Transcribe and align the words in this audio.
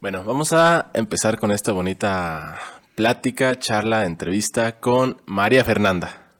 Bueno, 0.00 0.22
vamos 0.22 0.52
a 0.52 0.92
empezar 0.94 1.40
con 1.40 1.50
esta 1.50 1.72
bonita 1.72 2.56
plática, 2.94 3.58
charla, 3.58 4.06
entrevista 4.06 4.78
con 4.78 5.20
María 5.26 5.64
Fernanda. 5.64 6.30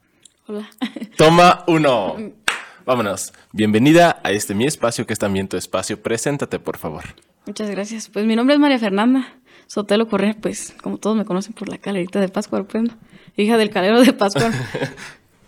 Hola. 0.46 0.70
Toma 1.16 1.64
uno. 1.66 2.14
Vámonos. 2.86 3.32
Bienvenida 3.52 4.20
a 4.22 4.30
este 4.30 4.54
mi 4.54 4.64
espacio 4.64 5.08
que 5.08 5.12
es 5.12 5.18
también 5.18 5.48
tu 5.48 5.56
espacio. 5.56 6.00
Preséntate, 6.00 6.60
por 6.60 6.78
favor. 6.78 7.02
Muchas 7.46 7.68
gracias. 7.68 8.08
Pues 8.08 8.26
mi 8.26 8.36
nombre 8.36 8.54
es 8.54 8.60
María 8.60 8.78
Fernanda 8.78 9.26
Sotelo 9.66 10.06
Correa, 10.06 10.36
pues 10.40 10.72
como 10.80 10.98
todos 10.98 11.16
me 11.16 11.24
conocen 11.24 11.52
por 11.52 11.68
la 11.68 11.78
calerita 11.78 12.20
de 12.20 12.28
Pascua, 12.28 12.62
pues, 12.62 12.92
hija 13.36 13.56
del 13.56 13.70
calero 13.70 14.00
de 14.00 14.12
Pascua. 14.12 14.52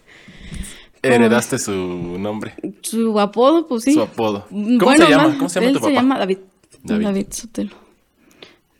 ¿Heredaste 1.03 1.61
su 1.61 1.73
nombre? 2.19 2.55
Su 2.83 3.21
apodo, 3.21 3.69
pues 3.69 3.85
sí. 3.85 3.95
Su 3.95 4.03
apodo. 4.03 4.49
¿Cómo 4.51 4.97
se 4.97 5.09
llama? 5.09 5.39
¿Cómo 5.39 5.49
se 5.49 5.61
llama 5.61 5.73
tu 5.75 5.79
papá? 5.79 5.89
se 5.89 5.95
llama 5.95 6.19
David. 6.19 6.39
David. 6.83 7.27
Sotelo. 7.31 7.90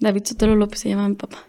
David 0.01 0.25
Sotelo 0.25 0.57
López 0.57 0.81
se 0.81 0.89
llama 0.89 1.09
mi 1.09 1.15
papá. 1.15 1.45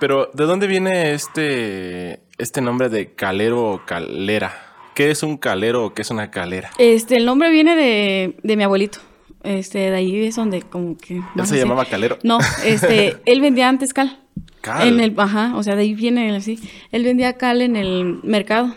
Pero, 0.00 0.30
¿de 0.32 0.44
dónde 0.44 0.66
viene 0.66 1.12
este, 1.12 2.22
este 2.38 2.60
nombre 2.62 2.88
de 2.88 3.14
calero 3.14 3.64
o 3.64 3.84
calera? 3.84 4.52
¿Qué 4.94 5.10
es 5.10 5.22
un 5.22 5.36
calero 5.36 5.84
o 5.84 5.94
qué 5.94 6.02
es 6.02 6.10
una 6.10 6.30
calera? 6.30 6.70
Este, 6.78 7.16
el 7.16 7.26
nombre 7.26 7.50
viene 7.50 7.76
de, 7.76 8.36
de 8.42 8.56
mi 8.56 8.62
abuelito. 8.62 8.98
Este, 9.42 9.90
de 9.90 9.96
ahí 9.96 10.24
es 10.24 10.36
donde 10.36 10.62
como 10.62 10.96
que... 10.96 11.20
¿Él 11.36 11.46
se 11.46 11.58
llamaba 11.58 11.84
calero? 11.84 12.18
No, 12.22 12.38
este, 12.64 13.18
él 13.26 13.40
vendía 13.40 13.68
antes 13.68 13.92
cal. 13.92 14.18
¿Cal? 14.60 14.88
En 14.88 15.00
el, 15.00 15.14
ajá, 15.18 15.52
o 15.56 15.62
sea, 15.62 15.76
de 15.76 15.82
ahí 15.82 15.94
viene 15.94 16.34
así. 16.34 16.58
Él 16.90 17.04
vendía 17.04 17.36
cal 17.36 17.60
en 17.60 17.76
el 17.76 18.20
mercado. 18.22 18.74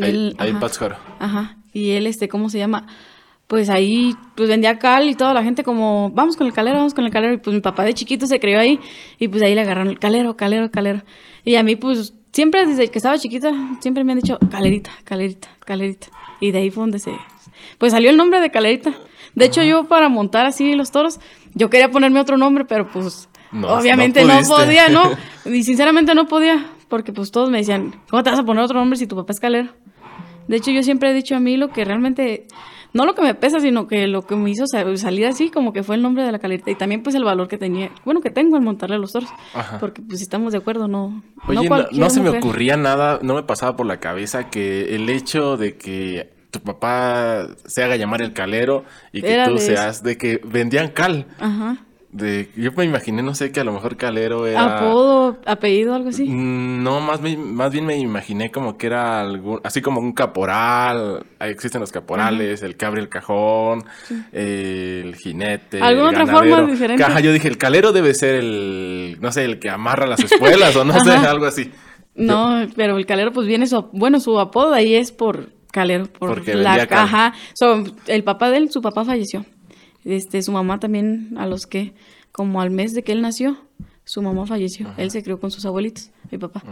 Ahí, 0.00 0.34
ahí 0.38 0.50
en 0.50 0.60
Ajá. 1.18 1.58
Y 1.72 1.92
él, 1.92 2.06
este, 2.06 2.28
¿cómo 2.28 2.50
se 2.50 2.58
llama? 2.58 2.86
Pues 3.48 3.70
ahí, 3.70 4.14
pues 4.36 4.48
vendía 4.48 4.78
cal 4.78 5.08
y 5.08 5.14
toda 5.14 5.34
la 5.34 5.42
gente 5.42 5.64
como, 5.64 6.10
vamos 6.10 6.36
con 6.36 6.46
el 6.46 6.52
calero, 6.52 6.76
vamos 6.76 6.94
con 6.94 7.04
el 7.04 7.10
calero. 7.10 7.34
Y 7.34 7.38
pues 7.38 7.54
mi 7.54 7.60
papá 7.60 7.82
de 7.82 7.94
chiquito 7.94 8.26
se 8.26 8.38
crió 8.38 8.60
ahí 8.60 8.78
y 9.18 9.28
pues 9.28 9.42
ahí 9.42 9.54
le 9.54 9.62
agarraron 9.62 9.88
el 9.88 9.98
calero, 9.98 10.36
calero, 10.36 10.70
calero. 10.70 11.02
Y 11.44 11.56
a 11.56 11.62
mí, 11.62 11.74
pues, 11.74 12.14
siempre 12.32 12.66
desde 12.66 12.88
que 12.88 12.98
estaba 12.98 13.18
chiquita, 13.18 13.50
siempre 13.80 14.04
me 14.04 14.12
han 14.12 14.20
dicho 14.20 14.38
calerita, 14.50 14.90
calerita, 15.04 15.48
calerita. 15.64 16.08
Y 16.40 16.52
de 16.52 16.58
ahí 16.58 16.70
fue 16.70 16.82
donde 16.82 16.98
se, 16.98 17.12
pues 17.78 17.92
salió 17.92 18.10
el 18.10 18.16
nombre 18.16 18.40
de 18.40 18.50
calerita. 18.50 18.92
De 19.34 19.44
hecho, 19.44 19.62
yo 19.62 19.84
para 19.84 20.08
montar 20.08 20.46
así 20.46 20.74
los 20.74 20.90
toros, 20.90 21.20
yo 21.54 21.70
quería 21.70 21.90
ponerme 21.90 22.20
otro 22.20 22.36
nombre, 22.36 22.64
pero 22.64 22.88
pues 22.88 23.28
obviamente 23.52 24.24
no, 24.24 24.40
podía, 24.42 24.88
¿no? 24.88 25.10
Y 25.46 25.62
sinceramente 25.62 26.14
no 26.14 26.26
podía, 26.26 26.66
porque 26.88 27.12
pues 27.12 27.30
todos 27.30 27.50
me 27.50 27.58
decían, 27.58 27.94
¿cómo 28.10 28.22
te 28.22 28.30
vas 28.30 28.38
a 28.38 28.44
poner 28.44 28.62
otro 28.62 28.78
nombre 28.78 28.98
si 28.98 29.06
tu 29.06 29.16
papá 29.16 29.32
es 29.32 29.40
calero? 29.40 29.70
De 30.48 30.56
hecho, 30.56 30.70
yo 30.70 30.82
siempre 30.82 31.10
he 31.10 31.14
dicho 31.14 31.36
a 31.36 31.40
mí 31.40 31.56
lo 31.56 31.68
que 31.68 31.84
realmente, 31.84 32.46
no 32.98 33.06
lo 33.06 33.14
que 33.14 33.22
me 33.22 33.32
pesa, 33.34 33.60
sino 33.60 33.86
que 33.86 34.08
lo 34.08 34.22
que 34.22 34.34
me 34.34 34.50
hizo 34.50 34.66
salir 34.66 35.26
así, 35.26 35.50
como 35.50 35.72
que 35.72 35.84
fue 35.84 35.94
el 35.94 36.02
nombre 36.02 36.24
de 36.24 36.32
la 36.32 36.40
calerita 36.40 36.72
y 36.72 36.74
también 36.74 37.04
pues 37.04 37.14
el 37.14 37.22
valor 37.22 37.46
que 37.46 37.56
tenía, 37.56 37.92
bueno, 38.04 38.20
que 38.20 38.30
tengo 38.30 38.56
al 38.56 38.62
montarle 38.62 38.98
los 38.98 39.12
toros, 39.12 39.30
porque 39.78 40.02
pues 40.02 40.18
si 40.18 40.24
estamos 40.24 40.50
de 40.50 40.58
acuerdo, 40.58 40.88
no. 40.88 41.22
Oye, 41.46 41.68
no, 41.68 41.86
no 41.92 42.10
se 42.10 42.20
me 42.20 42.30
ocurría 42.30 42.76
nada, 42.76 43.20
no 43.22 43.34
me 43.34 43.44
pasaba 43.44 43.76
por 43.76 43.86
la 43.86 44.00
cabeza 44.00 44.50
que 44.50 44.96
el 44.96 45.08
hecho 45.10 45.56
de 45.56 45.76
que 45.76 46.32
tu 46.50 46.60
papá 46.60 47.46
se 47.66 47.84
haga 47.84 47.94
llamar 47.94 48.20
el 48.20 48.32
calero 48.32 48.84
y 49.12 49.22
que 49.22 49.44
tú 49.46 49.58
seas 49.58 50.02
de 50.02 50.18
que 50.18 50.40
vendían 50.44 50.88
cal. 50.88 51.26
Ajá. 51.38 51.84
De, 52.18 52.50
yo 52.56 52.72
me 52.72 52.84
imaginé, 52.84 53.22
no 53.22 53.34
sé, 53.34 53.52
que 53.52 53.60
a 53.60 53.64
lo 53.64 53.72
mejor 53.72 53.96
calero 53.96 54.46
era... 54.46 54.78
¿Apodo, 54.78 55.38
apellido, 55.46 55.94
algo 55.94 56.10
así? 56.10 56.24
Mm, 56.24 56.82
no, 56.82 57.00
más, 57.00 57.20
más 57.22 57.72
bien 57.72 57.86
me 57.86 57.96
imaginé 57.96 58.50
como 58.50 58.76
que 58.76 58.88
era 58.88 59.20
algún, 59.20 59.60
así 59.64 59.80
como 59.80 60.00
un 60.00 60.12
caporal, 60.12 61.24
ahí 61.38 61.50
existen 61.50 61.80
los 61.80 61.92
caporales, 61.92 62.62
el 62.62 62.76
que 62.76 62.84
abre 62.84 63.00
el 63.00 63.08
cajón, 63.08 63.84
el 64.32 65.16
jinete, 65.16 65.80
¿Alguna 65.80 66.10
otra 66.10 66.26
forma 66.26 66.62
diferente? 66.62 67.02
Caja, 67.02 67.20
yo 67.20 67.32
dije, 67.32 67.48
el 67.48 67.56
calero 67.58 67.92
debe 67.92 68.14
ser 68.14 68.34
el, 68.34 69.18
no 69.20 69.32
sé, 69.32 69.44
el 69.44 69.58
que 69.58 69.70
amarra 69.70 70.06
las 70.06 70.20
espuelas 70.20 70.76
o 70.76 70.84
no 70.84 71.02
sé, 71.04 71.12
algo 71.12 71.46
así. 71.46 71.70
No, 72.14 72.66
pero 72.74 72.98
el 72.98 73.06
calero 73.06 73.32
pues 73.32 73.46
viene 73.46 73.66
su, 73.66 73.88
bueno, 73.92 74.18
su 74.18 74.38
apodo 74.40 74.74
ahí 74.74 74.94
es 74.94 75.12
por 75.12 75.56
Calero 75.70 76.06
por 76.06 76.46
la 76.48 76.86
caja. 76.86 77.34
el 78.06 78.24
papá 78.24 78.50
de 78.50 78.56
él, 78.56 78.70
su 78.70 78.80
papá 78.80 79.04
falleció. 79.04 79.44
Este, 80.04 80.42
su 80.42 80.52
mamá 80.52 80.78
también, 80.80 81.34
a 81.36 81.46
los 81.46 81.66
que, 81.66 81.92
como 82.38 82.60
al 82.60 82.70
mes 82.70 82.94
de 82.94 83.02
que 83.02 83.10
él 83.10 83.20
nació, 83.20 83.58
su 84.04 84.22
mamá 84.22 84.46
falleció. 84.46 84.94
Él 84.96 85.10
se 85.10 85.24
crió 85.24 85.40
con 85.40 85.50
sus 85.50 85.66
abuelitos, 85.66 86.12
mi 86.30 86.38
papá. 86.38 86.62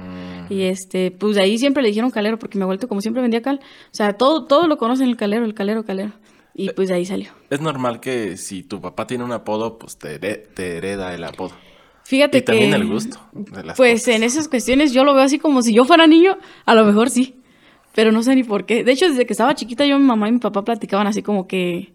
Y 0.48 0.62
este, 0.62 1.10
pues 1.10 1.36
ahí 1.38 1.58
siempre 1.58 1.82
le 1.82 1.88
dijeron 1.88 2.12
calero, 2.12 2.38
porque 2.38 2.56
mi 2.56 2.62
abuelito, 2.62 2.86
como 2.86 3.00
siempre 3.00 3.20
vendía 3.20 3.42
cal, 3.42 3.58
o 3.58 3.94
sea, 3.94 4.12
todo, 4.12 4.44
todo 4.44 4.68
lo 4.68 4.78
conocen 4.78 5.08
el 5.08 5.16
calero, 5.16 5.44
el 5.44 5.54
calero, 5.54 5.84
calero. 5.84 6.12
Y 6.54 6.70
pues 6.70 6.88
de 6.88 6.94
ahí 6.94 7.04
salió. 7.04 7.32
Es 7.50 7.60
normal 7.60 7.98
que 7.98 8.36
si 8.36 8.62
tu 8.62 8.80
papá 8.80 9.08
tiene 9.08 9.24
un 9.24 9.32
apodo, 9.32 9.76
pues 9.76 9.98
te, 9.98 10.20
te 10.20 10.76
hereda 10.76 11.12
el 11.12 11.24
apodo. 11.24 11.50
Fíjate 12.04 12.38
y 12.38 12.42
también 12.42 12.72
el 12.72 12.86
gusto. 12.86 13.18
pues 13.76 14.06
en 14.06 14.22
esas 14.22 14.46
cuestiones 14.46 14.92
yo 14.92 15.02
lo 15.02 15.14
veo 15.14 15.24
así 15.24 15.40
como 15.40 15.62
si 15.62 15.74
yo 15.74 15.84
fuera 15.84 16.06
niño, 16.06 16.38
a 16.64 16.76
lo 16.76 16.84
mejor 16.84 17.10
sí 17.10 17.42
pero 17.96 18.12
no 18.12 18.22
sé 18.22 18.34
ni 18.34 18.44
por 18.44 18.66
qué. 18.66 18.84
De 18.84 18.92
hecho, 18.92 19.08
desde 19.08 19.24
que 19.24 19.32
estaba 19.32 19.54
chiquita, 19.54 19.86
yo, 19.86 19.98
mi 19.98 20.04
mamá 20.04 20.28
y 20.28 20.32
mi 20.32 20.38
papá 20.38 20.62
platicaban 20.62 21.06
así 21.06 21.22
como 21.22 21.48
que. 21.48 21.94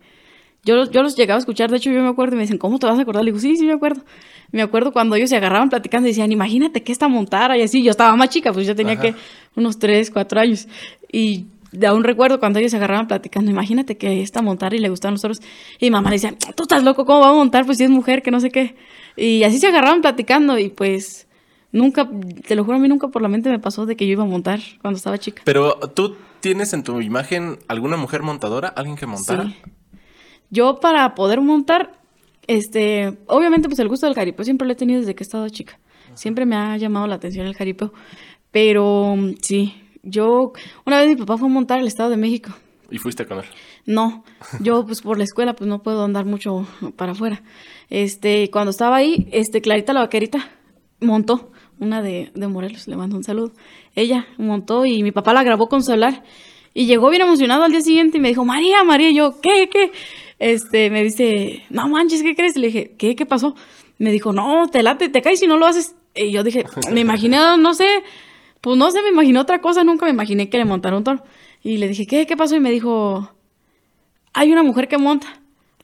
Yo, 0.64 0.90
yo 0.92 1.02
los 1.02 1.16
llegaba 1.16 1.38
a 1.38 1.40
escuchar, 1.40 1.72
de 1.72 1.78
hecho, 1.78 1.92
yo 1.92 2.02
me 2.02 2.10
acuerdo 2.10 2.36
y 2.36 2.38
me 2.38 2.44
dicen, 2.44 2.60
¿cómo 2.60 2.78
te 2.78 2.86
vas 2.86 3.00
a 3.00 3.02
acordar? 3.02 3.24
Le 3.24 3.32
digo, 3.32 3.40
sí, 3.40 3.58
sí, 3.58 3.66
me 3.66 3.74
acuerdo. 3.74 4.04
Me 4.52 4.62
acuerdo 4.62 4.92
cuando 4.92 5.16
ellos 5.16 5.30
se 5.30 5.38
agarraban 5.38 5.70
platicando 5.70 6.08
y 6.08 6.12
decían, 6.12 6.32
imagínate 6.32 6.84
que 6.84 6.92
esta 6.92 7.08
montara 7.08 7.58
y 7.58 7.62
así. 7.62 7.82
Yo 7.82 7.92
estaba 7.92 8.16
más 8.16 8.30
chica, 8.30 8.54
pues 8.54 8.68
yo 8.68 8.76
tenía 8.76 9.00
que 9.00 9.16
unos 9.56 9.80
3, 9.80 10.12
4 10.12 10.40
años. 10.40 10.68
Y 11.12 11.46
de 11.72 11.88
aún 11.88 12.04
recuerdo 12.04 12.40
cuando 12.40 12.60
ellos 12.60 12.72
se 12.72 12.78
agarraban 12.78 13.08
platicando, 13.08 13.50
imagínate 13.50 13.98
que 13.98 14.22
esta 14.22 14.42
montara 14.42 14.76
y 14.76 14.80
le 14.80 14.90
gustaban 14.90 15.14
los 15.14 15.22
toros. 15.22 15.42
Y 15.80 15.90
mamá 15.90 16.10
le 16.10 16.18
decía, 16.18 16.36
tú 16.56 16.64
estás 16.64 16.84
loco, 16.84 17.06
¿cómo 17.06 17.22
va 17.22 17.30
a 17.30 17.34
montar? 17.34 17.66
Pues 17.66 17.78
si 17.80 17.86
es 17.86 17.90
mujer, 17.90 18.22
que 18.22 18.30
no 18.30 18.40
sé 18.40 18.52
qué. 18.52 18.76
Y 19.16 19.44
así 19.44 19.58
se 19.58 19.68
agarraban 19.68 20.02
platicando 20.02 20.60
y 20.60 20.70
pues 20.70 21.28
nunca, 21.72 22.10
te 22.46 22.56
lo 22.56 22.66
juro, 22.66 22.78
a 22.78 22.80
mí 22.80 22.88
nunca 22.88 23.08
por 23.08 23.22
la 23.22 23.30
mente 23.30 23.50
me 23.50 23.60
pasó 23.60 23.86
de 23.86 23.96
que 23.96 24.06
yo 24.06 24.12
iba 24.12 24.24
a 24.24 24.28
montar 24.28 24.60
cuando 24.82 24.98
estaba 24.98 25.18
chica. 25.18 25.42
Pero 25.46 25.80
tú 25.96 26.18
tienes 26.42 26.74
en 26.74 26.84
tu 26.84 27.00
imagen 27.02 27.58
alguna 27.68 27.98
mujer 27.98 28.22
montadora? 28.22 28.68
¿Alguien 28.68 28.98
que 28.98 29.06
montara? 29.06 29.46
Sí. 29.46 29.56
Yo 30.52 30.80
para 30.80 31.16
poder 31.16 31.42
montar, 31.42 31.94
este, 32.46 33.18
obviamente 33.28 33.68
pues 33.68 33.80
el 33.80 33.88
gusto 33.88 34.06
del 34.06 34.16
jaripeo 34.16 34.46
siempre 34.46 34.68
lo 34.68 34.74
he 34.74 34.76
tenido 34.76 35.00
desde 35.00 35.16
que 35.16 35.24
he 35.24 35.26
estado 35.26 35.50
chica. 35.50 35.80
Siempre 36.14 36.46
me 36.46 36.56
ha 36.56 36.78
llamado 36.78 37.08
la 37.08 37.16
atención 37.16 37.48
el 37.48 37.56
jaripeo. 37.56 37.94
Pero 38.52 39.16
sí, 39.42 39.74
yo, 40.04 40.52
una 40.86 41.00
vez 41.00 41.08
mi 41.08 41.16
papá 41.16 41.38
fue 41.38 41.48
a 41.48 41.52
montar 41.52 41.80
al 41.80 41.88
Estado 41.88 42.10
de 42.10 42.18
México. 42.18 42.52
¿Y 42.90 42.98
fuiste 42.98 43.26
con 43.26 43.40
él? 43.40 43.46
No, 43.86 44.24
yo 44.60 44.86
pues 44.86 45.02
por 45.02 45.18
la 45.18 45.24
escuela 45.24 45.56
pues 45.56 45.70
no 45.70 45.82
puedo 45.82 46.04
andar 46.04 46.26
mucho 46.26 46.68
para 46.98 47.14
afuera. 47.14 47.42
Este, 47.90 48.50
cuando 48.52 48.72
estaba 48.72 48.98
ahí, 48.98 49.28
este, 49.32 49.62
Clarita 49.62 49.94
la 49.94 50.02
vaquerita 50.02 50.50
montó 51.00 51.52
una 51.80 52.02
de, 52.02 52.32
de 52.36 52.48
Morelos, 52.48 52.88
le 52.88 52.98
mando 52.98 53.16
un 53.16 53.24
saludo. 53.24 53.54
Ella 53.96 54.28
montó 54.38 54.86
y 54.86 55.02
mi 55.02 55.12
papá 55.12 55.34
la 55.34 55.44
grabó 55.44 55.68
con 55.68 55.82
celular. 55.82 56.24
Y 56.74 56.86
llegó 56.86 57.10
bien 57.10 57.24
emocionado 57.24 57.64
al 57.64 57.72
día 57.72 57.82
siguiente 57.82 58.18
y 58.18 58.22
me 58.22 58.30
dijo, 58.30 58.46
María, 58.46 58.84
María, 58.84 59.10
y 59.10 59.16
yo, 59.16 59.42
¿qué, 59.42 59.70
qué? 59.70 59.92
Este, 60.42 60.90
me 60.90 61.04
dice, 61.04 61.62
no 61.70 61.88
manches, 61.88 62.24
¿qué 62.24 62.36
crees? 62.36 62.58
Le 62.58 62.66
dije, 62.68 62.96
¿qué, 62.98 63.16
qué 63.16 63.28
pasó? 63.28 63.54
Me 64.00 64.12
dijo, 64.12 64.34
no, 64.34 64.68
te 64.70 64.82
late, 64.82 65.08
te 65.08 65.22
caes 65.22 65.40
si 65.40 65.46
no 65.46 65.56
lo 65.56 65.68
haces. 65.68 65.96
Y 66.16 66.32
yo 66.32 66.44
dije, 66.44 66.66
me 66.92 67.02
imaginé, 67.02 67.38
no 67.60 67.76
sé, 67.76 67.86
pues 68.60 68.76
no 68.76 68.90
sé, 68.90 69.04
me 69.04 69.10
imaginé 69.10 69.38
otra 69.38 69.62
cosa, 69.62 69.84
nunca 69.84 70.06
me 70.06 70.12
imaginé 70.12 70.50
que 70.50 70.58
le 70.58 70.66
montara 70.66 70.98
un 70.98 71.04
toro. 71.04 71.24
Y 71.62 71.78
le 71.78 71.88
dije, 71.88 72.08
¿qué, 72.08 72.26
qué 72.26 72.36
pasó? 72.36 72.56
Y 72.56 72.60
me 72.60 72.72
dijo, 72.72 73.32
hay 74.34 74.52
una 74.52 74.64
mujer 74.64 74.88
que 74.88 74.98
monta. 74.98 75.28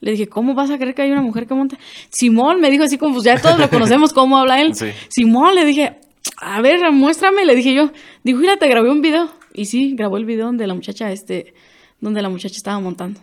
Le 0.00 0.10
dije, 0.10 0.26
¿cómo 0.26 0.54
vas 0.54 0.70
a 0.70 0.76
creer 0.76 0.96
que 0.96 1.02
hay 1.02 1.12
una 1.12 1.22
mujer 1.22 1.46
que 1.46 1.54
monta? 1.54 1.78
Simón 2.10 2.60
me 2.60 2.68
dijo 2.68 2.82
así 2.82 2.98
como, 2.98 3.14
pues 3.14 3.26
ya 3.26 3.40
todos 3.40 3.60
lo 3.60 3.70
conocemos, 3.70 4.12
¿cómo 4.12 4.38
habla 4.38 4.60
él? 4.60 4.74
Simón, 5.08 5.54
le 5.54 5.64
dije, 5.64 6.00
a 6.38 6.60
ver, 6.60 6.80
muéstrame, 6.90 7.44
le 7.44 7.54
dije 7.54 7.74
yo. 7.74 7.92
Dijo, 8.24 8.40
mira, 8.40 8.56
te 8.56 8.66
grabé 8.66 8.90
un 8.90 9.02
video. 9.02 9.28
Y 9.54 9.66
sí, 9.66 9.94
grabó 9.94 10.16
el 10.16 10.24
video 10.24 10.46
donde 10.46 10.66
la 10.66 10.74
muchacha, 10.74 11.12
este, 11.12 11.54
donde 12.00 12.22
la 12.22 12.28
muchacha 12.28 12.56
estaba 12.56 12.80
montando. 12.80 13.20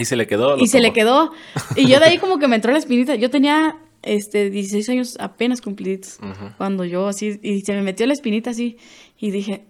¿Y 0.00 0.06
se 0.06 0.16
le 0.16 0.26
quedó? 0.26 0.56
Y 0.58 0.66
se 0.66 0.80
le 0.80 0.92
quedó. 0.92 1.32
Y 1.76 1.86
yo 1.86 2.00
de 2.00 2.06
ahí 2.06 2.18
como 2.18 2.38
que 2.38 2.48
me 2.48 2.56
entró 2.56 2.72
la 2.72 2.78
espinita. 2.78 3.14
Yo 3.16 3.30
tenía, 3.30 3.76
este, 4.02 4.48
16 4.48 4.88
años 4.88 5.16
apenas 5.20 5.60
cumpliditos. 5.60 6.18
Cuando 6.56 6.84
yo 6.84 7.06
así, 7.06 7.38
y 7.42 7.60
se 7.60 7.72
me 7.74 7.82
metió 7.82 8.06
la 8.06 8.14
espinita 8.14 8.50
así. 8.50 8.78
Y 9.18 9.30
dije, 9.30 9.66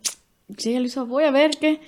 sí, 0.57 0.77
hizo, 0.77 1.07
voy 1.07 1.25
a 1.25 1.31
ver 1.31 1.53
qué. 1.61 1.81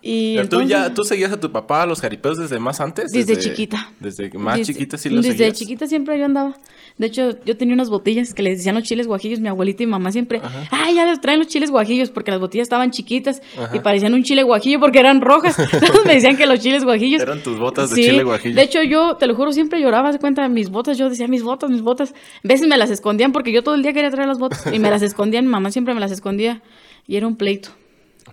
y 0.00 0.38
tú 0.48 0.62
ya, 0.62 0.92
tú 0.92 1.04
seguías 1.04 1.32
a 1.32 1.40
tu 1.40 1.50
papá 1.50 1.82
a 1.82 1.86
los 1.86 2.00
jaripeos 2.00 2.38
desde 2.38 2.58
más 2.58 2.80
antes? 2.80 3.10
Desde, 3.12 3.38
chiquita. 3.38 3.90
Desde 4.00 4.30
más 4.38 4.60
chiquita 4.62 4.98
sí 4.98 5.08
lo 5.08 5.22
Desde 5.22 5.52
chiquita 5.52 5.86
siempre 5.86 6.18
yo 6.18 6.24
andaba. 6.24 6.56
De 6.98 7.06
hecho, 7.06 7.38
yo 7.44 7.56
tenía 7.56 7.74
unas 7.74 7.88
botellas 7.88 8.34
que 8.34 8.42
le 8.42 8.50
decían 8.50 8.74
los 8.74 8.84
chiles 8.84 9.06
guajillos. 9.06 9.40
Mi 9.40 9.48
abuelita 9.48 9.82
y 9.82 9.86
mamá 9.86 10.12
siempre, 10.12 10.40
ay, 10.70 10.94
ya 10.94 11.06
les 11.06 11.20
traen 11.20 11.38
los 11.38 11.48
chiles 11.48 11.70
guajillos 11.70 12.10
porque 12.10 12.30
las 12.30 12.40
botellas 12.40 12.66
estaban 12.66 12.90
chiquitas 12.90 13.40
y 13.72 13.80
parecían 13.80 14.14
un 14.14 14.22
chile 14.22 14.42
guajillo 14.42 14.78
porque 14.80 14.98
eran 14.98 15.20
rojas. 15.20 15.58
Entonces 15.72 16.04
me 16.04 16.14
decían 16.14 16.36
que 16.36 16.46
los 16.46 16.60
chiles 16.60 16.84
guajillos. 16.84 17.22
Eran 17.22 17.42
tus 17.42 17.58
botas 17.58 17.90
de 17.90 18.02
chile 18.02 18.24
guajillo. 18.24 18.54
De 18.54 18.62
hecho, 18.62 18.82
yo, 18.82 19.16
te 19.16 19.26
lo 19.26 19.34
juro, 19.34 19.52
siempre 19.52 19.80
lloraba, 19.80 20.12
de 20.12 20.18
cuenta, 20.18 20.48
mis 20.48 20.70
botas. 20.70 20.98
Yo 20.98 21.08
decía, 21.08 21.28
mis 21.28 21.42
botas, 21.42 21.70
mis 21.70 21.82
botas. 21.82 22.12
A 22.12 22.48
veces 22.48 22.68
me 22.68 22.76
las 22.76 22.90
escondían 22.90 23.32
porque 23.32 23.52
yo 23.52 23.62
todo 23.62 23.74
el 23.74 23.82
día 23.82 23.92
quería 23.92 24.10
traer 24.10 24.28
las 24.28 24.38
botas 24.38 24.66
y 24.72 24.78
me 24.78 24.90
las 24.90 25.02
escondían. 25.02 25.44
Mi 25.44 25.50
mamá 25.50 25.70
siempre 25.70 25.94
me 25.94 26.00
las 26.00 26.12
escondía 26.12 26.62
y 27.06 27.16
era 27.16 27.26
un 27.26 27.36
pleito. 27.36 27.70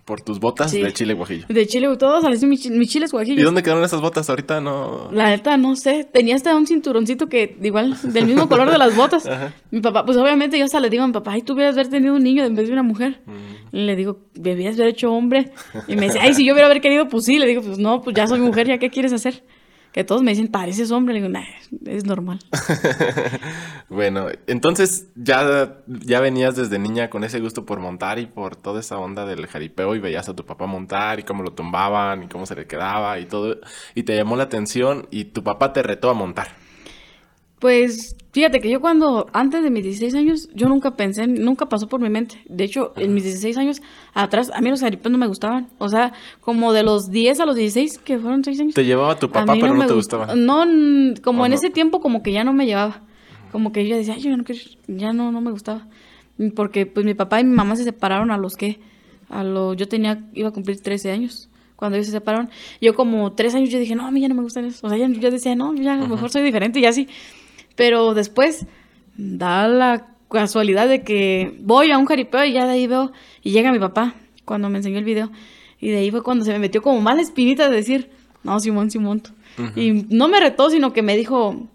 Por 0.10 0.22
tus 0.22 0.40
botas 0.40 0.72
de 0.72 0.92
chile 0.92 1.14
guajillo. 1.14 1.46
De 1.48 1.68
chile, 1.68 1.88
todos 1.96 2.24
salen 2.24 2.50
mis, 2.50 2.68
mis 2.72 2.90
chiles 2.90 3.12
guajillos. 3.12 3.40
¿Y 3.40 3.44
dónde 3.44 3.62
quedaron 3.62 3.84
esas 3.84 4.02
botas? 4.02 4.28
Ahorita 4.28 4.60
no. 4.60 5.08
La 5.12 5.30
neta, 5.30 5.56
no 5.56 5.76
sé. 5.76 6.04
Tenía 6.04 6.36
hasta 6.36 6.56
un 6.56 6.66
cinturoncito 6.66 7.28
que, 7.28 7.56
igual, 7.62 7.96
del 8.02 8.26
mismo 8.26 8.50
color 8.50 8.72
de 8.72 8.80
las 8.80 8.96
botas. 8.96 9.30
Mi 9.70 9.82
papá, 9.82 10.06
pues 10.06 10.18
obviamente 10.18 10.58
yo 10.58 10.66
hasta 10.66 10.80
le 10.80 10.90
digo 10.90 11.04
a 11.04 11.08
mi 11.08 11.14
papá, 11.14 11.34
ay, 11.34 11.44
tú 11.44 11.54
hubieras 11.54 11.76
haber 11.76 11.90
tenido 11.90 12.16
un 12.16 12.24
niño 12.24 12.44
en 12.44 12.56
vez 12.56 12.66
de 12.66 12.74
una 12.74 12.82
mujer. 12.82 13.22
Mm. 13.28 13.76
Y 13.76 13.86
le 13.86 13.96
digo, 13.96 14.18
debías 14.34 14.74
haber 14.80 14.88
hecho 14.88 15.14
hombre. 15.14 15.52
Y 15.88 15.96
me 15.96 16.08
dice, 16.08 16.18
ay, 16.20 16.34
si 16.34 16.44
yo 16.44 16.54
hubiera 16.54 16.66
haber 16.66 16.82
querido, 16.82 17.08
pues 17.08 17.26
sí. 17.26 17.38
Le 17.38 17.46
digo, 17.46 17.62
pues 17.62 17.78
no, 17.78 18.02
pues 18.02 18.16
ya 18.16 18.26
soy 18.26 18.40
mujer, 18.40 18.66
¿ya 18.66 18.80
qué 18.80 18.90
quieres 18.90 19.14
hacer? 19.14 19.44
Que 19.92 20.04
todos 20.04 20.22
me 20.22 20.32
dicen, 20.32 20.48
pareces 20.50 20.92
hombre. 20.92 21.20
Le 21.20 21.28
digo, 21.28 21.40
es 21.86 22.06
normal. 22.06 22.40
bueno, 23.90 24.28
entonces 24.48 25.08
ya, 25.16 25.82
ya 25.88 26.20
venías 26.20 26.56
desde 26.56 26.78
niña 26.78 27.10
con 27.10 27.24
ese 27.24 27.40
gusto 27.40 27.66
por 27.66 27.80
montar 27.80 28.20
y 28.20 28.28
por 28.28 28.56
toda 28.56 28.80
esa 28.80 28.98
onda 29.00 29.26
del 29.26 29.48
jaripeo 29.48 29.96
y 29.96 30.00
veías 30.00 30.30
a 30.30 30.36
tu 30.36 30.46
papá 30.46 30.68
montar 30.68 31.20
y 31.20 31.24
cómo 31.24 31.44
lo 31.44 31.54
tumbaban 31.54 32.24
y 32.24 32.28
cómo 32.28 32.46
se 32.46 32.56
le 32.56 32.68
quedaba 32.68 33.20
y 33.20 33.26
todo. 33.26 33.58
Y 33.96 34.04
te 34.04 34.16
llamó 34.16 34.36
la 34.36 34.44
atención 34.44 35.08
y 35.10 35.26
tu 35.26 35.44
papá 35.44 35.74
te 35.74 35.82
retó 35.82 36.10
a 36.10 36.14
montar. 36.14 36.50
Pues 37.60 38.16
fíjate 38.32 38.62
que 38.62 38.70
yo 38.70 38.80
cuando, 38.80 39.28
antes 39.34 39.62
de 39.62 39.70
mis 39.70 39.84
16 39.84 40.16
años, 40.16 40.50
yo 40.54 40.70
nunca 40.70 40.96
pensé, 40.96 41.28
nunca 41.28 41.68
pasó 41.68 41.88
por 41.88 42.00
mi 42.00 42.10
mente. 42.10 42.42
De 42.48 42.64
hecho, 42.64 42.94
en 42.96 43.14
mis 43.14 43.24
16 43.24 43.58
años 43.58 43.82
atrás, 44.14 44.50
a 44.54 44.62
mí 44.62 44.70
los 44.70 44.80
jaripeos 44.80 45.12
no 45.12 45.18
me 45.18 45.28
gustaban. 45.28 45.68
O 45.78 45.90
sea, 45.90 46.14
como 46.40 46.72
de 46.72 46.84
los 46.84 47.12
10 47.12 47.42
a 47.42 47.46
los 47.46 47.56
16, 47.56 48.00
que 48.00 48.18
fueron 48.18 48.44
6 48.44 48.60
años. 48.62 48.74
Te 48.74 48.86
llevaba 48.86 49.20
tu 49.20 49.30
papá, 49.30 49.54
pero 49.60 49.74
no, 49.74 49.86
te 49.86 49.94
gustaba. 49.94 50.36
No, 50.36 50.64
como 51.22 51.46
en 51.46 51.54
ese 51.54 51.70
tiempo 51.70 52.00
como 52.00 52.24
que 52.24 52.32
ya 52.32 52.46
no 52.46 52.54
me 52.54 52.66
llevaba. 52.66 53.02
Como 53.52 53.72
que 53.74 53.86
yo 53.88 53.98
decía, 53.98 54.14
Ay, 54.14 54.22
yo 54.22 54.38
no 54.38 54.44
quiero, 54.44 54.62
ya 54.88 55.12
no, 55.12 55.32
no 55.32 55.42
me 55.42 55.52
gustaba. 55.52 55.88
Porque 56.56 56.86
pues 56.86 57.06
mi 57.06 57.16
papá 57.16 57.42
y 57.42 57.44
mi 57.44 57.54
mamá 57.54 57.76
se 57.76 57.84
separaron 57.84 58.32
a 58.32 58.38
los 58.38 58.56
que, 58.56 58.80
a 59.28 59.44
los, 59.44 59.76
yo 59.76 59.90
tenía, 59.90 60.24
iba 60.34 60.50
a 60.50 60.52
cumplir 60.52 60.80
13 60.82 61.12
años 61.12 61.50
cuando 61.76 61.98
ellos 61.98 62.08
se 62.08 62.14
separaron. 62.14 62.50
Yo 62.80 62.94
como 62.96 63.34
3 63.34 63.56
años 63.56 63.70
yo 63.70 63.80
dije, 63.80 63.96
no, 63.96 64.06
a 64.06 64.12
mí 64.12 64.22
ya 64.22 64.30
no 64.30 64.36
me 64.36 64.44
gustan 64.44 64.66
eso. 64.66 64.86
O 64.86 64.90
sea, 64.90 64.98
yo 64.98 65.32
decía, 65.32 65.56
no, 65.56 65.74
ya 65.76 65.94
a 65.94 65.98
lo 65.98 66.08
mejor 66.08 66.30
soy 66.30 66.44
diferente 66.44 66.80
y 66.80 66.86
así. 66.86 67.08
Pero 67.80 68.14
después 68.14 68.66
da 69.16 69.70
la 69.70 70.08
casualidad 70.30 70.90
de 70.90 71.02
que 71.02 71.56
voy 71.62 71.92
a 71.92 71.98
un 71.98 72.06
jaripeo 72.06 72.44
y 72.44 72.52
ya 72.52 72.66
de 72.66 72.74
ahí 72.74 72.88
veo, 72.88 73.14
y 73.42 73.52
llega 73.52 73.72
mi 73.72 73.80
papá 73.80 74.16
cuando 74.44 74.70
me 74.70 74.80
enseñó 74.80 74.98
el 74.98 75.06
video. 75.06 75.32
Y 75.80 75.88
de 75.88 76.00
ahí 76.00 76.12
fue 76.12 76.22
cuando 76.22 76.44
se 76.44 76.52
me 76.52 76.60
metió 76.60 76.82
como 76.82 77.00
más 77.00 77.16
la 77.16 77.22
espinita 77.22 77.70
de 77.70 77.78
decir, 77.78 78.10
no, 78.44 78.60
Simón, 78.60 78.92
Simón. 78.92 79.24
Y 79.78 80.06
no 80.10 80.28
me 80.28 80.42
retó, 80.42 80.70
sino 80.70 80.92
que 80.92 81.02
me 81.04 81.16
dijo, 81.16 81.70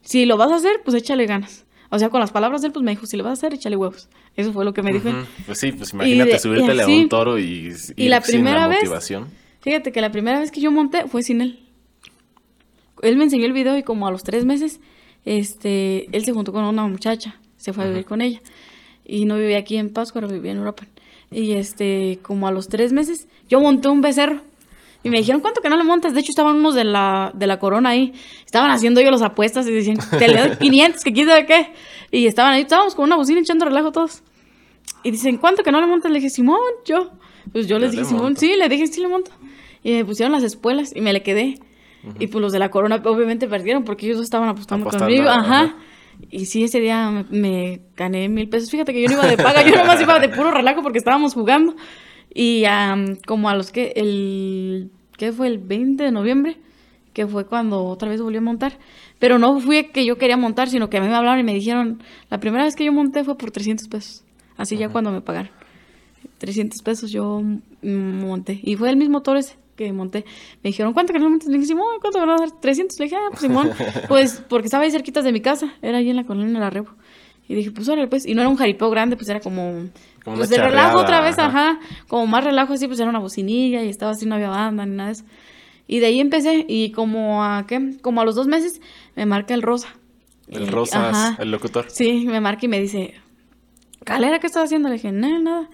si 0.00 0.24
lo 0.24 0.38
vas 0.38 0.50
a 0.50 0.54
hacer, 0.54 0.80
pues 0.82 0.96
échale 0.96 1.26
ganas. 1.26 1.66
O 1.90 1.98
sea, 1.98 2.08
con 2.08 2.20
las 2.20 2.32
palabras 2.32 2.62
de 2.62 2.68
él, 2.68 2.72
pues 2.72 2.82
me 2.82 2.92
dijo, 2.92 3.04
si 3.04 3.18
lo 3.18 3.24
vas 3.24 3.32
a 3.32 3.34
hacer, 3.34 3.52
échale 3.52 3.76
huevos. 3.76 4.08
Eso 4.36 4.54
fue 4.54 4.64
lo 4.64 4.72
que 4.72 4.82
me 4.82 4.94
dijo. 4.94 5.10
Pues 5.44 5.60
sí, 5.60 5.72
pues 5.72 5.92
imagínate 5.92 6.38
subirte 6.38 6.80
a 6.80 6.86
un 6.86 7.08
toro 7.10 7.38
y, 7.38 7.70
y, 7.96 8.08
la 8.08 8.22
primera 8.22 8.66
vez, 8.66 8.90
fíjate 9.60 9.92
que 9.92 10.00
la 10.00 10.10
primera 10.10 10.40
vez 10.40 10.50
que 10.50 10.62
yo 10.62 10.70
monté 10.70 11.06
fue 11.06 11.22
sin 11.22 11.42
él. 11.42 11.66
Él 13.02 13.18
me 13.18 13.24
enseñó 13.24 13.44
el 13.44 13.52
video 13.52 13.76
y 13.76 13.82
como 13.82 14.06
a 14.06 14.10
los 14.10 14.22
tres 14.22 14.46
meses 14.46 14.80
este, 15.24 16.14
él 16.16 16.24
se 16.24 16.32
juntó 16.32 16.52
con 16.52 16.64
una 16.64 16.86
muchacha, 16.86 17.38
se 17.56 17.72
fue 17.72 17.84
a 17.84 17.88
vivir 17.88 18.04
con 18.04 18.20
ella. 18.20 18.40
Y 19.04 19.24
no 19.24 19.36
vivía 19.36 19.58
aquí 19.58 19.76
en 19.76 19.90
Pascua, 19.90 20.20
vivía 20.22 20.52
en 20.52 20.58
Europa. 20.58 20.86
Y 21.30 21.52
este, 21.52 22.18
como 22.22 22.48
a 22.48 22.52
los 22.52 22.68
tres 22.68 22.92
meses, 22.92 23.28
yo 23.48 23.60
monté 23.60 23.88
un 23.88 24.00
becerro. 24.00 24.42
Y 25.02 25.08
me 25.08 25.18
dijeron, 25.18 25.40
¿cuánto 25.40 25.62
que 25.62 25.70
no 25.70 25.76
le 25.76 25.84
montas? 25.84 26.12
De 26.12 26.20
hecho, 26.20 26.30
estaban 26.30 26.56
unos 26.56 26.74
de 26.74 26.84
la, 26.84 27.32
de 27.34 27.46
la 27.46 27.58
corona 27.58 27.90
ahí. 27.90 28.12
Estaban 28.44 28.70
haciendo 28.70 29.00
ellos 29.00 29.12
las 29.12 29.22
apuestas 29.22 29.66
y 29.66 29.72
decían, 29.72 29.96
te 30.18 30.28
le 30.28 30.40
doy 30.40 30.56
500, 30.60 31.02
que 31.02 31.12
quién 31.12 31.26
sabe 31.26 31.46
qué. 31.46 31.72
Y 32.10 32.26
estaban 32.26 32.52
ahí, 32.52 32.62
estábamos 32.62 32.94
con 32.94 33.06
una 33.06 33.16
bocina 33.16 33.40
echando 33.40 33.64
relajo 33.64 33.92
todos. 33.92 34.22
Y 35.02 35.10
dicen, 35.10 35.38
¿cuánto 35.38 35.62
que 35.62 35.72
no 35.72 35.80
le 35.80 35.86
montas? 35.86 36.10
Le 36.10 36.18
dije, 36.18 36.30
Simón, 36.30 36.58
yo. 36.84 37.10
Pues 37.52 37.66
yo 37.66 37.78
les 37.78 37.92
dije, 37.92 38.04
Simón, 38.04 38.36
sí, 38.36 38.54
le 38.56 38.68
dije, 38.68 38.86
sí 38.86 39.00
le 39.00 39.08
monto. 39.08 39.30
Y 39.82 39.92
me 39.92 40.04
pusieron 40.04 40.32
las 40.32 40.42
espuelas 40.42 40.92
y 40.94 41.00
me 41.00 41.12
le 41.12 41.22
quedé. 41.22 41.58
Y 42.18 42.28
pues 42.28 42.40
los 42.40 42.52
de 42.52 42.58
la 42.58 42.70
corona 42.70 43.00
obviamente 43.04 43.46
perdieron 43.46 43.84
porque 43.84 44.06
ellos 44.06 44.20
estaban 44.20 44.48
apostando, 44.48 44.88
conmigo. 44.88 45.28
Ajá. 45.28 45.74
Y 46.30 46.46
sí, 46.46 46.64
ese 46.64 46.80
día 46.80 47.24
me, 47.30 47.80
gané 47.96 48.28
mil 48.28 48.48
pesos. 48.48 48.70
Fíjate 48.70 48.92
que 48.92 49.02
yo 49.02 49.08
no 49.08 49.14
iba 49.14 49.26
de 49.26 49.36
paga, 49.36 49.62
yo 49.62 49.74
nomás 49.76 50.00
iba 50.00 50.18
de 50.18 50.28
puro 50.28 50.50
relajo 50.50 50.82
porque 50.82 50.98
estábamos 50.98 51.34
jugando. 51.34 51.74
Y 52.32 52.64
como 53.26 53.48
a 53.48 53.54
los 53.54 53.72
que, 53.72 53.92
el, 53.96 54.90
¿qué 55.16 55.32
fue? 55.32 55.48
El 55.48 55.58
20 55.58 56.04
de 56.04 56.10
noviembre, 56.10 56.58
que 57.12 57.26
fue 57.26 57.46
cuando 57.46 57.84
otra 57.84 58.08
vez 58.08 58.20
volví 58.20 58.38
a 58.38 58.42
montar. 58.42 58.78
Pero 59.18 59.38
no 59.38 59.60
fue 59.60 59.90
que 59.90 60.04
yo 60.04 60.16
quería 60.16 60.36
montar, 60.36 60.68
sino 60.68 60.88
que 60.88 60.98
a 60.98 61.00
mí 61.00 61.08
me 61.08 61.14
hablaron 61.14 61.40
y 61.40 61.42
me 61.42 61.54
dijeron, 61.54 62.02
la 62.30 62.38
primera 62.38 62.64
vez 62.64 62.76
que 62.76 62.84
yo 62.84 62.92
monté 62.92 63.24
fue 63.24 63.36
por 63.36 63.50
300 63.50 63.88
pesos. 63.88 64.24
Así 64.56 64.76
ya 64.76 64.88
cuando 64.88 65.10
me 65.10 65.20
pagaron. 65.20 65.50
300 66.38 66.82
pesos 66.82 67.10
yo 67.10 67.42
monté. 67.82 68.60
Y 68.62 68.76
fue 68.76 68.90
el 68.90 68.96
mismo 68.96 69.22
toro 69.22 69.38
ese 69.38 69.56
que 69.80 69.92
monté. 69.92 70.24
Me 70.62 70.68
dijeron, 70.68 70.92
¿cuánto 70.92 71.12
montes? 71.18 71.48
Le 71.48 71.54
dije, 71.54 71.68
Simón, 71.68 72.00
¿cuánto 72.00 72.18
van 72.18 72.30
a 72.30 72.36
dar? 72.36 72.50
300. 72.60 72.98
Le 72.98 73.06
dije, 73.06 73.16
ah, 73.16 73.28
pues 73.30 73.40
Simón. 73.40 73.70
pues 74.08 74.42
porque 74.48 74.66
estaba 74.66 74.84
ahí 74.84 74.90
cerquita 74.90 75.22
de 75.22 75.32
mi 75.32 75.40
casa, 75.40 75.72
era 75.80 75.98
ahí 75.98 76.10
en 76.10 76.16
la 76.16 76.24
colonia 76.24 76.52
de 76.52 76.60
la 76.60 76.70
Rebo. 76.70 76.90
Y 77.48 77.54
dije, 77.54 77.70
pues 77.70 77.88
órale, 77.88 78.06
pues. 78.06 78.26
Y 78.26 78.34
no 78.34 78.42
era 78.42 78.50
un 78.50 78.56
jaripeo 78.56 78.90
grande, 78.90 79.16
pues 79.16 79.28
era 79.28 79.40
como. 79.40 79.88
como 80.22 80.36
pues 80.36 80.50
de 80.50 80.58
relajo 80.58 80.98
otra 80.98 81.20
vez, 81.20 81.38
ajá. 81.38 81.80
Como 82.06 82.26
más 82.26 82.44
relajo 82.44 82.74
así, 82.74 82.86
pues 82.86 83.00
era 83.00 83.08
una 83.08 83.18
bocinilla 83.18 83.82
y 83.82 83.88
estaba 83.88 84.12
así, 84.12 84.26
no 84.26 84.34
había 84.34 84.50
banda 84.50 84.84
ni 84.86 84.96
nada 84.96 85.08
de 85.08 85.14
eso. 85.14 85.24
Y 85.88 85.98
de 85.98 86.06
ahí 86.06 86.20
empecé, 86.20 86.64
y 86.68 86.92
como 86.92 87.42
a, 87.42 87.66
¿qué? 87.66 87.96
Como 88.02 88.20
a 88.20 88.24
los 88.24 88.36
dos 88.36 88.46
meses, 88.46 88.80
me 89.16 89.26
marca 89.26 89.54
el 89.54 89.62
Rosa. 89.62 89.88
El, 90.46 90.68
Rosa, 90.68 91.36
el 91.40 91.50
locutor. 91.50 91.86
Sí, 91.88 92.26
me 92.26 92.40
marca 92.40 92.66
y 92.66 92.68
me 92.68 92.80
dice, 92.80 93.14
Calera, 94.04 94.38
¿qué 94.38 94.46
estás 94.46 94.64
haciendo? 94.64 94.88
Le 94.88 94.94
dije, 94.94 95.10
nada, 95.10 95.38
nada. 95.40 95.70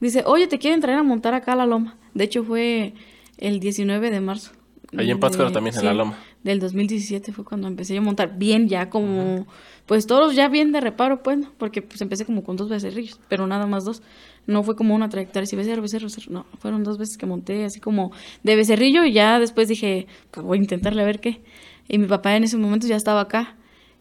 Dice, 0.00 0.22
oye, 0.24 0.46
te 0.46 0.58
quieren 0.58 0.80
traer 0.80 0.98
a 0.98 1.02
montar 1.02 1.34
acá 1.34 1.52
a 1.52 1.56
la 1.56 1.66
loma. 1.66 1.96
De 2.14 2.24
hecho, 2.24 2.44
fue 2.44 2.94
el 3.38 3.60
19 3.60 4.10
de 4.10 4.20
marzo. 4.20 4.52
Ahí 4.96 5.10
en 5.10 5.20
Pátzcuaro 5.20 5.52
también, 5.52 5.76
en 5.76 5.84
la 5.84 5.94
Loma. 5.94 6.18
Del 6.42 6.60
2017 6.60 7.32
fue 7.32 7.44
cuando 7.44 7.68
empecé 7.68 7.94
yo 7.94 8.00
a 8.00 8.04
montar 8.04 8.38
bien, 8.38 8.68
ya 8.68 8.88
como, 8.88 9.46
pues 9.84 10.06
todos 10.06 10.34
ya 10.34 10.48
bien 10.48 10.72
de 10.72 10.80
reparo, 10.80 11.22
pues, 11.22 11.46
porque 11.58 11.82
pues 11.82 12.00
empecé 12.00 12.24
como 12.24 12.42
con 12.42 12.56
dos 12.56 12.68
becerrillos, 12.70 13.20
pero 13.28 13.46
nada 13.46 13.66
más 13.66 13.84
dos. 13.84 14.02
No 14.46 14.62
fue 14.62 14.76
como 14.76 14.94
una 14.94 15.10
trayectoria, 15.10 15.46
si 15.46 15.56
becerro, 15.56 15.82
becerro, 15.82 16.06
becerro, 16.06 16.32
no, 16.32 16.46
fueron 16.58 16.84
dos 16.84 16.96
veces 16.96 17.18
que 17.18 17.26
monté 17.26 17.64
así 17.64 17.80
como 17.80 18.12
de 18.42 18.56
becerrillo 18.56 19.04
y 19.04 19.12
ya 19.12 19.38
después 19.38 19.68
dije, 19.68 20.06
pues, 20.30 20.46
voy 20.46 20.58
a 20.58 20.62
intentarle 20.62 21.02
a 21.02 21.04
ver 21.04 21.20
qué. 21.20 21.42
Y 21.86 21.98
mi 21.98 22.06
papá 22.06 22.34
en 22.36 22.44
ese 22.44 22.56
momento 22.56 22.86
ya 22.86 22.96
estaba 22.96 23.20
acá 23.20 23.56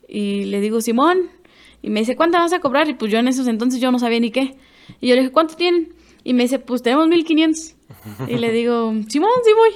y 0.07 0.45
le 0.45 0.61
digo, 0.61 0.79
Simón, 0.79 1.29
y 1.81 1.89
me 1.89 1.99
dice, 1.99 2.15
¿cuánto 2.15 2.37
vas 2.37 2.53
a 2.53 2.59
cobrar? 2.59 2.87
Y 2.89 2.93
pues 2.93 3.11
yo 3.11 3.19
en 3.19 3.27
esos 3.27 3.47
entonces 3.47 3.81
yo 3.81 3.91
no 3.91 3.99
sabía 3.99 4.19
ni 4.19 4.31
qué. 4.31 4.55
Y 5.01 5.07
yo 5.07 5.15
le 5.15 5.21
dije, 5.21 5.33
¿cuánto 5.33 5.55
tienen? 5.55 5.93
Y 6.23 6.33
me 6.33 6.43
dice, 6.43 6.59
pues 6.59 6.81
tenemos 6.81 7.07
1500. 7.07 7.76
Y 8.27 8.35
le 8.37 8.51
digo, 8.51 8.93
Simón, 9.07 9.31
sí 9.43 9.51
voy. 9.55 9.71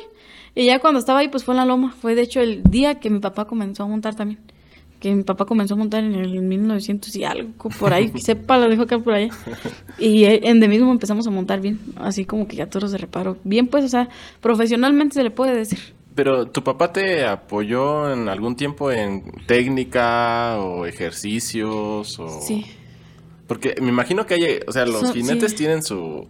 Y 0.55 0.65
ya 0.65 0.79
cuando 0.79 0.99
estaba 0.99 1.19
ahí, 1.19 1.29
pues 1.29 1.43
fue 1.43 1.53
en 1.53 1.57
la 1.57 1.65
loma. 1.65 1.95
Fue 2.01 2.15
de 2.15 2.21
hecho 2.21 2.41
el 2.41 2.63
día 2.63 2.99
que 2.99 3.09
mi 3.09 3.19
papá 3.19 3.45
comenzó 3.45 3.83
a 3.83 3.87
montar 3.87 4.15
también. 4.15 4.39
Que 4.99 5.15
mi 5.15 5.23
papá 5.23 5.45
comenzó 5.45 5.73
a 5.73 5.77
montar 5.77 6.03
en 6.03 6.13
el 6.13 6.41
1900 6.41 7.15
y 7.15 7.23
algo, 7.23 7.51
por 7.79 7.91
ahí, 7.91 8.11
sepa, 8.19 8.59
lo 8.59 8.69
dejo 8.69 8.83
acá 8.83 8.99
por 8.99 9.13
allá. 9.13 9.33
Y 9.97 10.25
en 10.25 10.59
de 10.59 10.67
mismo 10.67 10.91
empezamos 10.91 11.25
a 11.25 11.31
montar 11.31 11.59
bien, 11.59 11.79
así 11.95 12.25
como 12.25 12.47
que 12.47 12.57
ya 12.57 12.69
todos 12.69 12.91
de 12.91 12.99
reparo. 12.99 13.37
Bien, 13.43 13.65
pues, 13.65 13.83
o 13.83 13.87
sea, 13.87 14.09
profesionalmente 14.41 15.15
se 15.15 15.23
le 15.23 15.31
puede 15.31 15.55
decir. 15.55 15.79
Pero 16.13 16.49
tu 16.49 16.63
papá 16.63 16.93
te 16.93 17.25
apoyó 17.25 18.13
en 18.13 18.29
algún 18.29 18.55
tiempo 18.55 18.91
en 18.91 19.23
técnica 19.47 20.59
o 20.59 20.85
ejercicios 20.85 22.19
o... 22.19 22.41
Sí. 22.41 22.65
Porque 23.47 23.75
me 23.81 23.89
imagino 23.89 24.27
que 24.27 24.35
hay, 24.35 24.59
o 24.67 24.71
sea, 24.71 24.85
los 24.85 25.13
jinetes 25.13 25.55
tienen 25.55 25.81
su 25.81 26.27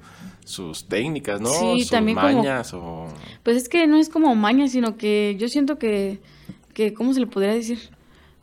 sus 0.51 0.86
técnicas, 0.86 1.41
¿no? 1.41 1.50
Sí, 1.50 1.88
también 1.89 2.15
mañas 2.15 2.74
o... 2.74 3.08
Pues 3.43 3.58
es 3.58 3.70
que 3.70 3.88
no 3.88 3.98
es 3.98 4.10
como 4.10 4.36
mañas, 4.36 4.72
sino 4.72 4.98
que 4.98 5.36
yo 5.39 5.48
siento 5.50 5.79
que, 5.79 6.20
que 6.74 6.93
¿cómo 6.93 7.13
se 7.13 7.22
le 7.22 7.27
podría 7.27 7.53
decir? 7.53 7.79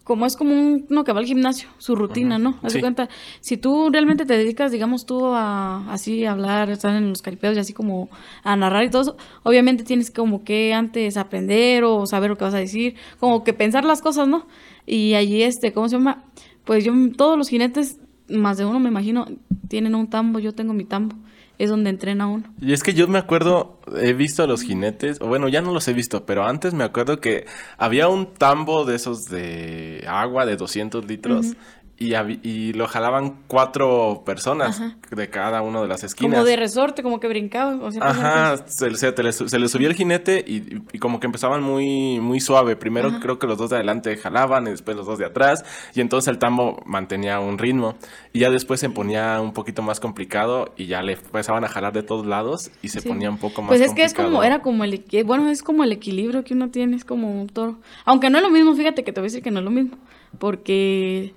Como 0.02 0.24
es 0.24 0.36
como 0.36 0.52
un, 0.52 0.86
uno 0.88 1.04
que 1.04 1.12
va 1.12 1.20
al 1.20 1.26
gimnasio, 1.26 1.68
su 1.76 1.94
rutina, 1.94 2.38
¿no? 2.38 2.58
Haz 2.62 2.78
cuenta, 2.78 3.10
si 3.40 3.58
tú 3.58 3.90
realmente 3.92 4.24
te 4.24 4.38
dedicas, 4.38 4.72
digamos, 4.72 5.04
tú 5.04 5.26
a 5.26 5.92
así 5.92 6.24
a 6.24 6.32
hablar, 6.32 6.70
estar 6.70 6.96
en 6.96 7.10
los 7.10 7.20
caripeos 7.20 7.56
y 7.56 7.60
así 7.60 7.74
como 7.74 8.08
a 8.42 8.56
narrar 8.56 8.84
y 8.84 8.90
todo 8.90 9.02
eso, 9.02 9.16
obviamente 9.42 9.84
tienes 9.84 10.10
como 10.10 10.44
que 10.44 10.72
antes 10.72 11.18
aprender 11.18 11.84
o 11.84 12.06
saber 12.06 12.30
lo 12.30 12.38
que 12.38 12.44
vas 12.44 12.54
a 12.54 12.58
decir, 12.58 12.94
como 13.20 13.44
que 13.44 13.52
pensar 13.52 13.84
las 13.84 14.00
cosas, 14.00 14.26
¿no? 14.26 14.46
Y 14.86 15.12
allí, 15.12 15.42
este, 15.42 15.74
¿cómo 15.74 15.90
se 15.90 15.96
llama? 15.96 16.24
Pues 16.64 16.84
yo, 16.84 16.92
todos 17.14 17.36
los 17.36 17.50
jinetes, 17.50 17.98
más 18.30 18.56
de 18.56 18.64
uno 18.64 18.80
me 18.80 18.88
imagino, 18.88 19.26
tienen 19.68 19.94
un 19.94 20.08
tambo, 20.08 20.38
yo 20.38 20.54
tengo 20.54 20.72
mi 20.72 20.84
tambo 20.84 21.16
es 21.58 21.70
donde 21.70 21.90
entrena 21.90 22.28
uno. 22.28 22.44
Y 22.60 22.72
es 22.72 22.82
que 22.82 22.94
yo 22.94 23.08
me 23.08 23.18
acuerdo, 23.18 23.80
he 24.00 24.12
visto 24.12 24.42
a 24.42 24.46
los 24.46 24.62
jinetes, 24.62 25.20
o 25.20 25.26
bueno, 25.26 25.48
ya 25.48 25.60
no 25.60 25.72
los 25.72 25.86
he 25.88 25.92
visto, 25.92 26.24
pero 26.24 26.44
antes 26.44 26.72
me 26.72 26.84
acuerdo 26.84 27.20
que 27.20 27.46
había 27.76 28.08
un 28.08 28.32
tambo 28.32 28.84
de 28.84 28.94
esos 28.94 29.26
de 29.26 30.04
agua 30.08 30.46
de 30.46 30.56
200 30.56 31.04
litros. 31.06 31.54
Y, 32.00 32.14
y, 32.48 32.72
lo 32.74 32.86
jalaban 32.86 33.40
cuatro 33.48 34.22
personas 34.24 34.80
de 35.10 35.30
cada 35.30 35.62
una 35.62 35.82
de 35.82 35.88
las 35.88 36.04
esquinas. 36.04 36.38
Como 36.38 36.46
de 36.46 36.54
resorte, 36.54 37.02
como 37.02 37.18
que 37.18 37.26
brincaban. 37.26 37.80
Ajá, 38.00 38.56
se, 38.68 38.94
se, 38.94 39.58
le 39.58 39.68
subía 39.68 39.88
el 39.88 39.94
jinete 39.94 40.44
y, 40.46 40.98
como 41.00 41.18
que 41.18 41.26
empezaban 41.26 41.60
muy, 41.60 42.20
muy 42.20 42.38
suave. 42.38 42.76
Primero 42.76 43.18
creo 43.20 43.40
que 43.40 43.48
los 43.48 43.58
dos 43.58 43.70
de 43.70 43.76
adelante 43.76 44.16
jalaban 44.16 44.68
y 44.68 44.70
después 44.70 44.96
los 44.96 45.06
dos 45.06 45.18
de 45.18 45.26
atrás. 45.26 45.64
Y 45.92 46.00
entonces 46.00 46.28
el 46.28 46.38
tambo 46.38 46.80
mantenía 46.86 47.40
un 47.40 47.58
ritmo. 47.58 47.96
Y 48.32 48.40
ya 48.40 48.50
después 48.50 48.78
se 48.78 48.90
ponía 48.90 49.40
un 49.40 49.52
poquito 49.52 49.82
más 49.82 49.98
complicado 49.98 50.72
y 50.76 50.86
ya 50.86 51.02
le 51.02 51.14
empezaban 51.14 51.64
a 51.64 51.68
jalar 51.68 51.92
de 51.92 52.04
todos 52.04 52.26
lados 52.26 52.70
y 52.80 52.90
se 52.90 53.02
ponía 53.02 53.28
un 53.28 53.38
poco 53.38 53.62
más 53.62 53.70
Pues 53.70 53.80
es 53.80 53.92
que 53.92 54.04
es 54.04 54.14
como, 54.14 54.44
era 54.44 54.60
como 54.60 54.84
el, 54.84 55.04
bueno, 55.24 55.48
es 55.48 55.64
como 55.64 55.82
el 55.82 55.90
equilibrio 55.90 56.44
que 56.44 56.54
uno 56.54 56.70
tiene, 56.70 56.94
es 56.94 57.04
como 57.04 57.28
un 57.28 57.48
toro. 57.48 57.80
Aunque 58.04 58.30
no 58.30 58.38
es 58.38 58.44
lo 58.44 58.50
mismo, 58.50 58.76
fíjate 58.76 59.02
que 59.02 59.12
te 59.12 59.20
voy 59.20 59.26
a 59.26 59.30
decir 59.30 59.42
que 59.42 59.50
no 59.50 59.58
es 59.58 59.64
lo 59.64 59.72
mismo. 59.72 59.96
Porque 60.38 61.34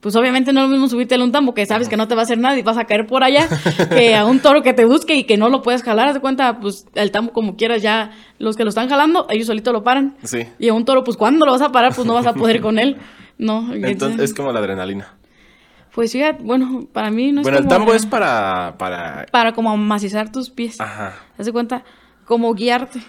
pues 0.00 0.16
obviamente 0.16 0.52
no 0.52 0.60
es 0.60 0.66
lo 0.66 0.72
mismo 0.72 0.88
subirte 0.88 1.14
a 1.14 1.22
un 1.22 1.30
tambo 1.30 1.52
que 1.52 1.66
sabes 1.66 1.88
que 1.88 1.96
no 1.96 2.08
te 2.08 2.14
va 2.14 2.22
a 2.22 2.24
hacer 2.24 2.38
nada 2.38 2.58
y 2.58 2.62
vas 2.62 2.78
a 2.78 2.84
caer 2.84 3.06
por 3.06 3.22
allá, 3.22 3.48
que 3.90 4.14
a 4.14 4.24
un 4.24 4.40
toro 4.40 4.62
que 4.62 4.72
te 4.72 4.84
busque 4.84 5.14
y 5.14 5.24
que 5.24 5.36
no 5.36 5.48
lo 5.48 5.62
puedes 5.62 5.82
jalar, 5.82 6.08
haz 6.08 6.14
de 6.14 6.20
cuenta, 6.20 6.58
pues 6.58 6.86
el 6.94 7.10
tambo 7.10 7.32
como 7.32 7.56
quieras 7.56 7.82
ya, 7.82 8.12
los 8.38 8.56
que 8.56 8.64
lo 8.64 8.70
están 8.70 8.88
jalando, 8.88 9.26
ellos 9.28 9.46
solitos 9.46 9.72
lo 9.72 9.84
paran. 9.84 10.16
Sí. 10.22 10.46
Y 10.58 10.68
a 10.68 10.74
un 10.74 10.84
toro, 10.84 11.04
pues 11.04 11.16
cuando 11.16 11.44
lo 11.44 11.52
vas 11.52 11.62
a 11.62 11.70
parar, 11.70 11.94
pues 11.94 12.06
no 12.06 12.14
vas 12.14 12.26
a 12.26 12.34
poder 12.34 12.60
con 12.60 12.78
él. 12.78 12.96
No. 13.40 13.72
Entonces 13.72 14.20
es 14.20 14.34
como 14.34 14.52
la 14.52 14.58
adrenalina. 14.58 15.14
Pues 15.94 16.12
fíjate, 16.12 16.42
bueno, 16.42 16.86
para 16.92 17.10
mí 17.10 17.32
no 17.32 17.40
es 17.40 17.44
Bueno, 17.44 17.56
el 17.56 17.68
tambo 17.68 17.94
es 17.94 18.04
para, 18.04 18.74
para... 18.76 19.24
Para 19.32 19.52
como 19.52 19.70
amacizar 19.70 20.30
tus 20.30 20.50
pies. 20.50 20.78
Ajá. 20.78 21.14
Haz 21.38 21.46
de 21.46 21.52
cuenta, 21.52 21.82
como 22.26 22.52
guiarte. 22.52 23.00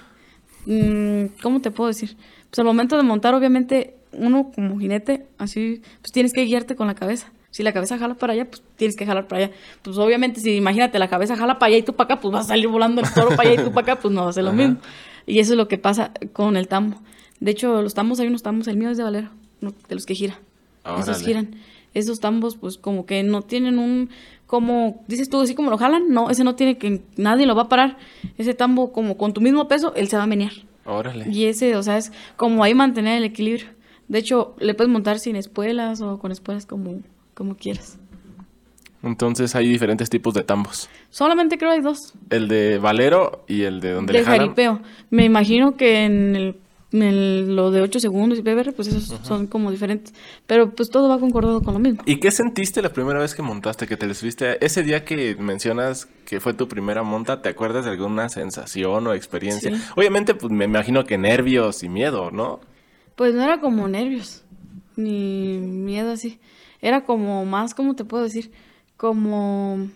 Mm, 0.66 1.26
¿Cómo 1.44 1.60
te 1.60 1.70
puedo 1.70 1.90
decir? 1.90 2.16
Pues 2.50 2.60
al 2.60 2.66
momento 2.66 2.96
de 2.96 3.04
montar, 3.04 3.36
obviamente, 3.36 3.98
uno 4.14 4.52
como 4.54 4.80
jinete, 4.80 5.26
así, 5.38 5.82
pues 6.02 6.12
tienes 6.12 6.34
que 6.34 6.44
guiarte 6.46 6.76
con 6.76 6.88
la 6.88 6.96
cabeza. 6.96 7.32
Si 7.52 7.64
la 7.64 7.74
cabeza 7.74 7.98
jala 7.98 8.16
para 8.16 8.34
allá, 8.34 8.50
pues 8.50 8.64
tienes 8.78 8.96
que 8.96 9.06
jalar 9.06 9.28
para 9.28 9.46
allá. 9.46 9.54
Pues 9.82 9.98
obviamente, 9.98 10.40
si 10.40 10.56
imagínate, 10.56 10.98
la 11.00 11.10
cabeza 11.10 11.36
jala 11.36 11.60
para 11.60 11.68
allá 11.68 11.78
y 11.78 11.84
tú 11.84 11.94
para 11.94 12.14
acá, 12.14 12.22
pues 12.22 12.32
vas 12.32 12.46
a 12.46 12.48
salir 12.50 12.70
volando 12.70 13.02
el 13.02 13.14
toro 13.14 13.30
para 13.36 13.50
allá 13.50 13.62
y 13.62 13.66
tú 13.66 13.74
para 13.74 13.94
acá, 13.94 14.02
pues 14.02 14.14
no 14.14 14.24
va 14.24 14.30
a 14.30 14.34
ser 14.34 14.46
lo 14.46 14.54
mismo. 14.54 14.78
Y 15.26 15.40
eso 15.40 15.54
es 15.54 15.58
lo 15.58 15.68
que 15.68 15.78
pasa 15.78 16.12
con 16.34 16.56
el 16.56 16.68
tambo. 16.68 17.02
De 17.42 17.52
hecho, 17.52 17.82
los 17.82 17.94
tambos, 17.94 18.20
hay 18.20 18.28
unos 18.28 18.42
tambos, 18.42 18.68
el 18.68 18.78
mío 18.78 18.90
es 18.90 18.98
de 18.98 19.04
valero, 19.04 19.30
de 19.62 19.96
los 19.96 20.06
que 20.06 20.16
gira. 20.16 20.40
Esos 20.98 21.22
giran. 21.22 21.56
Esos 21.94 22.22
tambos, 22.22 22.56
pues 22.56 22.78
como 22.78 23.06
que 23.06 23.22
no 23.24 23.42
tienen 23.42 23.78
un, 23.80 24.10
como, 24.48 25.04
dices 25.08 25.30
tú, 25.30 25.42
así 25.42 25.56
como 25.56 25.70
lo 25.70 25.78
jalan, 25.78 26.10
no, 26.10 26.30
ese 26.30 26.44
no 26.44 26.56
tiene 26.56 26.78
que, 26.78 27.02
nadie 27.18 27.46
lo 27.46 27.56
va 27.56 27.64
a 27.64 27.70
parar. 27.70 27.98
Ese 28.38 28.54
tambo, 28.54 28.94
como 28.94 29.18
con 29.18 29.34
tu 29.34 29.42
mismo 29.42 29.68
peso, 29.68 29.94
él 29.96 30.08
se 30.08 30.16
va 30.16 30.24
a 30.24 30.28
menear. 30.28 30.54
Órale. 30.86 31.30
Y 31.30 31.46
ese, 31.46 31.76
o 31.76 31.84
sea, 31.84 31.98
es 31.98 32.12
como 32.38 32.64
ahí 32.64 32.74
mantener 32.74 33.18
el 33.18 33.26
equilibrio. 33.26 33.68
De 34.12 34.20
hecho, 34.20 34.56
le 34.60 34.74
puedes 34.74 34.92
montar 34.92 35.20
sin 35.20 35.38
espuelas 35.38 36.02
o 36.02 36.20
con 36.20 36.34
espuelas 36.34 36.66
como, 36.66 37.00
como 37.34 37.56
quieras. 37.56 37.98
Entonces 39.04 39.56
hay 39.56 39.70
diferentes 39.70 40.10
tipos 40.10 40.34
de 40.34 40.44
tambos. 40.44 40.90
Solamente 41.10 41.58
creo 41.58 41.72
hay 41.72 41.80
dos. 41.80 42.14
El 42.30 42.50
de 42.50 42.78
valero 42.78 43.46
y 43.48 43.62
el 43.62 43.80
de 43.80 43.94
donde 43.94 44.12
de 44.12 44.20
le 44.20 44.26
jaripeo. 44.26 44.82
Me 45.12 45.24
imagino 45.24 45.78
que 45.78 46.04
en 46.04 46.36
el 46.36 46.56
lo 46.92 47.72
de 47.72 47.80
8 47.80 48.02
segundos 48.02 48.38
y 48.38 48.42
beber, 48.42 48.74
pues 48.74 48.90
esos 48.90 49.18
son 49.26 49.48
como 49.48 49.72
diferentes. 49.72 50.14
Pero 50.46 50.72
pues 50.72 50.90
todo 50.90 51.08
va 51.08 51.18
concordado 51.18 51.62
con 51.62 51.76
lo 51.76 51.80
mismo. 51.80 52.04
¿Y 52.06 52.18
qué 52.18 52.32
sentiste 52.32 52.82
la 52.82 52.90
primera 52.90 53.18
vez 53.18 53.34
que 53.34 53.42
montaste, 53.42 53.88
que 53.88 53.96
te 53.96 54.08
le 54.08 54.14
subiste? 54.14 54.64
Ese 54.64 54.84
día 54.84 55.06
que 55.06 55.38
mencionas 55.40 56.10
que 56.26 56.42
fue 56.42 56.54
tu 56.54 56.68
primera 56.68 57.02
monta, 57.02 57.42
¿te 57.42 57.48
acuerdas 57.48 57.86
de 57.86 57.92
alguna 57.92 58.28
sensación 58.28 59.08
o 59.08 59.14
experiencia? 59.14 59.72
Obviamente, 59.96 60.36
pues 60.36 60.52
me 60.52 60.66
imagino 60.66 61.06
que 61.06 61.18
nervios 61.18 61.82
y 61.82 61.88
miedo, 61.88 62.30
¿no? 62.30 62.60
Pues 63.22 63.36
no 63.36 63.44
era 63.44 63.60
como 63.60 63.88
nervios, 63.88 64.44
ni 64.96 65.60
miedo 65.60 66.12
así. 66.12 66.40
Era 66.82 67.06
como 67.06 67.46
más, 67.46 67.76
¿cómo 67.76 67.96
te 67.96 68.04
puedo 68.04 68.24
decir? 68.24 68.52
Como 68.98 69.90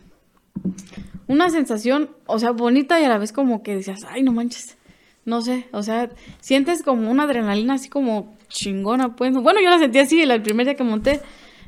una 1.26 1.50
sensación, 1.50 2.12
o 2.28 2.38
sea, 2.38 2.52
bonita 2.52 3.02
y 3.02 3.04
a 3.04 3.10
la 3.10 3.18
vez 3.18 3.32
como 3.32 3.64
que 3.64 3.78
decías, 3.78 4.06
ay, 4.08 4.22
no 4.22 4.32
manches 4.32 4.78
no 5.26 5.42
sé, 5.42 5.68
o 5.72 5.82
sea, 5.82 6.12
sientes 6.40 6.84
como 6.84 7.10
una 7.10 7.24
adrenalina 7.24 7.74
así 7.74 7.90
como 7.90 8.38
chingona, 8.48 9.16
pues. 9.16 9.34
Bueno, 9.34 9.60
yo 9.60 9.72
la 9.72 9.80
sentí 9.80 9.98
así 9.98 10.22
el 10.22 10.44
primer 10.44 10.68
día 10.68 10.76
que 10.76 10.84
monté. 10.84 11.20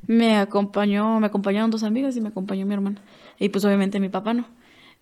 Me 0.06 0.38
acompañó, 0.38 1.20
me 1.20 1.26
acompañaron 1.26 1.72
dos 1.72 1.82
amigas 1.82 2.16
y 2.18 2.22
me 2.22 2.30
acompañó 2.30 2.68
mi 2.68 2.76
hermana. 2.76 3.02
Y 3.40 3.50
pues 3.50 3.66
obviamente 3.66 4.00
mi 4.00 4.10
papá 4.10 4.36
no. 4.36 4.46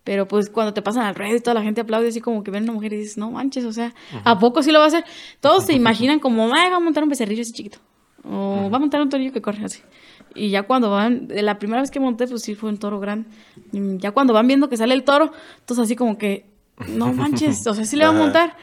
Pero 0.06 0.28
pues 0.28 0.50
cuando 0.50 0.72
te 0.72 0.82
pasan 0.82 1.04
al 1.04 1.16
red 1.16 1.34
y 1.34 1.40
toda 1.40 1.54
la 1.54 1.62
gente 1.62 1.80
aplaude 1.80 2.06
así 2.06 2.20
como 2.20 2.44
que 2.44 2.52
ven 2.52 2.62
a 2.62 2.64
una 2.66 2.74
mujer 2.74 2.92
y 2.92 2.98
dices, 2.98 3.18
no 3.18 3.32
manches, 3.32 3.64
o 3.64 3.72
sea, 3.72 3.92
¿a 4.22 4.38
poco 4.38 4.62
sí 4.62 4.70
lo 4.70 4.78
va 4.78 4.84
a 4.84 4.88
hacer? 4.88 5.04
Todos 5.40 5.64
se 5.64 5.72
imaginan 5.74 6.20
como, 6.20 6.48
va 6.48 6.76
a 6.76 6.78
montar 6.78 7.02
un 7.02 7.08
becerrillo 7.08 7.42
así 7.42 7.52
chiquito. 7.52 7.78
O 8.22 8.70
va 8.70 8.76
a 8.76 8.78
montar 8.78 9.02
un 9.02 9.08
torillo 9.08 9.32
que 9.32 9.42
corre 9.42 9.64
así. 9.64 9.80
Y 10.36 10.50
ya 10.50 10.62
cuando 10.62 10.90
van, 10.90 11.26
la 11.28 11.58
primera 11.58 11.80
vez 11.80 11.90
que 11.90 11.98
monté, 11.98 12.28
pues 12.28 12.42
sí 12.42 12.54
fue 12.54 12.70
un 12.70 12.78
toro 12.78 13.00
grande. 13.00 13.28
ya 13.72 14.12
cuando 14.12 14.32
van 14.32 14.46
viendo 14.46 14.68
que 14.68 14.76
sale 14.76 14.94
el 14.94 15.02
toro, 15.02 15.32
entonces 15.58 15.86
así 15.86 15.96
como 15.96 16.18
que 16.18 16.46
no 16.86 17.12
manches, 17.12 17.66
o 17.66 17.74
sea, 17.74 17.84
sí 17.84 17.96
le 17.96 18.04
va 18.04 18.10
a 18.10 18.14
montar. 18.14 18.56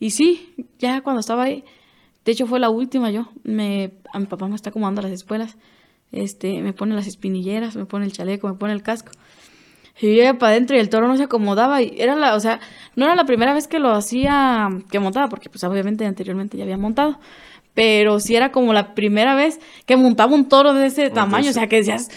Y 0.00 0.12
sí, 0.12 0.54
ya 0.78 1.02
cuando 1.02 1.20
estaba 1.20 1.42
ahí, 1.42 1.62
de 2.24 2.32
hecho 2.32 2.46
fue 2.46 2.58
la 2.58 2.70
última 2.70 3.10
yo, 3.10 3.28
me, 3.42 3.92
a 4.14 4.18
mi 4.18 4.24
papá 4.24 4.48
me 4.48 4.54
está 4.54 4.70
acomodando 4.70 5.02
las 5.02 5.12
espuelas, 5.12 5.58
este, 6.10 6.62
me 6.62 6.72
pone 6.72 6.94
las 6.94 7.06
espinilleras, 7.06 7.76
me 7.76 7.84
pone 7.84 8.06
el 8.06 8.12
chaleco, 8.12 8.48
me 8.48 8.54
pone 8.54 8.72
el 8.72 8.82
casco. 8.82 9.12
Y 10.00 10.16
yo 10.16 10.22
iba 10.22 10.34
para 10.34 10.52
adentro 10.52 10.76
y 10.76 10.80
el 10.80 10.90
toro 10.90 11.08
no 11.08 11.16
se 11.16 11.24
acomodaba 11.24 11.80
y 11.82 11.94
era 11.98 12.14
la, 12.16 12.34
o 12.34 12.40
sea, 12.40 12.60
no 12.96 13.06
era 13.06 13.14
la 13.14 13.24
primera 13.24 13.54
vez 13.54 13.66
que 13.66 13.78
lo 13.78 13.92
hacía, 13.92 14.68
que 14.90 14.98
montaba, 14.98 15.28
porque 15.28 15.48
pues 15.48 15.64
obviamente 15.64 16.04
anteriormente 16.04 16.56
ya 16.56 16.64
había 16.64 16.76
montado, 16.76 17.18
pero 17.72 18.20
sí 18.20 18.36
era 18.36 18.52
como 18.52 18.72
la 18.72 18.94
primera 18.94 19.34
vez 19.34 19.58
que 19.86 19.96
montaba 19.96 20.34
un 20.34 20.48
toro 20.48 20.74
de 20.74 20.86
ese 20.86 21.10
tamaño, 21.10 21.50
o 21.50 21.52
sea, 21.52 21.66
que 21.66 21.76
decías, 21.76 22.10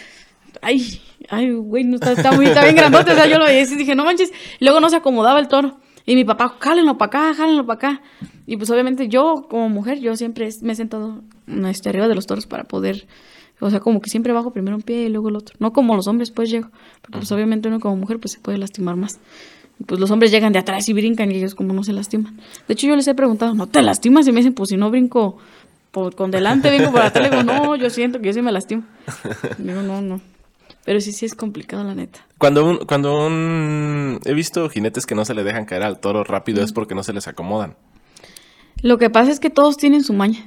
ay, 0.62 1.01
ay, 1.29 1.51
güey, 1.51 1.83
no 1.83 1.95
está, 1.95 2.12
está, 2.12 2.31
muy, 2.31 2.45
está 2.45 2.63
bien 2.63 2.75
grandote. 2.75 3.12
O 3.12 3.15
sea, 3.15 3.27
yo 3.27 3.38
lo 3.38 3.45
veía 3.45 3.62
y 3.62 3.75
dije, 3.75 3.95
no 3.95 4.05
manches. 4.05 4.31
luego 4.59 4.79
no 4.79 4.89
se 4.89 4.98
acomodaba 4.98 5.39
el 5.39 5.48
toro. 5.48 5.77
Y 6.05 6.15
mi 6.15 6.25
papá, 6.25 6.55
jálenlo 6.59 6.98
para 6.98 7.07
acá, 7.07 7.33
jálenlo 7.36 7.65
para 7.65 7.75
acá. 7.75 8.01
Y 8.48 8.57
pues 8.57 8.69
obviamente 8.69 9.07
yo, 9.09 9.48
como 9.50 9.69
mujer, 9.69 10.00
yo 10.00 10.15
siempre 10.15 10.50
me 10.62 10.74
he 10.74 10.75
sentado 10.75 11.21
este, 11.67 11.89
arriba 11.89 12.07
de 12.07 12.15
los 12.15 12.25
toros 12.25 12.48
para 12.48 12.63
poder, 12.63 13.05
o 13.60 13.70
sea, 13.70 13.80
como 13.80 14.01
que 14.01 14.10
siempre 14.10 14.34
bajo 14.34 14.51
primero 14.51 14.75
un 14.75 14.82
pie 14.82 15.04
y 15.04 15.10
luego 15.10 15.30
el 15.30 15.36
otro. 15.36 15.56
No 15.60 15.74
como 15.74 15.96
los 15.96 16.08
hombres, 16.08 16.32
pues 16.32 16.50
llego. 16.50 16.70
Porque 17.01 17.20
pues 17.20 17.32
obviamente 17.32 17.68
uno 17.68 17.80
como 17.80 17.96
mujer, 17.98 18.20
pues 18.20 18.34
se 18.34 18.39
puede 18.39 18.58
lastimar 18.58 18.96
más. 18.96 19.20
Pues 19.86 20.00
los 20.00 20.12
hombres 20.12 20.32
llegan 20.32 20.54
de 20.54 20.60
atrás 20.60 20.88
y 20.89 20.94
brincan 20.94 21.32
y 21.32 21.36
ellos 21.36 21.56
como 21.56 21.74
no 21.74 21.84
se 21.84 21.94
lastiman. 21.94 22.38
De 22.68 22.74
hecho, 22.74 22.88
yo 22.88 22.96
les 22.96 23.08
he 23.08 23.16
preguntado, 23.16 23.54
¿no 23.54 23.68
te 23.68 23.82
lastimas? 23.82 24.28
Y 24.28 24.32
me 24.32 24.38
dicen, 24.38 24.54
pues 24.54 24.70
si 24.70 24.78
no 24.78 24.89
brinco 24.89 25.38
con 25.92 26.32
delante, 26.32 26.70
vengo 26.70 26.92
por 26.92 27.01
atrás. 27.01 27.30
Le 27.30 27.38
digo, 27.38 27.44
no, 27.44 27.75
yo 27.75 27.89
siento 27.89 28.20
que 28.20 28.28
yo 28.28 28.34
sí 28.34 28.42
me 28.42 28.51
lastimo. 28.51 28.84
Digo, 29.58 29.82
no, 29.82 30.01
no. 30.01 30.22
Pero 30.86 31.01
sí, 31.01 31.12
sí 31.12 31.25
es 31.25 31.36
complicado, 31.36 31.84
la 31.84 31.96
neta. 31.96 32.25
Cuando 32.38 32.66
un, 32.66 32.78
cuando 32.86 33.25
un... 33.25 34.20
He 34.25 34.34
visto 34.34 34.70
jinetes 34.70 35.06
que 35.06 35.16
no 35.16 35.25
se 35.25 35.34
le 35.34 35.44
dejan 35.44 35.66
caer 35.66 35.84
al 35.84 36.00
toro 36.00 36.24
rápido 36.24 36.63
es 36.63 36.72
porque 36.72 36.96
no 36.96 37.04
se 37.04 37.13
les 37.13 37.28
acomodan. 37.28 37.75
Lo 38.82 38.98
que 38.98 39.10
pasa 39.10 39.32
es 39.32 39.39
que 39.39 39.50
todos 39.50 39.78
tienen 39.78 40.04
su 40.04 40.13
maña. 40.13 40.46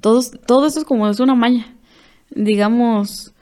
Todos, 0.00 0.32
todo 0.46 0.66
esto 0.66 0.80
es 0.80 0.84
como 0.84 1.08
es 1.08 1.20
una 1.20 1.34
maña. 1.34 1.74
Digamos, 2.30 3.32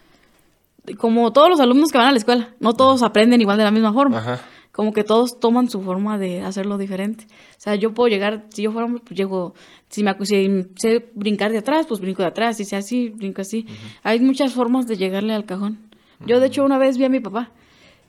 como 0.99 1.33
todos 1.33 1.49
los 1.49 1.61
alumnos 1.61 1.91
que 1.91 1.99
van 1.99 2.09
a 2.09 2.13
la 2.13 2.19
escuela. 2.19 2.55
No 2.61 2.75
todos 2.75 3.03
aprenden 3.03 3.41
igual 3.41 3.59
de 3.59 3.65
la 3.65 3.71
misma 3.71 3.93
forma. 3.93 4.19
Ajá 4.19 4.41
como 4.75 4.93
que 4.93 5.05
todos 5.05 5.39
toman 5.39 5.71
su 5.71 5.81
forma 5.83 6.19
de 6.19 6.43
hacerlo 6.43 6.79
diferente. 6.79 7.27
O 7.27 7.61
sea, 7.61 7.77
yo 7.77 7.95
puedo 7.95 8.09
llegar, 8.09 8.47
si 8.49 8.63
yo 8.63 8.73
fuera 8.73 8.89
pues 8.89 9.17
llego, 9.17 9.55
si 9.89 10.03
me 10.03 10.17
si 10.23 10.67
sé 10.75 11.11
brincar 11.15 11.53
de 11.53 11.59
atrás, 11.59 11.87
pues 11.87 12.01
brinco 12.01 12.23
de 12.23 12.29
atrás, 12.29 12.57
si 12.57 12.65
sea 12.65 12.81
así, 12.81 13.11
brinco 13.11 13.41
así. 13.41 13.67
Hay 14.03 14.19
muchas 14.19 14.53
formas 14.53 14.89
de 14.89 14.97
llegarle 14.97 15.33
al 15.33 15.45
cajón. 15.45 15.79
Yo, 16.27 16.41
de 16.41 16.49
hecho, 16.49 16.65
una 16.65 16.77
vez 16.77 16.99
vi 16.99 17.05
a 17.05 17.09
mi 17.09 17.21
papá. 17.21 17.53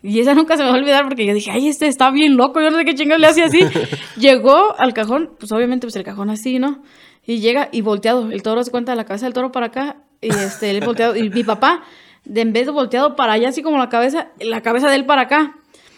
Y 0.02 0.20
esa 0.20 0.34
nunca 0.36 0.58
se 0.58 0.64
me 0.64 0.70
va 0.70 0.76
a 0.76 0.80
olvidar 0.80 1.04
porque 1.04 1.28
yo 1.28 1.36
dije, 1.36 1.52
ay, 1.52 1.68
este 1.68 1.86
está 1.86 2.10
bien 2.10 2.36
loco, 2.36 2.60
yo 2.60 2.72
no 2.72 2.78
sé 2.78 2.86
qué 2.86 2.96
chingados 2.96 3.22
le 3.22 3.28
hacía 3.28 3.46
así. 3.46 3.60
Llegó 4.18 4.76
al 4.80 4.96
cajón, 4.96 5.30
pues 5.38 5.52
obviamente, 5.52 5.86
pues 5.86 5.96
el 5.98 6.04
cajón 6.04 6.32
así, 6.32 6.58
¿no? 6.58 6.82
Y 7.26 7.40
llega 7.40 7.70
y 7.72 7.82
volteado, 7.82 8.32
el 8.32 8.44
toro 8.44 8.64
se 8.64 8.72
cuenta 8.72 8.92
de 8.92 8.98
la 8.98 9.06
cabeza 9.06 9.26
del 9.26 9.34
toro 9.34 9.52
para 9.52 9.68
acá, 9.68 9.98
y 10.22 10.30
este, 10.30 10.70
él 10.72 10.84
volteado, 10.84 11.16
y 11.16 11.30
mi 11.30 11.44
papá, 11.44 11.84
de 12.24 12.42
en 12.42 12.54
vez 12.54 12.66
de 12.66 12.72
volteado 12.72 13.16
para 13.16 13.34
allá, 13.34 13.50
así 13.50 13.62
como 13.62 13.78
la 13.78 13.90
cabeza, 13.90 14.30
la 14.40 14.62
cabeza 14.62 14.90
de 14.90 14.96
él 14.96 15.06
para 15.06 15.24
acá. 15.24 15.56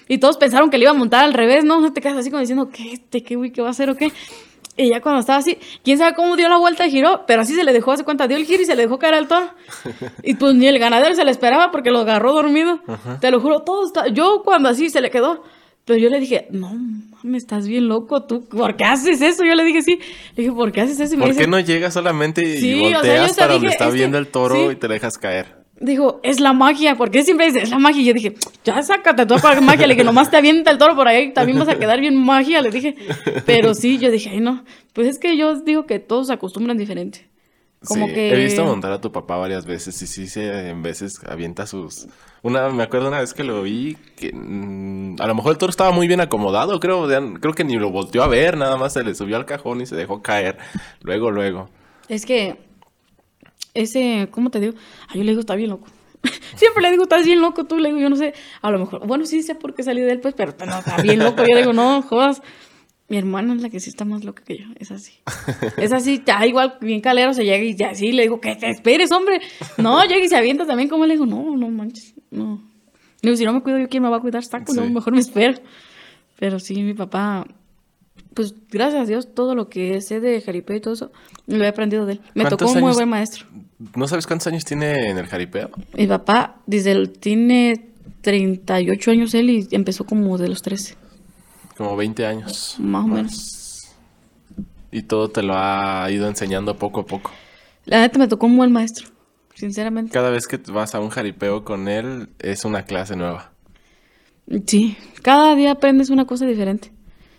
Y 0.07 0.19
todos 0.19 0.37
pensaron 0.37 0.69
que 0.69 0.77
le 0.77 0.83
iba 0.83 0.91
a 0.91 0.95
montar 0.95 1.25
al 1.25 1.33
revés, 1.33 1.65
¿no? 1.65 1.81
No 1.81 1.91
te 1.91 1.99
quedas 1.99 2.17
así 2.17 2.29
como 2.29 2.39
diciendo, 2.39 2.69
¿qué 2.69 2.93
este, 2.93 3.23
qué 3.23 3.35
güey, 3.35 3.51
qué 3.51 3.61
va 3.61 3.67
a 3.67 3.71
hacer 3.71 3.89
o 3.89 3.95
qué? 3.95 4.11
Y 4.77 4.89
ya 4.89 5.01
cuando 5.01 5.19
estaba 5.19 5.39
así, 5.39 5.57
quién 5.83 5.97
sabe 5.97 6.15
cómo 6.15 6.35
dio 6.35 6.47
la 6.49 6.57
vuelta 6.57 6.85
y 6.85 6.91
giró, 6.91 7.25
pero 7.25 7.41
así 7.41 7.55
se 7.55 7.63
le 7.63 7.73
dejó, 7.73 7.91
hace 7.91 8.03
cuenta, 8.03 8.27
dio 8.27 8.37
el 8.37 8.45
giro 8.45 8.61
y 8.61 8.65
se 8.65 8.75
le 8.75 8.83
dejó 8.83 8.99
caer 8.99 9.15
al 9.15 9.27
toro. 9.27 9.49
Y 10.23 10.35
pues 10.35 10.53
ni 10.53 10.67
el 10.67 10.77
ganadero 10.77 11.15
se 11.15 11.25
le 11.25 11.31
esperaba 11.31 11.71
porque 11.71 11.89
lo 11.89 11.99
agarró 11.99 12.31
dormido. 12.31 12.79
Te 13.19 13.31
lo 13.31 13.41
juro, 13.41 13.61
todo 13.61 13.87
está. 13.87 14.07
Yo 14.07 14.43
cuando 14.45 14.69
así 14.69 14.89
se 14.91 15.01
le 15.01 15.09
quedó, 15.09 15.43
pero 15.87 15.99
yo 15.99 16.09
le 16.09 16.19
dije, 16.19 16.47
no, 16.51 16.77
me 17.23 17.37
estás 17.37 17.65
bien 17.65 17.87
loco 17.87 18.23
tú, 18.23 18.43
¿por 18.43 18.75
qué 18.75 18.83
haces 18.83 19.21
eso? 19.21 19.45
Yo 19.45 19.55
le 19.55 19.63
dije, 19.63 19.81
sí. 19.81 19.97
Le 20.35 20.43
dije, 20.43 20.53
¿por 20.53 20.73
qué 20.73 20.81
haces 20.81 20.99
eso? 20.99 21.15
Y 21.15 21.17
¿Por 21.17 21.33
qué 21.33 21.47
no 21.47 21.61
llegas 21.61 21.93
solamente 21.93 22.43
y 22.43 22.91
volteas 22.93 23.37
para 23.37 23.53
donde 23.53 23.69
está 23.69 23.89
viendo 23.89 24.17
el 24.17 24.27
toro 24.27 24.69
y 24.69 24.75
te 24.75 24.89
dejas 24.89 25.17
caer? 25.17 25.55
dijo, 25.79 26.19
es 26.23 26.41
la 26.41 26.51
magia, 26.51 26.95
porque 26.95 27.23
siempre 27.23 27.45
dice, 27.45 27.61
es 27.61 27.69
la 27.69 27.79
magia. 27.79 28.01
Y 28.01 28.05
yo 28.05 28.13
dije, 28.13 28.33
ya 28.65 28.81
sácate 28.83 29.25
toda 29.25 29.39
para 29.39 29.61
magia. 29.61 29.87
Le 29.87 29.93
dije, 29.93 30.03
nomás 30.03 30.29
te 30.29 30.35
avienta 30.35 30.71
el 30.71 30.77
toro 30.77 30.93
por 30.93 31.07
ahí, 31.07 31.31
también 31.31 31.57
vas 31.57 31.69
a 31.69 31.77
quedar 31.77 32.01
bien 32.01 32.17
magia, 32.17 32.61
le 32.61 32.69
dije. 32.69 32.95
Pero 33.45 33.73
sí, 33.73 33.97
yo 33.97 34.11
dije, 34.11 34.31
ay, 34.31 34.41
no. 34.41 34.65
Pues 34.91 35.07
es 35.07 35.19
que 35.19 35.37
yo 35.37 35.55
digo 35.61 35.85
que 35.85 35.99
todos 35.99 36.27
se 36.27 36.33
acostumbran 36.33 36.77
diferente. 36.77 37.29
Como 37.85 38.07
que... 38.07 38.31
He 38.31 38.35
visto 38.35 38.63
montar 38.63 38.91
a 38.91 39.01
tu 39.01 39.11
papá 39.11 39.37
varias 39.37 39.65
veces 39.65 40.01
y 40.01 40.07
sí, 40.07 40.27
se 40.27 40.69
en 40.69 40.81
veces 40.81 41.21
avienta 41.27 41.67
sus... 41.67 42.07
Una, 42.41 42.69
me 42.69 42.83
acuerdo 42.83 43.07
una 43.07 43.19
vez 43.19 43.33
que 43.33 43.43
lo 43.43 43.61
vi, 43.61 43.95
que 44.15 44.31
mm, 44.33 45.17
a 45.19 45.27
lo 45.27 45.35
mejor 45.35 45.51
el 45.51 45.57
toro 45.57 45.69
estaba 45.69 45.91
muy 45.91 46.07
bien 46.07 46.21
acomodado, 46.21 46.79
creo, 46.79 47.07
creo 47.07 47.53
que 47.53 47.63
ni 47.63 47.75
lo 47.77 47.91
volteó 47.91 48.23
a 48.23 48.27
ver, 48.27 48.57
nada 48.57 48.77
más 48.77 48.93
se 48.93 49.03
le 49.03 49.13
subió 49.15 49.37
al 49.37 49.45
cajón 49.45 49.81
y 49.81 49.85
se 49.85 49.95
dejó 49.95 50.21
caer, 50.21 50.57
luego, 51.01 51.31
luego. 51.31 51.69
Es 52.07 52.25
que 52.25 52.57
ese, 53.73 54.27
¿cómo 54.31 54.49
te 54.49 54.59
digo? 54.59 54.73
A 55.09 55.13
yo 55.13 55.23
le 55.23 55.31
digo, 55.31 55.41
está 55.41 55.55
bien 55.55 55.69
loco. 55.69 55.87
Siempre 56.55 56.81
le 56.81 56.91
digo, 56.91 57.03
estás 57.03 57.25
bien 57.25 57.41
loco, 57.41 57.65
tú 57.65 57.77
le 57.77 57.89
digo, 57.89 57.99
yo 57.99 58.09
no 58.09 58.15
sé, 58.15 58.33
a 58.61 58.71
lo 58.71 58.79
mejor, 58.79 59.05
bueno, 59.05 59.25
sí 59.25 59.43
sé 59.43 59.55
por 59.55 59.75
qué 59.75 59.83
salí 59.83 60.01
de 60.01 60.13
él, 60.13 60.19
pues, 60.19 60.33
pero 60.35 60.53
no, 60.65 60.79
está 60.79 61.01
bien 61.01 61.19
loco. 61.19 61.43
Yo 61.45 61.53
le 61.53 61.61
digo, 61.61 61.73
no, 61.73 62.01
jodas. 62.01 62.41
Mi 63.09 63.17
hermana 63.17 63.53
es 63.53 63.61
la 63.61 63.69
que 63.69 63.79
sí 63.79 63.89
está 63.89 64.03
más 64.03 64.25
loca 64.25 64.43
que 64.43 64.57
yo, 64.57 64.65
es 64.77 64.91
así. 64.91 65.13
Es 65.77 65.93
así, 65.93 66.21
ya 66.25 66.45
igual, 66.45 66.77
bien 66.81 66.99
calero, 66.99 67.33
se 67.33 67.45
llega 67.45 67.63
y 67.63 67.73
ya 67.73 67.95
sí, 67.95 68.11
le 68.11 68.23
digo, 68.23 68.41
que 68.41 68.55
te 68.55 68.69
esperes, 68.69 69.11
hombre. 69.13 69.39
No, 69.77 70.03
llega 70.07 70.25
y 70.25 70.27
se 70.27 70.35
avienta 70.35 70.65
también, 70.65 70.89
como 70.89 71.05
le 71.05 71.13
digo, 71.13 71.25
no, 71.25 71.55
no 71.55 71.69
manches, 71.69 72.13
no. 72.31 72.61
Digo, 73.21 73.35
si 73.37 73.45
no 73.45 73.53
me 73.53 73.61
cuido 73.61 73.79
yo, 73.79 73.87
¿quién 73.87 74.03
me 74.03 74.09
va 74.09 74.17
a 74.17 74.19
cuidar? 74.19 74.43
Saco, 74.43 74.73
no, 74.73 74.85
mejor 74.89 75.13
me 75.13 75.19
espero. 75.19 75.57
Pero 76.37 76.59
sí, 76.59 76.83
mi 76.83 76.93
papá, 76.93 77.47
pues 78.33 78.53
gracias 78.69 79.03
a 79.03 79.05
Dios, 79.05 79.33
todo 79.33 79.55
lo 79.55 79.69
que 79.69 80.01
sé 80.01 80.19
de 80.19 80.41
jaripeo 80.41 80.75
y 80.75 80.81
todo 80.81 80.93
eso, 80.93 81.11
lo 81.47 81.63
he 81.63 81.67
aprendido 81.67 82.05
de 82.05 82.13
él. 82.13 82.21
Me 82.35 82.45
tocó 82.45 82.69
un 82.69 82.81
muy 82.81 82.93
buen 82.93 83.09
maestro. 83.09 83.47
¿No 83.95 84.07
sabes 84.07 84.27
cuántos 84.27 84.47
años 84.47 84.65
tiene 84.65 85.09
en 85.09 85.17
el 85.17 85.27
jaripeo? 85.27 85.71
Mi 85.97 86.07
papá, 86.07 86.57
desde 86.65 86.91
el, 86.91 87.11
tiene 87.11 87.87
38 88.21 89.11
años 89.11 89.33
él 89.33 89.49
y 89.49 89.67
empezó 89.71 90.03
como 90.03 90.37
de 90.37 90.49
los 90.49 90.61
13. 90.61 91.06
Como 91.77 91.95
20 91.95 92.25
años. 92.25 92.75
Más 92.79 93.05
o 93.05 93.07
menos. 93.07 93.91
Y 94.91 95.03
todo 95.03 95.29
te 95.29 95.43
lo 95.43 95.53
ha 95.55 96.09
ido 96.09 96.27
enseñando 96.27 96.77
poco 96.77 97.01
a 97.01 97.05
poco. 97.05 97.31
La 97.85 97.99
neta 97.99 98.17
me 98.17 98.27
tocó 98.27 98.47
un 98.47 98.57
buen 98.57 98.71
maestro, 98.71 99.07
sinceramente. 99.53 100.11
Cada 100.11 100.31
vez 100.31 100.47
que 100.47 100.57
vas 100.71 100.95
a 100.95 100.99
un 100.99 101.09
jaripeo 101.09 101.63
con 101.63 101.87
él 101.87 102.29
es 102.39 102.65
una 102.65 102.83
clase 102.83 103.15
nueva. 103.15 103.51
Sí, 104.65 104.97
cada 105.21 105.55
día 105.55 105.71
aprendes 105.71 106.09
una 106.09 106.25
cosa 106.25 106.45
diferente. 106.45 106.91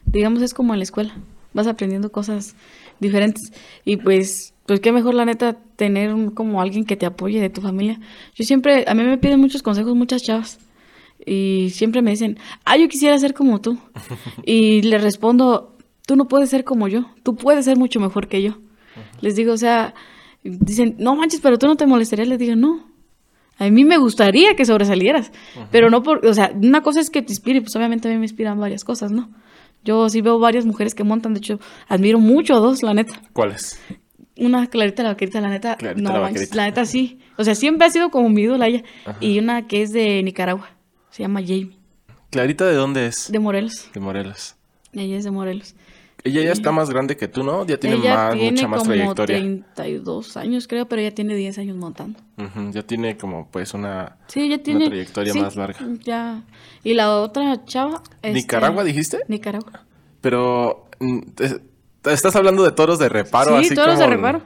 Digamos, 0.04 0.40
es 0.42 0.54
como 0.54 0.72
en 0.72 0.78
la 0.78 0.84
escuela. 0.84 1.16
Vas 1.52 1.66
aprendiendo 1.66 2.12
cosas 2.12 2.54
diferentes. 3.00 3.52
Y 3.84 3.96
pues, 3.96 4.54
pues 4.66 4.78
qué 4.80 4.92
mejor 4.92 5.14
la 5.14 5.24
neta 5.24 5.56
tener 5.76 6.14
como 6.34 6.60
alguien 6.60 6.84
que 6.84 6.96
te 6.96 7.06
apoye 7.06 7.40
de 7.40 7.50
tu 7.50 7.60
familia. 7.60 7.98
Yo 8.34 8.44
siempre, 8.44 8.84
a 8.86 8.94
mí 8.94 9.02
me 9.02 9.18
piden 9.18 9.40
muchos 9.40 9.62
consejos 9.62 9.96
muchas 9.96 10.22
chavas 10.22 10.58
y 11.24 11.70
siempre 11.70 12.02
me 12.02 12.10
dicen, 12.10 12.38
ah, 12.64 12.76
yo 12.76 12.88
quisiera 12.88 13.18
ser 13.18 13.34
como 13.34 13.60
tú. 13.60 13.78
y 14.44 14.82
les 14.82 15.02
respondo, 15.02 15.76
tú 16.06 16.16
no 16.16 16.26
puedes 16.26 16.50
ser 16.50 16.64
como 16.64 16.88
yo, 16.88 17.06
tú 17.22 17.36
puedes 17.36 17.64
ser 17.64 17.76
mucho 17.76 18.00
mejor 18.00 18.28
que 18.28 18.42
yo. 18.42 18.58
Les 19.20 19.36
digo, 19.36 19.52
o 19.52 19.56
sea, 19.58 19.94
dicen, 20.42 20.96
no 20.98 21.14
manches, 21.14 21.40
pero 21.40 21.58
tú 21.58 21.66
no 21.66 21.76
te 21.76 21.86
molestaría. 21.86 22.24
Les 22.24 22.38
digo, 22.38 22.56
no. 22.56 22.88
A 23.58 23.68
mí 23.70 23.84
me 23.84 23.98
gustaría 23.98 24.54
que 24.54 24.64
sobresalieras, 24.64 25.32
pero 25.72 25.90
no 25.90 26.04
por, 26.04 26.24
o 26.24 26.32
sea, 26.32 26.52
una 26.54 26.80
cosa 26.80 27.00
es 27.00 27.10
que 27.10 27.22
te 27.22 27.32
inspire, 27.32 27.60
pues 27.60 27.74
obviamente 27.74 28.08
a 28.08 28.12
mí 28.12 28.16
me 28.16 28.24
inspiran 28.24 28.60
varias 28.60 28.84
cosas, 28.84 29.10
¿no? 29.10 29.30
Yo 29.84 30.08
sí 30.08 30.20
veo 30.20 30.38
varias 30.38 30.64
mujeres 30.64 30.94
que 30.94 31.02
montan, 31.02 31.34
de 31.34 31.38
hecho, 31.38 31.58
admiro 31.88 32.20
mucho 32.20 32.54
a 32.54 32.60
dos, 32.60 32.84
la 32.84 32.94
neta. 32.94 33.20
¿Cuáles? 33.32 33.80
Una 34.36 34.68
Clarita 34.68 35.02
la 35.02 35.10
Vaquerita, 35.10 35.40
la 35.40 35.48
neta. 35.48 35.76
no, 35.96 36.12
la, 36.12 36.30
la 36.52 36.64
neta 36.66 36.84
sí. 36.84 37.18
O 37.36 37.42
sea, 37.42 37.56
siempre 37.56 37.86
ha 37.86 37.90
sido 37.90 38.10
como 38.10 38.28
mi 38.28 38.42
ídola 38.42 38.68
ella. 38.68 38.84
Y 39.20 39.40
una 39.40 39.66
que 39.66 39.82
es 39.82 39.92
de 39.92 40.22
Nicaragua. 40.22 40.70
Se 41.18 41.24
llama 41.24 41.40
Jamie. 41.40 41.76
¿Clarita 42.30 42.64
de 42.64 42.74
dónde 42.74 43.06
es? 43.06 43.32
De 43.32 43.40
Morelos. 43.40 43.90
De 43.92 43.98
Morelos. 43.98 44.54
Ella 44.92 45.16
es 45.16 45.24
de 45.24 45.32
Morelos. 45.32 45.74
Ella 46.22 46.42
ya 46.42 46.52
está 46.52 46.70
más 46.70 46.90
grande 46.90 47.16
que 47.16 47.26
tú, 47.26 47.42
¿no? 47.42 47.66
Ya 47.66 47.76
tiene 47.76 47.96
más, 47.96 48.36
mucha 48.36 48.68
más 48.68 48.82
como 48.82 48.92
trayectoria. 49.16 49.38
32 49.74 50.36
años 50.36 50.68
creo, 50.68 50.86
pero 50.86 51.02
ella 51.02 51.12
tiene 51.12 51.34
10 51.34 51.58
años 51.58 51.76
montando. 51.76 52.20
Ya 52.70 52.84
tiene 52.84 53.16
como 53.16 53.48
pues 53.50 53.74
una, 53.74 54.16
sí, 54.28 54.48
ya 54.48 54.58
tiene, 54.58 54.86
trayectoria 54.86 55.34
más 55.34 55.56
larga. 55.56 55.80
Ya. 56.04 56.44
Y 56.84 56.94
la 56.94 57.10
otra 57.16 57.64
chava... 57.64 58.00
Este, 58.22 58.34
¿Nicaragua 58.34 58.84
dijiste? 58.84 59.18
Nicaragua. 59.26 59.86
Pero... 60.20 60.88
Mm, 61.00 61.22
estás 62.04 62.36
hablando 62.36 62.62
de 62.62 62.70
toros 62.70 63.00
de 63.00 63.08
reparo, 63.08 63.60
sí, 63.64 63.74
toros 63.74 63.98
de 63.98 64.06
reparo. 64.06 64.42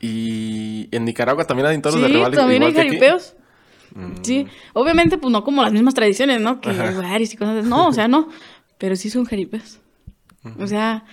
Y 0.00 0.88
en 0.92 1.04
Nicaragua 1.04 1.44
también 1.44 1.66
hay 1.66 1.78
toros 1.82 2.00
de 2.00 2.08
reparo. 2.08 2.30
Sí, 2.30 2.36
también 2.36 2.62
hay 2.62 2.72
jaripeos. 2.72 3.34
Sí, 4.22 4.46
obviamente, 4.74 5.18
pues 5.18 5.32
no 5.32 5.44
como 5.44 5.62
las 5.62 5.72
mismas 5.72 5.94
tradiciones, 5.94 6.40
¿no? 6.40 6.60
Que 6.60 6.72
lugares 6.72 7.32
y 7.32 7.36
cosas. 7.36 7.64
No, 7.64 7.88
o 7.88 7.92
sea, 7.92 8.08
no. 8.08 8.28
Pero 8.78 8.96
sí 8.96 9.10
son 9.10 9.24
jaripeos. 9.24 9.80
O 10.58 10.66
sea, 10.66 11.04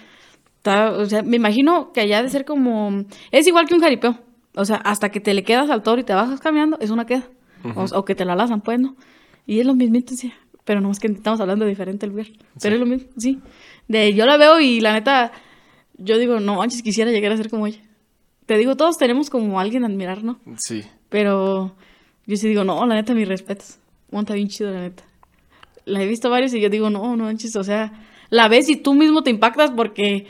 o 0.65 1.05
sea, 1.05 1.21
me 1.23 1.35
imagino 1.35 1.91
que 1.91 2.01
allá 2.01 2.23
de 2.23 2.29
ser 2.29 2.45
como. 2.45 3.05
Es 3.31 3.47
igual 3.47 3.67
que 3.67 3.75
un 3.75 3.81
jaripeo. 3.81 4.19
O 4.55 4.65
sea, 4.65 4.77
hasta 4.77 5.09
que 5.09 5.19
te 5.19 5.33
le 5.33 5.43
quedas 5.43 5.69
al 5.69 5.83
toro 5.83 6.01
y 6.01 6.03
te 6.03 6.13
bajas 6.13 6.39
caminando, 6.39 6.77
es 6.79 6.89
una 6.89 7.05
queda. 7.05 7.27
o, 7.75 8.05
que 8.05 8.15
te 8.15 8.25
la 8.25 8.35
lazan, 8.35 8.61
pues, 8.61 8.79
¿no? 8.79 8.95
Y 9.45 9.59
es 9.59 9.65
lo 9.65 9.75
mismo, 9.75 9.99
sí. 10.07 10.31
Pero 10.63 10.81
no 10.81 10.91
es 10.91 10.99
que 10.99 11.07
estamos 11.07 11.39
hablando 11.39 11.65
de 11.65 11.69
diferente 11.69 12.07
lugar. 12.07 12.27
Pero 12.61 12.75
es 12.75 12.79
lo 12.79 12.87
mismo, 12.87 13.09
sí. 13.17 13.39
De, 13.87 14.13
yo 14.13 14.25
la 14.25 14.37
veo 14.37 14.59
y 14.59 14.79
la 14.79 14.93
neta, 14.93 15.31
yo 15.97 16.17
digo, 16.17 16.39
no, 16.39 16.61
antes 16.61 16.81
quisiera 16.81 17.11
llegar 17.11 17.31
a 17.31 17.37
ser 17.37 17.49
como 17.49 17.67
ella. 17.67 17.81
Te 18.45 18.57
digo, 18.57 18.75
todos 18.75 18.97
tenemos 18.97 19.29
como 19.29 19.59
alguien 19.59 19.83
a 19.83 19.87
admirar, 19.87 20.23
¿no? 20.23 20.39
Sí. 20.57 20.83
Pero 21.09 21.75
yo 22.27 22.37
sí 22.37 22.47
digo, 22.47 22.63
no, 22.63 22.85
la 22.85 22.95
neta, 22.95 23.13
mis 23.13 23.27
respetos. 23.27 23.79
Monta 24.11 24.33
bien 24.33 24.47
chido, 24.47 24.71
la 24.71 24.81
neta. 24.81 25.03
La 25.85 26.01
he 26.01 26.07
visto 26.07 26.29
varios 26.29 26.53
y 26.53 26.61
yo 26.61 26.69
digo, 26.69 26.89
no, 26.89 27.15
no 27.15 27.25
manches, 27.25 27.55
o 27.55 27.63
sea, 27.63 27.93
la 28.29 28.47
ves 28.47 28.69
y 28.69 28.75
tú 28.75 28.93
mismo 28.93 29.21
te 29.21 29.29
impactas 29.29 29.71
porque 29.71 30.25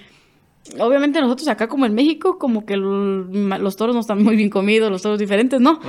obviamente 0.80 1.22
nosotros 1.22 1.48
acá 1.48 1.68
como 1.68 1.86
en 1.86 1.94
México, 1.94 2.38
como 2.38 2.66
que 2.66 2.76
los 2.76 3.76
toros 3.76 3.96
no 3.96 4.02
están 4.02 4.24
muy 4.24 4.36
bien 4.36 4.50
comidos, 4.50 4.92
los 4.92 5.02
toros 5.02 5.20
diferentes, 5.20 5.62
¿no? 5.62 5.80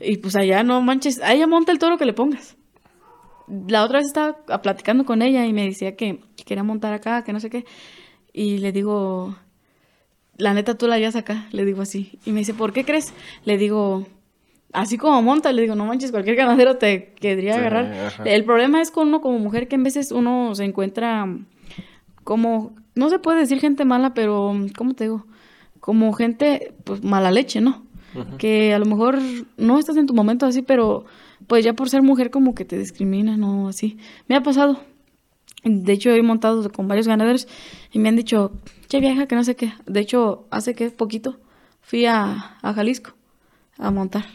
Y 0.00 0.18
pues 0.18 0.36
allá 0.36 0.62
no 0.62 0.80
manches, 0.82 1.20
a 1.22 1.32
ella 1.32 1.46
monta 1.46 1.72
el 1.72 1.78
toro 1.78 1.96
que 1.96 2.04
le 2.04 2.12
pongas. 2.12 2.56
La 3.68 3.84
otra 3.84 3.98
vez 3.98 4.06
estaba 4.06 4.36
platicando 4.62 5.04
con 5.04 5.22
ella 5.22 5.46
y 5.46 5.52
me 5.52 5.64
decía 5.64 5.96
que 5.96 6.20
quería 6.44 6.64
montar 6.64 6.92
acá, 6.92 7.24
que 7.24 7.32
no 7.32 7.40
sé 7.40 7.50
qué. 7.50 7.64
Y 8.32 8.58
le 8.58 8.72
digo, 8.72 9.36
la 10.36 10.54
neta 10.54 10.76
tú 10.76 10.86
la 10.86 10.96
harías 10.96 11.16
acá, 11.16 11.46
le 11.52 11.64
digo 11.64 11.82
así. 11.82 12.18
Y 12.24 12.32
me 12.32 12.40
dice, 12.40 12.54
¿por 12.54 12.72
qué 12.72 12.84
crees? 12.84 13.14
Le 13.44 13.56
digo, 13.58 14.06
así 14.74 14.98
como 14.98 15.22
monta, 15.22 15.52
le 15.52 15.62
digo, 15.62 15.74
no 15.74 15.86
manches, 15.86 16.10
cualquier 16.10 16.36
ganadero 16.36 16.76
te 16.76 17.14
querría 17.14 17.56
agarrar. 17.56 18.12
El 18.24 18.44
problema 18.44 18.82
es 18.82 18.90
con 18.90 19.08
uno 19.08 19.20
como 19.20 19.38
mujer 19.38 19.68
que 19.68 19.76
en 19.76 19.84
veces 19.84 20.12
uno 20.12 20.54
se 20.54 20.64
encuentra 20.64 21.26
como, 22.24 22.74
no 22.94 23.08
se 23.08 23.18
puede 23.18 23.40
decir 23.40 23.60
gente 23.60 23.84
mala, 23.84 24.12
pero, 24.12 24.54
¿cómo 24.76 24.94
te 24.94 25.04
digo? 25.04 25.26
Como 25.80 26.12
gente, 26.12 26.74
pues, 26.84 27.02
mala 27.02 27.30
leche, 27.30 27.60
¿no? 27.60 27.84
Que 28.38 28.74
a 28.74 28.78
lo 28.78 28.86
mejor 28.86 29.18
no 29.56 29.78
estás 29.78 29.96
en 29.96 30.06
tu 30.06 30.14
momento 30.14 30.46
así, 30.46 30.62
pero 30.62 31.04
pues 31.48 31.64
ya 31.64 31.72
por 31.72 31.90
ser 31.90 32.02
mujer 32.02 32.30
como 32.30 32.54
que 32.54 32.64
te 32.64 32.78
discriminan 32.78 33.42
o 33.42 33.68
así. 33.68 33.98
Me 34.28 34.36
ha 34.36 34.42
pasado. 34.42 34.80
De 35.64 35.92
hecho, 35.92 36.10
he 36.10 36.22
montado 36.22 36.70
con 36.70 36.86
varios 36.86 37.08
ganaderos 37.08 37.48
y 37.90 37.98
me 37.98 38.08
han 38.08 38.16
dicho, 38.16 38.52
che 38.86 39.00
vieja, 39.00 39.26
que 39.26 39.34
no 39.34 39.42
sé 39.42 39.56
qué. 39.56 39.72
De 39.86 39.98
hecho, 39.98 40.46
hace 40.50 40.74
que 40.74 40.90
poquito 40.90 41.40
fui 41.80 42.06
a, 42.06 42.56
a 42.62 42.72
Jalisco 42.72 43.14
a 43.78 43.90
montar 43.90 44.26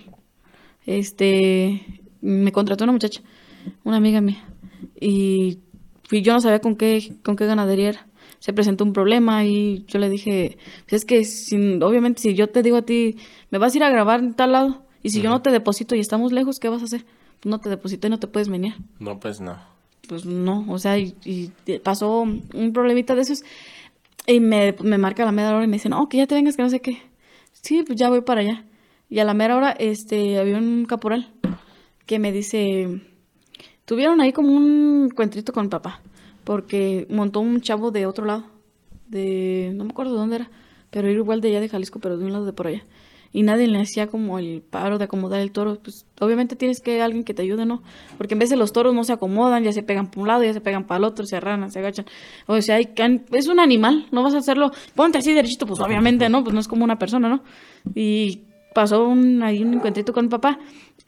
este, 0.98 2.02
me 2.22 2.52
contrató 2.52 2.84
una 2.84 2.94
muchacha, 2.94 3.22
una 3.84 3.98
amiga 3.98 4.22
mía, 4.22 4.44
y 5.00 5.60
yo 6.10 6.34
no 6.34 6.42
sabía 6.42 6.60
con 6.60 6.76
qué, 6.76 7.14
con 7.24 7.36
qué 7.36 7.46
ganadería 7.46 7.90
era. 7.90 8.08
Se 8.40 8.54
presentó 8.54 8.86
un 8.86 8.94
problema 8.94 9.44
y 9.44 9.84
yo 9.88 10.00
le 10.00 10.10
dije, 10.10 10.58
pues 10.88 11.02
es 11.02 11.06
que 11.06 11.26
sin, 11.26 11.84
obviamente 11.84 12.22
si 12.22 12.36
yo 12.36 12.48
te 12.48 12.64
digo 12.64 12.78
a 12.78 12.82
ti, 12.84 13.18
me 13.52 13.58
vas 13.58 13.74
a 13.74 13.78
ir 13.78 13.84
a 13.84 13.90
grabar 13.90 14.22
en 14.22 14.34
tal 14.34 14.54
lado, 14.54 14.84
y 15.04 15.10
si 15.10 15.22
yo 15.22 15.30
no 15.30 15.42
te 15.42 15.52
deposito 15.52 15.96
y 15.96 16.00
estamos 16.00 16.32
lejos, 16.32 16.60
¿qué 16.60 16.70
vas 16.70 16.82
a 16.82 16.86
hacer? 16.86 17.06
Pues 17.40 17.52
no 17.52 17.60
te 17.60 17.70
deposito 17.70 18.08
y 18.08 18.10
no 18.10 18.20
te 18.20 18.28
puedes 18.28 18.50
venir. 18.50 18.76
No, 19.00 19.20
pues 19.20 19.42
no. 19.42 19.58
Pues 20.08 20.26
no, 20.26 20.66
o 20.70 20.80
sea, 20.80 20.98
y, 20.98 21.52
pasó 21.84 22.22
un 22.22 22.74
problemita 22.74 23.14
de 23.14 23.22
esos. 23.22 23.44
Y 24.26 24.40
me, 24.40 24.76
me 24.82 24.98
marca 24.98 25.24
la 25.26 25.32
media 25.32 25.56
hora 25.56 25.64
y 25.64 25.68
me 25.68 25.78
dice, 25.78 25.90
no, 25.90 26.10
que 26.10 26.18
ya 26.18 26.28
te 26.28 26.36
vengas, 26.36 26.56
que 26.56 26.64
no 26.64 26.70
sé 26.70 26.80
qué. 26.82 27.02
Sí, 27.62 27.84
pues 27.86 28.00
ya 28.00 28.10
voy 28.10 28.22
para 28.22 28.42
allá. 28.42 28.66
Y 29.10 29.20
a 29.20 29.26
la 29.26 29.34
mera 29.34 29.58
hora, 29.58 29.72
este, 29.72 30.38
había 30.38 30.58
un 30.58 30.86
caporal 30.86 31.34
que 32.06 32.20
me 32.20 32.32
dice, 32.32 33.02
tuvieron 33.86 34.22
ahí 34.22 34.32
como 34.32 34.54
un 34.54 35.10
cuentrito 35.10 35.52
con 35.52 35.70
papá, 35.70 36.02
porque 36.44 37.08
montó 37.10 37.40
un 37.40 37.62
chavo 37.62 37.92
de 37.92 38.06
otro 38.06 38.26
lado, 38.26 38.46
de, 39.08 39.72
no 39.76 39.84
me 39.84 39.92
acuerdo 39.92 40.14
de 40.14 40.20
dónde 40.20 40.36
era, 40.38 40.52
pero 40.92 41.08
era 41.08 41.18
igual 41.18 41.42
de 41.42 41.50
allá 41.50 41.62
de 41.62 41.70
Jalisco, 41.70 42.00
pero 42.00 42.18
de 42.18 42.26
un 42.26 42.34
lado 42.34 42.46
de 42.46 42.54
por 42.54 42.68
allá. 42.68 42.84
Y 43.32 43.44
nadie 43.44 43.68
le 43.68 43.80
hacía 43.80 44.08
como 44.08 44.40
el 44.40 44.64
paro 44.68 44.98
de 44.98 45.04
acomodar 45.04 45.40
el 45.40 45.52
toro. 45.52 45.78
Pues 45.84 46.08
obviamente 46.20 46.56
tienes 46.56 46.82
que 46.82 47.00
alguien 47.00 47.24
que 47.24 47.36
te 47.36 47.44
ayude, 47.44 47.64
¿no? 47.64 47.84
Porque 48.18 48.34
en 48.34 48.40
de 48.40 48.56
los 48.56 48.74
toros 48.74 48.96
no 48.96 49.04
se 49.04 49.14
acomodan, 49.14 49.64
ya 49.64 49.72
se 49.72 49.84
pegan 49.84 50.10
por 50.10 50.24
un 50.24 50.30
lado, 50.30 50.44
ya 50.44 50.54
se 50.54 50.62
pegan 50.62 50.88
para 50.88 50.98
el 50.98 51.04
otro, 51.04 51.28
se 51.28 51.36
arranan, 51.36 51.72
se 51.72 51.78
agachan. 51.78 52.06
O 52.48 52.60
sea, 52.62 52.78
hay, 52.78 52.92
es 53.32 53.48
un 53.48 53.60
animal, 53.60 54.08
no 54.12 54.24
vas 54.24 54.34
a 54.34 54.40
hacerlo, 54.40 54.72
ponte 54.96 55.20
así 55.20 55.32
derechito, 55.32 55.68
pues 55.68 55.80
obviamente, 55.80 56.28
¿no? 56.28 56.44
Pues 56.44 56.56
no 56.56 56.60
es 56.60 56.68
como 56.68 56.84
una 56.84 56.98
persona, 56.98 57.30
¿no? 57.30 57.44
Y 57.94 58.46
pasó 58.74 59.08
un, 59.08 59.44
ahí 59.44 59.64
un 59.64 59.74
encuentrito 59.74 60.14
con 60.14 60.26
mi 60.26 60.30
papá 60.30 60.60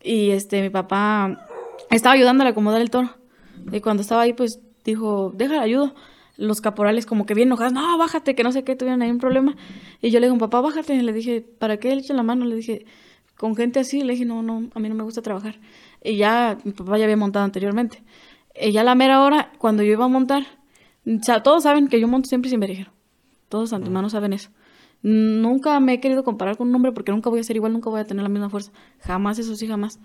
y 0.03 0.31
este 0.31 0.61
mi 0.61 0.69
papá 0.69 1.47
estaba 1.89 2.13
ayudándole 2.13 2.49
a 2.49 2.51
acomodar 2.51 2.81
el 2.81 2.89
toro. 2.89 3.09
Y 3.71 3.81
cuando 3.81 4.01
estaba 4.01 4.21
ahí, 4.21 4.33
pues 4.33 4.59
dijo, 4.83 5.31
déjale 5.35 5.59
ayudo. 5.59 5.93
los 6.37 6.61
caporales 6.61 7.05
como 7.05 7.25
que 7.25 7.33
bien 7.33 7.49
enojados, 7.49 7.73
no, 7.73 7.97
bájate, 7.97 8.33
que 8.33 8.43
no 8.43 8.51
sé 8.51 8.63
qué, 8.63 8.75
tuvieron 8.75 9.01
ahí 9.01 9.11
un 9.11 9.19
problema. 9.19 9.55
Y 10.01 10.09
yo 10.09 10.19
le 10.19 10.27
dije, 10.27 10.39
papá, 10.39 10.61
bájate. 10.61 10.95
Y 10.95 11.01
le 11.01 11.13
dije, 11.13 11.41
¿para 11.41 11.77
qué 11.77 11.89
le 11.95 12.01
echa 12.01 12.13
la 12.13 12.23
mano? 12.23 12.45
Le 12.45 12.55
dije, 12.55 12.85
con 13.37 13.55
gente 13.55 13.79
así, 13.79 14.03
le 14.03 14.13
dije, 14.13 14.25
no, 14.25 14.41
no, 14.41 14.69
a 14.73 14.79
mí 14.79 14.89
no 14.89 14.95
me 14.95 15.03
gusta 15.03 15.21
trabajar. 15.21 15.59
Y 16.03 16.17
ya, 16.17 16.57
mi 16.63 16.71
papá 16.71 16.97
ya 16.97 17.03
había 17.03 17.17
montado 17.17 17.45
anteriormente. 17.45 18.03
Y 18.59 18.71
ya 18.71 18.81
a 18.81 18.83
la 18.83 18.95
mera 18.95 19.21
hora, 19.21 19.51
cuando 19.57 19.83
yo 19.83 19.91
iba 19.91 20.05
a 20.05 20.07
montar, 20.07 20.43
o 21.05 21.23
sea, 21.23 21.43
todos 21.43 21.63
saben 21.63 21.87
que 21.87 21.99
yo 21.99 22.07
monto 22.07 22.27
siempre 22.27 22.49
sin 22.49 22.59
berijero. 22.59 22.91
Todos 23.49 23.73
antemano 23.73 24.09
saben 24.09 24.33
eso. 24.33 24.49
Nunca 25.03 25.79
me 25.79 25.93
he 25.93 25.99
querido 25.99 26.23
comparar 26.23 26.57
con 26.57 26.69
un 26.69 26.75
hombre 26.75 26.91
porque 26.91 27.11
nunca 27.11 27.29
voy 27.29 27.39
a 27.39 27.43
ser 27.43 27.55
igual, 27.55 27.73
nunca 27.73 27.89
voy 27.89 28.01
a 28.01 28.05
tener 28.05 28.23
la 28.23 28.29
misma 28.29 28.49
fuerza. 28.49 28.71
Jamás, 28.99 29.39
eso 29.39 29.55
sí, 29.55 29.67
jamás. 29.67 29.99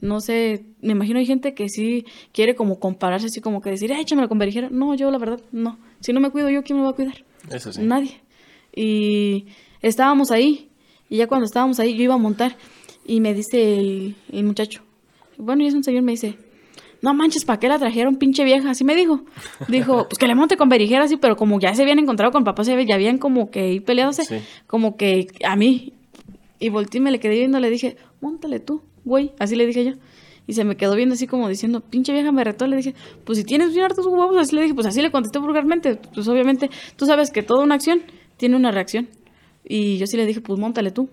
No 0.00 0.20
sé, 0.20 0.66
me 0.82 0.92
imagino 0.92 1.18
hay 1.18 1.26
gente 1.26 1.54
que 1.54 1.68
sí 1.68 2.04
quiere 2.32 2.54
como 2.54 2.78
compararse, 2.78 3.26
así 3.26 3.40
como 3.40 3.62
que 3.62 3.70
decir, 3.70 3.90
échamelo 3.92 4.28
con 4.28 4.38
berijero. 4.38 4.68
No, 4.70 4.94
yo 4.94 5.10
la 5.10 5.18
verdad, 5.18 5.40
no. 5.52 5.78
Si 6.00 6.12
no 6.12 6.20
me 6.20 6.30
cuido 6.30 6.50
yo, 6.50 6.62
¿quién 6.62 6.78
me 6.78 6.84
va 6.84 6.90
a 6.90 6.94
cuidar? 6.94 7.24
Eso 7.50 7.72
sí. 7.72 7.80
Nadie. 7.82 8.20
Y 8.74 9.46
estábamos 9.80 10.30
ahí, 10.30 10.70
y 11.08 11.18
ya 11.18 11.26
cuando 11.26 11.46
estábamos 11.46 11.80
ahí, 11.80 11.96
yo 11.96 12.02
iba 12.02 12.14
a 12.14 12.18
montar, 12.18 12.56
y 13.06 13.20
me 13.20 13.32
dice 13.32 13.78
el, 13.78 14.16
el 14.30 14.44
muchacho, 14.44 14.82
bueno, 15.38 15.62
y 15.62 15.68
es 15.68 15.74
un 15.74 15.84
señor, 15.84 16.02
me 16.02 16.12
dice, 16.12 16.36
no 17.04 17.12
manches, 17.12 17.44
¿para 17.44 17.60
qué 17.60 17.68
la 17.68 17.78
trajeron, 17.78 18.16
pinche 18.16 18.44
vieja? 18.44 18.70
Así 18.70 18.82
me 18.82 18.96
dijo. 18.96 19.20
Dijo, 19.68 20.04
pues 20.08 20.18
que 20.18 20.26
le 20.26 20.34
monte 20.34 20.56
con 20.56 20.70
berijera, 20.70 21.04
así, 21.04 21.18
pero 21.18 21.36
como 21.36 21.60
ya 21.60 21.74
se 21.74 21.82
habían 21.82 21.98
encontrado 21.98 22.32
con 22.32 22.44
papá, 22.44 22.64
se 22.64 22.86
ya 22.86 22.94
habían 22.94 23.18
como 23.18 23.50
que 23.50 23.82
peleándose, 23.84 24.42
como 24.66 24.96
que 24.96 25.26
a 25.44 25.54
mí. 25.54 25.92
Y 26.58 26.70
volteé 26.70 27.02
me 27.02 27.10
le 27.10 27.20
quedé 27.20 27.34
viendo, 27.34 27.60
le 27.60 27.68
dije, 27.68 27.98
montale 28.22 28.58
tú, 28.58 28.80
güey. 29.04 29.32
Así 29.38 29.54
le 29.54 29.66
dije 29.66 29.84
yo. 29.84 29.92
Y 30.46 30.54
se 30.54 30.64
me 30.64 30.76
quedó 30.76 30.94
viendo 30.94 31.14
así 31.14 31.26
como 31.26 31.46
diciendo, 31.48 31.80
pinche 31.82 32.12
vieja 32.14 32.32
me 32.32 32.42
retó. 32.42 32.66
Le 32.66 32.76
dije, 32.76 32.94
pues 33.24 33.38
si 33.38 33.44
tienes 33.44 33.72
bien 33.72 33.84
hartos 33.84 34.06
huevos, 34.06 34.38
así 34.38 34.56
le 34.56 34.62
dije, 34.62 34.74
pues 34.74 34.86
así 34.86 35.02
le 35.02 35.10
contesté 35.10 35.38
vulgarmente. 35.38 35.96
Pues 36.14 36.26
obviamente, 36.26 36.70
tú 36.96 37.04
sabes 37.04 37.30
que 37.30 37.42
toda 37.42 37.62
una 37.62 37.74
acción 37.74 38.00
tiene 38.38 38.56
una 38.56 38.70
reacción. 38.70 39.08
Y 39.62 39.98
yo 39.98 40.06
sí 40.06 40.16
le 40.16 40.24
dije, 40.24 40.40
pues 40.40 40.58
montale 40.58 40.90
tú. 40.90 41.10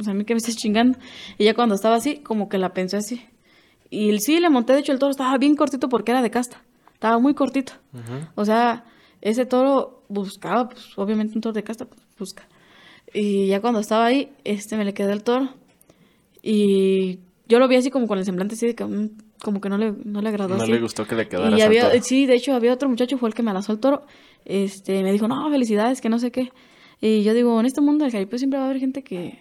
O 0.00 0.02
sea, 0.02 0.12
a 0.12 0.14
mí 0.14 0.24
que 0.24 0.32
me 0.32 0.38
estás 0.38 0.56
chingando. 0.56 0.98
Y 1.36 1.44
ya 1.44 1.54
cuando 1.54 1.74
estaba 1.74 1.96
así, 1.96 2.16
como 2.16 2.48
que 2.48 2.56
la 2.56 2.72
pensé 2.72 2.96
así. 2.96 3.20
Y 3.90 4.18
sí, 4.20 4.38
le 4.40 4.50
monté, 4.50 4.72
de 4.74 4.80
hecho 4.80 4.92
el 4.92 4.98
toro 4.98 5.10
estaba 5.10 5.36
bien 5.38 5.56
cortito 5.56 5.88
porque 5.88 6.12
era 6.12 6.22
de 6.22 6.30
casta. 6.30 6.62
Estaba 6.94 7.18
muy 7.18 7.34
cortito. 7.34 7.74
O 8.34 8.44
sea, 8.44 8.84
ese 9.20 9.46
toro 9.46 10.02
buscaba, 10.08 10.68
pues 10.68 10.96
obviamente 10.96 11.34
un 11.34 11.40
toro 11.40 11.52
de 11.52 11.62
casta, 11.62 11.86
pues 11.86 12.00
busca. 12.18 12.46
Y 13.14 13.46
ya 13.46 13.60
cuando 13.60 13.80
estaba 13.80 14.06
ahí, 14.06 14.30
este 14.44 14.76
me 14.76 14.84
le 14.84 14.94
quedé 14.94 15.12
el 15.12 15.22
toro. 15.22 15.48
Y 16.42 17.20
yo 17.48 17.58
lo 17.58 17.68
vi 17.68 17.76
así 17.76 17.90
como 17.90 18.06
con 18.06 18.18
el 18.18 18.24
semblante 18.24 18.54
así 18.54 18.66
de 18.66 18.74
que 18.74 18.84
mm, 18.84 19.10
como 19.42 19.60
que 19.60 19.68
no 19.68 19.78
le, 19.78 19.94
no 20.04 20.20
le 20.20 20.28
agradó. 20.28 20.56
No 20.56 20.66
le 20.66 20.80
gustó 20.80 21.06
que 21.06 21.14
le 21.14 21.28
quedara 21.28 21.56
y 21.56 21.60
había, 21.62 22.02
Sí, 22.02 22.26
de 22.26 22.34
hecho 22.34 22.54
había 22.54 22.72
otro 22.72 22.88
muchacho, 22.88 23.18
fue 23.18 23.28
el 23.28 23.34
que 23.34 23.42
me 23.42 23.50
alazó 23.50 23.72
el 23.72 23.78
toro. 23.78 24.02
Este, 24.44 25.02
me 25.02 25.12
dijo, 25.12 25.28
no, 25.28 25.50
felicidades, 25.50 26.00
que 26.00 26.08
no 26.08 26.18
sé 26.18 26.30
qué. 26.30 26.50
Y 27.00 27.22
yo 27.22 27.34
digo, 27.34 27.58
en 27.60 27.66
este 27.66 27.80
mundo 27.80 28.04
del 28.04 28.12
jaripeo 28.12 28.38
siempre 28.38 28.58
va 28.58 28.66
a 28.66 28.68
haber 28.68 28.80
gente 28.80 29.02
que, 29.02 29.38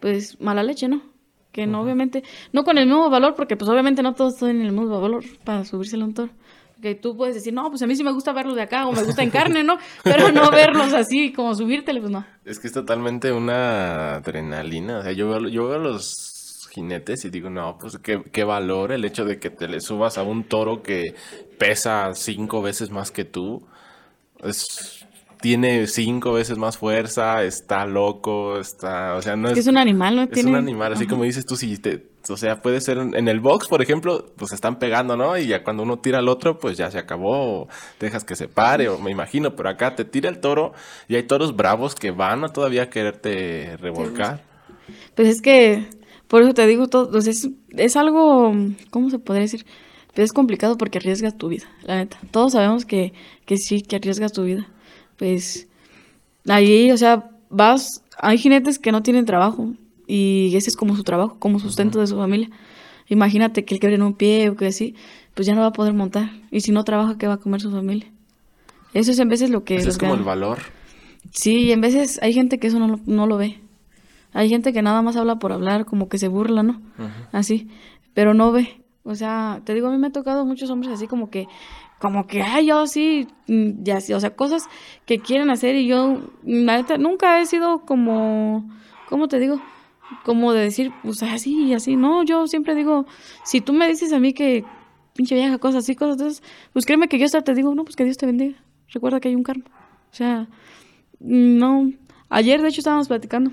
pues, 0.00 0.40
mala 0.40 0.62
leche, 0.62 0.88
¿no? 0.88 1.02
Que 1.52 1.66
no 1.66 1.82
obviamente, 1.82 2.22
no 2.52 2.64
con 2.64 2.78
el 2.78 2.86
mismo 2.86 3.10
valor, 3.10 3.34
porque 3.34 3.56
pues 3.56 3.68
obviamente 3.70 4.02
no 4.02 4.14
todos 4.14 4.36
tienen 4.36 4.62
el 4.62 4.72
mismo 4.72 5.00
valor 5.00 5.24
para 5.44 5.64
subirse 5.64 5.96
a 5.96 6.04
un 6.04 6.14
toro. 6.14 6.30
Que 6.80 6.94
tú 6.94 7.14
puedes 7.14 7.34
decir, 7.34 7.52
no, 7.52 7.68
pues 7.68 7.82
a 7.82 7.86
mí 7.86 7.94
sí 7.94 8.02
me 8.02 8.12
gusta 8.12 8.32
verlos 8.32 8.56
de 8.56 8.62
acá 8.62 8.86
o 8.86 8.92
me 8.92 9.02
gusta 9.02 9.22
en 9.22 9.28
carne, 9.30 9.62
¿no? 9.62 9.76
Pero 10.02 10.32
no 10.32 10.50
verlos 10.50 10.94
así, 10.94 11.30
como 11.30 11.54
subírtele, 11.54 12.00
pues 12.00 12.10
no. 12.10 12.24
Es 12.46 12.58
que 12.58 12.68
es 12.68 12.72
totalmente 12.72 13.32
una 13.32 14.14
adrenalina. 14.14 14.98
O 14.98 15.02
sea, 15.02 15.12
yo 15.12 15.28
veo, 15.28 15.48
yo 15.48 15.68
veo 15.68 15.76
a 15.76 15.78
los 15.78 16.68
jinetes 16.72 17.26
y 17.26 17.30
digo, 17.30 17.50
no, 17.50 17.76
pues 17.78 17.98
qué, 17.98 18.22
qué 18.32 18.44
valor 18.44 18.92
el 18.92 19.04
hecho 19.04 19.26
de 19.26 19.38
que 19.38 19.50
te 19.50 19.68
le 19.68 19.80
subas 19.80 20.16
a 20.16 20.22
un 20.22 20.44
toro 20.44 20.82
que 20.82 21.14
pesa 21.58 22.14
cinco 22.14 22.62
veces 22.62 22.90
más 22.90 23.10
que 23.10 23.26
tú. 23.26 23.62
Es 24.42 24.99
tiene 25.40 25.86
cinco 25.86 26.32
veces 26.32 26.58
más 26.58 26.76
fuerza, 26.76 27.42
está 27.44 27.86
loco, 27.86 28.58
está, 28.58 29.14
o 29.14 29.22
sea, 29.22 29.36
no 29.36 29.48
es... 29.48 29.58
Es 29.58 29.66
un 29.66 29.78
animal, 29.78 30.16
¿no? 30.16 30.22
Es 30.30 30.44
un 30.44 30.54
animal, 30.54 30.92
así 30.92 31.06
como 31.06 31.24
dices 31.24 31.46
tú, 31.46 31.56
si 31.56 31.78
te, 31.78 32.06
o 32.28 32.36
sea, 32.36 32.60
puede 32.60 32.80
ser 32.80 32.98
en 32.98 33.28
el 33.28 33.40
box, 33.40 33.68
por 33.68 33.80
ejemplo, 33.80 34.26
pues 34.36 34.52
están 34.52 34.78
pegando, 34.78 35.16
¿no? 35.16 35.36
Y 35.38 35.46
ya 35.46 35.64
cuando 35.64 35.82
uno 35.82 35.98
tira 35.98 36.18
al 36.18 36.28
otro, 36.28 36.58
pues 36.58 36.76
ya 36.76 36.90
se 36.90 36.98
acabó, 36.98 37.68
dejas 37.98 38.24
que 38.24 38.36
se 38.36 38.48
pare, 38.48 38.88
o 38.88 38.98
me 38.98 39.10
imagino, 39.10 39.56
pero 39.56 39.70
acá 39.70 39.94
te 39.94 40.04
tira 40.04 40.28
el 40.28 40.40
toro 40.40 40.72
y 41.08 41.16
hay 41.16 41.22
toros 41.22 41.56
bravos 41.56 41.94
que 41.94 42.10
van 42.10 42.44
a 42.44 42.48
todavía 42.50 42.90
quererte 42.90 43.76
revolcar. 43.78 44.44
Pues 45.14 45.28
es 45.28 45.40
que, 45.40 45.86
por 46.28 46.42
eso 46.42 46.52
te 46.52 46.66
digo, 46.66 46.88
todo, 46.88 47.16
es, 47.18 47.48
es 47.70 47.96
algo, 47.96 48.52
¿cómo 48.90 49.08
se 49.08 49.18
podría 49.18 49.42
decir? 49.42 49.64
Pues 50.14 50.26
es 50.26 50.32
complicado 50.32 50.76
porque 50.76 50.98
arriesgas 50.98 51.38
tu 51.38 51.48
vida, 51.48 51.66
la 51.84 51.96
neta. 51.96 52.18
Todos 52.30 52.52
sabemos 52.52 52.84
que, 52.84 53.14
que 53.46 53.56
sí, 53.56 53.80
que 53.80 53.96
arriesgas 53.96 54.32
tu 54.32 54.42
vida 54.42 54.68
pues 55.20 55.68
ahí, 56.48 56.90
o 56.90 56.96
sea, 56.96 57.30
vas, 57.50 58.02
hay 58.18 58.38
jinetes 58.38 58.78
que 58.78 58.90
no 58.90 59.02
tienen 59.02 59.26
trabajo 59.26 59.74
y 60.06 60.50
ese 60.56 60.70
es 60.70 60.76
como 60.76 60.96
su 60.96 61.04
trabajo, 61.04 61.36
como 61.38 61.58
sustento 61.58 62.00
de 62.00 62.06
su 62.06 62.16
familia. 62.16 62.48
Imagínate 63.06 63.66
que 63.66 63.74
él 63.74 63.80
quebre 63.80 63.96
en 63.96 64.02
un 64.02 64.14
pie 64.14 64.48
o 64.48 64.56
que 64.56 64.68
así, 64.68 64.94
pues 65.34 65.46
ya 65.46 65.54
no 65.54 65.60
va 65.60 65.66
a 65.66 65.72
poder 65.74 65.92
montar. 65.92 66.30
Y 66.50 66.62
si 66.62 66.72
no 66.72 66.84
trabaja, 66.84 67.18
¿qué 67.18 67.26
va 67.26 67.34
a 67.34 67.36
comer 67.36 67.60
su 67.60 67.70
familia? 67.70 68.10
Eso 68.94 69.10
es 69.10 69.18
en 69.18 69.28
veces 69.28 69.50
lo 69.50 69.62
que... 69.62 69.76
Eso 69.76 69.90
es 69.90 69.98
como 69.98 70.14
el 70.14 70.22
valor. 70.22 70.60
Sí, 71.32 71.64
y 71.64 71.72
en 71.72 71.82
veces 71.82 72.18
hay 72.22 72.32
gente 72.32 72.58
que 72.58 72.68
eso 72.68 72.78
no, 72.78 72.98
no 73.04 73.26
lo 73.26 73.36
ve. 73.36 73.60
Hay 74.32 74.48
gente 74.48 74.72
que 74.72 74.80
nada 74.80 75.02
más 75.02 75.16
habla 75.16 75.38
por 75.38 75.52
hablar, 75.52 75.84
como 75.84 76.08
que 76.08 76.16
se 76.16 76.28
burla, 76.28 76.62
¿no? 76.62 76.80
Así, 77.30 77.68
pero 78.14 78.32
no 78.32 78.52
ve. 78.52 78.80
O 79.02 79.14
sea, 79.14 79.60
te 79.64 79.74
digo, 79.74 79.88
a 79.88 79.90
mí 79.90 79.98
me 79.98 80.06
ha 80.06 80.12
tocado 80.12 80.46
muchos 80.46 80.70
hombres 80.70 80.90
así 80.90 81.06
como 81.06 81.28
que 81.28 81.46
como 82.00 82.26
que, 82.26 82.40
ay, 82.42 82.66
yo 82.66 82.86
sí, 82.86 83.28
mm, 83.46 83.82
ya 83.82 83.98
o 83.98 84.20
sea, 84.20 84.34
cosas 84.34 84.68
que 85.04 85.18
quieren 85.18 85.50
hacer 85.50 85.76
y 85.76 85.86
yo, 85.86 86.30
la 86.42 86.82
nunca 86.98 87.38
he 87.40 87.46
sido 87.46 87.84
como, 87.84 88.68
¿cómo 89.08 89.28
te 89.28 89.38
digo? 89.38 89.60
Como 90.24 90.54
de 90.54 90.62
decir, 90.62 90.92
pues 91.02 91.22
así 91.22 91.66
y 91.66 91.74
así, 91.74 91.96
no, 91.96 92.22
yo 92.24 92.46
siempre 92.46 92.74
digo, 92.74 93.04
si 93.44 93.60
tú 93.60 93.74
me 93.74 93.86
dices 93.86 94.14
a 94.14 94.18
mí 94.18 94.32
que 94.32 94.64
pinche 95.14 95.34
vieja, 95.34 95.58
cosas 95.58 95.84
así, 95.84 95.94
cosas 95.94 96.16
entonces, 96.16 96.42
pues 96.72 96.86
créeme 96.86 97.06
que 97.06 97.18
yo 97.18 97.26
hasta 97.26 97.44
te 97.44 97.54
digo, 97.54 97.74
no, 97.74 97.84
pues 97.84 97.96
que 97.96 98.04
Dios 98.04 98.16
te 98.16 98.24
bendiga, 98.24 98.56
recuerda 98.88 99.20
que 99.20 99.28
hay 99.28 99.34
un 99.34 99.42
karma, 99.42 99.66
o 100.10 100.14
sea, 100.14 100.48
no, 101.20 101.92
ayer 102.30 102.62
de 102.62 102.68
hecho 102.68 102.80
estábamos 102.80 103.08
platicando 103.08 103.52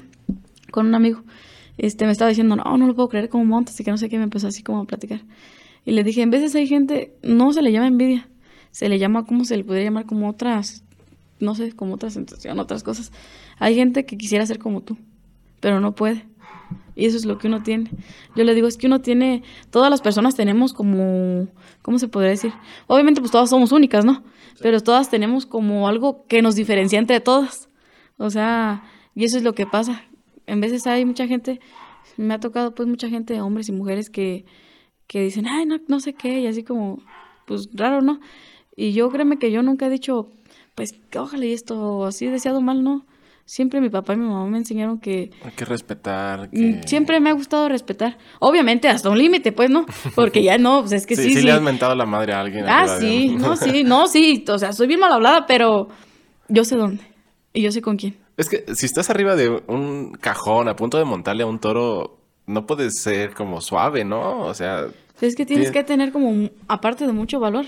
con 0.71 0.87
un 0.87 0.95
amigo, 0.95 1.21
este, 1.77 2.05
me 2.05 2.13
estaba 2.13 2.29
diciendo, 2.29 2.55
no, 2.55 2.77
no 2.77 2.87
lo 2.87 2.95
puedo 2.95 3.09
creer, 3.09 3.27
como 3.27 3.43
montas 3.43 3.77
y 3.77 3.83
que 3.83 3.91
no 3.91 3.97
sé 3.97 4.07
qué, 4.07 4.17
me 4.17 4.23
empezó 4.23 4.47
así 4.47 4.63
como 4.63 4.79
a 4.79 4.85
platicar. 4.85 5.19
Y 5.83 5.91
le 5.91 6.03
dije, 6.03 6.21
en 6.21 6.31
veces 6.31 6.55
hay 6.55 6.67
gente, 6.67 7.13
no 7.23 7.53
se 7.53 7.61
le 7.61 7.71
llama 7.71 7.87
envidia, 7.87 8.27
se 8.77 8.89
le 8.89 8.99
llama, 8.99 9.25
¿cómo 9.25 9.43
se 9.43 9.57
le 9.57 9.63
podría 9.63 9.85
llamar? 9.85 10.05
Como 10.05 10.29
otras, 10.29 10.83
no 11.39 11.55
sé, 11.55 11.71
como 11.71 11.95
otra 11.95 12.11
sensación, 12.11 12.59
otras 12.59 12.83
cosas. 12.83 13.11
Hay 13.57 13.73
gente 13.73 14.05
que 14.05 14.19
quisiera 14.19 14.45
ser 14.45 14.59
como 14.59 14.81
tú, 14.81 14.99
pero 15.59 15.79
no 15.79 15.95
puede. 15.95 16.27
Y 16.95 17.07
eso 17.07 17.17
es 17.17 17.25
lo 17.25 17.39
que 17.39 17.47
uno 17.47 17.63
tiene. 17.63 17.89
Yo 18.35 18.43
le 18.43 18.53
digo, 18.53 18.67
es 18.67 18.77
que 18.77 18.85
uno 18.85 19.01
tiene, 19.01 19.41
todas 19.71 19.89
las 19.89 20.01
personas 20.01 20.35
tenemos 20.35 20.73
como, 20.73 21.47
¿cómo 21.81 21.97
se 21.97 22.07
podría 22.07 22.29
decir? 22.29 22.53
Obviamente 22.85 23.19
pues 23.19 23.31
todas 23.31 23.49
somos 23.49 23.71
únicas, 23.71 24.05
¿no? 24.05 24.23
Pero 24.61 24.79
todas 24.79 25.09
tenemos 25.09 25.47
como 25.47 25.87
algo 25.87 26.27
que 26.27 26.43
nos 26.43 26.53
diferencia 26.53 26.99
entre 26.99 27.19
todas. 27.19 27.69
O 28.17 28.29
sea, 28.29 28.83
y 29.15 29.23
eso 29.25 29.37
es 29.37 29.43
lo 29.43 29.55
que 29.55 29.65
pasa. 29.65 30.03
En 30.45 30.61
veces 30.61 30.85
hay 30.85 31.03
mucha 31.03 31.25
gente, 31.25 31.61
me 32.15 32.35
ha 32.35 32.39
tocado 32.39 32.75
pues 32.75 32.87
mucha 32.87 33.09
gente, 33.09 33.41
hombres 33.41 33.69
y 33.69 33.71
mujeres 33.71 34.11
que, 34.11 34.45
que 35.07 35.23
dicen, 35.23 35.47
ay, 35.47 35.65
no, 35.65 35.79
no 35.87 35.99
sé 35.99 36.13
qué, 36.13 36.41
y 36.41 36.45
así 36.45 36.63
como, 36.63 37.01
pues 37.47 37.69
raro, 37.73 38.03
¿no? 38.03 38.19
Y 38.79 38.93
yo 38.93 39.09
créeme 39.09 39.39
que 39.39 39.51
yo 39.51 39.63
nunca 39.63 39.87
he 39.87 39.89
dicho, 39.89 40.27
pues 40.75 40.93
ojalá 41.17 41.45
y 41.45 41.51
esto 41.51 42.05
así 42.05 42.27
deseado 42.27 42.61
mal, 42.61 42.83
¿no? 42.83 43.05
Siempre 43.43 43.81
mi 43.81 43.89
papá 43.89 44.13
y 44.13 44.17
mi 44.17 44.27
mamá 44.27 44.45
me 44.45 44.59
enseñaron 44.59 44.99
que... 44.99 45.31
Hay 45.43 45.51
que 45.55 45.65
respetar. 45.65 46.49
Mm, 46.51 46.83
siempre 46.85 47.19
me 47.19 47.31
ha 47.31 47.33
gustado 47.33 47.69
respetar. 47.69 48.19
Obviamente 48.39 48.87
hasta 48.87 49.09
un 49.09 49.17
límite, 49.17 49.51
pues, 49.51 49.71
¿no? 49.71 49.87
Porque 50.15 50.43
ya 50.43 50.59
no, 50.59 50.81
pues 50.81 50.91
es 50.91 51.07
que 51.07 51.15
sí. 51.15 51.29
Sí, 51.29 51.33
sí, 51.39 51.41
le 51.41 51.53
has 51.53 51.61
mentado 51.61 51.95
la 51.95 52.05
madre 52.05 52.33
a 52.33 52.41
alguien. 52.41 52.65
Ah, 52.67 52.99
sí, 52.99 53.35
no, 53.35 53.55
sí, 53.55 53.83
no, 53.85 54.05
sí. 54.05 54.45
O 54.47 54.59
sea, 54.59 54.73
soy 54.73 54.85
bien 54.85 54.99
mal 54.99 55.11
hablada, 55.11 55.47
pero 55.47 55.87
yo 56.47 56.63
sé 56.63 56.75
dónde. 56.75 57.03
Y 57.53 57.63
yo 57.63 57.71
sé 57.71 57.81
con 57.81 57.97
quién. 57.97 58.15
Es 58.35 58.47
que 58.47 58.63
si 58.75 58.85
estás 58.85 59.09
arriba 59.09 59.35
de 59.35 59.63
un 59.67 60.11
cajón 60.11 60.67
a 60.67 60.75
punto 60.75 60.99
de 60.99 61.05
montarle 61.05 61.41
a 61.41 61.47
un 61.47 61.57
toro, 61.57 62.19
no 62.45 62.67
puedes 62.67 63.01
ser 63.01 63.33
como 63.33 63.59
suave, 63.59 64.05
¿no? 64.05 64.41
O 64.41 64.53
sea... 64.53 64.85
Es 65.19 65.35
que 65.35 65.47
tienes 65.47 65.71
que 65.71 65.83
tener 65.83 66.11
como, 66.11 66.49
aparte 66.67 67.07
de 67.07 67.13
mucho 67.13 67.39
valor, 67.39 67.65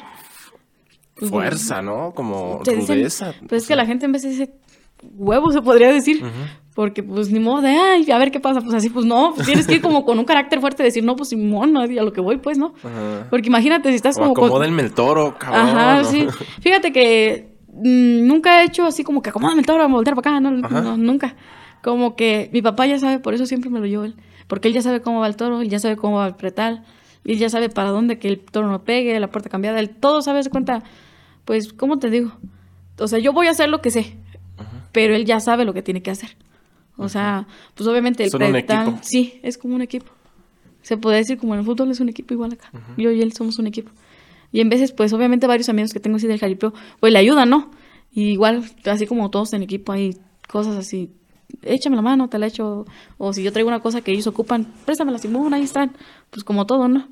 fuerza, 1.20 1.82
¿no? 1.82 2.14
Como 2.14 2.62
rudeza. 2.64 3.34
pues 3.48 3.64
es 3.64 3.68
que 3.68 3.76
la 3.76 3.86
gente 3.86 4.06
en 4.06 4.12
vez 4.12 4.24
de 4.24 4.30
decir 4.30 4.50
huevo 5.16 5.52
se 5.52 5.62
podría 5.62 5.92
decir. 5.92 6.24
Porque 6.76 7.04
pues 7.04 7.30
ni 7.30 7.40
modo 7.40 7.62
de, 7.62 7.70
ay, 7.70 8.10
a 8.10 8.18
ver 8.18 8.32
qué 8.32 8.40
pasa. 8.40 8.62
Pues 8.62 8.74
así, 8.74 8.90
pues 8.90 9.06
no, 9.06 9.34
pues, 9.36 9.46
tienes 9.48 9.68
que 9.68 9.76
ir 9.76 9.82
como 9.82 10.06
con 10.06 10.18
un 10.18 10.26
carácter 10.26 10.62
fuerte 10.62 10.82
decir, 10.82 11.04
no, 11.04 11.16
pues 11.16 11.30
Simón, 11.30 11.74
no, 11.74 11.82
a 11.82 11.88
lo 11.88 12.14
que 12.14 12.22
voy, 12.22 12.38
pues, 12.38 12.58
¿no? 12.58 12.74
Porque 13.30 13.48
imagínate 13.48 13.90
si 13.90 13.96
estás 13.96 14.18
como... 14.18 14.32
Acomódenme 14.32 14.84
el 14.84 14.94
toro, 14.94 15.36
cabrón. 15.38 15.78
Ajá, 15.78 16.04
sí. 16.06 16.28
Fíjate 16.62 16.94
que 16.94 17.54
mm, 17.74 18.26
nunca 18.26 18.62
he 18.62 18.66
hecho 18.66 18.86
así 18.86 19.04
como 19.04 19.22
que 19.22 19.30
acomódame 19.30 19.62
el 19.62 19.66
toro, 19.66 19.84
a 19.84 19.88
voltear 19.88 20.16
para 20.16 20.38
acá, 20.38 20.40
no, 20.40 20.52
no, 20.52 20.96
nunca. 20.96 21.36
Como 21.84 22.16
que 22.16 22.50
mi 22.54 22.62
papá 22.62 22.86
ya 22.86 22.98
sabe, 22.98 23.20
por 23.20 23.34
eso 23.34 23.46
siempre 23.46 23.70
me 23.70 23.80
lo 23.80 23.86
llevo 23.86 24.06
él. 24.06 24.16
Porque 24.48 24.70
él 24.70 24.74
ya 24.74 24.82
sabe 24.82 25.02
cómo 25.02 25.20
va 25.20 25.28
el 25.28 25.36
toro, 25.36 25.62
él 25.62 25.70
ya 25.70 25.80
sabe 25.80 25.98
cómo 25.98 26.18
va 26.18 26.28
el 26.28 26.36
pretal, 26.36 26.84
él 27.26 27.38
ya 27.38 27.50
sabe 27.50 27.70
para 27.70 27.90
dónde 27.90 28.20
que 28.20 28.30
el 28.30 28.40
toro 28.40 28.70
no 28.70 28.84
pegue, 28.84 29.20
la 29.20 29.30
puerta 29.30 29.50
cambiada, 29.50 29.80
él 29.80 29.90
todo 29.90 30.22
sabe, 30.22 30.44
se 30.44 30.50
cuenta 30.50 30.84
pues, 31.50 31.74
¿cómo 31.74 31.98
te 31.98 32.12
digo? 32.12 32.32
o 33.00 33.08
sea, 33.08 33.18
yo 33.18 33.34
voy 33.34 33.48
a 33.48 33.50
hacer 33.50 33.70
lo 33.70 33.82
que 33.82 33.90
sé, 33.90 34.16
pero 34.92 35.16
él 35.16 35.26
ya 35.26 35.40
sabe 35.40 35.66
lo 35.66 35.74
que 35.74 35.82
tiene 35.82 36.04
que 36.04 36.12
hacer. 36.12 36.38
O 36.96 37.10
sea, 37.10 37.48
pues 37.74 37.90
obviamente 37.90 38.24
el 38.24 38.30
Son 38.30 38.44
un 38.44 38.56
equipo. 38.56 39.00
Sí, 39.02 39.40
es 39.42 39.58
como 39.58 39.74
un 39.74 39.82
equipo. 39.82 40.12
Se 40.84 40.96
puede 40.96 41.18
decir 41.18 41.40
como 41.40 41.56
en 41.56 41.62
el 41.62 41.66
fútbol 41.66 41.90
es 41.90 42.00
un 42.02 42.08
equipo 42.08 42.36
igual 42.36 42.54
acá. 42.54 42.70
Yo 42.98 43.10
y 43.10 43.24
él 43.24 43.34
somos 43.34 43.58
un 43.58 43.66
equipo. 43.66 43.90
Y 44.52 44.62
en 44.62 44.70
veces, 44.70 44.92
pues 44.92 45.12
obviamente 45.12 45.48
varios 45.48 45.68
amigos 45.70 45.92
que 45.92 46.00
tengo 46.00 46.18
así 46.18 46.28
del 46.28 46.38
jaripeo, 46.38 46.72
pues 47.00 47.12
le 47.12 47.18
ayudan, 47.18 47.50
¿no? 47.50 47.72
Y 48.12 48.26
igual, 48.26 48.64
así 48.86 49.08
como 49.08 49.32
todos 49.32 49.52
en 49.54 49.64
equipo 49.64 49.92
hay 49.92 50.18
cosas 50.48 50.76
así, 50.78 51.12
échame 51.64 51.96
la 51.96 52.04
mano, 52.04 52.30
te 52.30 52.38
la 52.38 52.46
echo. 52.46 52.86
O 53.18 53.34
si 53.34 53.42
yo 53.42 53.52
traigo 53.52 53.70
una 53.70 53.80
cosa 53.80 54.02
que 54.02 54.12
ellos 54.12 54.28
ocupan, 54.28 54.72
préstamela, 54.86 55.18
Simón, 55.18 55.52
ahí 55.56 55.64
están. 55.64 55.94
Pues 56.30 56.44
como 56.44 56.68
todo, 56.68 56.88
¿no? 56.88 57.08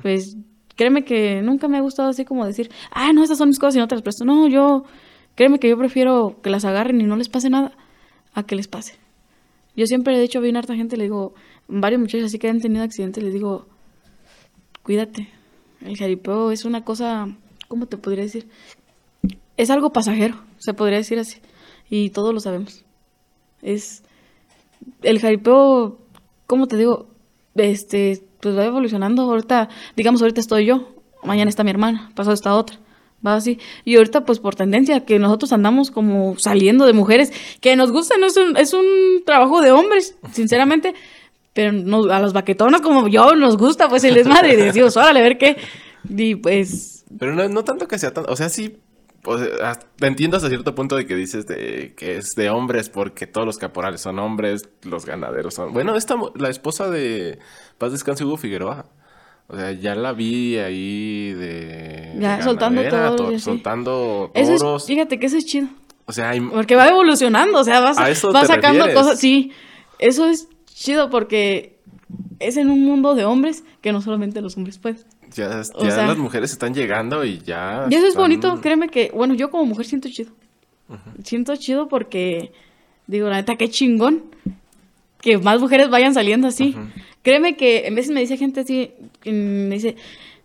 Pues 0.00 0.38
créeme 0.76 1.04
que 1.04 1.42
nunca 1.42 1.68
me 1.68 1.78
ha 1.78 1.80
gustado 1.80 2.10
así 2.10 2.24
como 2.24 2.46
decir, 2.46 2.70
ah, 2.90 3.12
no, 3.12 3.22
estas 3.22 3.38
son 3.38 3.48
mis 3.48 3.58
cosas 3.58 3.76
y 3.76 3.78
no 3.78 3.88
te 3.88 3.94
las 3.94 4.02
presto. 4.02 4.24
No, 4.24 4.46
yo, 4.46 4.84
créeme 5.34 5.58
que 5.58 5.68
yo 5.68 5.76
prefiero 5.76 6.36
que 6.42 6.50
las 6.50 6.64
agarren 6.64 7.00
y 7.00 7.04
no 7.04 7.16
les 7.16 7.28
pase 7.28 7.50
nada 7.50 7.72
a 8.34 8.44
que 8.44 8.54
les 8.54 8.68
pase. 8.68 8.94
Yo 9.74 9.86
siempre 9.86 10.16
he 10.16 10.20
dicho 10.20 10.38
a 10.38 10.58
harta 10.58 10.74
gente, 10.74 10.96
le 10.96 11.04
digo, 11.04 11.34
varios 11.68 12.00
muchachos 12.00 12.26
así 12.26 12.38
que 12.38 12.48
han 12.48 12.60
tenido 12.60 12.84
accidentes, 12.84 13.22
les 13.22 13.32
digo, 13.32 13.66
cuídate. 14.82 15.28
El 15.84 15.96
jaripeo 15.96 16.50
es 16.50 16.64
una 16.64 16.84
cosa, 16.84 17.28
¿cómo 17.68 17.86
te 17.86 17.96
podría 17.96 18.24
decir? 18.24 18.48
Es 19.56 19.70
algo 19.70 19.92
pasajero, 19.92 20.36
se 20.58 20.74
podría 20.74 20.98
decir 20.98 21.18
así. 21.18 21.40
Y 21.90 22.10
todos 22.10 22.32
lo 22.32 22.40
sabemos. 22.40 22.84
Es. 23.62 24.02
El 25.02 25.20
jaripeo, 25.20 25.98
¿cómo 26.46 26.66
te 26.68 26.76
digo? 26.76 27.08
Este, 27.54 28.25
pues 28.40 28.56
va 28.56 28.64
evolucionando. 28.64 29.22
Ahorita, 29.22 29.68
digamos, 29.96 30.22
ahorita 30.22 30.40
estoy 30.40 30.66
yo, 30.66 30.88
mañana 31.22 31.48
está 31.48 31.64
mi 31.64 31.70
hermana, 31.70 32.10
pasado 32.14 32.34
está 32.34 32.54
otra 32.54 32.78
va 33.24 33.34
así. 33.34 33.58
Y 33.84 33.96
ahorita, 33.96 34.24
pues 34.24 34.38
por 34.38 34.54
tendencia, 34.54 35.04
que 35.04 35.18
nosotros 35.18 35.52
andamos 35.52 35.90
como 35.90 36.38
saliendo 36.38 36.86
de 36.86 36.92
mujeres, 36.92 37.32
que 37.60 37.76
nos 37.76 37.92
gusta, 37.92 38.16
no 38.18 38.26
es 38.26 38.36
un, 38.36 38.56
es 38.56 38.72
un 38.72 39.22
trabajo 39.24 39.60
de 39.60 39.72
hombres, 39.72 40.16
sinceramente, 40.32 40.94
pero 41.52 41.70
a 42.12 42.20
los 42.20 42.32
baquetones 42.32 42.80
como 42.80 43.08
yo 43.08 43.34
nos 43.34 43.56
gusta, 43.56 43.88
pues 43.88 44.04
el 44.04 44.14
desmadre, 44.14 44.52
y 44.52 44.56
decimos, 44.56 44.96
órale, 44.96 45.20
a 45.20 45.22
ver 45.22 45.38
qué. 45.38 45.56
Y 46.08 46.36
pues... 46.36 47.04
Pero 47.18 47.34
no, 47.34 47.48
no 47.48 47.64
tanto 47.64 47.88
que 47.88 47.98
sea 47.98 48.12
tanto, 48.12 48.30
o 48.32 48.36
sea, 48.36 48.48
sí, 48.48 48.76
pues, 49.26 49.50
entiendo 50.02 50.36
hasta 50.36 50.48
cierto 50.48 50.76
punto 50.76 50.94
de 50.94 51.04
que 51.04 51.16
dices 51.16 51.48
de 51.48 51.94
que 51.96 52.16
es 52.18 52.36
de 52.36 52.48
hombres 52.48 52.90
porque 52.90 53.26
todos 53.26 53.44
los 53.44 53.58
caporales 53.58 54.00
son 54.00 54.20
hombres, 54.20 54.68
los 54.84 55.04
ganaderos 55.04 55.54
son... 55.54 55.72
Bueno, 55.72 55.96
esta, 55.96 56.14
la 56.36 56.48
esposa 56.48 56.88
de 56.88 57.40
Paz 57.76 57.90
Descanso 57.90 58.24
Hugo 58.24 58.36
Figueroa. 58.36 58.86
O 59.48 59.56
sea, 59.56 59.72
ya 59.72 59.96
la 59.96 60.12
vi 60.12 60.58
ahí 60.58 61.32
de. 61.32 62.14
Ya, 62.20 62.40
soltando 62.40 62.88
todo. 62.88 63.38
soltando 63.40 64.30
toros. 64.32 64.86
fíjate 64.86 65.18
que 65.18 65.26
eso 65.26 65.36
es 65.36 65.44
chido. 65.44 65.68
O 66.04 66.12
sea, 66.12 66.30
hay... 66.30 66.40
Porque 66.40 66.76
va 66.76 66.88
evolucionando, 66.88 67.58
o 67.58 67.64
sea, 67.64 67.80
vas, 67.80 67.96
sacando 68.46 68.92
cosas. 68.94 69.18
Sí, 69.18 69.50
eso 69.98 70.26
es 70.26 70.48
chido 70.66 71.10
porque 71.10 71.80
es 72.38 72.56
en 72.56 72.70
un 72.70 72.84
mundo 72.84 73.16
de 73.16 73.24
hombres 73.24 73.64
que 73.80 73.90
no 73.90 74.00
solamente 74.00 74.40
los 74.40 74.56
hombres 74.56 74.78
pueden. 74.78 75.00
Ya, 75.36 75.62
ya 75.62 76.06
las 76.06 76.16
mujeres 76.16 76.50
están 76.52 76.74
llegando 76.74 77.24
y 77.24 77.38
ya. 77.40 77.86
Y 77.90 77.94
eso 77.94 78.06
es 78.06 78.14
bonito, 78.14 78.60
créeme 78.60 78.88
que, 78.88 79.10
bueno, 79.14 79.34
yo 79.34 79.50
como 79.50 79.66
mujer 79.66 79.84
siento 79.86 80.08
chido. 80.08 80.32
Siento 81.22 81.54
chido 81.56 81.88
porque, 81.88 82.52
digo, 83.06 83.28
la 83.28 83.36
neta, 83.36 83.56
qué 83.56 83.68
chingón 83.68 84.24
que 85.20 85.38
más 85.38 85.60
mujeres 85.60 85.90
vayan 85.90 86.14
saliendo 86.14 86.48
así. 86.48 86.74
Créeme 87.22 87.56
que 87.56 87.86
en 87.86 87.94
veces 87.96 88.12
me 88.12 88.20
dice 88.20 88.36
gente 88.36 88.60
así, 88.60 88.92
me 89.24 89.74
dice, 89.74 89.96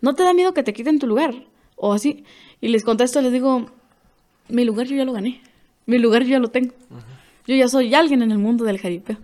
¿no 0.02 0.16
te 0.16 0.24
da 0.24 0.34
miedo 0.34 0.54
que 0.54 0.64
te 0.64 0.74
quiten 0.74 1.00
tu 1.00 1.08
lugar? 1.08 1.36
O 1.76 1.94
así. 1.94 2.26
Y 2.60 2.68
les 2.70 2.84
contesto, 2.84 3.22
les 3.22 3.32
digo, 3.32 3.68
mi 4.50 4.66
lugar 4.66 4.88
yo 4.88 4.96
ya 4.96 5.06
lo 5.06 5.14
gané. 5.14 5.42
Mi 5.86 6.00
lugar 6.00 6.24
yo 6.24 6.30
ya 6.30 6.40
lo 6.40 6.50
tengo. 6.50 6.74
Yo 7.48 7.56
ya 7.56 7.68
soy 7.68 7.94
alguien 7.94 8.22
en 8.24 8.32
el 8.32 8.40
mundo 8.40 8.66
del 8.66 8.80
jaripeo. 8.80 9.18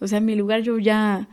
O 0.00 0.06
sea, 0.06 0.20
mi 0.20 0.34
lugar 0.34 0.62
yo 0.62 0.78
ya, 0.78 1.28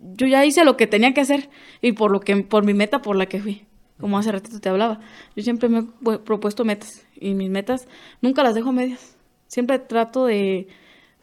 yo 0.00 0.26
ya 0.26 0.44
hice 0.44 0.64
lo 0.64 0.76
que 0.76 0.86
tenía 0.86 1.14
que 1.14 1.20
hacer 1.20 1.48
y 1.80 1.92
por 1.92 2.10
lo 2.10 2.20
que, 2.20 2.36
por 2.36 2.64
mi 2.64 2.74
meta 2.74 3.02
por 3.02 3.16
la 3.16 3.26
que 3.26 3.40
fui. 3.40 3.66
Como 3.98 4.18
hace 4.18 4.32
ratito 4.32 4.60
te 4.60 4.68
hablaba. 4.68 5.00
Yo 5.36 5.42
siempre 5.42 5.68
me 5.68 5.78
he 5.80 6.18
propuesto 6.18 6.64
metas 6.64 7.06
y 7.20 7.34
mis 7.34 7.50
metas 7.50 7.86
nunca 8.20 8.42
las 8.42 8.54
dejo 8.54 8.70
a 8.70 8.72
medias. 8.72 9.16
Siempre 9.46 9.78
trato 9.78 10.26
de 10.26 10.66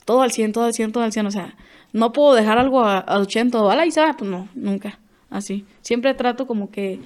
todo 0.05 0.21
al 0.21 0.31
100, 0.31 0.53
todo 0.53 0.63
al 0.63 0.73
100, 0.73 0.91
todo 0.91 1.03
al 1.03 1.11
100. 1.11 1.25
O 1.25 1.31
sea, 1.31 1.55
no 1.91 2.13
puedo 2.13 2.33
dejar 2.35 2.57
algo 2.57 2.81
a, 2.83 3.03
80 3.07 3.61
o 3.61 3.69
a 3.69 3.75
la 3.75 3.85
Isa, 3.85 4.15
pues 4.17 4.29
no, 4.29 4.47
nunca. 4.55 4.99
Así. 5.29 5.65
Siempre 5.81 6.13
trato 6.13 6.47
como 6.47 6.71
que. 6.71 6.99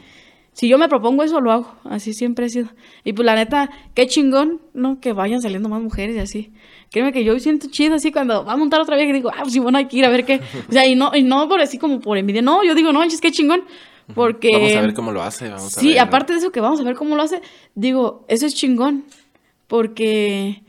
Si 0.54 0.68
yo 0.68 0.78
me 0.78 0.88
propongo 0.88 1.24
eso, 1.24 1.42
lo 1.42 1.52
hago. 1.52 1.76
Así 1.84 2.14
siempre 2.14 2.46
he 2.46 2.50
sido. 2.50 2.70
Y 3.04 3.14
pues 3.14 3.26
la 3.26 3.36
neta, 3.36 3.70
qué 3.96 4.08
chingón, 4.08 4.62
¿no? 4.74 5.00
Que 5.00 5.12
vayan 5.12 5.42
saliendo 5.42 5.68
más 5.68 5.82
mujeres 5.82 6.16
y 6.16 6.20
así. 6.20 6.52
Créeme 6.92 7.12
que 7.12 7.24
yo 7.24 7.38
siento 7.40 7.68
chido 7.70 7.96
así 7.96 8.12
cuando 8.12 8.46
va 8.46 8.54
a 8.54 8.58
montar 8.58 8.80
otra 8.80 8.96
vez 8.96 9.10
y 9.10 9.14
digo, 9.14 9.32
ah, 9.34 9.42
pues 9.42 9.54
sí, 9.54 9.60
bueno, 9.60 9.80
hay 9.80 9.88
que 9.88 9.98
ir 9.98 10.06
a 10.06 10.10
ver 10.10 10.26
qué. 10.26 10.42
O 10.70 10.72
sea, 10.72 10.86
y 10.86 10.96
no, 10.96 11.12
y 11.16 11.24
no 11.24 11.50
por 11.50 11.60
así 11.60 11.80
como 11.80 12.00
por 12.00 12.18
envidia. 12.18 12.44
No, 12.44 12.64
yo 12.64 12.76
digo, 12.76 12.94
no, 12.94 13.00
manches, 13.00 13.20
qué 13.20 13.32
chingón. 13.32 13.64
Porque. 14.14 14.52
Vamos 14.52 14.76
a 14.76 14.82
ver 14.82 14.94
cómo 14.94 15.12
lo 15.12 15.24
hace. 15.24 15.50
Vamos 15.50 15.76
a 15.76 15.80
sí, 15.80 15.98
aparte 15.98 16.34
de 16.34 16.40
eso 16.40 16.52
que 16.52 16.62
vamos 16.62 16.80
a 16.80 16.84
ver 16.84 16.96
cómo 16.96 17.16
lo 17.16 17.24
hace, 17.24 17.42
digo, 17.74 18.26
eso 18.28 18.46
es 18.46 18.54
chingón. 18.54 19.06
Porque 19.68 20.62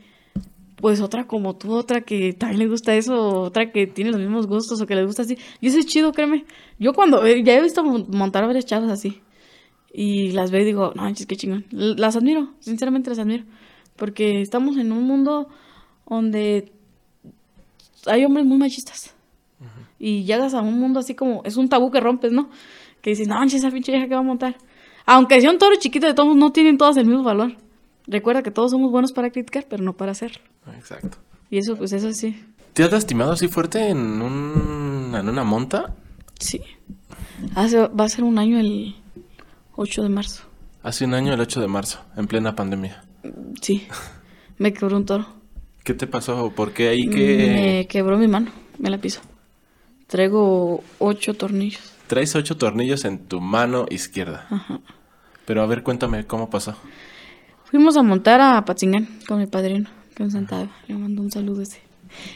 pues 0.77 1.01
otra 1.01 1.25
como 1.25 1.55
tú, 1.55 1.73
otra 1.73 2.01
que 2.01 2.33
también 2.33 2.59
le 2.59 2.67
gusta 2.67 2.95
eso, 2.95 3.41
otra 3.41 3.71
que 3.71 3.87
tiene 3.87 4.11
los 4.11 4.19
mismos 4.19 4.47
gustos 4.47 4.81
o 4.81 4.85
que 4.85 4.95
le 4.95 5.05
gusta 5.05 5.23
así. 5.23 5.37
Y 5.61 5.67
eso 5.67 5.79
es 5.79 5.85
chido, 5.85 6.11
créeme. 6.11 6.45
Yo 6.79 6.93
cuando, 6.93 7.25
eh, 7.25 7.43
ya 7.43 7.55
he 7.55 7.61
visto 7.61 7.83
montar 7.83 8.43
a 8.43 8.47
varias 8.47 8.65
chavas 8.65 8.91
así. 8.91 9.21
Y 9.97 10.31
las 10.31 10.51
veo 10.51 10.61
y 10.61 10.65
digo, 10.65 10.91
no, 10.93 11.03
manches, 11.03 11.25
qué 11.25 11.37
chingón. 11.37 11.63
Las 11.71 12.17
admiro, 12.17 12.49
sinceramente 12.59 13.09
las 13.09 13.19
admiro. 13.19 13.45
Porque 13.95 14.41
estamos 14.41 14.75
en 14.75 14.91
un 14.91 15.05
mundo 15.05 15.47
donde 16.05 16.73
hay 18.05 18.25
hombres 18.25 18.45
muy 18.45 18.57
machistas. 18.57 19.15
Y 19.97 20.25
llegas 20.25 20.53
a 20.53 20.61
un 20.61 20.77
mundo 20.81 20.99
así 20.99 21.15
como, 21.15 21.43
es 21.45 21.55
un 21.55 21.69
tabú 21.69 21.91
que 21.91 22.01
rompes, 22.01 22.33
¿no? 22.33 22.49
Que 23.01 23.11
dices, 23.11 23.29
no, 23.29 23.35
manches, 23.35 23.59
esa 23.59 23.71
pinche 23.71 23.93
vieja 23.93 24.09
que 24.09 24.15
va 24.15 24.19
a 24.19 24.23
montar. 24.23 24.57
Aunque 25.05 25.39
sea 25.39 25.49
un 25.49 25.59
toro 25.59 25.77
chiquito 25.77 26.07
de 26.07 26.13
todos, 26.13 26.35
no 26.35 26.51
tienen 26.51 26.77
todas 26.77 26.97
el 26.97 27.05
mismo 27.05 27.23
valor. 27.23 27.55
Recuerda 28.05 28.43
que 28.43 28.51
todos 28.51 28.71
somos 28.71 28.91
buenos 28.91 29.13
para 29.13 29.29
criticar, 29.29 29.65
pero 29.69 29.81
no 29.81 29.93
para 29.93 30.11
hacerlo. 30.11 30.41
Exacto. 30.75 31.19
Y 31.49 31.57
eso, 31.57 31.77
pues 31.77 31.93
eso 31.93 32.11
sí. 32.11 32.43
¿Te 32.73 32.83
has 32.83 32.91
lastimado 32.91 33.31
así 33.31 33.47
fuerte 33.47 33.87
en, 33.87 34.21
un, 34.21 35.15
en 35.15 35.29
una 35.29 35.45
monta? 35.45 35.95
Sí. 36.37 36.59
Hace, 37.55 37.87
va 37.87 38.03
a 38.03 38.09
ser 38.09 38.25
un 38.25 38.37
año 38.37 38.59
el 38.59 38.95
8 39.75 40.03
de 40.03 40.09
marzo. 40.09 40.43
Hace 40.83 41.05
un 41.05 41.13
año 41.13 41.33
el 41.33 41.39
8 41.39 41.61
de 41.61 41.67
marzo, 41.67 41.99
en 42.15 42.27
plena 42.27 42.55
pandemia. 42.55 43.03
Sí. 43.61 43.87
Me 44.57 44.73
quebró 44.73 44.97
un 44.97 45.05
toro. 45.05 45.27
¿Qué 45.83 45.93
te 45.93 46.07
pasó? 46.07 46.51
¿Por 46.51 46.71
qué 46.73 46.89
ahí 46.89 47.09
que...? 47.09 47.37
Me 47.37 47.87
quebró 47.87 48.17
mi 48.17 48.27
mano, 48.27 48.51
me 48.79 48.89
la 48.89 48.97
piso. 48.97 49.21
Traigo 50.07 50.83
ocho 50.99 51.33
tornillos. 51.33 51.93
Traes 52.07 52.35
ocho 52.35 52.57
tornillos 52.57 53.05
en 53.05 53.19
tu 53.19 53.41
mano 53.41 53.85
izquierda. 53.89 54.47
Ajá. 54.49 54.79
Pero 55.45 55.61
a 55.61 55.65
ver, 55.65 55.83
cuéntame, 55.83 56.25
¿cómo 56.25 56.49
pasó? 56.49 56.75
Fuimos 57.65 57.97
a 57.97 58.03
montar 58.03 58.41
a 58.41 58.63
Patzingán 58.65 59.07
con 59.27 59.39
mi 59.39 59.47
padrino, 59.47 59.89
con 60.15 60.31
Santado. 60.31 60.69
Le 60.87 60.95
mando 60.95 61.21
un 61.21 61.31
saludo 61.31 61.61
ese. 61.61 61.79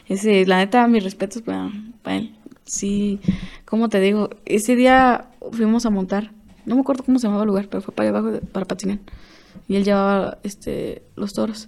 Ese, 0.07 0.45
la 0.45 0.57
neta, 0.57 0.87
mis 0.87 1.03
respetos 1.03 1.41
para, 1.41 1.71
él. 2.05 2.35
Sí, 2.65 3.19
como 3.65 3.89
te 3.89 3.99
digo, 3.99 4.29
ese 4.45 4.75
día 4.75 5.25
fuimos 5.51 5.85
a 5.85 5.89
montar. 5.89 6.31
No 6.69 6.75
me 6.75 6.81
acuerdo 6.81 7.03
cómo 7.03 7.17
se 7.17 7.25
llamaba 7.25 7.43
el 7.43 7.47
lugar, 7.47 7.67
pero 7.67 7.81
fue 7.81 7.95
para 7.95 8.09
allá 8.09 8.19
abajo, 8.19 8.39
para 8.51 8.67
Patzingán. 8.67 9.01
Y 9.67 9.75
él 9.75 9.83
llevaba 9.83 10.37
este, 10.43 11.01
los 11.15 11.33
toros. 11.33 11.67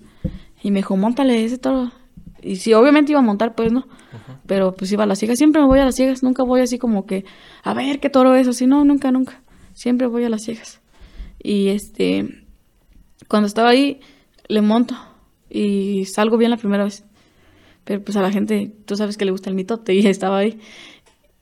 Y 0.61 0.69
me 0.69 0.79
dijo, 0.79 0.95
montale 0.95 1.43
ese 1.43 1.57
toro. 1.57 1.91
Y 2.39 2.57
sí, 2.57 2.73
obviamente 2.73 3.11
iba 3.11 3.19
a 3.19 3.23
montar, 3.23 3.55
pues, 3.55 3.71
¿no? 3.71 3.87
Pero 4.45 4.75
pues 4.75 4.91
iba 4.91 5.03
a 5.03 5.07
las 5.07 5.17
ciegas. 5.17 5.39
Siempre 5.39 5.59
me 5.59 5.67
voy 5.67 5.79
a 5.79 5.85
las 5.85 5.95
ciegas. 5.95 6.21
Nunca 6.21 6.43
voy 6.43 6.61
así 6.61 6.77
como 6.77 7.07
que, 7.07 7.25
a 7.63 7.73
ver 7.73 7.99
qué 7.99 8.11
toro 8.11 8.35
es. 8.35 8.47
Así, 8.47 8.67
no, 8.67 8.85
nunca, 8.85 9.11
nunca. 9.11 9.41
Siempre 9.73 10.05
voy 10.05 10.23
a 10.23 10.29
las 10.29 10.43
ciegas. 10.43 10.81
Y 11.41 11.69
este, 11.69 12.45
cuando 13.27 13.47
estaba 13.47 13.69
ahí, 13.69 14.01
le 14.47 14.61
monto 14.61 14.95
y 15.49 16.05
salgo 16.05 16.37
bien 16.37 16.51
la 16.51 16.57
primera 16.57 16.83
vez. 16.83 17.05
Pero 17.85 18.03
pues 18.03 18.15
a 18.17 18.21
la 18.21 18.31
gente, 18.31 18.71
tú 18.85 18.95
sabes 18.95 19.17
que 19.17 19.25
le 19.25 19.31
gusta 19.31 19.49
el 19.49 19.55
mitote 19.55 19.93
y 19.95 20.05
estaba 20.05 20.37
ahí. 20.37 20.59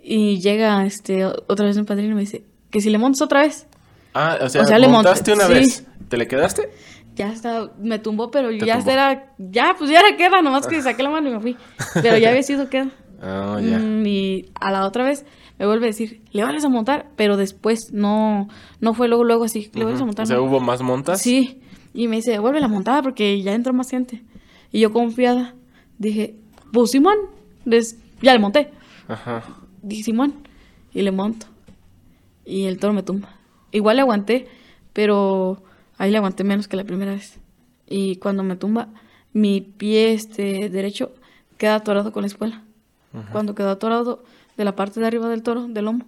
Y 0.01 0.39
llega 0.39 0.85
este 0.85 1.25
otra 1.25 1.65
vez 1.65 1.75
un 1.75 1.85
padrino 1.85 2.13
y 2.13 2.15
me 2.15 2.21
dice, 2.21 2.45
que 2.69 2.81
si 2.81 2.89
le 2.89 2.97
montas 2.97 3.21
otra 3.21 3.41
vez. 3.41 3.67
Ah, 4.13 4.37
o 4.41 4.49
sea, 4.49 4.77
le 4.77 4.87
montaste 4.87 5.33
una 5.33 5.47
vez. 5.47 5.85
¿Te 6.07 6.17
le 6.17 6.27
quedaste? 6.27 6.69
Ya 7.15 7.31
está, 7.31 7.71
me 7.79 7.99
tumbó, 7.99 8.31
pero 8.31 8.49
ya 8.51 8.77
era, 8.77 9.33
ya, 9.37 9.75
pues 9.77 9.91
ya 9.91 9.99
era 9.99 10.15
queda, 10.15 10.41
nomás 10.41 10.67
que 10.67 10.81
saqué 10.81 11.03
la 11.03 11.09
mano 11.09 11.29
y 11.29 11.33
me 11.33 11.39
fui. 11.39 11.57
Pero 11.93 12.17
ya 12.17 12.29
había 12.29 12.43
sido 12.43 12.69
queda. 12.69 12.89
Oh, 13.21 13.59
ya. 13.59 13.77
Mm, 13.77 14.05
y 14.05 14.45
a 14.59 14.71
la 14.71 14.85
otra 14.85 15.03
vez 15.03 15.25
me 15.57 15.65
vuelve 15.65 15.87
a 15.87 15.89
decir, 15.89 16.21
le 16.31 16.43
vas 16.43 16.63
a 16.63 16.69
montar, 16.69 17.07
pero 17.17 17.35
después 17.35 17.91
no, 17.91 18.47
no 18.79 18.93
fue 18.93 19.09
luego, 19.09 19.25
luego 19.25 19.43
así, 19.43 19.69
le 19.73 19.83
vas 19.83 19.99
a 19.99 20.05
montar. 20.05 20.23
O 20.23 20.27
sea, 20.27 20.41
¿hubo 20.41 20.61
más 20.61 20.81
montas? 20.81 21.21
Sí, 21.21 21.61
y 21.93 22.07
me 22.07 22.15
dice, 22.15 22.39
vuelve 22.39 22.61
la 22.61 22.69
montada 22.69 23.01
porque 23.01 23.41
ya 23.41 23.53
entró 23.53 23.73
más 23.73 23.89
gente. 23.89 24.23
Y 24.71 24.79
yo 24.79 24.93
confiada, 24.93 25.55
dije, 25.97 26.37
pues 26.71 26.91
Simón, 26.91 27.17
ya 27.65 28.33
le 28.33 28.39
monté. 28.39 28.71
Ajá. 29.09 29.43
Dije, 29.81 30.03
Simón, 30.03 30.35
y 30.93 31.01
le 31.01 31.11
monto. 31.11 31.47
Y 32.49 32.65
el 32.65 32.79
toro 32.79 32.93
me 32.93 33.03
tumba. 33.03 33.29
Igual 33.71 33.97
le 33.97 34.01
aguanté, 34.01 34.47
pero 34.93 35.61
ahí 35.97 36.09
le 36.09 36.17
aguanté 36.17 36.43
menos 36.43 36.67
que 36.67 36.75
la 36.75 36.83
primera 36.83 37.11
vez. 37.11 37.39
Y 37.87 38.15
cuando 38.15 38.43
me 38.43 38.55
tumba, 38.55 38.89
mi 39.33 39.61
pie 39.61 40.13
este 40.13 40.69
derecho 40.69 41.11
queda 41.57 41.75
atorado 41.75 42.11
con 42.11 42.23
la 42.23 42.27
espuela. 42.27 42.63
Cuando 43.31 43.55
quedó 43.55 43.69
atorado 43.69 44.23
de 44.57 44.65
la 44.65 44.75
parte 44.75 44.99
de 44.99 45.07
arriba 45.07 45.29
del 45.29 45.43
toro, 45.43 45.67
del 45.67 45.85
lomo, 45.85 46.05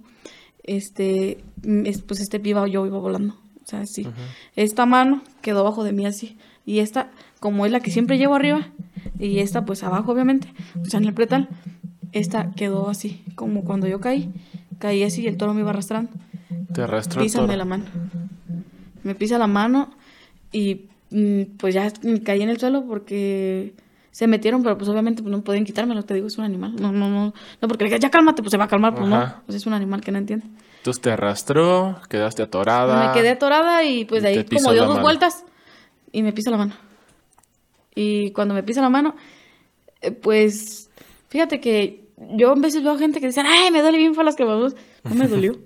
este, 0.64 1.44
pues 2.08 2.20
este 2.20 2.40
pie 2.40 2.52
iba, 2.52 2.68
yo 2.68 2.86
iba 2.86 2.98
volando. 2.98 3.36
O 3.64 3.68
sea, 3.68 3.86
sí. 3.86 4.08
Esta 4.56 4.86
mano 4.86 5.22
quedó 5.42 5.60
abajo 5.60 5.84
de 5.84 5.94
mí 5.94 6.06
así. 6.06 6.38
Y 6.66 6.80
esta, 6.80 7.12
como 7.40 7.66
es 7.66 7.72
la 7.72 7.80
que 7.80 7.92
siempre 7.92 8.18
llevo 8.18 8.36
arriba, 8.36 8.68
y 9.20 9.40
esta 9.40 9.66
pues 9.66 9.84
abajo 9.84 10.12
obviamente, 10.12 10.54
o 10.80 10.86
sea, 10.86 11.00
en 11.00 11.06
el 11.06 11.14
pretal, 11.14 11.50
esta 12.12 12.52
quedó 12.52 12.90
así, 12.90 13.24
como 13.36 13.64
cuando 13.64 13.88
yo 13.88 14.00
caí, 14.00 14.32
caí 14.82 15.04
así 15.04 15.22
y 15.22 15.28
el 15.28 15.38
toro 15.38 15.54
me 15.54 15.62
iba 15.62 15.70
arrastrando. 15.70 16.12
Te 16.74 16.82
arrastró 16.82 17.22
Písame 17.22 17.56
la 17.56 17.66
mano. 17.66 17.86
Me 19.04 19.16
pisa 19.16 19.38
la 19.38 19.48
mano 19.48 19.92
y 20.52 20.90
mm, 21.12 21.58
pues 21.58 21.74
ya 21.74 21.92
caí 22.26 22.42
en 22.42 22.50
el 22.50 22.60
suelo 22.60 22.84
porque 22.86 23.74
se 24.12 24.28
metieron, 24.28 24.62
pero 24.62 24.78
pues 24.78 24.90
obviamente 24.90 25.22
pues, 25.22 25.32
no 25.32 25.42
pueden 25.42 25.64
quitármelo, 25.64 26.04
te 26.04 26.14
digo, 26.14 26.28
es 26.28 26.38
un 26.38 26.44
animal. 26.44 26.76
No, 26.76 26.92
no, 26.92 27.10
no, 27.10 27.34
no, 27.62 27.68
porque 27.68 27.86
le 27.86 27.90
digas, 27.90 28.02
ya 28.02 28.10
cálmate, 28.10 28.42
pues 28.42 28.52
se 28.52 28.58
va 28.58 28.66
a 28.66 28.68
calmar, 28.68 28.94
pues 28.94 29.08
no, 29.08 29.36
pues 29.46 29.56
es 29.56 29.66
un 29.66 29.74
animal 29.74 30.02
que 30.02 30.12
no 30.12 30.18
entiende. 30.18 30.46
Entonces 30.78 31.02
te 31.02 31.12
arrastró, 31.12 32.02
quedaste 32.10 32.44
atorada. 32.44 33.08
Me 33.08 33.14
quedé 33.14 33.30
atorada 33.30 33.84
y 33.84 34.06
pues 34.06 34.24
de 34.24 34.30
ahí 34.30 34.46
como 34.46 34.74
dio 34.74 34.86
dos 34.86 35.00
vueltas 35.00 35.46
y 36.12 36.24
me 36.24 36.34
pisa 36.34 36.52
la 36.52 36.58
mano. 36.58 36.74
Y 37.94 38.32
cuando 38.32 38.54
me 38.54 38.64
pisa 38.64 38.82
la 38.82 38.90
mano, 38.90 39.16
eh, 40.02 40.12
pues 40.12 40.90
fíjate 41.30 41.60
que 41.60 42.10
yo 42.30 42.52
a 42.52 42.56
veces 42.56 42.84
veo 42.84 42.98
gente 42.98 43.20
que 43.20 43.28
dice, 43.28 43.42
ay, 43.42 43.72
me 43.72 43.82
duele 43.82 43.98
bien 43.98 44.16
fue 44.16 44.24
las 44.24 44.36
quemaduras. 44.36 44.76
No 45.04 45.16
me 45.16 45.28
dolió. 45.28 45.58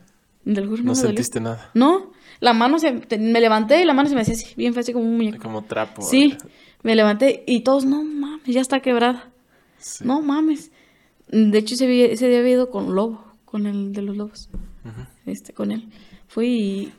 no, 0.44 0.94
sentiste 0.94 1.40
nada. 1.40 1.70
No, 1.74 2.12
la 2.40 2.52
mano 2.52 2.78
se, 2.78 2.92
me 2.92 3.40
levanté 3.40 3.82
y 3.82 3.84
la 3.84 3.94
mano 3.94 4.08
se 4.08 4.14
me 4.14 4.22
hacía 4.22 4.34
así, 4.34 4.54
bien 4.56 4.74
fácil 4.74 4.94
como 4.94 5.06
un 5.06 5.16
muñeco. 5.16 5.42
Como 5.42 5.62
trapo. 5.62 6.02
Sí, 6.02 6.36
me 6.82 6.94
levanté 6.94 7.44
y 7.46 7.60
todos, 7.60 7.84
no 7.84 8.02
mames, 8.02 8.46
ya 8.46 8.60
está 8.60 8.80
quebrada. 8.80 9.30
No 10.02 10.22
mames. 10.22 10.72
De 11.28 11.58
hecho, 11.58 11.74
ese, 11.74 11.86
día 11.86 12.38
había 12.38 12.48
ido 12.48 12.70
con 12.70 12.94
Lobo, 12.94 13.22
con 13.44 13.66
el 13.66 13.92
de 13.92 14.02
los 14.02 14.16
lobos. 14.16 14.48
Este, 15.26 15.52
con 15.52 15.70
él. 15.70 15.88
Fui 16.26 16.46
y, 16.48 16.92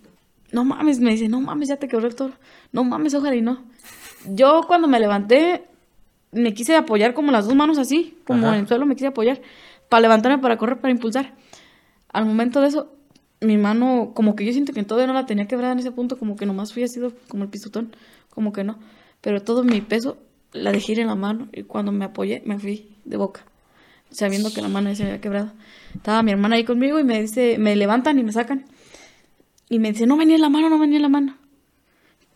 no 0.52 0.64
mames, 0.64 1.00
me 1.00 1.12
dice, 1.12 1.28
no 1.28 1.42
mames, 1.42 1.70
ya 1.70 1.78
te 1.78 1.88
quebró 1.88 2.08
el 2.08 2.16
toro. 2.16 2.34
No 2.72 2.84
mames, 2.84 3.14
ojalá 3.16 3.36
y 3.36 3.42
no. 3.42 3.64
Yo 4.28 4.62
cuando 4.68 4.88
me 4.88 5.00
levanté, 5.00 5.66
me 6.32 6.54
quise 6.54 6.76
apoyar 6.76 7.14
como 7.14 7.32
las 7.32 7.46
dos 7.46 7.56
manos 7.56 7.78
así, 7.78 8.18
como 8.26 8.48
en 8.50 8.56
el 8.56 8.68
suelo 8.68 8.86
me 8.86 8.96
quise 8.96 9.08
apoyar, 9.08 9.42
para 9.90 10.02
levantarme, 10.02 10.38
para 10.40 10.58
correr, 10.58 10.80
para 10.80 10.92
impulsar. 10.92 11.34
Al 12.12 12.26
momento 12.26 12.62
de 12.62 12.68
eso, 12.68 12.94
mi 13.42 13.58
mano, 13.58 14.12
como 14.14 14.36
que 14.36 14.46
yo 14.46 14.52
siento 14.52 14.74
que 14.74 14.84
todavía 14.84 15.08
no 15.08 15.14
la 15.14 15.26
tenía 15.26 15.48
quebrada 15.48 15.74
en 15.74 15.80
ese 15.80 15.92
punto, 15.92 16.18
como 16.18 16.36
que 16.36 16.46
nomás 16.46 16.74
fui 16.74 16.84
así 16.84 17.00
como 17.28 17.44
el 17.44 17.50
pisotón, 17.50 17.96
como 18.30 18.54
que 18.54 18.64
no. 18.64 18.78
Pero 19.22 19.42
todo 19.42 19.64
mi 19.64 19.82
peso 19.82 20.18
la 20.54 20.72
dejé 20.72 20.94
ir 20.94 21.00
en 21.00 21.08
la 21.08 21.16
mano 21.16 21.48
y 21.52 21.64
cuando 21.64 21.92
me 21.92 22.06
apoyé 22.06 22.42
me 22.46 22.60
fui 22.60 22.96
de 23.06 23.18
boca, 23.18 23.46
sabiendo 24.10 24.52
que 24.54 24.62
la 24.62 24.70
mano 24.70 24.90
ya 24.90 24.96
se 24.96 25.04
había 25.04 25.22
quebrado. 25.22 25.52
Estaba 25.96 26.24
mi 26.24 26.32
hermana 26.32 26.56
ahí 26.56 26.64
conmigo 26.64 27.00
y 27.00 27.04
me 27.04 27.22
dice, 27.22 27.58
me 27.58 27.76
levantan 27.76 28.20
y 28.20 28.24
me 28.24 28.32
sacan. 28.32 28.66
Y 29.70 29.80
me 29.80 29.92
dice, 29.92 30.08
no 30.08 30.18
venía 30.18 30.38
la 30.38 30.50
mano, 30.50 30.70
no 30.70 30.80
venía 30.80 31.00
la 31.00 31.10
mano. 31.10 31.38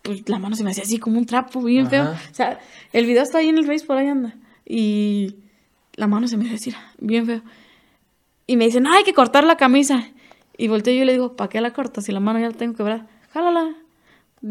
Pues 0.03 0.29
la 0.29 0.37
mano 0.37 0.55
se 0.55 0.63
me 0.63 0.71
hacía 0.71 0.83
así 0.83 0.99
como 0.99 1.17
un 1.17 1.25
trapo, 1.25 1.61
bien 1.61 1.89
feo. 1.89 2.11
O 2.11 2.33
sea, 2.33 2.59
el 2.91 3.05
video 3.05 3.23
está 3.23 3.39
ahí 3.39 3.49
en 3.49 3.57
el 3.57 3.65
Face, 3.65 3.85
por 3.85 3.97
ahí 3.97 4.07
anda. 4.07 4.35
Y 4.65 5.35
la 5.95 6.07
mano 6.07 6.27
se 6.27 6.37
me 6.37 6.53
hacía 6.53 6.77
bien 6.99 7.25
feo. 7.25 7.41
Y 8.45 8.57
me 8.57 8.65
dicen, 8.65 8.83
no, 8.83 8.93
hay 8.93 9.03
que 9.03 9.13
cortar 9.13 9.43
la 9.45 9.57
camisa. 9.57 10.05
Y 10.57 10.67
volteo 10.67 10.93
y 10.93 10.99
yo 10.99 11.05
le 11.05 11.13
digo, 11.13 11.35
¿para 11.35 11.49
qué 11.49 11.61
la 11.61 11.71
cortas 11.71 12.05
si 12.05 12.11
la 12.11 12.19
mano 12.19 12.39
ya 12.39 12.47
la 12.49 12.57
tengo 12.57 12.75
quebrada? 12.75 13.07
Jálala. 13.31 13.75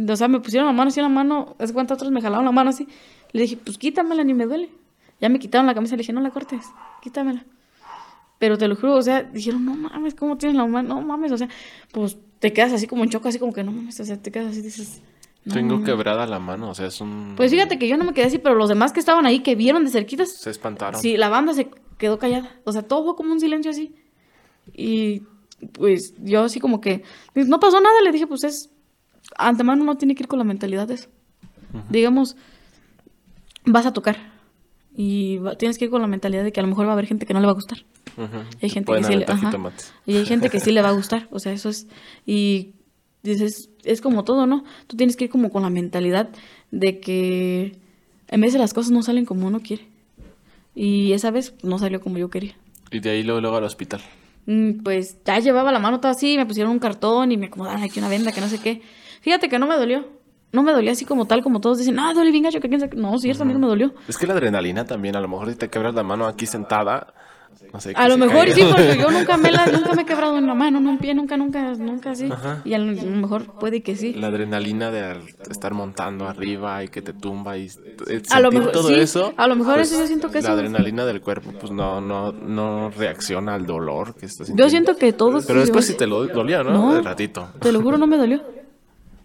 O 0.09 0.17
sea, 0.17 0.27
me 0.27 0.41
pusieron 0.41 0.67
la 0.67 0.73
mano 0.73 0.89
así 0.89 1.01
en 1.01 1.05
la 1.05 1.11
mano, 1.11 1.55
es 1.59 1.73
cuenta 1.73 1.95
otros 1.95 2.11
me 2.11 2.23
jalaron 2.23 2.47
la 2.47 2.53
mano 2.53 2.71
así. 2.71 2.89
Le 3.33 3.43
dije, 3.43 3.59
pues 3.63 3.77
quítamela, 3.77 4.25
ni 4.25 4.33
me 4.33 4.47
duele. 4.47 4.71
Ya 5.21 5.29
me 5.29 5.39
quitaron 5.39 5.67
la 5.67 5.75
camisa, 5.75 5.97
le 5.97 6.01
dije, 6.01 6.15
no 6.15 6.23
la 6.23 6.31
cortes, 6.31 6.65
quítamela. 7.03 7.45
Pero 8.39 8.59
te 8.59 8.67
lo 8.67 8.75
juro, 8.75 8.95
o 8.95 9.03
sea, 9.03 9.23
dijeron, 9.23 9.65
no 9.65 9.75
mames, 9.75 10.15
¿cómo 10.15 10.37
tienes 10.37 10.57
la 10.57 10.67
mano? 10.67 10.95
No 10.95 11.03
mames, 11.03 11.31
o 11.31 11.37
sea, 11.37 11.49
pues 11.93 12.17
te 12.41 12.53
quedas 12.53 12.73
así 12.73 12.87
como 12.87 13.05
en 13.05 13.11
choque, 13.11 13.29
así 13.29 13.39
como 13.39 13.53
que 13.53 13.63
no 13.63 13.71
mames, 13.71 14.01
o 14.01 14.05
sea, 14.05 14.17
te 14.17 14.33
quedas 14.33 14.53
así, 14.53 14.63
dices. 14.63 15.03
Tengo 15.51 15.83
quebrada 15.83 16.27
la 16.27 16.39
mano, 16.39 16.71
o 16.71 16.75
sea, 16.75 16.87
es 16.87 17.01
un... 17.01 17.35
Pues 17.37 17.51
fíjate 17.51 17.79
que 17.79 17.89
yo 17.89 17.97
no 17.97 18.05
me 18.05 18.15
quedé 18.15 18.27
así, 18.27 18.39
pero 18.39 18.55
los 18.55 18.69
demás 18.69 18.93
que 18.93 19.01
estaban 19.01 19.27
ahí, 19.27 19.41
que 19.41 19.57
vieron 19.57 19.85
de 19.85 19.91
cerquitas... 19.91 20.37
Se 20.37 20.51
espantaron. 20.51 21.01
Sí, 21.01 21.17
la 21.17 21.29
banda 21.29 21.53
se 21.53 21.69
quedó 21.99 22.19
callada. 22.19 22.51
O 22.65 22.73
sea, 22.73 22.83
todo 22.83 23.05
fue 23.05 23.17
como 23.17 23.33
un 23.33 23.41
silencio 23.41 23.71
así. 23.71 23.95
Y 24.73 25.23
pues 25.73 26.15
yo 26.19 26.43
así 26.43 26.61
como 26.61 26.81
que, 26.81 27.03
pues, 27.35 27.49
no 27.49 27.59
pasó 27.61 27.81
nada, 27.81 28.01
le 28.03 28.13
dije, 28.13 28.27
pues 28.27 28.45
es, 28.45 28.71
antemano 29.37 29.85
no 29.85 29.97
tiene 29.97 30.15
que 30.15 30.23
ir 30.23 30.29
con 30.29 30.39
la 30.39 30.45
mentalidad 30.45 30.87
de 30.87 30.95
eso. 30.95 31.09
Digamos, 31.89 32.37
vas 33.65 33.87
a 33.87 33.93
tocar 33.93 34.33
y 34.95 35.41
tienes 35.59 35.79
que 35.79 35.87
ir 35.87 35.91
con 35.91 36.03
la 36.03 36.09
mentalidad 36.09 36.45
de 36.45 36.53
que 36.53 36.61
a 36.61 36.63
lo 36.63 36.69
mejor 36.69 36.87
va 36.87 36.91
a 36.91 36.93
haber 36.93 37.07
gente 37.07 37.25
que 37.25 37.33
no 37.33 37.41
le 37.41 37.47
va 37.47 37.53
a 37.53 37.55
gustar. 37.55 37.79
y 38.61 38.65
hay 38.65 38.71
gente 38.71 38.93
que 38.93 39.05
sí 39.05 39.17
le, 39.17 39.27
y 40.05 40.17
hay 40.17 40.27
gente 40.27 40.51
que 40.51 40.61
sí 40.61 40.71
le 40.71 40.83
va 40.83 40.91
a 40.91 40.93
gustar, 40.93 41.29
o 41.31 41.39
sea, 41.39 41.53
eso 41.53 41.71
es 41.71 41.87
y 42.27 42.75
dices, 43.23 43.71
es 43.85 44.01
como 44.01 44.25
todo, 44.25 44.47
¿no? 44.47 44.65
Tú 44.87 44.97
tienes 44.97 45.17
que 45.17 45.25
ir 45.25 45.31
como 45.31 45.51
con 45.51 45.63
la 45.63 45.71
mentalidad 45.71 46.31
de 46.71 47.01
que 47.01 47.77
en 48.29 48.41
vez 48.41 48.53
de 48.53 48.59
las 48.59 48.75
cosas 48.75 48.91
no 48.91 49.03
salen 49.03 49.25
como 49.25 49.47
uno 49.47 49.61
quiere. 49.61 49.87
Y 50.75 51.13
esa 51.13 51.31
vez 51.31 51.55
no 51.63 51.79
salió 51.79 52.01
como 52.01 52.19
yo 52.19 52.31
quería. 52.31 52.57
Y 52.91 53.01
de 53.01 53.11
ahí 53.11 53.23
luego, 53.23 53.41
luego 53.41 53.57
al 53.57 53.65
hospital. 53.65 54.01
Mm, 54.47 54.83
pues 54.83 55.19
ya 55.25 55.39
llevaba 55.39 55.71
la 55.71 55.79
mano 55.79 56.01
toda 56.01 56.13
así, 56.13 56.37
me 56.37 56.47
pusieron 56.47 56.73
un 56.73 56.79
cartón 56.79 57.31
y 57.31 57.37
me 57.37 57.47
acomodaron 57.47 57.83
aquí 57.83 57.99
una 57.99 58.09
venda 58.09 58.33
que 58.33 58.41
no 58.41 58.49
sé 58.49 58.59
qué. 58.59 58.83
Fíjate 59.21 59.49
que 59.49 59.59
no 59.59 59.67
me 59.67 59.77
dolió. 59.77 60.07
No 60.51 60.63
me 60.63 60.73
dolía 60.73 60.93
así 60.93 61.07
como 61.07 61.27
tal, 61.27 61.43
como 61.43 61.63
todos 61.63 61.79
dicen, 61.79 61.99
ah, 61.99 62.13
duele 62.13 62.31
bien 62.31 62.45
gacho, 62.45 62.61
que 62.61 62.69
quién 62.69 62.79
sabe. 62.79 62.97
No, 62.97 63.19
cierto, 63.19 63.43
a 63.43 63.47
mí 63.47 63.55
no 63.55 63.59
me 63.59 63.67
dolió. 63.67 63.95
Es 64.07 64.19
que 64.19 64.27
la 64.27 64.35
adrenalina 64.35 64.85
también, 64.85 65.17
a 65.17 65.21
lo 65.21 65.29
mejor 65.29 65.49
si 65.49 65.57
te 65.57 65.71
quebras 65.71 65.95
la 65.95 66.03
mano 66.03 66.27
aquí 66.27 66.45
sentada, 66.45 67.15
no 67.73 67.81
sé. 67.81 67.93
A 67.97 68.09
lo 68.09 68.19
mejor 68.19 68.51
sí, 68.51 68.63
porque 68.71 68.99
yo 68.99 69.11
nunca 69.11 69.37
me, 69.37 69.51
la, 69.51 69.67
nunca 69.67 69.95
me 69.95 70.03
he 70.03 70.05
quebrado 70.05 70.39
en 70.39 70.47
la 70.47 70.55
mano, 70.55 70.79
en 70.79 70.87
un 70.87 70.99
pie, 70.99 71.15
nunca, 71.15 71.37
nunca, 71.37 71.75
nunca 71.75 72.11
así. 72.11 72.29
Y 72.65 72.75
a 72.75 72.79
lo 72.79 72.93
mejor 72.93 73.59
puede 73.59 73.83
que 73.83 73.97
sí. 73.97 74.15
La 74.15 74.29
adrenalina 74.29 74.91
de 74.91 75.17
estar 75.51 75.75
montando 75.75 76.27
arriba 76.27 76.83
y 76.85 76.89
que 76.89 77.03
te 77.03 77.13
tumba 77.13 77.57
y 77.57 77.71
eh, 78.09 78.23
a 78.31 78.41
lo 78.41 78.51
mejor, 78.51 78.73
todo 78.73 78.91
eso. 78.91 79.33
A 79.37 79.47
lo 79.47 79.57
mejor 79.57 79.77
pues, 79.77 79.91
eso 79.91 80.01
yo 80.01 80.07
siento 80.07 80.31
que 80.31 80.41
La 80.43 80.53
adrenalina 80.53 81.05
del 81.05 81.21
cuerpo, 81.21 81.53
pues 81.59 81.73
no, 81.73 82.01
no, 82.01 82.33
no 82.33 82.91
reacciona 82.91 83.55
al 83.55 83.67
dolor 83.67 84.15
que 84.15 84.27
estás 84.27 84.47
sintiendo. 84.47 84.65
Yo 84.65 84.71
siento 84.71 84.97
que 84.97 85.13
todo. 85.13 85.41
Pero 85.47 85.61
después 85.61 85.87
sí 85.87 85.95
te 85.95 86.07
lo 86.07 86.27
dolía, 86.27 86.63
¿no? 86.63 86.73
no 86.73 86.95
de 86.95 87.03
ratito. 87.03 87.49
Te 87.61 87.73
lo 87.73 87.81
juro, 87.81 87.99
no 87.99 88.07
me 88.07 88.17
dolió. 88.17 88.62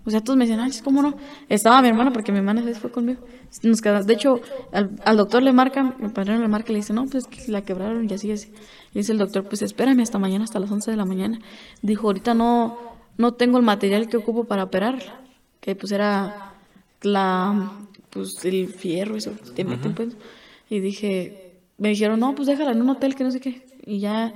O 0.08 0.10
sea, 0.10 0.22
todos 0.22 0.38
me 0.38 0.46
decían, 0.46 0.62
ay, 0.62 0.72
¿cómo 0.86 1.02
no? 1.02 1.18
Estaba 1.50 1.82
mi 1.82 1.90
hermana, 1.90 2.14
porque 2.14 2.32
mi 2.32 2.38
hermana 2.38 2.64
fue 2.80 2.90
conmigo. 2.90 3.20
Nos 3.62 3.82
de 3.82 4.14
hecho, 4.14 4.40
al, 4.72 5.18
doctor 5.18 5.44
le 5.44 5.52
marcan, 5.52 5.96
mi 6.00 6.08
padre 6.08 6.40
le 6.40 6.48
marca 6.48 6.72
y 6.72 6.76
le 6.76 6.80
dice, 6.80 6.94
no, 6.94 7.08
pues 7.08 7.28
que 7.28 7.52
la 7.52 7.62
quebraron 7.62 8.10
y 8.10 8.14
así, 8.14 8.32
así. 8.32 8.48
Y 8.94 9.00
dice 9.00 9.12
el 9.12 9.18
doctor, 9.18 9.44
pues 9.44 9.62
espérame 9.62 10.00
hasta 10.00 10.18
mañana, 10.18 10.46
hasta 10.46 10.62
las 10.62 10.72
11 10.72 10.92
de 10.92 10.96
la 10.96 11.04
mañana. 11.04 11.40
Dijo, 11.82 12.08
ahorita 12.08 12.34
no, 12.34 12.78
no 13.18 13.34
tengo 13.34 13.58
el 13.58 13.66
material 13.66 14.08
que 14.08 14.16
ocupo 14.16 14.46
para 14.46 14.64
operarla. 14.64 15.20
Que 15.60 15.76
pues 15.76 15.92
era 15.92 16.54
la, 17.02 17.74
pues 18.10 18.46
el 18.46 18.70
fierro, 18.70 19.18
eso, 19.18 19.32
te 19.56 19.66
meten 19.66 19.94
pues. 19.94 20.16
Y 20.70 20.80
dije, 20.80 21.58
me 21.78 21.90
dijeron, 21.90 22.22
no, 22.22 22.34
pues 22.34 22.48
déjala 22.48 22.72
en 22.72 22.82
un 22.82 22.92
hotel 22.92 23.14
que 23.14 23.26
no 23.26 23.32
sé 23.32 23.42
qué. 23.42 23.66
Y 23.86 24.00
ya, 24.00 24.34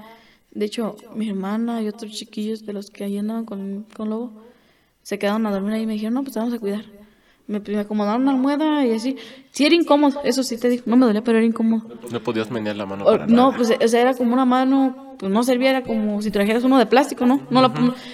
de 0.52 0.66
hecho, 0.66 0.98
mi 1.16 1.30
hermana 1.30 1.82
y 1.82 1.88
otros 1.88 2.12
chiquillos 2.12 2.66
de 2.66 2.74
los 2.74 2.90
que 2.90 3.06
ahí 3.06 3.18
andaban 3.18 3.46
con, 3.46 3.86
con 3.96 4.10
Lobo, 4.10 4.51
se 5.04 5.20
quedaron 5.20 5.46
a 5.46 5.52
dormir 5.52 5.74
ahí 5.74 5.84
y 5.84 5.86
me 5.86 5.94
dijeron, 5.94 6.14
no, 6.14 6.22
pues 6.22 6.34
te 6.34 6.40
vamos 6.40 6.54
a 6.54 6.60
cuidar. 6.60 6.86
Me, 7.48 7.58
acomodaron 7.80 8.22
una 8.22 8.32
almohada 8.32 8.86
y 8.86 8.94
así. 8.94 9.18
Sí, 9.52 9.66
era 9.66 9.76
incómodo, 9.76 10.22
eso 10.24 10.42
sí 10.42 10.58
te 10.58 10.70
digo. 10.70 10.84
No 10.86 10.96
me 10.96 11.06
dolía, 11.06 11.22
pero 11.22 11.38
era 11.38 11.46
incómodo. 11.46 11.84
No 12.10 12.22
podías 12.22 12.50
menear 12.50 12.78
la 12.78 12.86
mano 12.86 13.04
para 13.04 13.28
No, 13.28 13.54
pues 13.54 13.72
o 13.72 13.88
sea, 13.88 14.02
era 14.02 14.14
como 14.14 14.34
una 14.34 14.46
mano, 14.46 15.16
pues 15.20 15.30
no 15.30 15.44
servía, 15.44 15.72
era 15.72 15.84
como 15.84 16.22
si 16.22 16.32
trajeras 16.32 16.64
uno 16.64 16.78
de 16.78 16.86
plástico, 16.86 17.26
¿no? 17.26 17.42
no 17.50 17.62
la, 17.62 17.74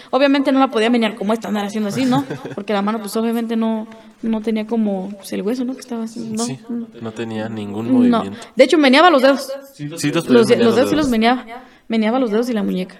obviamente 0.09 0.51
no 0.51 0.59
la 0.59 0.69
podía 0.69 0.89
menear 0.89 1.15
como 1.15 1.33
esta, 1.33 1.49
andar 1.49 1.65
haciendo 1.65 1.89
así, 1.89 2.05
¿no? 2.05 2.25
Porque 2.55 2.73
la 2.73 2.81
mano, 2.81 2.99
pues 2.99 3.15
obviamente 3.15 3.55
no, 3.55 3.87
no 4.23 4.41
tenía 4.41 4.65
como 4.65 5.11
pues, 5.15 5.31
el 5.33 5.43
hueso, 5.43 5.65
¿no? 5.65 5.73
Que 5.73 5.81
estaba 5.81 6.05
así, 6.05 6.19
¿no? 6.19 6.43
Sí, 6.43 6.59
no 6.99 7.11
tenía 7.11 7.47
ningún 7.47 7.91
movimiento. 7.91 8.31
No. 8.31 8.37
De 8.55 8.63
hecho, 8.63 8.79
meneaba 8.79 9.11
los 9.11 9.21
dedos. 9.21 9.51
Sí, 9.73 9.87
los, 9.87 10.03
los, 10.03 10.47
dedos, 10.47 10.89
sí 10.89 10.95
los 10.95 11.09
meneaba. 11.09 11.45
Meneaba 11.87 12.17
los 12.19 12.31
dedos 12.31 12.49
y 12.49 12.53
la 12.53 12.63
muñeca. 12.63 12.95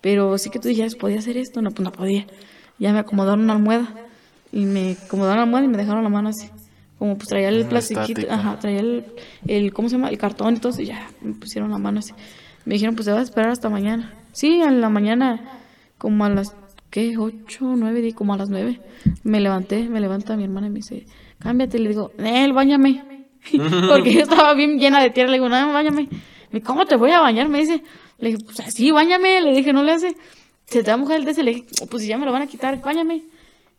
Pero 0.00 0.36
sí 0.36 0.50
que 0.50 0.58
tú 0.58 0.68
dijeras, 0.68 0.96
¿podía 0.96 1.18
hacer 1.18 1.36
esto? 1.36 1.62
No, 1.62 1.70
pues 1.70 1.84
no 1.84 1.92
podía 1.92 2.26
ya 2.78 2.92
me 2.92 2.98
acomodaron 2.98 3.40
una 3.44 3.54
almohada 3.54 3.88
y 4.52 4.64
me 4.64 4.92
acomodaron 4.92 5.38
la 5.38 5.42
almohada 5.44 5.66
y 5.66 5.68
me 5.68 5.76
dejaron 5.76 6.02
la 6.02 6.10
mano 6.10 6.28
así. 6.28 6.48
Como 6.98 7.16
pues 7.16 7.28
traía 7.28 7.48
el 7.48 7.66
plastiquito, 7.66 8.22
ajá, 8.30 8.58
traía 8.58 8.80
el, 8.80 9.04
el, 9.46 9.72
¿cómo 9.72 9.88
se 9.88 9.96
llama? 9.96 10.08
El 10.08 10.18
cartón 10.18 10.54
y 10.54 10.58
todo, 10.58 10.80
y 10.80 10.86
ya 10.86 11.08
me 11.20 11.34
pusieron 11.34 11.70
la 11.70 11.78
mano 11.78 11.98
así. 11.98 12.12
Me 12.64 12.74
dijeron, 12.74 12.94
pues 12.94 13.06
te 13.06 13.12
vas 13.12 13.20
a 13.20 13.24
esperar 13.24 13.50
hasta 13.50 13.68
mañana. 13.68 14.14
Sí, 14.32 14.62
a 14.62 14.70
la 14.70 14.88
mañana, 14.88 15.40
como 15.98 16.24
a 16.24 16.28
las, 16.28 16.54
¿qué? 16.90 17.16
Ocho, 17.18 17.74
nueve, 17.76 18.12
como 18.14 18.32
a 18.34 18.36
las 18.36 18.48
nueve. 18.48 18.80
Me 19.22 19.40
levanté, 19.40 19.88
me 19.88 20.00
levanta 20.00 20.36
mi 20.36 20.44
hermana 20.44 20.68
y 20.68 20.70
me 20.70 20.76
dice, 20.76 21.06
cámbiate. 21.40 21.78
Le 21.78 21.90
digo, 21.90 22.12
él, 22.18 22.52
bañame. 22.52 23.04
Porque 23.88 24.14
yo 24.14 24.20
estaba 24.22 24.54
bien 24.54 24.78
llena 24.78 25.02
de 25.02 25.10
tierra. 25.10 25.30
Le 25.30 25.36
digo, 25.36 25.48
no, 25.48 25.72
bañame. 25.72 26.08
Me 26.52 26.62
¿cómo 26.62 26.86
te 26.86 26.96
voy 26.96 27.10
a 27.10 27.20
bañar? 27.20 27.48
Me 27.48 27.58
dice. 27.58 27.82
Le 28.18 28.30
dije, 28.30 28.44
pues 28.44 28.60
así, 28.60 28.90
bañame. 28.90 29.40
Le 29.42 29.52
dije, 29.52 29.72
no 29.72 29.82
le 29.82 29.92
hace 29.92 30.16
se 30.66 30.82
te 30.82 30.90
va 30.90 30.94
a 30.94 30.96
mojar 30.96 31.16
el 31.18 31.24
dedo, 31.24 31.42
le 31.42 31.54
dije, 31.54 31.66
oh, 31.82 31.86
pues 31.86 32.02
si 32.02 32.08
ya 32.08 32.18
me 32.18 32.26
lo 32.26 32.32
van 32.32 32.42
a 32.42 32.46
quitar, 32.46 32.80
bañame. 32.80 33.22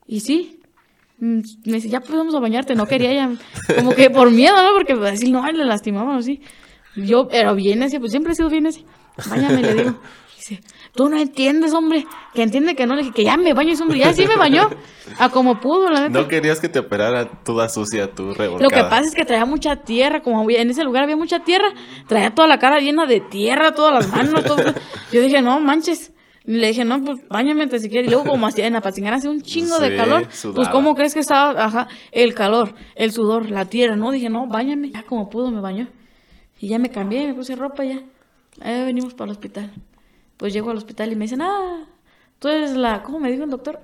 Y 0.08 0.20
sí, 0.20 0.60
Mm, 1.20 1.40
me 1.66 1.74
dice, 1.74 1.88
ya 1.90 2.02
pues 2.02 2.12
vamos 2.12 2.36
a 2.36 2.40
bañarte. 2.40 2.76
No 2.76 2.86
quería 2.88 3.14
ya, 3.14 3.32
como 3.76 3.96
que 3.96 4.10
por 4.10 4.32
miedo, 4.32 4.56
¿no? 4.62 4.74
Porque 4.74 4.96
pues, 4.96 5.14
así 5.14 5.32
no, 5.32 5.50
le 5.50 5.66
lastimaban 5.66 6.18
así. 6.18 6.42
Yo, 6.96 7.28
pero 7.28 7.56
bien 7.56 7.84
así, 7.84 8.00
pues 8.00 8.12
siempre 8.12 8.34
he 8.34 8.36
sido 8.36 8.50
bien 8.50 8.68
así. 8.68 8.86
Báñame, 9.30 9.62
le 9.62 9.74
digo. 9.74 9.96
Dice, 10.38 10.62
tú 10.94 11.10
no 11.10 11.18
entiendes, 11.18 11.74
hombre. 11.74 12.06
Que 12.34 12.44
entiende 12.44 12.76
que 12.76 12.86
no. 12.86 12.96
Le 12.96 13.02
dije, 13.02 13.14
que 13.14 13.24
ya 13.24 13.38
me 13.38 13.54
baño, 13.54 13.74
hombre. 13.82 13.98
Ya 14.00 14.14
sí 14.14 14.26
me 14.28 14.36
bañó. 14.36 14.70
A 15.20 15.30
como 15.30 15.60
pudo, 15.60 15.90
la 15.90 16.02
neta. 16.02 16.22
No 16.22 16.28
querías 16.28 16.60
que 16.60 16.70
te 16.70 16.80
operara 16.80 17.26
toda 17.44 17.68
sucia, 17.70 18.12
tu 18.12 18.34
revolcada. 18.34 18.64
Lo 18.64 18.70
que 18.70 18.90
pasa 18.90 19.06
es 19.06 19.16
que 19.16 19.26
traía 19.26 19.46
mucha 19.46 19.78
tierra. 19.78 20.22
Como 20.22 20.50
en 20.50 20.70
ese 20.70 20.84
lugar 20.84 21.04
había 21.04 21.18
mucha 21.18 21.40
tierra. 21.40 21.74
Traía 22.08 22.36
toda 22.36 22.48
la 22.48 22.60
cara 22.60 22.80
llena 22.80 23.06
de 23.06 23.22
tierra, 23.22 23.74
todas 23.74 23.94
las 23.94 24.10
manos, 24.10 24.44
todo. 24.44 24.64
Yo 25.12 25.22
dije, 25.22 25.42
no 25.42 25.60
manches. 25.60 26.12
Le 26.46 26.68
dije, 26.68 26.86
no, 26.86 27.04
pues 27.04 27.28
bañame 27.28 27.64
antes 27.64 27.82
si 27.82 27.90
quieres. 27.90 28.08
Y 28.08 28.12
luego, 28.12 28.30
como 28.30 28.46
hacía 28.46 28.68
en 28.68 28.74
la 28.74 28.82
patingana, 28.82 29.18
hacía 29.18 29.32
un 29.32 29.42
chingo 29.42 29.80
de 29.80 29.96
calor. 29.96 30.28
Pues, 30.54 30.70
¿cómo 30.70 30.94
crees 30.94 31.14
que 31.14 31.22
estaba? 31.22 31.64
Ajá, 31.64 31.88
el 32.12 32.36
calor, 32.36 32.76
el 32.96 33.12
sudor, 33.12 33.50
la 33.50 33.66
tierra, 33.66 33.96
¿no? 33.96 34.12
Dije, 34.12 34.30
no, 34.30 34.48
bañame. 34.48 34.92
Ya 34.92 35.04
como 35.04 35.30
pudo, 35.30 35.50
me 35.50 35.60
bañó. 35.60 35.88
Y 36.60 36.68
ya 36.68 36.78
me 36.78 36.90
cambié, 36.90 37.28
me 37.28 37.34
puse 37.34 37.56
ropa 37.56 37.84
ya. 37.84 38.02
Ahí 38.62 38.86
venimos 38.86 39.14
para 39.14 39.26
el 39.26 39.32
hospital. 39.32 39.74
Pues 40.38 40.54
llego 40.54 40.70
al 40.70 40.78
hospital 40.78 41.12
y 41.12 41.16
me 41.16 41.26
dicen, 41.26 41.42
ah, 41.42 41.88
tú 42.40 42.48
eres 42.48 42.76
la. 42.76 43.02
¿Cómo 43.02 43.20
me 43.20 43.32
dijo 43.32 43.44
el 43.44 43.50
doctor? 43.50 43.80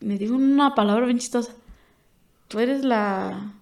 Me 0.00 0.18
dijo 0.18 0.34
una 0.34 0.74
palabra 0.74 1.06
bien 1.06 1.18
chistosa. 1.18 1.54
Tú 2.48 2.58
eres 2.58 2.84
la. 2.84 3.54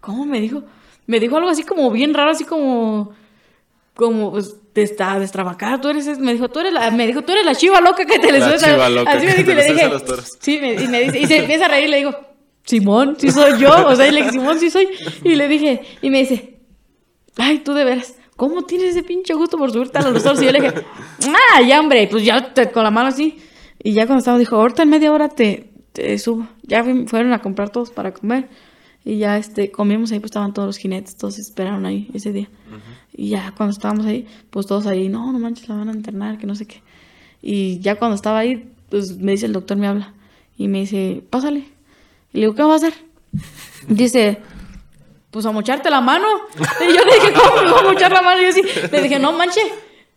¿Cómo 0.00 0.24
me 0.24 0.40
dijo? 0.40 0.62
Me 1.06 1.18
dijo 1.18 1.36
algo 1.36 1.48
así 1.48 1.64
como 1.64 1.90
bien 1.90 2.14
raro, 2.14 2.30
así 2.30 2.44
como. 2.44 3.12
Como, 3.94 4.30
pues, 4.30 4.59
te 4.72 4.82
está 4.82 5.18
destrabacada, 5.18 5.80
tú 5.80 5.88
eres, 5.88 6.18
me 6.18 6.32
dijo, 6.32 6.48
tú 6.48 6.60
eres 6.60 6.72
la, 6.72 6.90
me 6.90 7.06
dijo, 7.06 7.22
tú 7.22 7.32
eres 7.32 7.44
la 7.44 7.54
chiva 7.54 7.80
loca 7.80 8.04
que 8.04 8.18
te 8.18 8.32
le 8.32 8.38
chiva 8.58 8.88
loca 8.88 9.10
Así 9.12 9.26
me 9.26 9.34
dijo, 9.34 9.50
y 9.50 9.54
le 9.54 9.64
dije, 9.72 9.90
sí, 10.38 10.58
me, 10.60 10.74
y 10.74 10.88
me 10.88 11.00
dice, 11.02 11.18
y 11.18 11.26
se 11.26 11.38
empieza 11.38 11.66
a 11.66 11.68
reír 11.68 11.86
y 11.86 11.90
le 11.90 11.96
digo, 11.98 12.16
Simón, 12.64 13.16
sí 13.18 13.30
soy 13.30 13.58
yo, 13.58 13.86
o 13.86 13.96
sea, 13.96 14.06
y 14.06 14.12
le 14.12 14.18
dije, 14.18 14.32
Simón, 14.32 14.58
sí 14.60 14.70
soy, 14.70 14.88
y 15.24 15.34
le 15.34 15.48
dije, 15.48 15.82
y 16.02 16.10
me 16.10 16.20
dice, 16.20 16.60
ay, 17.36 17.58
tú 17.58 17.74
de 17.74 17.84
veras, 17.84 18.14
¿cómo 18.36 18.62
tienes 18.62 18.90
ese 18.90 19.02
pinche 19.02 19.34
gusto 19.34 19.58
por 19.58 19.72
subirte 19.72 19.98
a 19.98 20.02
los 20.02 20.14
doctores? 20.14 20.42
Y 20.42 20.46
yo 20.46 20.52
le 20.52 20.60
dije, 20.60 20.84
ah, 21.28 21.62
ya, 21.62 21.80
hombre, 21.80 22.06
pues 22.08 22.24
ya 22.24 22.52
te, 22.54 22.70
con 22.70 22.84
la 22.84 22.90
mano 22.90 23.08
así, 23.08 23.38
y 23.82 23.92
ya 23.92 24.06
cuando 24.06 24.20
estaba, 24.20 24.38
dijo, 24.38 24.56
ahorita 24.56 24.84
en 24.84 24.90
media 24.90 25.12
hora 25.12 25.28
te, 25.28 25.72
te 25.92 26.16
subo, 26.18 26.46
ya 26.62 26.84
fueron 27.06 27.32
a 27.32 27.40
comprar 27.40 27.70
todos 27.70 27.90
para 27.90 28.12
comer, 28.12 28.48
y 29.04 29.18
ya 29.18 29.38
este, 29.38 29.70
comimos 29.70 30.12
ahí, 30.12 30.20
pues 30.20 30.30
estaban 30.30 30.52
todos 30.52 30.66
los 30.66 30.76
jinetes, 30.76 31.16
todos 31.16 31.38
esperaron 31.38 31.86
ahí 31.86 32.10
ese 32.12 32.32
día. 32.32 32.48
Y 33.12 33.30
ya 33.30 33.52
cuando 33.56 33.72
estábamos 33.72 34.06
ahí, 34.06 34.26
pues 34.50 34.66
todos 34.66 34.86
ahí, 34.86 35.08
no, 35.08 35.32
no 35.32 35.38
manches, 35.38 35.68
la 35.68 35.76
van 35.76 35.88
a 35.88 35.92
internar, 35.92 36.38
que 36.38 36.46
no 36.46 36.54
sé 36.54 36.66
qué. 36.66 36.82
Y 37.42 37.80
ya 37.80 37.96
cuando 37.96 38.14
estaba 38.14 38.38
ahí, 38.38 38.70
pues 38.90 39.16
me 39.16 39.32
dice 39.32 39.46
el 39.46 39.52
doctor, 39.52 39.76
me 39.76 39.86
habla. 39.86 40.12
Y 40.58 40.68
me 40.68 40.80
dice, 40.80 41.22
pásale. 41.30 41.60
Y 42.32 42.38
le 42.38 42.40
digo, 42.40 42.54
¿qué 42.54 42.62
va 42.62 42.74
a 42.74 42.76
hacer? 42.76 42.92
Dice, 43.88 44.38
pues 45.30 45.46
a 45.46 45.52
mocharte 45.52 45.90
la 45.90 46.00
mano. 46.00 46.26
Y 46.80 46.92
yo 46.92 47.04
le 47.04 47.14
dije, 47.14 47.32
¿cómo 47.32 47.62
me 47.62 47.70
voy 47.70 47.80
a 47.80 47.92
mochar 47.92 48.12
la 48.12 48.22
mano? 48.22 48.42
Y 48.42 48.44
yo 48.44 48.50
así, 48.50 48.62
le 48.92 49.02
dije, 49.02 49.18
no 49.18 49.32
manches. 49.32 49.64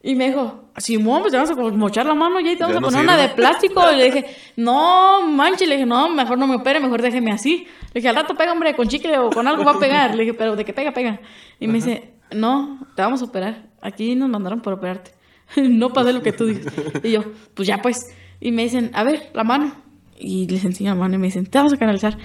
Y 0.06 0.16
me 0.16 0.28
dijo, 0.28 0.66
Simón, 0.78 1.22
pues 1.22 1.32
te 1.32 1.38
vas 1.38 1.50
a 1.50 1.56
mochar 1.56 2.06
la 2.06 2.14
mano 2.14 2.42
ya 2.42 2.52
y 2.52 2.58
te 2.58 2.64
vamos 2.64 2.78
a 2.78 2.82
poner 2.82 3.04
una 3.04 3.16
de 3.16 3.30
plástico. 3.30 3.82
Y 3.94 3.96
le 3.96 4.04
dije, 4.04 4.26
no, 4.58 5.26
manches. 5.26 5.66
Le 5.66 5.76
dije, 5.76 5.86
no, 5.86 6.10
mejor 6.10 6.38
no 6.38 6.46
me 6.46 6.56
opere, 6.56 6.82
mejor 6.82 7.02
déjeme 7.02 7.32
así. 7.32 7.66
Le 7.94 8.02
dije, 8.02 8.10
al 8.10 8.16
rato 8.16 8.36
pega, 8.36 8.52
hombre, 8.52 8.76
con 8.76 8.90
chicle 8.90 9.18
o 9.18 9.30
con 9.30 9.48
algo 9.48 9.64
va 9.64 9.72
a 9.72 9.80
pegar. 9.80 10.14
Le 10.14 10.24
dije, 10.24 10.34
pero 10.34 10.58
de 10.58 10.66
que 10.66 10.74
pega, 10.74 10.92
pega. 10.92 11.22
Y 11.58 11.68
me 11.68 11.76
dice, 11.76 12.16
no, 12.32 12.86
te 12.96 13.02
vamos 13.02 13.22
a 13.22 13.26
operar. 13.26 13.70
Aquí 13.82 14.14
nos 14.16 14.30
mandaron 14.30 14.62
por 14.62 14.74
operarte. 14.74 15.12
no 15.56 15.94
pasa 15.94 16.12
lo 16.12 16.22
que 16.22 16.34
tú 16.34 16.48
dices. 16.48 16.74
Y 17.02 17.12
yo, 17.12 17.24
pues 17.54 17.66
ya 17.66 17.82
pues. 17.82 18.14
Y 18.42 18.52
me 18.52 18.64
dicen, 18.64 18.92
a 18.94 19.04
ver, 19.04 19.30
la 19.34 19.46
mano. 19.46 19.74
Y 20.20 20.48
les 20.48 20.66
enseño 20.66 20.92
la 20.92 21.00
mano 21.00 21.16
y 21.16 21.18
me 21.18 21.28
dicen, 21.28 21.46
te 21.46 21.58
vamos 21.58 21.72
a 21.72 21.78
canalizar. 21.78 22.18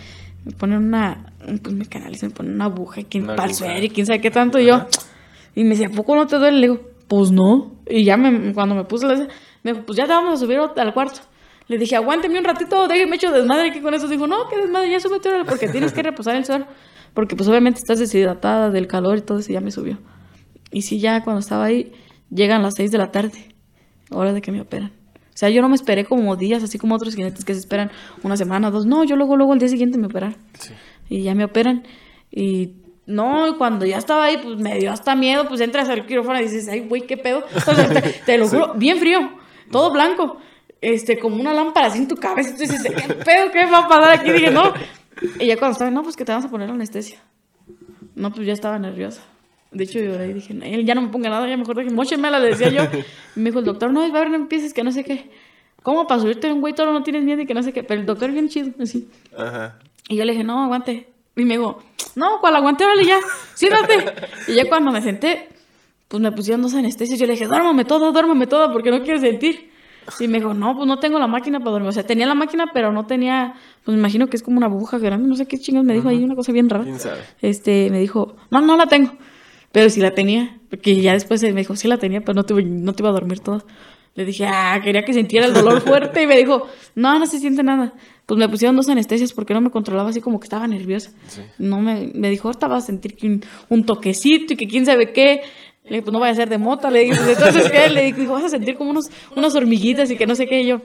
Me 0.44 0.50
ponen 0.50 0.78
una, 0.78 1.32
pues 1.62 1.74
me 1.76 1.86
canalizan, 1.86 2.30
me 2.30 2.34
ponen 2.34 2.54
una 2.54 2.64
aguja, 2.64 3.02
quién, 3.08 3.26
para 3.26 3.44
el 3.44 3.54
suero 3.54 3.84
y 3.84 3.90
quién 3.90 4.06
sabe 4.06 4.20
qué 4.20 4.32
tanto. 4.32 4.58
Y 4.58 4.66
yo, 4.66 4.86
y 5.54 5.62
me 5.62 5.70
dice, 5.70 5.86
¿a 5.86 5.90
poco 5.90 6.16
no 6.16 6.26
te 6.26 6.38
duele? 6.38 6.58
Le 6.58 6.68
digo, 6.68 6.87
pues 7.08 7.32
no. 7.32 7.72
Y 7.88 8.04
ya 8.04 8.16
me, 8.16 8.52
cuando 8.54 8.74
me 8.74 8.84
puse 8.84 9.06
la... 9.06 9.14
Me 9.62 9.72
dijo, 9.72 9.84
pues 9.84 9.96
ya 9.96 10.04
te 10.06 10.12
vamos 10.12 10.34
a 10.34 10.36
subir 10.36 10.58
al 10.58 10.94
cuarto. 10.94 11.20
Le 11.66 11.76
dije, 11.76 11.96
aguánteme 11.96 12.38
un 12.38 12.44
ratito, 12.44 12.86
déjeme 12.88 13.16
hecho 13.16 13.30
desmadre 13.30 13.70
aquí 13.70 13.80
con 13.80 13.92
eso. 13.92 14.08
Dijo, 14.08 14.26
no, 14.26 14.48
que 14.48 14.56
desmadre, 14.56 14.90
ya 14.90 15.00
súbete 15.00 15.30
porque 15.46 15.68
tienes 15.68 15.92
que 15.92 16.02
reposar 16.02 16.36
el 16.36 16.44
suelo. 16.44 16.66
Porque 17.14 17.36
pues 17.36 17.48
obviamente 17.48 17.78
estás 17.78 17.98
deshidratada 17.98 18.70
del 18.70 18.86
calor 18.86 19.18
y 19.18 19.22
todo 19.22 19.38
eso, 19.38 19.50
y 19.50 19.54
ya 19.54 19.60
me 19.60 19.70
subió. 19.70 19.98
Y 20.70 20.82
sí, 20.82 20.98
ya 20.98 21.22
cuando 21.24 21.40
estaba 21.40 21.64
ahí, 21.64 21.92
llegan 22.30 22.62
las 22.62 22.74
6 22.74 22.90
de 22.90 22.98
la 22.98 23.10
tarde, 23.10 23.54
hora 24.10 24.32
de 24.32 24.40
que 24.40 24.52
me 24.52 24.60
operan. 24.60 24.92
O 25.16 25.38
sea, 25.38 25.50
yo 25.50 25.62
no 25.62 25.68
me 25.68 25.74
esperé 25.74 26.04
como 26.04 26.34
días, 26.36 26.62
así 26.62 26.78
como 26.78 26.94
otros 26.94 27.14
jinetes 27.14 27.44
que 27.44 27.54
se 27.54 27.60
esperan 27.60 27.90
una 28.22 28.36
semana, 28.36 28.70
dos. 28.70 28.86
No, 28.86 29.04
yo 29.04 29.16
luego, 29.16 29.36
luego 29.36 29.52
al 29.52 29.58
día 29.58 29.68
siguiente 29.68 29.98
me 29.98 30.06
operan. 30.06 30.36
Y 31.08 31.22
ya 31.22 31.34
me 31.34 31.44
operan. 31.44 31.84
Y 32.30 32.74
no, 33.08 33.56
cuando 33.56 33.86
ya 33.86 33.96
estaba 33.96 34.24
ahí, 34.24 34.36
pues 34.36 34.58
me 34.58 34.78
dio 34.78 34.92
hasta 34.92 35.16
miedo, 35.16 35.48
pues 35.48 35.62
entras 35.62 35.88
al 35.88 36.04
quirófano 36.04 36.40
y 36.40 36.42
dices, 36.42 36.68
ay, 36.68 36.80
güey, 36.80 37.06
qué 37.06 37.16
pedo. 37.16 37.42
te, 38.26 38.36
lo 38.36 38.46
juro, 38.46 38.74
bien 38.74 38.98
frío, 38.98 39.30
todo 39.72 39.90
blanco, 39.90 40.36
este, 40.82 41.18
como 41.18 41.36
una 41.36 41.54
lámpara 41.54 41.86
así 41.86 42.00
en 42.00 42.06
tu 42.06 42.16
cabeza. 42.16 42.50
Y 42.50 42.58
dices, 42.58 42.82
¿qué 42.82 43.14
pedo, 43.14 43.50
qué 43.50 43.64
va 43.64 43.78
a 43.78 43.88
pasar 43.88 44.10
aquí? 44.20 44.30
dije, 44.30 44.50
no. 44.50 44.74
Y 45.40 45.46
ya 45.46 45.56
cuando 45.56 45.72
estaba, 45.72 45.90
no, 45.90 46.02
pues 46.02 46.16
que 46.16 46.26
te 46.26 46.32
vas 46.32 46.44
a 46.44 46.50
poner 46.50 46.68
anestesia. 46.68 47.18
No, 48.14 48.30
pues 48.30 48.46
ya 48.46 48.52
estaba 48.52 48.78
nerviosa. 48.78 49.22
De 49.70 49.84
hecho, 49.84 50.00
yo 50.00 50.18
ahí 50.18 50.34
dije, 50.34 50.52
él 50.62 50.84
ya 50.84 50.94
no 50.94 51.00
me 51.00 51.08
ponga 51.08 51.30
nada, 51.30 51.48
ya 51.48 51.56
mejor 51.56 51.82
dije, 51.82 52.16
la 52.18 52.38
le 52.38 52.48
decía 52.48 52.68
yo. 52.68 52.82
Y 53.36 53.40
me 53.40 53.46
dijo 53.46 53.60
el 53.60 53.64
doctor, 53.64 53.90
no, 53.90 54.02
a 54.02 54.10
ver, 54.10 54.28
no 54.28 54.36
empieces, 54.36 54.74
que 54.74 54.84
no 54.84 54.92
sé 54.92 55.02
qué. 55.02 55.30
¿Cómo 55.82 56.06
para 56.06 56.20
subirte 56.20 56.52
un 56.52 56.60
güey 56.60 56.74
todo 56.74 56.92
no 56.92 57.02
tienes 57.02 57.24
miedo 57.24 57.40
y 57.40 57.46
que 57.46 57.54
no 57.54 57.62
sé 57.62 57.72
qué? 57.72 57.82
Pero 57.82 58.00
el 58.00 58.06
doctor 58.06 58.30
bien 58.32 58.50
chido, 58.50 58.70
así. 58.78 59.08
Ajá. 59.34 59.78
Y 60.10 60.16
yo 60.16 60.26
le 60.26 60.32
dije, 60.32 60.44
no, 60.44 60.62
aguante. 60.62 61.08
Y 61.38 61.44
me 61.44 61.56
dijo, 61.56 61.82
no, 62.16 62.40
cual 62.40 62.56
aguante, 62.56 62.84
órale 62.84 63.04
ya, 63.04 63.18
siéntate. 63.54 64.12
y 64.48 64.54
ya 64.54 64.68
cuando 64.68 64.90
me 64.90 65.00
senté, 65.00 65.48
pues 66.08 66.22
me 66.22 66.32
pusieron 66.32 66.62
dos 66.62 66.74
anestesias. 66.74 67.18
Yo 67.18 67.26
le 67.26 67.34
dije, 67.34 67.46
duérmame 67.46 67.84
todo, 67.84 68.12
duérmame 68.12 68.46
todo, 68.46 68.72
porque 68.72 68.90
no 68.90 69.02
quiero 69.02 69.20
sentir. 69.20 69.70
Y 70.18 70.26
me 70.26 70.38
dijo, 70.38 70.54
no, 70.54 70.74
pues 70.74 70.88
no 70.88 70.98
tengo 70.98 71.18
la 71.18 71.26
máquina 71.26 71.60
para 71.60 71.72
dormir. 71.72 71.90
O 71.90 71.92
sea, 71.92 72.04
tenía 72.04 72.26
la 72.26 72.34
máquina, 72.34 72.70
pero 72.72 72.92
no 72.92 73.06
tenía, 73.06 73.54
pues 73.84 73.94
me 73.94 74.00
imagino 74.00 74.26
que 74.28 74.36
es 74.36 74.42
como 74.42 74.56
una 74.56 74.66
aguja 74.66 74.98
grande, 74.98 75.28
no 75.28 75.36
sé 75.36 75.46
qué 75.46 75.58
chingados 75.58 75.86
me 75.86 75.94
dijo 75.94 76.08
ahí, 76.08 76.24
una 76.24 76.34
cosa 76.34 76.50
bien 76.50 76.68
rara. 76.68 76.84
Este, 77.42 77.88
me 77.90 78.00
dijo, 78.00 78.36
no, 78.50 78.60
no 78.60 78.76
la 78.76 78.86
tengo. 78.86 79.12
Pero 79.70 79.90
sí 79.90 80.00
la 80.00 80.12
tenía, 80.12 80.58
porque 80.70 81.00
ya 81.00 81.12
después 81.12 81.42
me 81.42 81.52
dijo, 81.52 81.76
sí 81.76 81.88
la 81.88 81.98
tenía, 81.98 82.22
pero 82.22 82.34
no 82.34 82.44
te, 82.44 82.54
no 82.54 82.94
te 82.94 83.02
iba 83.02 83.10
a 83.10 83.12
dormir 83.12 83.40
toda. 83.40 83.64
Le 84.18 84.24
dije, 84.24 84.46
ah, 84.46 84.80
quería 84.82 85.04
que 85.04 85.12
sintiera 85.12 85.46
el 85.46 85.54
dolor 85.54 85.80
fuerte. 85.80 86.22
Y 86.22 86.26
me 86.26 86.36
dijo, 86.36 86.66
no, 86.96 87.18
no 87.18 87.26
se 87.26 87.38
siente 87.38 87.62
nada 87.62 87.94
pues 88.28 88.38
me 88.38 88.46
pusieron 88.46 88.76
dos 88.76 88.90
anestesias 88.90 89.32
porque 89.32 89.54
no 89.54 89.62
me 89.62 89.70
controlaba 89.70 90.10
así 90.10 90.20
como 90.20 90.38
que 90.38 90.44
estaba 90.44 90.66
nerviosa. 90.66 91.12
No 91.56 91.80
me, 91.80 92.10
me 92.12 92.28
dijo, 92.28 92.48
ahorita 92.48 92.68
vas 92.68 92.84
a 92.84 92.86
sentir 92.88 93.16
que 93.16 93.40
un, 93.70 93.86
toquecito 93.86 94.52
y 94.52 94.56
que 94.56 94.68
quién 94.68 94.84
sabe 94.84 95.14
qué. 95.14 95.40
Le 95.84 95.90
dije, 95.90 96.02
pues 96.02 96.12
no 96.12 96.20
vaya 96.20 96.32
a 96.32 96.36
ser 96.36 96.50
de 96.50 96.58
mota. 96.58 96.90
Le 96.90 97.04
dije, 97.04 97.16
pues 97.16 97.38
entonces 97.38 97.72
qué. 97.72 97.88
Le 97.88 98.12
dije, 98.12 98.26
vas 98.26 98.44
a 98.44 98.50
sentir 98.50 98.76
como 98.76 98.90
unos, 98.90 99.08
unas 99.34 99.54
hormiguitas 99.54 100.10
y 100.10 100.16
que 100.16 100.26
no 100.26 100.34
sé 100.34 100.46
qué. 100.46 100.60
Y 100.60 100.66
yo, 100.66 100.82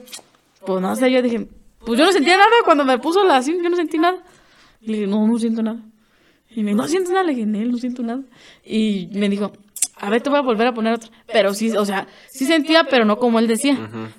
pues 0.64 0.80
no 0.80 0.96
sé, 0.96 1.12
yo 1.12 1.20
dije, 1.20 1.46
pues 1.84 1.98
yo 1.98 2.06
no 2.06 2.12
sentía 2.12 2.38
nada 2.38 2.50
cuando 2.64 2.82
me 2.82 2.98
puso 2.98 3.22
la 3.22 3.36
así, 3.36 3.54
yo 3.62 3.68
no 3.68 3.76
sentí 3.76 3.98
nada. 3.98 4.24
Le 4.80 4.94
dije, 4.94 5.06
no, 5.06 5.28
no 5.28 5.38
siento 5.38 5.62
nada. 5.62 5.82
Y 6.48 6.62
me 6.62 6.70
dijo, 6.70 6.80
no 6.80 6.88
siento 6.88 7.10
nada. 7.10 7.24
Le 7.24 7.34
dije, 7.34 7.44
no 7.44 7.76
siento 7.76 8.02
nada. 8.02 8.22
Y 8.64 9.10
me 9.12 9.28
dijo, 9.28 9.52
a 9.96 10.10
ver, 10.10 10.22
te 10.22 10.30
voy 10.30 10.38
a 10.38 10.42
volver 10.42 10.66
a 10.66 10.74
poner 10.74 10.94
otra. 10.94 11.10
Pero 11.32 11.54
sí, 11.54 11.70
o 11.76 11.84
sea, 11.84 12.08
sí 12.28 12.44
sentía, 12.44 12.84
pero 12.84 13.04
no 13.04 13.18
como 13.18 13.38
él 13.38 13.46
decía. 13.46 13.78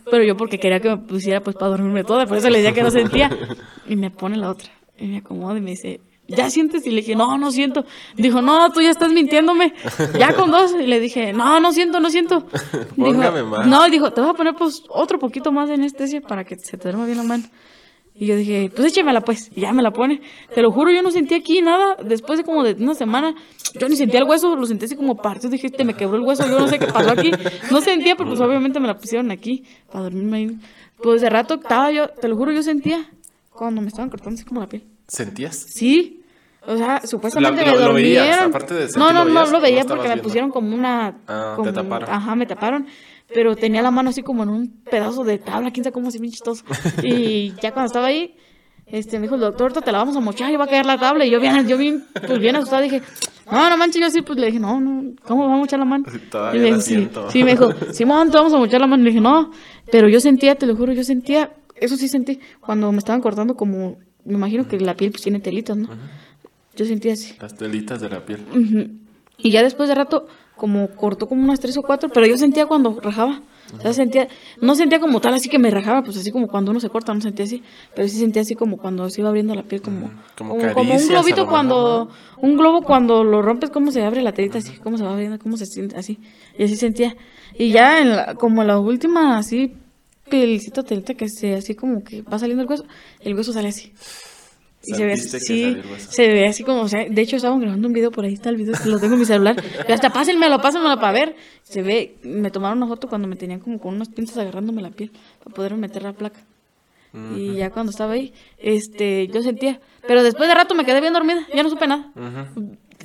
Pero 0.09 0.23
yo 0.23 0.37
porque 0.37 0.59
quería 0.59 0.79
que 0.79 0.89
me 0.89 0.97
pusiera 0.97 1.41
pues 1.41 1.55
para 1.55 1.71
dormirme 1.71 2.03
toda, 2.03 2.25
por 2.25 2.37
eso 2.37 2.49
le 2.49 2.59
decía 2.59 2.73
que 2.73 2.83
no 2.83 2.91
sentía. 2.91 3.29
Y 3.87 3.95
me 3.95 4.09
pone 4.09 4.35
la 4.35 4.49
otra. 4.49 4.71
Y 4.97 5.05
me 5.05 5.17
acomoda 5.17 5.59
y 5.59 5.61
me 5.61 5.71
dice, 5.71 6.01
¿ya 6.27 6.49
sientes? 6.49 6.87
Y 6.87 6.89
le 6.89 6.97
dije, 6.97 7.15
no, 7.15 7.37
no 7.37 7.51
siento. 7.51 7.85
Dijo, 8.15 8.41
no, 8.41 8.71
tú 8.71 8.81
ya 8.81 8.89
estás 8.89 9.11
mintiéndome. 9.11 9.73
Ya 10.17 10.33
con 10.33 10.49
dos. 10.49 10.73
Y 10.79 10.87
le 10.87 10.99
dije, 10.99 11.33
no, 11.33 11.59
no 11.59 11.71
siento, 11.71 11.99
no 11.99 12.09
siento. 12.09 12.47
Póngame 12.97 13.43
más. 13.43 13.67
No, 13.67 13.87
dijo, 13.89 14.11
te 14.11 14.21
voy 14.21 14.31
a 14.31 14.33
poner 14.33 14.55
pues 14.55 14.83
otro 14.89 15.19
poquito 15.19 15.51
más 15.51 15.67
de 15.67 15.75
anestesia 15.75 16.21
para 16.21 16.43
que 16.45 16.55
se 16.55 16.77
te 16.77 16.83
duerma 16.83 17.05
bien 17.05 17.17
la 17.17 17.23
mano. 17.23 17.43
Y 18.17 18.27
yo 18.27 18.37
dije, 18.37 18.71
pues 18.73 18.87
échemela 18.87 19.21
pues. 19.21 19.51
Y 19.53 19.61
ya 19.61 19.73
me 19.73 19.83
la 19.83 19.91
pone. 19.91 20.21
Te 20.53 20.61
lo 20.61 20.71
juro, 20.71 20.89
yo 20.89 21.01
no 21.01 21.11
sentí 21.11 21.35
aquí 21.35 21.61
nada. 21.61 21.97
Después 22.01 22.39
de 22.39 22.45
como 22.45 22.63
de 22.63 22.73
una 22.81 22.95
semana, 22.95 23.35
yo 23.73 23.89
ni 23.89 23.97
sentía 23.97 24.21
el 24.21 24.25
hueso, 24.25 24.55
lo 24.55 24.65
sentí 24.65 24.85
así 24.85 24.95
como 24.95 25.17
partido. 25.17 25.49
Dije, 25.49 25.69
te 25.69 25.83
me 25.83 25.95
quebró 25.95 26.15
el 26.15 26.23
hueso, 26.23 26.47
yo 26.47 26.57
no 26.57 26.67
sé 26.69 26.79
qué 26.79 26.87
pasó 26.87 27.11
aquí. 27.11 27.31
No 27.71 27.81
sentía, 27.81 28.15
pero 28.15 28.29
pues 28.29 28.39
obviamente 28.39 28.79
me 28.79 28.87
la 28.87 28.97
pusieron 28.97 29.31
aquí 29.31 29.65
para 29.91 30.05
dormirme 30.05 30.37
ahí. 30.37 30.57
Pues 31.03 31.21
de 31.21 31.29
rato 31.29 31.55
estaba 31.55 31.91
yo, 31.91 32.07
te 32.07 32.29
lo 32.29 32.37
juro, 32.37 32.53
yo 32.53 32.63
sentía 32.63 33.05
cuando 33.49 33.81
me 33.81 33.89
estaban 33.89 34.09
cortando 34.09 34.35
así 34.35 34.45
como 34.45 34.61
la 34.61 34.69
piel. 34.69 34.83
¿Sentías? 35.07 35.57
Sí. 35.57 36.21
O 36.67 36.77
sea, 36.77 37.01
supuestamente 37.05 37.65
me 37.65 37.77
dormían. 37.77 38.51
no, 38.95 39.11
no, 39.11 39.25
no, 39.25 39.45
lo 39.45 39.59
veía 39.59 39.83
porque 39.83 40.07
me 40.07 40.17
pusieron 40.17 40.51
como 40.51 40.73
una... 40.73 41.17
Ah, 41.27 41.57
te 41.61 41.71
taparon. 41.73 42.09
Ajá, 42.09 42.35
me 42.35 42.45
taparon 42.45 42.87
pero 43.33 43.55
tenía 43.55 43.81
la 43.81 43.91
mano 43.91 44.09
así 44.09 44.21
como 44.21 44.43
en 44.43 44.49
un 44.49 44.67
pedazo 44.89 45.23
de 45.23 45.37
tabla, 45.37 45.71
quién 45.71 45.83
sabe 45.83 45.93
cómo 45.93 46.09
así 46.09 46.19
bien 46.19 46.31
chistoso. 46.31 46.63
Y 47.03 47.53
ya 47.61 47.71
cuando 47.71 47.87
estaba 47.87 48.07
ahí, 48.07 48.35
este, 48.85 49.17
me 49.17 49.23
dijo 49.23 49.35
el 49.35 49.41
doctor, 49.41 49.73
te 49.73 49.91
la 49.91 49.97
vamos 49.97 50.15
a 50.15 50.19
mochar 50.19 50.51
y 50.51 50.55
va 50.55 50.65
a 50.65 50.67
caer 50.67 50.85
la 50.85 50.97
tabla. 50.97 51.25
Y 51.25 51.31
yo 51.31 51.39
bien, 51.39 51.67
yo 51.67 51.77
bien, 51.77 52.05
pues 52.25 52.39
bien 52.39 52.55
asustada 52.55 52.81
dije, 52.81 53.01
no, 53.51 53.69
no 53.69 53.77
manches, 53.77 54.01
yo 54.01 54.07
así, 54.07 54.21
pues 54.21 54.39
le 54.39 54.47
dije, 54.47 54.59
no, 54.59 54.79
no, 54.79 55.13
¿cómo 55.23 55.43
vamos 55.43 55.57
a 55.57 55.59
mochar 55.61 55.79
la 55.79 55.85
mano? 55.85 56.05
y 56.53 56.57
le 56.57 56.65
dije, 56.65 56.81
sí, 56.81 57.09
sí, 57.29 57.43
me 57.43 57.51
dijo, 57.51 57.69
Simón, 57.91 58.31
te 58.31 58.37
vamos 58.37 58.53
a 58.53 58.57
mochar 58.57 58.81
la 58.81 58.87
mano. 58.87 59.01
Y 59.01 59.05
le 59.05 59.11
dije, 59.11 59.21
no, 59.21 59.51
pero 59.91 60.07
yo 60.07 60.19
sentía, 60.19 60.55
te 60.55 60.65
lo 60.65 60.75
juro, 60.75 60.93
yo 60.93 61.03
sentía, 61.03 61.51
eso 61.75 61.97
sí 61.97 62.07
sentí, 62.07 62.39
cuando 62.61 62.91
me 62.91 62.99
estaban 62.99 63.21
cortando 63.21 63.55
como 63.55 63.97
me 64.25 64.33
imagino 64.33 64.67
que 64.67 64.79
la 64.79 64.95
piel 64.95 65.11
pues 65.11 65.21
tiene 65.21 65.39
telitas, 65.39 65.77
¿no? 65.77 65.87
Yo 66.75 66.85
sentía 66.85 67.13
así. 67.13 67.35
Las 67.39 67.55
telitas 67.55 68.01
de 68.01 68.09
la 68.09 68.25
piel. 68.25 68.99
Y 69.37 69.51
ya 69.51 69.63
después 69.63 69.87
de 69.87 69.95
rato, 69.95 70.27
como 70.55 70.87
cortó 70.89 71.27
como 71.27 71.43
unas 71.43 71.59
tres 71.59 71.77
o 71.77 71.81
cuatro, 71.81 72.09
pero 72.09 72.25
yo 72.25 72.37
sentía 72.37 72.65
cuando 72.65 72.99
rajaba. 73.01 73.41
O 73.73 73.81
sea, 73.81 73.93
sentía, 73.93 74.27
no 74.61 74.75
sentía 74.75 74.99
como 74.99 75.19
tal 75.19 75.33
así 75.33 75.49
que 75.49 75.57
me 75.57 75.71
rajaba, 75.71 76.03
pues 76.03 76.17
así 76.17 76.31
como 76.31 76.47
cuando 76.47 76.71
uno 76.71 76.79
se 76.79 76.89
corta, 76.89 77.13
no 77.13 77.21
sentía 77.21 77.45
así, 77.45 77.63
pero 77.95 78.07
sí 78.07 78.19
sentía 78.19 78.43
así 78.43 78.53
como 78.53 78.77
cuando 78.77 79.09
se 79.09 79.21
iba 79.21 79.29
abriendo 79.29 79.55
la 79.55 79.63
piel, 79.63 79.81
como, 79.81 80.11
como, 80.37 80.53
un 80.53 81.07
globito 81.07 81.47
cuando, 81.47 82.09
un 82.37 82.57
globo 82.57 82.83
cuando 82.83 83.23
lo 83.23 83.41
rompes, 83.41 83.71
cómo 83.71 83.91
se 83.91 84.03
abre 84.03 84.21
la 84.21 84.33
telita 84.33 84.59
así, 84.59 84.77
cómo 84.77 84.97
se 84.97 85.03
va 85.03 85.13
abriendo, 85.13 85.39
cómo 85.39 85.57
se 85.57 85.65
siente 85.65 85.97
así, 85.97 86.19
y 86.57 86.63
así 86.63 86.75
sentía. 86.77 87.15
Y 87.57 87.71
ya 87.71 87.99
en 87.99 88.15
la, 88.15 88.35
como 88.35 88.63
la 88.63 88.77
última 88.77 89.39
así, 89.39 89.73
pelicito 90.29 90.83
telita 90.83 91.15
que 91.15 91.27
se, 91.27 91.55
así 91.55 91.73
como 91.73 92.03
que 92.03 92.21
va 92.21 92.37
saliendo 92.37 92.63
el 92.63 92.69
hueso, 92.69 92.85
el 93.19 93.35
hueso 93.35 93.51
sale 93.51 93.69
así. 93.69 93.93
Y 94.87 94.93
se 94.93 95.05
ve 95.05 95.13
así, 95.13 95.77
se 95.97 96.27
ve 96.27 96.47
así 96.47 96.63
como, 96.63 96.81
o 96.81 96.87
sea, 96.87 97.05
de 97.09 97.21
hecho 97.21 97.35
estaban 97.35 97.59
grabando 97.59 97.87
un 97.87 97.93
video 97.93 98.11
por 98.11 98.25
ahí, 98.25 98.33
está 98.33 98.49
el 98.49 98.57
video, 98.57 98.75
lo 98.85 98.99
tengo 98.99 99.13
en 99.13 99.19
mi 99.19 99.25
celular, 99.25 99.55
y 99.87 99.91
hasta 99.91 100.11
pásenmelo, 100.11 100.61
pásenmelo 100.61 100.95
para 100.99 101.11
ver, 101.11 101.35
se 101.63 101.81
ve, 101.81 102.15
me 102.23 102.51
tomaron 102.51 102.77
una 102.77 102.87
foto 102.87 103.07
cuando 103.07 103.27
me 103.27 103.35
tenían 103.35 103.59
como 103.59 103.79
con 103.79 103.95
unas 103.95 104.09
pinzas 104.09 104.37
agarrándome 104.37 104.81
la 104.81 104.91
piel, 104.91 105.11
para 105.43 105.55
poder 105.55 105.75
meter 105.75 106.03
la 106.03 106.13
placa. 106.13 106.39
Y 107.33 107.55
ya 107.55 107.69
cuando 107.69 107.91
estaba 107.91 108.13
ahí, 108.13 108.33
este, 108.57 109.27
yo 109.27 109.41
sentía, 109.41 109.79
pero 110.05 110.21
después 110.21 110.49
de 110.49 110.55
rato 110.55 110.75
me 110.75 110.83
quedé 110.83 110.99
bien 110.99 111.13
dormida, 111.13 111.47
ya 111.53 111.63
no 111.63 111.69
supe 111.69 111.87
nada. 111.87 112.11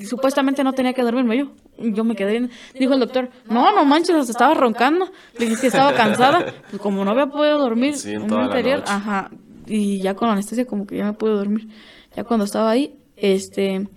Supuestamente 0.05 0.65
no 0.65 0.73
tenía 0.73 0.95
que 0.95 1.03
dormirme 1.03 1.39
yo, 1.39 1.53
yo 1.79 2.05
me 2.05 2.17
quedé 2.17 2.33
bien. 2.33 2.51
Dijo 2.79 2.95
el 2.95 3.01
doctor, 3.01 3.29
no, 3.49 3.73
no 3.73 3.85
manches, 3.85 4.17
hasta 4.17 4.33
estaba 4.33 4.55
roncando. 4.55 5.11
Le 5.39 5.47
dije 5.47 5.61
que 5.61 5.67
estaba 5.69 5.95
cansada, 5.95 6.55
pues 6.71 6.83
como 6.83 7.05
no 7.05 7.13
había 7.13 7.27
podido 7.27 7.59
dormir 7.59 7.95
en 8.05 8.33
el 8.33 8.45
interior, 8.45 8.83
ajá, 8.87 9.31
y 9.71 10.01
ya 10.01 10.15
con 10.15 10.29
la 10.29 10.35
anestesia 10.35 10.67
como 10.67 10.87
que 10.87 10.97
ya 10.97 11.05
me 11.05 11.13
pude 11.13 11.33
dormir. 11.33 11.69
Ya 12.17 12.25
cuando 12.25 12.45
estaba 12.45 12.71
ahí, 12.71 12.99
este, 13.17 13.89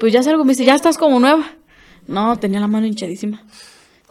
pues 0.00 0.12
ya 0.12 0.22
salgo, 0.22 0.44
me 0.44 0.52
dice, 0.52 0.64
ya 0.64 0.74
estás 0.74 0.96
como 0.96 1.20
nueva. 1.20 1.44
No, 2.06 2.36
tenía 2.38 2.60
la 2.60 2.66
mano 2.66 2.86
hinchadísima. 2.86 3.42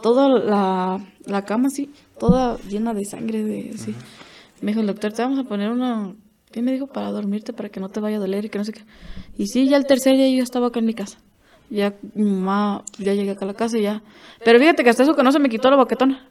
Toda 0.00 0.28
la, 0.28 1.00
la 1.26 1.44
cama 1.44 1.66
así, 1.66 1.90
toda 2.18 2.56
llena 2.68 2.94
de 2.94 3.04
sangre, 3.04 3.42
de 3.42 3.72
así. 3.74 3.94
Me 4.60 4.70
dijo 4.70 4.80
el 4.80 4.86
doctor, 4.86 5.12
te 5.12 5.22
vamos 5.22 5.40
a 5.40 5.44
poner 5.44 5.70
una, 5.70 6.14
¿qué 6.52 6.62
me 6.62 6.72
dijo? 6.72 6.86
Para 6.86 7.10
dormirte, 7.10 7.52
para 7.52 7.68
que 7.68 7.80
no 7.80 7.88
te 7.88 7.98
vaya 7.98 8.18
a 8.18 8.20
doler 8.20 8.44
y 8.44 8.48
que 8.48 8.58
no 8.58 8.64
sé 8.64 8.72
qué. 8.72 8.82
Y 9.36 9.48
sí, 9.48 9.68
ya 9.68 9.76
el 9.76 9.86
tercer 9.86 10.16
día 10.16 10.28
yo 10.30 10.44
estaba 10.44 10.68
acá 10.68 10.78
en 10.78 10.86
mi 10.86 10.94
casa. 10.94 11.18
Ya 11.70 11.94
mi 12.14 12.30
mamá, 12.30 12.84
ya 12.98 13.12
llegué 13.12 13.32
acá 13.32 13.44
a 13.44 13.48
la 13.48 13.54
casa 13.54 13.76
y 13.76 13.82
ya. 13.82 14.02
Pero 14.44 14.58
fíjate 14.60 14.84
que 14.84 14.90
hasta 14.90 15.02
eso 15.02 15.14
que 15.14 15.22
no 15.24 15.32
se 15.32 15.40
me 15.40 15.48
quitó 15.48 15.68
la 15.68 15.76
boquetona. 15.76 16.28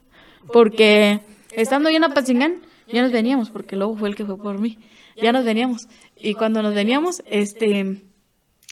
Porque 0.51 1.19
estando 1.51 1.89
yo 1.89 1.97
en 1.97 2.05
Apatzingán, 2.05 2.61
ya 2.91 3.01
nos 3.01 3.11
veníamos, 3.11 3.49
porque 3.49 3.75
luego 3.75 3.95
fue 3.95 4.09
el 4.09 4.15
que 4.15 4.25
fue 4.25 4.37
por 4.37 4.59
mí. 4.59 4.79
Ya 5.21 5.31
nos 5.31 5.43
veníamos. 5.45 5.87
Y 6.15 6.35
cuando 6.35 6.61
nos 6.61 6.73
veníamos, 6.73 7.23
este, 7.25 8.01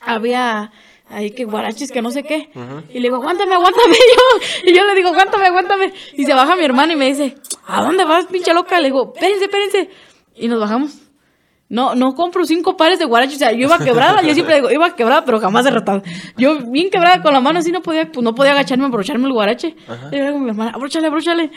había 0.02 0.72
ahí 1.10 1.32
que 1.32 1.46
guaraches, 1.46 1.92
que 1.92 2.02
no 2.02 2.12
sé 2.12 2.24
qué. 2.24 2.50
Y 2.90 3.00
le 3.00 3.02
digo, 3.02 3.16
aguántame, 3.18 3.56
aguántame. 3.56 3.96
Yo, 4.66 4.72
y 4.72 4.76
yo 4.76 4.86
le 4.86 4.96
digo, 4.96 5.10
aguántame, 5.10 5.48
aguántame. 5.48 5.94
Y 6.14 6.26
se 6.26 6.34
baja 6.34 6.56
mi 6.56 6.64
hermana 6.64 6.94
y 6.94 6.96
me 6.96 7.08
dice, 7.08 7.36
¿a 7.66 7.84
dónde 7.84 8.06
vas, 8.06 8.26
pinche 8.26 8.54
loca? 8.54 8.80
Le 8.80 8.88
digo, 8.88 9.14
espérense, 9.16 9.46
espérense. 9.46 9.90
Y 10.36 10.48
nos 10.48 10.60
bajamos. 10.60 11.00
No, 11.68 11.96
no 11.96 12.14
compro 12.14 12.46
cinco 12.46 12.78
pares 12.78 13.00
de 13.00 13.06
guaraches. 13.06 13.38
O 13.38 13.40
sea, 13.40 13.52
yo 13.52 13.68
iba 13.68 13.80
quebrada, 13.80 14.22
yo 14.22 14.34
siempre 14.34 14.56
digo, 14.56 14.72
iba 14.72 14.96
quebrada, 14.96 15.26
pero 15.26 15.40
jamás 15.40 15.66
derrotada. 15.66 16.04
Yo 16.38 16.60
bien 16.72 16.92
quebrada 16.92 17.24
con 17.24 17.34
la 17.34 17.40
mano 17.40 17.60
así 17.60 17.72
no 17.72 17.82
podía, 17.82 18.12
pues 18.12 18.24
no 18.24 18.36
podía 18.36 18.52
agacharme, 18.52 18.86
abrocharme 18.86 19.26
el 19.26 19.34
guarache. 19.34 19.76
Y 20.12 20.18
yo 20.18 20.24
le 20.26 20.32
mi 20.34 20.50
hermana, 20.50 20.72
abróchale, 20.76 21.08
abróchale. 21.08 21.52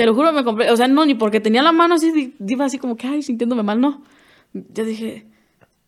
Te 0.00 0.06
lo 0.06 0.14
juro, 0.14 0.32
me 0.32 0.44
compré, 0.44 0.70
o 0.70 0.76
sea, 0.78 0.88
no, 0.88 1.04
ni 1.04 1.12
porque 1.12 1.40
tenía 1.40 1.60
la 1.60 1.72
mano 1.72 1.96
así, 1.96 2.34
iba 2.48 2.64
así 2.64 2.78
como 2.78 2.96
que, 2.96 3.06
ay, 3.06 3.20
sintiéndome 3.20 3.62
mal, 3.62 3.82
no. 3.82 4.00
Yo 4.54 4.86
dije, 4.86 5.26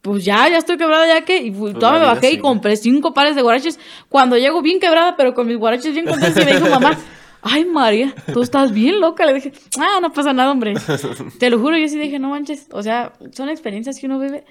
pues 0.03 0.23
ya, 0.23 0.51
ya 0.51 0.59
estoy 0.59 0.77
quebrada, 0.77 1.07
ya 1.07 1.25
que, 1.25 1.39
y 1.39 1.51
pues 1.51 1.73
toda 1.79 1.93
me 1.93 2.05
bajé 2.05 2.33
y 2.33 2.39
compré 2.39 2.77
cinco 2.77 3.15
pares 3.15 3.37
de 3.37 3.41
guaraches. 3.41 3.81
Cuando 4.11 4.37
llego 4.37 4.61
bien 4.61 4.81
quebrada, 4.81 5.17
pero 5.17 5.33
con 5.33 5.47
mis 5.47 5.57
guaraches 5.57 5.95
bien 5.95 6.05
contentos, 6.05 6.43
y 6.43 6.45
me 6.45 6.53
dijo 6.53 6.69
mamá, 6.69 6.99
ay, 7.41 7.65
María, 7.65 8.15
tú 8.35 8.43
estás 8.43 8.71
bien 8.71 9.01
loca. 9.01 9.25
Le 9.25 9.33
dije, 9.33 9.55
ah, 9.81 10.01
no 10.03 10.13
pasa 10.13 10.35
nada, 10.35 10.51
hombre. 10.51 10.75
Te 11.39 11.49
lo 11.49 11.59
juro, 11.59 11.79
yo 11.79 11.89
sí 11.89 11.99
dije, 11.99 12.19
no 12.19 12.29
manches, 12.29 12.69
o 12.71 12.83
sea, 12.83 13.15
son 13.31 13.49
experiencias 13.49 13.99
que 13.99 14.05
uno 14.05 14.19
vive 14.19 14.45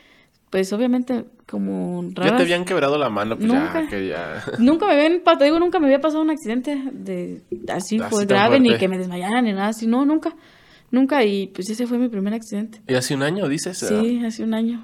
pues 0.52 0.72
obviamente 0.74 1.26
como 1.50 2.04
raras. 2.14 2.32
Ya 2.32 2.38
te 2.38 2.44
habían 2.44 2.66
quebrado 2.66 2.98
la 2.98 3.10
mano, 3.10 3.38
pues 3.38 3.48
nunca, 3.48 3.82
ya, 3.84 3.88
que 3.90 4.08
ya... 4.08 4.44
Nunca 4.60 4.86
me 4.86 4.94
habían, 4.94 5.22
te 5.24 5.46
digo, 5.46 5.60
nunca 5.60 5.80
me 5.80 5.88
había 5.88 6.00
pasado 6.00 6.22
un 6.22 6.30
accidente 6.30 6.78
de 6.92 7.42
así, 7.70 7.98
pues 7.98 8.28
grave, 8.28 8.60
ni 8.60 8.78
que 8.78 8.88
me 8.88 8.98
desmayaran, 8.98 9.46
ni 9.46 9.54
nada 9.54 9.70
así, 9.70 9.88
no, 9.88 10.06
nunca, 10.06 10.36
nunca, 10.92 11.24
y 11.24 11.48
pues 11.48 11.70
ese 11.70 11.88
fue 11.88 11.98
mi 11.98 12.10
primer 12.10 12.34
accidente. 12.34 12.82
¿Y 12.86 12.94
hace 12.94 13.16
un 13.16 13.24
año, 13.24 13.48
dices? 13.48 13.78
Sí, 13.80 14.22
hace 14.26 14.44
un 14.44 14.54
año. 14.54 14.84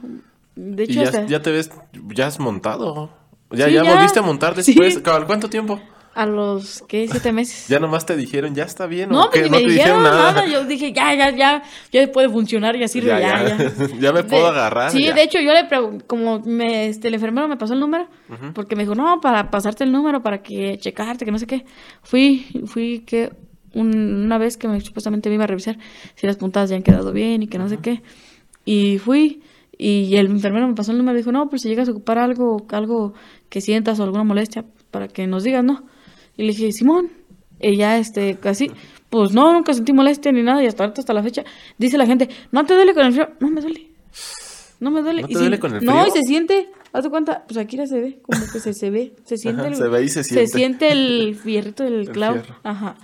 De 0.55 0.83
hecho, 0.83 1.03
ya, 1.03 1.25
ya, 1.25 1.41
te 1.41 1.51
ves, 1.51 1.69
ya 2.15 2.27
has 2.27 2.39
montado, 2.39 3.11
ya, 3.51 3.67
ya, 3.67 3.83
volviste 3.83 4.19
a 4.19 4.23
montar 4.23 4.55
después, 4.55 5.01
¿cuánto 5.03 5.49
tiempo? 5.49 5.79
A 6.17 6.25
los, 6.25 6.83
¿qué? 6.87 7.07
Siete 7.07 7.31
meses. 7.31 7.67
ya 7.69 7.79
nomás 7.79 8.07
te 8.07 8.17
dijeron, 8.17 8.55
ya 8.55 8.63
está 8.63 8.87
bien. 8.87 9.09
No, 9.09 9.29
pues 9.31 9.51
me 9.51 9.59
dijeron, 9.59 10.01
nada. 10.01 10.47
Yo 10.47 10.65
dije, 10.65 10.91
ya, 10.91 11.13
ya, 11.13 11.29
ya, 11.29 11.61
ya 11.91 12.11
puede 12.11 12.27
funcionar, 12.27 12.75
ya 12.75 12.87
sirve, 12.87 13.09
ya, 13.09 13.19
ya. 13.19 13.57
Ya, 13.57 13.87
ya. 13.99 14.11
me 14.11 14.23
puedo 14.23 14.47
agarrar. 14.47 14.91
Sí, 14.91 15.11
de 15.11 15.21
hecho, 15.21 15.39
yo 15.39 15.53
le 15.53 15.65
pregunté, 15.65 16.05
como 16.07 16.39
me, 16.39 16.87
este, 16.87 17.09
el 17.09 17.13
enfermero 17.13 17.47
me 17.47 17.55
pasó 17.55 17.75
el 17.75 17.79
número, 17.79 18.07
porque 18.55 18.75
me 18.75 18.81
dijo, 18.81 18.95
no, 18.95 19.21
para 19.21 19.51
pasarte 19.51 19.83
el 19.83 19.91
número, 19.91 20.23
para 20.23 20.41
que 20.41 20.79
checarte, 20.79 21.23
que 21.23 21.31
no 21.31 21.37
sé 21.37 21.45
qué. 21.45 21.65
Fui, 22.01 22.47
fui 22.65 23.03
que 23.05 23.31
una 23.75 24.39
vez 24.39 24.57
que 24.57 24.67
me, 24.67 24.81
supuestamente 24.81 25.29
me 25.29 25.35
iba 25.35 25.43
a 25.43 25.47
revisar 25.47 25.77
si 26.15 26.25
las 26.25 26.37
puntadas 26.37 26.71
ya 26.71 26.77
han 26.77 26.81
quedado 26.81 27.13
bien 27.13 27.43
y 27.43 27.47
que 27.47 27.59
no 27.59 27.69
sé 27.69 27.77
qué. 27.77 28.01
Y 28.65 28.97
fui, 28.97 29.43
y 29.77 30.15
el 30.15 30.25
enfermero 30.27 30.67
me 30.67 30.73
pasó 30.73 30.93
el 30.93 30.97
número 30.97 31.15
y 31.15 31.21
dijo, 31.21 31.31
no, 31.31 31.47
pues 31.47 31.61
si 31.61 31.69
llegas 31.69 31.87
a 31.87 31.91
ocupar 31.91 32.17
algo, 32.17 32.65
algo 32.71 33.13
que 33.49 33.61
sientas 33.61 33.99
o 33.99 34.03
alguna 34.03 34.23
molestia, 34.23 34.65
para 34.89 35.07
que 35.07 35.27
nos 35.27 35.43
digas, 35.43 35.63
¿no? 35.63 35.83
Y 36.37 36.43
le 36.43 36.49
dije, 36.49 36.71
Simón, 36.71 37.09
ella, 37.59 37.97
este, 37.97 38.35
casi, 38.35 38.71
pues 39.09 39.33
no, 39.33 39.51
nunca 39.53 39.73
sentí 39.73 39.91
molestia 39.91 40.31
ni 40.31 40.43
nada, 40.43 40.63
y 40.63 40.67
hasta 40.67 40.85
hasta 40.85 41.13
la 41.13 41.23
fecha, 41.23 41.43
dice 41.77 41.97
la 41.97 42.05
gente, 42.05 42.29
¿no 42.51 42.65
te 42.65 42.75
duele 42.75 42.93
con 42.93 43.05
el 43.05 43.13
frío? 43.13 43.29
No 43.39 43.49
me 43.49 43.61
duele. 43.61 43.87
No 44.79 44.91
me 44.91 45.01
duele. 45.01 45.23
¿No 45.23 45.27
te 45.27 45.33
duele 45.33 45.59
con 45.59 45.73
el 45.73 45.79
frío? 45.79 45.91
No, 45.91 46.07
y 46.07 46.11
se 46.11 46.21
siente, 46.21 46.69
haz 46.93 47.03
de 47.03 47.09
cuenta, 47.09 47.43
pues 47.47 47.57
aquí 47.57 47.77
ya 47.77 47.87
se 47.87 47.99
ve, 47.99 48.19
como 48.21 48.39
que 48.51 48.59
se, 48.59 48.73
se 48.73 48.89
ve, 48.91 49.13
se 49.25 49.37
siente 49.37 49.67
el... 49.67 49.75
Se 49.75 49.87
ve 49.87 50.03
y 50.03 50.09
se 50.09 50.23
siente. 50.23 50.47
Se 50.47 50.57
siente 50.57 50.91
el 50.91 51.35
fierrito 51.35 51.83
del 51.83 52.09
clavo. 52.11 52.41
Ajá. 52.63 52.95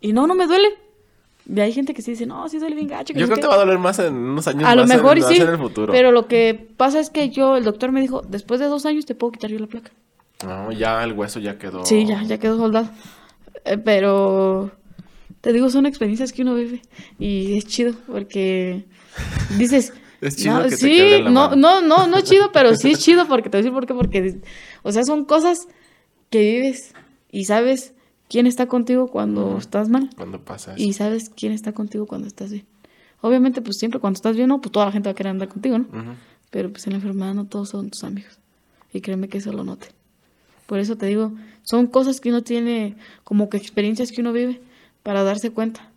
Y 0.00 0.12
no, 0.12 0.26
no 0.26 0.34
me 0.34 0.46
duele. 0.46 0.68
Y 1.54 1.60
hay 1.60 1.72
gente 1.72 1.94
que 1.94 2.02
sí 2.02 2.10
dice, 2.10 2.26
no, 2.26 2.48
sí 2.48 2.58
duele 2.58 2.74
bien 2.74 2.88
gacho. 2.88 3.14
Yo 3.14 3.24
creo 3.24 3.36
que 3.36 3.42
te 3.42 3.46
va 3.46 3.54
a 3.54 3.58
doler 3.58 3.78
más 3.78 3.98
en 3.98 4.14
unos 4.14 4.46
años 4.46 4.64
A 4.64 4.74
lo 4.74 4.86
mejor 4.86 5.16
en, 5.16 5.24
sí. 5.24 5.36
En 5.36 5.48
el 5.48 5.56
futuro. 5.56 5.92
Pero 5.92 6.12
lo 6.12 6.26
que 6.26 6.68
pasa 6.76 7.00
es 7.00 7.08
que 7.08 7.30
yo, 7.30 7.56
el 7.56 7.64
doctor 7.64 7.90
me 7.90 8.02
dijo, 8.02 8.22
después 8.28 8.60
de 8.60 8.66
dos 8.66 8.84
años 8.84 9.06
te 9.06 9.14
puedo 9.14 9.32
quitar 9.32 9.50
yo 9.50 9.58
la 9.58 9.66
placa. 9.66 9.90
No, 10.44 10.70
ya 10.72 11.02
el 11.02 11.12
hueso 11.12 11.40
ya 11.40 11.58
quedó. 11.58 11.84
Sí, 11.84 12.06
ya, 12.06 12.22
ya 12.22 12.38
quedó 12.38 12.56
soldado. 12.56 12.88
Eh, 13.64 13.78
pero 13.78 14.70
te 15.40 15.52
digo, 15.52 15.68
son 15.70 15.86
experiencias 15.86 16.32
que 16.32 16.42
uno 16.42 16.54
vive 16.54 16.82
y 17.18 17.56
es 17.58 17.66
chido 17.66 17.94
porque 18.06 18.84
dices, 19.58 19.92
es 20.20 20.36
chido 20.36 20.60
no, 20.60 20.70
sí, 20.70 21.10
no, 21.24 21.56
no, 21.56 21.80
no, 21.80 22.06
no 22.06 22.16
es 22.16 22.24
chido, 22.24 22.50
pero 22.52 22.74
sí 22.76 22.92
es 22.92 22.98
chido 23.04 23.26
porque 23.26 23.50
te 23.50 23.56
voy 23.56 23.60
a 23.60 23.62
decir 23.62 23.72
por 23.72 23.86
qué, 23.86 23.94
porque, 23.94 24.40
o 24.82 24.92
sea, 24.92 25.04
son 25.04 25.24
cosas 25.24 25.68
que 26.30 26.40
vives 26.40 26.94
y 27.30 27.44
sabes 27.44 27.94
quién 28.28 28.46
está 28.46 28.66
contigo 28.66 29.08
cuando 29.08 29.58
estás 29.58 29.88
mal. 29.88 30.10
Cuando 30.16 30.44
pasas. 30.44 30.78
Y 30.78 30.92
sabes 30.92 31.30
quién 31.30 31.52
está 31.52 31.72
contigo 31.72 32.06
cuando 32.06 32.26
estás 32.26 32.50
bien. 32.50 32.66
Obviamente, 33.20 33.60
pues 33.62 33.78
siempre 33.78 33.98
cuando 33.98 34.16
estás 34.16 34.36
bien, 34.36 34.48
no, 34.48 34.60
pues 34.60 34.70
toda 34.70 34.86
la 34.86 34.92
gente 34.92 35.08
va 35.08 35.12
a 35.12 35.14
querer 35.16 35.30
andar 35.30 35.48
contigo, 35.48 35.78
¿no? 35.78 35.86
Pero 36.50 36.70
pues 36.70 36.86
en 36.86 36.92
la 36.92 36.98
enfermedad 36.98 37.34
no 37.34 37.46
todos 37.46 37.70
son 37.70 37.90
tus 37.90 38.04
amigos. 38.04 38.38
Y 38.92 39.00
créeme 39.00 39.28
que 39.28 39.38
eso 39.38 39.52
lo 39.52 39.64
note. 39.64 39.88
Por 40.68 40.80
eso 40.80 40.98
te 40.98 41.06
digo, 41.06 41.32
son 41.62 41.86
cosas 41.86 42.20
que 42.20 42.28
uno 42.28 42.42
tiene, 42.42 42.94
como 43.24 43.48
que 43.48 43.56
experiencias 43.56 44.12
que 44.12 44.20
uno 44.20 44.34
vive 44.34 44.60
para 45.02 45.22
darse 45.22 45.50
cuenta 45.50 45.90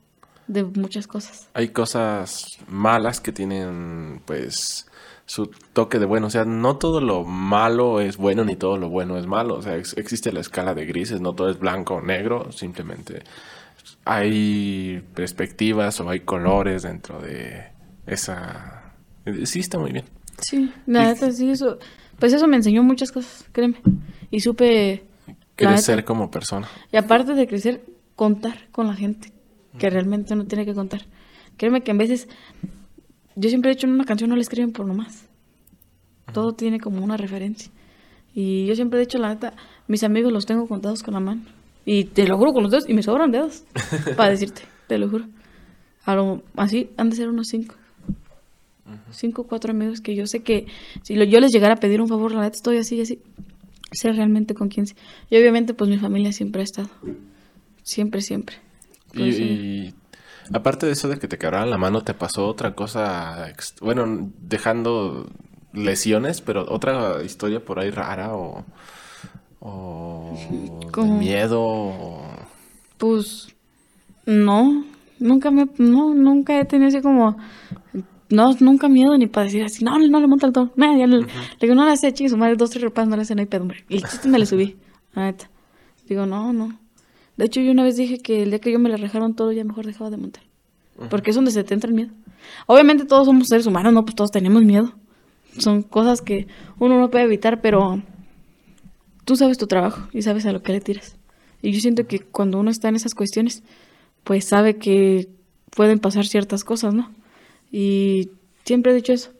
de 0.48 0.64
muchas 0.64 1.08
cosas. 1.08 1.50
Hay 1.54 1.68
cosas 1.68 2.58
malas 2.70 3.20
que 3.20 3.34
tienen, 3.34 4.22
pues, 4.26 4.88
su 5.26 5.52
toque 5.74 6.00
de 6.00 6.06
bueno. 6.06 6.28
O 6.28 6.30
sea, 6.30 6.46
no 6.46 6.78
todo 6.78 7.02
lo 7.02 7.26
malo 7.26 8.00
es 8.00 8.16
bueno 8.16 8.46
ni 8.46 8.56
todo 8.56 8.78
lo 8.78 8.88
bueno 8.88 9.18
es 9.18 9.28
malo. 9.28 9.56
O 9.56 9.62
sea, 9.62 9.76
existe 9.76 10.32
la 10.32 10.40
escala 10.40 10.74
de 10.74 10.86
grises, 10.86 11.20
no 11.20 11.36
todo 11.36 11.50
es 11.50 11.60
blanco 11.60 11.96
o 11.96 12.02
negro, 12.02 12.54
simplemente 12.54 13.24
hay 14.06 15.04
perspectivas 15.14 16.00
o 16.00 16.10
hay 16.10 16.22
colores 16.22 16.84
dentro 16.84 17.20
de 17.20 17.66
esa... 18.08 18.94
Sí, 19.44 19.60
está 19.60 19.78
muy 19.78 19.92
bien. 19.92 20.06
Sí, 20.40 20.72
nada, 20.86 21.14
sí, 21.34 21.50
eso... 21.50 21.78
Pues 22.20 22.32
eso 22.32 22.48
me 22.48 22.56
enseñó 22.56 22.84
muchas 22.84 23.12
cosas, 23.12 23.44
créeme 23.52 23.82
y 24.32 24.40
supe... 24.40 25.04
Crecer 25.56 26.04
como 26.06 26.32
persona. 26.32 26.68
Y 26.92 26.98
aparte 26.98 27.36
de 27.36 27.46
crecer, 27.46 27.84
contar 28.16 28.68
con 28.72 28.88
la 28.88 28.96
gente, 28.96 29.32
que 29.78 29.90
realmente 29.90 30.34
uno 30.34 30.46
tiene 30.46 30.66
que 30.66 30.74
contar. 30.74 31.06
Créeme 31.58 31.82
que 31.82 31.92
en 31.92 32.00
veces, 32.00 32.28
yo 33.36 33.50
siempre 33.50 33.70
he 33.70 33.76
dicho 33.76 33.86
en 33.86 33.94
una 33.94 34.06
canción 34.06 34.30
no 34.30 34.36
le 34.36 34.42
escriben 34.42 34.72
por 34.72 34.88
nomás. 34.88 35.26
Todo 36.34 36.54
tiene 36.54 36.80
como 36.80 37.04
una 37.04 37.18
referencia. 37.18 37.72
Y 38.34 38.66
yo 38.66 38.76
siempre 38.76 38.98
he 38.98 39.02
dicho, 39.02 39.20
la 39.20 39.30
neta, 39.30 39.54
mis 39.88 40.04
amigos 40.04 40.32
los 40.32 40.46
tengo 40.46 40.68
contados 40.68 41.04
con 41.04 41.14
la 41.14 41.20
mano. 41.20 41.42
Y 41.86 42.06
te 42.06 42.28
lo 42.28 42.38
juro 42.38 42.54
con 42.54 42.64
los 42.64 42.72
dedos, 42.72 42.90
y 42.90 42.94
me 42.94 43.04
sobran 43.04 43.32
dedos, 43.32 43.64
para 44.18 44.32
decirte, 44.32 44.62
te 44.88 44.98
lo 44.98 45.10
juro. 45.10 45.26
así 46.56 46.90
han 46.98 47.10
de 47.10 47.16
ser 47.16 47.30
unos 47.30 47.48
cinco. 47.48 47.76
Cinco 49.12 49.44
o 49.44 49.48
cuatro 49.48 49.72
amigos 49.72 50.02
que 50.02 50.16
yo 50.16 50.28
sé 50.28 50.42
que 50.42 50.68
si 51.02 51.16
yo 51.16 51.40
les 51.40 51.52
llegara 51.52 51.76
a 51.76 51.78
pedir 51.78 52.02
un 52.02 52.08
favor, 52.08 52.32
la 52.34 52.42
neta 52.42 52.56
estoy 52.56 52.78
así, 52.78 53.00
así. 53.02 53.20
Sé 53.92 54.12
realmente 54.14 54.54
con 54.54 54.70
quién. 54.70 54.86
Y 55.30 55.38
obviamente, 55.38 55.74
pues 55.74 55.90
mi 55.90 55.98
familia 55.98 56.32
siempre 56.32 56.62
ha 56.62 56.64
estado. 56.64 56.90
Siempre, 57.84 58.22
siempre. 58.22 58.56
y, 59.14 59.94
aparte 60.54 60.86
de 60.86 60.94
eso 60.94 61.08
de 61.08 61.20
que 61.20 61.28
te 61.28 61.38
quebraran 61.38 61.70
la 61.70 61.78
mano, 61.78 62.04
¿te 62.04 62.14
pasó 62.14 62.48
otra 62.48 62.74
cosa? 62.74 63.54
Bueno, 63.82 64.32
dejando 64.40 65.30
lesiones, 65.74 66.42
pero 66.42 66.66
otra 66.70 67.24
historia 67.24 67.64
por 67.64 67.80
ahí 67.80 67.90
rara 67.92 68.34
o, 68.34 68.64
o 69.60 70.38
miedo. 71.20 71.94
Pues 72.98 73.54
no, 74.26 74.86
nunca 75.20 75.52
me, 75.52 75.68
no, 75.78 76.14
nunca 76.14 76.60
he 76.60 76.66
tenido 76.66 76.90
así 76.90 77.02
como, 77.02 77.38
no, 78.32 78.56
nunca 78.60 78.90
miedo 78.90 79.18
ni 79.18 79.28
para 79.28 79.46
decir 79.46 79.64
así, 79.64 79.84
no, 79.84 79.98
no 79.98 80.20
le 80.20 80.28
monta 80.28 80.48
el 80.48 80.54
toro, 80.54 80.72
no, 80.76 80.98
ya 80.98 81.08
le, 81.08 81.26
digo, 81.60 81.76
no 81.76 81.86
le 81.86 81.92
hace 81.92 82.12
chingue 82.14 82.30
su 82.30 82.38
madre, 82.38 82.56
dos, 82.56 82.70
tres 82.70 82.84
repas, 82.84 83.08
no 83.08 83.16
le 83.16 83.24
hace, 83.24 83.36
no 83.36 83.42
hay 83.42 83.48
pedo, 83.48 83.62
hombre. 83.62 83.84
Y 83.90 83.98
el 83.98 84.04
chiste 84.04 84.28
me 84.28 84.40
le 84.40 84.46
subí, 84.46 84.78
la 85.14 85.26
neta. 85.26 85.50
Digo, 86.08 86.26
no, 86.26 86.52
no. 86.54 86.78
De 87.38 87.46
hecho, 87.46 87.62
yo 87.62 87.72
una 87.72 87.84
vez 87.84 87.96
dije 87.96 88.20
que 88.20 88.44
el 88.44 88.50
día 88.50 88.60
que 88.60 88.72
yo 88.72 88.80
me 88.80 88.90
le 88.90 88.98
rejaron 88.98 89.34
todo, 89.34 89.52
ya 89.52 89.64
mejor 89.64 89.86
dejaba 89.86 90.10
de 90.10 90.18
montar. 90.18 90.44
Porque 91.10 91.32
es 91.32 91.36
donde 91.36 91.52
se 91.52 91.64
te 91.64 91.74
entra 91.74 91.90
el 91.90 91.96
miedo. 91.96 92.12
Obviamente 92.68 93.06
todos 93.06 93.26
somos 93.26 93.48
seres 93.48 93.66
humanos, 93.66 93.94
¿no? 93.94 94.04
Pues 94.04 94.16
todos 94.16 94.32
tenemos 94.32 94.64
miedo. 94.64 94.94
Son 95.58 95.82
cosas 95.84 96.22
que 96.22 96.48
uno 96.80 97.00
no 97.00 97.10
puede 97.10 97.26
evitar, 97.26 97.62
pero 97.62 98.02
tú 99.26 99.36
sabes 99.36 99.58
tu 99.58 99.68
trabajo 99.68 100.08
y 100.12 100.22
sabes 100.22 100.46
a 100.46 100.52
lo 100.52 100.62
que 100.62 100.72
le 100.74 100.82
tiras. 100.82 101.18
Y 101.62 101.72
yo 101.72 101.80
siento 101.80 102.06
que 102.08 102.20
cuando 102.20 102.60
uno 102.60 102.72
está 102.72 102.90
en 102.90 102.96
esas 102.96 103.16
cuestiones, 103.16 103.64
pues 104.24 104.46
sabe 104.46 104.78
que 104.78 105.30
pueden 105.76 106.00
pasar 106.00 106.26
ciertas 106.26 106.64
cosas, 106.64 106.94
¿no? 106.94 107.10
Y 107.72 108.30
siempre 108.66 108.92
he 108.92 108.96
dicho 108.96 109.14
eso. 109.14 109.32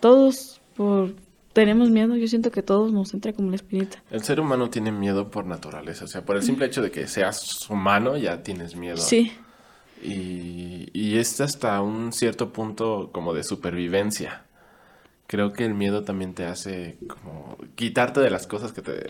Todos 0.00 0.60
por 0.76 1.14
tenemos 1.52 1.90
miedo, 1.90 2.16
yo 2.16 2.26
siento 2.28 2.50
que 2.50 2.62
todos 2.62 2.92
nos 2.92 3.12
entra 3.14 3.32
como 3.32 3.50
la 3.50 3.56
espinita. 3.56 4.02
El 4.10 4.22
ser 4.22 4.40
humano 4.40 4.70
tiene 4.70 4.90
miedo 4.90 5.30
por 5.30 5.44
naturaleza, 5.44 6.04
o 6.06 6.08
sea, 6.08 6.24
por 6.24 6.36
el 6.36 6.42
simple 6.42 6.66
hecho 6.66 6.82
de 6.82 6.90
que 6.90 7.06
seas 7.06 7.68
humano 7.68 8.16
ya 8.16 8.42
tienes 8.42 8.74
miedo. 8.74 8.96
Sí. 8.96 9.32
Y, 10.02 10.88
y 10.92 11.18
es 11.18 11.40
hasta 11.40 11.80
un 11.80 12.12
cierto 12.12 12.52
punto 12.52 13.10
como 13.12 13.34
de 13.34 13.44
supervivencia. 13.44 14.44
Creo 15.26 15.52
que 15.52 15.64
el 15.64 15.74
miedo 15.74 16.02
también 16.04 16.34
te 16.34 16.44
hace 16.44 16.98
como 17.06 17.56
quitarte 17.74 18.20
de 18.20 18.30
las 18.30 18.46
cosas 18.46 18.72
que 18.72 18.82
te 18.82 19.08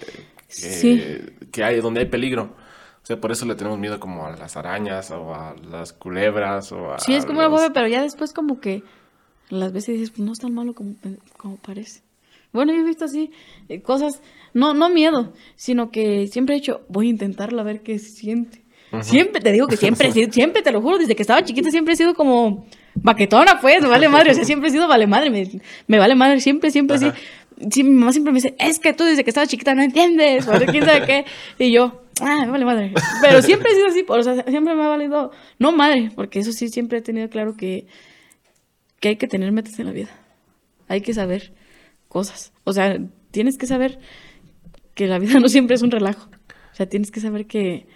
que 1.51 1.65
hay 1.65 1.81
donde 1.81 2.01
hay 2.01 2.07
peligro. 2.07 2.55
O 3.03 3.07
sea, 3.07 3.21
por 3.21 3.33
eso 3.33 3.47
le 3.47 3.57
tenemos 3.57 3.79
miedo 3.79 3.99
como 3.99 4.27
a 4.27 4.37
las 4.37 4.57
arañas 4.57 5.11
o 5.11 5.35
a 5.35 5.57
las 5.71 5.93
culebras 5.93 6.71
o 6.71 6.93
a... 6.93 7.01
Sí, 7.01 7.15
es 7.15 7.27
como 7.27 7.41
una 7.41 7.49
hueva, 7.49 7.73
pero 7.73 7.89
ya 7.89 8.01
después 8.03 8.33
como 8.33 8.61
que 8.61 8.85
las 9.51 9.73
veces 9.73 9.95
dices, 9.97 10.11
pues 10.11 10.21
no 10.21 10.33
es 10.33 10.39
tan 10.39 10.55
malo 10.55 10.73
como, 10.73 10.95
como 11.37 11.57
parece. 11.57 12.03
Bueno, 12.53 12.73
yo 12.73 12.81
he 12.81 12.85
visto 12.85 13.07
así 13.07 13.33
eh, 13.69 13.83
cosas, 13.83 14.23
no, 14.55 14.73
no 14.75 14.89
miedo, 14.89 15.33
sino 15.57 15.91
que 15.91 16.29
siempre 16.29 16.55
he 16.55 16.61
dicho, 16.61 16.83
voy 16.89 17.09
a 17.09 17.11
intentarlo 17.11 17.61
a 17.61 17.65
ver 17.65 17.83
qué 17.83 17.99
se 17.99 18.11
siente. 18.11 18.63
Siempre, 19.01 19.41
te 19.41 19.53
digo 19.53 19.69
que 19.69 19.79
siempre, 19.79 20.13
siempre 20.31 20.63
te 20.63 20.71
lo 20.71 20.83
juro, 20.83 20.99
desde 20.99 21.17
que 21.17 21.23
estaba 21.23 21.43
chiquita 21.43 21.71
siempre 21.71 21.95
he 21.95 21.97
sido 21.97 22.15
como 22.15 22.67
baquetona, 22.95 23.59
pues, 23.61 23.81
me 23.81 23.89
vale 23.89 24.09
madre, 24.09 24.33
o 24.33 24.35
sea, 24.35 24.45
siempre 24.45 24.69
he 24.69 24.73
sido 24.73 24.87
vale 24.87 25.07
madre, 25.07 25.31
me, 25.31 25.51
me 25.87 25.99
vale 25.99 26.15
madre, 26.15 26.41
siempre, 26.41 26.71
siempre. 26.71 26.99
Sí, 26.99 27.11
mi 27.77 27.91
mamá 27.91 28.13
siempre 28.13 28.33
me 28.33 28.39
dice, 28.39 28.55
es 28.59 28.79
que 28.79 28.93
tú 28.93 29.05
desde 29.05 29.25
que 29.25 29.31
estaba 29.31 29.47
chiquita 29.47 29.75
no 29.75 29.83
entiendes, 29.83 30.47
o 30.49 30.53
quién 30.53 30.85
sabe 30.85 31.07
qué. 31.07 31.25
Y 31.59 31.73
yo, 31.73 32.03
ah, 32.21 32.45
me 32.45 32.51
vale 32.51 32.65
madre. 32.65 32.95
Pero 33.21 33.43
siempre 33.43 33.71
he 33.71 33.75
sido 33.75 33.87
así, 33.89 34.05
o 34.07 34.23
sea, 34.23 34.45
siempre 34.45 34.75
me 34.75 34.83
ha 34.83 34.89
valido, 34.89 35.31
no 35.59 35.73
madre, 35.73 36.11
porque 36.15 36.41
eso 36.41 36.53
sí, 36.53 36.69
siempre 36.69 36.99
he 36.99 37.03
tenido 37.03 37.29
claro 37.29 37.57
que, 37.57 37.87
que 39.01 39.09
hay 39.09 39.17
que 39.17 39.29
tener 39.29 39.53
metas 39.53 39.79
en 39.79 39.87
la 39.87 39.93
vida. 39.93 40.11
Hay 40.89 41.01
que 41.01 41.15
saber 41.15 41.53
cosas. 42.09 42.53
O 42.65 42.73
sea, 42.73 42.99
tienes 43.31 43.59
que 43.59 43.67
saber 43.67 43.99
que 44.95 45.07
la 45.07 45.19
vida 45.19 45.39
no 45.41 45.49
siempre 45.49 45.77
es 45.77 45.83
un 45.83 45.91
relajo. 45.91 46.29
O 46.73 46.75
sea, 46.75 46.87
tienes 46.87 47.11
que 47.11 47.21
saber 47.21 47.47
que, 47.47 47.87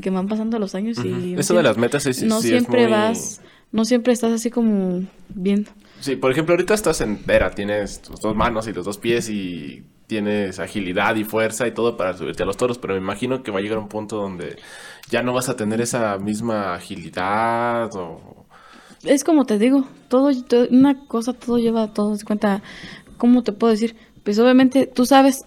que 0.00 0.10
van 0.10 0.28
pasando 0.28 0.58
los 0.58 0.74
años 0.74 0.98
y... 1.04 1.34
Eso 1.34 1.54
de 1.54 1.62
las 1.62 1.76
metas 1.78 2.06
es, 2.06 2.22
no 2.22 2.40
siempre 2.40 2.86
vas, 2.86 3.40
no 3.72 3.84
siempre 3.84 4.12
estás 4.12 4.32
así 4.32 4.50
como 4.50 5.04
viendo. 5.28 5.70
Sí, 6.00 6.16
por 6.16 6.30
ejemplo, 6.32 6.54
ahorita 6.54 6.72
estás 6.72 7.02
entera, 7.02 7.50
tienes 7.50 8.00
tus 8.00 8.20
dos 8.20 8.34
manos 8.34 8.66
y 8.66 8.72
los 8.72 8.86
dos 8.86 8.96
pies 8.96 9.28
y 9.28 9.84
tienes 10.06 10.58
agilidad 10.58 11.14
y 11.16 11.24
fuerza 11.24 11.66
y 11.66 11.72
todo 11.72 11.96
para 11.96 12.16
subirte 12.16 12.42
a 12.42 12.46
los 12.46 12.56
toros, 12.56 12.78
pero 12.78 12.94
me 12.94 13.00
imagino 13.00 13.42
que 13.42 13.50
va 13.50 13.58
a 13.58 13.62
llegar 13.62 13.78
un 13.78 13.88
punto 13.88 14.16
donde 14.16 14.56
ya 15.10 15.22
no 15.22 15.34
vas 15.34 15.50
a 15.50 15.56
tener 15.56 15.80
esa 15.80 16.18
misma 16.18 16.74
agilidad 16.74 17.94
o... 17.94 18.46
Es 19.04 19.24
como 19.24 19.44
te 19.44 19.58
digo, 19.58 19.84
todo, 20.08 20.30
una 20.70 21.06
cosa, 21.06 21.34
todo 21.34 21.58
lleva 21.58 21.84
a 21.84 21.92
todo, 21.92 22.16
cuenta, 22.24 22.62
¿cómo 23.18 23.42
te 23.42 23.52
puedo 23.52 23.70
decir? 23.70 23.94
Pues 24.24 24.38
obviamente 24.38 24.86
tú 24.86 25.04
sabes 25.04 25.44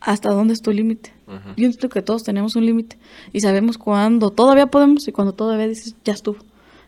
hasta 0.00 0.30
dónde 0.30 0.54
es 0.54 0.62
tu 0.62 0.70
límite. 0.70 1.12
Yo 1.56 1.66
entiendo 1.66 1.88
que 1.88 2.02
todos 2.02 2.22
tenemos 2.22 2.56
un 2.56 2.64
límite 2.64 2.96
y 3.32 3.40
sabemos 3.40 3.76
cuándo 3.76 4.30
todavía 4.30 4.68
podemos 4.68 5.06
y 5.08 5.12
cuando 5.12 5.34
todavía 5.34 5.66
dices, 5.66 5.96
ya 6.04 6.14
estuvo, 6.14 6.38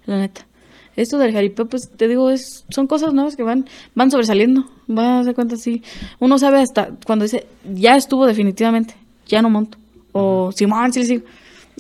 la 0.07 0.17
neta 0.17 0.47
esto 1.01 1.19
del 1.19 1.33
jaripeo, 1.33 1.67
pues 1.67 1.91
te 1.91 2.09
digo, 2.09 2.31
es, 2.31 2.65
son 2.69 2.87
cosas 2.87 3.15
nuevas 3.15 3.37
que 3.37 3.43
van, 3.43 3.67
van 3.95 4.11
sobresaliendo. 4.11 4.67
Va 4.89 5.21
a 5.21 5.35
cuenta 5.35 5.55
así. 5.55 5.83
Uno 6.19 6.39
sabe 6.39 6.61
hasta 6.61 6.91
cuando 7.07 7.25
dice, 7.25 7.47
ya 7.73 7.97
estuvo 7.97 8.27
definitivamente, 8.27 8.95
ya 9.27 9.41
no 9.41 9.51
monto. 9.51 9.79
O 10.13 10.53
Simón, 10.53 10.93
sí, 10.93 11.05
sí. 11.05 11.23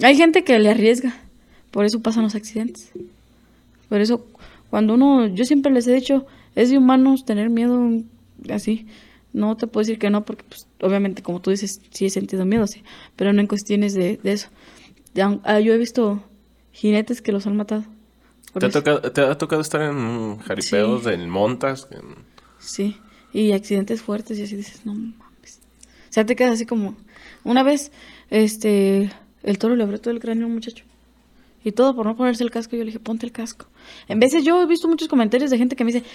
Hay 0.02 0.16
gente 0.16 0.44
que 0.44 0.58
le 0.58 0.70
arriesga. 0.70 1.14
Por 1.70 1.84
eso 1.84 2.00
pasan 2.00 2.24
los 2.24 2.34
accidentes. 2.34 2.90
Por 3.88 4.00
eso, 4.00 4.24
cuando 4.70 4.94
uno, 4.94 5.26
yo 5.26 5.44
siempre 5.44 5.72
les 5.72 5.86
he 5.86 5.92
dicho, 5.92 6.26
es 6.54 6.70
de 6.70 6.78
humanos 6.78 7.24
tener 7.24 7.50
miedo 7.50 7.90
así. 8.50 8.86
No 9.32 9.56
te 9.56 9.66
puedo 9.66 9.82
decir 9.82 9.98
que 9.98 10.10
no, 10.10 10.24
porque 10.24 10.44
pues, 10.48 10.66
obviamente, 10.80 11.22
como 11.22 11.40
tú 11.40 11.50
dices, 11.50 11.80
sí 11.90 12.06
he 12.06 12.10
sentido 12.10 12.44
miedo, 12.44 12.66
sí. 12.66 12.82
Pero 13.16 13.32
no 13.32 13.40
en 13.40 13.46
cuestiones 13.46 13.94
de, 13.94 14.18
de 14.22 14.32
eso. 14.32 14.48
Yo 15.14 15.74
he 15.74 15.78
visto 15.78 16.22
jinetes 16.72 17.20
que 17.20 17.32
los 17.32 17.46
han 17.46 17.56
matado. 17.56 17.84
¿Te 18.58 18.66
ha, 18.66 18.70
tocado, 18.70 19.00
¿Te 19.00 19.20
ha, 19.22 19.38
tocado, 19.38 19.62
estar 19.62 19.82
en 19.82 20.38
jaripeos, 20.38 21.06
en 21.06 21.28
montas? 21.30 21.88
Sí, 22.58 22.96
y 23.32 23.52
accidentes 23.52 24.02
fuertes 24.02 24.38
y 24.38 24.42
así 24.42 24.56
dices, 24.56 24.84
no 24.84 24.94
mames. 24.94 25.60
O 26.08 26.12
sea, 26.12 26.26
te 26.26 26.34
quedas 26.34 26.52
así 26.52 26.66
como... 26.66 26.96
Una 27.44 27.62
vez, 27.62 27.92
este, 28.28 29.10
el 29.42 29.58
toro 29.58 29.76
le 29.76 29.84
abrió 29.84 30.00
todo 30.00 30.12
el 30.12 30.20
cráneo 30.20 30.44
a 30.44 30.48
un 30.48 30.54
muchacho. 30.54 30.84
Y 31.62 31.72
todo 31.72 31.94
por 31.94 32.06
no 32.06 32.16
ponerse 32.16 32.42
el 32.42 32.50
casco. 32.50 32.74
Yo 32.74 32.80
le 32.80 32.86
dije, 32.86 33.00
ponte 33.00 33.26
el 33.26 33.32
casco. 33.32 33.66
En 34.08 34.18
veces 34.18 34.44
yo 34.44 34.62
he 34.62 34.66
visto 34.66 34.88
muchos 34.88 35.08
comentarios 35.08 35.50
de 35.50 35.58
gente 35.58 35.76
que 35.76 35.84
me 35.84 35.92
dice, 35.92 36.06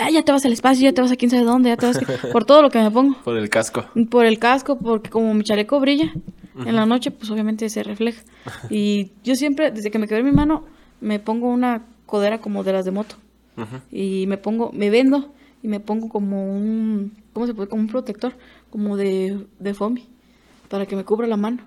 ah, 0.00 0.10
ya 0.10 0.22
te 0.22 0.32
vas 0.32 0.44
al 0.46 0.52
espacio, 0.52 0.84
ya 0.84 0.92
te 0.92 1.02
vas 1.02 1.12
a 1.12 1.16
quién 1.16 1.30
sabe 1.30 1.44
dónde, 1.44 1.68
ya 1.68 1.76
te 1.76 1.86
vas 1.86 1.98
por 2.32 2.44
todo 2.44 2.62
lo 2.62 2.70
que 2.70 2.78
me 2.78 2.90
pongo. 2.90 3.16
Por 3.22 3.36
el 3.36 3.50
casco. 3.50 3.84
Por 4.10 4.24
el 4.24 4.38
casco, 4.38 4.78
porque 4.78 5.10
como 5.10 5.32
mi 5.34 5.44
chaleco 5.44 5.78
brilla 5.78 6.12
en 6.56 6.76
la 6.76 6.86
noche, 6.86 7.10
pues 7.10 7.30
obviamente 7.30 7.68
se 7.68 7.82
refleja. 7.82 8.22
Y 8.70 9.10
yo 9.24 9.34
siempre, 9.34 9.70
desde 9.70 9.90
que 9.90 9.98
me 9.98 10.06
quebré 10.06 10.22
mi 10.22 10.32
mano, 10.32 10.64
me 11.04 11.18
pongo 11.18 11.48
una 11.48 11.86
codera 12.06 12.40
como 12.40 12.64
de 12.64 12.72
las 12.72 12.84
de 12.84 12.90
moto. 12.90 13.16
Y 13.92 14.26
me 14.26 14.36
pongo, 14.36 14.72
me 14.72 14.90
vendo 14.90 15.32
y 15.62 15.68
me 15.68 15.78
pongo 15.78 16.08
como 16.08 16.44
un, 16.44 17.12
¿cómo 17.32 17.46
se 17.46 17.54
puede? 17.54 17.68
Como 17.68 17.82
un 17.82 17.88
protector, 17.88 18.32
como 18.70 18.96
de, 18.96 19.46
de 19.60 19.74
foamy, 19.74 20.08
para 20.68 20.86
que 20.86 20.96
me 20.96 21.04
cubra 21.04 21.28
la 21.28 21.36
mano. 21.36 21.62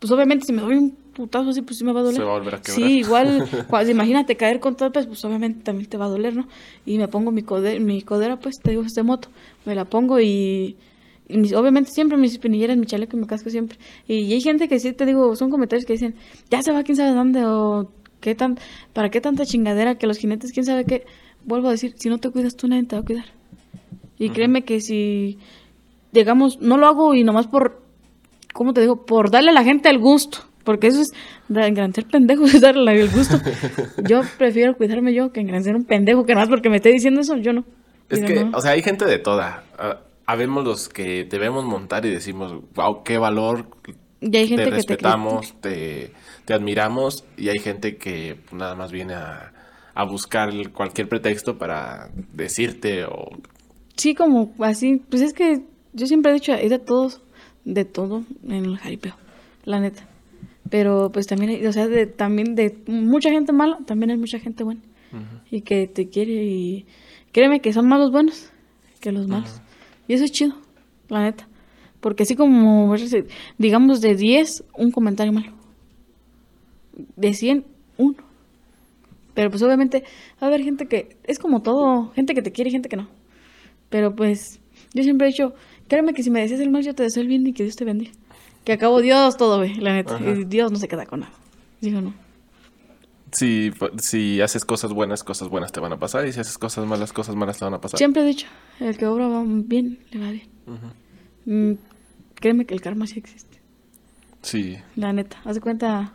Pues 0.00 0.12
obviamente 0.12 0.46
si 0.46 0.52
me 0.52 0.62
doy 0.62 0.76
un 0.76 0.90
putazo 0.90 1.50
así, 1.50 1.62
pues 1.62 1.78
sí 1.78 1.84
me 1.84 1.92
va 1.92 2.00
a 2.00 2.04
doler. 2.04 2.20
Se 2.20 2.24
va 2.24 2.34
a 2.34 2.38
volver 2.38 2.54
a 2.54 2.62
quebrar. 2.62 2.88
Sí, 2.88 2.98
igual, 2.98 3.48
imagínate 3.90 4.36
caer 4.36 4.60
con 4.60 4.76
todo 4.76 4.92
pues 4.92 5.24
obviamente 5.24 5.62
también 5.64 5.88
te 5.88 5.96
va 5.96 6.06
a 6.06 6.08
doler, 6.08 6.36
¿no? 6.36 6.46
Y 6.86 6.98
me 6.98 7.08
pongo 7.08 7.32
mi, 7.32 7.42
codera, 7.42 7.80
mi 7.80 8.02
codera, 8.02 8.38
pues 8.38 8.56
te 8.62 8.70
digo, 8.70 8.82
es 8.82 8.94
de 8.94 9.02
moto, 9.02 9.28
me 9.64 9.74
la 9.74 9.84
pongo 9.84 10.20
y, 10.20 10.76
obviamente 11.56 11.90
siempre 11.90 12.16
mis 12.16 12.32
espinilleras, 12.32 12.76
mi 12.76 12.86
chaleco 12.86 13.16
y 13.16 13.20
mi 13.20 13.26
casco 13.26 13.50
siempre. 13.50 13.78
Y, 14.06 14.32
hay 14.32 14.40
gente 14.40 14.68
que 14.68 14.78
sí, 14.78 14.92
te 14.92 15.04
digo, 15.04 15.34
son 15.34 15.50
comentarios 15.50 15.84
que 15.84 15.94
dicen, 15.94 16.14
ya 16.50 16.62
se 16.62 16.72
va 16.72 16.84
quién 16.84 16.96
sabe 16.96 17.12
dónde, 17.12 17.44
o 17.44 17.90
¿Qué 18.20 18.34
tan, 18.34 18.58
¿Para 18.92 19.10
qué 19.10 19.20
tanta 19.20 19.46
chingadera 19.46 19.96
que 19.96 20.06
los 20.06 20.18
jinetes, 20.18 20.52
quién 20.52 20.66
sabe 20.66 20.84
qué? 20.84 21.06
Vuelvo 21.44 21.68
a 21.68 21.72
decir, 21.72 21.94
si 21.96 22.08
no 22.08 22.18
te 22.18 22.30
cuidas 22.30 22.56
tú, 22.56 22.68
nadie 22.68 22.84
te 22.84 22.96
va 22.96 23.02
a 23.02 23.04
cuidar. 23.04 23.26
Y 24.18 24.30
créeme 24.30 24.62
que 24.62 24.80
si, 24.80 25.38
digamos, 26.12 26.60
no 26.60 26.76
lo 26.76 26.86
hago 26.86 27.14
y 27.14 27.22
nomás 27.22 27.46
por, 27.46 27.80
¿cómo 28.52 28.72
te 28.72 28.80
digo? 28.80 29.06
Por 29.06 29.30
darle 29.30 29.50
a 29.50 29.54
la 29.54 29.64
gente 29.64 29.88
el 29.88 29.98
gusto. 29.98 30.38
Porque 30.64 30.88
eso 30.88 31.00
es, 31.00 31.12
engrandecer 31.48 32.06
pendejos 32.06 32.52
es 32.54 32.60
darle 32.60 33.00
el 33.00 33.08
gusto. 33.08 33.40
yo 34.06 34.20
prefiero 34.36 34.76
cuidarme 34.76 35.14
yo 35.14 35.32
que 35.32 35.40
engrandecer 35.40 35.74
un 35.74 35.84
pendejo 35.84 36.26
que 36.26 36.34
más 36.34 36.48
porque 36.48 36.68
me 36.68 36.76
esté 36.76 36.90
diciendo 36.90 37.20
eso, 37.20 37.36
yo 37.36 37.52
no. 37.52 37.64
Es 38.10 38.20
que, 38.20 38.50
o 38.52 38.60
sea, 38.60 38.72
hay 38.72 38.82
gente 38.82 39.04
de 39.04 39.18
toda. 39.18 39.64
Ah, 39.78 40.00
habemos 40.26 40.64
los 40.64 40.88
que 40.90 41.24
debemos 41.24 41.64
montar 41.64 42.04
y 42.04 42.10
decimos, 42.10 42.54
wow, 42.74 43.02
qué 43.02 43.16
valor. 43.16 43.66
Y 44.20 44.36
hay 44.36 44.48
gente 44.48 44.64
te 44.64 44.70
que 44.70 44.76
respetamos, 44.76 45.54
te 45.60 46.12
te 46.48 46.54
admiramos 46.54 47.26
y 47.36 47.50
hay 47.50 47.58
gente 47.58 47.98
que 47.98 48.40
nada 48.52 48.74
más 48.74 48.90
viene 48.90 49.12
a, 49.12 49.52
buscar 50.08 50.50
cualquier 50.70 51.06
pretexto 51.06 51.58
para 51.58 52.08
decirte 52.32 53.04
o... 53.04 53.28
Sí, 53.96 54.14
como 54.14 54.54
así, 54.60 55.02
pues 55.10 55.20
es 55.20 55.34
que 55.34 55.60
yo 55.92 56.06
siempre 56.06 56.30
he 56.30 56.34
dicho, 56.34 56.54
hay 56.54 56.70
de 56.70 56.78
todos, 56.78 57.20
de 57.66 57.84
todo 57.84 58.24
en 58.44 58.64
el 58.64 58.78
jaripeo, 58.78 59.14
la 59.64 59.80
neta. 59.80 60.08
Pero 60.70 61.10
pues 61.12 61.26
también, 61.26 61.50
hay, 61.50 61.66
o 61.66 61.72
sea, 61.72 61.86
de, 61.86 62.06
también 62.06 62.54
de 62.54 62.78
mucha 62.86 63.30
gente 63.30 63.52
mala, 63.52 63.80
también 63.84 64.10
hay 64.10 64.16
mucha 64.16 64.38
gente 64.38 64.64
buena. 64.64 64.80
Y 65.50 65.60
que 65.62 65.86
te 65.86 66.08
quiere 66.08 66.32
y 66.32 66.86
créeme 67.32 67.60
que 67.60 67.74
son 67.74 67.88
más 67.88 67.98
los 67.98 68.10
buenos 68.10 68.50
que 69.00 69.12
los 69.12 69.26
malos. 69.26 69.60
Y 70.06 70.14
eso 70.14 70.24
es 70.24 70.32
chido, 70.32 70.54
la 71.10 71.24
neta. 71.24 71.46
Porque 72.00 72.22
así 72.22 72.36
como, 72.36 72.94
digamos, 73.58 74.00
de 74.00 74.14
10, 74.14 74.64
un 74.74 74.92
comentario 74.92 75.32
malo. 75.32 75.57
De 77.16 77.34
100, 77.34 77.64
uno. 77.96 78.16
Pero 79.34 79.50
pues 79.50 79.62
obviamente 79.62 80.02
va 80.42 80.46
a 80.46 80.46
haber 80.46 80.62
gente 80.62 80.86
que, 80.86 81.16
es 81.24 81.38
como 81.38 81.62
todo, 81.62 82.10
gente 82.14 82.34
que 82.34 82.42
te 82.42 82.52
quiere 82.52 82.70
y 82.70 82.72
gente 82.72 82.88
que 82.88 82.96
no. 82.96 83.08
Pero 83.88 84.14
pues 84.16 84.60
yo 84.94 85.02
siempre 85.02 85.28
he 85.28 85.30
dicho, 85.30 85.54
créeme 85.86 86.12
que 86.12 86.22
si 86.22 86.30
me 86.30 86.40
deseas 86.40 86.60
el 86.60 86.70
mal, 86.70 86.82
yo 86.82 86.94
te 86.94 87.04
deseo 87.04 87.22
el 87.22 87.28
bien 87.28 87.46
y 87.46 87.52
que 87.52 87.62
Dios 87.62 87.76
te 87.76 87.84
bendiga. 87.84 88.12
Que 88.64 88.72
acabo 88.72 89.00
Dios 89.00 89.36
todo 89.36 89.60
ve, 89.60 89.74
la 89.76 89.94
neta. 89.94 90.18
Y 90.20 90.44
Dios 90.44 90.72
no 90.72 90.78
se 90.78 90.88
queda 90.88 91.06
con 91.06 91.20
nada. 91.20 91.32
Digo, 91.80 92.00
no. 92.00 92.12
Si, 93.32 93.70
si 93.98 94.40
haces 94.40 94.64
cosas 94.64 94.92
buenas, 94.92 95.22
cosas 95.22 95.48
buenas 95.48 95.70
te 95.70 95.80
van 95.80 95.92
a 95.92 95.98
pasar. 95.98 96.26
Y 96.26 96.32
si 96.32 96.40
haces 96.40 96.58
cosas 96.58 96.86
malas, 96.86 97.12
cosas 97.12 97.36
malas 97.36 97.58
te 97.58 97.64
van 97.64 97.74
a 97.74 97.80
pasar. 97.80 97.98
Siempre 97.98 98.22
he 98.22 98.26
dicho, 98.26 98.46
el 98.80 98.96
que 98.96 99.06
obra 99.06 99.28
va 99.28 99.44
bien, 99.46 99.98
le 100.10 100.20
va 100.20 100.30
bien. 100.30 100.48
Mm, 101.44 101.78
créeme 102.34 102.66
que 102.66 102.74
el 102.74 102.80
karma 102.80 103.06
sí 103.06 103.18
existe. 103.18 103.58
Sí. 104.42 104.78
La 104.96 105.12
neta. 105.12 105.40
Haz 105.44 105.54
de 105.54 105.60
cuenta, 105.60 106.12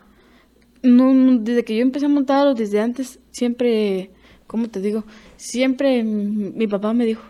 no, 0.84 1.38
desde 1.40 1.64
que 1.64 1.76
yo 1.76 1.82
empecé 1.82 2.06
a 2.06 2.10
montar 2.10 2.46
o 2.46 2.54
desde 2.54 2.80
antes, 2.80 3.18
siempre, 3.30 4.10
¿cómo 4.46 4.68
te 4.68 4.80
digo? 4.80 5.04
Siempre 5.36 6.04
mi 6.04 6.66
papá 6.66 6.92
me 6.92 7.06
dijo, 7.06 7.22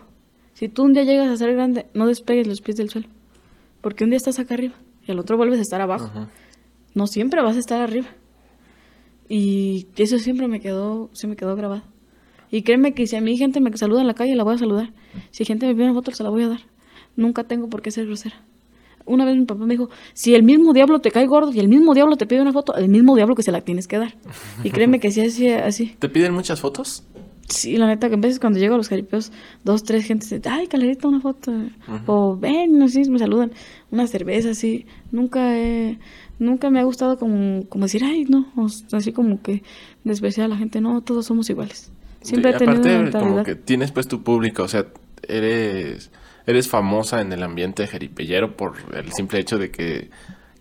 si 0.53 0.69
tú 0.69 0.83
un 0.83 0.93
día 0.93 1.03
llegas 1.03 1.29
a 1.29 1.37
ser 1.37 1.53
grande, 1.53 1.87
no 1.93 2.05
despegues 2.05 2.47
los 2.47 2.61
pies 2.61 2.77
del 2.77 2.89
suelo. 2.89 3.07
Porque 3.81 4.03
un 4.03 4.09
día 4.09 4.17
estás 4.17 4.39
acá 4.39 4.53
arriba 4.53 4.75
y 5.07 5.11
al 5.11 5.19
otro 5.19 5.37
vuelves 5.37 5.59
a 5.59 5.61
estar 5.61 5.81
abajo. 5.81 6.27
No 6.93 7.07
siempre 7.07 7.41
vas 7.41 7.55
a 7.55 7.59
estar 7.59 7.81
arriba. 7.81 8.07
Y 9.27 9.87
eso 9.95 10.19
siempre 10.19 10.47
me 10.47 10.59
quedó, 10.59 11.09
se 11.13 11.27
me 11.27 11.35
quedó 11.35 11.55
grabado. 11.55 11.83
Y 12.51 12.61
créeme 12.61 12.93
que 12.93 13.07
si 13.07 13.15
a 13.15 13.21
mí 13.21 13.37
gente 13.37 13.59
me 13.59 13.75
saluda 13.75 14.01
en 14.01 14.07
la 14.07 14.13
calle, 14.13 14.35
la 14.35 14.43
voy 14.43 14.55
a 14.55 14.57
saludar. 14.57 14.93
Si 15.31 15.45
gente 15.45 15.65
me 15.65 15.73
pide 15.73 15.85
una 15.85 15.93
foto, 15.93 16.11
se 16.11 16.23
la 16.23 16.29
voy 16.29 16.43
a 16.43 16.49
dar. 16.49 16.61
Nunca 17.15 17.43
tengo 17.43 17.69
por 17.69 17.81
qué 17.81 17.91
ser 17.91 18.05
grosera. 18.05 18.43
Una 19.05 19.25
vez 19.25 19.35
mi 19.35 19.45
papá 19.45 19.65
me 19.65 19.73
dijo, 19.75 19.89
si 20.13 20.35
el 20.35 20.43
mismo 20.43 20.73
diablo 20.73 20.99
te 20.99 21.11
cae 21.11 21.27
gordo 21.27 21.51
y 21.53 21.59
el 21.59 21.67
mismo 21.67 21.93
diablo 21.93 22.17
te 22.17 22.25
pide 22.25 22.41
una 22.41 22.53
foto, 22.53 22.75
el 22.75 22.89
mismo 22.89 23.15
diablo 23.15 23.35
que 23.35 23.43
se 23.43 23.51
la 23.51 23.61
tienes 23.61 23.87
que 23.87 23.97
dar. 23.97 24.15
Y 24.63 24.71
créeme 24.71 24.99
que 24.99 25.11
sí, 25.11 25.21
así, 25.21 25.49
así. 25.49 25.95
¿Te 25.99 26.09
piden 26.09 26.33
muchas 26.33 26.59
fotos? 26.59 27.03
Sí, 27.47 27.77
la 27.77 27.85
neta, 27.85 28.09
que 28.09 28.15
a 28.15 28.17
veces 28.17 28.39
cuando 28.39 28.57
llego 28.57 28.73
a 28.73 28.77
los 28.77 28.89
jaripeos, 28.89 29.31
dos, 29.63 29.83
tres 29.83 30.05
gente 30.05 30.25
dice, 30.25 30.41
ay, 30.49 30.65
calerita, 30.65 31.07
una 31.07 31.21
foto. 31.21 31.53
O 32.07 32.35
ven, 32.35 32.81
así, 32.81 33.07
me 33.09 33.19
saludan. 33.19 33.51
Una 33.91 34.07
cerveza, 34.07 34.49
así. 34.49 34.87
Nunca 35.11 35.55
he, 35.55 35.99
nunca 36.39 36.71
me 36.71 36.79
ha 36.79 36.83
gustado 36.83 37.19
como, 37.19 37.63
como 37.69 37.85
decir, 37.85 38.03
ay, 38.03 38.25
no, 38.25 38.47
así 38.91 39.11
como 39.11 39.43
que 39.43 39.61
despreciar 40.03 40.45
a 40.45 40.47
la 40.47 40.57
gente. 40.57 40.81
No, 40.81 41.01
todos 41.01 41.27
somos 41.27 41.47
iguales. 41.51 41.91
Siempre 42.21 42.49
he 42.49 42.53
tenido 42.55 42.81
aparte, 42.81 43.19
como 43.19 43.43
que 43.43 43.53
tienes 43.53 43.91
pues 43.91 44.07
tu 44.07 44.23
público, 44.23 44.63
o 44.63 44.67
sea, 44.67 44.87
eres, 45.27 46.09
eres 46.47 46.67
famosa 46.67 47.21
en 47.21 47.31
el 47.33 47.43
ambiente 47.43 47.87
jeripellero 47.87 48.55
por 48.55 48.75
el 48.93 49.11
simple 49.13 49.39
hecho 49.39 49.57
de 49.57 49.71
que 49.71 50.09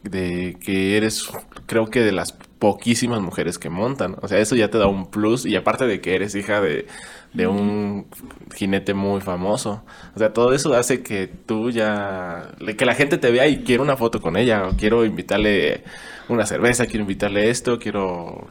de 0.04 0.56
que 0.60 0.96
eres, 0.96 1.30
creo 1.66 1.86
que 1.86 2.00
de 2.00 2.12
las 2.12 2.32
poquísimas 2.32 3.20
mujeres 3.20 3.58
que 3.58 3.70
montan. 3.70 4.16
O 4.20 4.28
sea, 4.28 4.38
eso 4.38 4.54
ya 4.54 4.70
te 4.70 4.78
da 4.78 4.86
un 4.86 5.10
plus. 5.10 5.46
Y 5.46 5.56
aparte 5.56 5.86
de 5.86 6.00
que 6.00 6.14
eres 6.14 6.34
hija 6.34 6.60
de, 6.60 6.86
de 7.32 7.46
un 7.46 8.06
jinete 8.54 8.94
muy 8.94 9.20
famoso. 9.20 9.82
O 10.14 10.18
sea, 10.18 10.32
todo 10.32 10.52
eso 10.54 10.74
hace 10.74 11.02
que 11.02 11.26
tú 11.26 11.70
ya, 11.70 12.52
que 12.76 12.84
la 12.84 12.94
gente 12.94 13.18
te 13.18 13.30
vea 13.30 13.48
y 13.48 13.64
quiero 13.64 13.82
una 13.82 13.96
foto 13.96 14.20
con 14.20 14.36
ella. 14.36 14.68
O 14.68 14.76
quiero 14.76 15.04
invitarle 15.04 15.84
una 16.28 16.46
cerveza, 16.46 16.86
quiero 16.86 17.00
invitarle 17.00 17.48
esto, 17.48 17.78
quiero 17.78 18.46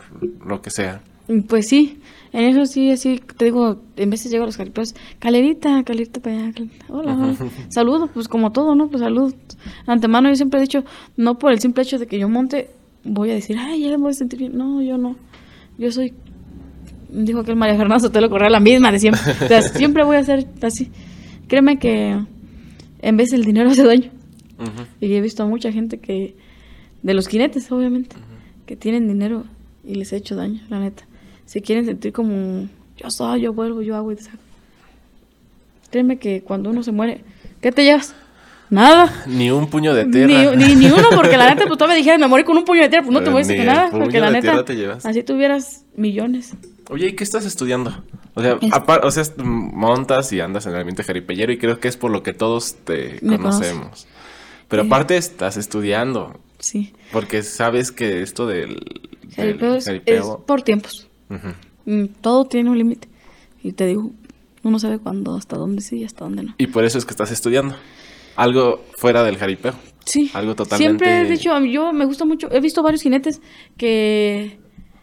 lo 0.45 0.61
que 0.61 0.71
sea. 0.71 1.01
Pues 1.47 1.69
sí, 1.69 2.01
en 2.33 2.45
eso 2.45 2.65
sí, 2.65 2.89
así 2.89 3.21
te 3.37 3.45
digo, 3.45 3.79
en 3.95 4.09
veces 4.09 4.31
llego 4.31 4.43
a 4.43 4.47
los 4.47 4.57
caripeos, 4.57 4.95
calerita, 5.19 5.83
calerita 5.83 6.19
para 6.19 6.47
allá, 6.47 6.53
hola, 6.89 7.13
hola. 7.13 7.35
saludo, 7.69 8.07
pues 8.07 8.27
como 8.27 8.51
todo, 8.51 8.73
¿no? 8.73 8.89
Pues 8.89 9.01
salud. 9.01 9.35
Antemano 9.85 10.29
yo 10.29 10.35
siempre 10.35 10.59
he 10.59 10.63
dicho, 10.63 10.83
no 11.15 11.37
por 11.37 11.51
el 11.51 11.59
simple 11.59 11.83
hecho 11.83 11.99
de 11.99 12.07
que 12.07 12.17
yo 12.17 12.27
monte, 12.27 12.71
voy 13.03 13.29
a 13.29 13.35
decir, 13.35 13.55
ay, 13.59 13.81
ya 13.81 13.89
me 13.91 13.97
voy 13.97 14.11
a 14.11 14.15
sentir 14.15 14.39
bien. 14.39 14.57
No, 14.57 14.81
yo 14.81 14.97
no. 14.97 15.15
Yo 15.77 15.91
soy, 15.91 16.13
dijo 17.09 17.43
que 17.43 17.51
el 17.51 17.57
María 17.57 17.77
Fernanda 17.77 18.19
lo 18.19 18.29
correa 18.31 18.49
la 18.49 18.59
misma 18.59 18.91
de 18.91 18.97
siempre. 18.97 19.21
o 19.31 19.47
sea, 19.47 19.61
siempre 19.61 20.03
voy 20.03 20.17
a 20.17 20.23
ser 20.23 20.47
así. 20.63 20.89
Créeme 21.47 21.77
que 21.77 22.19
en 22.99 23.17
vez 23.17 23.31
el 23.31 23.45
dinero 23.45 23.69
hace 23.71 23.83
daño. 23.83 24.09
Y 24.99 25.13
he 25.13 25.21
visto 25.21 25.43
a 25.43 25.45
mucha 25.45 25.71
gente 25.71 25.99
que, 25.99 26.35
de 27.03 27.13
los 27.13 27.27
jinetes, 27.27 27.71
obviamente, 27.71 28.15
que 28.65 28.75
tienen 28.75 29.07
dinero 29.07 29.43
y 29.83 29.95
les 29.95 30.13
he 30.13 30.15
hecho 30.15 30.35
daño, 30.35 30.61
la 30.69 30.79
neta 30.79 31.05
se 31.45 31.61
quieren 31.61 31.85
sentir 31.85 32.13
como 32.13 32.67
yo 32.97 33.09
soy, 33.09 33.41
yo 33.41 33.53
vuelvo, 33.53 33.81
yo 33.81 33.95
hago 33.95 34.11
y 34.11 34.15
deshago. 34.15 34.37
Créeme 35.91 36.17
que 36.17 36.41
cuando 36.41 36.69
uno 36.69 36.83
se 36.83 36.91
muere, 36.91 37.23
¿qué 37.61 37.71
te 37.71 37.83
llevas? 37.83 38.15
Nada. 38.69 39.23
Ni 39.27 39.51
un 39.51 39.69
puño 39.69 39.93
de 39.93 40.05
tierra. 40.05 40.55
Ni, 40.55 40.75
ni, 40.75 40.87
uno, 40.87 41.09
porque 41.15 41.37
la 41.37 41.49
neta, 41.53 41.67
pues 41.67 41.77
tú 41.77 41.85
me 41.85 41.95
dijeras, 41.95 42.19
me 42.19 42.27
morí 42.27 42.43
con 42.43 42.57
un 42.57 42.65
puño 42.65 42.81
de 42.81 42.89
tierra, 42.89 43.03
pues 43.03 43.13
no 43.13 43.23
te 43.23 43.29
voy 43.29 43.43
a 43.43 43.45
decir 43.45 43.63
nada, 43.65 43.91
porque 43.91 44.19
la 44.19 44.31
neta, 44.31 44.63
así 45.03 45.23
tuvieras 45.23 45.85
millones. 45.95 46.55
Oye, 46.89 47.09
¿y 47.09 47.13
qué 47.13 47.23
estás 47.23 47.45
estudiando? 47.45 48.03
O 48.33 48.41
sea, 48.41 48.57
o 49.03 49.11
sea, 49.11 49.23
montas 49.37 50.33
y 50.33 50.39
andas 50.39 50.65
en 50.65 50.73
el 50.73 50.79
ambiente 50.79 51.03
jaripellero 51.03 51.51
y 51.51 51.57
creo 51.57 51.79
que 51.79 51.87
es 51.87 51.97
por 51.97 52.11
lo 52.11 52.23
que 52.23 52.33
todos 52.33 52.75
te 52.83 53.19
conocemos. 53.19 54.07
Pero 54.67 54.83
aparte 54.83 55.17
estás 55.17 55.55
estudiando. 55.57 56.39
Sí. 56.57 56.93
Porque 57.11 57.43
sabes 57.43 57.91
que 57.91 58.23
esto 58.23 58.47
del, 58.47 58.79
jaripeo, 59.35 59.75
es 59.75 60.25
por 60.47 60.63
tiempos. 60.63 61.07
Mm, 61.85 62.05
todo 62.21 62.45
tiene 62.45 62.69
un 62.69 62.77
límite. 62.77 63.07
Y 63.63 63.71
te 63.73 63.85
digo, 63.85 64.11
uno 64.63 64.79
sabe 64.79 64.99
cuándo, 64.99 65.35
hasta 65.35 65.57
dónde 65.57 65.81
sí 65.81 65.97
y 65.97 66.03
hasta 66.03 66.25
dónde 66.25 66.43
no. 66.43 66.55
Y 66.57 66.67
por 66.67 66.85
eso 66.85 66.97
es 66.97 67.05
que 67.05 67.11
estás 67.11 67.31
estudiando. 67.31 67.75
Algo 68.35 68.83
fuera 68.97 69.23
del 69.23 69.37
jaripeo. 69.37 69.73
Sí. 70.05 70.31
Algo 70.33 70.55
totalmente. 70.55 71.05
Siempre 71.05 71.21
he 71.21 71.31
dicho, 71.31 71.57
yo 71.65 71.93
me 71.93 72.05
gusta 72.05 72.25
mucho. 72.25 72.51
He 72.51 72.59
visto 72.59 72.81
varios 72.81 73.01
jinetes 73.01 73.41
que, 73.77 74.59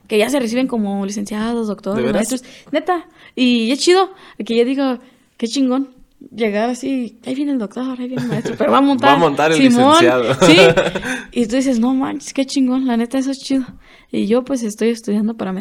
que 0.09 0.18
ya 0.18 0.28
se 0.31 0.41
reciben 0.41 0.66
como 0.66 1.07
licenciados, 1.07 1.68
doctores, 1.68 2.12
maestros. 2.12 2.43
Neta. 2.72 3.07
Y 3.37 3.70
es 3.70 3.78
chido. 3.78 4.11
Que 4.45 4.57
ya 4.57 4.64
digo, 4.64 4.99
qué 5.37 5.47
chingón. 5.47 5.91
Llegar 6.35 6.68
así, 6.68 7.18
ahí 7.24 7.35
viene 7.35 7.53
el 7.53 7.59
doctor, 7.59 7.99
ahí 7.99 8.07
viene 8.07 8.22
el 8.22 8.28
maestro, 8.28 8.55
pero 8.59 8.70
va 8.70 8.78
a 8.78 8.83
montar. 8.83 9.09
va 9.12 9.14
a 9.14 9.18
montar 9.18 9.53
el 9.53 9.59
licenciado. 9.59 10.35
Sí. 10.43 10.57
Y 11.33 11.47
tú 11.47 11.57
dices, 11.57 11.78
no 11.78 11.95
manches, 11.95 12.35
qué 12.35 12.45
chingón, 12.45 12.87
la 12.87 12.97
neta, 12.99 13.16
eso 13.16 13.31
es 13.31 13.39
chido. 13.39 13.64
Y 14.11 14.26
yo 14.26 14.45
pues 14.45 14.62
estoy 14.62 14.89
estudiando 14.89 15.37
para 15.37 15.53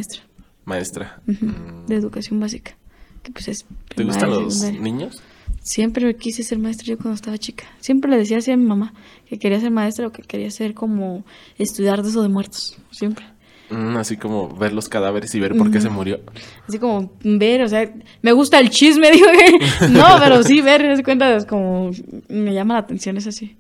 maestra. 0.70 1.22
Maestra. 1.26 1.48
Mm. 1.48 1.88
De 1.88 1.96
educación 1.96 2.40
básica. 2.40 2.78
Que 3.24 3.32
pues 3.32 3.48
es 3.50 3.66
¿Te 3.96 4.04
gustan 4.04 4.30
los 4.30 4.62
niños? 4.64 5.22
Siempre 5.62 6.16
quise 6.16 6.44
ser 6.44 6.58
maestra 6.58 6.88
yo 6.88 6.98
cuando 6.98 7.16
estaba 7.16 7.38
chica. 7.38 7.66
Siempre 7.80 8.10
le 8.10 8.18
decía 8.18 8.38
así 8.38 8.52
a 8.52 8.58
mi 8.58 8.66
mamá 8.66 8.94
que 9.28 9.38
quería 9.38 9.60
ser 9.60 9.72
maestra 9.72 10.08
o 10.08 10.12
que 10.12 10.22
quería 10.22 10.50
ser 10.52 10.74
como 10.74 11.26
estudiar 11.58 12.02
de 12.02 12.10
eso 12.10 12.22
de 12.22 12.30
muertos. 12.30 12.78
Siempre. 12.92 13.26
Mm, 13.70 13.98
así 13.98 14.18
como 14.18 14.50
ver 14.50 14.74
los 14.74 14.90
cadáveres 14.90 15.34
y 15.36 15.40
ver 15.40 15.56
por 15.56 15.70
qué 15.70 15.80
se 15.80 15.90
murió. 15.90 16.22
Así 16.68 16.80
como 16.80 17.12
ver, 17.24 17.62
o 17.62 17.70
sea, 17.70 17.92
me 18.22 18.32
gusta 18.32 18.60
el 18.60 18.70
chisme, 18.70 19.12
digo 19.12 19.28
que 19.28 19.90
no, 19.90 20.06
pero 20.20 20.42
sí 20.44 20.62
ver, 20.62 20.84
es 20.86 21.04
cuenta, 21.04 21.36
es 21.36 21.46
como 21.46 21.92
me 22.30 22.54
llama 22.54 22.76
la 22.76 22.80
atención, 22.80 23.18
es 23.18 23.28
así. 23.28 23.58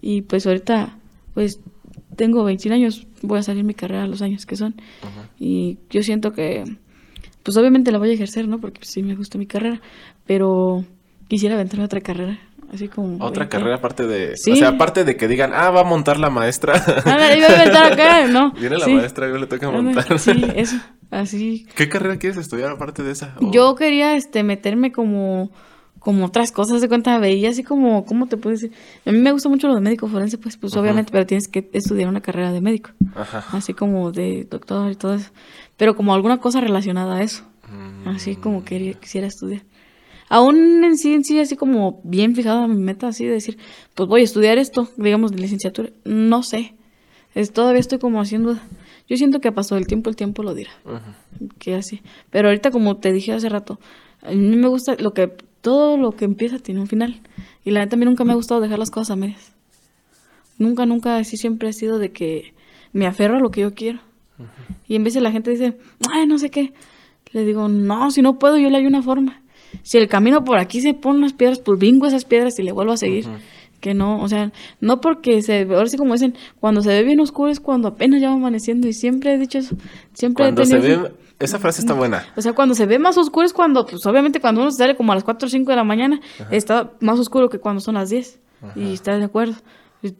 Y 0.00 0.22
pues 0.22 0.46
ahorita, 0.46 0.96
pues 1.34 1.60
tengo 2.16 2.42
21 2.44 2.74
años, 2.74 3.06
voy 3.22 3.38
a 3.38 3.42
salir 3.42 3.64
mi 3.64 3.74
carrera 3.74 4.04
a 4.04 4.06
los 4.06 4.22
años 4.22 4.46
que 4.46 4.56
son. 4.56 4.74
Y 5.42 5.78
yo 5.88 6.02
siento 6.02 6.34
que, 6.34 6.64
pues 7.42 7.56
obviamente 7.56 7.90
la 7.90 7.98
voy 7.98 8.10
a 8.10 8.12
ejercer, 8.12 8.46
¿no? 8.46 8.60
Porque 8.60 8.80
sí 8.82 9.02
me 9.02 9.14
gusta 9.14 9.38
mi 9.38 9.46
carrera, 9.46 9.80
pero 10.26 10.84
quisiera 11.28 11.54
aventarme 11.54 11.86
otra 11.86 12.02
carrera. 12.02 12.38
Así 12.72 12.88
como... 12.88 13.24
Otra 13.24 13.48
carrera 13.48 13.76
aparte 13.76 14.06
de... 14.06 14.34
O 14.34 14.56
sea, 14.56 14.68
aparte 14.68 15.04
de 15.04 15.16
que 15.16 15.26
digan, 15.28 15.52
ah, 15.54 15.70
va 15.70 15.80
a 15.80 15.84
montar 15.84 16.18
la 16.18 16.28
maestra. 16.28 16.74
Ah, 17.06 17.34
iba 17.34 17.48
a 17.48 17.60
aventar 17.60 17.92
acá, 17.92 18.26
¿no? 18.28 18.52
Viene 18.52 18.76
la 18.76 18.86
maestra 18.86 19.28
y 19.28 19.30
yo 19.30 19.38
le 19.38 19.46
toca 19.46 19.70
montar. 19.70 20.18
Sí, 20.18 20.44
eso, 20.54 20.76
así. 21.10 21.66
¿Qué 21.74 21.88
carrera 21.88 22.18
quieres 22.18 22.38
estudiar 22.38 22.70
aparte 22.70 23.02
de 23.02 23.12
esa? 23.12 23.34
Yo 23.40 23.74
quería, 23.76 24.14
este, 24.16 24.42
meterme 24.42 24.92
como 24.92 25.50
como 26.00 26.24
otras 26.24 26.50
cosas, 26.50 26.80
de 26.80 26.88
cuenta, 26.88 27.18
veía 27.18 27.50
así 27.50 27.62
como, 27.62 28.06
¿cómo 28.06 28.26
te 28.26 28.38
puedes 28.38 28.62
decir? 28.62 28.76
A 29.04 29.12
mí 29.12 29.18
me 29.18 29.32
gusta 29.32 29.48
mucho 29.50 29.68
lo 29.68 29.74
de 29.74 29.82
médico 29.82 30.08
forense, 30.08 30.38
pues, 30.38 30.56
pues 30.56 30.74
obviamente, 30.76 31.12
pero 31.12 31.26
tienes 31.26 31.46
que 31.46 31.68
estudiar 31.72 32.08
una 32.08 32.22
carrera 32.22 32.52
de 32.52 32.62
médico, 32.62 32.90
Ajá. 33.14 33.44
así 33.56 33.74
como 33.74 34.10
de 34.10 34.46
doctor 34.50 34.90
y 34.90 34.96
todo 34.96 35.14
eso, 35.14 35.30
pero 35.76 35.94
como 35.94 36.14
alguna 36.14 36.38
cosa 36.38 36.60
relacionada 36.60 37.18
a 37.18 37.22
eso, 37.22 37.44
mm. 37.68 38.08
así 38.08 38.34
como 38.34 38.64
que 38.64 38.94
quisiera 38.94 39.26
estudiar. 39.26 39.62
Aún 40.30 40.84
en 40.84 40.96
sí, 40.96 41.12
en 41.12 41.22
sí, 41.22 41.38
así 41.38 41.56
como 41.56 42.00
bien 42.02 42.34
fijada 42.34 42.66
mi 42.66 42.80
meta, 42.80 43.08
así 43.08 43.26
de 43.26 43.32
decir, 43.32 43.58
pues 43.94 44.08
voy 44.08 44.22
a 44.22 44.24
estudiar 44.24 44.56
esto, 44.56 44.88
digamos, 44.96 45.32
de 45.32 45.38
licenciatura, 45.38 45.90
no 46.04 46.42
sé, 46.42 46.74
es, 47.34 47.52
todavía 47.52 47.80
estoy 47.80 47.98
como 47.98 48.22
haciendo, 48.22 48.56
yo 49.06 49.16
siento 49.18 49.40
que 49.40 49.52
pasado 49.52 49.78
el 49.78 49.86
tiempo, 49.86 50.08
el 50.08 50.16
tiempo 50.16 50.42
lo 50.42 50.54
dirá, 50.54 50.70
que 51.58 51.74
así, 51.74 52.00
pero 52.30 52.48
ahorita 52.48 52.70
como 52.70 52.96
te 52.96 53.12
dije 53.12 53.32
hace 53.34 53.50
rato, 53.50 53.78
a 54.22 54.30
mí 54.30 54.56
me 54.56 54.68
gusta 54.68 54.94
lo 54.98 55.12
que 55.12 55.49
todo 55.60 55.96
lo 55.96 56.12
que 56.12 56.24
empieza 56.24 56.58
tiene 56.58 56.80
un 56.80 56.86
final. 56.86 57.20
Y 57.64 57.70
la 57.70 57.80
neta 57.80 57.96
a 57.96 57.98
mí 57.98 58.04
nunca 58.04 58.24
me 58.24 58.32
ha 58.32 58.36
gustado 58.36 58.60
dejar 58.60 58.78
las 58.78 58.90
cosas 58.90 59.10
a 59.10 59.16
medias. 59.16 59.52
Nunca, 60.58 60.86
nunca, 60.86 61.16
así 61.16 61.36
siempre 61.36 61.68
ha 61.68 61.72
sido 61.72 61.98
de 61.98 62.12
que 62.12 62.54
me 62.92 63.06
aferro 63.06 63.36
a 63.36 63.40
lo 63.40 63.50
que 63.50 63.62
yo 63.62 63.74
quiero. 63.74 64.00
Y 64.88 64.96
en 64.96 65.04
vez 65.04 65.14
de 65.14 65.20
la 65.20 65.32
gente 65.32 65.50
dice, 65.50 65.76
ay, 66.10 66.26
no 66.26 66.38
sé 66.38 66.50
qué, 66.50 66.72
le 67.32 67.44
digo, 67.44 67.68
no, 67.68 68.10
si 68.10 68.22
no 68.22 68.38
puedo, 68.38 68.58
yo 68.58 68.70
le 68.70 68.78
hay 68.78 68.86
una 68.86 69.02
forma. 69.02 69.42
si 69.82 69.98
el 69.98 70.08
camino 70.08 70.44
por 70.44 70.58
aquí 70.58 70.80
se 70.80 70.94
pone 70.94 71.18
unas 71.18 71.32
piedras, 71.32 71.60
pues 71.60 71.78
bingo 71.78 72.06
esas 72.06 72.24
piedras 72.24 72.58
y 72.58 72.62
le 72.62 72.72
vuelvo 72.72 72.92
a 72.92 72.96
seguir. 72.96 73.26
Que 73.80 73.94
no, 73.94 74.20
o 74.20 74.28
sea, 74.28 74.52
no 74.80 75.00
porque 75.00 75.40
se 75.40 75.64
ve, 75.64 75.74
ahora 75.74 75.88
sí 75.88 75.96
como 75.96 76.12
dicen, 76.12 76.34
cuando 76.58 76.82
se 76.82 76.90
ve 76.90 77.02
bien 77.02 77.20
oscuro 77.20 77.50
es 77.50 77.60
cuando 77.60 77.88
apenas 77.88 78.20
ya 78.20 78.28
va 78.28 78.34
amaneciendo 78.34 78.88
y 78.88 78.92
siempre 78.92 79.32
he 79.32 79.38
dicho 79.38 79.58
eso. 79.58 79.76
Siempre 80.12 80.44
cuando 80.44 80.64
se 80.66 80.78
ve, 80.78 81.12
esa 81.40 81.58
frase 81.58 81.80
está 81.80 81.94
buena. 81.94 82.24
O 82.36 82.42
sea, 82.42 82.52
cuando 82.52 82.74
se 82.74 82.86
ve 82.86 82.98
más 82.98 83.16
oscuro 83.16 83.46
es 83.46 83.52
cuando, 83.52 83.86
pues 83.86 84.04
obviamente 84.06 84.40
cuando 84.40 84.60
uno 84.60 84.70
sale 84.70 84.94
como 84.94 85.12
a 85.12 85.14
las 85.14 85.24
4 85.24 85.46
o 85.46 85.50
5 85.50 85.70
de 85.70 85.76
la 85.76 85.84
mañana, 85.84 86.20
está 86.50 86.92
más 87.00 87.18
oscuro 87.18 87.48
que 87.48 87.58
cuando 87.58 87.80
son 87.80 87.94
las 87.94 88.10
10. 88.10 88.38
Y 88.76 88.92
estás 88.92 89.18
de 89.18 89.24
acuerdo. 89.24 89.54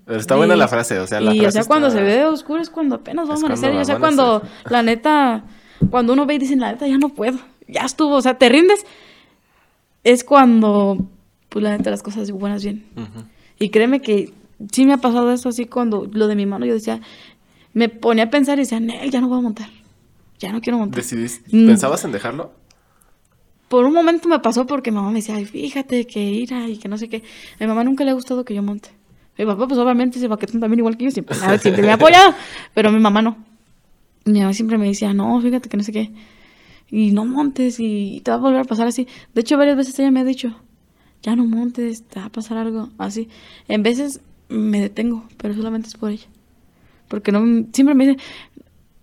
está 0.09 0.35
buena 0.37 0.57
la 0.57 0.67
frase, 0.67 0.99
o 0.99 1.07
sea, 1.07 1.21
la 1.21 1.35
Y 1.35 1.45
o 1.45 1.51
sea, 1.51 1.65
cuando 1.65 1.91
se 1.91 2.03
ve 2.03 2.25
oscuro 2.25 2.63
es 2.63 2.71
cuando 2.71 2.97
apenas 2.97 3.29
va 3.29 3.35
a 3.35 3.37
amanecer. 3.37 3.77
o 3.77 3.85
sea, 3.85 3.99
cuando 3.99 4.43
la 4.69 4.83
neta, 4.83 5.45
cuando 5.91 6.15
uno 6.15 6.25
ve 6.25 6.35
y 6.35 6.39
dice, 6.39 6.57
la 6.57 6.73
neta, 6.73 6.87
ya 6.87 6.97
no 6.97 7.11
puedo, 7.11 7.39
ya 7.69 7.83
estuvo, 7.83 8.17
o 8.17 8.23
sea, 8.23 8.39
te 8.39 8.49
rindes, 8.49 8.87
es 10.05 10.25
cuando, 10.25 11.07
pues 11.51 11.63
la 11.63 11.77
neta, 11.77 11.91
las 11.91 12.03
cosas 12.03 12.31
buenas 12.31 12.65
bien. 12.65 12.87
Y 13.59 13.69
créeme 13.69 14.01
que 14.01 14.33
sí 14.73 14.87
me 14.87 14.95
ha 14.95 14.99
pasado 14.99 15.31
eso 15.33 15.51
así 15.51 15.67
cuando 15.67 16.09
lo 16.11 16.29
de 16.29 16.35
mi 16.35 16.47
mano, 16.47 16.65
yo 16.65 16.73
decía, 16.73 17.01
me 17.75 17.91
ponía 17.91 18.25
a 18.25 18.31
pensar 18.31 18.59
y 18.59 18.63
decía, 18.63 18.81
ya 19.11 19.21
no 19.21 19.29
voy 19.29 19.39
a 19.39 19.43
montar 19.43 19.69
ya 20.41 20.53
no 20.53 20.61
quiero 20.61 20.79
montar. 20.79 21.05
Mm. 21.05 21.67
¿Pensabas 21.67 22.05
en 22.05 22.13
dejarlo? 22.13 22.53
Por 23.69 23.85
un 23.85 23.93
momento 23.93 24.29
me 24.29 24.41
pasó 24.41 24.67
porque 24.67 24.91
mi 24.91 24.97
mamá 24.97 25.11
me 25.11 25.21
decía, 25.21 25.37
ay, 25.37 25.45
fíjate 25.45 26.07
que 26.07 26.21
ir 26.21 26.51
y 26.53 26.79
que 26.79 26.89
no 26.89 26.99
sé 26.99 27.09
qué. 27.09 27.23
A 27.59 27.61
mi 27.61 27.67
mamá 27.69 27.85
nunca 27.85 28.03
le 28.03 28.11
ha 28.11 28.15
gustado 28.15 28.45
que 28.45 28.55
yo 28.55 28.63
monte. 28.63 28.91
Mi 29.39 29.47
papá, 29.47 29.69
pues 29.69 29.79
obviamente 29.79 30.19
se 30.19 30.27
baquetón 30.27 30.61
también 30.61 30.81
igual 30.81 30.97
que 30.97 31.05
yo, 31.05 31.11
siempre, 31.11 31.37
siempre 31.59 31.83
me 31.83 31.91
ha 31.93 31.95
apoyado, 31.95 32.35
pero 32.75 32.91
mi 32.91 32.99
mamá 32.99 33.23
no. 33.23 33.39
Mi 34.25 34.41
mamá 34.41 34.53
siempre 34.53 34.77
me 34.77 34.89
decía, 34.89 35.15
no, 35.15 35.41
fíjate 35.41 35.69
que 35.69 35.77
no 35.77 35.85
sé 35.85 35.93
qué. 35.93 36.11
Y 36.91 37.13
no 37.13 37.25
montes 37.25 37.79
y 37.79 38.21
te 38.25 38.33
va 38.33 38.39
a 38.39 38.41
volver 38.41 38.61
a 38.61 38.65
pasar 38.65 38.89
así. 38.89 39.07
De 39.35 39.43
hecho, 39.43 39.57
varias 39.57 39.77
veces 39.77 39.97
ella 39.99 40.11
me 40.11 40.21
ha 40.21 40.25
dicho, 40.25 40.57
ya 41.23 41.37
no 41.37 41.47
montes, 41.47 42.03
te 42.03 42.19
va 42.19 42.27
a 42.27 42.31
pasar 42.31 42.59
algo 42.59 42.89
así. 42.99 43.29
En 43.69 43.83
veces 43.83 44.21
me 44.49 44.81
detengo, 44.81 45.25
pero 45.37 45.55
solamente 45.55 45.89
es 45.89 45.95
por 45.95 46.11
ella. 46.11 46.27
Porque 47.11 47.33
no, 47.33 47.67
siempre 47.73 47.95
me 47.95 48.07
dice, 48.07 48.21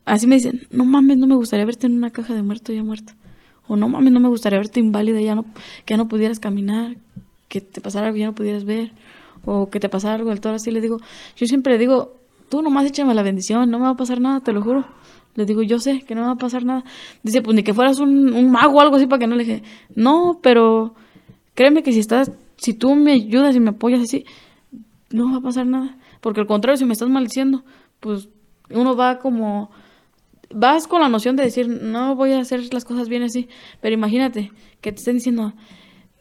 Así 0.07 0.25
me 0.25 0.35
dicen, 0.35 0.61
no 0.71 0.85
mames, 0.85 1.17
no 1.17 1.27
me 1.27 1.35
gustaría 1.35 1.65
verte 1.65 1.85
en 1.85 1.97
una 1.97 2.11
caja 2.11 2.33
de 2.33 2.41
muerto 2.41 2.71
ya 2.71 2.81
muerto. 2.81 3.11
O 3.67 3.75
no 3.75 3.89
mames, 3.89 4.13
no 4.13 4.21
me 4.21 4.29
gustaría 4.29 4.57
verte 4.57 4.79
inválida, 4.79 5.19
ya 5.19 5.35
no, 5.35 5.43
que 5.83 5.95
ya 5.95 5.97
no 5.97 6.07
pudieras 6.07 6.39
caminar, 6.39 6.95
que 7.49 7.59
te 7.59 7.81
pasara 7.81 8.07
algo 8.07 8.15
y 8.15 8.21
ya 8.21 8.27
no 8.27 8.33
pudieras 8.33 8.63
ver, 8.63 8.93
o 9.43 9.69
que 9.69 9.81
te 9.81 9.89
pasara 9.89 10.15
algo 10.15 10.29
del 10.29 10.39
todo 10.39 10.53
así. 10.53 10.71
Le 10.71 10.79
digo, 10.79 10.99
yo 11.35 11.45
siempre 11.45 11.73
le 11.73 11.79
digo, 11.79 12.15
tú 12.47 12.61
nomás 12.61 12.85
échame 12.85 13.13
la 13.15 13.21
bendición, 13.21 13.69
no 13.69 13.79
me 13.79 13.83
va 13.83 13.91
a 13.91 13.97
pasar 13.97 14.21
nada, 14.21 14.39
te 14.39 14.53
lo 14.53 14.61
juro. 14.61 14.85
Le 15.35 15.45
digo, 15.45 15.61
yo 15.61 15.77
sé 15.81 15.99
que 16.03 16.15
no 16.15 16.21
me 16.21 16.27
va 16.27 16.33
a 16.33 16.37
pasar 16.37 16.63
nada. 16.63 16.85
Dice, 17.21 17.41
pues 17.41 17.53
ni 17.53 17.63
que 17.63 17.73
fueras 17.73 17.99
un, 17.99 18.33
un 18.33 18.49
mago 18.49 18.77
o 18.77 18.81
algo 18.81 18.95
así 18.95 19.07
para 19.07 19.19
que 19.19 19.27
no 19.27 19.35
le 19.35 19.43
dije, 19.43 19.63
no, 19.93 20.39
pero 20.41 20.95
créeme 21.53 21.83
que 21.83 21.91
si 21.91 21.99
estás, 21.99 22.31
si 22.55 22.73
tú 22.73 22.95
me 22.95 23.11
ayudas 23.11 23.57
y 23.57 23.59
me 23.59 23.71
apoyas 23.71 23.99
así, 23.99 24.23
no 25.11 25.29
va 25.33 25.39
a 25.39 25.41
pasar 25.41 25.65
nada. 25.65 25.97
Porque 26.21 26.39
al 26.39 26.47
contrario, 26.47 26.77
si 26.77 26.85
me 26.85 26.93
estás 26.93 27.09
maldiciendo, 27.09 27.65
pues 27.99 28.29
uno 28.69 28.95
va 28.95 29.19
como 29.19 29.69
vas 30.53 30.87
con 30.87 31.01
la 31.01 31.09
noción 31.09 31.35
de 31.35 31.43
decir, 31.43 31.67
no 31.67 32.15
voy 32.15 32.33
a 32.33 32.39
hacer 32.39 32.73
las 32.73 32.85
cosas 32.85 33.09
bien 33.09 33.23
así, 33.23 33.49
pero 33.81 33.93
imagínate 33.93 34.51
que 34.81 34.91
te 34.91 34.97
estén 34.97 35.15
diciendo, 35.15 35.53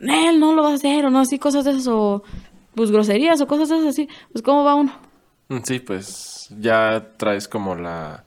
él 0.00 0.40
no 0.40 0.54
lo 0.54 0.62
va 0.62 0.70
a 0.70 0.74
hacer, 0.74 1.04
o 1.04 1.10
no, 1.10 1.20
así 1.20 1.38
cosas 1.38 1.64
de 1.64 1.72
esas, 1.72 1.88
o 1.88 2.22
pues 2.74 2.90
groserías, 2.90 3.40
o 3.40 3.46
cosas 3.46 3.68
de 3.68 3.76
esas 3.76 3.88
así, 3.88 4.08
pues 4.32 4.42
¿cómo 4.42 4.64
va 4.64 4.74
uno? 4.74 4.92
Mm, 5.48 5.58
sí, 5.62 5.80
pues 5.80 6.54
ya 6.58 7.12
traes 7.16 7.48
como 7.48 7.74
la, 7.74 8.24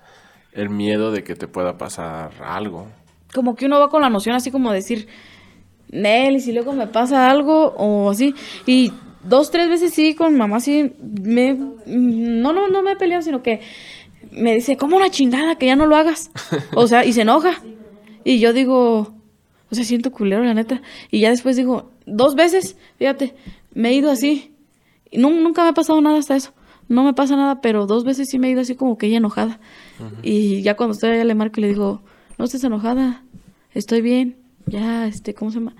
el 0.54 0.70
miedo 0.70 1.12
de 1.12 1.24
que 1.24 1.36
te 1.36 1.47
pueda 1.47 1.78
pasar 1.78 2.32
algo. 2.43 2.88
Como 3.34 3.56
que 3.56 3.66
uno 3.66 3.80
va 3.80 3.89
con 3.89 4.02
la 4.02 4.10
noción 4.10 4.36
así 4.36 4.52
como 4.52 4.72
decir, 4.72 5.08
Nel, 5.91 6.36
y 6.36 6.39
si 6.39 6.52
luego 6.52 6.74
me 6.74 6.88
pasa 6.88 7.30
algo, 7.30 7.74
o 7.78 8.10
así, 8.10 8.34
y 8.66 8.91
dos, 9.24 9.52
tres 9.52 9.70
veces 9.70 9.93
sí, 9.93 10.16
con 10.16 10.38
mamá 10.38 10.60
sí, 10.60 10.93
me, 11.02 11.54
no, 11.86 12.54
no, 12.54 12.68
no 12.70 12.82
me 12.82 12.93
he 12.93 12.95
peleado, 12.95 13.22
sino 13.22 13.41
que 13.41 13.62
me 14.32 14.56
dice, 14.56 14.78
¿cómo 14.78 14.98
una 14.98 15.10
chingada 15.10 15.56
que 15.56 15.66
ya 15.66 15.76
no 15.76 15.86
lo 15.86 15.96
hagas? 15.96 16.32
O 16.76 16.88
sea, 16.88 17.06
y 17.06 17.14
se 17.14 17.22
enoja. 17.22 17.62
Y 18.24 18.40
yo 18.40 18.54
digo, 18.54 19.14
o 19.72 19.76
sea, 19.76 19.84
siento 19.84 20.12
culero, 20.12 20.44
la 20.44 20.54
neta. 20.54 20.82
Y 21.12 21.20
ya 21.20 21.30
después 21.30 21.56
digo, 21.56 21.92
dos 22.06 22.36
veces, 22.36 22.78
fíjate, 22.98 23.36
me 23.74 23.90
he 23.90 23.94
ido 23.94 24.12
así. 24.12 24.54
Y 25.12 25.18
nunca 25.18 25.64
me 25.64 25.70
ha 25.70 25.74
pasado 25.74 26.02
nada 26.02 26.18
hasta 26.18 26.36
eso. 26.36 26.54
No 26.88 27.04
me 27.04 27.14
pasa 27.14 27.36
nada, 27.36 27.62
pero 27.62 27.86
dos 27.86 28.04
veces 28.04 28.28
sí 28.30 28.40
me 28.40 28.48
he 28.48 28.52
ido 28.52 28.62
así 28.62 28.76
como 28.76 28.98
que 28.98 29.08
ella 29.08 29.18
enojada. 29.18 29.60
Y 30.24 30.62
ya 30.64 30.76
cuando 30.76 30.94
estoy 30.94 31.12
allá 31.12 31.24
le 31.24 31.36
marco 31.36 31.60
y 31.60 31.62
le 31.62 31.68
digo, 31.70 32.02
no 32.38 32.46
estés 32.46 32.64
enojada, 32.64 33.24
estoy 33.74 34.02
bien, 34.02 34.38
ya, 34.66 35.06
este, 35.06 35.34
¿cómo 35.34 35.52
se 35.52 35.60
llama? 35.60 35.76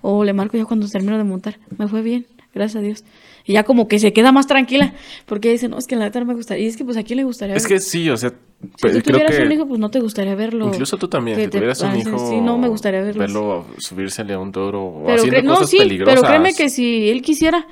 O 0.00 0.22
le 0.22 0.32
marco 0.32 0.56
ya 0.56 0.64
cuando 0.64 0.86
termino 0.88 1.18
de 1.18 1.24
montar, 1.24 1.58
me 1.76 1.88
fue 1.88 2.02
bien, 2.02 2.26
gracias 2.54 2.76
a 2.76 2.86
Dios. 2.86 3.04
Y 3.46 3.52
ya 3.52 3.64
como 3.64 3.88
que 3.88 3.98
se 3.98 4.12
queda 4.14 4.32
más 4.32 4.46
tranquila, 4.46 4.94
porque 5.26 5.50
dice, 5.50 5.68
no, 5.68 5.76
es 5.76 5.86
que 5.86 5.96
la 5.96 6.06
neta 6.06 6.18
no 6.18 6.26
me 6.26 6.34
gustaría. 6.34 6.64
Y 6.64 6.68
es 6.68 6.78
que, 6.78 6.84
pues, 6.84 6.96
¿a 6.96 7.02
quién 7.02 7.18
le 7.18 7.24
gustaría 7.24 7.54
Es 7.54 7.66
que 7.66 7.78
sí, 7.78 8.08
o 8.08 8.16
sea... 8.16 8.30
Si 8.30 9.02
tú 9.02 9.12
tuvieras 9.12 9.38
un 9.38 9.52
hijo, 9.52 9.66
pues 9.66 9.78
no 9.78 9.90
te 9.90 10.00
gustaría 10.00 10.34
verlo. 10.34 10.68
Incluso 10.68 10.96
tú 10.96 11.08
también, 11.08 11.38
si 11.38 11.48
tuvieras 11.48 11.82
un 11.82 11.96
hijo... 11.96 12.30
Sí, 12.30 12.40
no 12.40 12.56
me 12.56 12.68
gustaría 12.68 13.02
verlo. 13.02 13.20
Verlo 13.20 13.66
subírsele 13.76 14.32
a 14.32 14.38
un 14.38 14.50
toro 14.52 14.82
o 14.82 15.02
pero 15.04 15.16
haciendo 15.16 15.42
no, 15.42 15.54
cosas 15.56 15.70
sí, 15.70 15.76
peligrosas. 15.76 16.14
pero 16.14 16.26
créeme 16.26 16.54
que 16.54 16.70
si 16.70 17.10
él 17.10 17.20
quisiera, 17.20 17.66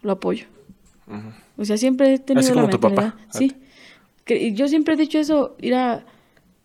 lo 0.00 0.12
apoyo. 0.12 0.46
O 1.58 1.64
sea, 1.66 1.76
siempre 1.76 2.14
he 2.14 2.18
tenido 2.18 2.40
Así 2.40 2.52
como 2.52 2.66
la 2.66 2.70
tu 2.70 2.80
papá. 2.80 3.16
Sí. 3.28 3.54
Que, 4.24 4.54
yo 4.54 4.68
siempre 4.68 4.94
he 4.94 4.96
dicho 4.96 5.18
eso, 5.18 5.54
ir 5.60 5.74
a... 5.74 6.06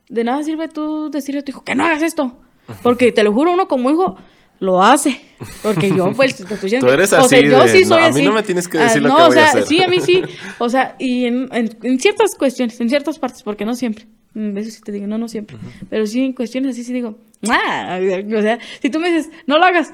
De 0.08 0.24
nada 0.24 0.42
sirve 0.44 0.70
tú 0.70 1.10
decirle 1.12 1.42
a 1.42 1.44
tu 1.44 1.52
hijo, 1.52 1.64
que 1.66 1.76
no 1.76 1.84
hagas 1.84 2.02
esto. 2.02 2.38
Porque 2.82 3.12
te 3.12 3.24
lo 3.24 3.34
juro, 3.34 3.52
uno 3.52 3.68
como 3.68 3.92
hijo 3.92 4.16
lo 4.60 4.82
hace. 4.84 5.22
Porque 5.64 5.89
yo, 5.89 6.12
pues, 6.16 6.36
te 6.36 6.53
estoy 6.53 6.80
Tú 6.80 6.88
eres 6.88 7.14
así. 7.14 7.26
O 7.26 7.30
sea, 7.30 7.41
yo 7.41 7.68
sí 7.68 7.86
soy 7.86 7.99
no, 8.01 8.05
así. 8.05 8.20
A 8.20 8.22
mí 8.22 8.28
no 8.28 8.34
me 8.34 8.43
tienes 8.43 8.68
que 8.68 8.78
decir 8.78 8.97
Ah, 8.97 9.01
lo 9.01 9.10
no, 9.10 9.16
que 9.18 9.22
o 9.22 9.26
voy 9.28 9.34
sea, 9.36 9.45
a 9.45 9.49
hacer. 9.49 9.64
sí, 9.64 9.82
a 9.82 9.88
mí 9.88 9.99
sí. 10.01 10.22
O 10.60 10.70
sea, 10.70 10.95
y 10.99 11.26
en, 11.26 11.49
en, 11.53 11.78
en 11.84 11.99
ciertas 11.99 12.36
cuestiones, 12.36 12.80
en 12.82 12.89
ciertas 12.89 13.20
partes, 13.20 13.43
porque 13.43 13.66
no 13.66 13.76
siempre. 13.76 14.05
Mm, 14.34 14.57
Eso 14.57 14.72
sí 14.72 14.82
te 14.82 14.91
digo, 14.91 15.07
no, 15.07 15.18
no 15.18 15.28
siempre. 15.28 15.57
Pero 15.89 16.05
sí, 16.05 16.24
en 16.24 16.34
cuestiones 16.34 16.74
así 16.74 16.84
sí 16.84 16.93
digo, 16.93 17.18
¡ah! 17.49 17.99
O 18.38 18.41
sea, 18.41 18.60
si 18.82 18.89
tú 18.89 18.99
me 18.99 19.12
dices, 19.12 19.32
no 19.47 19.57
lo 19.57 19.66
hagas, 19.66 19.91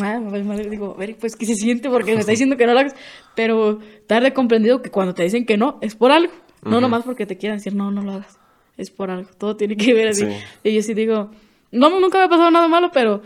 ¡ah! 0.00 0.20
Madre, 0.20 0.70
digo, 0.70 0.94
a 0.96 0.98
ver, 0.98 1.16
pues, 1.16 1.36
¿qué 1.36 1.44
se 1.44 1.54
siente? 1.56 1.90
Porque 1.90 2.14
me 2.14 2.20
está 2.20 2.30
diciendo 2.30 2.56
que 2.56 2.66
no 2.66 2.72
lo 2.72 2.80
hagas. 2.80 2.94
Pero 3.34 3.80
tarde 4.06 4.32
comprendido 4.32 4.80
que 4.80 4.90
cuando 4.90 5.12
te 5.12 5.22
dicen 5.24 5.44
que 5.44 5.56
no, 5.56 5.78
es 5.82 5.94
por 5.96 6.12
algo. 6.12 6.32
No 6.62 6.80
nomás 6.80 7.02
porque 7.04 7.26
te 7.26 7.36
quieran 7.36 7.58
decir, 7.58 7.74
no, 7.74 7.90
no 7.90 8.00
lo 8.00 8.12
hagas. 8.12 8.38
Es 8.78 8.90
por 8.90 9.10
algo. 9.10 9.28
Todo 9.36 9.54
tiene 9.56 9.76
que 9.76 9.92
ver 9.92 10.08
así. 10.08 10.24
Sí. 10.24 10.32
Y 10.64 10.74
yo 10.74 10.82
sí 10.82 10.94
digo, 10.94 11.30
no, 11.70 11.90
nunca 12.00 12.16
me 12.18 12.24
ha 12.24 12.28
pasado 12.28 12.50
nada 12.50 12.68
malo, 12.68 12.90
pero 12.90 13.20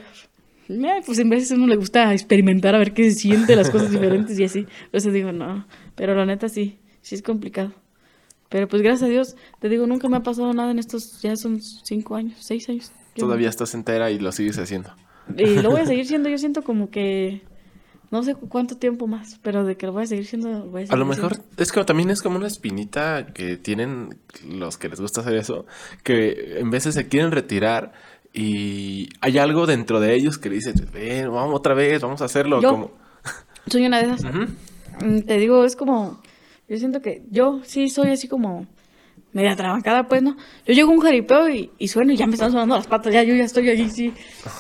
eh, 0.68 1.02
pues 1.04 1.18
en 1.18 1.30
veces 1.30 1.52
a 1.52 1.54
uno 1.54 1.66
le 1.66 1.76
gusta 1.76 2.12
experimentar 2.12 2.74
a 2.74 2.78
ver 2.78 2.92
qué 2.92 3.10
se 3.10 3.18
siente, 3.18 3.56
las 3.56 3.70
cosas 3.70 3.90
diferentes 3.90 4.38
y 4.38 4.44
así. 4.44 4.66
Entonces 4.84 5.12
digo, 5.12 5.32
no, 5.32 5.66
pero 5.94 6.14
la 6.14 6.26
neta 6.26 6.48
sí, 6.48 6.78
sí 7.00 7.14
es 7.14 7.22
complicado. 7.22 7.72
Pero 8.48 8.68
pues 8.68 8.82
gracias 8.82 9.08
a 9.08 9.10
Dios, 9.10 9.36
te 9.60 9.68
digo, 9.68 9.86
nunca 9.86 10.08
me 10.08 10.16
ha 10.16 10.22
pasado 10.22 10.52
nada 10.52 10.70
en 10.70 10.78
estos, 10.78 11.20
ya 11.20 11.36
son 11.36 11.60
cinco 11.60 12.16
años, 12.16 12.36
seis 12.40 12.68
años. 12.68 12.92
Todavía 13.14 13.48
estás 13.48 13.74
entera 13.74 14.10
y 14.10 14.18
lo 14.18 14.32
sigues 14.32 14.58
haciendo. 14.58 14.90
Y 15.36 15.60
lo 15.60 15.70
voy 15.70 15.80
a 15.80 15.86
seguir 15.86 16.06
siendo, 16.06 16.28
yo 16.28 16.38
siento 16.38 16.62
como 16.62 16.90
que, 16.90 17.42
no 18.10 18.22
sé 18.22 18.34
cuánto 18.34 18.78
tiempo 18.78 19.06
más, 19.06 19.38
pero 19.42 19.64
de 19.64 19.76
que 19.76 19.86
lo 19.86 19.92
voy 19.92 20.04
a 20.04 20.06
seguir 20.06 20.24
siendo, 20.24 20.64
voy 20.66 20.86
a 20.88 20.96
lo 20.96 21.04
mejor 21.04 21.34
siendo. 21.34 21.62
es 21.62 21.72
que 21.72 21.84
también 21.84 22.08
es 22.08 22.22
como 22.22 22.36
una 22.36 22.46
espinita 22.46 23.26
que 23.34 23.58
tienen 23.58 24.18
los 24.46 24.78
que 24.78 24.88
les 24.88 25.00
gusta 25.00 25.20
hacer 25.20 25.34
eso, 25.34 25.66
que 26.02 26.58
en 26.58 26.70
veces 26.70 26.94
se 26.94 27.08
quieren 27.08 27.32
retirar 27.32 27.92
y 28.32 29.08
hay 29.20 29.38
algo 29.38 29.66
dentro 29.66 30.00
de 30.00 30.14
ellos 30.14 30.38
que 30.38 30.48
le 30.48 30.56
dicen, 30.56 30.74
ven, 30.92 31.32
vamos 31.32 31.56
otra 31.56 31.74
vez, 31.74 32.02
vamos 32.02 32.20
a 32.22 32.26
hacerlo. 32.26 32.60
Yo. 32.60 32.70
Como... 32.70 32.90
Soy 33.66 33.86
una 33.86 33.98
de 34.02 34.14
esas. 34.14 34.24
Mm, 35.02 35.20
Te 35.20 35.38
digo, 35.38 35.64
es 35.64 35.76
como, 35.76 36.20
yo 36.68 36.76
siento 36.76 37.00
que 37.02 37.22
yo 37.30 37.60
sí 37.64 37.88
soy 37.88 38.10
así 38.10 38.28
como 38.28 38.66
media 39.32 39.56
trabancada, 39.56 40.08
pues, 40.08 40.22
¿no? 40.22 40.36
Yo 40.66 40.74
llego 40.74 40.90
a 40.90 40.94
un 40.94 41.00
jaripeo 41.00 41.48
y, 41.48 41.70
y 41.78 41.88
sueno 41.88 42.12
y 42.12 42.16
ya 42.16 42.26
me 42.26 42.34
están 42.34 42.50
sonando 42.50 42.76
las 42.76 42.86
patas, 42.86 43.12
ya 43.12 43.22
yo 43.22 43.34
ya 43.34 43.44
estoy 43.44 43.68
allí, 43.68 43.90
sí. 43.90 44.12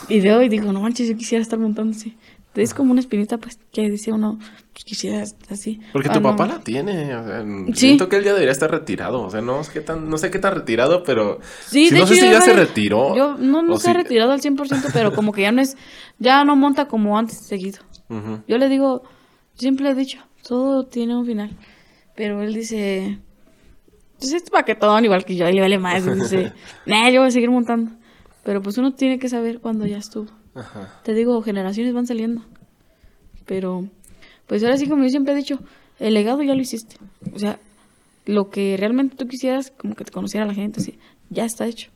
Y 0.08 0.20
veo 0.20 0.42
y 0.42 0.48
digo, 0.48 0.72
no 0.72 0.80
manches, 0.80 1.08
yo 1.08 1.16
quisiera 1.16 1.42
estar 1.42 1.58
montando 1.58 1.96
así. 1.96 2.16
Es 2.58 2.74
como 2.74 2.92
una 2.92 3.00
espinita, 3.00 3.38
pues, 3.38 3.58
que 3.72 3.88
dice 3.90 4.12
uno, 4.12 4.38
pues 4.72 4.84
quisiera 4.84 5.22
así. 5.50 5.80
Porque 5.92 6.08
Ah, 6.08 6.12
tu 6.12 6.20
no. 6.20 6.30
papá 6.30 6.46
la 6.46 6.60
tiene. 6.60 7.14
O 7.16 7.24
sea, 7.24 7.44
Sí. 7.68 7.72
Siento 7.74 8.08
que 8.08 8.16
él 8.16 8.24
ya 8.24 8.32
debería 8.32 8.52
estar 8.52 8.70
retirado. 8.70 9.22
O 9.22 9.30
sea, 9.30 9.40
no 9.40 9.62
sé 9.64 9.72
qué 9.72 9.80
tan, 9.80 10.08
no 10.10 10.18
sé 10.18 10.30
qué 10.30 10.38
tan 10.38 10.54
retirado, 10.54 11.02
pero 11.04 11.38
Sí, 11.66 11.88
si 11.88 11.94
de 11.94 12.00
no 12.00 12.04
hecho, 12.06 12.14
sé 12.14 12.20
si 12.20 12.30
ya 12.30 12.40
se 12.40 12.52
retiró. 12.52 13.14
Yo 13.16 13.36
no, 13.38 13.62
no 13.62 13.76
se 13.78 13.90
ha 13.90 13.92
retirado 13.92 14.32
al 14.32 14.40
100%, 14.40 14.90
pero 14.92 15.12
como 15.14 15.32
que 15.32 15.42
ya 15.42 15.52
no 15.52 15.60
es, 15.62 15.76
ya 16.18 16.44
no 16.44 16.56
monta 16.56 16.88
como 16.88 17.16
antes 17.18 17.38
seguido. 17.38 17.78
Yo 18.46 18.58
le 18.58 18.68
digo, 18.68 19.02
siempre 19.54 19.88
he 19.90 19.94
dicho, 19.94 20.18
todo 20.46 20.86
tiene 20.86 21.16
un 21.16 21.26
final. 21.26 21.50
Pero 22.16 22.42
él 22.42 22.54
dice, 22.54 23.18
pues 24.18 24.32
es 24.32 24.50
paquetón 24.50 25.04
igual 25.04 25.24
que 25.24 25.36
yo, 25.36 25.48
y 25.48 25.52
le 25.52 25.60
vale 25.60 25.78
más. 25.78 26.04
y 26.06 26.10
dice, 26.10 26.52
nah, 26.86 27.08
yo 27.10 27.20
voy 27.20 27.28
a 27.28 27.30
seguir 27.30 27.50
montando. 27.50 27.92
Pero 28.44 28.62
pues 28.62 28.78
uno 28.78 28.94
tiene 28.94 29.18
que 29.18 29.28
saber 29.28 29.60
cuándo 29.60 29.84
ya 29.86 29.98
estuvo. 29.98 30.30
Ajá. 30.58 31.00
Te 31.04 31.14
digo, 31.14 31.40
generaciones 31.42 31.94
van 31.94 32.06
saliendo. 32.06 32.42
Pero, 33.46 33.88
pues 34.46 34.62
ahora 34.62 34.76
sí, 34.76 34.88
como 34.88 35.04
yo 35.04 35.10
siempre 35.10 35.32
he 35.32 35.36
dicho, 35.36 35.58
el 35.98 36.14
legado 36.14 36.42
ya 36.42 36.54
lo 36.54 36.60
hiciste. 36.60 36.96
O 37.32 37.38
sea, 37.38 37.58
lo 38.26 38.50
que 38.50 38.76
realmente 38.76 39.16
tú 39.16 39.26
quisieras, 39.26 39.70
como 39.70 39.94
que 39.94 40.04
te 40.04 40.12
conociera 40.12 40.46
la 40.46 40.54
gente, 40.54 40.80
así, 40.80 40.98
ya 41.30 41.44
está 41.44 41.66
hecho. 41.66 41.90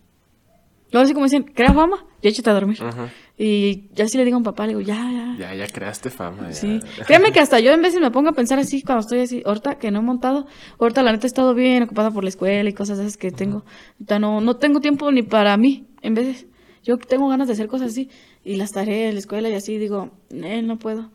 Luego 0.91 1.05
así 1.05 1.15
como 1.15 1.25
dicen, 1.25 1.45
crea 1.45 1.73
fama, 1.73 2.05
ya 2.23 2.29
échate 2.29 2.51
a 2.51 2.53
dormir. 2.53 2.79
Ujú. 2.83 3.09
Y 3.39 3.89
ya 3.95 4.07
si 4.07 4.19
le 4.19 4.25
digo 4.25 4.37
a 4.37 4.39
un 4.39 4.45
papá, 4.45 4.67
le 4.67 4.75
digo, 4.75 4.81
ya, 4.83 5.11
ya. 5.11 5.37
Ya, 5.39 5.55
ya 5.55 5.67
creaste 5.67 6.11
fama. 6.11 6.49
Ya. 6.49 6.53
Sí. 6.53 6.81
Créeme 7.07 7.33
que 7.33 7.41
hasta 7.41 7.61
yo 7.61 7.73
en 7.73 7.81
veces 7.81 8.01
me 8.01 8.11
pongo 8.11 8.29
a 8.29 8.33
pensar 8.33 8.59
así 8.59 8.83
cuando 8.83 9.01
estoy 9.01 9.21
así, 9.21 9.43
ahorita 9.45 9.79
que 9.79 9.91
no 9.91 10.01
he 10.01 10.03
montado, 10.03 10.47
ahorita 10.79 11.03
la 11.03 11.13
neta 11.13 11.27
he 11.27 11.29
estado 11.29 11.55
bien 11.55 11.83
ocupada 11.83 12.11
por 12.11 12.25
la 12.25 12.29
escuela 12.29 12.69
y 12.69 12.75
cosas 12.75 12.99
esas 12.99 13.17
que 13.17 13.31
tengo. 13.31 13.65
Ahorita 13.95 14.19
no, 14.19 14.43
no 14.43 14.57
tengo 14.57 14.81
tiempo 14.81 15.11
ni 15.11 15.23
para 15.23 15.57
mí, 15.57 15.87
en 16.03 16.15
veces. 16.15 16.47
Yo 16.85 16.99
tengo 16.99 17.29
ganas 17.29 17.47
de 17.47 17.55
hacer 17.55 17.69
cosas 17.69 17.93
así 17.93 18.11
y 18.45 18.57
las 18.57 18.73
tareas, 18.73 19.13
la 19.13 19.21
escuela 19.21 19.49
y 19.49 19.55
así, 19.55 19.79
digo, 19.79 20.11
eh, 20.31 20.63
no 20.63 20.79
puedo. 20.79 21.11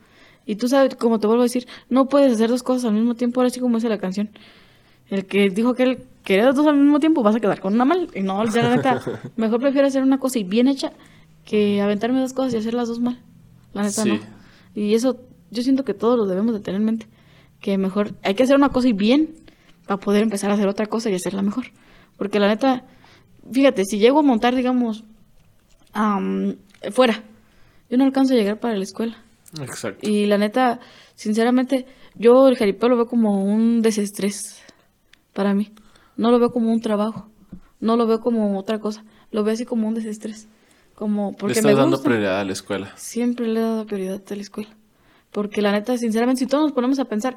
Y 0.46 0.56
tú 0.56 0.68
sabes, 0.68 0.94
como 0.94 1.20
te 1.20 1.26
vuelvo 1.26 1.42
a 1.42 1.44
decir, 1.44 1.66
no 1.90 2.08
puedes 2.08 2.32
hacer 2.32 2.48
dos 2.48 2.62
cosas 2.62 2.86
al 2.86 2.94
mismo 2.94 3.14
tiempo, 3.14 3.40
ahora 3.40 3.50
sí 3.50 3.60
como 3.60 3.76
dice 3.76 3.88
la 3.88 3.98
canción. 3.98 4.30
El 5.10 5.26
que 5.26 5.50
dijo 5.50 5.74
que 5.74 5.82
él 5.82 5.98
quería 6.24 6.50
dos 6.52 6.66
al 6.66 6.76
mismo 6.76 7.00
tiempo, 7.00 7.22
vas 7.22 7.36
a 7.36 7.40
quedar 7.40 7.60
con 7.60 7.74
una 7.74 7.84
mal. 7.84 8.08
Y 8.14 8.20
no, 8.20 8.44
ya 8.46 8.62
la 8.62 8.76
neta, 8.76 9.02
mejor 9.36 9.60
prefiero 9.60 9.86
hacer 9.86 10.02
una 10.02 10.18
cosa 10.18 10.38
y 10.38 10.44
bien 10.44 10.68
hecha 10.68 10.92
que 11.44 11.80
aventarme 11.80 12.20
dos 12.20 12.32
cosas 12.32 12.54
y 12.54 12.56
hacer 12.58 12.74
las 12.74 12.88
dos 12.88 13.00
mal. 13.00 13.22
La 13.72 13.82
neta 13.82 14.04
no. 14.04 14.18
Y 14.74 14.94
eso 14.94 15.18
yo 15.50 15.62
siento 15.62 15.84
que 15.84 15.94
todos 15.94 16.18
lo 16.18 16.26
debemos 16.26 16.54
de 16.54 16.60
tener 16.60 16.80
en 16.80 16.84
mente. 16.84 17.06
Que 17.60 17.76
mejor 17.78 18.14
hay 18.22 18.34
que 18.34 18.42
hacer 18.42 18.56
una 18.56 18.68
cosa 18.68 18.88
y 18.88 18.92
bien 18.92 19.34
para 19.86 19.98
poder 19.98 20.22
empezar 20.22 20.50
a 20.50 20.54
hacer 20.54 20.68
otra 20.68 20.86
cosa 20.86 21.10
y 21.10 21.14
hacerla 21.14 21.42
mejor. 21.42 21.66
Porque 22.16 22.38
la 22.38 22.48
neta, 22.48 22.84
fíjate, 23.50 23.84
si 23.84 23.98
llego 23.98 24.20
a 24.20 24.22
montar, 24.22 24.54
digamos, 24.54 25.04
fuera, 26.92 27.22
yo 27.90 27.96
no 27.96 28.04
alcanzo 28.04 28.34
a 28.34 28.36
llegar 28.36 28.60
para 28.60 28.76
la 28.76 28.82
escuela. 28.82 29.16
Exacto. 29.60 30.08
Y 30.08 30.26
la 30.26 30.38
neta, 30.38 30.80
sinceramente, 31.14 31.86
yo 32.14 32.48
el 32.48 32.56
jaripeo 32.56 32.88
lo 32.88 32.96
veo 32.96 33.06
como 33.06 33.44
un 33.44 33.80
desestrés 33.82 34.62
para 35.32 35.54
mí. 35.54 35.72
No 36.16 36.30
lo 36.30 36.38
veo 36.38 36.50
como 36.50 36.72
un 36.72 36.80
trabajo. 36.80 37.28
No 37.80 37.96
lo 37.96 38.06
veo 38.06 38.20
como 38.20 38.58
otra 38.58 38.80
cosa. 38.80 39.04
Lo 39.30 39.44
veo 39.44 39.54
así 39.54 39.64
como 39.64 39.88
un 39.88 39.94
desestrés. 39.94 40.48
Como 40.94 41.32
porque 41.32 41.54
le 41.54 41.60
estás 41.60 41.76
dando 41.76 42.02
prioridad 42.02 42.40
a 42.40 42.44
la 42.44 42.52
escuela. 42.52 42.92
Siempre 42.96 43.46
le 43.46 43.60
he 43.60 43.62
dado 43.62 43.86
prioridad 43.86 44.20
a 44.28 44.34
la 44.34 44.42
escuela. 44.42 44.70
Porque 45.30 45.62
la 45.62 45.72
neta, 45.72 45.96
sinceramente, 45.96 46.40
si 46.40 46.46
todos 46.46 46.64
nos 46.64 46.72
ponemos 46.72 46.98
a 46.98 47.04
pensar, 47.04 47.36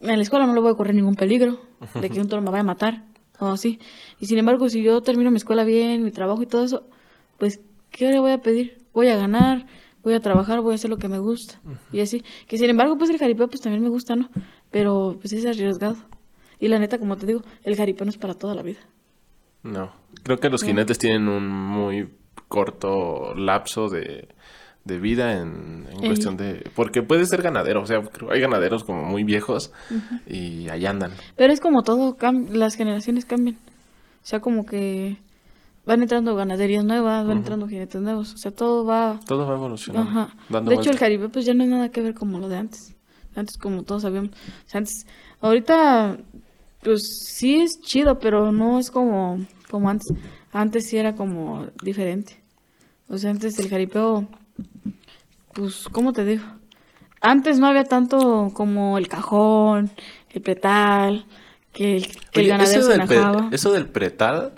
en 0.00 0.16
la 0.16 0.22
escuela 0.22 0.46
no 0.46 0.54
le 0.54 0.60
voy 0.60 0.70
a 0.70 0.74
correr 0.74 0.94
ningún 0.94 1.16
peligro 1.16 1.60
de 2.00 2.10
que 2.10 2.20
un 2.20 2.28
toro 2.28 2.42
me 2.42 2.50
vaya 2.50 2.60
a 2.60 2.64
matar 2.64 3.04
o 3.40 3.46
así. 3.46 3.80
Y 4.20 4.26
sin 4.26 4.38
embargo, 4.38 4.68
si 4.68 4.82
yo 4.82 5.00
termino 5.02 5.30
mi 5.30 5.38
escuela 5.38 5.64
bien, 5.64 6.04
mi 6.04 6.10
trabajo 6.10 6.42
y 6.42 6.46
todo 6.46 6.64
eso, 6.64 6.84
pues, 7.38 7.60
¿qué 7.90 8.10
le 8.10 8.20
voy 8.20 8.32
a 8.32 8.38
pedir? 8.38 8.78
Voy 8.92 9.08
a 9.08 9.16
ganar, 9.16 9.66
voy 10.02 10.14
a 10.14 10.20
trabajar, 10.20 10.60
voy 10.60 10.72
a 10.72 10.74
hacer 10.76 10.90
lo 10.90 10.96
que 10.96 11.08
me 11.08 11.18
gusta. 11.18 11.60
Y 11.92 12.00
así. 12.00 12.24
Que 12.46 12.58
sin 12.58 12.70
embargo, 12.70 12.96
pues 12.96 13.10
el 13.10 13.18
jaripeo 13.18 13.48
pues 13.48 13.60
también 13.60 13.82
me 13.82 13.88
gusta, 13.88 14.16
¿no? 14.16 14.28
Pero 14.70 15.16
pues 15.20 15.32
es 15.32 15.46
arriesgado. 15.46 15.96
Y 16.60 16.68
la 16.68 16.78
neta, 16.78 16.98
como 16.98 17.16
te 17.16 17.26
digo, 17.26 17.42
el 17.62 17.76
jaripeo 17.76 18.04
no 18.04 18.10
es 18.10 18.18
para 18.18 18.34
toda 18.34 18.54
la 18.54 18.62
vida. 18.62 18.80
No. 19.62 19.92
Creo 20.22 20.38
que 20.38 20.48
los 20.48 20.62
jinetes 20.62 20.98
tienen 20.98 21.28
un 21.28 21.48
muy 21.48 22.08
corto 22.48 23.34
lapso 23.34 23.88
de, 23.88 24.28
vida 24.84 25.40
en, 25.40 25.86
cuestión 26.00 26.36
de... 26.36 26.64
Porque 26.74 27.02
puede 27.02 27.26
ser 27.26 27.42
ganadero, 27.42 27.82
o 27.82 27.86
sea, 27.86 28.00
hay 28.30 28.40
ganaderos 28.40 28.84
como 28.84 29.04
muy 29.04 29.22
viejos 29.22 29.72
y 30.26 30.68
ahí 30.70 30.86
andan. 30.86 31.12
Pero 31.36 31.52
es 31.52 31.60
como 31.60 31.82
todo, 31.82 32.16
las 32.50 32.74
generaciones 32.74 33.26
cambian. 33.26 33.56
O 33.56 34.26
sea, 34.26 34.40
como 34.40 34.64
que 34.64 35.18
van 35.88 36.02
entrando 36.02 36.36
ganaderías 36.36 36.84
nuevas, 36.84 37.26
van 37.26 37.38
entrando 37.38 37.66
jinetes 37.66 38.02
nuevos, 38.02 38.34
o 38.34 38.36
sea, 38.36 38.50
todo 38.50 38.84
va... 38.84 39.18
Todo 39.24 39.46
va 39.46 39.54
evolucionando. 39.54 40.10
Ajá. 40.10 40.60
de 40.60 40.74
hecho, 40.74 40.90
el 40.90 40.98
jaripeo 40.98 41.30
pues 41.30 41.46
ya 41.46 41.54
no 41.54 41.64
es 41.64 41.70
nada 41.70 41.88
que 41.88 42.02
ver 42.02 42.12
como 42.12 42.38
lo 42.38 42.50
de 42.50 42.58
antes. 42.58 42.94
Antes, 43.34 43.56
como 43.56 43.84
todos 43.84 44.02
sabíamos, 44.02 44.32
o 44.32 44.68
sea, 44.68 44.78
antes, 44.78 45.06
ahorita 45.40 46.18
pues 46.82 47.08
sí 47.08 47.60
es 47.60 47.80
chido, 47.80 48.18
pero 48.18 48.52
no 48.52 48.78
es 48.78 48.90
como, 48.90 49.40
como 49.70 49.88
antes. 49.88 50.12
Antes 50.52 50.86
sí 50.86 50.98
era 50.98 51.14
como 51.14 51.66
diferente. 51.82 52.38
O 53.08 53.16
sea, 53.16 53.30
antes 53.30 53.58
el 53.58 53.70
jaripeo, 53.70 54.28
pues, 55.54 55.88
¿cómo 55.90 56.12
te 56.12 56.26
digo? 56.26 56.44
Antes 57.22 57.58
no 57.58 57.66
había 57.66 57.84
tanto 57.84 58.50
como 58.52 58.98
el 58.98 59.08
cajón, 59.08 59.90
el 60.28 60.42
pretal, 60.42 61.24
que, 61.72 61.96
el, 61.96 62.06
que 62.30 62.40
el 62.42 62.48
ganadero 62.48 62.80
eso 62.80 62.92
se 62.92 62.98
del, 62.98 63.54
eso 63.54 63.72
del 63.72 63.88
pretal, 63.88 64.52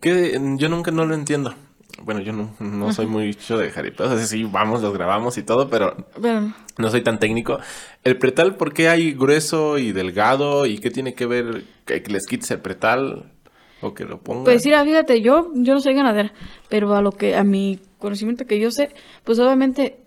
que 0.00 0.32
yo 0.56 0.68
nunca 0.68 0.90
no 0.90 1.04
lo 1.04 1.14
entiendo 1.14 1.54
bueno, 2.02 2.20
yo 2.20 2.32
no, 2.32 2.92
soy 2.92 3.06
muy 3.06 3.26
mucho 3.28 3.58
de 3.58 3.70
jaripeos, 3.70 4.10
así 4.10 4.26
sí, 4.26 4.44
vamos, 4.44 4.82
los 4.82 4.92
grabamos 4.94 5.36
y 5.38 5.42
todo, 5.42 5.68
pero 5.68 5.96
no 6.78 6.90
soy 6.90 7.02
tan 7.02 7.18
técnico. 7.18 7.58
El 8.04 8.16
pretal, 8.16 8.56
¿por 8.56 8.72
qué 8.72 8.88
hay 8.88 9.12
grueso 9.12 9.78
y 9.78 9.92
delgado? 9.92 10.66
¿Y 10.66 10.78
qué 10.78 10.90
tiene 10.90 11.14
que 11.14 11.26
ver 11.26 11.64
que 11.84 12.02
les 12.08 12.26
quites 12.26 12.50
el 12.50 12.60
pretal 12.60 13.30
o 13.80 13.94
que 13.94 14.04
lo 14.04 14.18
pongan? 14.18 14.44
Pues 14.44 14.64
mira, 14.64 14.84
fíjate, 14.84 15.20
yo, 15.20 15.50
yo 15.54 15.74
no 15.74 15.80
soy 15.80 15.94
ganadera, 15.94 16.32
pero 16.68 16.94
a 16.94 17.02
lo 17.02 17.12
que, 17.12 17.36
a 17.36 17.44
mi 17.44 17.80
conocimiento 17.98 18.46
que 18.46 18.58
yo 18.58 18.70
sé, 18.70 18.90
pues 19.24 19.38
obviamente 19.38 19.98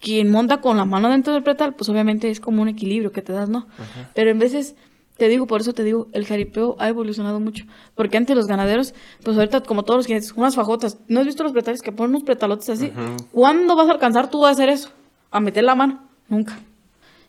quien 0.00 0.30
monta 0.30 0.60
con 0.60 0.76
la 0.76 0.84
mano 0.84 1.10
dentro 1.10 1.32
del 1.32 1.42
pretal, 1.42 1.74
pues 1.74 1.88
obviamente 1.88 2.30
es 2.30 2.40
como 2.40 2.62
un 2.62 2.68
equilibrio 2.68 3.12
que 3.12 3.22
te 3.22 3.32
das, 3.32 3.48
¿no? 3.48 3.66
Pero 4.14 4.30
en 4.30 4.38
veces 4.38 4.74
te 5.22 5.28
digo, 5.28 5.46
por 5.46 5.60
eso 5.60 5.72
te 5.72 5.84
digo, 5.84 6.08
el 6.10 6.26
jaripeo 6.26 6.74
ha 6.80 6.88
evolucionado 6.88 7.38
mucho. 7.38 7.64
Porque 7.94 8.16
antes 8.16 8.34
los 8.34 8.48
ganaderos, 8.48 8.92
pues 9.22 9.36
ahorita 9.36 9.60
como 9.60 9.84
todos 9.84 9.98
los 9.98 10.06
jinetes, 10.08 10.32
unas 10.32 10.56
fajotas. 10.56 10.98
¿No 11.06 11.20
has 11.20 11.26
visto 11.26 11.44
los 11.44 11.52
pretales 11.52 11.80
que 11.80 11.92
ponen 11.92 12.16
unos 12.16 12.24
pretalotes 12.24 12.68
así? 12.70 12.92
¿Cuándo 13.30 13.76
vas 13.76 13.86
a 13.86 13.92
alcanzar 13.92 14.30
tú 14.30 14.44
a 14.44 14.50
hacer 14.50 14.68
eso? 14.68 14.90
A 15.30 15.38
meter 15.38 15.62
la 15.62 15.76
mano. 15.76 16.02
Nunca. 16.28 16.58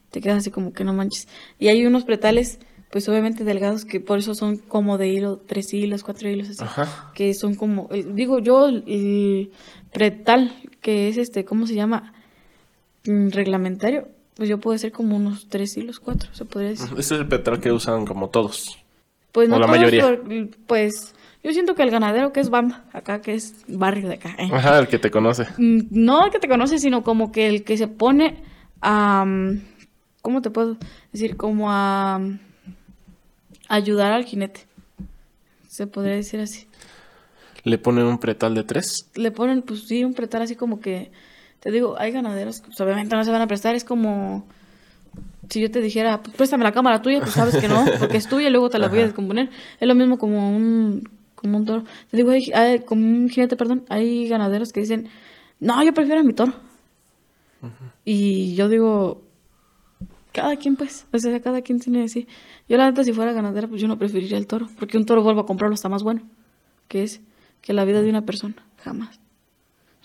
Te 0.09 0.21
quedas 0.21 0.39
así 0.39 0.49
como 0.49 0.73
que 0.73 0.83
no 0.83 0.91
manches. 0.91 1.27
Y 1.59 1.67
hay 1.67 1.85
unos 1.85 2.03
pretales, 2.03 2.57
pues 2.89 3.07
obviamente 3.09 3.43
delgados, 3.43 3.85
que 3.85 3.99
por 3.99 4.17
eso 4.17 4.33
son 4.33 4.57
como 4.57 4.97
de 4.97 5.09
hilo, 5.09 5.37
tres 5.37 5.71
hilos, 5.71 6.03
cuatro 6.03 6.27
hilos, 6.27 6.49
así. 6.49 6.63
Que 7.13 7.35
son 7.35 7.53
como, 7.53 7.89
digo 7.91 8.39
yo, 8.39 8.69
el 8.69 9.51
pretal, 9.91 10.51
que 10.81 11.09
es 11.09 11.17
este, 11.17 11.45
¿cómo 11.45 11.67
se 11.67 11.75
llama? 11.75 12.11
Mm, 13.05 13.29
reglamentario 13.29 14.07
pues 14.35 14.49
yo 14.49 14.59
puedo 14.59 14.75
hacer 14.75 14.91
como 14.91 15.15
unos 15.15 15.47
tres 15.47 15.77
hilos, 15.77 15.99
cuatro, 15.99 16.29
se 16.33 16.45
podría 16.45 16.71
decir. 16.71 16.87
Este 16.89 17.01
es 17.01 17.11
el 17.11 17.27
petróleo 17.27 17.61
que 17.61 17.71
usan 17.71 18.05
como 18.05 18.29
todos. 18.29 18.77
Pues 19.31 19.49
no 19.49 19.59
la 19.59 19.67
mayoría. 19.67 20.19
pues 20.67 21.13
yo 21.43 21.51
siento 21.51 21.75
que 21.75 21.83
el 21.83 21.91
ganadero 21.91 22.31
que 22.31 22.39
es 22.39 22.49
Bamba, 22.49 22.85
acá 22.93 23.21
que 23.21 23.33
es 23.33 23.65
barrio 23.67 24.07
de 24.07 24.15
acá. 24.15 24.35
¿eh? 24.39 24.49
Ajá, 24.51 24.79
el 24.79 24.87
que 24.87 24.97
te 24.97 25.11
conoce. 25.11 25.45
Mm, 25.57 25.81
no 25.91 26.25
el 26.25 26.31
que 26.31 26.39
te 26.39 26.47
conoce, 26.47 26.79
sino 26.79 27.03
como 27.03 27.31
que 27.31 27.47
el 27.47 27.63
que 27.63 27.77
se 27.77 27.87
pone 27.87 28.43
a... 28.81 29.25
¿Cómo 30.21 30.41
te 30.41 30.49
puedo 30.51 30.77
decir? 31.11 31.35
Como 31.35 31.69
a... 31.69 32.21
ayudar 33.67 34.13
al 34.13 34.23
jinete. 34.23 34.61
Se 35.67 35.85
podría 35.85 36.15
decir 36.15 36.39
así. 36.39 36.67
¿Le 37.63 37.77
ponen 37.77 38.05
un 38.05 38.19
pretal 38.19 38.55
de 38.55 38.63
tres? 38.63 39.09
Le 39.15 39.31
ponen, 39.31 39.63
pues 39.63 39.87
sí, 39.87 40.03
un 40.03 40.13
pretal 40.13 40.43
así 40.43 40.55
como 40.55 40.79
que 40.79 41.11
te 41.63 41.71
digo, 41.71 41.95
hay 41.97 42.11
ganaderos 42.11 42.59
que 42.59 42.67
pues, 42.67 42.81
obviamente 42.81 43.15
no 43.15 43.23
se 43.23 43.31
van 43.31 43.41
a 43.41 43.47
prestar, 43.47 43.73
es 43.73 43.85
como 43.85 44.45
si 45.49 45.61
yo 45.61 45.71
te 45.71 45.79
dijera, 45.79 46.21
pues 46.21 46.35
préstame 46.35 46.65
la 46.65 46.73
cámara 46.73 47.01
tuya, 47.01 47.21
pues 47.21 47.31
sabes 47.31 47.55
que 47.55 47.69
no, 47.69 47.85
porque 47.99 48.17
es 48.17 48.27
tuya 48.27 48.49
y 48.49 48.51
luego 48.51 48.69
te 48.69 48.79
la 48.79 48.89
voy 48.89 48.99
a 48.99 49.03
descomponer. 49.03 49.49
Es 49.79 49.87
lo 49.87 49.95
mismo 49.95 50.17
como 50.17 50.53
un, 50.53 51.09
como 51.35 51.57
un 51.57 51.65
toro. 51.65 51.83
Te 52.11 52.17
digo, 52.17 52.31
hay, 52.31 52.79
como 52.81 53.05
un 53.05 53.29
jinete, 53.29 53.55
perdón, 53.55 53.85
hay 53.87 54.27
ganaderos 54.27 54.73
que 54.73 54.81
dicen, 54.81 55.07
no, 55.61 55.81
yo 55.85 55.93
prefiero 55.93 56.19
a 56.19 56.23
mi 56.25 56.33
toro. 56.33 56.53
Y 58.03 58.55
yo 58.55 58.67
digo, 58.67 59.21
cada 60.33 60.57
quien 60.57 60.75
pues, 60.75 61.07
o 61.13 61.17
sea, 61.17 61.39
cada 61.39 61.61
quien 61.61 61.79
tiene 61.79 62.03
así. 62.03 62.27
Yo 62.67 62.75
la 62.75 62.89
neta 62.89 63.05
si 63.05 63.13
fuera 63.13 63.31
ganadera, 63.31 63.69
pues 63.69 63.81
yo 63.81 63.87
no 63.87 63.97
preferiría 63.97 64.37
el 64.37 64.47
toro, 64.47 64.67
porque 64.77 64.97
un 64.97 65.05
toro 65.05 65.23
vuelvo 65.23 65.39
a 65.39 65.45
comprarlo 65.45 65.75
está 65.75 65.87
más 65.87 66.03
bueno, 66.03 66.23
que 66.89 67.03
es 67.03 67.21
que 67.61 67.71
la 67.71 67.85
vida 67.85 68.01
de 68.01 68.09
una 68.09 68.23
persona, 68.23 68.55
jamás. 68.83 69.22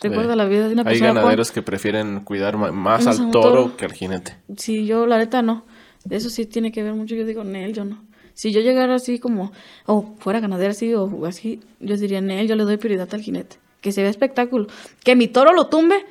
Recuerda 0.01 0.37
la 0.37 0.45
vida 0.45 0.69
de 0.69 0.75
una 0.75 0.85
persona. 0.85 1.09
Hay 1.09 1.15
ganaderos 1.15 1.51
que 1.51 1.63
prefieren 1.63 2.21
cuidar 2.21 2.57
más 2.57 3.07
al 3.07 3.31
toro, 3.31 3.77
que 3.77 3.85
al 3.85 3.93
jinete. 3.93 4.37
Sí, 4.57 4.87
yo 4.87 5.07
la 5.07 5.19
neta 5.19 5.43
no. 5.43 5.65
Eso 6.09 6.31
sí 6.31 6.47
tiene 6.47 6.71
que 6.71 6.83
ver 6.83 6.95
mucho. 6.95 7.15
Yo 7.15 7.25
digo, 7.25 7.45
Nel, 7.45 7.73
yo 7.73 7.85
no. 7.85 8.05
Si 8.35 8.53
yo 8.53 8.61
llegara 8.61 8.95
así 8.95 9.19
como, 9.19 9.51
o 9.87 10.15
fuera 10.19 10.39
ganadera 10.39 10.71
así, 10.71 10.95
o 10.95 11.27
así, 11.27 11.61
yo 11.81 11.97
diría, 11.97 12.21
Nel, 12.21 12.47
yo 12.47 12.55
le 12.55 12.63
doy 12.63 12.77
prioridad 12.77 13.13
al 13.13 13.23
jinete. 13.23 13.57
Que 13.81 13.91
se 13.91 14.03
vea 14.03 14.11
espectáculo. 14.11 14.69
Que 15.03 15.17
mi 15.17 15.27
toro 15.27 15.53
lo 15.53 15.67
tumbe 15.67 16.05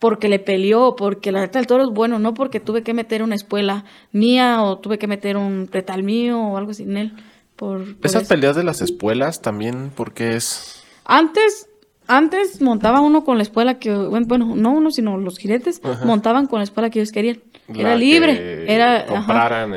porque 0.00 0.28
le 0.28 0.40
peleó, 0.40 0.96
porque 0.96 1.30
la 1.30 1.42
neta 1.42 1.60
el 1.60 1.66
toro 1.66 1.84
es 1.84 1.90
bueno, 1.90 2.18
no 2.18 2.34
porque 2.34 2.58
tuve 2.58 2.82
que 2.82 2.94
meter 2.94 3.22
una 3.22 3.36
espuela 3.36 3.84
mía 4.12 4.62
o 4.62 4.78
tuve 4.78 4.98
que 4.98 5.06
meter 5.06 5.36
un 5.36 5.68
pretal 5.70 6.02
mío 6.02 6.40
o 6.40 6.56
algo 6.56 6.72
así 6.72 6.82
en 6.82 6.96
él. 6.96 7.12
Por, 7.54 7.84
Esas 8.02 8.26
peleas 8.26 8.56
de 8.56 8.64
las 8.64 8.80
espuelas 8.80 9.42
también, 9.42 9.92
porque 9.94 10.34
es... 10.34 10.82
Antes 11.04 11.68
antes 12.10 12.60
montaba 12.60 13.00
uno 13.00 13.24
con 13.24 13.36
la 13.36 13.42
espuela 13.42 13.78
que, 13.78 13.94
bueno, 13.94 14.54
no 14.56 14.72
uno, 14.72 14.90
sino 14.90 15.16
los 15.16 15.38
jinetes, 15.38 15.80
montaban 16.04 16.46
con 16.46 16.58
la 16.58 16.64
espuela 16.64 16.90
que 16.90 16.98
ellos 16.98 17.12
querían. 17.12 17.40
Era 17.72 17.94
libre, 17.94 18.64
era 18.72 19.06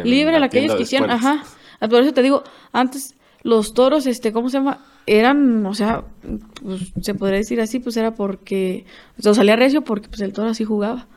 libre 0.04 0.40
la 0.40 0.50
que 0.50 0.60
ellos 0.60 0.76
quisieran, 0.76 1.12
ajá. 1.12 1.44
Por 1.80 2.02
eso 2.02 2.12
te 2.12 2.24
digo, 2.24 2.44
antes 2.72 3.16
los 3.44 3.74
toros, 3.74 4.08
este, 4.08 4.32
¿cómo 4.32 4.50
se 4.50 4.58
llama? 4.58 4.80
Eran, 5.06 5.66
o 5.66 5.76
sea, 5.76 6.06
pues, 6.62 6.94
se 7.02 7.14
podría 7.14 7.38
decir 7.38 7.62
así, 7.62 7.80
pues 7.80 7.98
era 7.98 8.16
porque, 8.16 8.86
o 9.24 9.34
salía 9.34 9.56
recio 9.56 9.84
porque 9.84 10.08
pues 10.08 10.22
el 10.22 10.34
toro 10.34 10.50
así 10.50 10.64
jugaba. 10.64 11.08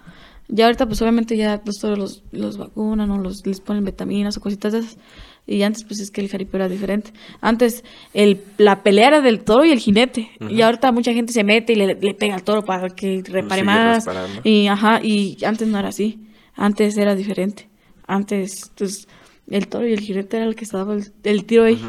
Ya 0.49 0.67
ahorita 0.67 0.87
pues 0.87 1.01
obviamente 1.03 1.37
ya 1.37 1.61
los 1.65 1.77
toros 1.77 1.99
los, 1.99 2.23
los 2.31 2.59
vacunan 2.59 3.11
o 3.11 3.19
los, 3.19 3.45
les 3.47 3.61
ponen 3.61 3.85
vitaminas 3.85 4.37
o 4.37 4.41
cositas 4.41 4.73
de 4.73 4.81
esas. 4.81 4.99
Y 5.47 5.63
antes, 5.63 5.85
pues 5.85 6.01
es 6.01 6.11
que 6.11 6.21
el 6.21 6.29
jaripeo 6.29 6.59
era 6.59 6.69
diferente. 6.69 7.13
Antes, 7.41 7.85
el, 8.15 8.43
la 8.59 8.83
pelea 8.83 9.09
era 9.09 9.21
del 9.21 9.45
toro 9.45 9.65
y 9.65 9.71
el 9.71 9.79
jinete. 9.79 10.31
Y 10.49 10.61
ahorita 10.63 10.91
mucha 10.91 11.13
gente 11.13 11.33
se 11.33 11.45
mete 11.45 11.73
y 11.73 11.77
le, 11.77 11.95
pega 12.15 12.35
al 12.35 12.43
toro 12.43 12.65
para 12.65 12.89
que 12.89 13.23
repare 13.25 13.63
más. 13.63 14.07
Y 14.43 14.67
ajá, 14.67 15.01
y 15.03 15.39
antes 15.45 15.69
no 15.69 15.79
era 15.79 15.89
así. 15.89 16.19
Antes 16.55 16.97
era 16.97 17.15
diferente. 17.15 17.69
Antes, 18.07 18.73
pues, 18.77 19.07
el 19.49 19.69
toro 19.69 19.87
y 19.87 19.93
el 19.93 20.01
jinete 20.01 20.37
era 20.37 20.47
el 20.47 20.57
que 20.57 20.65
estaba 20.65 20.95
el, 20.95 21.13
el 21.23 21.45
tiro 21.45 21.65
ahí. 21.65 21.81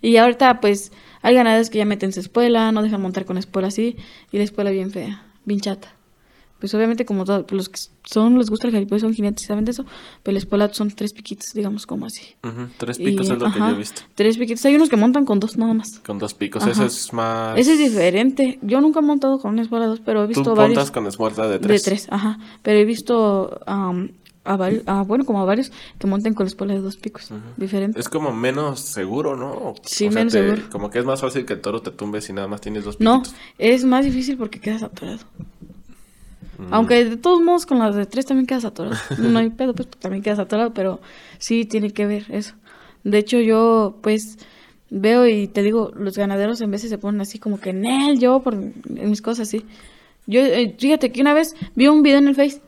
Y 0.00 0.16
ahorita, 0.16 0.60
pues, 0.60 0.92
hay 1.22 1.34
ganaderos 1.34 1.68
que 1.68 1.78
ya 1.78 1.84
meten 1.84 2.12
su 2.12 2.20
espuela, 2.20 2.72
no 2.72 2.82
dejan 2.82 3.02
montar 3.02 3.24
con 3.24 3.38
espuela 3.38 3.68
así, 3.68 3.96
y 4.30 4.38
la 4.38 4.44
espuela 4.44 4.70
bien 4.70 4.90
fea, 4.90 5.24
bien 5.44 5.60
chata. 5.60 5.94
Pues 6.60 6.74
obviamente 6.74 7.04
como 7.06 7.24
todos 7.24 7.50
los 7.50 7.68
que 7.68 7.80
son, 8.04 8.38
les 8.38 8.50
gusta 8.50 8.68
el 8.68 8.72
jaripeo 8.74 8.98
son 8.98 9.14
jinetes, 9.14 9.46
¿saben 9.46 9.64
de 9.64 9.70
eso? 9.70 9.86
Pero 10.22 10.34
la 10.34 10.38
espuela 10.38 10.72
son 10.72 10.90
tres 10.90 11.12
piquitos, 11.12 11.54
digamos, 11.54 11.86
como 11.86 12.06
así. 12.06 12.34
Tres 12.76 12.98
picos 12.98 13.30
es 13.30 13.38
lo 13.38 13.50
que 13.50 13.58
yo 13.58 13.68
he 13.70 13.74
visto. 13.74 14.02
Tres 14.14 14.36
piquitos. 14.36 14.64
Hay 14.66 14.76
unos 14.76 14.90
que 14.90 14.96
montan 14.96 15.24
con 15.24 15.40
dos 15.40 15.56
nada 15.56 15.72
más. 15.72 16.00
Con 16.00 16.18
dos 16.18 16.34
picos, 16.34 16.66
ese 16.66 16.84
es 16.84 17.12
más... 17.12 17.58
Ese 17.58 17.72
es 17.72 17.78
diferente. 17.78 18.58
Yo 18.62 18.80
nunca 18.80 19.00
he 19.00 19.02
montado 19.02 19.38
con 19.38 19.52
una 19.52 19.62
espuela 19.62 19.86
dos, 19.86 20.00
pero 20.04 20.24
he 20.24 20.26
visto 20.26 20.42
¿Tú 20.42 20.54
varios... 20.54 20.76
montas 20.76 20.90
con 20.90 21.06
espuela 21.06 21.48
de 21.48 21.58
tres? 21.58 21.82
De 21.82 21.90
tres, 21.90 22.06
ajá. 22.10 22.38
Pero 22.62 22.78
he 22.78 22.84
visto 22.84 23.60
a 24.42 24.56
varios, 24.56 24.84
bueno, 25.06 25.24
como 25.24 25.40
a 25.40 25.44
varios 25.44 25.70
que 25.98 26.06
monten 26.06 26.34
con 26.34 26.44
la 26.44 26.48
espuela 26.48 26.74
de 26.74 26.80
dos 26.80 26.96
picos, 26.96 27.30
diferentes. 27.56 28.00
Es 28.00 28.08
como 28.08 28.32
menos 28.32 28.80
seguro, 28.80 29.36
¿no? 29.36 29.74
Sí, 29.84 30.08
menos 30.10 30.32
seguro. 30.32 30.62
Como 30.70 30.90
que 30.90 30.98
es 30.98 31.04
más 31.04 31.20
fácil 31.20 31.44
que 31.44 31.52
el 31.52 31.60
toro 31.60 31.82
te 31.82 31.90
tumbe 31.90 32.20
si 32.20 32.32
nada 32.32 32.48
más 32.48 32.60
tienes 32.60 32.84
dos 32.84 32.96
picos. 32.96 33.12
No, 33.12 33.22
es 33.58 33.84
más 33.84 34.04
difícil 34.04 34.36
porque 34.36 34.58
quedas 34.58 34.82
atorado. 34.82 35.20
Mm. 36.60 36.74
Aunque 36.74 37.04
de 37.04 37.16
todos 37.16 37.40
modos 37.40 37.66
con 37.66 37.78
las 37.78 37.94
de 37.94 38.06
tres 38.06 38.26
también 38.26 38.46
quedas 38.46 38.64
atorado. 38.64 38.96
no 39.18 39.38
hay 39.38 39.50
pedo, 39.50 39.74
pues 39.74 39.88
también 39.88 40.22
quedas 40.22 40.38
atorado, 40.38 40.74
pero 40.74 41.00
sí 41.38 41.64
tiene 41.64 41.90
que 41.90 42.06
ver 42.06 42.26
eso. 42.28 42.54
De 43.02 43.18
hecho, 43.18 43.40
yo 43.40 43.98
pues 44.02 44.38
veo 44.90 45.26
y 45.26 45.46
te 45.48 45.62
digo, 45.62 45.92
los 45.94 46.16
ganaderos 46.18 46.60
en 46.60 46.70
veces 46.70 46.90
se 46.90 46.98
ponen 46.98 47.20
así 47.20 47.38
como 47.38 47.60
que 47.60 47.70
en 47.70 47.86
él, 47.86 48.18
yo 48.18 48.40
por 48.40 48.56
mis 48.56 49.22
cosas 49.22 49.48
así. 49.48 49.64
Yo, 50.26 50.40
eh, 50.40 50.74
fíjate 50.78 51.12
que 51.12 51.20
una 51.22 51.32
vez 51.32 51.54
vi 51.74 51.86
un 51.86 52.02
video 52.02 52.18
en 52.18 52.28
el 52.28 52.34
Face 52.34 52.60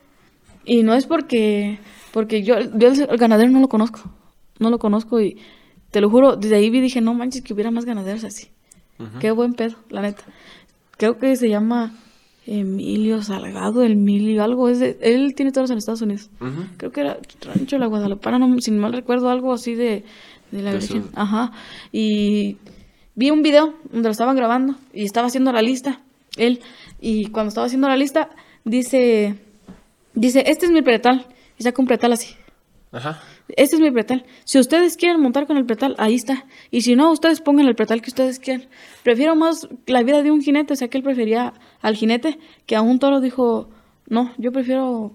y 0.65 0.83
no 0.83 0.95
es 0.95 1.05
porque, 1.05 1.79
porque 2.11 2.41
yo, 2.41 2.59
yo 2.59 2.87
el 2.89 3.17
ganadero 3.17 3.51
no 3.51 3.59
lo 3.59 3.69
conozco, 3.69 4.11
no 4.59 4.69
lo 4.69 4.79
conozco 4.79 5.21
y 5.21 5.37
te 5.91 6.01
lo 6.01 6.09
juro, 6.09 6.35
desde 6.35 6.55
ahí 6.55 6.69
vi 6.69 6.81
dije, 6.81 7.01
no 7.01 7.13
manches 7.13 7.43
que 7.43 7.53
hubiera 7.53 7.69
más 7.69 7.85
ganaderos 7.85 8.23
así. 8.23 8.47
Qué 9.19 9.31
buen 9.31 9.53
pedo, 9.53 9.75
la 9.89 10.01
neta. 10.01 10.23
Creo 10.97 11.17
que 11.17 11.35
se 11.35 11.49
llama 11.49 11.93
Emilio 12.45 13.21
Salgado, 13.21 13.83
Emilio 13.83 14.43
algo, 14.43 14.69
es 14.69 14.81
él 14.81 15.33
tiene 15.35 15.51
todos 15.51 15.69
en 15.71 15.77
Estados 15.77 16.01
Unidos. 16.01 16.29
Creo 16.77 16.91
que 16.91 17.01
era 17.01 17.17
Rancho 17.41 17.77
La 17.77 17.87
Guadalupana, 17.87 18.39
no, 18.39 18.59
si 18.59 18.71
no 18.71 18.81
mal 18.81 18.93
recuerdo, 18.93 19.29
algo 19.29 19.53
así 19.53 19.75
de, 19.75 20.03
de 20.51 20.61
la 20.61 20.73
Virgen. 20.73 21.05
Ajá. 21.15 21.51
Y 21.91 22.57
vi 23.15 23.29
un 23.31 23.41
video 23.43 23.73
donde 23.91 24.09
lo 24.09 24.11
estaban 24.11 24.35
grabando 24.35 24.75
y 24.93 25.05
estaba 25.05 25.27
haciendo 25.27 25.51
la 25.51 25.61
lista, 25.61 26.01
él, 26.35 26.59
y 26.99 27.27
cuando 27.27 27.49
estaba 27.49 27.67
haciendo 27.67 27.87
la 27.87 27.95
lista, 27.95 28.29
dice 28.65 29.37
Dice, 30.15 30.43
este 30.45 30.67
es 30.67 30.71
mi 30.71 30.81
pretal. 30.81 31.25
Y 31.57 31.63
saca 31.63 31.81
un 31.81 31.87
pretal 31.87 32.13
así. 32.13 32.35
Ajá. 32.91 33.21
Este 33.49 33.75
es 33.75 33.81
mi 33.81 33.91
pretal. 33.91 34.25
Si 34.45 34.57
ustedes 34.57 34.97
quieren 34.97 35.21
montar 35.21 35.47
con 35.47 35.57
el 35.57 35.65
pretal, 35.65 35.95
ahí 35.97 36.15
está. 36.15 36.45
Y 36.71 36.81
si 36.81 36.95
no, 36.95 37.11
ustedes 37.11 37.41
pongan 37.41 37.67
el 37.67 37.75
pretal 37.75 38.01
que 38.01 38.09
ustedes 38.09 38.39
quieran. 38.39 38.67
Prefiero 39.03 39.35
más 39.35 39.67
la 39.85 40.01
vida 40.03 40.23
de 40.23 40.31
un 40.31 40.41
jinete, 40.41 40.73
o 40.73 40.75
sea 40.75 40.87
que 40.87 40.97
él 40.97 41.03
prefería 41.03 41.53
al 41.81 41.95
jinete 41.95 42.39
que 42.65 42.75
a 42.75 42.81
un 42.81 42.99
toro. 42.99 43.19
Dijo, 43.19 43.69
no, 44.07 44.31
yo 44.37 44.51
prefiero 44.51 45.11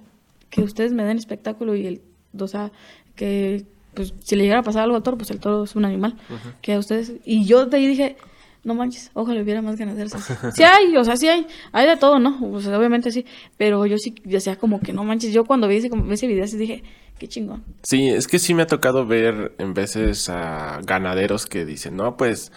que 0.51 0.63
ustedes 0.63 0.93
me 0.93 1.05
den 1.05 1.19
espectáculo 1.19 1.75
y 1.75 1.87
el, 1.87 2.03
o 2.39 2.47
sea, 2.47 2.71
que 3.17 3.65
pues 3.95 4.15
si 4.21 4.37
le 4.37 4.45
llegara 4.45 4.61
a 4.61 4.65
pasar 4.65 4.83
algo 4.85 4.97
al 4.97 5.03
toro, 5.03 5.17
pues 5.17 5.31
el 5.31 5.41
toro 5.41 5.65
es 5.65 5.75
un 5.75 5.85
animal. 5.85 6.15
Que 6.63 6.75
a 6.75 6.79
ustedes. 6.79 7.15
Y 7.25 7.47
yo 7.47 7.67
de 7.67 7.79
ahí 7.79 7.87
dije, 7.87 8.17
no 8.65 8.75
manches, 8.75 9.11
ojalá 9.15 9.43
hubiera 9.43 9.63
más 9.63 9.77
ganaderos 9.77 10.13
Sí 10.55 10.63
hay, 10.63 10.97
o 10.97 11.05
sea, 11.05 11.17
sí 11.17 11.27
hay, 11.27 11.47
hay 11.73 11.87
de 11.87 11.97
todo, 11.97 12.19
¿no? 12.19 12.39
O 12.53 12.61
sea, 12.61 12.79
obviamente 12.79 13.11
sí, 13.11 13.25
pero 13.57 13.87
yo 13.87 13.97
sí 13.99 14.15
decía 14.25 14.57
como 14.57 14.81
que 14.81 14.93
no 14.93 15.05
manches, 15.05 15.33
yo 15.33 15.45
cuando 15.45 15.69
vi 15.69 15.77
ese, 15.77 15.91
ese 16.11 16.27
video 16.27 16.45
así 16.45 16.57
dije, 16.57 16.83
qué 17.19 17.29
chingón. 17.29 17.65
Sí, 17.83 18.09
es 18.09 18.27
que 18.27 18.39
sí 18.39 18.55
me 18.55 18.63
ha 18.63 18.67
tocado 18.67 19.07
ver 19.07 19.53
en 19.59 19.75
veces 19.75 20.29
a 20.29 20.81
ganaderos 20.85 21.47
que 21.47 21.65
dicen, 21.65 21.97
no, 21.97 22.17
pues 22.17 22.53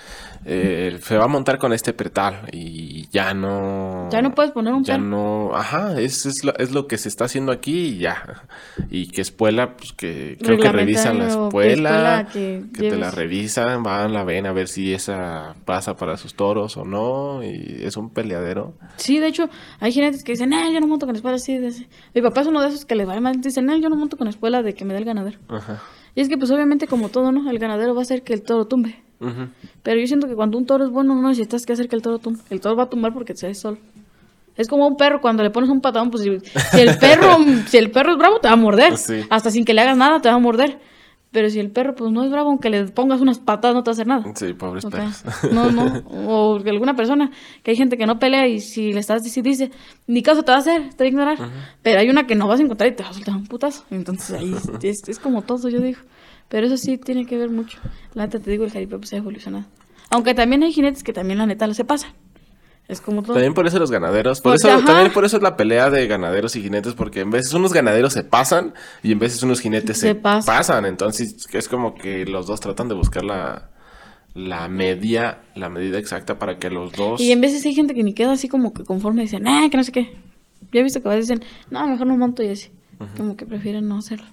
eh, 0.45 0.97
se 1.01 1.17
va 1.17 1.25
a 1.25 1.27
montar 1.27 1.57
con 1.59 1.73
este 1.73 1.93
pretal 1.93 2.47
y 2.51 3.07
ya 3.11 3.33
no... 3.33 4.09
Ya 4.11 4.21
no 4.21 4.33
puedes 4.33 4.51
poner 4.51 4.73
un 4.73 4.83
Ya 4.83 4.97
no, 4.97 5.55
ajá, 5.55 5.99
es, 5.99 6.25
es, 6.25 6.43
lo, 6.43 6.57
es 6.57 6.71
lo 6.71 6.87
que 6.87 6.97
se 6.97 7.09
está 7.09 7.25
haciendo 7.25 7.51
aquí 7.51 7.87
y 7.87 7.97
ya. 7.99 8.43
Y 8.89 9.07
que 9.07 9.21
espuela, 9.21 9.75
pues 9.77 9.93
que 9.93 10.37
creo 10.41 10.57
que 10.57 10.71
revisan 10.71 11.19
la 11.19 11.27
espuela, 11.27 12.27
que, 12.31 12.63
te 12.73 12.95
la 12.95 13.11
revisan, 13.11 13.83
van, 13.83 14.13
la 14.13 14.23
ven 14.23 14.45
a 14.45 14.53
ver 14.53 14.67
si 14.67 14.93
esa 14.93 15.55
pasa 15.65 15.95
para 15.95 16.17
sus 16.17 16.33
toros 16.33 16.77
o 16.77 16.85
no, 16.85 17.43
y 17.43 17.81
es 17.83 17.97
un 17.97 18.09
peleadero. 18.09 18.73
Sí, 18.97 19.19
de 19.19 19.27
hecho, 19.27 19.49
hay 19.79 19.91
jinetes 19.91 20.23
que 20.23 20.33
dicen, 20.33 20.53
eh, 20.53 20.71
yo 20.73 20.79
no 20.79 20.87
monto 20.87 21.05
con 21.05 21.15
espuela 21.15 21.35
así. 21.35 21.59
Mi 22.13 22.21
papá 22.21 22.41
es 22.41 22.47
uno 22.47 22.61
de 22.61 22.69
esos 22.69 22.85
que 22.85 22.95
le 22.95 23.05
va 23.05 23.19
mal, 23.19 23.39
dicen, 23.41 23.69
eh, 23.69 23.79
yo 23.79 23.89
no 23.89 23.95
monto 23.95 24.17
con 24.17 24.27
espuela 24.27 24.50
de 24.63 24.73
que 24.73 24.85
me 24.85 24.93
dé 24.93 24.99
el 24.99 25.05
ganadero. 25.05 25.39
Ajá. 25.47 25.81
Y 26.15 26.21
es 26.21 26.29
que, 26.29 26.37
pues 26.37 26.51
obviamente, 26.51 26.87
como 26.87 27.09
todo, 27.09 27.31
¿no? 27.31 27.49
El 27.49 27.59
ganadero 27.59 27.93
va 27.93 28.01
a 28.01 28.03
hacer 28.03 28.23
que 28.23 28.33
el 28.33 28.41
toro 28.41 28.65
tumbe. 28.65 29.01
Pero 29.83 29.99
yo 29.99 30.07
siento 30.07 30.27
que 30.27 30.33
cuando 30.33 30.57
un 30.57 30.65
toro 30.65 30.83
es 30.83 30.89
bueno, 30.89 31.13
no 31.15 31.29
necesitas 31.29 31.65
que 31.65 31.73
hacer 31.73 31.87
que 31.87 31.95
el 31.95 32.01
toro 32.01 32.19
tumbe. 32.19 32.39
El 32.49 32.59
toro 32.59 32.75
va 32.75 32.83
a 32.83 32.89
tumbar 32.89 33.13
porque 33.13 33.35
se 33.35 33.47
ve 33.47 33.55
solo. 33.55 33.77
Es 34.57 34.67
como 34.67 34.87
un 34.87 34.97
perro, 34.97 35.21
cuando 35.21 35.43
le 35.43 35.49
pones 35.49 35.69
un 35.69 35.79
patadón, 35.79 36.11
pues 36.11 36.23
si, 36.23 36.29
el 36.79 36.97
perro, 36.97 37.37
si 37.67 37.77
el 37.77 37.91
perro 37.91 38.13
es 38.13 38.17
bravo, 38.17 38.39
te 38.39 38.47
va 38.47 38.55
a 38.55 38.57
morder. 38.57 38.93
Hasta 39.29 39.51
sin 39.51 39.63
que 39.63 39.73
le 39.73 39.81
hagas 39.81 39.97
nada, 39.97 40.21
te 40.21 40.29
va 40.29 40.35
a 40.35 40.39
morder. 40.39 40.79
Pero 41.31 41.49
si 41.49 41.59
el 41.59 41.71
perro, 41.71 41.95
pues 41.95 42.11
no 42.11 42.23
es 42.23 42.29
bravo, 42.29 42.49
aunque 42.49 42.69
le 42.69 42.85
pongas 42.85 43.21
unas 43.21 43.39
patadas, 43.39 43.73
no 43.73 43.83
te 43.83 43.89
va 43.89 43.91
a 43.91 43.93
hacer 43.93 44.07
nada. 44.07 44.25
Sí, 44.35 44.53
pobres 44.53 44.85
perros. 44.85 45.23
No, 45.51 45.71
no. 45.71 46.03
O 46.27 46.57
alguna 46.57 46.95
persona, 46.95 47.31
que 47.63 47.71
hay 47.71 47.77
gente 47.77 47.97
que 47.97 48.05
no 48.05 48.19
pelea 48.19 48.47
y 48.47 48.59
si 48.59 48.91
le 48.91 48.99
estás 48.99 49.23
diciendo, 49.23 49.49
dice, 49.49 49.71
ni 50.07 50.23
caso 50.23 50.43
te 50.43 50.51
va 50.51 50.57
a 50.57 50.59
hacer, 50.59 50.89
te 50.93 51.03
va 51.03 51.05
a 51.05 51.07
ignorar. 51.07 51.37
Pero 51.81 51.99
hay 51.99 52.09
una 52.09 52.27
que 52.27 52.35
no 52.35 52.47
vas 52.47 52.59
a 52.59 52.63
encontrar 52.63 52.91
y 52.91 52.95
te 52.95 53.03
va 53.03 53.09
a 53.09 53.13
soltar 53.13 53.35
un 53.35 53.47
putazo. 53.47 53.85
Entonces 53.91 54.31
ahí 54.31 54.53
es, 54.83 55.07
es 55.07 55.19
como 55.19 55.41
todo, 55.41 55.69
yo 55.69 55.79
digo. 55.79 55.99
Pero 56.49 56.67
eso 56.67 56.75
sí 56.75 56.97
tiene 56.97 57.25
que 57.25 57.37
ver 57.37 57.49
mucho. 57.49 57.79
La 58.13 58.25
neta 58.25 58.39
te 58.39 58.51
digo, 58.51 58.65
el 58.65 58.71
jaripeo 58.71 58.99
pues 58.99 59.13
ha 59.13 59.17
evolucionado. 59.17 59.65
Aunque 60.09 60.33
también 60.33 60.63
hay 60.63 60.73
jinetes 60.73 61.03
que 61.03 61.13
también 61.13 61.39
la 61.39 61.45
neta 61.45 61.65
lo 61.65 61.73
se 61.73 61.85
pasan. 61.85 62.11
Es 62.91 62.99
como 62.99 63.23
todo. 63.23 63.35
También 63.35 63.53
por 63.53 63.65
eso 63.65 63.79
los 63.79 63.89
ganaderos. 63.89 64.41
Por 64.41 64.55
eso, 64.55 64.67
también 64.85 65.13
por 65.13 65.23
eso 65.23 65.37
es 65.37 65.43
la 65.43 65.55
pelea 65.55 65.89
de 65.89 66.07
ganaderos 66.07 66.57
y 66.57 66.61
jinetes, 66.61 66.93
porque 66.93 67.21
en 67.21 67.31
veces 67.31 67.53
unos 67.53 67.71
ganaderos 67.71 68.11
se 68.11 68.25
pasan 68.25 68.73
y 69.01 69.13
en 69.13 69.19
veces 69.19 69.41
unos 69.43 69.61
jinetes 69.61 69.97
se, 69.97 70.13
pasan. 70.13 70.85
Entonces 70.85 71.47
es 71.53 71.69
como 71.69 71.95
que 71.95 72.25
los 72.25 72.47
dos 72.47 72.59
tratan 72.59 72.89
de 72.89 72.95
buscar 72.95 73.23
la, 73.23 73.69
la 74.33 74.67
media, 74.67 75.39
la 75.55 75.69
medida 75.69 75.99
exacta 75.99 76.37
para 76.37 76.59
que 76.59 76.69
los 76.69 76.91
dos. 76.91 77.21
Y 77.21 77.31
en 77.31 77.39
veces 77.39 77.65
hay 77.65 77.73
gente 77.73 77.93
que 77.93 78.03
ni 78.03 78.13
queda 78.13 78.33
así 78.33 78.49
como 78.49 78.73
que 78.73 78.83
conforme 78.83 79.21
dicen, 79.21 79.47
ah, 79.47 79.69
que 79.71 79.77
no 79.77 79.85
sé 79.85 79.93
qué. 79.93 80.13
Yo 80.73 80.81
he 80.81 80.83
visto 80.83 81.01
que 81.01 81.07
a 81.07 81.11
veces 81.11 81.29
dicen, 81.29 81.45
no, 81.69 81.87
mejor 81.87 82.07
no 82.07 82.17
monto 82.17 82.43
y 82.43 82.49
así. 82.49 82.71
Como 83.15 83.37
que 83.37 83.45
prefieren 83.45 83.87
no 83.87 83.99
hacerlo. 83.99 84.27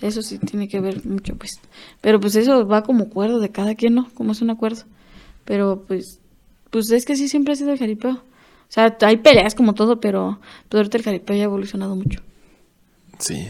Eso 0.00 0.22
sí 0.22 0.38
tiene 0.38 0.66
que 0.66 0.80
ver 0.80 1.06
mucho, 1.06 1.36
pues. 1.36 1.60
Pero 2.00 2.18
pues 2.18 2.34
eso 2.34 2.66
va 2.66 2.82
como 2.82 3.04
acuerdo 3.04 3.38
de 3.38 3.50
cada 3.50 3.76
quien, 3.76 3.94
¿no? 3.94 4.10
Como 4.14 4.32
es 4.32 4.42
un 4.42 4.50
acuerdo. 4.50 4.82
Pero 5.44 5.84
pues, 5.86 6.20
pues 6.72 6.90
es 6.90 7.04
que 7.04 7.14
sí 7.16 7.28
siempre 7.28 7.52
ha 7.52 7.56
sido 7.56 7.70
el 7.70 7.78
jaripeo. 7.78 8.14
O 8.14 8.74
sea, 8.74 8.96
hay 9.02 9.18
peleas 9.18 9.54
como 9.54 9.74
todo, 9.74 10.00
pero, 10.00 10.40
pero 10.70 10.80
ahorita 10.80 10.96
el 10.96 11.04
jaripeo 11.04 11.36
ya 11.36 11.42
ha 11.42 11.44
evolucionado 11.44 11.94
mucho. 11.94 12.20
Sí. 13.18 13.46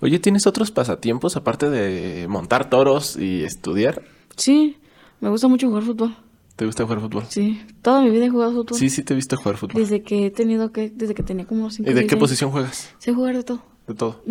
Oye, 0.00 0.18
¿tienes 0.18 0.46
otros 0.46 0.70
pasatiempos 0.70 1.36
aparte 1.36 1.68
de 1.68 2.26
montar 2.26 2.70
toros 2.70 3.16
y 3.16 3.44
estudiar? 3.44 4.02
Sí, 4.36 4.78
me 5.20 5.28
gusta 5.28 5.46
mucho 5.46 5.68
jugar 5.68 5.82
fútbol. 5.82 6.16
¿Te 6.56 6.64
gusta 6.64 6.84
jugar 6.84 7.00
fútbol? 7.00 7.24
Sí, 7.28 7.60
toda 7.82 8.00
mi 8.00 8.10
vida 8.10 8.24
he 8.24 8.30
jugado 8.30 8.52
fútbol. 8.52 8.78
Sí, 8.78 8.88
sí 8.88 9.02
te 9.02 9.12
he 9.12 9.16
visto 9.16 9.36
jugar 9.36 9.58
fútbol. 9.58 9.82
Desde 9.82 10.02
que 10.02 10.26
he 10.26 10.30
tenido 10.30 10.72
que, 10.72 10.88
desde 10.88 11.14
que 11.14 11.22
tenía 11.22 11.44
como 11.44 11.70
cinco 11.70 11.90
¿Y 11.90 11.94
de 11.94 12.06
qué 12.06 12.16
posición 12.16 12.50
juegas? 12.50 12.94
Sé 12.98 13.12
jugar 13.12 13.36
de 13.36 13.44
todo. 13.44 13.62
De 13.86 13.94
todo 13.94 14.22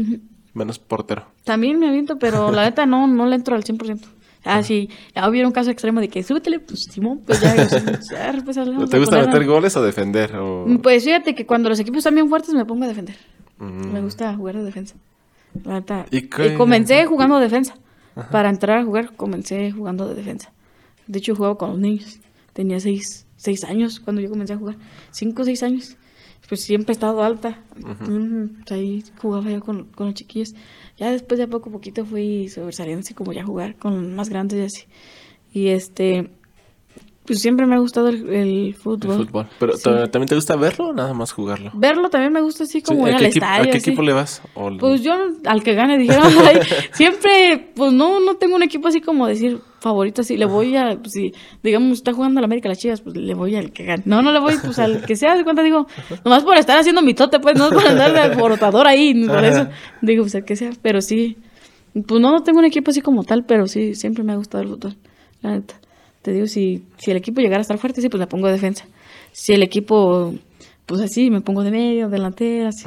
menos 0.53 0.79
portero. 0.79 1.25
También 1.43 1.79
me 1.79 1.87
aviento, 1.87 2.17
pero 2.17 2.51
la 2.51 2.63
neta 2.65 2.85
no, 2.85 3.07
no 3.07 3.25
le 3.25 3.35
entro 3.35 3.55
al 3.55 3.63
100%. 3.63 3.99
Ah, 4.45 4.61
sí, 4.61 4.89
ya 5.15 5.29
hubiera 5.29 5.47
un 5.47 5.53
caso 5.53 5.71
extremo 5.71 6.01
de 6.01 6.09
que 6.09 6.21
súbetele, 6.21 6.59
pues 6.59 6.83
Simón, 6.83 7.21
pues 7.25 7.39
ya. 7.39 7.55
pues, 8.45 8.57
¿Te 8.89 8.99
gusta 8.99 9.25
meter 9.25 9.45
goles 9.45 9.75
o 9.77 9.83
defender? 9.83 10.33
Pues 10.81 11.05
fíjate 11.05 11.33
que 11.33 11.45
cuando 11.45 11.69
los 11.69 11.79
equipos 11.79 11.99
están 11.99 12.15
bien 12.15 12.27
fuertes 12.27 12.53
me 12.53 12.65
pongo 12.65 12.83
a 12.83 12.87
defender. 12.87 13.15
Mm. 13.57 13.93
Me 13.93 14.01
gusta 14.01 14.33
jugar 14.35 14.57
de 14.57 14.63
defensa. 14.63 14.95
La 15.63 15.75
neta. 15.75 16.05
¿Y, 16.11 16.27
comencé 16.57 17.05
jugando 17.05 17.37
de 17.37 17.43
defensa. 17.43 17.75
Para 18.31 18.49
entrar 18.49 18.79
a 18.79 18.83
jugar, 18.83 19.15
comencé 19.15 19.71
jugando 19.71 20.07
de 20.07 20.15
defensa. 20.15 20.51
De 21.07 21.19
hecho, 21.19 21.35
jugaba 21.35 21.57
con 21.57 21.69
los 21.69 21.79
niños. 21.79 22.19
Tenía 22.53 22.79
seis, 22.79 23.25
seis 23.37 23.63
años 23.63 23.99
cuando 23.99 24.21
yo 24.21 24.29
comencé 24.29 24.53
a 24.53 24.57
jugar. 24.57 24.75
Cinco 25.11 25.41
o 25.41 25.45
seis 25.45 25.63
años 25.63 25.97
pues 26.53 26.61
siempre 26.61 26.91
he 26.91 26.95
estado 26.95 27.23
alta. 27.23 27.57
Pues, 27.81 28.71
ahí 28.71 29.03
jugaba 29.17 29.49
yo 29.49 29.59
con, 29.61 29.87
los 29.97 30.13
chiquillos. 30.13 30.53
Ya 30.97 31.11
después 31.11 31.39
de 31.39 31.47
poco 31.47 31.69
a 31.69 31.73
poquito 31.73 32.05
fui 32.05 32.49
sobresaliendo 32.49 33.01
así 33.01 33.13
como 33.13 33.33
ya 33.33 33.43
jugar 33.43 33.75
con 33.75 34.15
más 34.15 34.29
grandes 34.29 34.59
y 34.59 34.63
así. 34.63 34.87
Y 35.51 35.67
este, 35.69 36.29
Pues 37.25 37.41
siempre 37.41 37.65
me 37.65 37.75
ha 37.75 37.79
gustado 37.79 38.09
el, 38.09 38.75
fútbol. 38.75 39.21
El 39.21 39.25
fútbol. 39.27 39.47
¿Pero 39.59 40.09
también 40.09 40.27
te 40.27 40.35
gusta 40.35 40.55
verlo 40.55 40.89
o 40.89 40.93
nada 40.93 41.13
más 41.13 41.31
jugarlo? 41.31 41.71
Verlo 41.73 42.09
también 42.09 42.33
me 42.33 42.41
gusta 42.41 42.65
así 42.65 42.81
como 42.81 43.07
ir 43.07 43.15
al 43.15 43.25
estadio. 43.25 43.69
¿A 43.69 43.71
qué 43.71 43.77
equipo 43.77 44.01
le 44.01 44.13
vas? 44.13 44.41
Pues 44.79 45.01
yo 45.01 45.13
al 45.45 45.63
que 45.63 45.73
gane, 45.73 45.97
dijeron. 45.97 46.31
siempre, 46.93 47.71
pues 47.75 47.91
no, 47.93 48.19
no 48.19 48.35
tengo 48.35 48.55
un 48.55 48.63
equipo 48.63 48.87
así 48.87 49.01
como 49.01 49.27
decir 49.27 49.61
favorito, 49.83 50.21
así 50.21 50.37
le 50.37 50.45
voy 50.45 50.75
a, 50.77 50.97
pues, 50.97 51.11
si 51.11 51.33
digamos 51.61 51.97
está 51.97 52.13
jugando 52.13 52.39
a 52.39 52.41
la 52.41 52.45
América 52.45 52.69
las 52.69 52.79
Chivas, 52.79 53.01
pues 53.01 53.17
le 53.17 53.33
voy 53.33 53.55
al 53.55 53.71
que 53.73 53.83
gane. 53.83 54.03
No, 54.05 54.21
no 54.21 54.31
le 54.31 54.39
voy 54.39 54.55
pues 54.63 54.79
al 54.79 55.05
que 55.05 55.15
sea, 55.17 55.35
de 55.35 55.43
cuenta 55.43 55.61
digo, 55.61 55.87
nomás 56.23 56.43
por 56.43 56.57
estar 56.57 56.79
haciendo 56.79 57.01
mi 57.01 57.13
tote, 57.13 57.39
pues 57.39 57.57
no 57.57 57.69
por 57.69 57.85
andar 57.85 58.13
de 58.13 58.19
alborotador 58.21 58.87
ahí, 58.87 59.13
por 59.27 59.43
eso 59.43 59.67
digo, 60.01 60.23
pues 60.23 60.35
al 60.35 60.45
que 60.45 60.55
sea, 60.55 60.71
pero 60.81 61.01
sí, 61.01 61.37
pues 61.93 62.21
no, 62.21 62.31
no 62.31 62.41
tengo 62.43 62.59
un 62.59 62.65
equipo 62.65 62.91
así 62.91 63.01
como 63.01 63.25
tal, 63.25 63.43
pero 63.45 63.67
sí, 63.67 63.93
siempre 63.93 64.23
me 64.23 64.31
ha 64.31 64.37
gustado 64.37 64.63
el 64.63 64.69
fútbol, 64.69 64.95
la 65.41 65.51
neta. 65.51 65.75
Te 66.21 66.31
digo, 66.31 66.47
si, 66.47 66.85
si 66.97 67.11
el 67.11 67.17
equipo 67.17 67.41
llegara 67.41 67.59
a 67.59 67.61
estar 67.63 67.77
fuerte, 67.77 68.01
sí, 68.01 68.07
pues 68.07 68.19
me 68.19 68.27
pongo 68.27 68.47
de 68.47 68.53
defensa. 68.53 68.85
Si 69.33 69.51
el 69.51 69.61
equipo, 69.61 70.33
pues 70.85 71.01
así, 71.01 71.29
me 71.29 71.41
pongo 71.41 71.63
de 71.63 71.71
medio, 71.71 72.07
delantera, 72.07 72.69
así. 72.69 72.85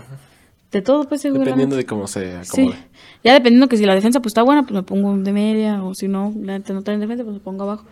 De 0.77 0.83
todo, 0.83 1.05
pues 1.05 1.23
seguro. 1.23 1.43
Dependiendo 1.43 1.75
de 1.75 1.87
cómo 1.87 2.07
se 2.07 2.37
acomode. 2.37 2.45
Sí. 2.45 2.71
Ya 3.25 3.33
dependiendo 3.33 3.67
que 3.67 3.79
si 3.79 3.87
la 3.87 3.95
defensa 3.95 4.21
pues 4.21 4.33
está 4.33 4.43
buena, 4.43 4.63
pues 4.63 4.75
me 4.75 4.83
pongo 4.83 5.17
de 5.17 5.33
media, 5.33 5.83
o 5.83 5.95
si 5.95 6.07
no, 6.07 6.35
la 6.39 6.53
gente 6.53 6.75
no 6.75 6.81
está 6.81 6.93
en 6.93 7.01
defensa, 7.01 7.25
pues 7.25 7.33
me 7.33 7.41
pongo 7.41 7.65
abajo. 7.65 7.87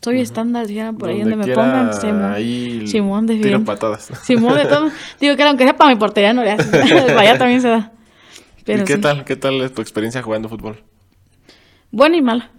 Soy 0.00 0.18
estándar, 0.20 0.66
dijeran 0.66 0.96
por 0.96 1.10
ahí 1.10 1.20
donde, 1.20 1.36
me 1.36 1.54
pongan, 1.54 1.92
Simón. 1.92 2.88
Simón 2.88 3.26
de 3.26 3.36
Tiro 3.36 3.62
patadas. 3.64 4.10
Simón 4.24 4.56
de 4.56 4.64
todo. 4.64 4.90
Digo 5.20 5.36
que 5.36 5.42
aunque 5.42 5.64
sea 5.64 5.76
para 5.76 5.90
mi 5.90 6.00
portería, 6.00 6.32
no 6.32 6.42
le 6.42 6.52
hace. 6.52 7.14
Vaya 7.14 7.36
también 7.36 7.60
se 7.60 7.68
da. 7.68 7.92
Pero 8.64 8.84
¿Y 8.84 8.86
qué 8.86 8.96
tal? 8.96 9.26
¿Qué 9.26 9.36
tal 9.36 9.60
es 9.60 9.74
tu 9.74 9.82
experiencia 9.82 10.22
jugando 10.22 10.48
fútbol? 10.48 10.82
Buena 11.90 12.16
y 12.16 12.22
mala. 12.22 12.50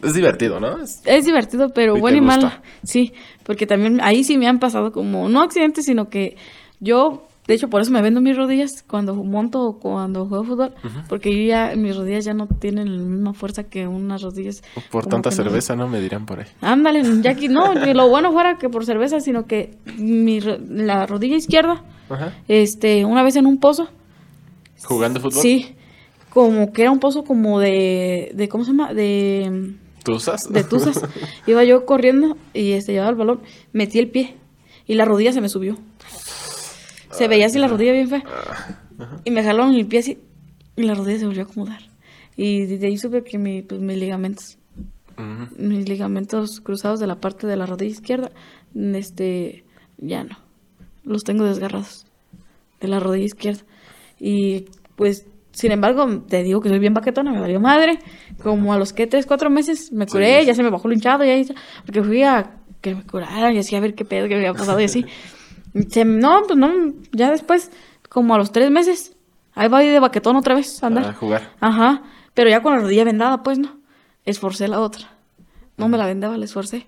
Es 0.00 0.14
divertido, 0.14 0.60
¿no? 0.60 0.78
Es, 0.80 1.24
divertido, 1.24 1.70
pero 1.70 1.96
bueno 1.96 2.18
y 2.18 2.20
malo. 2.20 2.52
Sí, 2.84 3.12
porque 3.42 3.66
también 3.66 4.00
ahí 4.00 4.22
sí 4.22 4.38
me 4.38 4.46
han 4.46 4.60
pasado 4.60 4.92
como, 4.92 5.28
no 5.28 5.42
accidentes, 5.42 5.86
sino 5.86 6.08
que 6.08 6.36
yo, 6.78 7.27
de 7.48 7.54
hecho, 7.54 7.70
por 7.70 7.80
eso 7.80 7.90
me 7.90 8.02
vendo 8.02 8.20
mis 8.20 8.36
rodillas 8.36 8.84
cuando 8.86 9.14
monto 9.14 9.62
o 9.62 9.78
cuando 9.78 10.26
juego 10.26 10.44
fútbol, 10.44 10.74
porque 11.08 11.46
ya 11.46 11.72
mis 11.76 11.96
rodillas 11.96 12.26
ya 12.26 12.34
no 12.34 12.46
tienen 12.46 12.94
la 12.94 13.02
misma 13.02 13.32
fuerza 13.32 13.64
que 13.64 13.86
unas 13.86 14.20
rodillas. 14.20 14.62
Por 14.90 15.06
tanta 15.06 15.30
cerveza, 15.30 15.74
no. 15.74 15.88
Me 15.88 15.98
dirán 15.98 16.26
por 16.26 16.40
ahí. 16.40 16.46
Ándale, 16.60 17.02
ya 17.22 17.30
aquí, 17.30 17.48
no, 17.48 17.72
lo 17.72 18.08
bueno 18.10 18.32
fuera 18.32 18.58
que 18.58 18.68
por 18.68 18.84
cerveza, 18.84 19.20
sino 19.20 19.46
que 19.46 19.78
mi, 19.96 20.40
la 20.40 21.06
rodilla 21.06 21.36
izquierda, 21.36 21.82
este, 22.48 23.06
una 23.06 23.22
vez 23.22 23.34
en 23.36 23.46
un 23.46 23.58
pozo. 23.58 23.88
¿Jugando 24.84 25.18
fútbol? 25.18 25.40
Sí, 25.40 25.74
como 26.28 26.70
que 26.74 26.82
era 26.82 26.90
un 26.90 27.00
pozo 27.00 27.24
como 27.24 27.60
de, 27.60 28.30
de 28.34 28.48
¿cómo 28.50 28.64
se 28.64 28.72
llama? 28.72 28.92
De 28.92 29.74
¿Tuzas? 30.04 30.52
De 30.52 30.64
tuzas. 30.64 31.00
Iba 31.46 31.64
yo 31.64 31.86
corriendo 31.86 32.36
y 32.52 32.72
este, 32.72 32.92
llevaba 32.92 33.10
el 33.10 33.16
balón, 33.16 33.40
metí 33.72 33.98
el 33.98 34.10
pie 34.10 34.36
y 34.86 34.96
la 34.96 35.06
rodilla 35.06 35.32
se 35.32 35.40
me 35.40 35.48
subió. 35.48 35.78
Se 37.10 37.28
veía 37.28 37.46
así 37.46 37.58
la 37.58 37.68
rodilla 37.68 37.92
bien 37.92 38.08
fea. 38.08 38.24
Y 39.24 39.30
me 39.30 39.42
jalaron 39.42 39.74
el 39.74 39.86
pie 39.86 40.00
así 40.00 40.18
y 40.76 40.82
la 40.82 40.94
rodilla 40.94 41.18
se 41.18 41.26
volvió 41.26 41.42
a 41.42 41.44
acomodar. 41.44 41.82
Y 42.36 42.66
de 42.66 42.86
ahí 42.86 42.96
supe 42.98 43.24
que 43.24 43.38
mi, 43.38 43.62
pues, 43.62 43.80
mis 43.80 43.98
ligamentos, 43.98 44.58
mis 45.56 45.88
ligamentos 45.88 46.60
cruzados 46.60 47.00
de 47.00 47.06
la 47.06 47.16
parte 47.16 47.46
de 47.46 47.56
la 47.56 47.66
rodilla 47.66 47.90
izquierda, 47.90 48.30
este, 48.74 49.64
ya 49.96 50.24
no. 50.24 50.38
Los 51.04 51.24
tengo 51.24 51.44
desgarrados 51.44 52.06
de 52.80 52.88
la 52.88 53.00
rodilla 53.00 53.24
izquierda. 53.24 53.62
Y 54.20 54.66
pues 54.96 55.26
sin 55.52 55.72
embargo, 55.72 56.06
te 56.28 56.44
digo 56.44 56.60
que 56.60 56.68
soy 56.68 56.78
bien 56.78 56.94
baquetona, 56.94 57.32
me 57.32 57.40
valió 57.40 57.58
madre. 57.58 57.98
Como 58.42 58.72
a 58.72 58.78
los 58.78 58.92
que 58.92 59.08
tres, 59.08 59.26
cuatro 59.26 59.50
meses 59.50 59.90
me 59.92 60.06
curé, 60.06 60.44
ya 60.44 60.54
se 60.54 60.62
me 60.62 60.70
bajó 60.70 60.86
el 60.86 60.94
hinchado, 60.94 61.24
ya, 61.24 61.34
porque 61.84 62.02
fui 62.04 62.22
a 62.22 62.52
que 62.80 62.94
me 62.94 63.02
curaran 63.02 63.56
y 63.56 63.58
así 63.58 63.74
a 63.74 63.80
ver 63.80 63.94
qué 63.94 64.04
pedo 64.04 64.28
que 64.28 64.36
me 64.36 64.46
había 64.46 64.52
pasado 64.52 64.80
y 64.80 64.84
así. 64.84 65.04
no, 65.74 66.42
pues 66.46 66.58
no, 66.58 66.94
ya 67.12 67.30
después, 67.30 67.70
como 68.08 68.34
a 68.34 68.38
los 68.38 68.52
tres 68.52 68.70
meses, 68.70 69.16
ahí 69.54 69.68
va 69.68 69.80
de 69.80 70.00
baquetón 70.00 70.36
otra 70.36 70.54
vez 70.54 70.82
a 70.82 70.86
andar. 70.88 71.06
A 71.06 71.12
jugar. 71.14 71.52
Ajá, 71.60 72.02
pero 72.34 72.50
ya 72.50 72.62
con 72.62 72.74
la 72.74 72.80
rodilla 72.80 73.04
vendada, 73.04 73.42
pues 73.42 73.58
no. 73.58 73.78
Esforcé 74.24 74.68
la 74.68 74.80
otra. 74.80 75.08
No 75.76 75.88
me 75.88 75.96
la 75.96 76.06
vendaba, 76.06 76.36
la 76.36 76.44
esforcé. 76.44 76.86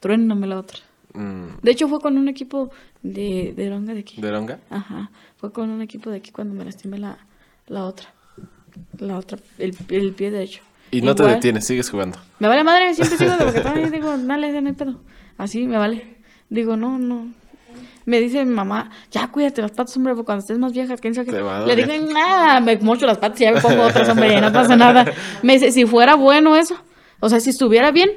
Truéname 0.00 0.46
la 0.46 0.58
otra. 0.58 0.78
Mm. 1.14 1.60
De 1.62 1.70
hecho, 1.70 1.88
fue 1.88 2.00
con 2.00 2.16
un 2.18 2.28
equipo 2.28 2.70
de, 3.02 3.54
de 3.56 3.70
Ronga 3.70 3.94
de 3.94 4.00
aquí. 4.00 4.20
¿De 4.20 4.30
Ronga? 4.30 4.60
Ajá. 4.70 5.10
Fue 5.36 5.52
con 5.52 5.70
un 5.70 5.82
equipo 5.82 6.10
de 6.10 6.18
aquí 6.18 6.30
cuando 6.30 6.54
me 6.54 6.64
lastimé 6.64 6.98
la, 6.98 7.18
la 7.66 7.84
otra. 7.84 8.08
La 8.98 9.16
otra, 9.18 9.38
el, 9.58 9.74
el 9.88 10.12
pie 10.12 10.30
derecho. 10.30 10.62
Y 10.90 11.00
no 11.00 11.14
te 11.14 11.24
detienes, 11.24 11.66
sigues 11.66 11.90
jugando. 11.90 12.18
Me 12.38 12.48
vale 12.48 12.62
madre, 12.62 12.94
siempre 12.94 13.18
sigo 13.18 13.32
de 13.36 13.60
porque 13.62 13.90
digo, 13.90 14.16
dale, 14.18 14.60
no 14.60 14.68
hay 14.68 14.74
pedo. 14.74 15.00
Así 15.38 15.66
me 15.66 15.78
vale. 15.78 16.18
Digo, 16.48 16.76
no, 16.76 16.98
no. 16.98 17.32
Me 18.06 18.20
dice 18.20 18.44
mi 18.44 18.54
mamá, 18.54 18.90
ya 19.10 19.26
cuídate 19.28 19.60
las 19.62 19.72
patas, 19.72 19.96
hombre, 19.96 20.14
porque 20.14 20.26
cuando 20.26 20.40
estés 20.40 20.58
más 20.58 20.72
vieja, 20.72 20.96
¿quién 20.96 21.12
sabe? 21.14 21.32
Le 21.66 21.76
digo, 21.76 22.12
nada, 22.12 22.60
me 22.60 22.78
mocho 22.78 23.04
las 23.04 23.18
patas 23.18 23.40
y 23.40 23.44
ya 23.44 23.52
me 23.52 23.60
pongo 23.60 23.82
otras, 23.82 24.08
hombre, 24.08 24.40
no 24.40 24.52
pasa 24.52 24.76
nada. 24.76 25.12
Me 25.42 25.54
dice, 25.54 25.72
si 25.72 25.86
fuera 25.86 26.14
bueno 26.14 26.56
eso, 26.56 26.76
o 27.18 27.28
sea, 27.28 27.40
si 27.40 27.50
estuviera 27.50 27.90
bien, 27.90 28.10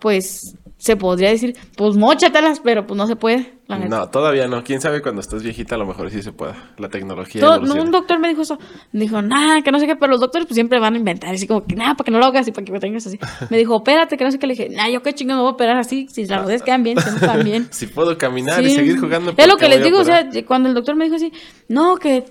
pues 0.00 0.54
se 0.82 0.96
podría 0.96 1.30
decir, 1.30 1.56
pues 1.76 1.94
mochatelas, 1.94 2.58
pero 2.58 2.84
pues 2.88 2.98
no 2.98 3.06
se 3.06 3.14
puede. 3.14 3.52
no, 3.68 4.08
todavía 4.08 4.48
no. 4.48 4.64
Quién 4.64 4.80
sabe 4.80 5.00
cuando 5.00 5.20
estés 5.20 5.44
viejita, 5.44 5.76
a 5.76 5.78
lo 5.78 5.86
mejor 5.86 6.10
sí 6.10 6.22
se 6.22 6.32
pueda. 6.32 6.56
La 6.76 6.88
tecnología. 6.88 7.40
no, 7.40 7.74
un 7.74 7.92
doctor 7.92 8.18
me 8.18 8.26
dijo 8.26 8.42
eso. 8.42 8.58
Dijo, 8.90 9.22
nada, 9.22 9.62
que 9.62 9.70
no 9.70 9.78
sé 9.78 9.86
qué, 9.86 9.94
pero 9.94 10.10
los 10.10 10.20
doctores 10.20 10.44
pues 10.44 10.56
siempre 10.56 10.80
van 10.80 10.94
a 10.94 10.96
inventar. 10.96 11.36
Así 11.36 11.46
como 11.46 11.64
que 11.64 11.76
nada, 11.76 11.94
para 11.94 12.06
que 12.06 12.10
no 12.10 12.18
lo 12.18 12.24
hagas 12.24 12.48
y 12.48 12.50
para 12.50 12.64
que 12.64 12.72
me 12.72 12.80
tengas 12.80 13.06
así. 13.06 13.16
Me 13.50 13.58
dijo, 13.58 13.76
opérate, 13.76 14.16
que 14.16 14.24
no 14.24 14.32
sé 14.32 14.40
qué. 14.40 14.48
Le 14.48 14.54
dije, 14.54 14.70
nah, 14.70 14.88
yo 14.88 15.04
qué 15.04 15.14
chingo 15.14 15.34
me 15.34 15.40
voy 15.42 15.50
a 15.50 15.52
operar 15.52 15.76
así. 15.76 16.08
Si 16.10 16.26
las 16.26 16.42
rodillas 16.42 16.64
quedan 16.64 16.82
bien, 16.82 16.98
si 16.98 17.10
no 17.10 17.44
bien. 17.44 17.68
si 17.70 17.86
puedo 17.86 18.18
caminar 18.18 18.60
y 18.60 18.70
seguir 18.70 18.98
jugando. 18.98 19.34
Es 19.36 19.46
lo 19.46 19.56
que 19.58 19.68
les 19.68 19.84
digo, 19.84 20.00
o 20.00 20.04
sea, 20.04 20.28
cuando 20.48 20.68
el 20.68 20.74
doctor 20.74 20.96
me 20.96 21.04
dijo 21.04 21.14
así, 21.14 21.32
no, 21.68 21.94
que, 21.94 22.24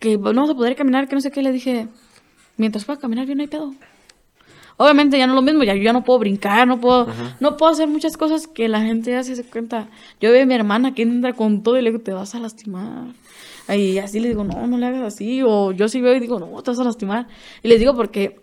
que 0.00 0.18
no 0.18 0.32
vamos 0.32 0.50
a 0.50 0.54
poder 0.54 0.74
caminar, 0.74 1.06
que 1.06 1.14
no 1.14 1.20
sé 1.20 1.30
qué, 1.30 1.40
le 1.40 1.52
dije, 1.52 1.86
mientras 2.56 2.84
pueda 2.84 2.98
caminar 2.98 3.26
bien, 3.26 3.38
no 3.38 3.42
hay 3.42 3.48
pedo. 3.48 3.72
Obviamente 4.78 5.16
ya 5.18 5.26
no 5.26 5.32
es 5.32 5.36
lo 5.36 5.42
mismo, 5.42 5.64
ya 5.64 5.74
yo 5.74 5.82
ya 5.82 5.92
no 5.92 6.04
puedo 6.04 6.18
brincar, 6.18 6.68
no 6.68 6.80
puedo, 6.80 7.06
no 7.40 7.56
puedo 7.56 7.72
hacer 7.72 7.88
muchas 7.88 8.16
cosas 8.16 8.46
que 8.46 8.68
la 8.68 8.82
gente 8.82 9.10
ya 9.10 9.22
se 9.22 9.42
cuenta. 9.44 9.88
Yo 10.20 10.30
veo 10.30 10.42
a 10.42 10.46
mi 10.46 10.54
hermana 10.54 10.94
que 10.94 11.02
entra 11.02 11.32
con 11.32 11.62
todo 11.62 11.78
y 11.78 11.82
le 11.82 11.90
digo, 11.90 12.02
te 12.02 12.12
vas 12.12 12.34
a 12.34 12.40
lastimar. 12.40 13.14
Y 13.68 13.98
así 13.98 14.20
le 14.20 14.28
digo, 14.28 14.44
no, 14.44 14.66
no 14.66 14.78
le 14.78 14.86
hagas 14.86 15.14
así. 15.14 15.42
O 15.42 15.72
yo 15.72 15.88
sí 15.88 16.00
veo 16.00 16.14
y 16.14 16.20
digo, 16.20 16.38
no, 16.38 16.62
te 16.62 16.70
vas 16.70 16.78
a 16.78 16.84
lastimar. 16.84 17.26
Y 17.62 17.68
les 17.68 17.80
digo 17.80 17.94
porque, 17.94 18.38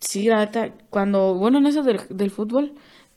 sí, 0.00 0.24
la 0.24 0.38
verdad, 0.38 0.72
cuando, 0.88 1.34
bueno, 1.34 1.58
en 1.58 1.66
eso 1.66 1.82
del, 1.82 2.00
del 2.08 2.30
fútbol, 2.30 2.72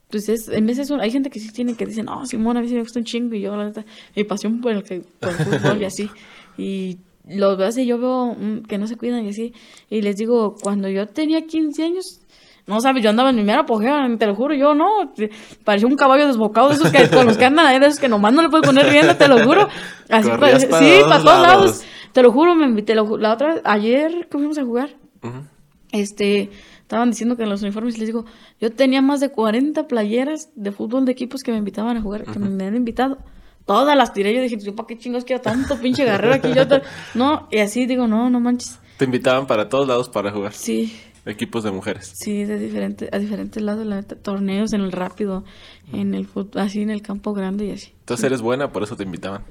pues 0.09 0.27
es, 0.27 0.49
en 0.49 0.69
eso, 0.69 0.99
hay 0.99 1.11
gente 1.11 1.29
que 1.29 1.39
sí 1.39 1.51
tiene 1.51 1.75
que 1.75 1.85
dicen, 1.85 2.05
no, 2.05 2.25
Simón, 2.25 2.57
a 2.57 2.61
mí 2.61 2.67
sí 2.67 2.73
me 2.73 2.81
gusta 2.81 2.99
un 2.99 3.05
chingo. 3.05 3.35
Y 3.35 3.41
yo, 3.41 3.55
la 3.55 3.65
verdad, 3.65 3.85
mi 4.15 4.23
pasión 4.25 4.59
por 4.59 4.73
el, 4.73 4.83
por 4.83 5.29
el 5.29 5.35
fútbol 5.35 5.81
y 5.81 5.85
así. 5.85 6.09
Y 6.57 6.97
los 7.25 7.57
veo 7.57 7.67
así, 7.67 7.85
yo 7.85 7.97
veo 7.99 8.35
mm, 8.37 8.63
que 8.63 8.77
no 8.77 8.87
se 8.87 8.97
cuidan 8.97 9.25
y 9.25 9.29
así. 9.29 9.53
Y 9.89 10.01
les 10.01 10.17
digo, 10.17 10.55
cuando 10.61 10.89
yo 10.89 11.07
tenía 11.07 11.45
15 11.45 11.83
años, 11.83 12.21
no 12.69 12.79
sabes, 12.81 13.03
yo 13.03 13.09
andaba 13.09 13.31
en 13.31 13.35
mi 13.35 13.43
mera 13.43 13.61
apogeo, 13.61 13.95
te 14.17 14.27
lo 14.27 14.35
juro, 14.35 14.53
yo 14.53 14.75
no. 14.75 15.11
Parecía 15.63 15.87
un 15.87 15.95
caballo 15.95 16.27
desbocado 16.27 16.69
de 16.69 16.75
esos 16.75 16.91
que 16.91 17.09
con 17.09 17.25
los 17.25 17.35
que 17.35 17.45
andan 17.45 17.65
ahí, 17.65 17.79
de 17.79 17.87
esos 17.87 17.99
que 17.99 18.07
nomás 18.07 18.31
no 18.31 18.43
le 18.43 18.49
puedes 18.49 18.65
poner 18.65 18.85
rienda, 18.85 19.17
te 19.17 19.27
lo 19.27 19.43
juro. 19.43 19.67
Así 20.07 20.29
para, 20.29 20.59
sí, 20.59 20.67
para 21.07 21.23
todos 21.23 21.41
lados. 21.41 21.83
Te 22.13 22.21
lo 22.21 22.31
juro, 22.31 22.55
me 22.55 22.65
invité 22.65 22.93
la 22.93 23.03
otra 23.03 23.55
vez, 23.55 23.61
ayer 23.65 24.27
que 24.29 24.37
fuimos 24.37 24.57
a 24.59 24.63
jugar, 24.63 24.91
este, 25.91 26.51
estaban 26.81 27.09
diciendo 27.09 27.35
que 27.35 27.43
en 27.43 27.49
los 27.49 27.63
uniformes, 27.63 27.97
les 27.97 28.07
digo, 28.07 28.25
yo 28.61 28.71
tenía 28.71 29.01
más 29.01 29.19
de 29.19 29.29
40 29.29 29.87
playeras 29.87 30.51
de 30.55 30.71
fútbol 30.71 31.05
de 31.05 31.11
equipos 31.11 31.41
que 31.41 31.51
me 31.51 31.57
invitaban 31.57 31.97
a 31.97 32.01
jugar, 32.01 32.23
que 32.25 32.37
me, 32.37 32.49
me 32.49 32.65
han 32.65 32.75
invitado. 32.75 33.17
Todas 33.65 33.95
las 33.95 34.13
tiré, 34.13 34.33
yo 34.33 34.41
dije, 34.41 34.57
yo, 34.59 34.75
¿para 34.75 34.87
qué 34.87 34.97
chingos 34.97 35.25
quiero 35.25 35.41
tanto 35.41 35.79
pinche 35.79 36.03
guerrero 36.05 36.35
aquí? 36.35 36.53
Yo, 36.53 36.63
no, 37.15 37.47
y 37.51 37.59
así 37.59 37.87
digo, 37.87 38.07
no, 38.07 38.29
no 38.29 38.39
manches. 38.39 38.79
Te 38.97 39.05
invitaban 39.05 39.47
para 39.47 39.69
todos 39.69 39.87
lados 39.87 40.09
para 40.09 40.31
jugar. 40.31 40.53
Sí. 40.53 40.93
Equipos 41.29 41.63
de 41.63 41.71
mujeres. 41.71 42.11
Sí, 42.15 42.43
de 42.43 42.57
diferente, 42.57 43.09
a 43.11 43.19
diferentes 43.19 43.61
lados, 43.61 43.85
la 43.85 44.01
torneos 44.01 44.73
en 44.73 44.81
el 44.81 44.91
rápido, 44.91 45.43
en 45.93 46.13
el 46.13 46.25
fútbol, 46.25 46.61
así 46.61 46.81
en 46.81 46.89
el 46.89 47.01
campo 47.01 47.33
grande 47.33 47.65
y 47.65 47.71
así. 47.71 47.93
Entonces 47.99 48.25
eres 48.25 48.41
buena, 48.41 48.71
por 48.71 48.83
eso 48.83 48.95
te 48.95 49.03
invitaban. 49.03 49.43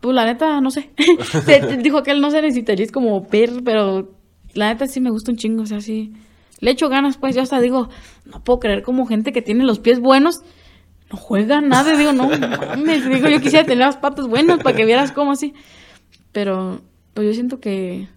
Pues 0.00 0.14
la 0.14 0.24
neta, 0.24 0.60
no 0.60 0.70
sé. 0.70 0.90
dijo 1.82 2.02
que 2.02 2.12
él 2.12 2.20
no 2.20 2.30
se 2.30 2.40
necesitaría 2.40 2.84
es 2.84 2.92
como 2.92 3.26
per, 3.26 3.62
pero 3.64 4.10
la 4.54 4.72
neta 4.72 4.86
sí 4.86 5.00
me 5.00 5.10
gusta 5.10 5.30
un 5.30 5.36
chingo, 5.36 5.62
o 5.62 5.66
sea, 5.66 5.80
sí. 5.80 6.12
Le 6.60 6.70
echo 6.70 6.88
ganas, 6.88 7.16
pues 7.16 7.34
yo 7.34 7.42
hasta 7.42 7.60
digo, 7.60 7.88
no 8.24 8.44
puedo 8.44 8.60
creer 8.60 8.82
como 8.82 9.06
gente 9.06 9.32
que 9.32 9.42
tiene 9.42 9.64
los 9.64 9.78
pies 9.78 9.98
buenos 9.98 10.42
no 11.10 11.18
juega 11.18 11.60
nada. 11.60 11.96
Digo, 11.96 12.12
no 12.12 12.28
mames, 12.38 13.08
digo, 13.08 13.28
yo 13.28 13.40
quisiera 13.40 13.64
tener 13.64 13.86
las 13.86 13.96
patas 13.96 14.26
buenas 14.26 14.62
para 14.62 14.76
que 14.76 14.84
vieras 14.84 15.12
cómo 15.12 15.32
así. 15.32 15.54
Pero, 16.32 16.80
pues 17.14 17.26
yo 17.26 17.34
siento 17.34 17.60
que 17.60 18.08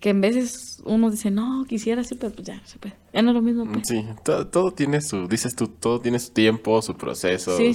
que 0.00 0.10
en 0.10 0.20
veces 0.20 0.82
uno 0.84 1.10
dice, 1.10 1.30
no, 1.30 1.64
quisiera 1.66 2.02
así, 2.02 2.14
pero 2.14 2.32
pues 2.32 2.46
ya, 2.46 2.60
se 2.64 2.78
puede. 2.78 2.94
Ya 3.12 3.22
no 3.22 3.30
es 3.30 3.34
lo 3.34 3.42
mismo. 3.42 3.64
Pues. 3.64 3.88
Sí, 3.88 4.04
todo, 4.24 4.70
tiene 4.72 5.00
su, 5.00 5.26
dices 5.26 5.56
tú, 5.56 5.68
todo 5.68 6.00
tiene 6.00 6.18
su 6.18 6.32
tiempo, 6.32 6.80
su 6.82 6.94
proceso. 6.94 7.56
Sí. 7.56 7.72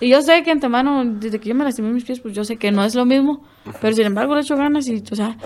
Y 0.00 0.08
yo 0.08 0.22
sé 0.22 0.42
que 0.44 0.50
antemano, 0.50 1.04
desde 1.04 1.40
que 1.40 1.48
yo 1.48 1.54
me 1.54 1.64
lastimé 1.64 1.90
mis 1.90 2.04
pies, 2.04 2.20
pues 2.20 2.34
yo 2.34 2.44
sé 2.44 2.56
que 2.56 2.70
no 2.70 2.84
es 2.84 2.94
lo 2.94 3.04
mismo, 3.04 3.44
pero 3.80 3.94
sin 3.94 4.06
embargo 4.06 4.34
le 4.34 4.40
he 4.40 4.44
hecho 4.44 4.56
ganas 4.56 4.86
y, 4.88 5.02
o 5.10 5.16
sea, 5.16 5.36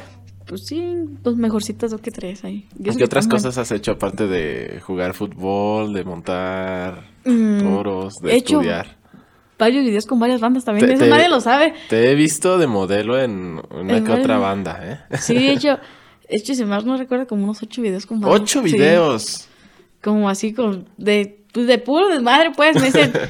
pues 0.47 0.67
sí, 0.67 0.83
dos 1.23 1.37
mejorcitas 1.37 1.93
o 1.93 1.99
que 1.99 2.11
tres 2.11 2.45
ahí. 2.45 2.69
¿Qué 2.83 3.05
otras 3.05 3.27
cosas 3.27 3.57
has 3.59 3.73
hecho 3.73 3.93
aparte 3.93 4.27
de 4.27 4.81
jugar 4.81 5.15
fútbol, 5.15 5.95
de 5.95 6.05
montar 6.05 7.05
toros, 7.25 8.21
de 8.21 8.37
estudiar. 8.37 8.97
Varios 9.59 9.85
videos 9.85 10.07
con 10.07 10.19
varias 10.19 10.41
bandas 10.41 10.65
también, 10.65 10.91
eso 10.91 11.07
nadie 11.07 11.29
lo 11.29 11.41
sabe. 11.41 11.75
Te 11.89 12.11
he 12.11 12.15
visto 12.15 12.59
de 12.59 12.67
modelo 12.67 13.19
en 13.19 13.61
una 13.71 14.03
que 14.03 14.11
otra 14.11 14.39
banda, 14.39 14.81
¿eh? 14.83 15.17
Sí, 15.19 15.37
he 15.37 15.53
hecho, 15.53 15.79
he 16.29 16.37
hecho, 16.37 16.55
si 16.55 16.65
más 16.65 16.85
no 16.85 16.97
recuerdo, 16.97 17.27
como 17.27 17.45
unos 17.45 17.63
ocho 17.63 17.83
videos 17.83 18.07
con. 18.07 18.25
¿Ocho 18.25 18.63
videos? 18.63 19.49
Como 20.01 20.29
así, 20.29 20.53
con, 20.53 20.89
de, 20.97 21.45
pues 21.53 21.67
de 21.67 21.79
puro 21.79 22.09
desmadre, 22.09 22.51
pues, 22.57 22.77
me 22.77 22.87
dicen... 22.87 23.13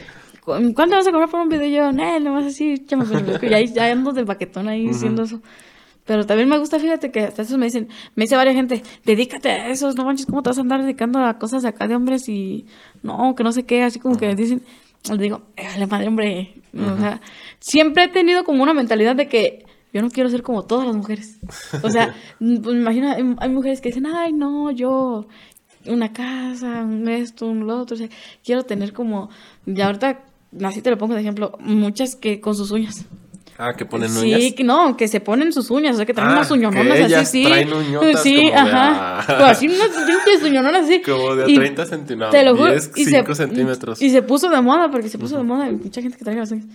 ¿Cuánto 0.44 0.96
vas 0.96 1.06
a 1.06 1.12
cobrar 1.12 1.30
por 1.30 1.40
un 1.40 1.48
video? 1.48 1.68
Y 1.68 1.72
yo, 1.72 1.92
no, 1.92 2.18
nomás 2.18 2.46
así, 2.46 2.84
ya, 2.88 3.60
ya 3.60 3.92
ando 3.92 4.12
de 4.12 4.24
baquetón 4.24 4.66
ahí 4.68 4.88
diciendo 4.88 5.22
eso. 5.22 5.40
Pero 6.04 6.26
también 6.26 6.48
me 6.48 6.58
gusta, 6.58 6.80
fíjate 6.80 7.12
que 7.12 7.20
hasta 7.20 7.42
eso 7.42 7.56
me 7.58 7.66
dicen, 7.66 7.88
me 8.16 8.24
dice 8.24 8.34
varias 8.34 8.56
gente, 8.56 8.82
dedícate 9.04 9.50
a 9.50 9.68
eso, 9.68 9.92
no 9.92 10.04
manches, 10.04 10.26
¿cómo 10.26 10.42
te 10.42 10.50
vas 10.50 10.58
a 10.58 10.62
andar 10.62 10.82
dedicando 10.82 11.20
a 11.20 11.38
cosas 11.38 11.64
acá 11.64 11.86
de 11.86 11.94
hombres 11.94 12.28
y 12.28 12.66
no, 13.04 13.36
que 13.36 13.44
no 13.44 13.52
sé 13.52 13.64
qué, 13.64 13.84
así 13.84 14.00
como 14.00 14.16
que 14.18 14.34
dicen, 14.34 14.62
les 15.08 15.18
digo, 15.18 15.42
la 15.78 15.86
madre, 15.86 16.08
hombre, 16.08 16.54
o 16.74 16.98
sea, 16.98 17.20
siempre 17.60 18.04
he 18.04 18.08
tenido 18.08 18.42
como 18.42 18.64
una 18.64 18.74
mentalidad 18.74 19.14
de 19.14 19.28
que 19.28 19.64
yo 19.92 20.02
no 20.02 20.10
quiero 20.10 20.30
ser 20.30 20.42
como 20.42 20.64
todas 20.64 20.86
las 20.86 20.96
mujeres. 20.96 21.38
O 21.82 21.90
sea, 21.90 22.14
pues 22.38 22.74
me 22.74 22.80
imagino, 22.80 23.36
hay, 23.38 23.48
mujeres 23.48 23.80
que 23.80 23.90
dicen, 23.90 24.06
ay, 24.06 24.32
no, 24.32 24.70
yo, 24.70 25.26
una 25.86 26.12
casa, 26.12 26.82
un 26.82 27.08
esto, 27.08 27.46
un 27.46 27.66
lo 27.66 27.78
otro, 27.80 27.94
o 27.94 27.98
sea, 27.98 28.08
quiero 28.44 28.64
tener 28.64 28.92
como, 28.92 29.30
y 29.66 29.80
ahorita, 29.80 30.24
así 30.64 30.80
te 30.80 30.90
lo 30.90 30.98
pongo 30.98 31.14
de 31.14 31.20
ejemplo, 31.20 31.56
muchas 31.60 32.16
que 32.16 32.40
con 32.40 32.54
sus 32.54 32.70
uñas. 32.70 33.04
Ah, 33.58 33.74
que 33.76 33.84
ponen 33.84 34.10
uñas. 34.16 34.40
Sí, 34.40 34.52
que 34.52 34.64
no, 34.64 34.96
que 34.96 35.06
se 35.08 35.20
ponen 35.20 35.52
sus 35.52 35.70
uñas, 35.70 35.94
o 35.94 35.96
sea, 35.98 36.06
que 36.06 36.14
traen 36.14 36.30
ah, 36.30 36.34
unas 36.34 36.50
uñononas 36.50 37.12
así, 37.12 37.42
sí. 37.42 37.44
Traen 37.44 37.72
uñotas 37.72 38.22
sí, 38.22 38.50
ajá. 38.50 39.24
Pues 39.26 39.50
así 39.50 39.68
unas 39.68 39.88
pinches 40.06 40.42
uñononas 40.42 40.84
así. 40.84 41.02
Como 41.02 41.36
de 41.36 41.54
30 41.54 41.86
centímetros. 41.86 42.30
Te 42.32 42.44
lo 42.44 42.56
juro. 42.56 42.70
10, 42.70 42.90
5 42.94 43.34
centímetros. 43.34 44.02
Y 44.02 44.10
se 44.10 44.22
puso 44.22 44.48
de 44.48 44.60
moda, 44.62 44.90
porque 44.90 45.08
se 45.08 45.18
puso 45.18 45.36
de 45.36 45.44
moda. 45.44 45.70
Mucha 45.70 46.00
gente 46.00 46.16
que 46.16 46.24
trae 46.24 46.36
las 46.36 46.50
uñas. 46.50 46.66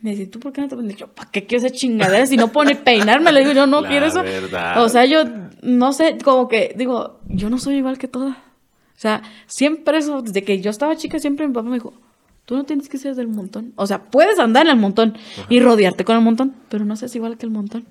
Me 0.00 0.10
dice, 0.10 0.26
¿tú 0.26 0.38
por 0.38 0.52
qué 0.52 0.60
no 0.60 0.68
te 0.68 0.76
pones? 0.76 0.96
Yo, 0.96 1.08
¿para 1.08 1.30
qué 1.30 1.46
quiero 1.46 1.66
esa 1.66 1.74
chingadera 1.74 2.24
si 2.26 2.36
no 2.36 2.52
pone 2.52 2.76
peinarme? 2.76 3.32
Le 3.32 3.40
digo, 3.40 3.52
yo 3.52 3.66
no 3.66 3.82
quiero 3.82 4.06
eso. 4.06 4.22
Verdad. 4.22 4.82
O 4.82 4.88
sea, 4.88 5.04
yo 5.04 5.24
no 5.62 5.92
sé, 5.92 6.18
como 6.22 6.48
que 6.48 6.74
digo, 6.76 7.20
yo 7.26 7.50
no 7.50 7.58
soy 7.58 7.76
igual 7.76 7.98
que 7.98 8.06
todas. 8.06 8.36
O 8.36 9.00
sea, 9.00 9.22
siempre 9.46 9.98
eso, 9.98 10.22
desde 10.22 10.44
que 10.44 10.60
yo 10.60 10.70
estaba 10.70 10.96
chica, 10.96 11.18
siempre 11.18 11.46
mi 11.46 11.54
papá 11.54 11.68
me 11.68 11.74
dijo, 11.74 11.94
Tú 12.48 12.56
no 12.56 12.64
tienes 12.64 12.88
que 12.88 12.96
ser 12.96 13.14
del 13.14 13.28
montón. 13.28 13.74
O 13.76 13.86
sea, 13.86 14.04
puedes 14.04 14.38
andar 14.38 14.64
en 14.64 14.72
el 14.72 14.78
montón 14.78 15.18
y 15.50 15.60
rodearte 15.60 16.06
con 16.06 16.16
el 16.16 16.22
montón, 16.22 16.54
pero 16.70 16.86
no 16.86 16.96
seas 16.96 17.14
igual 17.14 17.36
que 17.36 17.44
el 17.44 17.52
montón. 17.52 17.84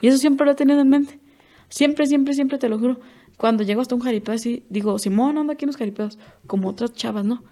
Y 0.00 0.08
eso 0.08 0.16
siempre 0.16 0.46
lo 0.46 0.52
he 0.52 0.54
tenido 0.54 0.80
en 0.80 0.88
mente. 0.88 1.20
Siempre, 1.68 2.06
siempre, 2.06 2.32
siempre 2.32 2.56
te 2.56 2.70
lo 2.70 2.78
juro. 2.78 2.98
Cuando 3.36 3.64
llego 3.64 3.82
hasta 3.82 3.94
un 3.94 4.00
jaripeo 4.00 4.34
así, 4.34 4.64
digo, 4.70 4.98
Simón 4.98 5.36
anda 5.36 5.52
aquí 5.52 5.66
en 5.66 5.66
los 5.66 5.76
jaripeos, 5.76 6.18
como 6.46 6.70
otras 6.70 6.94
chavas, 6.94 7.26
¿no? 7.26 7.44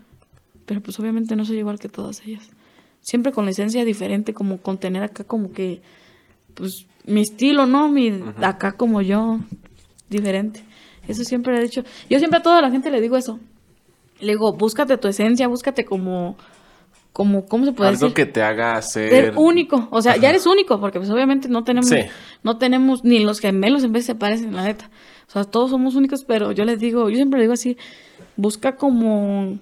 Pero 0.65 0.81
pues 0.81 0.99
obviamente 0.99 1.37
no 1.37 1.45
soy 1.45 1.59
igual 1.59 1.79
que 1.79 1.91
todas 1.91 2.23
ellas. 2.27 2.49
Siempre 3.07 3.31
con 3.31 3.45
la 3.45 3.53
esencia 3.53 3.85
diferente, 3.85 4.35
como 4.35 4.59
con 4.59 4.79
tener 4.79 5.05
acá 5.05 5.23
como 5.23 5.53
que, 5.53 5.81
pues, 6.55 6.87
mi 7.05 7.21
estilo, 7.21 7.65
¿no? 7.65 7.89
Mi, 7.89 8.21
acá 8.43 8.73
como 8.73 9.01
yo, 9.01 9.39
diferente. 10.11 10.65
Eso 11.07 11.23
siempre 11.23 11.57
he 11.57 11.63
dicho. 11.63 11.85
Yo 12.11 12.19
siempre 12.19 12.41
a 12.41 12.43
toda 12.43 12.61
la 12.61 12.69
gente 12.69 12.91
le 12.91 13.01
digo 13.01 13.17
eso. 13.17 13.39
Le 14.19 14.33
digo, 14.33 14.53
búscate 14.55 14.99
tu 14.99 15.07
esencia, 15.07 15.47
búscate 15.47 15.85
como, 15.85 16.37
como, 17.13 17.47
¿cómo 17.47 17.65
se 17.65 17.71
puede 17.71 17.93
decir? 17.93 18.07
Algo 18.07 18.15
que 18.15 18.27
te 18.27 18.43
haga 18.43 18.83
ser... 18.83 19.35
único, 19.37 19.87
o 19.93 20.03
sea, 20.03 20.17
ya 20.17 20.31
eres 20.31 20.45
único, 20.45 20.81
porque 20.81 20.99
pues 20.99 21.09
obviamente 21.11 21.49
no 21.49 21.63
tenemos, 21.63 21.89
no 22.43 22.59
tenemos, 22.59 23.05
ni 23.05 23.21
los 23.21 23.39
gemelos 23.39 23.85
en 23.85 23.93
vez 23.93 24.05
se 24.05 24.17
parecen, 24.17 24.53
la 24.53 24.65
neta. 24.65 24.91
O 25.29 25.31
sea, 25.31 25.45
todos 25.45 25.71
somos 25.71 25.95
únicos, 25.95 26.25
pero 26.25 26.51
yo 26.51 26.65
les 26.65 26.81
digo, 26.81 27.09
yo 27.09 27.15
siempre 27.15 27.39
le 27.39 27.45
digo 27.45 27.53
así, 27.55 27.77
busca 28.35 28.75
como 28.75 29.61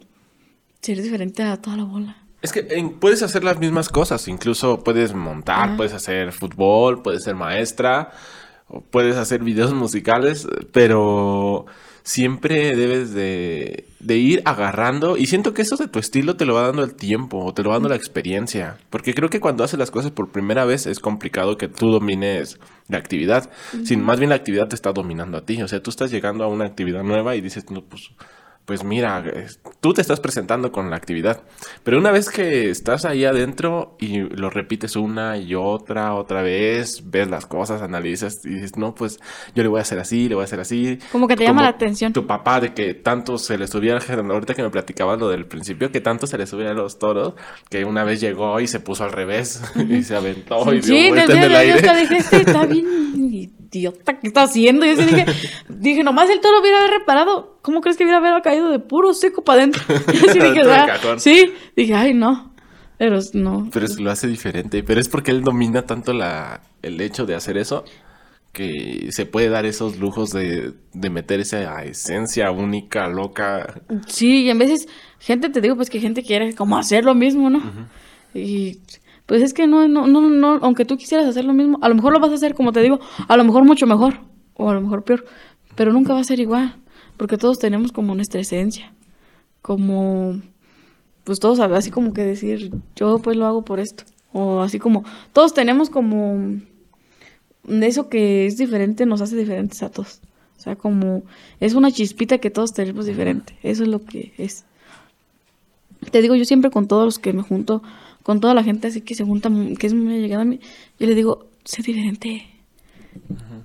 ser 0.80 1.02
diferente 1.02 1.42
a 1.42 1.60
toda 1.60 1.76
la 1.76 1.84
bola. 1.84 2.23
Es 2.44 2.52
que 2.52 2.62
puedes 3.00 3.22
hacer 3.22 3.42
las 3.42 3.58
mismas 3.58 3.88
cosas, 3.88 4.28
incluso 4.28 4.84
puedes 4.84 5.14
montar, 5.14 5.78
puedes 5.78 5.94
hacer 5.94 6.30
fútbol, 6.30 7.00
puedes 7.00 7.24
ser 7.24 7.34
maestra, 7.34 8.10
puedes 8.90 9.16
hacer 9.16 9.42
videos 9.42 9.72
musicales, 9.72 10.46
pero 10.70 11.64
siempre 12.02 12.76
debes 12.76 13.14
de, 13.14 13.86
ir 14.06 14.42
agarrando 14.44 15.16
y 15.16 15.24
siento 15.24 15.54
que 15.54 15.62
eso 15.62 15.78
de 15.78 15.88
tu 15.88 15.98
estilo 15.98 16.36
te 16.36 16.44
lo 16.44 16.52
va 16.52 16.66
dando 16.66 16.84
el 16.84 16.94
tiempo 16.94 17.42
o 17.42 17.54
te 17.54 17.62
lo 17.62 17.70
va 17.70 17.76
dando 17.76 17.88
la 17.88 17.96
experiencia, 17.96 18.76
porque 18.90 19.14
creo 19.14 19.30
que 19.30 19.40
cuando 19.40 19.64
haces 19.64 19.78
las 19.78 19.90
cosas 19.90 20.10
por 20.10 20.30
primera 20.30 20.66
vez 20.66 20.86
es 20.86 21.00
complicado 21.00 21.56
que 21.56 21.68
tú 21.68 21.90
domines 21.90 22.60
la 22.88 22.98
actividad, 22.98 23.50
sin 23.84 24.02
más 24.02 24.18
bien 24.18 24.28
la 24.28 24.36
actividad 24.36 24.68
te 24.68 24.74
está 24.74 24.92
dominando 24.92 25.38
a 25.38 25.46
ti, 25.46 25.62
o 25.62 25.68
sea, 25.68 25.82
tú 25.82 25.88
estás 25.88 26.10
llegando 26.10 26.44
a 26.44 26.48
una 26.48 26.66
actividad 26.66 27.04
nueva 27.04 27.36
y 27.36 27.40
dices, 27.40 27.70
no, 27.70 27.80
pues 27.80 28.10
pues 28.64 28.82
mira, 28.82 29.22
tú 29.80 29.92
te 29.92 30.00
estás 30.00 30.20
presentando 30.20 30.72
con 30.72 30.88
la 30.88 30.96
actividad, 30.96 31.42
pero 31.82 31.98
una 31.98 32.10
vez 32.10 32.30
que 32.30 32.70
estás 32.70 33.04
ahí 33.04 33.24
adentro 33.26 33.96
y 34.00 34.20
lo 34.20 34.48
repites 34.48 34.96
una 34.96 35.36
y 35.36 35.54
otra, 35.54 36.14
otra 36.14 36.42
vez, 36.42 37.02
ves 37.10 37.28
las 37.28 37.44
cosas, 37.44 37.82
analizas 37.82 38.44
y 38.44 38.50
dices, 38.50 38.76
no, 38.78 38.94
pues 38.94 39.20
yo 39.54 39.62
le 39.62 39.68
voy 39.68 39.80
a 39.80 39.82
hacer 39.82 39.98
así, 39.98 40.28
le 40.28 40.34
voy 40.34 40.42
a 40.42 40.44
hacer 40.44 40.60
así. 40.60 40.98
Como 41.12 41.28
que 41.28 41.36
te 41.36 41.44
llama 41.44 41.62
la 41.62 41.68
atención. 41.68 42.14
Tu 42.14 42.26
papá, 42.26 42.60
de 42.60 42.72
que 42.72 42.94
tanto 42.94 43.36
se 43.36 43.58
le 43.58 43.66
subía, 43.66 43.98
ahorita 43.98 44.54
que 44.54 44.62
me 44.62 44.70
platicabas 44.70 45.18
lo 45.18 45.28
del 45.28 45.44
principio, 45.44 45.92
que 45.92 46.00
tanto 46.00 46.26
se 46.26 46.38
le 46.38 46.46
subía 46.46 46.70
a 46.70 46.74
los 46.74 46.98
toros, 46.98 47.34
que 47.68 47.84
una 47.84 48.02
vez 48.04 48.20
llegó 48.20 48.60
y 48.60 48.66
se 48.66 48.80
puso 48.80 49.04
al 49.04 49.12
revés 49.12 49.62
y 49.88 50.02
se 50.04 50.16
aventó 50.16 50.72
y 50.72 50.80
dio 50.80 51.08
vuelta 51.10 51.32
en 51.32 51.42
el 51.42 51.56
aire. 51.56 52.00
dije, 52.00 52.16
este 52.16 52.36
está 52.38 52.64
bien 52.64 53.52
idiota, 53.74 54.18
¿qué 54.18 54.26
está 54.28 54.42
haciendo? 54.42 54.86
Y 54.86 54.96
yo 54.96 55.04
dije, 55.04 55.26
dije, 55.68 56.02
nomás 56.02 56.30
el 56.30 56.40
toro 56.40 56.60
hubiera 56.60 56.86
reparado. 56.86 57.58
¿Cómo 57.62 57.80
crees 57.80 57.96
que 57.96 58.04
hubiera 58.04 58.18
haber 58.18 58.42
caído 58.42 58.70
de 58.70 58.78
puro 58.78 59.14
seco 59.14 59.42
para 59.42 59.62
adentro? 59.62 59.82
dije, 60.12 60.60
ah, 60.68 61.16
sí, 61.18 61.52
dije, 61.76 61.94
ay, 61.94 62.14
no. 62.14 62.52
Pero 62.98 63.18
no. 63.32 63.68
Pero 63.72 63.86
lo 63.98 64.10
hace 64.10 64.28
diferente. 64.28 64.82
Pero 64.82 65.00
es 65.00 65.08
porque 65.08 65.30
él 65.30 65.42
domina 65.42 65.82
tanto 65.82 66.12
la, 66.12 66.62
el 66.82 67.00
hecho 67.00 67.26
de 67.26 67.34
hacer 67.34 67.58
eso 67.58 67.84
que 68.54 69.08
se 69.10 69.26
puede 69.26 69.48
dar 69.48 69.66
esos 69.66 69.98
lujos 69.98 70.30
de, 70.30 70.72
de 70.92 71.10
meter 71.10 71.40
esa 71.40 71.82
esencia 71.84 72.52
única, 72.52 73.08
loca. 73.08 73.82
Sí, 74.06 74.44
y 74.44 74.50
en 74.50 74.58
veces, 74.58 74.88
gente, 75.18 75.50
te 75.50 75.60
digo, 75.60 75.74
pues 75.76 75.90
que 75.90 76.00
gente 76.00 76.22
quiere 76.22 76.54
como 76.54 76.78
hacer 76.78 77.04
lo 77.04 77.14
mismo, 77.14 77.50
¿no? 77.50 77.60
Y 78.32 78.78
pues 79.26 79.42
es 79.42 79.54
que 79.54 79.66
no, 79.66 79.88
no, 79.88 80.06
no, 80.06 80.20
no, 80.20 80.58
aunque 80.62 80.84
tú 80.84 80.96
quisieras 80.96 81.26
hacer 81.26 81.44
lo 81.44 81.54
mismo, 81.54 81.78
a 81.80 81.88
lo 81.88 81.94
mejor 81.94 82.12
lo 82.12 82.20
vas 82.20 82.30
a 82.30 82.34
hacer, 82.34 82.54
como 82.54 82.72
te 82.72 82.82
digo, 82.82 83.00
a 83.26 83.36
lo 83.36 83.44
mejor 83.44 83.64
mucho 83.64 83.86
mejor, 83.86 84.18
o 84.54 84.68
a 84.68 84.74
lo 84.74 84.80
mejor 84.80 85.02
peor, 85.02 85.24
pero 85.74 85.92
nunca 85.92 86.12
va 86.12 86.20
a 86.20 86.24
ser 86.24 86.40
igual, 86.40 86.76
porque 87.16 87.38
todos 87.38 87.58
tenemos 87.58 87.92
como 87.92 88.14
nuestra 88.14 88.40
esencia, 88.40 88.92
como, 89.62 90.40
pues 91.24 91.40
todos 91.40 91.58
así 91.60 91.90
como 91.90 92.12
que 92.12 92.22
decir, 92.22 92.72
yo 92.96 93.18
pues 93.18 93.36
lo 93.36 93.46
hago 93.46 93.62
por 93.62 93.80
esto, 93.80 94.04
o 94.32 94.60
así 94.60 94.78
como, 94.78 95.04
todos 95.32 95.54
tenemos 95.54 95.88
como, 95.88 96.60
eso 97.66 98.10
que 98.10 98.46
es 98.46 98.58
diferente 98.58 99.06
nos 99.06 99.22
hace 99.22 99.36
diferentes 99.36 99.82
a 99.82 99.90
todos, 99.90 100.20
o 100.58 100.60
sea, 100.60 100.76
como, 100.76 101.22
es 101.60 101.72
una 101.74 101.90
chispita 101.90 102.38
que 102.38 102.50
todos 102.50 102.74
tenemos 102.74 103.06
diferente, 103.06 103.56
eso 103.62 103.84
es 103.84 103.88
lo 103.88 104.04
que 104.04 104.34
es. 104.36 104.64
Te 106.10 106.20
digo, 106.20 106.34
yo 106.34 106.44
siempre 106.44 106.70
con 106.70 106.86
todos 106.86 107.06
los 107.06 107.18
que 107.18 107.32
me 107.32 107.42
junto, 107.42 107.82
con 108.24 108.40
toda 108.40 108.54
la 108.54 108.64
gente 108.64 108.88
así 108.88 109.02
que 109.02 109.14
se 109.14 109.22
junta, 109.22 109.48
que 109.78 109.86
es 109.86 109.94
muy 109.94 110.18
llegada 110.18 110.42
a 110.42 110.46
mí, 110.46 110.58
yo 110.98 111.06
le 111.06 111.14
digo, 111.14 111.46
sé 111.62 111.82
diferente. 111.82 112.48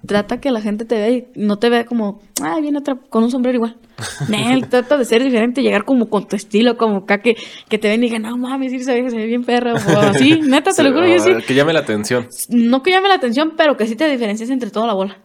Trata 0.06 0.40
que 0.40 0.52
la 0.52 0.62
gente 0.62 0.86
te 0.86 0.96
vea 0.96 1.10
y 1.10 1.28
no 1.36 1.58
te 1.58 1.70
vea 1.70 1.86
como, 1.86 2.22
ay, 2.42 2.62
viene 2.62 2.78
otra 2.78 2.96
con 2.96 3.24
un 3.24 3.32
sombrero 3.32 3.56
igual. 3.56 3.78
Nel, 4.30 4.68
trata 4.68 4.98
de 4.98 5.06
ser 5.06 5.24
diferente, 5.24 5.64
llegar 5.64 5.86
como 5.86 6.10
con 6.10 6.28
tu 6.28 6.36
estilo, 6.36 6.78
como 6.78 6.98
acá 6.98 7.20
que, 7.22 7.36
que 7.68 7.78
te 7.78 7.88
ven 7.88 8.04
y 8.04 8.08
digan, 8.08 8.24
no 8.24 8.38
mames, 8.38 8.72
sí, 8.72 8.84
se 8.84 9.02
ve, 9.02 9.10
se 9.10 9.18
ve 9.18 9.26
bien 9.26 9.44
perro, 9.44 9.74
o 9.74 10.00
así, 10.00 10.42
neta, 10.44 10.72
te 10.72 10.84
lo 10.84 10.92
juro, 10.92 11.08
yo 11.08 11.20
sí. 11.20 11.32
Que 11.48 11.56
llame 11.56 11.74
la 11.74 11.80
atención. 11.80 12.28
No 12.50 12.84
que 12.84 12.92
llame 12.92 13.08
la 13.08 13.16
atención, 13.16 13.54
pero 13.56 13.78
que 13.78 13.88
sí 13.88 13.96
te 13.96 14.10
diferencies 14.10 14.50
entre 14.50 14.70
toda 14.70 14.88
la 14.88 14.94
bola. 14.94 15.18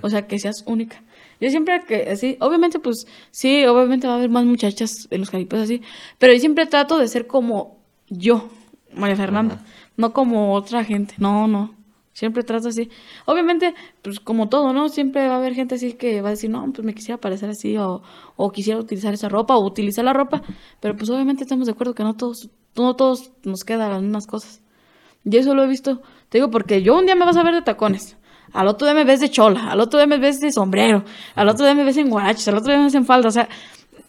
O 0.00 0.08
sea, 0.08 0.26
que 0.26 0.38
seas 0.38 0.64
única. 0.66 1.02
Yo 1.40 1.50
siempre 1.50 1.82
que 1.86 2.10
así, 2.10 2.36
obviamente, 2.40 2.78
pues 2.78 3.06
sí, 3.30 3.64
obviamente 3.66 4.06
va 4.06 4.14
a 4.14 4.16
haber 4.16 4.30
más 4.30 4.44
muchachas 4.44 5.06
en 5.10 5.20
los 5.20 5.30
caripos 5.30 5.60
así, 5.60 5.82
pero 6.18 6.32
yo 6.32 6.40
siempre 6.40 6.66
trato 6.66 6.98
de 6.98 7.06
ser 7.06 7.26
como 7.26 7.78
yo, 8.08 8.48
María 8.94 9.16
Fernanda, 9.16 9.64
no 9.96 10.12
como 10.12 10.54
otra 10.54 10.84
gente, 10.84 11.14
no, 11.18 11.46
no. 11.46 11.74
Siempre 12.12 12.42
trato 12.42 12.68
así. 12.68 12.90
Obviamente, 13.26 13.74
pues 14.02 14.18
como 14.18 14.48
todo, 14.48 14.72
¿no? 14.72 14.88
Siempre 14.88 15.28
va 15.28 15.34
a 15.34 15.38
haber 15.38 15.54
gente 15.54 15.76
así 15.76 15.92
que 15.92 16.20
va 16.20 16.28
a 16.28 16.32
decir, 16.32 16.50
no, 16.50 16.68
pues 16.72 16.84
me 16.84 16.92
quisiera 16.92 17.20
parecer 17.20 17.48
así, 17.48 17.76
o, 17.76 18.02
o 18.34 18.50
quisiera 18.50 18.80
utilizar 18.80 19.14
esa 19.14 19.28
ropa, 19.28 19.56
o 19.56 19.64
utilizar 19.64 20.04
la 20.04 20.12
ropa. 20.12 20.42
Pero 20.80 20.96
pues 20.96 21.08
obviamente 21.10 21.44
estamos 21.44 21.66
de 21.66 21.72
acuerdo 21.72 21.94
que 21.94 22.02
no 22.02 22.16
todos, 22.16 22.50
no 22.74 22.96
todos 22.96 23.30
nos 23.44 23.62
quedan 23.62 23.92
las 23.92 24.02
mismas 24.02 24.26
cosas. 24.26 24.60
Y 25.24 25.36
eso 25.36 25.54
lo 25.54 25.62
he 25.62 25.68
visto, 25.68 26.02
te 26.28 26.38
digo, 26.38 26.50
porque 26.50 26.82
yo 26.82 26.96
un 26.96 27.06
día 27.06 27.14
me 27.14 27.24
vas 27.24 27.36
a 27.36 27.42
ver 27.44 27.54
de 27.54 27.62
tacones, 27.62 28.16
al 28.52 28.66
otro 28.66 28.86
día 28.86 28.94
me 28.94 29.04
ves 29.04 29.20
de 29.20 29.30
chola, 29.30 29.70
al 29.70 29.80
otro 29.80 29.98
día 29.98 30.06
me 30.06 30.18
ves 30.18 30.40
de 30.40 30.50
sombrero, 30.52 31.04
al 31.34 31.48
otro 31.48 31.66
día 31.66 31.74
me 31.74 31.84
ves 31.84 31.98
en 31.98 32.08
guaraches, 32.08 32.48
al 32.48 32.56
otro 32.56 32.72
día 32.72 32.78
me 32.78 32.84
ves 32.84 32.94
en 32.94 33.04
falda, 33.04 33.28
o 33.28 33.32
sea, 33.32 33.48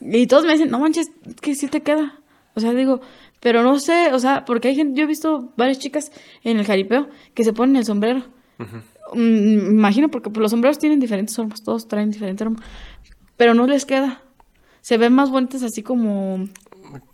y 0.01 0.27
todos 0.27 0.45
me 0.45 0.53
dicen, 0.53 0.69
no 0.69 0.79
manches, 0.79 1.11
que 1.41 1.55
sí 1.55 1.67
te 1.67 1.81
queda. 1.81 2.19
O 2.55 2.59
sea, 2.59 2.73
digo, 2.73 3.01
pero 3.39 3.63
no 3.63 3.79
sé, 3.79 4.13
o 4.13 4.19
sea, 4.19 4.45
porque 4.45 4.69
hay 4.69 4.75
gente, 4.75 4.97
yo 4.97 5.05
he 5.05 5.07
visto 5.07 5.53
varias 5.55 5.79
chicas 5.79 6.11
en 6.43 6.59
el 6.59 6.65
jaripeo 6.65 7.09
que 7.33 7.43
se 7.43 7.53
ponen 7.53 7.77
el 7.77 7.85
sombrero. 7.85 8.23
Mm, 9.13 9.71
imagino, 9.71 10.09
porque 10.09 10.29
pues, 10.29 10.41
los 10.41 10.51
sombreros 10.51 10.77
tienen 10.77 10.99
diferentes 10.99 11.35
formas, 11.35 11.63
todos 11.63 11.87
traen 11.87 12.11
diferentes 12.11 12.45
formas. 12.45 12.63
Pero 13.37 13.53
no 13.53 13.65
les 13.67 13.85
queda. 13.85 14.21
Se 14.81 14.97
ven 14.97 15.13
más 15.13 15.29
bonitas 15.29 15.63
así 15.63 15.83
como... 15.83 16.47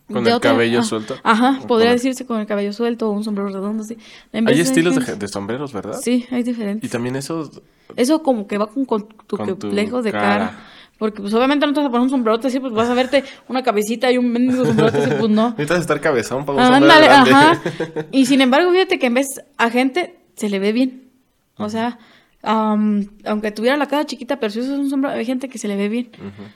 Con 0.08 0.28
el 0.28 0.40
cabello 0.40 0.84
suelto. 0.84 1.16
Ajá, 1.24 1.60
podría 1.68 1.92
decirse 1.92 2.28
con 2.28 2.40
el 2.40 2.46
cabello 2.46 2.74
suelto 2.74 3.10
o 3.10 3.12
un 3.12 3.24
sombrero 3.24 3.50
redondo, 3.50 3.84
sí. 3.84 3.98
Hay 4.32 4.60
estilos 4.60 4.96
de, 4.96 5.28
sombreros, 5.28 5.74
¿verdad? 5.74 6.00
Sí, 6.00 6.28
hay 6.30 6.44
diferentes. 6.44 6.88
Y 6.88 6.92
también 6.92 7.16
esos... 7.16 7.62
Eso 7.96 8.22
como 8.22 8.46
que 8.48 8.60
va 8.60 8.68
con, 8.68 8.86
tu 8.86 9.38
complejo 9.38 10.04
de 10.04 10.12
cara. 10.12 10.60
Porque 10.98 11.22
pues 11.22 11.34
obviamente 11.34 11.66
no 11.68 11.74
te 11.74 11.80
vas 11.80 11.88
a 11.88 11.92
poner 11.92 12.04
un 12.04 12.10
sombrerote 12.10 12.48
así, 12.48 12.60
pues 12.60 12.72
vas 12.74 12.90
a 12.90 12.94
verte 12.94 13.24
una 13.50 13.64
cabecita 13.64 14.12
y 14.12 14.18
un 14.18 14.32
mendigo 14.32 14.66
sombrerote 14.66 14.98
así, 15.00 15.12
pues 15.20 15.30
no. 15.30 15.50
Necesitas 15.58 15.80
estar 15.80 16.00
cabezón 16.00 16.46
para 16.46 16.68
un 16.68 16.74
sombrero 16.74 17.14
ajá. 17.14 17.62
Y 18.12 18.26
sin 18.26 18.42
embargo, 18.42 18.72
fíjate 18.72 18.98
que 18.98 19.08
en 19.08 19.16
vez 19.16 19.42
a 19.58 19.70
gente 19.70 20.16
se 20.36 20.50
le 20.50 20.60
ve 20.60 20.72
bien. 20.72 21.10
O 21.58 21.70
sea, 21.70 22.00
aunque 22.46 23.52
tuviera 23.52 23.76
la 23.76 23.88
cara 23.88 24.06
chiquita, 24.06 24.40
pero 24.40 24.52
si 24.52 24.60
es 24.60 24.68
un 24.68 24.90
sombrero, 24.90 25.16
hay 25.16 25.26
gente 25.26 25.50
que 25.50 25.58
se 25.58 25.68
le 25.68 25.76
ve 25.76 25.90
bien. 25.90 26.12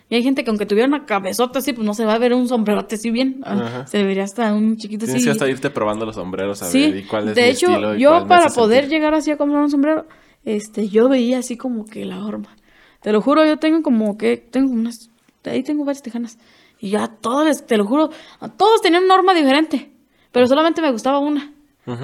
Y 0.10 0.16
hay 0.16 0.24
gente 0.24 0.44
que 0.44 0.50
aunque 0.50 0.66
tuviera 0.66 0.88
una 0.88 1.06
cabezota 1.06 1.60
así, 1.60 1.74
pues 1.74 1.86
no 1.86 1.94
se 1.94 2.06
va 2.06 2.14
a 2.14 2.18
ver 2.18 2.34
un 2.34 2.48
sombrerote 2.48 2.96
así 2.96 3.10
bien. 3.12 3.42
Ah, 3.44 3.86
se 3.88 4.04
vería 4.04 4.24
hasta 4.24 4.54
un 4.54 4.78
chiquito 4.78 5.06
Tienes 5.06 5.22
así. 5.22 5.26
que 5.26 5.32
hasta 5.32 5.50
irte 5.50 5.70
probando 5.70 6.06
los 6.06 6.16
sombreros 6.16 6.62
a 6.62 6.70
ver 6.70 6.98
y 6.98 7.04
cuál 7.04 7.30
es 7.30 7.36
De 7.36 7.50
hecho, 7.50 7.96
yo 7.96 8.28
para 8.28 8.50
poder 8.50 8.88
llegar 8.88 9.14
así 9.14 9.32
a 9.32 9.38
comprar 9.38 9.62
un 9.62 9.72
sombrero, 9.72 10.06
este, 10.46 10.90
yo 10.90 11.10
veía 11.10 11.40
así 11.40 11.58
como 11.58 11.86
que 11.86 12.06
la 12.06 12.24
horma. 12.24 12.56
Te 13.02 13.12
lo 13.12 13.22
juro, 13.22 13.46
yo 13.46 13.58
tengo 13.58 13.82
como 13.82 14.18
que, 14.18 14.38
tengo 14.38 14.72
unas, 14.72 15.10
ahí 15.46 15.64
tengo 15.64 15.86
varias 15.86 16.04
tejanas. 16.04 16.38
Y 16.80 16.92
ya 16.92 17.08
todos, 17.08 17.66
te 17.66 17.78
lo 17.78 17.86
juro, 17.86 18.10
todos 18.58 18.82
tenían 18.82 19.04
una 19.04 19.16
horma 19.16 19.34
diferente. 19.34 19.92
Pero 20.32 20.48
solamente 20.48 20.82
me 20.82 20.92
gustaba 20.92 21.20
una. 21.20 21.54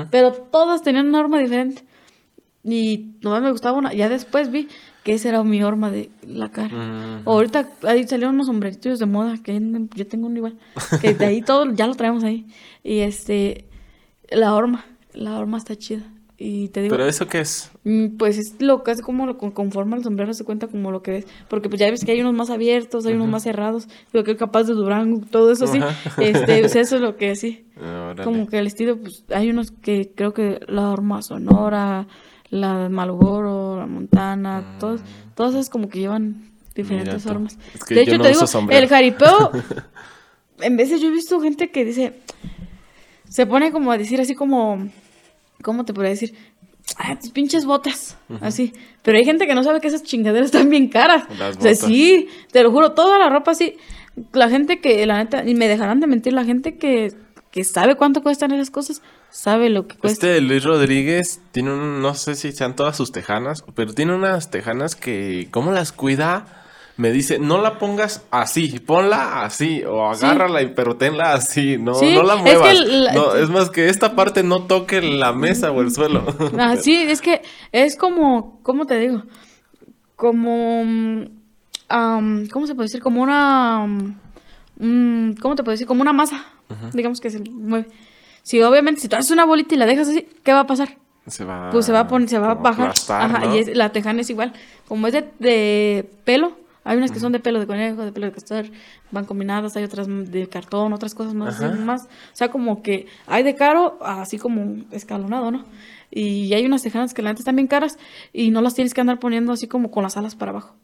Pero 0.09 0.31
todas 0.31 0.81
tenían 0.81 1.07
una 1.07 1.19
horma 1.19 1.39
diferente. 1.39 1.83
Y 2.63 3.11
nomás 3.21 3.43
me 3.43 3.51
gustaba 3.51 3.77
una. 3.77 3.93
Ya 3.93 4.09
después 4.09 4.49
vi 4.49 4.67
que 5.03 5.13
esa 5.13 5.29
era 5.29 5.43
mi 5.43 5.61
horma 5.61 5.91
de 5.91 6.09
la 6.25 6.49
cara. 6.51 7.21
Ahorita 7.25 7.69
ahí 7.83 8.07
salieron 8.07 8.33
unos 8.33 8.47
sombreritos 8.47 8.97
de 8.97 9.05
moda, 9.05 9.37
que 9.43 9.61
yo 9.93 10.07
tengo 10.07 10.25
un 10.25 10.37
igual. 10.37 10.57
Que 10.99 11.13
de 11.13 11.25
ahí 11.25 11.41
todo, 11.45 11.71
ya 11.73 11.85
lo 11.85 11.93
traemos 11.93 12.23
ahí. 12.23 12.47
Y 12.83 12.99
este, 12.99 13.65
la 14.31 14.55
horma, 14.55 14.85
la 15.13 15.37
horma 15.37 15.59
está 15.59 15.75
chida. 15.75 16.03
Y 16.37 16.67
te 16.69 16.81
digo, 16.81 16.95
¿Pero 16.95 17.07
eso 17.07 17.27
qué 17.27 17.39
es? 17.39 17.71
Mm, 17.85 18.17
pues 18.17 18.37
es 18.37 18.55
lo 18.59 18.83
que 18.83 18.91
es 18.91 19.01
como 19.01 19.25
lo 19.25 19.37
conforma 19.37 19.95
el 19.95 20.03
sombrero, 20.03 20.33
se 20.33 20.43
cuenta 20.43 20.67
como 20.67 20.91
lo 20.91 21.01
que 21.01 21.17
es. 21.17 21.27
Porque 21.47 21.69
pues 21.69 21.79
ya 21.79 21.89
ves 21.89 22.03
que 22.03 22.11
hay 22.11 22.19
unos 22.19 22.33
más 22.33 22.49
abiertos, 22.49 23.05
hay 23.05 23.13
unos 23.13 23.29
más 23.29 23.43
cerrados. 23.43 23.87
Digo 24.11 24.25
que 24.25 24.31
es 24.31 24.37
capaz 24.37 24.63
de 24.63 24.73
durar 24.73 25.05
todo 25.31 25.51
eso 25.51 25.65
sí. 25.67 25.79
Este, 26.17 26.59
pues, 26.59 26.75
eso 26.75 26.95
es 26.95 27.01
lo 27.01 27.15
que 27.15 27.35
sí. 27.35 27.65
como 28.23 28.47
que 28.47 28.59
el 28.59 28.67
estilo, 28.67 28.99
pues 28.99 29.23
hay 29.29 29.49
unos 29.49 29.71
que 29.71 30.11
creo 30.13 30.33
que 30.33 30.59
la 30.67 30.89
horma 30.89 31.21
sonora, 31.21 32.07
la 32.49 32.79
de 32.79 32.89
Malboro, 32.89 33.77
la 33.79 33.87
Montana, 33.87 34.61
mm. 34.61 34.79
todos, 34.79 35.01
todas 35.35 35.53
esas 35.53 35.69
como 35.69 35.87
que 35.87 35.99
llevan 35.99 36.51
diferentes 36.75 37.23
formas. 37.23 37.57
de 37.89 38.01
hecho, 38.01 38.19
te 38.19 38.29
digo, 38.29 38.45
el 38.69 38.87
jaripeo, 38.87 39.51
en 40.59 40.77
veces 40.77 41.01
yo 41.01 41.07
he 41.07 41.11
visto 41.11 41.39
gente 41.39 41.71
que 41.71 41.85
dice, 41.85 42.13
se 43.29 43.45
pone 43.45 43.71
como 43.71 43.91
a 43.91 43.97
decir 43.97 44.19
así 44.19 44.35
como, 44.35 44.89
¿cómo 45.65 45.83
te 45.83 45.93
podría 45.93 46.11
decir? 46.11 46.35
Ah, 46.97 47.17
tus 47.19 47.31
pinches 47.31 47.65
botas, 47.65 48.15
así. 48.41 48.71
Pero 49.01 49.17
hay 49.17 49.25
gente 49.25 49.47
que 49.47 49.55
no 49.55 49.63
sabe 49.63 49.81
que 49.81 49.87
esas 49.87 50.03
chingaderas 50.03 50.45
están 50.53 50.69
bien 50.69 50.87
caras. 50.87 51.23
o 51.57 51.61
sea, 51.61 51.73
sí, 51.73 52.29
te 52.51 52.61
lo 52.61 52.71
juro, 52.71 52.91
toda 52.91 53.17
la 53.17 53.29
ropa 53.29 53.51
así. 53.51 53.77
La 54.31 54.47
gente 54.47 54.79
que, 54.79 55.03
la 55.07 55.17
neta, 55.17 55.43
y 55.43 55.55
me 55.55 55.67
dejarán 55.67 55.99
de 55.99 56.07
mentir, 56.07 56.33
la 56.33 56.45
gente 56.45 56.77
que, 56.77 57.11
que 57.49 57.63
sabe 57.63 57.95
cuánto 57.95 58.21
cuestan 58.21 58.51
esas 58.51 58.69
cosas, 58.69 59.01
sabe 59.31 59.69
lo 59.69 59.87
que 59.87 59.97
cuesta. 59.97 60.27
Este 60.27 60.41
Luis 60.41 60.63
Rodríguez 60.63 61.41
tiene 61.51 61.73
un, 61.73 62.01
no 62.01 62.13
sé 62.13 62.35
si 62.35 62.51
sean 62.51 62.75
todas 62.75 62.95
sus 62.95 63.11
tejanas, 63.11 63.65
pero 63.73 63.93
tiene 63.93 64.13
unas 64.13 64.51
tejanas 64.51 64.95
que, 64.95 65.47
¿cómo 65.51 65.71
las 65.71 65.91
cuida? 65.91 66.64
Me 66.97 67.11
dice, 67.11 67.39
no 67.39 67.61
la 67.61 67.77
pongas 67.77 68.25
así, 68.31 68.79
ponla 68.79 69.43
así, 69.43 69.83
o 69.83 70.05
agárrala, 70.05 70.61
y 70.61 70.67
pero 70.67 70.95
tenla 70.95 71.33
así, 71.33 71.77
no, 71.77 72.01
no 72.01 72.23
la 72.23 72.37
muevas. 72.37 72.73
Es, 72.73 73.13
no, 73.13 73.35
es 73.35 73.49
más 73.49 73.69
que 73.69 73.89
esta 73.89 74.15
parte 74.15 74.43
no 74.43 74.63
toque 74.63 75.01
la 75.01 75.33
mesa 75.33 75.71
o 75.71 75.81
el 75.81 75.91
suelo. 75.91 76.23
Ah, 76.57 76.77
sí, 76.77 76.95
es 76.95 77.21
que 77.21 77.41
es 77.73 77.97
como, 77.97 78.59
¿cómo 78.63 78.85
te 78.85 78.97
digo? 78.97 79.23
Como, 80.15 80.85
¿cómo 81.89 82.67
se 82.67 82.75
puede 82.75 82.85
decir? 82.85 83.01
Como 83.01 83.21
una, 83.21 83.85
¿cómo 84.77 85.55
te 85.55 85.63
puedo 85.63 85.71
decir? 85.71 85.87
Como 85.87 86.01
una 86.01 86.13
masa, 86.13 86.45
digamos 86.93 87.19
que 87.19 87.29
se 87.29 87.41
mueve. 87.41 87.87
Si 88.41 88.61
obviamente, 88.61 89.01
si 89.01 89.09
tú 89.09 89.15
haces 89.17 89.31
una 89.31 89.43
bolita 89.43 89.75
y 89.75 89.77
la 89.77 89.85
dejas 89.85 90.07
así, 90.07 90.27
¿qué 90.43 90.53
va 90.53 90.61
a 90.61 90.67
pasar? 90.67 90.97
Se 91.27 91.43
va, 91.43 91.71
pues 91.71 91.85
se 91.87 91.91
va 91.91 92.01
a 92.01 92.07
poner, 92.07 92.29
se 92.29 92.37
va 92.37 92.51
a 92.51 92.53
bajar. 92.53 92.93
Ajá, 93.09 93.55
y 93.55 93.73
la 93.73 93.91
tejana 93.91 94.21
es 94.21 94.29
igual. 94.29 94.53
Como 94.87 95.07
es 95.07 95.13
de, 95.39 96.09
pelo, 96.23 96.55
hay 96.85 96.97
unas 96.97 97.11
que 97.11 97.19
son 97.19 97.31
de 97.31 97.39
pelo 97.39 97.59
de 97.59 97.65
conejo, 97.65 98.05
de 98.05 98.11
pelo 98.11 98.27
de 98.27 98.31
castor, 98.31 98.67
van 99.11 99.25
combinadas, 99.25 99.75
hay 99.75 99.83
otras 99.83 100.07
de 100.07 100.47
cartón, 100.47 100.93
otras 100.93 101.15
cosas 101.15 101.33
más, 101.33 101.59
más. 101.79 102.03
O 102.03 102.07
sea, 102.35 102.49
como 102.49 102.83
que 102.83 103.07
hay 103.25 103.41
de 103.41 103.55
caro, 103.55 103.97
así 104.01 104.37
como 104.37 104.83
escalonado, 104.91 105.49
¿no? 105.49 105.65
Y 106.11 106.53
hay 106.53 106.63
unas 106.63 106.83
tejanas 106.83 107.15
que 107.15 107.23
la 107.23 107.29
gente 107.29 107.41
están 107.41 107.55
bien 107.55 107.67
caras 107.67 107.97
y 108.31 108.51
no 108.51 108.61
las 108.61 108.75
tienes 108.75 108.93
que 108.93 109.01
andar 109.01 109.19
poniendo 109.19 109.51
así 109.51 109.67
como 109.67 109.89
con 109.89 110.03
las 110.03 110.15
alas 110.15 110.35
para 110.35 110.51
abajo. 110.51 110.75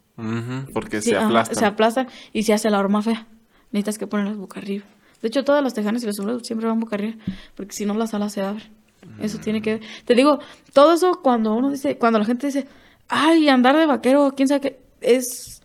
porque 0.74 1.02
se 1.02 1.16
aplastan. 1.16 1.56
se 1.56 1.66
aplastan 1.66 2.08
y 2.34 2.44
se 2.44 2.54
hace 2.54 2.70
la 2.72 2.80
horma 2.80 3.04
fea. 3.04 3.28
Necesitas 3.72 4.00
que 4.00 4.08
ponerlas 4.08 4.38
boca 4.38 4.60
arriba. 4.60 4.86
De 5.22 5.28
hecho, 5.28 5.44
todas 5.44 5.64
las 5.64 5.76
tejanas 5.76 6.02
y 6.02 6.08
los 6.08 6.16
sombreros 6.16 6.46
siempre 6.48 6.68
van 6.68 6.80
boca 6.80 6.96
arriba, 6.96 7.16
porque 7.56 7.74
si 7.74 7.86
no 7.86 7.94
las 7.94 8.16
alas 8.16 8.34
se 8.34 8.42
abren. 8.42 8.82
Eso 9.20 9.38
tiene 9.38 9.62
que 9.62 9.76
ver. 9.76 9.82
Te 10.06 10.16
digo, 10.16 10.40
todo 10.74 10.94
eso 10.94 11.22
cuando 11.22 11.54
uno 11.54 11.70
dice, 11.70 11.98
cuando 11.98 12.20
la 12.20 12.26
gente 12.26 12.48
dice, 12.48 12.68
ay, 13.08 13.50
andar 13.50 13.78
de 13.78 13.86
vaquero, 13.86 14.34
quién 14.36 14.48
sabe 14.48 14.62
qué, 14.62 14.80
es, 15.02 15.61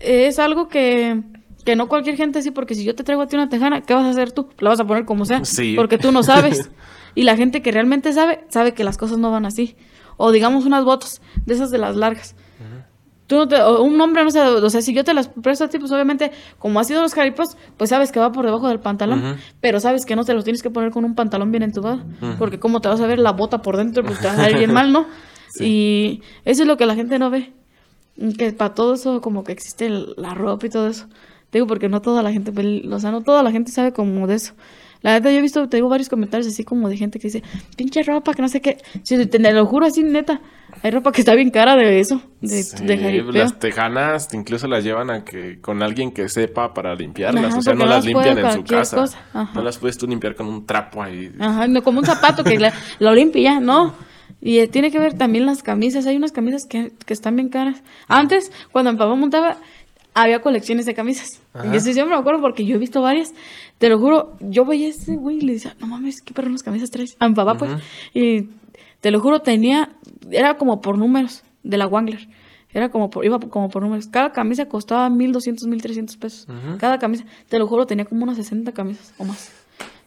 es 0.00 0.38
algo 0.38 0.68
que, 0.68 1.22
que 1.64 1.76
no 1.76 1.88
cualquier 1.88 2.16
gente 2.16 2.38
así, 2.38 2.50
porque 2.50 2.74
si 2.74 2.84
yo 2.84 2.94
te 2.94 3.04
traigo 3.04 3.22
a 3.22 3.26
ti 3.26 3.36
una 3.36 3.48
tejana, 3.48 3.82
¿qué 3.82 3.94
vas 3.94 4.04
a 4.04 4.10
hacer 4.10 4.32
tú? 4.32 4.48
La 4.58 4.70
vas 4.70 4.80
a 4.80 4.86
poner 4.86 5.04
como 5.04 5.24
sea, 5.24 5.44
sí. 5.44 5.74
porque 5.76 5.98
tú 5.98 6.12
no 6.12 6.22
sabes. 6.22 6.70
y 7.14 7.22
la 7.22 7.36
gente 7.36 7.62
que 7.62 7.72
realmente 7.72 8.12
sabe, 8.12 8.44
sabe 8.48 8.72
que 8.72 8.84
las 8.84 8.96
cosas 8.98 9.18
no 9.18 9.30
van 9.30 9.46
así. 9.46 9.76
O 10.16 10.32
digamos 10.32 10.64
unas 10.64 10.84
botas, 10.84 11.20
de 11.44 11.54
esas 11.54 11.70
de 11.70 11.78
las 11.78 11.96
largas. 11.96 12.34
Tú 13.26 13.34
no 13.34 13.48
te, 13.48 13.60
un 13.60 14.00
hombre, 14.00 14.22
no 14.22 14.30
sé, 14.30 14.40
o 14.40 14.70
sea, 14.70 14.80
si 14.82 14.94
yo 14.94 15.02
te 15.02 15.12
las 15.12 15.26
presto 15.28 15.64
a 15.64 15.68
ti, 15.68 15.80
pues 15.80 15.90
obviamente, 15.90 16.30
como 16.60 16.78
ha 16.78 16.84
sido 16.84 17.02
los 17.02 17.12
jaripos, 17.12 17.56
pues 17.76 17.90
sabes 17.90 18.12
que 18.12 18.20
va 18.20 18.30
por 18.30 18.44
debajo 18.44 18.68
del 18.68 18.78
pantalón, 18.78 19.36
pero 19.60 19.80
sabes 19.80 20.06
que 20.06 20.14
no 20.14 20.24
te 20.24 20.32
los 20.32 20.44
tienes 20.44 20.62
que 20.62 20.70
poner 20.70 20.92
con 20.92 21.04
un 21.04 21.16
pantalón 21.16 21.50
bien 21.50 21.64
entubado, 21.64 22.04
porque 22.38 22.60
como 22.60 22.80
te 22.80 22.88
vas 22.88 23.00
a 23.00 23.06
ver 23.08 23.18
la 23.18 23.32
bota 23.32 23.62
por 23.62 23.76
dentro, 23.76 24.04
pues 24.04 24.20
te 24.20 24.28
va 24.28 24.34
a 24.34 24.48
bien 24.50 24.72
mal, 24.72 24.92
¿no? 24.92 25.06
Y 25.58 26.22
eso 26.44 26.62
es 26.62 26.68
lo 26.68 26.76
que 26.76 26.86
la 26.86 26.94
gente 26.94 27.18
no 27.18 27.28
ve, 27.30 27.52
que 28.38 28.52
para 28.52 28.74
todo 28.74 28.94
eso 28.94 29.20
como 29.20 29.44
que 29.44 29.52
existe 29.52 29.90
la 29.90 30.34
ropa 30.34 30.66
y 30.66 30.70
todo 30.70 30.88
eso. 30.88 31.06
Digo, 31.52 31.66
porque 31.66 31.88
no 31.88 32.02
toda 32.02 32.22
la 32.22 32.32
gente, 32.32 32.52
o 32.90 33.00
sea, 33.00 33.10
no 33.10 33.22
toda 33.22 33.42
la 33.42 33.50
gente 33.50 33.70
sabe 33.70 33.92
como 33.92 34.26
de 34.26 34.34
eso. 34.34 34.54
La 35.02 35.12
verdad, 35.12 35.30
yo 35.30 35.38
he 35.38 35.42
visto, 35.42 35.68
te 35.68 35.76
digo 35.76 35.88
varios 35.88 36.08
comentarios 36.08 36.48
así 36.48 36.64
como 36.64 36.88
de 36.88 36.96
gente 36.96 37.20
que 37.20 37.28
dice, 37.28 37.42
pinche 37.76 38.02
ropa, 38.02 38.34
que 38.34 38.42
no 38.42 38.48
sé 38.48 38.60
qué. 38.60 38.78
Si 39.02 39.26
te, 39.26 39.38
lo 39.38 39.66
juro 39.66 39.86
así, 39.86 40.02
neta. 40.02 40.40
Hay 40.82 40.90
ropa 40.90 41.12
que 41.12 41.20
está 41.20 41.34
bien 41.34 41.50
cara 41.50 41.76
de 41.76 42.00
eso, 42.00 42.20
de, 42.40 42.62
sí, 42.62 42.84
Las 43.32 43.58
tejanas 43.58 44.34
incluso 44.34 44.66
las 44.66 44.84
llevan 44.84 45.10
a 45.10 45.24
que 45.24 45.60
con 45.60 45.82
alguien 45.82 46.10
que 46.10 46.28
sepa 46.28 46.74
para 46.74 46.94
limpiarlas. 46.94 47.54
o 47.54 47.62
sea, 47.62 47.74
no 47.74 47.86
las 47.86 48.04
limpian 48.04 48.38
en 48.38 48.52
su 48.52 48.64
casa. 48.64 49.06
No 49.54 49.62
las 49.62 49.78
puedes 49.78 49.96
tú 49.96 50.06
limpiar 50.06 50.34
con 50.34 50.46
un 50.48 50.66
trapo 50.66 51.02
ahí. 51.02 51.32
Ajá, 51.38 51.68
no 51.68 51.82
como 51.82 52.00
un 52.00 52.04
zapato 52.04 52.42
que 52.42 52.58
lo 52.98 53.14
limpia 53.14 53.60
no. 53.60 53.94
Y 54.40 54.58
eh, 54.58 54.68
tiene 54.68 54.90
que 54.90 54.98
ver 54.98 55.14
también 55.14 55.46
las 55.46 55.62
camisas. 55.62 56.06
Hay 56.06 56.16
unas 56.16 56.32
camisas 56.32 56.66
que, 56.66 56.92
que 57.04 57.12
están 57.12 57.36
bien 57.36 57.48
caras. 57.48 57.82
Antes, 58.08 58.52
cuando 58.72 58.92
mi 58.92 58.98
papá 58.98 59.14
montaba, 59.14 59.56
había 60.16 60.40
colecciones 60.40 60.86
de 60.86 60.94
camisas. 60.94 61.42
Y 61.70 61.76
eso 61.76 61.90
yo 61.90 62.06
me 62.06 62.14
acuerdo 62.14 62.40
porque 62.40 62.64
yo 62.64 62.76
he 62.76 62.78
visto 62.78 63.02
varias. 63.02 63.34
Te 63.78 63.90
lo 63.90 63.98
juro, 63.98 64.36
yo 64.40 64.64
veía 64.64 64.86
a 64.86 64.90
ese 64.90 65.14
güey 65.16 65.36
y 65.36 65.40
le 65.42 65.52
decía, 65.54 65.76
no 65.78 65.86
mames, 65.86 66.22
qué 66.22 66.32
perro 66.32 66.48
unas 66.48 66.62
camisas 66.62 66.90
traes. 66.90 67.16
A 67.18 67.28
mi 67.28 67.34
papá, 67.34 67.56
pues. 67.56 67.70
Y 68.14 68.48
te 69.00 69.10
lo 69.10 69.20
juro, 69.20 69.40
tenía, 69.40 69.90
era 70.30 70.56
como 70.56 70.80
por 70.80 70.96
números 70.96 71.42
de 71.62 71.76
la 71.76 71.86
Wangler. 71.86 72.28
Era 72.72 72.90
como 72.90 73.10
por, 73.10 73.26
iba 73.26 73.38
como 73.38 73.68
por 73.68 73.82
números. 73.82 74.06
Cada 74.06 74.32
camisa 74.32 74.66
costaba 74.66 75.08
1200, 75.10 75.66
1300 75.66 76.16
pesos. 76.16 76.48
Cada 76.78 76.98
camisa, 76.98 77.24
te 77.48 77.58
lo 77.58 77.66
juro, 77.66 77.86
tenía 77.86 78.06
como 78.06 78.22
unas 78.24 78.36
60 78.36 78.72
camisas 78.72 79.12
o 79.18 79.24
más. 79.24 79.52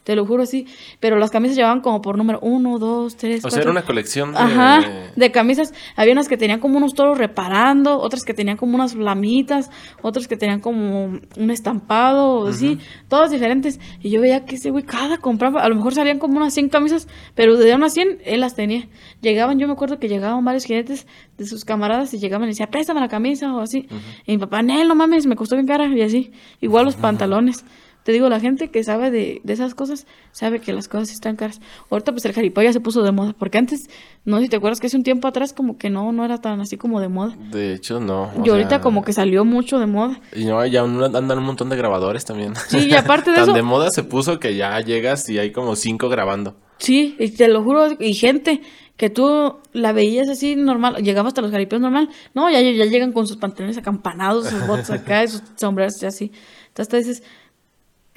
Te 0.03 0.15
lo 0.15 0.25
juro, 0.25 0.45
sí. 0.45 0.65
Pero 0.99 1.17
las 1.17 1.29
camisas 1.29 1.55
llevaban 1.55 1.81
como 1.81 2.01
por 2.01 2.17
número 2.17 2.39
uno, 2.41 2.79
dos, 2.79 3.15
tres, 3.15 3.43
O 3.45 3.49
sea, 3.49 3.61
era 3.61 3.71
una 3.71 3.83
colección 3.83 4.31
de... 4.31 4.39
Ajá, 4.39 4.81
de 5.15 5.31
camisas. 5.31 5.73
Había 5.95 6.13
unas 6.13 6.27
que 6.27 6.37
tenían 6.37 6.59
como 6.59 6.77
unos 6.77 6.93
toros 6.93 7.17
reparando, 7.17 7.99
otras 7.99 8.23
que 8.23 8.33
tenían 8.33 8.57
como 8.57 8.75
unas 8.75 8.93
flamitas, 8.93 9.69
otras 10.01 10.27
que 10.27 10.35
tenían 10.35 10.61
como 10.61 11.19
un 11.37 11.51
estampado, 11.51 12.47
así, 12.47 12.79
todas 13.07 13.31
diferentes. 13.31 13.79
Y 14.01 14.09
yo 14.09 14.21
veía 14.21 14.45
que 14.45 14.55
ese 14.55 14.71
güey 14.71 14.83
cada 14.83 15.17
compraba, 15.17 15.61
a 15.61 15.69
lo 15.69 15.75
mejor 15.75 15.93
salían 15.93 16.17
como 16.17 16.37
unas 16.37 16.53
100 16.53 16.69
camisas, 16.69 17.07
pero 17.35 17.57
de 17.57 17.75
unas 17.75 17.93
100 17.93 18.19
él 18.25 18.39
las 18.41 18.55
tenía. 18.55 18.87
Llegaban, 19.21 19.59
yo 19.59 19.67
me 19.67 19.73
acuerdo 19.73 19.99
que 19.99 20.07
llegaban 20.07 20.43
varios 20.43 20.65
jinetes 20.65 21.05
de 21.37 21.45
sus 21.45 21.65
camaradas 21.65 22.13
y 22.13 22.19
llegaban 22.19 22.47
y 22.47 22.51
decían, 22.51 22.69
préstame 22.71 22.99
la 22.99 23.09
camisa 23.09 23.53
o 23.53 23.59
así. 23.59 23.87
Y 24.25 24.31
mi 24.33 24.37
papá, 24.37 24.61
no, 24.61 24.83
no 24.85 24.95
mames, 24.95 25.25
me 25.25 25.35
costó 25.35 25.55
bien 25.55 25.67
cara 25.67 25.87
y 25.87 26.01
así. 26.01 26.31
Igual 26.61 26.85
los 26.85 26.95
pantalones. 26.95 27.65
Te 28.03 28.11
digo, 28.11 28.29
la 28.29 28.39
gente 28.39 28.69
que 28.69 28.83
sabe 28.83 29.11
de, 29.11 29.41
de, 29.43 29.53
esas 29.53 29.75
cosas 29.75 30.07
sabe 30.31 30.59
que 30.61 30.73
las 30.73 30.87
cosas 30.87 31.11
están 31.11 31.35
caras. 31.35 31.59
Ahorita 31.89 32.11
pues 32.11 32.25
el 32.25 32.33
jaripeo 32.33 32.63
ya 32.63 32.73
se 32.73 32.79
puso 32.79 33.03
de 33.03 33.11
moda, 33.11 33.35
porque 33.37 33.57
antes, 33.57 33.89
no 34.25 34.37
sé 34.37 34.43
si 34.43 34.49
te 34.49 34.55
acuerdas 34.55 34.79
que 34.79 34.87
hace 34.87 34.97
un 34.97 35.03
tiempo 35.03 35.27
atrás 35.27 35.53
como 35.53 35.77
que 35.77 35.89
no, 35.89 36.11
no 36.11 36.25
era 36.25 36.39
tan 36.39 36.61
así 36.61 36.77
como 36.77 37.01
de 37.01 37.09
moda. 37.09 37.35
De 37.51 37.73
hecho, 37.73 37.99
no. 37.99 38.31
Y 38.43 38.49
ahorita 38.49 38.81
como 38.81 39.03
que 39.03 39.13
salió 39.13 39.45
mucho 39.45 39.79
de 39.79 39.85
moda. 39.85 40.19
Y 40.35 40.45
no, 40.45 40.65
ya 40.65 40.81
andan 40.83 41.37
un 41.37 41.43
montón 41.43 41.69
de 41.69 41.75
grabadores 41.75 42.25
también. 42.25 42.53
Sí, 42.67 42.87
y 42.89 42.95
aparte 42.95 43.31
de 43.31 43.35
tan 43.35 43.43
eso... 43.43 43.53
de 43.53 43.61
moda 43.61 43.89
se 43.91 44.03
puso 44.03 44.39
que 44.39 44.55
ya 44.55 44.79
llegas 44.79 45.29
y 45.29 45.37
hay 45.37 45.51
como 45.51 45.75
cinco 45.75 46.09
grabando. 46.09 46.55
Sí, 46.77 47.15
y 47.19 47.29
te 47.31 47.49
lo 47.49 47.61
juro, 47.63 47.87
y 47.99 48.13
gente 48.13 48.61
que 48.99 49.09
tú 49.09 49.59
la 49.71 49.93
veías 49.93 50.27
así 50.27 50.55
normal, 50.55 50.95
llegaba 51.03 51.29
hasta 51.29 51.41
los 51.41 51.51
jaripeos 51.51 51.81
normal, 51.81 52.09
no, 52.33 52.49
ya, 52.49 52.59
ya 52.59 52.85
llegan 52.85 53.13
con 53.13 53.27
sus 53.27 53.37
pantalones 53.37 53.77
acampanados, 53.77 54.47
sus 54.47 54.67
botas 54.67 54.89
acá, 54.89 55.25
sus 55.27 55.41
sombreros 55.55 56.01
y 56.03 56.05
así. 56.05 56.31
Entonces 56.67 56.89
te 56.89 56.97
dices, 56.97 57.23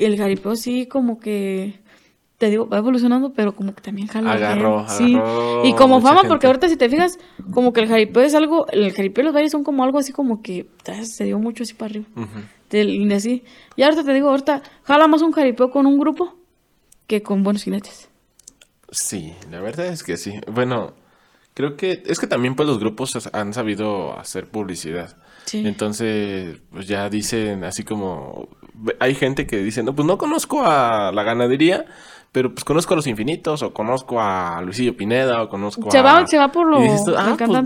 el 0.05 0.17
jaripeo 0.17 0.57
sí 0.57 0.87
como 0.87 1.19
que, 1.21 1.81
te 2.39 2.51
digo, 2.51 2.69
va 2.69 2.79
evolucionando, 2.79 3.33
pero 3.33 3.55
como 3.55 3.75
que 3.75 3.83
también 3.83 4.09
jala. 4.09 4.33
Agarró, 4.33 4.87
sí. 4.89 5.17
Y 5.65 5.75
como 5.75 6.01
fama, 6.01 6.23
porque 6.27 6.47
ahorita 6.47 6.69
si 6.69 6.77
te 6.77 6.89
fijas, 6.89 7.19
como 7.53 7.73
que 7.73 7.81
el 7.81 7.89
jaripeo 7.89 8.23
es 8.23 8.35
algo, 8.35 8.67
el 8.69 8.93
jaripeo 8.93 9.23
y 9.23 9.27
los 9.27 9.35
bailes 9.35 9.53
son 9.53 9.65
como 9.65 9.85
algo 9.85 9.99
así 9.99 10.13
como 10.13 10.43
que 10.43 10.67
se 11.05 11.25
dio 11.25 11.39
mucho 11.39 11.63
así 11.63 11.75
para 11.75 11.91
arriba. 11.91 12.07
y 12.73 13.13
así. 13.13 13.45
Y 13.77 13.83
ahorita 13.83 14.05
te 14.05 14.13
digo, 14.13 14.31
ahorita 14.31 14.63
jala 14.83 15.07
más 15.07 15.23
un 15.23 15.33
jaripeo 15.33 15.71
con 15.71 15.87
un 15.87 15.99
grupo 15.99 16.35
que 17.07 17.23
con 17.23 17.43
buenos 17.43 17.63
jinetes. 17.63 18.09
Sí, 18.91 19.35
la 19.51 19.61
verdad 19.61 19.87
es 19.87 20.03
que 20.03 20.17
sí. 20.17 20.33
Bueno, 20.53 20.95
creo 21.55 21.77
que 21.77 22.03
es 22.07 22.19
que 22.19 22.27
también 22.27 22.55
pues 22.55 22.69
los 22.69 22.79
grupos 22.79 23.29
han 23.33 23.55
sabido 23.55 24.19
hacer 24.19 24.49
publicidad. 24.49 25.17
Sí. 25.45 25.63
Entonces, 25.67 26.59
pues 26.71 26.87
ya 26.87 27.09
dicen 27.09 27.65
así 27.65 27.85
como 27.85 28.49
hay 29.01 29.15
gente 29.15 29.47
que 29.47 29.59
dice, 29.59 29.83
"No, 29.83 29.95
pues 29.95 30.07
no 30.07 30.19
conozco 30.19 30.63
a 30.65 31.13
la 31.13 31.23
ganadería, 31.23 31.87
pero 32.33 32.55
pues 32.55 32.65
conozco 32.65 32.95
a 32.95 32.97
los 32.97 33.07
infinitos 33.07 33.63
o 33.63 33.75
conozco 33.75 34.21
a 34.21 34.63
Luisillo 34.63 34.97
Pineda 34.97 35.43
o 35.43 35.49
conozco 35.51 35.91
se 35.91 35.99
a 35.99 36.03
Va, 36.03 36.27
se 36.27 36.39
va 36.39 36.51
por 36.51 36.67
lo 36.67 36.79
ah, 36.79 37.37
pues 37.37 37.51
va, 37.51 37.63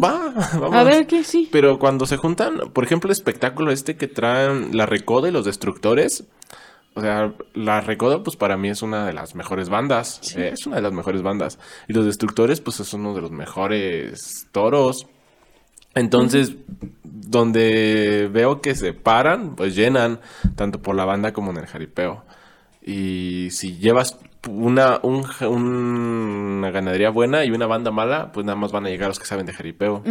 vamos. 0.59 0.72
A 0.74 0.82
ver 0.82 1.06
qué 1.06 1.22
sí. 1.22 1.48
Pero 1.52 1.78
cuando 1.78 2.05
se 2.05 2.16
juntan, 2.16 2.59
por 2.72 2.82
ejemplo, 2.82 3.06
el 3.06 3.12
espectáculo 3.12 3.70
este 3.70 3.97
que 3.97 4.09
traen 4.09 4.76
la 4.76 4.84
Recoda 4.84 5.28
y 5.28 5.32
los 5.32 5.44
Destructores, 5.44 6.24
o 6.94 7.01
sea, 7.01 7.32
la 7.55 7.80
Recoda, 7.80 8.24
pues 8.24 8.36
para 8.36 8.56
mí 8.56 8.68
es 8.68 8.82
una 8.82 9.06
de 9.06 9.12
las 9.12 9.36
mejores 9.36 9.68
bandas. 9.68 10.34
Es 10.34 10.66
una 10.66 10.76
de 10.76 10.82
las 10.82 10.93
mejores 10.93 11.22
bandas. 11.22 11.60
Y 11.86 11.93
los 11.93 12.05
Destructores, 12.05 12.60
pues 12.60 12.80
es 12.80 12.93
uno 12.93 13.14
de 13.14 13.20
los 13.20 13.30
mejores 13.30 14.48
toros. 14.51 15.06
Entonces, 15.97 16.55
donde 17.02 18.31
veo 18.32 18.60
que 18.60 18.74
se 18.74 18.93
paran, 18.93 19.56
pues 19.56 19.74
llenan, 19.74 20.20
tanto 20.55 20.81
por 20.81 20.94
la 20.94 21.05
banda 21.05 21.32
como 21.32 21.51
en 21.51 21.56
el 21.56 21.66
jaripeo. 21.66 22.23
Y 22.85 23.48
si 23.51 23.78
llevas 23.78 24.18
una, 24.48 25.01
una 25.02 26.70
ganadería 26.70 27.10
buena 27.10 27.44
y 27.44 27.51
una 27.51 27.66
banda 27.66 27.90
mala, 27.90 28.31
pues 28.31 28.47
nada 28.47 28.56
más 28.56 28.70
van 28.73 28.86
a 28.86 28.90
llegar 28.90 29.09
los 29.09 29.18
que 29.18 29.24
saben 29.24 29.47
de 29.47 29.52
jaripeo. 29.52 30.05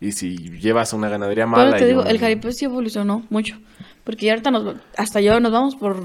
Y 0.00 0.12
si 0.12 0.36
llevas 0.58 0.92
una 0.92 1.08
ganadería 1.08 1.46
mala... 1.46 1.66
Pero 1.66 1.78
te 1.78 1.86
digo, 1.86 2.04
el 2.04 2.18
jaripeo 2.18 2.50
sí 2.50 2.64
evolucionó 2.64 3.22
mucho. 3.30 3.56
Porque 4.02 4.26
ya 4.26 4.32
ahorita 4.32 4.50
nos, 4.50 4.76
hasta 4.96 5.20
yo 5.20 5.38
nos 5.38 5.52
vamos 5.52 5.76
por, 5.76 6.02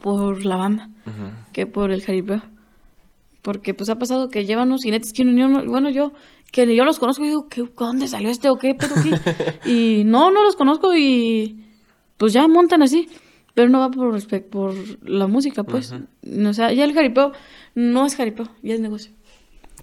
por 0.00 0.44
la 0.44 0.56
banda, 0.56 0.88
que 1.52 1.66
por 1.66 1.90
el 1.90 2.02
jaripeo. 2.02 2.40
Porque 3.46 3.74
pues 3.74 3.88
ha 3.90 3.96
pasado 3.96 4.28
que 4.28 4.44
llevan 4.44 4.66
unos 4.66 4.82
jinetes 4.82 5.12
que 5.12 5.24
no, 5.24 5.64
bueno, 5.66 5.88
yo, 5.88 6.12
que 6.50 6.74
yo 6.74 6.84
los 6.84 6.98
conozco 6.98 7.24
y 7.24 7.28
digo, 7.28 7.46
¿qué, 7.48 7.62
¿dónde 7.78 8.08
salió 8.08 8.28
este 8.28 8.48
o 8.48 8.58
qué? 8.58 8.74
Pero 8.74 8.92
y 9.64 10.02
no, 10.04 10.32
no 10.32 10.42
los 10.42 10.56
conozco 10.56 10.96
y 10.96 11.64
pues 12.16 12.32
ya 12.32 12.48
montan 12.48 12.82
así. 12.82 13.08
Pero 13.54 13.68
no 13.68 13.78
va 13.78 13.92
por, 13.92 14.20
por 14.50 14.74
la 15.08 15.28
música, 15.28 15.62
pues. 15.62 15.92
O 15.92 16.52
sea, 16.54 16.72
ya 16.72 16.82
el 16.82 16.92
jaripeo 16.92 17.30
no 17.76 18.04
es 18.04 18.16
jaripeo, 18.16 18.48
ya 18.64 18.74
es 18.74 18.80
negocio. 18.80 19.12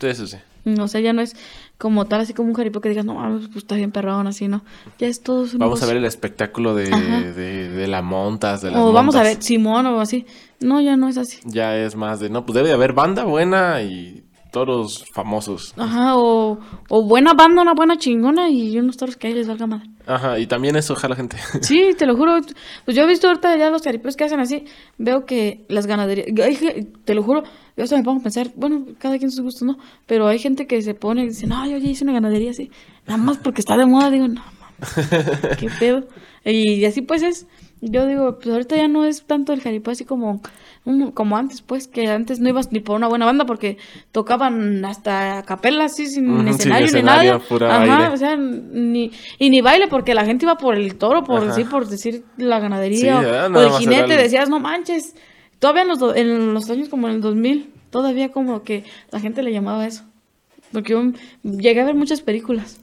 Eso 0.02 0.28
sí. 0.28 0.36
O 0.78 0.88
sea, 0.90 1.00
ya 1.00 1.14
no 1.14 1.22
es 1.22 1.34
como 1.78 2.06
tal, 2.06 2.22
así 2.22 2.34
como 2.34 2.50
un 2.50 2.56
jaripeo 2.56 2.82
que 2.82 2.90
digas, 2.90 3.06
no, 3.06 3.16
pues 3.52 3.64
está 3.64 3.76
bien 3.76 3.92
perrón, 3.92 4.28
así, 4.28 4.48
¿no? 4.48 4.64
Ya 5.00 5.08
es 5.08 5.22
todo 5.22 5.46
Vamos 5.58 5.84
a 5.84 5.86
ver 5.86 5.98
el 5.98 6.06
espectáculo 6.06 6.76
de, 6.76 6.86
de, 6.90 7.88
la 7.88 8.02
montas, 8.02 8.62
de 8.62 8.72
las 8.72 8.80
O 8.80 8.94
vamos 8.94 9.16
a 9.16 9.24
ver 9.24 9.42
Simón 9.42 9.86
o 9.88 10.00
así. 10.00 10.26
No, 10.60 10.80
ya 10.80 10.96
no 10.96 11.10
es 11.10 11.18
así. 11.18 11.40
Ya 11.44 11.76
es 11.76 11.96
más 11.96 12.20
de, 12.20 12.30
no, 12.30 12.46
pues 12.46 12.56
debe 12.56 12.70
de 12.70 12.76
haber 12.76 12.94
banda 12.94 13.26
buena 13.26 13.82
y 13.82 14.24
toros 14.54 15.04
famosos. 15.12 15.74
Ajá, 15.76 16.16
o, 16.16 16.60
o 16.88 17.04
buena 17.04 17.34
banda, 17.34 17.64
una 17.64 17.74
buena 17.74 17.98
chingona 17.98 18.50
y 18.50 18.78
unos 18.78 18.96
toros 18.96 19.18
que 19.18 19.28
ahí 19.28 19.34
les 19.34 19.48
valga 19.48 19.66
madre. 19.68 19.90
Ajá, 20.06 20.38
y 20.40 20.46
también 20.48 20.76
eso 20.76 20.94
ojalá 20.94 21.16
gente. 21.16 21.38
Sí, 21.62 21.90
te 21.98 22.06
lo 22.06 22.16
juro. 22.16 22.40
Pues 22.86 22.96
yo 22.96 23.04
he 23.04 23.08
visto 23.08 23.28
ahorita 23.28 23.58
ya 23.58 23.70
los 23.72 23.82
caripeos 23.82 24.16
que 24.16 24.24
hacen 24.26 24.40
así, 24.40 24.66
veo 24.98 25.26
que 25.26 25.66
las 25.70 25.88
ganaderías, 25.88 26.28
te 27.04 27.16
lo 27.16 27.24
juro, 27.24 27.44
yo 27.76 27.84
hasta 27.84 27.98
me 27.98 28.04
pongo 28.04 28.20
a 28.20 28.24
pensar, 28.24 28.52
bueno, 28.56 28.86
cada 29.00 29.18
quien 29.18 29.32
sus 29.32 29.42
gustos, 29.42 29.64
¿no? 29.64 29.78
Pero 30.06 30.28
hay 30.28 30.38
gente 30.38 30.68
que 30.68 30.82
se 30.82 30.94
pone 30.94 31.24
y 31.24 31.30
dice, 31.30 31.48
no, 31.48 31.66
yo 31.66 31.78
ya 31.78 31.90
hice 31.90 32.04
una 32.04 32.14
ganadería 32.14 32.52
así, 32.52 32.70
nada 33.08 33.18
más 33.18 33.38
porque 33.40 33.62
está 33.62 33.76
de 33.76 33.88
moda, 33.88 34.12
digo, 34.12 34.28
no, 34.28 34.44
qué 35.60 35.70
pedo. 35.80 36.04
Y 36.46 36.84
así 36.86 37.02
pues 37.02 37.24
es, 37.24 37.48
yo 37.86 38.08
digo, 38.08 38.38
pues 38.40 38.50
ahorita 38.50 38.78
ya 38.78 38.88
no 38.88 39.06
es 39.06 39.24
tanto 39.26 39.52
el 39.52 39.62
jaripeo 39.62 39.92
así 39.92 40.06
como, 40.06 40.42
como 41.14 41.38
antes, 41.38 41.62
pues, 41.62 41.88
que 41.88 42.08
antes 42.08 42.40
no 42.40 42.48
ibas 42.50 42.72
ni 42.72 42.80
por 42.80 42.96
una 42.96 43.08
buena 43.08 43.26
banda 43.26 43.46
porque 43.46 43.78
tocaban 44.12 44.86
hasta 44.86 45.44
capela 45.44 45.86
así, 45.86 46.08
sin 46.08 46.48
escenario 46.48 46.92
ni 46.94 47.02
nada. 47.02 47.42
Ajá, 47.70 48.12
o 48.14 48.18
sea, 48.18 48.38
ni, 48.38 49.12
y 49.38 49.50
ni 49.50 49.62
baile 49.62 49.88
porque 49.88 50.14
la 50.14 50.26
gente 50.26 50.46
iba 50.46 50.58
por 50.58 50.76
el 50.76 50.96
toro, 50.96 51.24
por 51.24 51.46
decir, 51.46 51.68
por 51.70 51.88
decir 51.88 52.24
la 52.38 52.60
ganadería. 52.60 53.50
o, 53.54 53.60
el 53.60 53.72
jinete, 53.72 54.16
decías, 54.16 54.50
no 54.50 54.60
manches. 54.60 55.16
Todavía 55.60 55.84
en 55.84 55.88
los, 55.90 56.16
en 56.16 56.54
los 56.54 56.70
años 56.70 56.90
como 56.90 57.08
en 57.08 57.16
el 57.16 57.22
2000, 57.22 57.70
todavía 57.90 58.32
como 58.32 58.64
que 58.64 58.86
la 59.12 59.20
gente 59.20 59.44
le 59.44 59.52
llamaba 59.52 59.86
eso. 59.88 60.04
Porque 60.72 60.94
yo 60.94 61.04
llegué 61.44 61.82
a 61.82 61.86
ver 61.86 61.96
muchas 61.96 62.22
películas. 62.22 62.80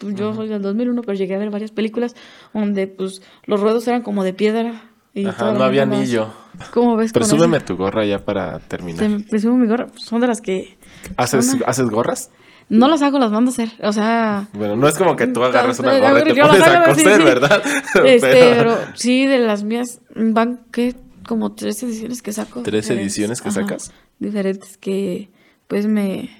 Pues 0.00 0.14
yo 0.14 0.34
soy 0.34 0.48
del 0.48 0.62
2001, 0.62 1.02
pero 1.02 1.12
llegué 1.12 1.34
a 1.34 1.38
ver 1.38 1.50
varias 1.50 1.72
películas 1.72 2.16
donde 2.54 2.86
pues 2.86 3.20
los 3.44 3.60
ruedos 3.60 3.86
eran 3.86 4.00
como 4.00 4.24
de 4.24 4.32
piedra. 4.32 4.84
Y 5.12 5.26
Ajá, 5.26 5.52
no 5.52 5.62
había 5.62 5.82
anillo. 5.82 6.28
¿Cómo 6.72 6.96
ves? 6.96 7.12
Presúmeme 7.12 7.60
tu 7.60 7.76
gorra 7.76 8.06
ya 8.06 8.24
para 8.24 8.60
terminar. 8.60 9.06
Te 9.06 9.24
presumo 9.28 9.58
mi 9.58 9.66
gorra. 9.66 9.88
Son 9.96 10.22
de 10.22 10.26
las 10.26 10.40
que... 10.40 10.78
¿Haces, 11.18 11.54
¿haces 11.66 11.90
gorras? 11.90 12.30
No 12.70 12.88
las 12.88 13.02
hago, 13.02 13.18
las 13.18 13.30
mando 13.30 13.50
a 13.50 13.52
hacer. 13.52 13.72
O 13.82 13.92
sea... 13.92 14.48
Bueno, 14.54 14.74
no 14.74 14.88
es 14.88 14.96
como 14.96 15.16
que 15.16 15.26
tú 15.26 15.44
agarras 15.44 15.78
una 15.80 15.98
gorra 15.98 16.20
y 16.20 16.32
te 16.32 16.40
pones 16.40 16.62
a 16.62 16.84
coser, 16.84 17.22
¿verdad? 17.22 17.62
Este, 18.06 18.54
pero... 18.56 18.78
sí, 18.94 19.26
de 19.26 19.38
las 19.38 19.64
mías 19.64 20.00
van, 20.14 20.60
¿qué? 20.72 20.94
Como 21.26 21.52
tres 21.52 21.82
ediciones 21.82 22.22
que 22.22 22.32
saco. 22.32 22.62
¿Tres 22.62 22.88
ediciones 22.88 23.42
que 23.42 23.50
sacas? 23.50 23.92
Diferentes 24.18 24.78
que, 24.78 25.28
pues, 25.68 25.86
me... 25.86 26.30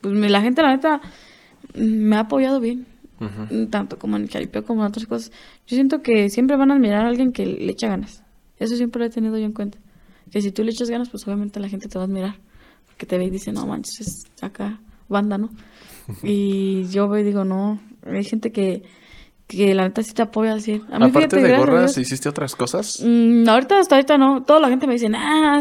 Pues 0.00 0.12
me, 0.12 0.28
la 0.28 0.40
gente, 0.40 0.60
la 0.62 0.74
neta, 0.74 1.00
me 1.74 2.16
ha 2.16 2.20
apoyado 2.20 2.58
bien 2.58 2.86
tanto 3.70 3.98
como 3.98 4.16
en 4.16 4.24
el 4.24 4.30
jaripeo 4.30 4.64
como 4.64 4.82
en 4.82 4.88
otras 4.88 5.06
cosas. 5.06 5.32
Yo 5.66 5.76
siento 5.76 6.02
que 6.02 6.28
siempre 6.30 6.56
van 6.56 6.70
a 6.70 6.74
admirar 6.74 7.04
a 7.04 7.08
alguien 7.08 7.32
que 7.32 7.46
le 7.46 7.72
echa 7.72 7.88
ganas. 7.88 8.22
Eso 8.58 8.76
siempre 8.76 9.00
lo 9.00 9.06
he 9.06 9.10
tenido 9.10 9.36
yo 9.38 9.44
en 9.44 9.52
cuenta. 9.52 9.78
Que 10.30 10.40
si 10.42 10.50
tú 10.50 10.64
le 10.64 10.70
echas 10.70 10.90
ganas, 10.90 11.08
pues 11.08 11.26
obviamente 11.26 11.60
la 11.60 11.68
gente 11.68 11.88
te 11.88 11.98
va 11.98 12.04
a 12.04 12.06
admirar. 12.06 12.36
Porque 12.86 13.06
te 13.06 13.18
ve 13.18 13.26
y 13.26 13.30
dice, 13.30 13.52
no 13.52 13.66
manches, 13.66 14.00
es 14.00 14.42
acá 14.42 14.80
banda, 15.08 15.38
¿no? 15.38 15.50
y 16.22 16.84
yo 16.88 17.08
veo 17.08 17.20
y 17.20 17.24
digo, 17.24 17.44
no, 17.44 17.80
hay 18.04 18.24
gente 18.24 18.52
que 18.52 18.82
que 19.46 19.74
la 19.74 19.84
neta 19.84 20.02
sí 20.02 20.12
te 20.12 20.22
apoya 20.22 20.54
así. 20.54 20.82
A 20.90 20.98
mí, 20.98 21.06
Aparte 21.06 21.40
de 21.40 21.56
gorras, 21.56 21.96
¿hiciste 21.96 22.28
otras 22.28 22.56
cosas? 22.56 23.00
Mm, 23.04 23.48
ahorita, 23.48 23.78
hasta 23.78 23.94
ahorita 23.94 24.18
no. 24.18 24.42
Toda 24.42 24.58
la 24.58 24.68
gente 24.68 24.88
me 24.88 24.94
dice, 24.94 25.08
ah, 25.14 25.60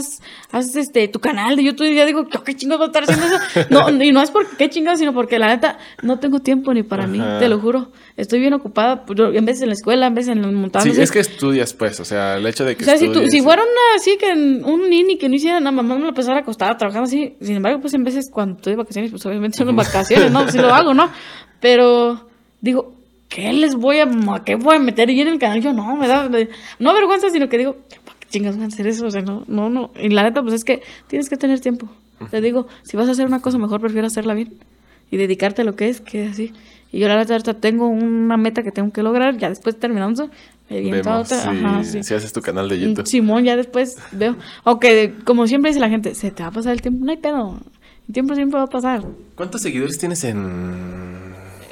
haz, 0.51 0.75
este, 0.75 1.07
tu 1.07 1.19
canal 1.19 1.55
de 1.55 1.63
YouTube. 1.63 1.91
Y 1.91 1.95
yo 1.95 2.05
digo, 2.05 2.27
¿qué 2.27 2.55
chingados 2.55 2.79
voy 2.79 2.85
a 2.85 2.87
estar 2.87 3.03
haciendo 3.03 3.25
eso? 3.27 3.67
no, 3.69 4.03
y 4.03 4.11
no 4.11 4.21
es 4.23 4.31
porque 4.31 4.57
qué 4.57 4.69
chingados, 4.71 4.99
sino 4.99 5.13
porque 5.13 5.37
la 5.37 5.47
neta 5.47 5.77
no 6.01 6.17
tengo 6.17 6.39
tiempo 6.39 6.73
ni 6.73 6.81
para 6.81 7.05
mí, 7.05 7.21
te 7.39 7.47
lo 7.47 7.59
juro. 7.59 7.91
Estoy 8.17 8.39
bien 8.39 8.53
ocupada, 8.53 9.05
pues, 9.05 9.19
en 9.19 9.45
vez 9.45 9.61
en 9.61 9.67
la 9.67 9.73
escuela, 9.73 10.07
en 10.07 10.15
vez 10.15 10.29
en 10.29 10.55
montando. 10.55 10.91
Sí, 10.91 10.99
es 10.99 11.11
que 11.11 11.19
estudias, 11.19 11.73
pues, 11.73 11.99
o 11.99 12.05
sea, 12.05 12.37
el 12.37 12.47
hecho 12.47 12.65
de 12.65 12.75
que 12.75 12.83
O 12.83 12.85
sea, 12.85 12.97
si, 12.97 13.07
si 13.29 13.41
fuera 13.41 13.61
una, 13.61 13.95
así, 13.97 14.17
que 14.17 14.31
un 14.33 14.89
nini 14.89 15.17
que 15.19 15.29
no 15.29 15.35
hiciera 15.35 15.59
nada, 15.59 15.71
mamá 15.71 15.93
me 15.93 16.01
lo 16.01 16.09
empezara 16.09 16.39
acostada 16.39 16.75
trabajando 16.75 17.05
así. 17.05 17.35
Sin 17.39 17.57
embargo, 17.57 17.81
pues, 17.81 17.93
en 17.93 18.03
veces 18.03 18.31
cuando 18.31 18.55
estoy 18.55 18.73
de 18.73 18.77
vacaciones, 18.77 19.11
pues, 19.11 19.23
obviamente 19.27 19.57
son 19.57 19.75
vacaciones, 19.75 20.31
¿no? 20.31 20.49
Sí 20.49 20.57
lo 20.57 20.73
hago, 20.73 20.95
¿no? 20.95 21.11
Pero, 21.59 22.27
digo, 22.61 22.94
¿qué 23.35 23.51
les 23.51 23.75
voy 23.75 23.99
a, 23.99 24.09
qué 24.45 24.55
voy 24.55 24.77
a 24.77 24.79
meter 24.79 25.11
yo 25.11 25.23
en 25.23 25.27
el 25.27 25.39
canal? 25.39 25.61
Yo 25.61 25.73
no, 25.73 25.97
me 25.97 26.07
da, 26.07 26.29
no 26.79 26.93
vergüenza, 26.93 27.29
sino 27.29 27.49
que 27.49 27.57
digo, 27.57 27.75
¿qué 27.89 28.27
chingas 28.29 28.55
van 28.55 28.63
a 28.63 28.67
hacer 28.67 28.87
eso? 28.87 29.05
O 29.05 29.11
sea, 29.11 29.21
no, 29.21 29.43
no, 29.47 29.69
no. 29.69 29.91
Y 30.01 30.07
la 30.07 30.23
neta, 30.23 30.41
pues 30.41 30.53
es 30.53 30.63
que 30.63 30.81
tienes 31.07 31.27
que 31.27 31.35
tener 31.35 31.59
tiempo. 31.59 31.89
Te 32.31 32.39
digo, 32.39 32.67
si 32.83 32.95
vas 32.95 33.09
a 33.09 33.11
hacer 33.11 33.25
una 33.25 33.41
cosa, 33.41 33.57
mejor 33.57 33.81
prefiero 33.81 34.07
hacerla 34.07 34.33
bien 34.33 34.53
y 35.11 35.17
dedicarte 35.17 35.63
a 35.63 35.65
lo 35.65 35.75
que 35.75 35.89
es, 35.89 35.99
que 35.99 36.27
así. 36.27 36.53
Y 36.93 36.99
yo 36.99 37.09
la 37.09 37.17
verdad 37.17 37.57
tengo 37.57 37.89
una 37.89 38.37
meta 38.37 38.63
que 38.63 38.71
tengo 38.71 38.93
que 38.93 39.03
lograr, 39.03 39.37
ya 39.37 39.49
después 39.49 39.77
terminamos, 39.77 40.17
me 40.69 40.81
Vemos, 40.91 41.29
otra. 41.29 41.51
Ajá, 41.51 41.83
sí. 41.83 42.03
Si 42.03 42.13
haces 42.13 42.31
tu 42.31 42.39
canal 42.39 42.69
de 42.69 42.79
YouTube. 42.79 43.05
Simón, 43.05 43.43
ya 43.43 43.57
después 43.57 43.97
veo. 44.13 44.37
Aunque, 44.63 45.13
como 45.25 45.45
siempre 45.45 45.71
dice 45.71 45.81
la 45.81 45.89
gente, 45.89 46.15
se 46.15 46.31
te 46.31 46.41
va 46.41 46.49
a 46.49 46.51
pasar 46.53 46.71
el 46.71 46.81
tiempo, 46.81 47.03
no 47.03 47.11
hay 47.11 47.17
pedo. 47.17 47.59
El 48.07 48.13
tiempo 48.13 48.33
siempre 48.33 48.59
va 48.59 48.63
a 48.63 48.69
pasar. 48.69 49.03
¿Cuántos 49.35 49.61
seguidores 49.61 49.97
tienes 49.97 50.23
en 50.23 51.24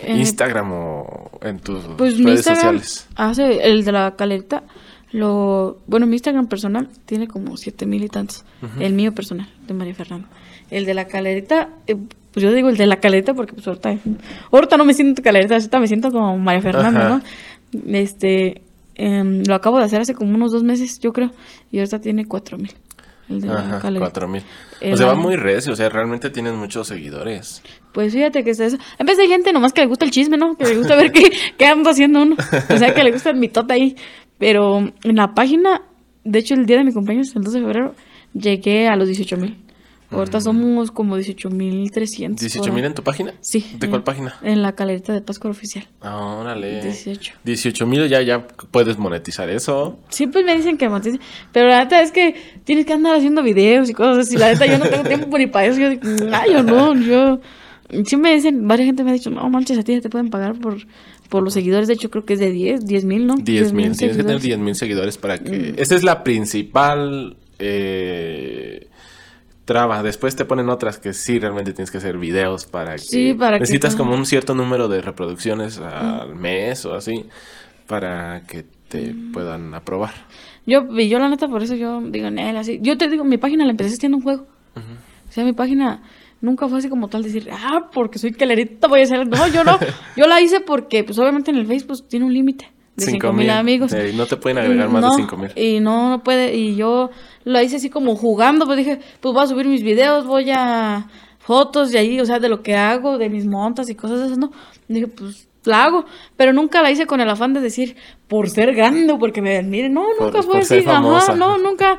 Instagram 0.07 0.71
o 0.71 1.31
en 1.41 1.59
tus 1.59 1.84
pues 1.97 2.17
redes 2.17 2.45
sociales? 2.45 3.07
Hace 3.15 3.69
el 3.69 3.84
de 3.85 3.91
la 3.91 4.15
caleta 4.15 4.63
Lo, 5.11 5.77
bueno, 5.88 6.05
mi 6.07 6.13
Instagram 6.13 6.47
personal 6.47 6.89
tiene 7.05 7.27
como 7.27 7.55
siete 7.57 7.85
mil 7.85 8.03
y 8.03 8.09
tantos. 8.09 8.43
El 8.80 8.93
mío 8.93 9.13
personal, 9.13 9.47
de 9.67 9.73
María 9.73 9.93
Fernanda. 9.93 10.27
El 10.71 10.85
de 10.85 10.93
la 10.93 11.05
calerita, 11.05 11.69
eh, 11.85 11.95
pues 12.31 12.43
yo 12.43 12.51
digo 12.51 12.69
el 12.69 12.77
de 12.77 12.88
la 12.88 12.97
calerita 12.97 13.34
porque 13.34 13.53
pues 13.53 13.67
ahorita, 13.67 13.95
ahorita 14.51 14.77
no 14.77 14.85
me 14.85 14.93
siento 14.93 15.21
calerita, 15.21 15.55
ahorita 15.55 15.80
me 15.80 15.88
siento 15.88 16.11
como 16.11 16.38
María 16.39 16.61
Fernanda, 16.61 17.09
¿no? 17.09 17.21
Este, 17.95 18.63
em, 18.95 19.43
lo 19.45 19.53
acabo 19.53 19.77
de 19.77 19.84
hacer 19.85 20.01
hace 20.01 20.15
como 20.15 20.34
unos 20.34 20.51
dos 20.51 20.63
meses, 20.63 20.99
yo 20.99 21.13
creo, 21.13 21.31
y 21.71 21.77
ahorita 21.77 21.99
tiene 21.99 22.25
cuatro 22.25 22.57
mil. 22.57 22.71
El 23.30 23.41
de 23.41 23.50
Ajá, 23.50 23.82
cuatro 23.98 24.28
mil. 24.28 24.44
O 24.91 24.98
sea, 24.98 25.08
va 25.08 25.16
muy 25.16 25.36
recio, 25.36 25.74
o 25.74 25.76
sea, 25.76 25.90
realmente 25.90 26.30
tienes 26.30 26.54
muchos 26.54 26.88
seguidores. 26.88 27.64
Pues 27.94 28.14
fíjate 28.14 28.44
que 28.44 28.52
es 28.52 28.60
eso. 28.60 28.78
En 29.00 29.06
vez 29.06 29.18
de 29.18 29.28
gente 29.28 29.54
nomás 29.54 29.72
que 29.72 29.82
le 29.82 29.88
gusta 29.88 30.06
el 30.06 30.12
chisme, 30.12 30.38
¿no? 30.38 30.56
Que 30.56 30.66
le 30.66 30.78
gusta 30.78 30.95
ver 30.95 31.12
qué, 31.12 31.32
qué 31.58 31.66
anda 31.66 31.91
haciendo 31.91 32.22
uno. 32.22 32.36
O 32.70 32.78
sea, 32.78 32.94
que 32.94 33.04
le 33.04 33.12
gusta 33.12 33.30
el 33.30 33.38
mitote 33.38 33.74
ahí. 33.74 33.95
Pero 34.38 34.80
en 34.80 35.16
la 35.16 35.34
página, 35.34 35.82
de 36.24 36.40
hecho, 36.40 36.54
el 36.56 36.66
día 36.66 36.78
de 36.78 36.84
mi 36.84 36.91
cumpleaños, 36.91 37.34
el 37.36 37.44
12 37.44 37.60
de 37.60 37.64
febrero, 37.64 37.95
llegué 38.34 38.88
a 38.88 38.95
los 38.95 39.08
18 39.08 39.38
mil. 39.38 39.62
Ahorita 40.14 40.41
somos 40.41 40.91
como 40.91 41.18
18.300. 41.18 42.38
¿18.000 42.38 42.85
en 42.85 42.94
tu 42.94 43.03
página? 43.03 43.34
Sí. 43.41 43.65
¿De 43.80 43.90
cuál 43.90 44.03
página? 44.03 44.35
En 44.41 44.61
la 44.61 44.73
calerita 44.73 45.14
de 45.14 45.22
Pascua 45.22 45.52
Oficial. 45.52 45.88
Ah, 46.02 46.38
órale. 46.40 46.81
18. 46.81 47.34
18.000 47.45 48.07
ya, 48.07 48.22
ya 48.22 48.48
puedes 48.72 48.98
monetizar 48.98 49.49
eso. 49.49 49.99
Sí, 50.10 50.27
pues 50.27 50.45
me 50.45 50.56
dicen 50.56 50.77
que 50.77 50.90
monetice. 50.90 51.19
Pero 51.52 51.69
la 51.69 51.84
neta 51.84 52.02
es 52.02 52.11
que 52.11 52.35
tienes 52.64 52.85
que 52.85 52.94
andar 52.94 53.15
haciendo 53.15 53.44
videos 53.44 53.90
y 53.90 53.94
cosas 53.94 54.27
así. 54.27 54.38
La 54.38 54.52
neta 54.52 54.65
yo 54.65 54.77
no 54.77 54.85
tengo 54.85 55.03
tiempo 55.03 55.38
ni 55.38 55.48
para 55.48 55.68
eso. 55.68 55.80
Yo 55.80 55.90
digo, 55.90 56.02
ay, 56.31 56.53
yo 56.53 56.64
no, 56.64 56.95
yo... 56.95 57.40
Sí 58.06 58.18
me 58.18 58.34
dicen, 58.34 58.68
varias 58.68 58.88
gente 58.88 59.03
me 59.03 59.11
ha 59.11 59.14
dicho, 59.14 59.30
no 59.30 59.48
manches, 59.49 59.77
a 59.77 59.84
ti 59.84 59.94
ya 59.94 60.02
te 60.02 60.10
pueden 60.10 60.31
pagar 60.31 60.56
por, 60.56 60.77
por 61.30 61.44
los 61.44 61.53
seguidores. 61.53 61.88
De 61.88 61.94
hecho, 61.94 62.10
creo 62.10 62.26
que 62.26 62.34
es 62.34 62.40
de 62.40 62.49
10, 62.49 62.88
10 62.88 63.06
mil, 63.06 63.27
¿no? 63.27 63.35
10 63.35 63.73
mil, 63.73 63.95
tienes 63.95 64.18
que 64.18 64.23
tener 64.23 64.41
10 64.41 64.57
mil 64.57 64.76
seguidores 64.76 65.18
para 65.18 65.38
que... 65.38 65.73
Mm. 65.73 65.73
Esa 65.77 65.95
es 65.95 66.03
la 66.03 66.23
principal... 66.23 67.35
Eh 67.60 68.88
traba. 69.65 70.03
Después 70.03 70.35
te 70.35 70.45
ponen 70.45 70.69
otras 70.69 70.98
que 70.98 71.14
sí 71.14 71.40
realmente 71.40 71.73
tienes 71.73 71.91
que 71.91 71.98
hacer 71.98 72.18
videos 72.18 72.65
para 72.65 72.94
que... 72.94 72.99
Sí, 72.99 73.34
para 73.34 73.60
Necesitas 73.60 73.95
como 73.95 74.15
un 74.15 74.26
cierto 74.26 74.56
número 74.56 74.88
de 74.88 75.02
reproducciones 75.02 75.80
al 75.80 76.35
mes 76.35 76.85
o 76.85 76.95
así 76.95 77.26
para 77.88 78.44
que 78.48 78.65
te 78.88 79.14
puedan 79.34 79.73
aprobar. 79.73 80.14
Yo, 80.65 80.85
y 80.98 81.10
yo 81.10 81.19
la 81.19 81.30
neta, 81.30 81.48
por 81.48 81.64
eso 81.64 81.76
yo 81.76 82.02
digo, 82.02 82.27
él 82.27 82.57
así. 82.57 82.80
Yo 82.81 82.98
te 82.98 83.10
digo, 83.10 83.23
mi 83.23 83.38
página 83.38 83.65
la 83.65 83.72
empecé 83.72 83.95
haciendo 83.95 84.18
un 84.18 84.23
juego. 84.23 84.48
O 84.76 85.31
sea, 85.31 85.44
mi 85.44 85.53
página 85.53 86.03
nunca 86.41 86.68
fue 86.68 86.77
así 86.77 86.90
como 86.90 87.07
tal 87.07 87.23
decir, 87.23 87.49
ah, 87.52 87.90
porque 87.91 88.19
soy 88.19 88.31
calerita 88.31 88.88
voy 88.88 89.02
a 89.02 89.03
hacer. 89.03 89.27
No, 89.27 89.48
yo 89.48 89.64
no. 89.64 89.77
yo 90.18 90.27
la 90.27 90.40
hice 90.41 90.60
porque, 90.60 91.03
pues 91.03 91.18
obviamente 91.19 91.52
en 91.52 91.57
el 91.57 91.68
Facebook 91.68 92.07
tiene 92.07 92.26
un 92.26 92.34
límite 92.34 92.73
de 92.95 93.06
cinco 93.06 93.34
mil 93.34 93.49
amigos. 93.49 93.94
y 93.94 94.15
no 94.15 94.26
te 94.26 94.38
pueden 94.38 94.60
agregar 94.60 94.90
más 94.90 95.03
de 95.03 95.22
cinco 95.22 95.38
mil. 95.38 95.52
Y 95.56 95.80
no, 95.80 96.10
no 96.10 96.24
puede, 96.24 96.56
y 96.56 96.76
yo 96.76 97.10
lo 97.44 97.61
hice 97.61 97.78
así 97.78 97.90
como 97.90 98.15
jugando, 98.15 98.65
pues 98.65 98.78
dije, 98.78 98.99
pues 99.20 99.34
voy 99.34 99.44
a 99.44 99.48
subir 99.48 99.68
mis 99.68 99.84
videos, 99.84 100.26
voy 100.26 100.52
a 100.52 101.07
fotos 101.40 101.91
de 101.91 101.99
ahí, 101.99 102.20
o 102.20 102.26
sea, 102.26 102.40
de 102.40 102.49
lo 102.49 102.61
que 102.61 102.76
hago, 102.76 103.18
de 103.18 103.30
mis 103.30 103.45
montas 103.45 103.90
y 103.90 103.95
cosas 103.95 104.20
de 104.20 104.26
esas, 104.28 104.38
¿no? 104.38 104.52
dije, 104.88 105.07
pues 105.07 105.48
la 105.65 105.86
hago, 105.86 106.06
pero 106.36 106.53
nunca 106.53 106.82
la 106.82 106.91
hice 106.91 107.06
con 107.06 107.22
el 107.22 107.30
afán 107.30 107.53
de 107.53 107.61
decir, 107.61 107.95
por 108.28 108.49
ser 108.49 108.74
grande 108.76 109.15
porque 109.20 109.41
me 109.41 109.57
admiren, 109.57 109.94
no, 109.94 110.06
nunca 110.20 110.41
fue 110.44 110.60
así, 110.60 110.84
ajá, 110.86 111.36
no, 111.36 111.57
nunca, 111.57 111.98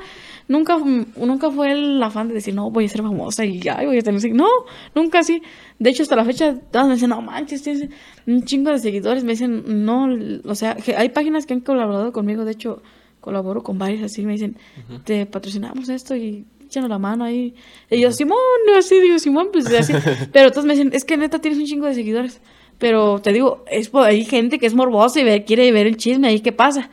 nunca, 0.49 0.79
nunca 0.79 1.51
fue 1.51 1.73
el 1.73 2.03
afán 2.03 2.29
de 2.29 2.35
decir, 2.35 2.55
no, 2.55 2.71
voy 2.71 2.87
a 2.87 2.89
ser 2.89 3.03
famosa 3.03 3.45
y 3.45 3.61
ya, 3.61 3.83
voy 3.85 3.99
a 3.99 4.03
tener, 4.03 4.23
no, 4.35 4.49
nunca 4.95 5.21
así, 5.21 5.43
de 5.79 5.91
hecho, 5.91 6.03
hasta 6.03 6.17
la 6.17 6.25
fecha, 6.25 6.57
todas 6.71 6.87
me 6.87 6.95
dicen, 6.95 7.11
no 7.11 7.23
manches, 7.23 7.63
tienes 7.63 7.89
un 8.27 8.43
chingo 8.45 8.71
de 8.71 8.79
seguidores, 8.79 9.25
me 9.25 9.33
dicen, 9.33 9.85
no, 9.85 10.09
o 10.45 10.55
sea, 10.55 10.77
hay 10.97 11.09
páginas 11.11 11.47
que 11.47 11.55
han 11.55 11.61
colaborado 11.61 12.13
conmigo, 12.13 12.45
de 12.45 12.53
hecho, 12.53 12.83
colaboro 13.21 13.63
con 13.63 13.79
varios 13.79 14.03
así, 14.03 14.25
me 14.27 14.33
dicen, 14.33 14.57
te 15.05 15.25
patrocinamos 15.27 15.89
esto 15.89 16.15
y 16.15 16.45
echan 16.67 16.89
la 16.89 16.99
mano 16.99 17.25
ahí. 17.25 17.55
Y 17.91 18.01
yo, 18.01 18.13
Simón, 18.13 18.39
así 18.77 19.01
digo, 19.01 19.19
Simón, 19.19 19.49
pues 19.53 19.67
así. 19.67 19.93
Pero 20.33 20.51
todos 20.51 20.67
me 20.67 20.75
dicen, 20.75 20.91
es 20.93 21.05
que 21.05 21.17
neta 21.17 21.39
tienes 21.39 21.59
un 21.59 21.67
chingo 21.67 21.87
de 21.87 21.95
seguidores. 21.95 22.41
Pero 22.79 23.21
te 23.21 23.33
digo, 23.33 23.65
es 23.71 23.91
hay 23.95 24.25
gente 24.25 24.59
que 24.59 24.67
es 24.67 24.75
morbosa 24.75 25.21
y 25.21 25.41
quiere 25.43 25.71
ver 25.73 25.87
el 25.87 25.97
chisme 25.97 26.29
ahí 26.29 26.41
qué 26.41 26.53
pasa. 26.53 26.91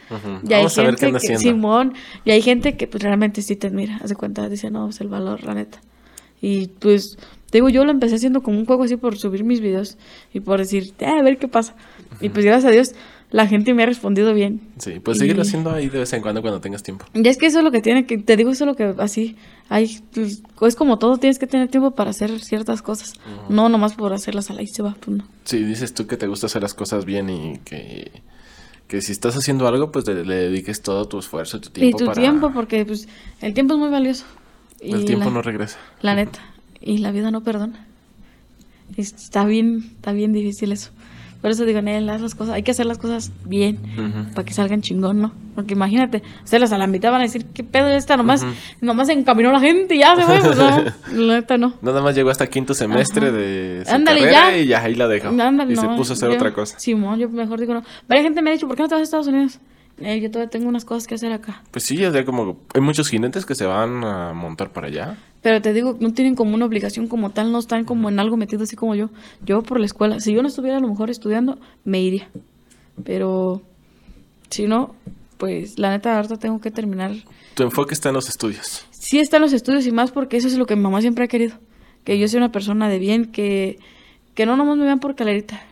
Y 0.47 0.53
hay 0.53 0.69
gente 0.69 1.11
que, 1.13 1.37
Simón, 1.37 1.93
y 2.23 2.31
hay 2.31 2.41
gente 2.41 2.77
que 2.77 2.87
pues 2.87 3.03
realmente 3.03 3.41
sí 3.41 3.55
te 3.55 3.67
admira, 3.67 3.99
hace 4.03 4.15
cuenta, 4.15 4.47
dice, 4.47 4.69
no, 4.69 4.89
es 4.89 5.01
el 5.01 5.07
valor, 5.07 5.43
la 5.43 5.55
neta. 5.55 5.79
Y 6.41 6.67
pues, 6.67 7.17
te 7.49 7.57
digo, 7.57 7.69
yo 7.69 7.83
lo 7.85 7.91
empecé 7.91 8.15
haciendo 8.15 8.41
como 8.41 8.57
un 8.57 8.65
juego 8.65 8.83
así 8.83 8.95
por 8.97 9.17
subir 9.17 9.43
mis 9.43 9.59
videos 9.59 9.97
y 10.33 10.39
por 10.39 10.59
decir, 10.59 10.93
eh, 10.99 11.05
a 11.05 11.21
ver 11.21 11.37
qué 11.37 11.47
pasa. 11.47 11.75
Y 12.19 12.29
pues 12.29 12.45
gracias 12.45 12.65
a 12.65 12.71
Dios, 12.71 12.95
la 13.31 13.47
gente 13.47 13.73
me 13.73 13.83
ha 13.83 13.85
respondido 13.85 14.33
bien. 14.33 14.61
Sí, 14.77 14.99
pues 14.99 15.17
seguirlo 15.17 15.41
haciendo 15.41 15.71
ahí 15.71 15.89
de 15.89 15.99
vez 15.99 16.11
en 16.13 16.21
cuando 16.21 16.41
cuando 16.41 16.59
tengas 16.59 16.83
tiempo. 16.83 17.05
Y 17.13 17.25
es 17.27 17.37
que 17.37 17.45
eso 17.45 17.59
es 17.59 17.63
lo 17.63 17.71
que 17.71 17.81
tiene 17.81 18.05
que, 18.05 18.17
te 18.17 18.35
digo, 18.35 18.51
eso 18.51 18.65
es 18.65 18.67
lo 18.67 18.75
que 18.75 18.93
así, 19.01 19.37
hay, 19.69 20.01
es 20.61 20.75
como 20.75 20.99
todo, 20.99 21.17
tienes 21.17 21.39
que 21.39 21.47
tener 21.47 21.69
tiempo 21.69 21.91
para 21.91 22.09
hacer 22.09 22.41
ciertas 22.41 22.81
cosas. 22.81 23.13
No 23.47 23.69
nomás 23.69 23.93
por 23.93 24.13
hacerlas 24.13 24.51
a 24.51 24.53
la 24.53 24.61
y 24.61 24.67
se 24.67 24.83
va, 24.83 24.95
pues 24.99 25.17
no. 25.17 25.23
Sí, 25.45 25.63
dices 25.63 25.93
tú 25.93 26.07
que 26.07 26.17
te 26.17 26.27
gusta 26.27 26.47
hacer 26.47 26.61
las 26.61 26.73
cosas 26.73 27.05
bien 27.05 27.29
y 27.29 27.59
que, 27.59 28.11
que 28.87 29.01
si 29.01 29.13
estás 29.13 29.37
haciendo 29.37 29.65
algo, 29.65 29.91
pues 29.91 30.05
le, 30.07 30.23
dediques 30.23 30.81
todo 30.81 31.07
tu 31.07 31.17
esfuerzo 31.17 31.57
y 31.57 31.61
tu 31.61 31.69
tiempo. 31.69 32.03
Y 32.03 32.05
tu 32.05 32.11
tiempo, 32.11 32.51
porque 32.53 32.85
pues 32.85 33.07
el 33.39 33.53
tiempo 33.53 33.75
es 33.75 33.79
muy 33.79 33.89
valioso. 33.89 34.25
el 34.81 35.05
tiempo 35.05 35.29
no 35.31 35.41
regresa. 35.41 35.77
La 36.01 36.15
neta. 36.15 36.39
Y 36.81 36.97
la 36.97 37.11
vida 37.11 37.31
no 37.31 37.41
perdona. 37.41 37.87
Está 38.97 39.45
bien, 39.45 39.91
está 39.95 40.11
bien 40.11 40.33
difícil 40.33 40.73
eso. 40.73 40.91
Por 41.41 41.49
eso 41.49 41.65
digo, 41.65 41.81
Nel, 41.81 42.07
haz 42.09 42.21
las 42.21 42.35
cosas, 42.35 42.53
hay 42.53 42.61
que 42.63 42.71
hacer 42.71 42.85
las 42.85 42.99
cosas 42.99 43.31
bien, 43.45 43.79
para 44.35 44.45
que 44.45 44.53
salgan 44.53 44.81
chingón, 44.81 45.21
¿no? 45.21 45.31
Porque 45.55 45.73
imagínate, 45.73 46.21
hacerlas 46.43 46.71
a 46.71 46.77
la 46.77 46.85
mitad 46.85 47.11
van 47.11 47.21
a 47.21 47.23
decir, 47.23 47.45
¿qué 47.53 47.63
pedo 47.63 47.87
esta? 47.89 48.15
Nomás, 48.15 48.45
nomás 48.79 49.09
encaminó 49.09 49.51
la 49.51 49.59
gente 49.59 49.95
y 49.95 49.99
ya 49.99 50.15
se 50.15 50.21
fue, 50.21 50.39
pues 50.39 50.57
no, 50.57 50.83
la 51.25 51.33
neta 51.35 51.57
no. 51.57 51.73
Nada 51.81 52.01
más 52.01 52.13
llegó 52.15 52.29
hasta 52.29 52.45
quinto 52.47 52.73
semestre 52.75 53.31
de 53.31 53.83
su 53.85 53.91
Ándale, 53.91 54.19
carrera 54.19 54.51
ya. 54.51 54.57
y 54.57 54.67
ya 54.67 54.83
ahí 54.83 54.95
la 54.95 55.07
dejó. 55.07 55.29
y 55.67 55.75
se 55.75 55.87
puso 55.89 56.13
a 56.13 56.15
hacer 56.15 56.29
otra 56.29 56.53
cosa. 56.53 56.79
Simón, 56.79 57.19
yo 57.19 57.27
mejor 57.27 57.59
digo 57.59 57.73
no. 57.73 57.83
Varias 58.07 58.25
gente 58.25 58.41
me 58.41 58.51
ha 58.51 58.53
dicho, 58.53 58.67
¿por 58.67 58.75
qué 58.75 58.83
no 58.83 58.89
te 58.89 58.95
vas 58.95 59.01
a 59.01 59.03
Estados 59.03 59.27
Unidos? 59.27 59.59
Eh, 59.99 60.19
yo 60.19 60.31
todavía 60.31 60.49
tengo 60.49 60.67
unas 60.67 60.85
cosas 60.85 61.07
que 61.07 61.15
hacer 61.15 61.31
acá. 61.31 61.63
Pues 61.71 61.85
sí, 61.85 61.97
ya 61.97 62.25
como 62.25 62.57
hay 62.73 62.81
muchos 62.81 63.09
jinetes 63.09 63.45
que 63.45 63.55
se 63.55 63.65
van 63.65 64.03
a 64.03 64.33
montar 64.33 64.71
para 64.71 64.87
allá. 64.87 65.17
Pero 65.41 65.61
te 65.61 65.73
digo, 65.73 65.97
no 65.99 66.13
tienen 66.13 66.35
como 66.35 66.55
una 66.55 66.65
obligación 66.65 67.07
como 67.07 67.31
tal, 67.31 67.51
no 67.51 67.59
están 67.59 67.85
como 67.85 68.09
en 68.09 68.19
algo 68.19 68.37
metido 68.37 68.63
así 68.63 68.75
como 68.75 68.95
yo. 68.95 69.09
Yo 69.43 69.63
por 69.63 69.79
la 69.79 69.85
escuela, 69.85 70.19
si 70.19 70.33
yo 70.33 70.41
no 70.41 70.47
estuviera 70.47 70.77
a 70.77 70.79
lo 70.79 70.87
mejor 70.87 71.09
estudiando, 71.09 71.59
me 71.83 72.01
iría. 72.01 72.29
Pero 73.03 73.61
si 74.49 74.67
no, 74.67 74.95
pues 75.37 75.79
la 75.79 75.89
neta 75.89 76.15
ahorita 76.15 76.37
tengo 76.37 76.61
que 76.61 76.71
terminar. 76.71 77.13
Tu 77.55 77.63
enfoque 77.63 77.93
está 77.93 78.09
en 78.09 78.15
los 78.15 78.29
estudios. 78.29 78.85
Sí 78.91 79.19
está 79.19 79.37
en 79.37 79.41
los 79.41 79.53
estudios 79.53 79.87
y 79.87 79.91
más 79.91 80.11
porque 80.11 80.37
eso 80.37 80.47
es 80.47 80.57
lo 80.57 80.65
que 80.65 80.75
mi 80.75 80.83
mamá 80.83 81.01
siempre 81.01 81.25
ha 81.25 81.27
querido. 81.27 81.57
Que 82.03 82.19
yo 82.19 82.27
sea 82.27 82.37
una 82.37 82.51
persona 82.51 82.89
de 82.89 82.99
bien, 82.99 83.25
que, 83.25 83.79
que 84.35 84.45
no 84.45 84.55
nomás 84.57 84.77
me 84.77 84.85
vean 84.85 84.99
por 84.99 85.15
calerita. 85.15 85.63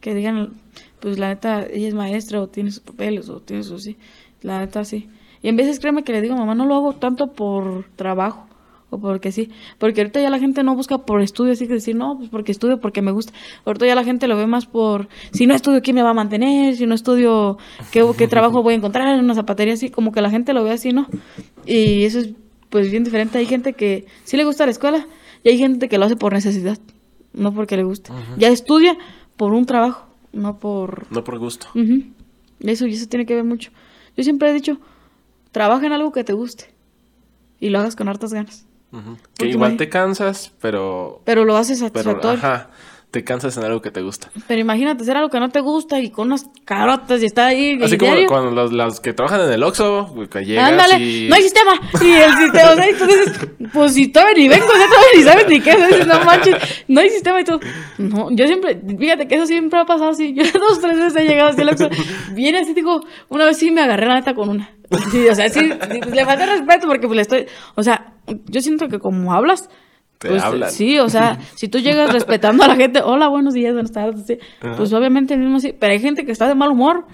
Que 0.00 0.14
digan, 0.14 0.54
pues 1.02 1.18
la 1.18 1.28
neta, 1.28 1.66
ella 1.68 1.88
es 1.88 1.94
maestra 1.94 2.40
o 2.40 2.46
tiene 2.46 2.70
sus 2.70 2.80
papeles 2.80 3.28
o 3.28 3.40
tiene 3.40 3.64
sus... 3.64 3.82
Sí, 3.82 3.96
la 4.40 4.60
neta 4.60 4.84
sí. 4.84 5.08
Y 5.42 5.48
en 5.48 5.56
veces 5.56 5.80
créeme 5.80 6.04
que 6.04 6.12
le 6.12 6.20
digo, 6.20 6.36
mamá, 6.36 6.54
no 6.54 6.64
lo 6.64 6.76
hago 6.76 6.92
tanto 6.92 7.32
por 7.32 7.84
trabajo 7.96 8.46
o 8.88 8.98
porque 8.98 9.32
sí. 9.32 9.50
Porque 9.78 10.02
ahorita 10.02 10.20
ya 10.20 10.30
la 10.30 10.38
gente 10.38 10.62
no 10.62 10.76
busca 10.76 10.98
por 10.98 11.20
estudio, 11.20 11.54
así 11.54 11.66
que 11.66 11.74
decir, 11.74 11.96
no, 11.96 12.16
pues 12.18 12.30
porque 12.30 12.52
estudio, 12.52 12.78
porque 12.78 13.02
me 13.02 13.10
gusta. 13.10 13.32
Ahorita 13.64 13.84
ya 13.84 13.96
la 13.96 14.04
gente 14.04 14.28
lo 14.28 14.36
ve 14.36 14.46
más 14.46 14.66
por, 14.66 15.08
si 15.32 15.46
no 15.46 15.54
estudio, 15.56 15.82
¿quién 15.82 15.96
me 15.96 16.04
va 16.04 16.10
a 16.10 16.14
mantener? 16.14 16.76
Si 16.76 16.86
no 16.86 16.94
estudio, 16.94 17.58
¿qué, 17.90 18.08
qué 18.16 18.28
trabajo 18.28 18.62
voy 18.62 18.74
a 18.74 18.76
encontrar 18.76 19.08
en 19.08 19.24
una 19.24 19.34
zapatería? 19.34 19.74
Así, 19.74 19.90
como 19.90 20.12
que 20.12 20.20
la 20.20 20.30
gente 20.30 20.52
lo 20.52 20.62
ve 20.62 20.70
así, 20.70 20.92
¿no? 20.92 21.08
Y 21.66 22.04
eso 22.04 22.20
es, 22.20 22.30
pues, 22.70 22.92
bien 22.92 23.02
diferente. 23.02 23.38
Hay 23.38 23.46
gente 23.46 23.72
que 23.72 24.06
sí 24.22 24.36
le 24.36 24.44
gusta 24.44 24.66
la 24.66 24.70
escuela 24.70 25.04
y 25.42 25.48
hay 25.48 25.58
gente 25.58 25.88
que 25.88 25.98
lo 25.98 26.04
hace 26.04 26.14
por 26.14 26.32
necesidad, 26.32 26.78
no 27.32 27.52
porque 27.52 27.76
le 27.76 27.82
guste. 27.82 28.12
Ya 28.38 28.48
estudia 28.48 28.96
por 29.36 29.54
un 29.54 29.66
trabajo, 29.66 30.11
no 30.32 30.58
por... 30.58 31.06
No 31.10 31.24
por 31.24 31.38
gusto. 31.38 31.68
Eso, 32.60 32.86
y 32.86 32.94
eso 32.94 33.06
tiene 33.08 33.26
que 33.26 33.34
ver 33.34 33.44
mucho. 33.44 33.70
Yo 34.16 34.24
siempre 34.24 34.50
he 34.50 34.52
dicho, 34.52 34.78
trabaja 35.50 35.86
en 35.86 35.92
algo 35.92 36.12
que 36.12 36.24
te 36.24 36.32
guste 36.32 36.66
y 37.60 37.70
lo 37.70 37.78
hagas 37.78 37.96
con 37.96 38.08
hartas 38.08 38.32
ganas. 38.32 38.66
Que 39.38 39.46
igual 39.46 39.76
te 39.76 39.88
cansas, 39.88 40.52
pero... 40.60 41.22
Pero 41.24 41.44
lo 41.44 41.56
haces 41.56 41.78
satisfactorio. 41.78 42.20
Pero, 42.20 42.32
ajá, 42.34 42.70
te 43.12 43.24
cansas 43.24 43.54
en 43.58 43.64
algo 43.64 43.82
que 43.82 43.90
te 43.90 44.00
gusta. 44.00 44.30
Pero 44.48 44.58
imagínate 44.58 45.02
hacer 45.02 45.18
algo 45.18 45.28
que 45.28 45.38
no 45.38 45.50
te 45.50 45.60
gusta 45.60 46.00
y 46.00 46.10
con 46.10 46.28
unas 46.28 46.46
carotas 46.64 47.22
y 47.22 47.26
está 47.26 47.46
ahí. 47.46 47.78
Así 47.82 47.98
como 47.98 48.14
cuando 48.26 48.50
los, 48.50 48.72
los, 48.72 49.00
que 49.00 49.12
trabajan 49.12 49.42
en 49.42 49.52
el 49.52 49.62
Oxxo, 49.62 50.14
llegas 50.40 50.70
Ándale, 50.70 50.98
y... 50.98 51.28
no 51.28 51.34
hay 51.36 51.42
sistema. 51.42 51.72
Y 52.00 52.10
el 52.10 52.34
sistema, 52.38 52.70
o 52.70 52.74
sea, 52.74 52.88
entonces, 52.88 53.48
pues 53.70 53.92
si 53.92 54.08
todavía 54.08 54.34
ni 54.34 54.48
vengo, 54.48 54.64
ya 54.66 54.86
todavía 54.86 55.10
ni 55.14 55.22
sabes 55.24 55.46
ni 55.46 55.60
qué. 55.60 55.72
Entonces, 55.72 56.06
no 56.06 56.24
manches, 56.24 56.84
no 56.88 57.00
hay 57.02 57.10
sistema 57.10 57.40
y 57.42 57.44
tú. 57.44 57.60
No, 57.98 58.30
yo 58.30 58.46
siempre, 58.46 58.80
fíjate 58.98 59.28
que 59.28 59.34
eso 59.34 59.46
siempre 59.46 59.78
ha 59.78 59.84
pasado 59.84 60.10
así. 60.10 60.32
Yo 60.32 60.44
dos 60.58 60.80
tres 60.80 60.96
veces 60.96 61.16
he 61.16 61.28
llegado 61.28 61.50
así 61.50 61.60
al 61.60 61.68
Oxxo. 61.68 61.90
Viene 62.32 62.60
así, 62.60 62.72
digo, 62.72 63.02
una 63.28 63.44
vez 63.44 63.58
sí 63.58 63.70
me 63.70 63.82
agarré 63.82 64.06
la 64.06 64.14
neta 64.14 64.34
con 64.34 64.48
una. 64.48 64.70
Sí, 65.10 65.28
o 65.28 65.34
sea, 65.34 65.50
sí, 65.50 65.70
pues, 65.78 66.14
le 66.14 66.24
falta 66.24 66.46
respeto 66.46 66.86
porque 66.86 67.06
pues 67.06 67.16
le 67.16 67.22
estoy, 67.22 67.46
o 67.74 67.82
sea, 67.82 68.14
yo 68.46 68.60
siento 68.62 68.88
que 68.88 68.98
como 68.98 69.34
hablas, 69.34 69.68
te 70.22 70.28
pues, 70.28 70.42
hablan. 70.42 70.70
Sí, 70.70 70.98
o 70.98 71.08
sea, 71.08 71.38
si 71.56 71.68
tú 71.68 71.80
llegas 71.80 72.12
respetando 72.12 72.62
a 72.62 72.68
la 72.68 72.76
gente, 72.76 73.00
hola, 73.02 73.28
buenos 73.28 73.54
días, 73.54 73.72
buenas 73.72 73.92
tardes, 73.92 74.38
pues 74.76 74.92
obviamente 74.92 75.36
mismo 75.36 75.58
sí, 75.58 75.74
pero 75.78 75.92
hay 75.92 76.00
gente 76.00 76.24
que 76.24 76.32
está 76.32 76.46
de 76.48 76.54
mal 76.54 76.70
humor 76.70 77.04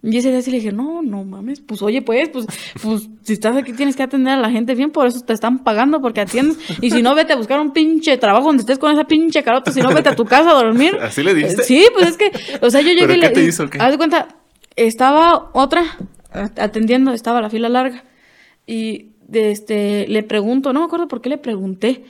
Y 0.00 0.16
ese 0.16 0.30
día 0.30 0.40
sí 0.42 0.50
le 0.52 0.58
dije, 0.58 0.72
no, 0.72 1.02
no 1.02 1.24
mames, 1.24 1.60
pues 1.60 1.82
oye, 1.82 2.02
pues, 2.02 2.28
pues, 2.28 2.46
pues, 2.80 3.08
si 3.22 3.32
estás 3.32 3.56
aquí 3.56 3.72
tienes 3.72 3.96
que 3.96 4.04
atender 4.04 4.34
a 4.34 4.36
la 4.36 4.50
gente 4.50 4.74
bien, 4.76 4.90
por 4.90 5.08
eso 5.08 5.20
te 5.20 5.32
están 5.32 5.64
pagando, 5.64 6.00
porque 6.00 6.20
atiendes. 6.20 6.58
Y 6.80 6.90
si 6.90 7.02
no, 7.02 7.14
vete 7.14 7.32
a 7.32 7.36
buscar 7.36 7.60
un 7.60 7.72
pinche 7.72 8.16
trabajo 8.16 8.46
donde 8.46 8.60
estés 8.60 8.78
con 8.78 8.92
esa 8.92 9.04
pinche 9.04 9.42
carota, 9.42 9.72
si 9.72 9.80
no, 9.80 9.92
vete 9.92 10.08
a 10.08 10.16
tu 10.16 10.24
casa 10.24 10.50
a 10.50 10.54
dormir. 10.54 10.96
¿Así 11.02 11.22
le 11.22 11.34
dijiste? 11.34 11.64
Sí, 11.64 11.84
pues 11.92 12.08
es 12.08 12.16
que, 12.16 12.30
o 12.60 12.70
sea, 12.70 12.80
yo 12.80 12.88
llegué 12.94 13.06
¿Pero 13.06 13.14
y 13.14 13.20
qué 13.20 13.28
le. 13.28 13.34
te 13.34 13.44
hizo, 13.44 13.68
qué? 13.68 13.78
Haz 13.80 13.90
de 13.90 13.96
cuenta, 13.96 14.28
estaba 14.76 15.50
otra 15.52 15.84
atendiendo, 16.32 17.12
estaba 17.12 17.40
la 17.40 17.50
fila 17.50 17.68
larga. 17.68 18.04
Y 18.66 19.12
de 19.32 19.50
este, 19.50 20.06
le 20.08 20.22
pregunto, 20.22 20.72
no 20.72 20.80
me 20.80 20.86
acuerdo 20.86 21.08
por 21.08 21.20
qué 21.20 21.28
le 21.28 21.38
pregunté. 21.38 22.04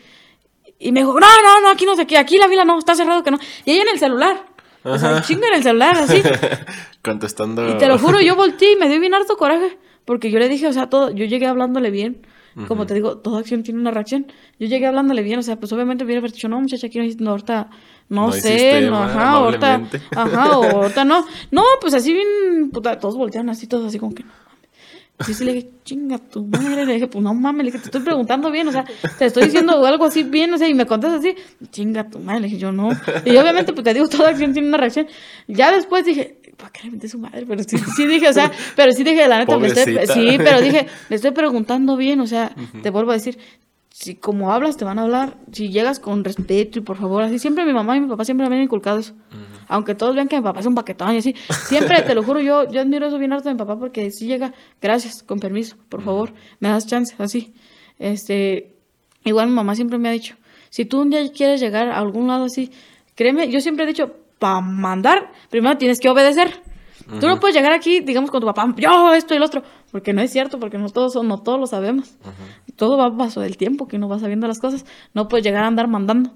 Y 0.82 0.92
me 0.92 1.00
dijo, 1.00 1.12
no, 1.12 1.42
no, 1.42 1.60
no, 1.60 1.68
aquí 1.70 1.86
no 1.86 1.94
sé 1.94 2.06
qué, 2.06 2.18
aquí 2.18 2.38
la 2.38 2.48
fila 2.48 2.64
no, 2.64 2.78
está 2.78 2.94
cerrado 2.94 3.22
que 3.22 3.30
no. 3.30 3.38
Y 3.64 3.72
ella 3.72 3.82
en 3.82 3.88
el 3.88 3.98
celular. 3.98 4.46
O 4.84 4.98
sea, 4.98 5.22
chinga 5.22 5.46
en 5.48 5.54
el 5.54 5.62
celular, 5.62 5.96
así. 5.96 6.20
Contestando. 7.02 7.68
Y 7.70 7.78
te 7.78 7.86
lo 7.86 7.98
juro, 7.98 8.20
yo 8.20 8.34
volteé 8.36 8.72
y 8.72 8.76
me 8.76 8.88
dio 8.88 8.98
bien 8.98 9.14
harto 9.14 9.36
coraje. 9.36 9.78
Porque 10.04 10.32
yo 10.32 10.40
le 10.40 10.48
dije, 10.48 10.66
o 10.66 10.72
sea, 10.72 10.88
todo, 10.88 11.10
yo 11.10 11.24
llegué 11.24 11.46
hablándole 11.46 11.90
bien. 11.90 12.26
Como 12.68 12.84
te 12.84 12.92
digo, 12.92 13.16
toda 13.16 13.40
acción 13.40 13.62
tiene 13.62 13.80
una 13.80 13.92
reacción. 13.92 14.26
Yo 14.58 14.66
llegué 14.66 14.86
hablándole 14.86 15.22
bien, 15.22 15.38
o 15.38 15.42
sea, 15.42 15.56
pues 15.56 15.72
obviamente 15.72 16.04
hubiera 16.04 16.20
dicho, 16.20 16.48
no, 16.48 16.60
muchacha, 16.60 16.88
aquí 16.88 16.98
no, 16.98 17.04
no, 17.18 17.30
ahorita, 17.30 17.70
no, 18.10 18.26
No 18.26 18.32
sé, 18.32 18.82
no, 18.82 19.02
ajá, 19.02 19.30
ahorita, 19.30 19.80
ajá, 20.14 20.42
ahorita 20.52 21.04
no. 21.06 21.24
No, 21.50 21.62
pues 21.80 21.94
así 21.94 22.12
bien, 22.12 22.70
puta, 22.70 22.98
todos 22.98 23.16
voltearon 23.16 23.48
así, 23.48 23.66
todos 23.66 23.86
así 23.86 23.98
como 23.98 24.14
que, 24.14 24.22
no 24.22 24.30
mames. 25.18 25.28
Y 25.28 25.34
sí 25.34 25.44
le 25.44 25.52
dije, 25.52 25.70
chinga 25.84 26.18
tu 26.18 26.44
madre, 26.44 26.84
le 26.84 26.94
dije, 26.94 27.06
pues 27.06 27.22
no 27.22 27.34
mames, 27.34 27.64
le 27.64 27.70
dije, 27.70 27.78
te 27.78 27.86
estoy 27.86 28.02
preguntando 28.02 28.50
bien, 28.50 28.68
o 28.68 28.72
sea, 28.72 28.84
te 29.18 29.26
estoy 29.26 29.44
diciendo 29.44 29.84
algo 29.86 30.04
así 30.04 30.22
bien, 30.22 30.52
o 30.52 30.58
sea, 30.58 30.68
y 30.68 30.74
me 30.74 30.86
contestas 30.86 31.20
así, 31.20 31.34
chinga 31.70 32.08
tu 32.08 32.18
madre, 32.18 32.40
le 32.40 32.46
dije, 32.48 32.58
yo 32.58 32.72
no. 32.72 32.90
Y 33.24 33.36
obviamente, 33.36 33.72
pues 33.72 33.84
te 33.84 33.94
digo, 33.94 34.08
toda 34.08 34.30
acción 34.30 34.52
tiene 34.52 34.68
una 34.68 34.78
reacción. 34.78 35.06
Ya 35.48 35.72
después 35.72 36.04
dije, 36.04 36.38
¿para 36.56 36.70
qué 36.70 36.84
le 36.84 36.90
metes 36.92 37.10
su 37.10 37.18
madre? 37.18 37.44
Pero 37.46 37.62
sí, 37.62 37.78
sí 37.78 38.06
dije, 38.06 38.28
o 38.28 38.32
sea, 38.32 38.50
pero 38.76 38.92
sí 38.92 39.04
dije, 39.04 39.26
la 39.28 39.38
neta, 39.38 39.56
le 39.56 39.68
estoy, 39.68 39.98
sí, 40.06 40.38
pero 40.38 40.60
dije, 40.60 40.86
le 41.08 41.16
estoy 41.16 41.30
preguntando 41.32 41.96
bien, 41.96 42.20
o 42.20 42.26
sea, 42.26 42.54
te 42.82 42.90
vuelvo 42.90 43.10
a 43.10 43.14
decir, 43.14 43.38
si 43.90 44.14
como 44.14 44.52
hablas 44.52 44.76
te 44.76 44.84
van 44.84 44.98
a 44.98 45.02
hablar, 45.02 45.36
si 45.52 45.68
llegas 45.68 46.00
con 46.00 46.24
respeto 46.24 46.78
y 46.78 46.82
por 46.82 46.96
favor, 46.96 47.22
así 47.22 47.38
siempre 47.38 47.64
mi 47.64 47.72
mamá 47.72 47.96
y 47.96 48.00
mi 48.00 48.08
papá 48.08 48.24
siempre 48.24 48.48
me 48.48 48.56
han 48.56 48.62
inculcado 48.62 48.98
eso. 48.98 49.14
Aunque 49.72 49.94
todos 49.94 50.14
vean 50.14 50.28
que 50.28 50.36
mi 50.36 50.42
papá 50.42 50.60
es 50.60 50.66
un 50.66 50.74
paquetón 50.74 51.14
y 51.14 51.18
así, 51.18 51.34
siempre 51.66 52.02
te 52.02 52.14
lo 52.14 52.22
juro, 52.22 52.40
yo, 52.40 52.70
yo 52.70 52.82
admiro 52.82 53.06
eso 53.06 53.16
bien 53.16 53.32
harto 53.32 53.48
de 53.48 53.54
mi 53.54 53.58
papá 53.58 53.78
porque 53.78 54.10
si 54.10 54.26
llega, 54.26 54.52
gracias, 54.82 55.22
con 55.22 55.40
permiso, 55.40 55.76
por 55.88 56.02
favor, 56.02 56.34
me 56.60 56.68
das 56.68 56.86
chance, 56.86 57.14
así. 57.16 57.54
Este, 57.98 58.76
igual 59.24 59.48
mi 59.48 59.54
mamá 59.54 59.74
siempre 59.74 59.96
me 59.96 60.10
ha 60.10 60.12
dicho, 60.12 60.36
si 60.68 60.84
tú 60.84 61.00
un 61.00 61.08
día 61.08 61.20
quieres 61.32 61.58
llegar 61.58 61.88
a 61.88 61.96
algún 61.96 62.28
lado 62.28 62.44
así, 62.44 62.70
créeme, 63.14 63.48
yo 63.48 63.62
siempre 63.62 63.84
he 63.84 63.86
dicho, 63.86 64.14
para 64.38 64.60
mandar, 64.60 65.32
primero 65.48 65.78
tienes 65.78 66.00
que 66.00 66.10
obedecer. 66.10 66.50
Tú 67.18 67.26
no 67.26 67.40
puedes 67.40 67.56
llegar 67.56 67.72
aquí, 67.72 68.00
digamos, 68.00 68.30
con 68.30 68.40
tu 68.40 68.46
papá, 68.46 68.72
yo 68.76 69.14
esto 69.14 69.34
y 69.34 69.38
lo 69.38 69.46
otro, 69.46 69.62
porque 69.90 70.12
no 70.12 70.20
es 70.20 70.30
cierto, 70.30 70.60
porque 70.60 70.76
no 70.78 70.90
todos, 70.90 71.14
no 71.24 71.38
todos 71.38 71.58
lo 71.58 71.66
sabemos. 71.66 72.16
Todo 72.76 72.96
va 72.96 73.14
paso 73.16 73.40
del 73.40 73.56
tiempo, 73.56 73.88
que 73.88 73.96
uno 73.96 74.08
va 74.08 74.18
sabiendo 74.18 74.46
las 74.46 74.60
cosas. 74.60 74.84
No 75.14 75.28
puedes 75.28 75.44
llegar 75.44 75.64
a 75.64 75.66
andar 75.66 75.88
mandando. 75.88 76.30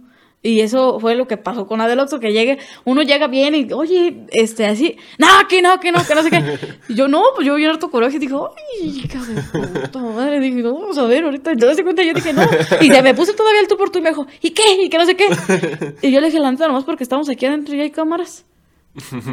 Y 0.46 0.60
eso 0.60 1.00
fue 1.00 1.16
lo 1.16 1.26
que 1.26 1.36
pasó 1.36 1.66
con 1.66 1.80
Adeloxo, 1.80 2.20
que 2.20 2.32
llegue, 2.32 2.58
uno 2.84 3.02
llega 3.02 3.26
bien 3.26 3.54
y, 3.54 3.72
oye, 3.72 4.26
este, 4.30 4.64
así, 4.66 4.96
no, 5.18 5.26
que 5.48 5.60
no, 5.60 5.80
que 5.80 5.90
no, 5.90 6.04
que 6.06 6.14
no 6.14 6.22
sé 6.22 6.30
qué. 6.30 6.58
Y 6.88 6.94
yo, 6.94 7.08
no, 7.08 7.22
pues 7.34 7.44
yo 7.46 7.56
vi 7.56 7.64
harto 7.64 7.90
coraje 7.90 8.16
y 8.16 8.20
digo, 8.20 8.50
ay, 8.80 9.02
de 9.02 9.80
puta 9.80 9.98
madre, 9.98 10.38
dije, 10.38 10.62
no, 10.62 10.74
vamos 10.74 10.96
a 10.98 11.02
ver 11.04 11.24
ahorita. 11.24 11.50
Entonces, 11.50 11.82
cuenta, 11.82 12.04
yo 12.04 12.14
dije, 12.14 12.32
no. 12.32 12.42
Y 12.80 12.88
se 12.90 13.02
me 13.02 13.12
puso 13.14 13.32
todavía 13.34 13.60
el 13.60 13.66
tú 13.66 13.76
por 13.76 13.90
tú 13.90 13.98
y 13.98 14.02
me 14.02 14.10
dijo, 14.10 14.24
¿y 14.40 14.50
qué? 14.50 14.62
¿Y 14.84 14.88
que 14.88 14.98
no 14.98 15.04
sé 15.06 15.16
qué? 15.16 15.26
Y 16.02 16.12
yo 16.12 16.20
le 16.20 16.26
dije, 16.28 16.38
la 16.38 16.52
neta, 16.52 16.68
nomás 16.68 16.84
porque 16.84 17.02
estamos 17.02 17.28
aquí 17.28 17.44
adentro 17.46 17.74
y 17.74 17.80
hay 17.80 17.90
cámaras. 17.90 18.44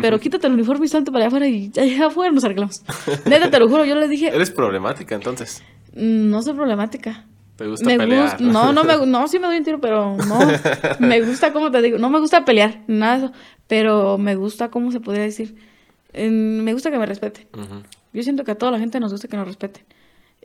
Pero 0.01 0.19
quítate 0.19 0.47
el 0.47 0.53
uniforme 0.53 0.85
y 0.87 0.89
salte 0.89 1.11
para 1.11 1.25
allá 1.25 1.27
afuera 1.27 1.47
y 1.47 1.71
allá 1.79 2.07
afuera 2.07 2.31
nos 2.31 2.43
arreglamos. 2.43 2.81
Neta, 3.25 3.51
te 3.51 3.59
lo 3.59 3.69
juro, 3.69 3.85
yo 3.85 3.95
le 3.95 4.07
dije, 4.07 4.27
Eres 4.29 4.49
problemática, 4.51 5.15
entonces. 5.15 5.61
"Mm, 5.93 6.29
no 6.31 6.41
soy 6.41 6.53
problemática. 6.53 7.25
¿Te 7.55 7.67
gusta 7.67 7.85
Me 7.85 7.97
pelear? 7.97 8.41
no, 8.41 8.73
no 8.73 8.83
me 8.83 9.05
no, 9.05 9.27
sí 9.27 9.37
me 9.39 9.47
doy 9.47 9.57
un 9.57 9.63
tiro, 9.63 9.79
pero 9.79 10.17
no, 10.17 10.39
me 10.99 11.21
gusta, 11.21 11.53
como 11.53 11.69
te 11.71 11.81
digo, 11.81 11.97
no 11.97 12.09
me 12.09 12.19
gusta 12.19 12.45
pelear, 12.45 12.81
nada 12.87 13.19
de 13.19 13.25
eso, 13.25 13.33
pero 13.67 14.17
me 14.17 14.35
gusta, 14.35 14.69
¿cómo 14.69 14.91
se 14.91 14.99
podría 14.99 15.23
decir? 15.23 15.55
Eh, 16.13 16.29
me 16.29 16.73
gusta 16.73 16.91
que 16.91 16.97
me 16.97 17.05
respeten. 17.05 17.47
Ujú. 17.53 17.83
Yo 18.13 18.23
siento 18.23 18.43
que 18.43 18.51
a 18.51 18.55
toda 18.55 18.71
la 18.71 18.79
gente 18.79 18.99
nos 18.99 19.11
gusta 19.11 19.27
que 19.27 19.37
nos 19.37 19.47
respeten. 19.47 19.83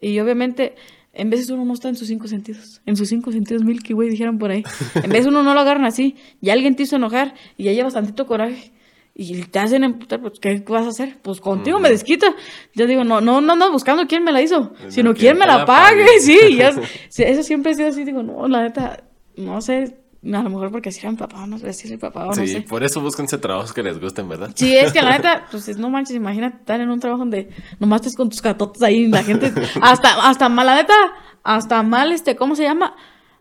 Y 0.01 0.19
obviamente, 0.21 0.77
en 1.13 1.31
veces 1.31 1.51
uno 1.51 1.65
no 1.65 1.75
está 1.75 1.89
en 1.89 1.97
sus 1.97 2.09
cinco 2.09 2.29
sentidos. 2.29 2.81
En 2.87 2.97
sus 2.97 3.09
cinco 3.09 3.33
sentidos 3.33 3.65
Milky 3.65 3.93
Way, 3.95 4.11
dijeron 4.11 4.39
por 4.39 4.51
ahí. 4.51 4.65
En 4.95 5.11
veces 5.11 5.27
uno 5.27 5.43
no 5.43 5.55
lo 5.55 5.61
agarran 5.61 5.85
así. 5.85 6.17
Y 6.41 6.51
alguien 6.51 6.77
te 6.77 6.85
hizo 6.85 6.97
enojar 6.97 7.35
y 7.57 7.65
ya 7.65 7.73
llevas 7.73 7.95
tantito 7.95 8.27
coraje. 8.27 8.73
Y 9.21 9.43
te 9.47 9.59
hacen 9.59 9.83
emputar, 9.83 10.21
pues, 10.21 10.39
¿qué 10.39 10.63
vas 10.69 10.87
a 10.87 10.91
hacer? 10.91 11.19
Pues 11.21 11.41
contigo 11.41 11.81
me 11.81 11.89
desquita. 11.91 12.33
Yo 12.73 12.87
digo, 12.87 13.03
no, 13.03 13.21
no, 13.21 13.41
no 13.41 13.55
ando 13.55 13.73
buscando 13.73 14.07
quién 14.07 14.23
me 14.23 14.31
la 14.31 14.41
hizo, 14.41 14.73
sino 14.91 15.13
quién 15.13 15.37
me 15.37 15.45
la 15.45 15.65
pague. 15.67 16.07
Sí, 16.21 16.39
ya- 16.57 16.73
eso 17.25 17.43
siempre 17.43 17.73
ha 17.73 17.75
sido 17.75 17.89
así. 17.89 18.05
Digo, 18.05 18.23
no, 18.23 18.47
la 18.47 18.63
neta, 18.63 19.03
no 19.37 19.61
sé, 19.61 19.97
a 20.25 20.43
lo 20.43 20.51
mejor 20.51 20.71
porque 20.71 20.93
si 20.93 21.01
era 21.01 21.11
mi 21.11 21.17
papá, 21.17 21.49
no 21.49 21.59
sé 21.59 21.73
si 21.73 21.97
papá 21.97 22.27
o 22.27 22.29
no 22.29 22.35
Sí, 22.35 22.47
sé. 22.47 22.61
por 22.63 22.85
eso 22.85 23.01
búsquense 23.01 23.39
trabajos 23.39 23.73
que 23.73 23.83
les 23.83 23.99
gusten, 24.01 24.29
¿verdad? 24.29 24.51
Sí, 24.55 24.77
es 24.77 24.93
que 24.93 25.03
la 25.03 25.11
neta, 25.11 25.47
pues 25.51 25.69
es- 25.69 25.79
no 25.79 25.91
manches, 25.91 26.15
imagínate 26.15 26.59
estar 26.59 26.81
en 26.81 26.89
un 26.89 27.01
trabajo 27.01 27.19
donde 27.21 27.49
nomás 27.81 28.03
estés 28.03 28.15
con 28.17 28.29
tus 28.29 28.41
catotes 28.41 28.83
ahí, 28.85 29.09
la 29.09 29.25
gente, 29.25 29.53
hasta, 29.83 30.29
hasta 30.29 30.49
mal, 30.49 30.67
la 30.67 30.77
neta, 30.77 30.95
hasta 31.43 31.83
mal, 31.83 32.13
este, 32.13 32.37
¿cómo 32.37 32.55
se 32.55 32.63
llama? 32.63 32.95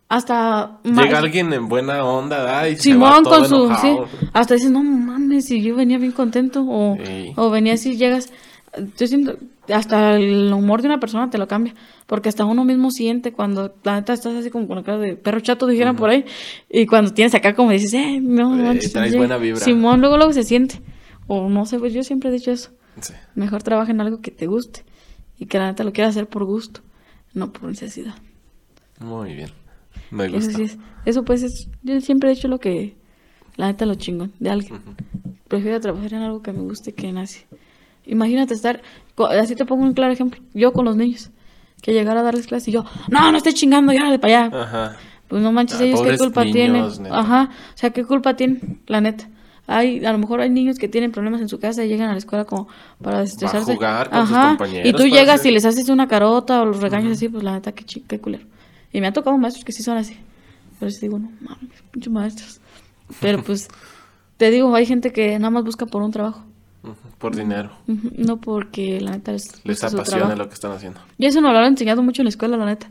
Hasta 0.10 0.80
Llega 0.84 1.20
alguien 1.20 1.52
en 1.52 1.68
buena 1.68 2.04
onda, 2.06 2.60
ay, 2.62 2.78
se 2.78 2.96
va 2.96 3.18
Simón 3.18 3.24
todo 3.24 3.40
con 3.40 3.50
su, 3.50 3.76
sí, 3.82 3.98
hasta 4.32 4.54
dices, 4.54 4.72
no 4.72 4.82
mames, 4.82 5.46
si 5.46 5.62
yo 5.62 5.76
venía 5.76 5.98
bien 5.98 6.14
contento, 6.14 6.64
o, 6.66 6.98
Sí. 7.04 7.34
o 7.36 7.50
venía 7.50 7.74
así, 7.74 7.98
llegas, 7.98 8.32
yo 8.98 9.06
siento, 9.06 9.36
hasta 9.68 10.16
el 10.16 10.54
humor 10.54 10.82
de 10.82 10.88
una 10.88 11.02
persona 11.02 11.30
te 11.30 11.38
lo 11.38 11.50
cambia, 11.50 11.74
porque 12.06 12.30
hasta 12.30 12.46
uno 12.46 12.64
mismo 12.64 12.90
siente 12.90 13.34
cuando, 13.34 13.76
la 13.84 13.96
neta, 13.96 14.14
estás 14.14 14.34
así 14.36 14.50
como 14.50 14.66
con 14.66 14.78
la 14.78 14.84
cara 14.84 14.98
de 14.98 15.18
perro 15.18 15.42
chato, 15.42 15.68
dijeran 15.68 15.98
por 15.98 16.10
ahí, 16.10 16.24
y 16.70 16.86
cuando 16.86 17.12
tienes 17.14 17.36
acá 17.36 17.54
como 17.54 17.72
dices, 17.72 17.94
eh, 17.94 18.20
no, 18.22 18.58
Eh, 18.58 18.64
manches, 18.64 18.94
traes 18.94 19.14
buena 19.14 19.36
vibra. 19.38 19.60
Simón, 19.60 20.00
luego, 20.00 20.16
luego 20.16 20.32
se 20.32 20.44
siente, 20.44 20.80
o 21.28 21.50
no 21.50 21.66
sé, 21.66 21.80
pues 21.80 21.92
yo 21.94 22.02
siempre 22.06 22.30
he 22.30 22.32
dicho 22.32 22.52
eso. 22.52 22.70
Sí. 23.02 23.14
Mejor 23.36 23.62
trabaja 23.62 23.92
en 23.92 24.00
algo 24.00 24.22
que 24.22 24.32
te 24.32 24.48
guste 24.48 24.86
y 25.38 25.48
que 25.48 25.58
la 25.60 25.68
neta 25.68 25.84
lo 25.84 25.92
quieras 25.92 26.12
hacer 26.12 26.28
por 26.30 26.46
gusto, 26.46 26.80
no 27.34 27.52
por 27.52 27.64
necesidad. 27.70 28.16
Muy 29.02 29.34
bien. 29.36 29.50
Me 30.12 30.26
Eso 30.26 30.52
sí 30.52 30.64
es. 30.64 30.78
Eso 31.06 31.24
pues 31.24 31.44
es. 31.44 31.70
Yo 31.84 32.00
siempre 32.02 32.30
he 32.30 32.34
hecho 32.34 32.48
lo 32.48 32.60
que. 32.60 32.96
La 33.56 33.68
neta 33.68 33.86
lo 33.86 33.96
chingón 33.96 34.32
de 34.40 34.50
alguien. 34.50 34.80
Prefiero 35.48 35.80
trabajar 35.80 36.14
en 36.14 36.22
algo 36.22 36.42
que 36.42 36.52
me 36.52 36.60
guste 36.60 36.94
que 36.94 37.08
en 37.08 37.18
así. 37.18 37.42
Imagínate 38.06 38.54
estar. 38.54 38.82
Así 39.40 39.56
te 39.56 39.66
pongo 39.66 39.84
un 39.84 39.94
claro 39.94 40.14
ejemplo. 40.14 40.42
Yo 40.54 40.74
con 40.74 40.86
los 40.86 40.96
niños. 40.96 41.32
Que 41.82 41.94
llegara 41.94 42.22
a 42.22 42.24
darles 42.24 42.48
clase 42.48 42.70
y 42.72 42.74
yo. 42.74 42.86
No, 43.10 43.32
no 43.32 43.38
esté 43.38 43.54
chingando, 43.54 43.94
ya 43.94 44.10
de 44.10 44.20
para 44.20 44.46
allá. 44.48 44.62
Ajá. 44.64 44.98
Pues 45.28 45.42
no 45.44 45.52
manches, 45.52 45.80
Ah, 45.82 45.84
ellos 45.84 46.02
qué 46.02 46.18
culpa 46.18 46.42
niños, 46.44 46.54
tienen. 46.56 47.04
neta. 47.04 47.20
Ajá. 47.20 47.50
O 47.52 47.78
sea, 47.78 47.90
qué 47.92 48.04
culpa 48.06 48.36
tienen, 48.36 48.80
la 48.88 49.02
neta. 49.02 49.30
Hay, 49.68 50.06
a 50.06 50.12
lo 50.14 50.18
mejor 50.18 50.40
hay 50.40 50.50
niños 50.50 50.78
que 50.80 50.88
tienen 50.88 51.12
problemas 51.12 51.42
en 51.42 51.50
su 51.50 51.60
casa 51.60 51.84
y 51.84 51.90
llegan 51.90 52.10
a 52.10 52.14
la 52.14 52.18
escuela 52.20 52.46
como 52.46 52.68
para 53.04 53.20
desestresarse. 53.20 53.74
jugar 53.76 54.10
con 54.10 54.26
sus 54.28 54.36
Ajá. 54.36 54.50
compañeros, 54.52 54.88
y 54.88 54.92
tú 54.94 54.98
para 55.00 55.10
llegas 55.10 55.36
hacer- 55.42 55.52
y 55.52 55.54
les 55.56 55.66
haces 55.66 55.90
una 55.90 56.08
carota 56.08 56.62
o 56.62 56.66
los 56.66 56.80
regañas 56.82 57.12
así, 57.14 57.28
pues 57.28 57.44
la 57.44 57.52
neta, 57.54 57.74
qué, 57.74 57.84
qué 58.08 58.20
culero. 58.20 58.46
Y 58.92 59.02
me 59.02 59.08
han 59.08 59.14
tocado 59.14 59.38
maestros 59.38 59.66
que 59.66 59.72
sí 59.72 59.84
son 59.84 59.98
así. 59.98 60.18
Pero 60.80 60.92
sí 60.92 61.00
digo, 61.02 61.20
no 61.20 61.30
mames, 61.42 61.84
pinches 61.92 62.12
maestros. 62.12 62.62
Pero 63.20 63.42
pues, 63.44 63.68
te 64.38 64.50
digo, 64.52 64.74
hay 64.76 64.86
gente 64.86 65.12
que 65.12 65.38
nada 65.40 65.50
más 65.50 65.64
busca 65.64 65.86
por 65.86 66.02
un 66.02 66.12
trabajo. 66.12 66.44
Por 67.18 67.36
dinero. 67.36 67.72
No 67.88 68.38
porque 68.38 69.02
la 69.02 69.12
neta 69.12 69.34
es 69.34 69.66
Les 69.66 69.84
apasiona 69.84 70.36
lo 70.36 70.48
que 70.48 70.54
están 70.54 70.72
haciendo. 70.72 71.02
Y 71.18 71.26
eso 71.26 71.42
nos 71.42 71.52
lo 71.52 71.58
han 71.60 71.66
enseñado 71.66 72.04
mucho 72.04 72.22
en 72.22 72.26
la 72.26 72.30
escuela, 72.30 72.56
la 72.58 72.66
neta. 72.66 72.90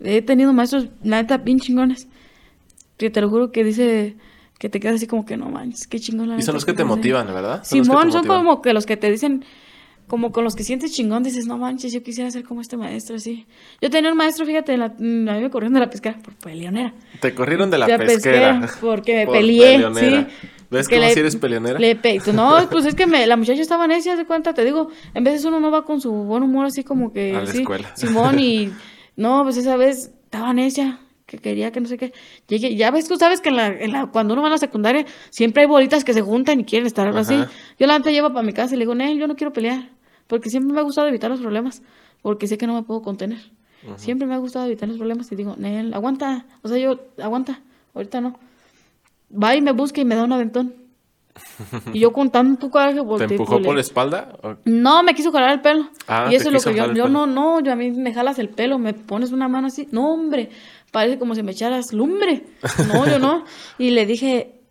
He 0.00 0.20
tenido 0.22 0.52
maestros, 0.52 0.88
la 1.02 1.22
neta, 1.22 1.38
bien 1.38 1.58
chingones. 1.58 2.06
Que 2.98 3.10
te 3.10 3.20
lo 3.20 3.30
juro 3.30 3.50
que 3.50 3.64
dice 3.64 4.16
que 4.58 4.68
te 4.68 4.78
quedas 4.78 4.96
así 4.96 5.08
como 5.08 5.24
que 5.26 5.36
no 5.36 5.48
manches, 5.48 5.88
qué 5.88 5.98
chingón 5.98 6.28
la 6.28 6.36
Y 6.36 6.42
son 6.42 6.46
neta, 6.48 6.52
los 6.52 6.64
que 6.64 6.72
te 6.72 6.84
no 6.84 6.90
sé. 6.90 6.96
motivan, 6.96 7.26
¿verdad? 7.26 7.64
Son 7.64 7.78
los 7.78 7.88
que 7.88 7.92
Simón, 7.92 8.06
te 8.06 8.12
son 8.12 8.26
como 8.26 8.62
que 8.62 8.72
los 8.72 8.86
que 8.86 8.96
te 8.96 9.10
dicen, 9.10 9.44
como 10.12 10.30
con 10.30 10.44
los 10.44 10.54
que 10.54 10.62
sientes 10.62 10.92
chingón, 10.92 11.22
dices, 11.22 11.46
no 11.46 11.56
manches, 11.56 11.90
yo 11.90 12.02
quisiera 12.02 12.30
ser 12.30 12.44
como 12.44 12.60
este 12.60 12.76
maestro, 12.76 13.16
así. 13.16 13.46
Yo 13.80 13.88
tenía 13.88 14.10
un 14.10 14.16
maestro, 14.18 14.44
fíjate, 14.44 14.76
la, 14.76 14.88
mm, 14.98 15.26
a 15.30 15.32
mí 15.36 15.40
me 15.40 15.48
corrieron 15.48 15.72
de 15.72 15.80
la 15.80 15.88
pesquera 15.88 16.18
por 16.22 16.34
peleonera. 16.34 16.92
Te 17.18 17.34
corrieron 17.34 17.70
de 17.70 17.78
la 17.78 17.86
De 17.86 17.96
pesquera. 17.98 18.68
porque 18.82 19.14
me 19.16 19.24
Por 19.24 19.36
peleé, 19.36 19.72
peleonera. 19.76 20.28
sí. 20.42 20.48
¿Ves 20.70 20.86
Que 20.86 20.96
cómo 20.96 21.08
le- 21.08 21.14
si 21.14 21.20
eres 21.20 21.36
peleonera? 21.36 21.78
Le 21.78 21.96
pe- 21.96 22.20
no, 22.34 22.58
pues 22.70 22.84
es 22.84 22.94
que 22.94 23.06
me, 23.06 23.26
la 23.26 23.38
muchacha 23.38 23.62
estaba 23.62 23.86
necia, 23.86 24.14
de 24.14 24.26
cuenta, 24.26 24.52
te 24.52 24.66
digo, 24.66 24.90
en 25.14 25.24
veces 25.24 25.46
uno 25.46 25.60
no 25.60 25.70
va 25.70 25.86
con 25.86 25.98
su 26.02 26.12
buen 26.12 26.42
humor 26.42 26.66
así 26.66 26.84
como 26.84 27.10
que... 27.10 27.34
A 27.34 27.40
la 27.44 27.50
escuela. 27.50 27.96
Simón 27.96 28.38
y... 28.38 28.70
No, 29.16 29.42
pues 29.44 29.56
esa 29.56 29.76
vez 29.78 30.10
estaba 30.24 30.52
necia, 30.52 30.98
que 31.24 31.38
quería 31.38 31.72
que 31.72 31.80
no 31.80 31.88
sé 31.88 31.96
qué. 31.96 32.12
Llegué, 32.48 32.76
ya 32.76 32.90
ves, 32.90 33.08
tú 33.08 33.16
sabes 33.16 33.40
que 33.40 33.48
en 33.48 33.56
la, 33.56 33.66
en 33.68 33.92
la, 33.92 34.06
cuando 34.08 34.34
uno 34.34 34.42
va 34.42 34.48
a 34.48 34.50
la 34.52 34.58
secundaria 34.58 35.06
siempre 35.30 35.62
hay 35.62 35.68
bolitas 35.68 36.04
que 36.04 36.12
se 36.12 36.20
juntan 36.20 36.60
y 36.60 36.64
quieren 36.64 36.86
estar 36.86 37.06
algo 37.06 37.18
así. 37.18 37.36
Yo 37.78 37.86
la 37.86 37.94
antes 37.94 38.12
llevo 38.12 38.28
para 38.34 38.42
mi 38.42 38.52
casa 38.52 38.74
y 38.74 38.78
le 38.78 38.84
digo, 38.84 38.94
Nel, 38.94 39.18
yo 39.18 39.26
no 39.26 39.36
quiero 39.36 39.52
pelear, 39.54 39.90
porque 40.32 40.48
siempre 40.48 40.72
me 40.72 40.80
ha 40.80 40.82
gustado 40.82 41.08
evitar 41.08 41.30
los 41.30 41.40
problemas, 41.40 41.82
porque 42.22 42.46
sé 42.46 42.56
que 42.56 42.66
no 42.66 42.72
me 42.72 42.84
puedo 42.84 43.02
contener. 43.02 43.50
Siempre 43.96 44.26
me 44.26 44.34
ha 44.34 44.38
gustado 44.38 44.64
evitar 44.64 44.88
los 44.88 44.96
problemas 44.96 45.30
y 45.30 45.36
digo, 45.36 45.56
Nel, 45.58 45.92
aguanta, 45.92 46.46
o 46.62 46.68
sea, 46.68 46.78
yo, 46.78 47.00
aguanta, 47.22 47.60
ahorita 47.92 48.22
no. 48.22 48.38
Va 49.30 49.54
y 49.54 49.60
me 49.60 49.72
busca 49.72 50.00
y 50.00 50.06
me 50.06 50.14
da 50.14 50.24
un 50.24 50.32
aventón. 50.32 50.74
Y 51.92 51.98
yo 51.98 52.14
con 52.14 52.30
tanto 52.30 52.70
coraje. 52.70 52.98
¿Te 53.18 53.34
empujó 53.34 53.60
por 53.60 53.74
la 53.74 53.82
espalda? 53.82 54.38
No, 54.64 55.02
me 55.02 55.12
quiso 55.12 55.30
jalar 55.32 55.52
el 55.52 55.60
pelo. 55.60 55.90
Ah, 56.08 56.28
y 56.30 56.34
eso 56.34 56.48
es 56.48 56.54
lo 56.54 56.72
que 56.72 56.78
yo, 56.78 56.94
yo 56.94 57.08
no, 57.10 57.26
no, 57.26 57.60
yo 57.60 57.70
a 57.70 57.76
mí 57.76 57.90
me 57.90 58.14
jalas 58.14 58.38
el 58.38 58.48
pelo, 58.48 58.78
me 58.78 58.94
pones 58.94 59.32
una 59.32 59.48
mano 59.48 59.66
así. 59.66 59.86
No, 59.92 60.14
hombre, 60.14 60.48
parece 60.92 61.18
como 61.18 61.34
si 61.34 61.42
me 61.42 61.52
echaras 61.52 61.92
lumbre. 61.92 62.46
No, 62.88 63.06
yo 63.06 63.18
no. 63.18 63.44
Y 63.76 63.90
le 63.90 64.06
dije, 64.06 64.62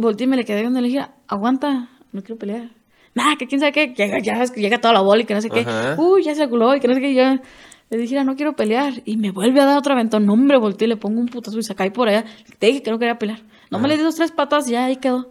volteé 0.00 0.24
y 0.24 0.28
me 0.30 0.36
le 0.36 0.44
quedé 0.44 0.62
viendo 0.62 0.80
y 0.80 0.82
le 0.82 0.88
dije, 0.88 1.06
aguanta, 1.28 1.90
no 2.10 2.22
quiero 2.22 2.40
pelear. 2.40 2.75
Nada, 3.16 3.34
que 3.36 3.46
quién 3.46 3.60
sabe 3.60 3.72
qué, 3.72 3.94
llega, 3.96 4.18
ya, 4.18 4.44
llega 4.44 4.78
toda 4.78 4.92
la 4.92 5.00
bola 5.00 5.22
y 5.22 5.24
que 5.24 5.32
no 5.32 5.40
sé 5.40 5.48
qué. 5.48 5.66
Uy, 5.96 6.22
ya 6.22 6.34
se 6.34 6.46
culó 6.48 6.76
y 6.76 6.80
que 6.80 6.86
no 6.86 6.94
sé 6.94 7.00
qué. 7.00 7.14
Ya. 7.14 7.40
Le 7.88 7.96
dije, 7.96 8.22
no 8.22 8.36
quiero 8.36 8.54
pelear. 8.54 8.92
Y 9.06 9.16
me 9.16 9.30
vuelve 9.30 9.58
a 9.60 9.64
dar 9.64 9.78
otra 9.78 9.94
aventón. 9.94 10.26
No, 10.26 10.34
hombre, 10.34 10.58
volteé 10.58 10.86
y 10.86 10.90
le 10.90 10.96
pongo 10.96 11.18
un 11.18 11.26
putazo 11.26 11.58
y 11.58 11.62
se 11.62 11.74
cae 11.74 11.90
por 11.90 12.08
allá. 12.08 12.26
Te 12.58 12.66
dije 12.66 12.82
que 12.82 12.90
no 12.90 12.98
quería 12.98 13.18
pelear. 13.18 13.40
No 13.70 13.78
me 13.78 13.88
le 13.88 13.96
di 13.96 14.02
dos, 14.02 14.16
tres 14.16 14.32
patas 14.32 14.68
y 14.68 14.72
ya 14.72 14.84
ahí 14.84 14.96
quedó. 14.96 15.30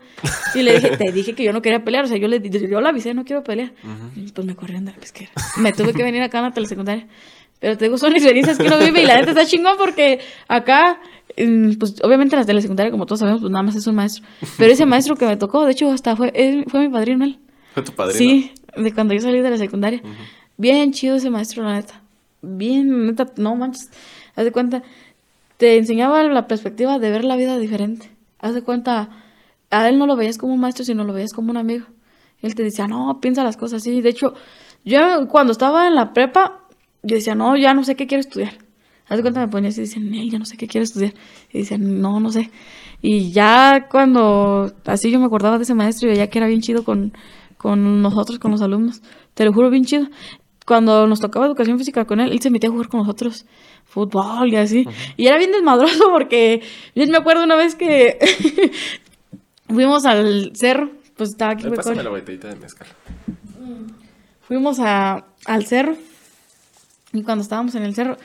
Y 0.55 0.63
le 0.63 0.73
dije, 0.73 0.97
te 0.97 1.11
dije 1.11 1.35
que 1.35 1.43
yo 1.43 1.53
no 1.53 1.61
quería 1.61 1.83
pelear. 1.83 2.05
O 2.05 2.07
sea, 2.07 2.17
yo 2.17 2.27
le 2.27 2.41
yo 2.41 2.81
la 2.81 2.89
avisé, 2.89 3.13
no 3.13 3.23
quiero 3.23 3.43
pelear. 3.43 3.71
Y 4.15 4.31
pues 4.31 4.47
me 4.47 4.55
corrieron 4.55 4.85
de 4.85 4.91
la 4.91 4.97
pesquera. 4.97 5.29
Me 5.57 5.71
tuve 5.71 5.93
que 5.93 6.01
venir 6.01 6.23
acá 6.23 6.39
a 6.39 6.41
la 6.41 6.51
telesecundaria. 6.51 7.07
Pero 7.59 7.77
te 7.77 7.85
digo, 7.85 7.99
son 7.99 8.13
experiencias 8.13 8.57
que 8.57 8.65
uno 8.65 8.79
vive 8.79 9.03
y 9.03 9.05
la 9.05 9.17
gente 9.17 9.31
está 9.31 9.45
chingón 9.45 9.77
porque 9.77 10.19
acá, 10.47 10.99
pues 11.35 12.01
obviamente 12.03 12.35
en 12.35 12.39
la 12.41 12.45
telesecundaria, 12.45 12.91
como 12.91 13.05
todos 13.05 13.19
sabemos, 13.19 13.41
pues 13.41 13.51
nada 13.51 13.63
más 13.63 13.75
es 13.75 13.85
un 13.85 13.95
maestro. 13.95 14.25
Pero 14.57 14.73
ese 14.73 14.85
maestro 14.85 15.15
que 15.15 15.25
me 15.27 15.37
tocó, 15.37 15.65
de 15.65 15.71
hecho, 15.71 15.91
hasta 15.91 16.15
fue, 16.15 16.65
fue 16.67 16.79
mi 16.81 16.89
padrino 16.89 17.25
él. 17.25 17.39
¿Fue 17.75 17.83
tu 17.83 17.91
padrino? 17.91 18.17
Sí, 18.17 18.53
de 18.77 18.93
cuando 18.93 19.13
yo 19.13 19.19
salí 19.19 19.41
de 19.41 19.49
la 19.49 19.57
secundaria. 19.57 20.01
Bien 20.55 20.93
chido 20.93 21.17
ese 21.17 21.29
maestro, 21.29 21.61
la 21.61 21.73
neta. 21.73 22.01
Bien, 22.41 23.07
neta, 23.07 23.29
no 23.35 23.53
manches. 23.57 23.91
Haz 24.33 24.45
de 24.45 24.53
cuenta, 24.53 24.81
te 25.57 25.75
enseñaba 25.75 26.23
la 26.23 26.47
perspectiva 26.47 26.99
de 26.99 27.11
ver 27.11 27.25
la 27.25 27.35
vida 27.35 27.57
diferente. 27.57 28.09
Haz 28.39 28.53
de 28.53 28.61
cuenta, 28.61 29.09
a 29.71 29.89
él 29.89 29.99
no 29.99 30.07
lo 30.07 30.15
veías 30.15 30.37
como 30.37 30.53
un 30.53 30.61
maestro, 30.61 30.85
sino 30.85 31.03
lo 31.03 31.11
veías 31.11 31.33
como 31.33 31.51
un 31.51 31.57
amigo. 31.57 31.85
Él 32.41 32.55
te 32.55 32.63
decía, 32.63 32.87
no, 32.87 33.19
piensa 33.19 33.43
las 33.43 33.57
cosas 33.57 33.81
así. 33.81 33.99
De 33.99 34.07
hecho, 34.07 34.35
yo 34.85 35.27
cuando 35.27 35.51
estaba 35.51 35.85
en 35.85 35.95
la 35.95 36.13
prepa, 36.13 36.61
yo 37.03 37.17
decía, 37.17 37.35
no, 37.35 37.57
ya 37.57 37.73
no 37.73 37.83
sé 37.83 37.97
qué 37.97 38.07
quiero 38.07 38.21
estudiar. 38.21 38.53
Haz 39.09 39.17
de 39.17 39.21
cuenta 39.21 39.41
me 39.41 39.49
ponía 39.49 39.69
así 39.69 39.81
y 39.81 39.83
decían, 39.83 40.13
ya 40.13 40.39
no 40.39 40.45
sé 40.45 40.55
qué 40.55 40.69
quiero 40.69 40.85
estudiar. 40.85 41.13
Y 41.51 41.59
decían, 41.59 41.99
no, 41.99 42.21
no 42.21 42.31
sé. 42.31 42.51
Y 43.01 43.31
ya 43.31 43.89
cuando 43.91 44.73
así 44.85 45.11
yo 45.11 45.19
me 45.19 45.25
acordaba 45.25 45.57
de 45.57 45.63
ese 45.63 45.73
maestro 45.73 46.07
y 46.07 46.11
veía 46.11 46.29
que 46.29 46.39
era 46.39 46.47
bien 46.47 46.61
chido 46.61 46.85
con, 46.85 47.11
con 47.65 48.03
nosotros, 48.03 48.37
con 48.37 48.51
los 48.51 48.61
alumnos. 48.61 49.01
Te 49.33 49.43
lo 49.43 49.51
juro, 49.51 49.71
bien 49.71 49.85
chido. 49.85 50.05
Cuando 50.67 51.07
nos 51.07 51.19
tocaba 51.19 51.47
educación 51.47 51.79
física 51.79 52.05
con 52.05 52.19
él, 52.19 52.31
él 52.31 52.39
se 52.39 52.51
metía 52.51 52.69
a 52.69 52.71
jugar 52.71 52.89
con 52.89 52.99
nosotros 52.99 53.47
fútbol 53.85 54.53
y 54.53 54.55
así. 54.55 54.87
Y 55.17 55.25
era 55.25 55.39
bien 55.39 55.51
desmadroso 55.51 56.11
porque 56.11 56.61
yo 56.93 57.07
me 57.07 57.17
acuerdo 57.17 57.43
una 57.43 57.55
vez 57.55 57.73
que 57.73 58.19
fuimos 59.67 60.05
al 60.05 60.55
cerro, 60.55 60.91
pues 61.17 61.31
estaba 61.31 61.53
aquí. 61.53 61.67
Pásame 61.71 62.03
la 62.03 62.11
botellita 62.11 62.49
de 62.49 62.55
mezcal. 62.55 62.87
Fuimos 64.41 64.77
a, 64.79 65.25
al 65.45 65.65
cerro 65.65 65.97
y 67.13 67.23
cuando 67.23 67.41
estábamos 67.41 67.73
en 67.73 67.81
el 67.81 67.95
cerro, 67.95 68.17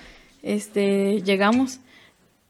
este, 0.43 1.23
llegamos 1.23 1.81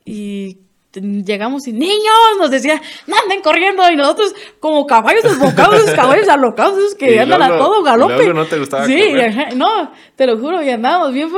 y 0.04 0.58
llegamos 0.92 1.68
y 1.68 1.72
niños 1.72 2.14
nos 2.38 2.50
decía, 2.50 2.80
anden 3.22 3.42
corriendo 3.42 3.88
y 3.90 3.96
nosotros 3.96 4.34
como 4.58 4.86
caballos 4.86 5.22
desbocados, 5.22 5.90
caballos 5.92 6.28
alocados, 6.28 6.78
esos 6.78 6.94
que 6.94 7.20
andan 7.20 7.42
a 7.42 7.58
todo 7.58 7.82
galope. 7.82 8.32
no 8.32 8.46
te 8.46 8.58
gustaba 8.58 8.86
Sí, 8.86 9.12
no, 9.56 9.92
te 10.16 10.26
lo 10.26 10.38
juro, 10.38 10.62
y 10.62 10.70
andábamos 10.70 11.12
bien 11.12 11.30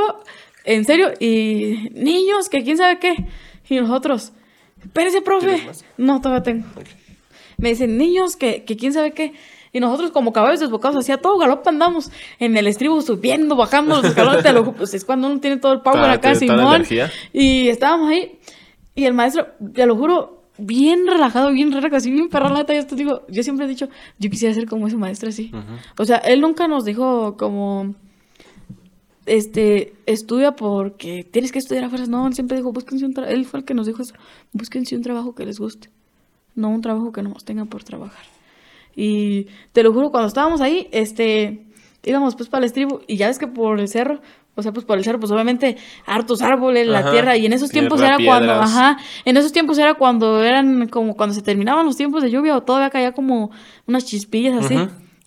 en 0.65 0.85
serio, 0.85 1.11
y 1.19 1.89
niños, 1.91 2.49
que 2.49 2.63
quién 2.63 2.77
sabe 2.77 2.99
qué. 2.99 3.15
Y 3.69 3.75
nosotros, 3.75 4.31
espérese, 4.81 5.21
profe. 5.21 5.67
No, 5.97 6.21
todavía 6.21 6.43
tengo. 6.43 6.65
Me 7.57 7.69
dicen, 7.69 7.97
niños, 7.97 8.35
que, 8.35 8.63
que 8.63 8.77
quién 8.77 8.93
sabe 8.93 9.11
qué. 9.11 9.33
Y 9.73 9.79
nosotros 9.79 10.11
como 10.11 10.31
caballos 10.31 10.59
desbocados, 10.59 10.97
hacía 10.97 11.17
todo 11.17 11.37
galope 11.37 11.67
andamos 11.69 12.11
en 12.39 12.55
el 12.55 12.67
estribo 12.67 13.01
subiendo, 13.01 13.55
bajando 13.55 13.95
los 13.97 14.05
escalones. 14.05 14.45
pues 14.77 14.93
es 14.93 15.03
cuando 15.03 15.27
uno 15.27 15.39
tiene 15.39 15.57
todo 15.57 15.73
el 15.73 15.81
power 15.81 16.11
acá, 16.11 16.35
Simón. 16.35 16.85
Y 17.33 17.69
estábamos 17.69 18.09
ahí. 18.09 18.39
Y 18.95 19.05
el 19.05 19.13
maestro, 19.13 19.47
te 19.73 19.85
lo 19.85 19.95
juro, 19.95 20.43
bien 20.57 21.07
relajado, 21.07 21.51
bien 21.51 21.71
relajado, 21.71 21.97
así 21.97 22.11
bien 22.11 22.29
perra 22.29 22.65
Yo 22.67 22.85
te 22.85 22.95
digo, 22.95 23.21
yo 23.27 23.43
siempre 23.43 23.65
he 23.65 23.69
dicho, 23.69 23.89
yo 24.19 24.29
quisiera 24.29 24.53
ser 24.53 24.67
como 24.67 24.87
ese 24.87 24.97
maestro 24.97 25.29
así. 25.29 25.51
O 25.97 26.05
sea, 26.05 26.17
él 26.17 26.41
nunca 26.41 26.67
nos 26.67 26.85
dijo 26.85 27.37
como 27.37 27.95
este, 29.25 29.93
estudia 30.05 30.55
porque 30.55 31.23
tienes 31.23 31.51
que 31.51 31.59
estudiar 31.59 31.85
a 31.85 31.89
fuerzas. 31.89 32.09
No, 32.09 32.27
él 32.27 32.33
siempre 32.33 32.57
dijo, 32.57 32.71
búsquense 32.71 33.05
un 33.05 33.13
trabajo. 33.13 33.33
Él 33.33 33.45
fue 33.45 33.61
el 33.61 33.65
que 33.65 33.73
nos 33.73 33.87
dijo 33.87 34.01
eso. 34.01 34.13
Búsquense 34.51 34.95
un 34.95 35.01
trabajo 35.01 35.33
que 35.33 35.45
les 35.45 35.59
guste. 35.59 35.89
No 36.55 36.69
un 36.69 36.81
trabajo 36.81 37.11
que 37.11 37.23
no 37.23 37.29
nos 37.29 37.45
tengan 37.45 37.67
por 37.67 37.83
trabajar. 37.83 38.25
Y 38.95 39.47
te 39.71 39.81
lo 39.81 39.91
juro, 39.91 40.11
cuando 40.11 40.27
estábamos 40.27 40.61
ahí, 40.61 40.87
este, 40.91 41.65
íbamos 42.03 42.35
pues 42.35 42.49
para 42.49 42.59
el 42.59 42.65
estribo 42.65 43.01
y 43.07 43.17
ya 43.17 43.27
ves 43.27 43.39
que 43.39 43.47
por 43.47 43.79
el 43.79 43.87
cerro, 43.87 44.21
o 44.55 44.61
sea, 44.61 44.71
pues 44.71 44.85
por 44.85 44.97
el 44.97 45.03
cerro, 45.03 45.19
pues 45.19 45.31
obviamente 45.31 45.77
hartos 46.05 46.41
árboles, 46.41 46.87
la 46.87 47.11
tierra, 47.11 47.35
y 47.37 47.45
en 47.45 47.53
esos 47.53 47.71
tiempos 47.71 48.01
era 48.01 48.17
cuando, 48.23 48.53
ajá, 48.53 48.97
en 49.25 49.37
esos 49.37 49.51
tiempos 49.51 49.77
era 49.77 49.95
cuando 49.95 50.43
eran 50.43 50.87
como 50.89 51.15
cuando 51.15 51.33
se 51.33 51.41
terminaban 51.41 51.85
los 51.85 51.97
tiempos 51.97 52.21
de 52.21 52.29
lluvia 52.29 52.55
o 52.55 52.61
todavía 52.61 52.89
caía 52.89 53.11
como 53.13 53.51
unas 53.87 54.05
chispillas 54.05 54.65
así. 54.65 54.77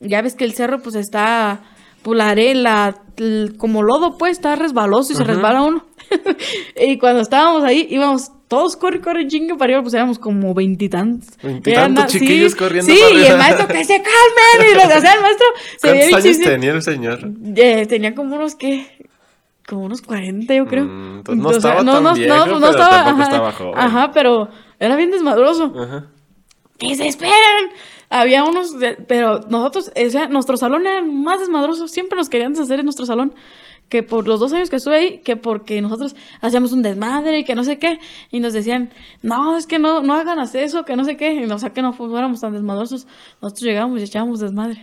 Ya 0.00 0.22
ves 0.22 0.34
que 0.34 0.44
el 0.44 0.52
cerro 0.52 0.80
pues 0.80 0.94
está 0.94 1.60
pues, 2.02 2.16
la 2.16 2.28
arena, 2.28 2.94
como 3.58 3.82
lodo, 3.82 4.16
pues 4.16 4.32
está 4.32 4.54
resbaloso 4.54 5.12
y 5.12 5.16
se 5.16 5.24
resbala 5.24 5.62
uno. 5.62 5.84
y 6.76 6.98
cuando 6.98 7.20
estábamos 7.20 7.64
ahí, 7.64 7.86
íbamos 7.90 8.30
todos 8.48 8.76
corre, 8.76 9.00
corre, 9.00 9.26
chingue 9.26 9.54
para 9.54 9.64
arriba, 9.64 9.82
pues 9.82 9.94
éramos 9.94 10.18
como 10.20 10.54
veintitantos. 10.54 11.30
Veintitantos 11.42 12.06
chiquillos 12.06 12.54
corriendo. 12.54 12.92
Sí, 12.92 12.98
y 12.98 13.24
el 13.24 13.36
maestro, 13.36 13.66
que 13.66 13.84
se 13.84 13.96
calmen. 13.96 14.70
Y 14.70 14.74
los, 14.74 14.84
o 14.84 15.00
sea, 15.00 15.14
el 15.14 15.20
maestro 15.20 15.46
se 15.78 15.88
¿Cuántos 15.88 16.24
años 16.24 16.38
tenía 16.38 16.72
el 16.72 16.82
señor? 16.82 17.28
Eh, 17.56 17.86
tenía 17.86 18.14
como 18.14 18.36
unos, 18.36 18.54
¿qué? 18.54 18.86
Como 19.66 19.84
unos 19.84 20.00
cuarenta, 20.02 20.54
yo 20.54 20.66
creo. 20.66 20.84
Mm, 20.84 21.16
entonces 21.18 21.42
no 21.42 21.50
estaba 21.50 21.82
no, 21.82 21.94
tan 21.94 22.02
no, 22.04 22.14
viejo, 22.14 22.46
no, 22.46 22.60
no, 22.60 22.70
estaba, 22.70 23.04
tampoco 23.04 23.14
ajá, 23.14 23.22
estaba 23.22 23.52
joven. 23.52 23.78
Ajá, 23.78 24.10
pero 24.12 24.48
era 24.78 24.96
bien 24.96 25.10
desmadroso. 25.10 25.72
Ajá. 25.76 26.06
¡Que 26.78 26.94
se 26.94 27.08
esperen! 27.08 27.70
había 28.10 28.44
unos, 28.44 28.76
pero 29.06 29.40
nosotros, 29.48 29.90
o 29.94 30.10
sea, 30.10 30.28
nuestro 30.28 30.56
salón 30.56 30.86
era 30.86 31.02
más 31.02 31.40
desmadroso, 31.40 31.88
siempre 31.88 32.16
nos 32.16 32.28
querían 32.28 32.52
deshacer 32.52 32.80
en 32.80 32.86
nuestro 32.86 33.06
salón, 33.06 33.34
que 33.88 34.02
por 34.02 34.26
los 34.26 34.40
dos 34.40 34.52
años 34.52 34.68
que 34.68 34.76
estuve 34.76 34.96
ahí, 34.96 35.18
que 35.18 35.36
porque 35.36 35.80
nosotros 35.80 36.16
hacíamos 36.40 36.72
un 36.72 36.82
desmadre 36.82 37.40
y 37.40 37.44
que 37.44 37.54
no 37.54 37.62
sé 37.62 37.78
qué, 37.78 37.98
y 38.30 38.40
nos 38.40 38.52
decían, 38.52 38.90
no, 39.22 39.56
es 39.56 39.66
que 39.66 39.78
no, 39.78 40.02
no 40.02 40.14
hagan 40.14 40.38
eso, 40.54 40.84
que 40.84 40.96
no 40.96 41.04
sé 41.04 41.16
qué, 41.16 41.34
y 41.34 41.44
o 41.44 41.58
sea, 41.58 41.70
que 41.70 41.82
no 41.82 41.92
fuéramos 41.92 42.40
tan 42.40 42.52
desmadrosos, 42.52 43.06
nosotros 43.40 43.62
llegábamos 43.62 44.00
y 44.00 44.04
echábamos 44.04 44.40
desmadre. 44.40 44.82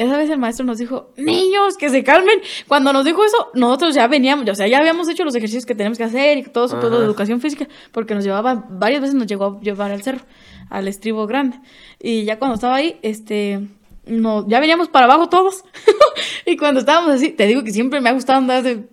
Esa 0.00 0.16
vez 0.16 0.30
el 0.30 0.38
maestro 0.38 0.64
nos 0.64 0.78
dijo, 0.78 1.12
niños, 1.18 1.76
que 1.76 1.90
se 1.90 2.02
calmen. 2.02 2.40
Cuando 2.66 2.90
nos 2.90 3.04
dijo 3.04 3.22
eso, 3.22 3.50
nosotros 3.52 3.94
ya 3.94 4.06
veníamos, 4.06 4.48
o 4.48 4.54
sea, 4.54 4.66
ya 4.66 4.78
habíamos 4.78 5.06
hecho 5.10 5.26
los 5.26 5.34
ejercicios 5.34 5.66
que 5.66 5.74
tenemos 5.74 5.98
que 5.98 6.04
hacer 6.04 6.38
y 6.38 6.42
todo 6.44 6.64
eso, 6.64 6.80
pues, 6.80 6.90
de 6.90 6.98
educación 7.00 7.38
física, 7.42 7.68
porque 7.92 8.14
nos 8.14 8.24
llevaba, 8.24 8.64
varias 8.70 9.02
veces 9.02 9.14
nos 9.14 9.26
llegó 9.26 9.44
a 9.44 9.60
llevar 9.60 9.90
al 9.90 10.02
cerro 10.02 10.24
al 10.70 10.88
estribo 10.88 11.26
grande. 11.26 11.60
Y 12.00 12.24
ya 12.24 12.38
cuando 12.38 12.54
estaba 12.54 12.76
ahí, 12.76 12.98
este, 13.02 13.60
no, 14.06 14.48
ya 14.48 14.58
veníamos 14.58 14.88
para 14.88 15.04
abajo 15.04 15.28
todos. 15.28 15.64
y 16.46 16.56
cuando 16.56 16.80
estábamos 16.80 17.10
así, 17.10 17.28
te 17.28 17.46
digo 17.46 17.62
que 17.62 17.70
siempre 17.70 18.00
me 18.00 18.08
ha 18.08 18.12
gustado 18.12 18.38
andar 18.38 18.62
de, 18.62 18.86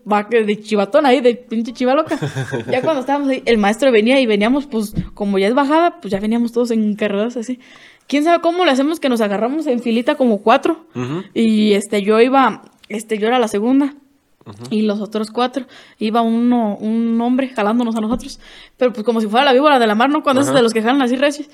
de 0.43 0.59
chivatón 0.61 1.05
ahí, 1.05 1.21
de 1.21 1.35
pinche 1.35 1.71
chivaloca. 1.71 2.19
ya 2.69 2.81
cuando 2.81 2.99
estábamos 2.99 3.29
ahí, 3.29 3.43
el 3.45 3.57
maestro 3.57 3.93
venía 3.93 4.19
y 4.19 4.25
veníamos, 4.25 4.65
pues, 4.65 4.93
como 5.13 5.39
ya 5.39 5.47
es 5.47 5.53
bajada, 5.53 6.01
pues 6.01 6.11
ya 6.11 6.19
veníamos 6.19 6.51
todos 6.51 6.71
encargados 6.71 7.37
así. 7.37 7.61
¿Quién 8.07 8.23
sabe 8.23 8.41
cómo 8.41 8.65
le 8.65 8.71
hacemos 8.71 8.99
que 8.99 9.09
nos 9.09 9.21
agarramos 9.21 9.67
en 9.67 9.81
filita 9.81 10.15
como 10.15 10.41
cuatro? 10.41 10.85
Y 11.33 11.73
este, 11.73 12.01
yo 12.01 12.19
iba, 12.21 12.63
este, 12.89 13.17
yo 13.17 13.27
era 13.27 13.37
la 13.39 13.47
segunda. 13.47 13.95
Y 14.69 14.83
los 14.83 15.01
otros 15.01 15.29
cuatro, 15.29 15.65
iba 15.99 16.21
uno, 16.21 16.77
un 16.77 17.19
hombre 17.19 17.49
jalándonos 17.49 17.97
a 17.97 17.99
nosotros, 17.99 18.39
pero 18.77 18.93
pues 18.93 19.03
como 19.03 19.19
si 19.19 19.27
fuera 19.27 19.45
la 19.45 19.51
víbora 19.51 19.77
de 19.77 19.87
la 19.87 19.93
mar, 19.93 20.09
¿no? 20.09 20.23
Cuando 20.23 20.41
esos 20.41 20.55
de 20.55 20.61
los 20.61 20.73
que 20.73 20.81
jalan 20.81 21.01
así 21.01 21.17
recios. 21.17 21.49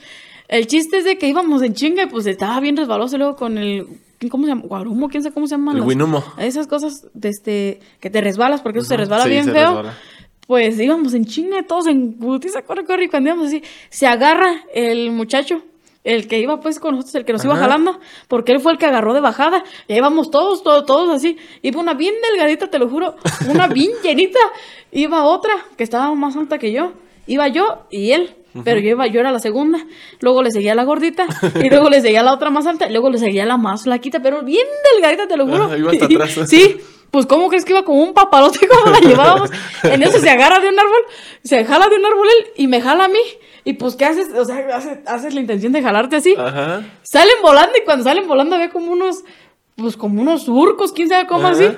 El 0.47 0.67
chiste 0.67 0.97
es 0.97 1.03
de 1.05 1.17
que 1.17 1.27
íbamos 1.27 1.63
en 1.63 1.73
chinga 1.73 2.03
y 2.03 2.05
pues 2.07 2.27
estaba 2.27 2.59
bien 2.59 2.77
resbaloso 2.77 3.17
luego 3.17 3.35
con 3.35 3.57
el, 3.57 3.87
¿cómo 4.29 4.43
se 4.43 4.49
llama? 4.49 4.61
Guarumo, 4.65 5.09
quién 5.09 5.23
sabe 5.23 5.33
cómo 5.33 5.47
se 5.47 5.55
llama. 5.55 5.73
El 5.73 5.81
winumo. 5.81 6.23
Esas 6.37 6.67
cosas, 6.67 7.07
de 7.15 7.29
este, 7.29 7.79
que 7.99 8.11
te 8.11 8.21
resbalas 8.21 8.61
porque 8.61 8.77
eso 8.77 8.89
se 8.89 8.97
resbala 8.97 9.25
bien 9.25 9.45
feo. 9.45 9.83
Pues 10.45 10.79
íbamos 10.79 11.15
en 11.15 11.25
chinga, 11.25 11.63
todos 11.63 11.87
en 11.87 12.13
putiza, 12.13 12.61
corre, 12.61 12.85
corre, 12.85 13.05
y 13.05 13.07
cuando 13.07 13.29
íbamos 13.29 13.47
así, 13.47 13.63
se 13.89 14.05
agarra 14.05 14.53
el 14.75 15.11
muchacho 15.11 15.63
el 16.03 16.27
que 16.27 16.39
iba 16.39 16.59
pues 16.59 16.79
con 16.79 16.95
nosotros, 16.95 17.15
el 17.15 17.25
que 17.25 17.33
nos 17.33 17.43
iba 17.45 17.55
jalando, 17.55 17.99
porque 18.27 18.51
él 18.51 18.59
fue 18.59 18.73
el 18.73 18.77
que 18.77 18.85
agarró 18.85 19.13
de 19.13 19.21
bajada, 19.21 19.63
y 19.87 19.93
ahí 19.93 20.01
vamos 20.01 20.31
todos, 20.31 20.63
todos, 20.63 20.85
todos 20.85 21.09
así, 21.09 21.37
iba 21.61 21.79
una 21.79 21.93
bien 21.93 22.13
delgadita, 22.29 22.67
te 22.67 22.79
lo 22.79 22.89
juro, 22.89 23.15
una 23.49 23.67
bien 23.67 23.91
llenita, 24.03 24.39
iba 24.91 25.23
otra, 25.23 25.53
que 25.77 25.83
estaba 25.83 26.13
más 26.15 26.35
alta 26.35 26.57
que 26.57 26.71
yo, 26.71 26.93
iba 27.27 27.47
yo 27.47 27.85
y 27.89 28.11
él, 28.11 28.35
pero 28.63 28.79
yo 28.79 28.89
iba, 28.89 29.07
yo 29.07 29.19
era 29.19 29.31
la 29.31 29.39
segunda, 29.39 29.79
luego 30.19 30.43
le 30.43 30.51
seguía 30.51 30.75
la 30.75 30.83
gordita, 30.83 31.25
y 31.55 31.69
luego 31.69 31.89
le 31.89 32.01
seguía 32.01 32.21
la 32.21 32.33
otra 32.33 32.49
más 32.49 32.67
alta, 32.67 32.87
y 32.87 32.91
luego 32.91 33.09
le 33.09 33.17
seguía 33.17 33.45
la 33.45 33.57
más 33.57 33.83
flaquita, 33.83 34.21
pero 34.21 34.43
bien 34.43 34.67
delgadita, 34.93 35.27
te 35.27 35.37
lo 35.37 35.47
juro. 35.47 35.75
iba 35.75 35.91
hasta 35.91 36.05
atrás. 36.05 36.49
sí, 36.49 36.77
pues, 37.13 37.27
¿cómo 37.27 37.47
crees 37.47 37.63
que 37.63 37.73
iba 37.73 37.83
como 37.83 38.01
un 38.01 38.15
papalote 38.15 38.67
como 38.67 38.91
la 38.91 38.99
llevábamos? 38.99 39.51
En 39.83 40.01
eso 40.01 40.17
se 40.17 40.31
agarra 40.31 40.59
de 40.59 40.67
un 40.67 40.79
árbol, 40.79 41.01
se 41.43 41.63
jala 41.63 41.87
de 41.87 41.95
un 41.95 42.03
árbol 42.03 42.27
él 42.39 42.47
y 42.57 42.65
me 42.65 42.81
jala 42.81 43.05
a 43.05 43.07
mí. 43.07 43.19
Y 43.63 43.73
pues, 43.73 43.95
¿qué 43.95 44.05
haces? 44.05 44.29
O 44.33 44.43
sea, 44.43 44.65
haces, 45.05 45.31
la 45.35 45.39
intención 45.39 45.73
de 45.73 45.83
jalarte 45.83 46.15
así. 46.15 46.33
Ajá. 46.35 46.83
Salen 47.03 47.35
volando 47.43 47.73
y 47.79 47.85
cuando 47.85 48.03
salen 48.03 48.27
volando 48.27 48.57
ve 48.57 48.71
como 48.71 48.91
unos, 48.91 49.23
pues 49.75 49.95
como 49.95 50.23
unos 50.23 50.45
surcos, 50.45 50.91
quién 50.91 51.07
sabe 51.07 51.27
cómo 51.27 51.45
así. 51.47 51.69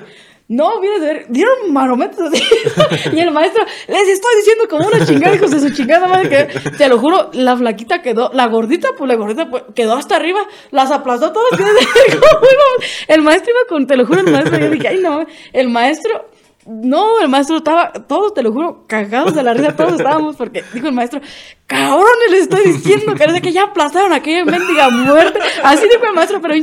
No, 0.48 0.80
vienes 0.80 1.02
a 1.02 1.06
ver, 1.06 1.26
dieron 1.28 1.72
marometos 1.72 2.20
así. 2.20 2.40
y 3.12 3.18
el 3.18 3.32
maestro, 3.32 3.64
les 3.88 4.08
estoy 4.08 4.36
diciendo 4.36 4.64
como 4.70 4.86
una 4.86 5.04
chingada, 5.04 5.34
hijos 5.34 5.50
de 5.50 5.58
su 5.58 5.70
chingada 5.70 6.06
madre, 6.06 6.28
que 6.28 6.70
te 6.70 6.88
lo 6.88 6.98
juro, 6.98 7.30
la 7.32 7.56
flaquita 7.56 8.00
quedó, 8.00 8.30
la 8.32 8.46
gordita, 8.46 8.90
pues 8.96 9.08
la 9.08 9.16
gordita 9.16 9.50
pues, 9.50 9.64
quedó 9.74 9.94
hasta 9.94 10.16
arriba, 10.16 10.46
las 10.70 10.92
aplastó 10.92 11.32
todas. 11.32 11.58
el 13.08 13.22
maestro 13.22 13.50
iba 13.50 13.68
con, 13.68 13.88
te 13.88 13.96
lo 13.96 14.06
juro, 14.06 14.20
el 14.20 14.30
maestro, 14.30 14.58
yo 14.58 14.70
dije, 14.70 14.86
ay 14.86 15.00
no, 15.00 15.26
el 15.52 15.68
maestro 15.68 16.28
no, 16.66 17.20
el 17.20 17.28
maestro 17.28 17.58
estaba, 17.58 17.92
todos, 17.92 18.34
te 18.34 18.42
lo 18.42 18.52
juro, 18.52 18.84
cagados 18.88 19.34
de 19.34 19.42
la 19.42 19.54
risa, 19.54 19.76
todos 19.76 19.92
estábamos, 19.92 20.34
porque 20.36 20.64
dijo 20.74 20.88
el 20.88 20.92
maestro, 20.92 21.20
cabrones, 21.66 22.30
les 22.30 22.42
estoy 22.42 22.72
diciendo 22.72 23.14
que, 23.14 23.40
que 23.40 23.52
ya 23.52 23.64
aplastaron 23.64 24.12
aquella 24.12 24.44
mendiga 24.44 24.90
muerte. 24.90 25.38
Así 25.62 25.84
dijo 25.88 26.04
el 26.04 26.14
maestro, 26.14 26.40
pero 26.40 26.54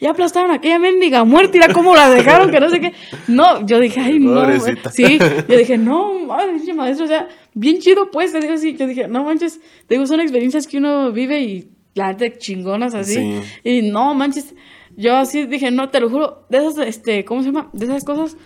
ya 0.00 0.10
aplastaron 0.10 0.50
aquella 0.50 0.78
mendiga 0.78 1.24
muerte, 1.24 1.58
y 1.58 1.60
era 1.62 1.72
como 1.72 1.94
la 1.94 2.10
dejaron, 2.10 2.50
que 2.50 2.58
no 2.58 2.70
sé 2.70 2.80
qué. 2.80 2.92
No, 3.28 3.64
yo 3.64 3.78
dije, 3.78 4.00
ay, 4.00 4.18
no. 4.18 4.42
Sí, 4.90 5.18
yo 5.48 5.56
dije, 5.56 5.78
no, 5.78 6.14
madre, 6.26 6.74
maestro, 6.74 7.04
o 7.04 7.08
sea, 7.08 7.28
bien 7.54 7.78
chido, 7.78 8.10
pues, 8.10 8.32
te 8.32 8.40
digo 8.40 8.54
así, 8.54 8.76
yo 8.76 8.86
dije, 8.86 9.06
no 9.06 9.22
manches, 9.22 9.60
te 9.86 9.94
digo, 9.94 10.06
son 10.06 10.20
experiencias 10.20 10.66
que 10.66 10.78
uno 10.78 11.12
vive 11.12 11.40
y 11.40 11.70
la 11.94 12.08
gente 12.08 12.36
chingonas 12.38 12.94
así. 12.94 13.40
Y 13.62 13.82
no 13.82 14.12
manches, 14.14 14.54
yo 14.96 15.16
así 15.16 15.46
dije, 15.46 15.70
no, 15.70 15.88
te 15.90 16.00
lo 16.00 16.10
juro, 16.10 16.46
de 16.48 16.58
esas, 16.58 16.78
este, 16.86 17.24
¿cómo 17.24 17.42
se 17.42 17.52
llama? 17.52 17.70
De 17.72 17.86
esas 17.86 18.04
cosas 18.04 18.36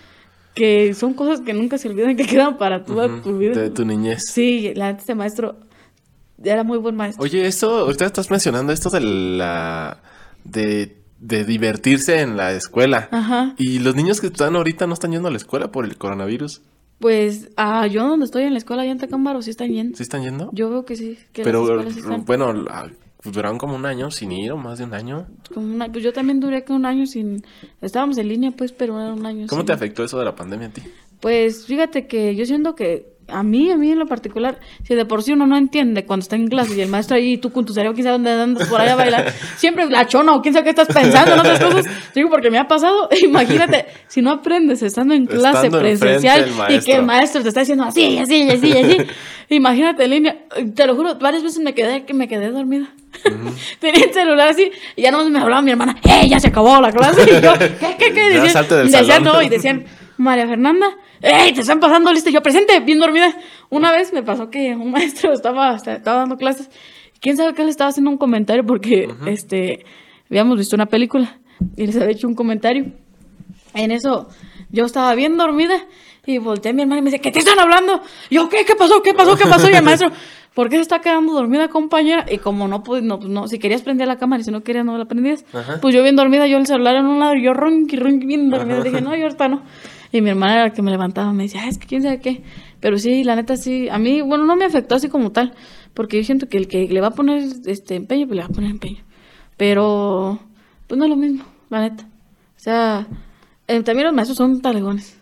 que 0.56 0.94
son 0.94 1.14
cosas 1.14 1.42
que 1.42 1.52
nunca 1.52 1.78
se 1.78 1.88
olvidan, 1.88 2.16
que 2.16 2.26
quedan 2.26 2.58
para 2.58 2.84
toda 2.84 3.22
tu 3.22 3.38
vida. 3.38 3.52
De 3.60 3.70
tu 3.70 3.84
niñez. 3.84 4.24
Sí, 4.32 4.72
la 4.74 4.90
este 4.90 5.14
maestro 5.14 5.56
era 6.42 6.64
muy 6.64 6.78
buen 6.78 6.96
maestro. 6.96 7.22
Oye, 7.22 7.46
esto, 7.46 7.80
ahorita 7.80 8.06
estás 8.06 8.30
mencionando 8.30 8.72
esto 8.72 8.90
de 8.90 9.00
la... 9.00 9.98
de, 10.44 10.96
de 11.20 11.44
divertirse 11.44 12.20
en 12.20 12.36
la 12.36 12.52
escuela. 12.52 13.08
Ajá. 13.12 13.54
Y 13.58 13.78
los 13.80 13.94
niños 13.94 14.20
que 14.20 14.28
están 14.28 14.56
ahorita 14.56 14.86
no 14.86 14.94
están 14.94 15.12
yendo 15.12 15.28
a 15.28 15.30
la 15.30 15.36
escuela 15.36 15.70
por 15.70 15.84
el 15.84 15.96
coronavirus. 15.96 16.62
Pues, 16.98 17.50
ah, 17.56 17.86
yo 17.86 18.08
donde 18.08 18.24
estoy 18.24 18.44
en 18.44 18.52
la 18.52 18.58
escuela, 18.58 18.82
allá 18.82 18.92
en 18.92 18.98
Tacámbaro, 18.98 19.42
sí 19.42 19.50
están 19.50 19.70
yendo. 19.70 19.96
¿Sí 19.96 20.02
están 20.02 20.22
yendo? 20.22 20.48
Yo 20.52 20.70
veo 20.70 20.86
que 20.86 20.96
sí. 20.96 21.18
Que 21.32 21.42
Pero, 21.42 21.62
bueno, 22.26 22.64
pues, 23.26 23.34
duraron 23.34 23.58
como 23.58 23.74
un 23.74 23.86
año 23.86 24.10
sin 24.12 24.30
ir 24.30 24.52
o 24.52 24.56
más 24.56 24.78
de 24.78 24.84
un 24.84 24.94
año. 24.94 25.26
Como 25.52 25.84
pues 25.90 26.04
yo 26.04 26.12
también 26.12 26.38
duré 26.38 26.62
que 26.64 26.72
un 26.72 26.86
año 26.86 27.06
sin... 27.06 27.44
Estábamos 27.80 28.18
en 28.18 28.28
línea, 28.28 28.52
pues, 28.52 28.70
pero 28.70 29.00
era 29.00 29.12
un 29.12 29.26
año 29.26 29.48
¿Cómo 29.48 29.64
te 29.64 29.72
afectó 29.72 30.04
eso 30.04 30.18
de 30.18 30.24
la 30.24 30.36
pandemia 30.36 30.68
a 30.68 30.70
ti? 30.70 30.82
Pues 31.18 31.66
fíjate 31.66 32.06
que 32.06 32.36
yo 32.36 32.46
siento 32.46 32.76
que 32.76 33.15
a 33.28 33.42
mí, 33.42 33.70
a 33.70 33.76
mí 33.76 33.90
en 33.90 33.98
lo 33.98 34.06
particular, 34.06 34.58
si 34.84 34.94
de 34.94 35.04
por 35.04 35.22
sí 35.22 35.32
uno 35.32 35.46
no 35.46 35.56
entiende 35.56 36.04
cuando 36.04 36.22
está 36.22 36.36
en 36.36 36.48
clase 36.48 36.74
y 36.76 36.80
el 36.80 36.88
maestro 36.88 37.16
ahí 37.16 37.32
y 37.32 37.38
tú 37.38 37.50
con 37.50 37.64
tu 37.64 37.72
cerebro, 37.72 37.94
quién 37.94 38.04
sabe 38.04 38.14
dónde 38.14 38.30
andas 38.30 38.68
por 38.68 38.80
allá 38.80 38.92
a 38.92 38.96
bailar, 38.96 39.32
siempre 39.56 39.86
la 39.86 40.06
chona 40.06 40.34
o 40.34 40.42
quién 40.42 40.54
sabe 40.54 40.64
qué 40.64 40.70
estás 40.70 40.88
pensando 40.88 41.34
en 41.34 41.40
otras 41.40 41.60
cosas, 41.60 41.86
digo 42.14 42.30
porque 42.30 42.50
me 42.50 42.58
ha 42.58 42.68
pasado, 42.68 43.08
imagínate, 43.22 43.86
si 44.06 44.22
no 44.22 44.30
aprendes 44.30 44.82
estando 44.82 45.14
en 45.14 45.26
clase 45.26 45.70
presencial 45.70 46.48
y 46.68 46.78
que 46.80 46.92
el 46.92 47.02
maestro 47.02 47.42
te 47.42 47.48
está 47.48 47.60
diciendo 47.60 47.84
así, 47.84 48.18
así, 48.18 48.48
así, 48.48 48.72
así, 48.72 48.96
imagínate 49.48 50.04
en 50.04 50.10
línea, 50.10 50.36
te 50.74 50.86
lo 50.86 50.94
juro, 50.94 51.16
varias 51.16 51.42
veces 51.42 51.58
me 51.60 51.74
quedé, 51.74 52.04
que 52.04 52.14
me 52.14 52.28
quedé 52.28 52.50
dormida. 52.50 52.88
Tenía 53.80 54.04
el 54.04 54.12
celular 54.12 54.48
así 54.48 54.70
y 54.94 55.02
ya 55.02 55.10
no 55.10 55.28
me 55.28 55.38
hablaba 55.38 55.62
mi 55.62 55.70
hermana, 55.70 55.96
¡eh, 56.02 56.28
ya 56.28 56.38
se 56.38 56.48
acabó 56.48 56.80
la 56.82 56.92
clase! 56.92 57.22
Y 57.22 57.42
yo, 57.42 57.54
¿qué, 57.58 57.96
qué, 57.98 58.12
qué? 58.12 58.40
Decían, 58.40 58.66
decían 58.68 59.24
no, 59.24 59.40
y 59.40 59.48
decían, 59.48 59.86
María 60.18 60.46
Fernanda, 60.46 60.96
¡Ey! 61.22 61.52
Te 61.52 61.62
están 61.62 61.80
pasando 61.80 62.12
lista. 62.12 62.30
Yo 62.30 62.42
presente, 62.42 62.78
bien 62.80 62.98
dormida. 62.98 63.34
Una 63.70 63.90
vez 63.90 64.12
me 64.12 64.22
pasó 64.22 64.50
que 64.50 64.74
un 64.74 64.90
maestro 64.92 65.32
estaba, 65.32 65.74
estaba 65.74 66.18
dando 66.20 66.36
clases. 66.36 66.70
Quién 67.20 67.36
sabe 67.36 67.54
qué 67.54 67.64
le 67.64 67.70
estaba 67.70 67.90
haciendo 67.90 68.10
un 68.10 68.18
comentario 68.18 68.64
porque 68.64 69.08
este 69.26 69.84
habíamos 70.30 70.58
visto 70.58 70.76
una 70.76 70.86
película 70.86 71.38
y 71.76 71.86
les 71.86 71.96
había 71.96 72.10
hecho 72.10 72.28
un 72.28 72.34
comentario. 72.34 72.92
En 73.74 73.90
eso 73.90 74.28
yo 74.70 74.84
estaba 74.84 75.14
bien 75.14 75.36
dormida 75.36 75.84
y 76.26 76.38
volteé 76.38 76.70
a 76.70 76.74
mi 76.74 76.82
hermana 76.82 76.98
y 76.98 77.02
me 77.02 77.10
dice, 77.10 77.20
¿qué 77.20 77.30
te 77.30 77.38
están 77.38 77.58
hablando? 77.58 78.02
yo, 78.30 78.48
¿qué? 78.48 78.64
¿Qué 78.64 78.74
pasó? 78.74 79.02
¿Qué 79.02 79.14
pasó? 79.14 79.36
¿Qué 79.36 79.44
pasó? 79.44 79.70
Y 79.70 79.74
el 79.74 79.82
maestro, 79.84 80.10
¿por 80.54 80.68
qué 80.68 80.76
se 80.76 80.82
está 80.82 81.00
quedando 81.00 81.32
dormida, 81.32 81.68
compañera? 81.68 82.26
Y 82.30 82.38
como 82.38 82.68
no, 82.68 82.82
pues 82.82 83.02
no, 83.02 83.18
no, 83.18 83.48
si 83.48 83.58
querías 83.58 83.82
prender 83.82 84.08
la 84.08 84.18
cámara 84.18 84.40
y 84.42 84.44
si 84.44 84.50
no 84.50 84.62
querías 84.62 84.84
no 84.84 84.98
la 84.98 85.06
prendías, 85.06 85.44
pues 85.80 85.94
yo 85.94 86.02
bien 86.02 86.16
dormida, 86.16 86.46
yo 86.46 86.58
el 86.58 86.66
celular 86.66 86.96
en 86.96 87.06
un 87.06 87.18
lado 87.18 87.34
y 87.34 87.42
yo 87.42 87.54
ronqui, 87.54 87.96
ronqui, 87.96 88.26
bien 88.26 88.50
dormida. 88.50 88.82
Dije, 88.82 89.00
no, 89.00 89.14
yo 89.16 89.24
ahorita 89.24 89.48
no. 89.48 89.62
Y 90.16 90.22
mi 90.22 90.30
hermana 90.30 90.54
era 90.54 90.62
la 90.64 90.72
que 90.72 90.80
me 90.80 90.90
levantaba, 90.90 91.32
me 91.32 91.42
decía, 91.42 91.68
es 91.68 91.76
que 91.76 91.86
quién 91.86 92.02
sabe 92.02 92.20
qué. 92.20 92.42
Pero 92.80 92.98
sí, 92.98 93.22
la 93.22 93.36
neta 93.36 93.56
sí, 93.56 93.88
a 93.90 93.98
mí, 93.98 94.22
bueno, 94.22 94.46
no 94.46 94.56
me 94.56 94.64
afectó 94.64 94.94
así 94.94 95.08
como 95.08 95.30
tal, 95.30 95.54
porque 95.92 96.16
yo 96.16 96.24
siento 96.24 96.48
que 96.48 96.56
el 96.56 96.68
que 96.68 96.88
le 96.88 97.00
va 97.00 97.08
a 97.08 97.14
poner 97.14 97.42
este 97.66 97.96
empeño, 97.96 98.26
pues 98.26 98.36
le 98.36 98.42
va 98.42 98.48
a 98.48 98.52
poner 98.52 98.70
empeño. 98.70 99.02
Pero, 99.56 100.38
pues 100.86 100.98
no 100.98 101.04
es 101.04 101.10
lo 101.10 101.16
mismo, 101.16 101.44
la 101.68 101.80
neta. 101.80 102.04
O 102.04 102.60
sea, 102.60 103.06
eh, 103.68 103.82
también 103.82 104.06
los 104.06 104.14
maestros 104.14 104.38
son 104.38 104.62
talegones 104.62 105.18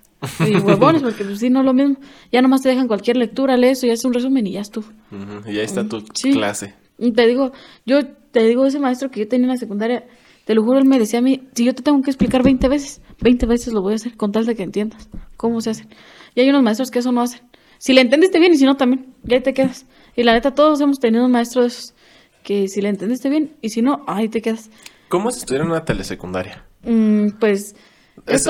y 0.46 0.56
huevones, 0.60 1.02
porque 1.02 1.24
pues 1.24 1.38
sí, 1.40 1.50
no 1.50 1.60
es 1.60 1.66
lo 1.66 1.74
mismo. 1.74 1.96
Ya 2.30 2.40
nomás 2.40 2.62
te 2.62 2.68
dejan 2.68 2.86
cualquier 2.86 3.16
lectura, 3.16 3.56
lees 3.56 3.78
eso 3.78 3.86
y 3.86 3.90
haces 3.90 4.04
un 4.04 4.14
resumen 4.14 4.46
y 4.46 4.52
ya 4.52 4.60
estuvo. 4.60 4.86
Y 5.46 5.50
ahí 5.50 5.64
está 5.64 5.88
tu 5.88 6.04
clase. 6.04 6.74
Te 6.98 7.26
digo, 7.26 7.52
yo 7.84 8.06
te 8.06 8.44
digo, 8.44 8.66
ese 8.66 8.78
maestro 8.78 9.10
que 9.10 9.20
yo 9.20 9.28
tenía 9.28 9.46
en 9.46 9.50
la 9.50 9.56
secundaria, 9.56 10.04
te 10.44 10.54
lo 10.54 10.62
juro, 10.62 10.78
él 10.78 10.84
me 10.84 10.98
decía 10.98 11.20
a 11.20 11.22
mí, 11.22 11.48
si 11.54 11.64
yo 11.64 11.74
te 11.74 11.82
tengo 11.82 12.02
que 12.02 12.10
explicar 12.10 12.42
20 12.42 12.68
veces, 12.68 13.00
20 13.20 13.46
veces 13.46 13.72
lo 13.72 13.82
voy 13.82 13.94
a 13.94 13.96
hacer 13.96 14.16
con 14.16 14.32
tal 14.32 14.44
de 14.44 14.54
que 14.54 14.62
entiendas 14.62 15.08
cómo 15.36 15.60
se 15.60 15.70
hacen. 15.70 15.88
Y 16.34 16.40
hay 16.40 16.50
unos 16.50 16.62
maestros 16.62 16.90
que 16.90 16.98
eso 16.98 17.12
no 17.12 17.22
hacen. 17.22 17.40
Si 17.78 17.92
le 17.92 18.00
entendiste 18.00 18.38
bien 18.38 18.52
y 18.52 18.56
si 18.56 18.64
no 18.64 18.76
también, 18.76 19.14
ya 19.22 19.36
ahí 19.36 19.42
te 19.42 19.54
quedas. 19.54 19.86
Y 20.16 20.22
la 20.22 20.32
neta, 20.32 20.54
todos 20.54 20.80
hemos 20.80 21.00
tenido 21.00 21.24
un 21.24 21.30
maestro 21.30 21.62
de 21.62 21.68
esos 21.68 21.94
que 22.42 22.68
si 22.68 22.80
le 22.82 22.90
entendiste 22.90 23.28
bien 23.30 23.56
y 23.62 23.70
si 23.70 23.82
no, 23.82 24.04
ahí 24.06 24.28
te 24.28 24.42
quedas. 24.42 24.70
¿Cómo 25.08 25.30
es 25.30 25.38
estudiar 25.38 25.62
en 25.62 25.70
una 25.70 25.84
telesecundaria? 25.84 26.64
Mm, 26.82 27.30
pues... 27.40 27.74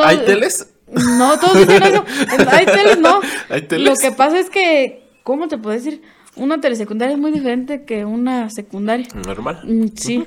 ¿Hay 0.05 0.19
teles? 0.19 0.75
No, 0.87 1.39
todos 1.39 1.59
dicen 1.59 1.83
eso. 1.83 2.05
Hay 2.51 2.67
teles, 2.67 2.99
no. 2.99 3.21
¿Hay 3.49 3.63
teles? 3.63 3.89
Lo 3.89 3.97
que 3.97 4.15
pasa 4.15 4.39
es 4.39 4.51
que, 4.51 5.09
¿cómo 5.23 5.49
te 5.49 5.59
puedo 5.59 5.75
decir? 5.75 6.03
Una 6.37 6.61
telesecundaria 6.61 7.15
es 7.15 7.21
muy 7.21 7.31
diferente 7.31 7.85
que 7.85 8.05
una 8.05 8.51
secundaria. 8.51 9.07
¿Normal? 9.15 9.61
Mm, 9.65 9.87
sí. 9.95 10.27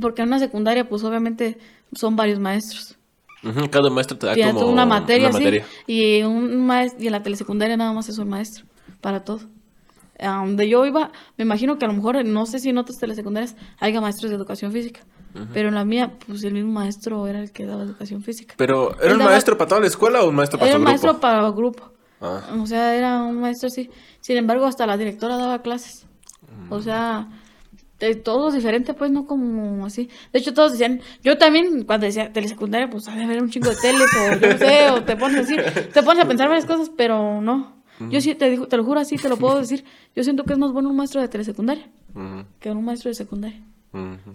Porque 0.00 0.22
en 0.22 0.28
una 0.28 0.38
secundaria, 0.38 0.88
pues 0.88 1.04
obviamente 1.04 1.58
son 1.94 2.16
varios 2.16 2.38
maestros. 2.38 2.96
Cada 3.70 3.90
maestro 3.90 4.18
te 4.18 4.26
da 4.26 4.34
como 4.52 4.66
una 4.66 4.86
materia, 4.86 5.32
Sí, 5.32 5.60
y, 5.86 6.22
un 6.22 6.66
maestro, 6.66 7.02
y 7.02 7.06
en 7.06 7.12
la 7.12 7.22
telesecundaria 7.22 7.76
nada 7.76 7.92
más 7.92 8.08
es 8.08 8.18
un 8.18 8.28
maestro 8.28 8.64
para 9.00 9.24
todo. 9.24 9.40
A 10.18 10.38
donde 10.38 10.68
yo 10.68 10.86
iba, 10.86 11.12
me 11.36 11.44
imagino 11.44 11.78
que 11.78 11.84
a 11.84 11.88
lo 11.88 11.94
mejor, 11.94 12.24
no 12.24 12.46
sé 12.46 12.58
si 12.58 12.70
en 12.70 12.78
otras 12.78 12.98
telesecundarias 12.98 13.54
haya 13.78 14.00
maestros 14.00 14.30
de 14.30 14.36
educación 14.36 14.72
física. 14.72 15.00
Pero 15.52 15.68
en 15.68 15.74
la 15.74 15.84
mía, 15.84 16.14
pues 16.26 16.42
el 16.44 16.54
mismo 16.54 16.72
maestro 16.72 17.26
era 17.26 17.40
el 17.40 17.52
que 17.52 17.66
daba 17.66 17.82
educación 17.82 18.22
física. 18.22 18.54
¿Pero 18.56 18.98
era 19.02 19.14
un 19.14 19.22
maestro 19.22 19.58
para 19.58 19.68
toda 19.68 19.80
la 19.82 19.86
escuela 19.86 20.22
o 20.22 20.30
un 20.30 20.34
maestro 20.34 20.58
para 20.58 20.70
era 20.70 20.76
Era 20.76 20.78
un 20.78 20.84
maestro 20.84 21.20
para 21.20 21.50
grupo. 21.50 21.92
Ah. 22.22 22.40
O 22.58 22.66
sea, 22.66 22.94
era 22.96 23.22
un 23.22 23.40
maestro 23.40 23.66
así. 23.66 23.90
Sin 24.20 24.38
embargo, 24.38 24.64
hasta 24.64 24.86
la 24.86 24.96
directora 24.96 25.36
daba 25.36 25.60
clases. 25.60 26.06
O 26.70 26.80
sea, 26.80 27.28
de 27.98 28.14
todos 28.14 28.54
diferente, 28.54 28.94
pues, 28.94 29.10
no 29.10 29.26
como 29.26 29.86
así. 29.86 30.08
De 30.32 30.38
hecho, 30.38 30.52
todos 30.52 30.72
decían, 30.72 31.00
yo 31.22 31.38
también, 31.38 31.84
cuando 31.84 32.06
decía 32.06 32.32
telesecundaria, 32.32 32.90
pues, 32.90 33.08
a 33.08 33.14
ver 33.14 33.42
un 33.42 33.50
chingo 33.50 33.70
de 33.70 33.76
teles, 33.76 34.08
o 34.14 34.40
yo 34.40 34.52
no 34.52 34.58
sé, 34.58 34.90
o 34.90 35.02
te 35.02 35.16
pones 35.16 35.40
así, 35.40 35.56
te 35.92 36.02
pones 36.02 36.24
a 36.24 36.28
pensar 36.28 36.48
varias 36.48 36.66
cosas, 36.66 36.90
pero 36.94 37.40
no. 37.40 37.76
Yo 38.10 38.20
sí, 38.20 38.34
te, 38.34 38.50
digo, 38.50 38.68
te 38.68 38.76
lo 38.76 38.84
juro 38.84 39.00
así, 39.00 39.16
te 39.16 39.28
lo 39.28 39.38
puedo 39.38 39.58
decir. 39.58 39.84
Yo 40.14 40.22
siento 40.22 40.44
que 40.44 40.52
es 40.52 40.58
más 40.58 40.72
bueno 40.72 40.90
un 40.90 40.96
maestro 40.96 41.20
de 41.20 41.28
telesecundaria 41.28 41.88
que 42.60 42.70
un 42.70 42.84
maestro 42.84 43.10
de 43.10 43.14
secundaria. 43.14 43.60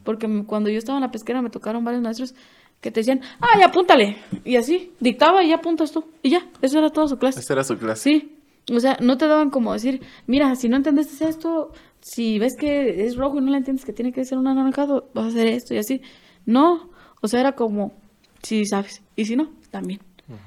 Porque 0.04 0.28
cuando 0.48 0.70
yo 0.70 0.80
estaba 0.80 0.98
en 0.98 1.04
la 1.04 1.12
pesquera 1.12 1.42
me 1.42 1.52
tocaron 1.52 1.84
varios 1.84 2.02
maestros 2.02 2.34
que 2.80 2.90
te 2.90 3.02
decían, 3.02 3.22
ya 3.60 3.66
apúntale. 3.68 4.18
Y 4.44 4.56
así, 4.56 4.92
dictaba 5.00 5.44
y 5.44 5.50
ya 5.50 5.56
apuntas 5.58 5.92
tú. 5.92 6.06
Y 6.24 6.32
ya, 6.32 6.48
eso 6.64 6.80
era 6.80 6.90
toda 6.90 7.08
su 7.08 7.18
clase. 7.18 7.40
Esa 7.40 7.54
era 7.54 7.64
su 7.64 7.78
clase. 7.78 8.02
Sí. 8.02 8.38
O 8.74 8.80
sea, 8.80 8.98
no 9.02 9.18
te 9.18 9.28
daban 9.28 9.52
como 9.52 9.74
decir, 9.74 10.02
mira, 10.26 10.56
si 10.56 10.68
no 10.70 10.78
entendiste 10.78 11.28
esto, 11.28 11.74
si 12.02 12.40
ves 12.40 12.56
que 12.56 13.06
es 13.06 13.16
rojo 13.16 13.38
y 13.38 13.42
no 13.42 13.52
le 13.52 13.58
entiendes 13.58 13.86
que 13.86 13.94
tiene 13.94 14.12
que 14.12 14.26
ser 14.26 14.38
un 14.38 14.48
anaranjado, 14.48 15.10
vas 15.14 15.26
a 15.26 15.28
hacer 15.30 15.48
esto 15.48 15.74
y 15.74 15.78
así. 15.78 16.02
No, 16.46 16.90
o 17.22 17.28
sea, 17.28 17.40
era 17.40 17.54
como, 17.54 17.94
si 18.42 18.66
sabes, 18.66 19.02
y 19.16 19.26
si 19.26 19.36
no, 19.36 19.52
también. 19.70 20.02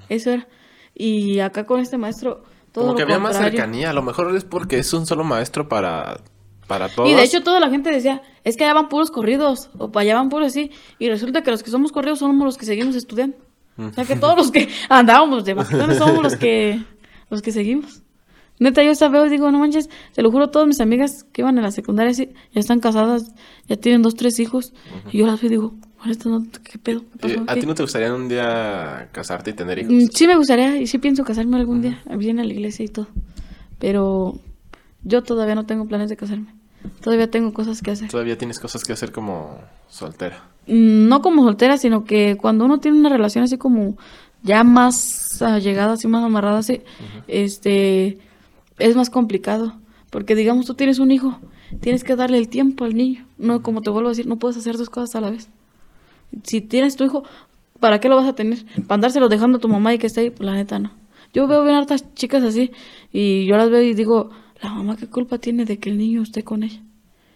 Eso 0.08 0.30
era. 0.30 0.48
Y 0.94 1.40
acá 1.40 1.64
con 1.66 1.80
este 1.80 1.98
maestro, 1.98 2.42
todo 2.72 2.86
Como 2.86 2.96
que 2.96 3.02
había 3.02 3.18
más 3.18 3.36
cercanía, 3.36 3.90
a 3.90 3.92
lo 3.92 4.02
mejor 4.02 4.34
es 4.34 4.44
porque 4.44 4.78
es 4.78 4.92
un 4.92 5.06
solo 5.06 5.24
maestro 5.24 5.68
para, 5.68 6.20
para 6.66 6.88
todos. 6.88 7.08
Y 7.08 7.14
de 7.14 7.22
hecho 7.22 7.42
toda 7.42 7.60
la 7.60 7.70
gente 7.70 7.90
decía, 7.90 8.22
es 8.42 8.56
que 8.56 8.64
allá 8.64 8.74
van 8.74 8.88
puros 8.88 9.10
corridos, 9.10 9.70
o 9.78 9.92
para 9.92 10.02
allá 10.02 10.14
van 10.16 10.28
puros 10.28 10.48
así, 10.48 10.70
y 10.98 11.08
resulta 11.08 11.42
que 11.42 11.50
los 11.50 11.62
que 11.62 11.70
somos 11.70 11.92
corridos 11.92 12.20
somos 12.20 12.44
los 12.44 12.58
que 12.58 12.66
seguimos 12.66 12.96
estudiando. 12.96 13.36
O 13.76 13.92
sea 13.92 14.04
que 14.04 14.16
todos 14.16 14.36
los 14.36 14.50
que 14.50 14.68
andábamos 14.88 15.44
de 15.44 15.54
vacaciones 15.54 15.98
somos 15.98 16.22
los 16.22 16.36
que, 16.36 16.80
los 17.28 17.42
que 17.42 17.52
seguimos. 17.52 18.03
Neta, 18.58 18.82
yo 18.82 18.90
esta 18.90 19.08
veo 19.08 19.28
digo, 19.28 19.50
no 19.50 19.58
manches, 19.58 19.90
te 20.14 20.22
lo 20.22 20.30
juro, 20.30 20.50
todas 20.50 20.68
mis 20.68 20.80
amigas 20.80 21.24
que 21.32 21.42
iban 21.42 21.58
a 21.58 21.62
la 21.62 21.70
secundaria 21.72 22.12
ya 22.12 22.26
están 22.54 22.80
casadas, 22.80 23.32
ya 23.68 23.76
tienen 23.76 24.02
dos, 24.02 24.14
tres 24.14 24.38
hijos. 24.38 24.72
Y 25.10 25.18
yo 25.18 25.26
las 25.26 25.40
veo 25.40 25.48
y 25.48 25.50
digo, 25.50 25.74
¿Qué 26.62 26.78
pedo? 26.78 27.02
Eh, 27.22 27.42
¿A 27.46 27.54
ti 27.54 27.66
no 27.66 27.74
te 27.74 27.82
gustaría 27.82 28.12
un 28.12 28.28
día 28.28 29.08
casarte 29.12 29.50
y 29.50 29.52
tener 29.54 29.78
hijos? 29.78 29.92
Mm, 29.92 30.06
sí 30.12 30.26
me 30.26 30.36
gustaría 30.36 30.76
y 30.76 30.86
sí 30.86 30.98
pienso 30.98 31.24
casarme 31.24 31.56
algún 31.56 31.80
día, 31.80 32.02
bien 32.16 32.38
a 32.40 32.44
la 32.44 32.52
iglesia 32.52 32.84
y 32.84 32.88
todo. 32.88 33.08
Pero 33.78 34.38
yo 35.02 35.22
todavía 35.22 35.54
no 35.54 35.64
tengo 35.64 35.86
planes 35.86 36.10
de 36.10 36.16
casarme. 36.16 36.54
Todavía 37.00 37.30
tengo 37.30 37.54
cosas 37.54 37.80
que 37.80 37.90
hacer. 37.90 38.10
Todavía 38.10 38.36
tienes 38.36 38.60
cosas 38.60 38.84
que 38.84 38.92
hacer 38.92 39.12
como 39.12 39.58
soltera. 39.88 40.44
Mm, 40.66 41.08
no 41.08 41.22
como 41.22 41.42
soltera, 41.42 41.78
sino 41.78 42.04
que 42.04 42.36
cuando 42.36 42.66
uno 42.66 42.80
tiene 42.80 42.98
una 42.98 43.08
relación 43.08 43.44
así 43.44 43.56
como 43.56 43.96
ya 44.42 44.62
más 44.62 45.40
allegada, 45.40 45.94
así 45.94 46.06
más 46.06 46.22
amarrada, 46.22 46.58
así, 46.58 46.82
este, 47.28 48.18
es 48.78 48.96
más 48.96 49.10
complicado. 49.10 49.74
Porque 50.10 50.36
digamos, 50.36 50.66
tú 50.66 50.74
tienes 50.74 51.00
un 51.00 51.10
hijo, 51.10 51.40
tienes 51.80 52.04
que 52.04 52.14
darle 52.14 52.38
el 52.38 52.48
tiempo 52.48 52.84
al 52.84 52.94
niño. 52.94 53.26
No, 53.36 53.62
como 53.62 53.82
te 53.82 53.90
vuelvo 53.90 54.08
a 54.08 54.12
decir, 54.12 54.26
no 54.26 54.38
puedes 54.38 54.56
hacer 54.56 54.76
dos 54.76 54.88
cosas 54.88 55.16
a 55.16 55.20
la 55.20 55.30
vez. 55.30 55.48
Si 56.44 56.60
tienes 56.60 56.94
tu 56.94 57.04
hijo, 57.04 57.24
¿para 57.80 57.98
qué 57.98 58.08
lo 58.08 58.16
vas 58.16 58.28
a 58.28 58.34
tener? 58.34 58.64
¿Para 58.86 58.94
andárselo 58.94 59.28
dejando 59.28 59.58
a 59.58 59.60
tu 59.60 59.68
mamá 59.68 59.92
y 59.92 59.98
que 59.98 60.06
esté 60.06 60.20
ahí? 60.20 60.30
Pues 60.30 60.46
la 60.46 60.54
neta 60.54 60.78
no. 60.78 60.92
Yo 61.32 61.48
veo 61.48 61.64
bien 61.64 61.74
hartas 61.74 62.14
chicas 62.14 62.44
así 62.44 62.70
y 63.12 63.44
yo 63.46 63.56
las 63.56 63.70
veo 63.70 63.82
y 63.82 63.94
digo, 63.94 64.30
la 64.62 64.72
mamá 64.72 64.96
qué 64.96 65.08
culpa 65.08 65.38
tiene 65.38 65.64
de 65.64 65.78
que 65.78 65.90
el 65.90 65.98
niño 65.98 66.22
esté 66.22 66.44
con 66.44 66.62
ella. 66.62 66.80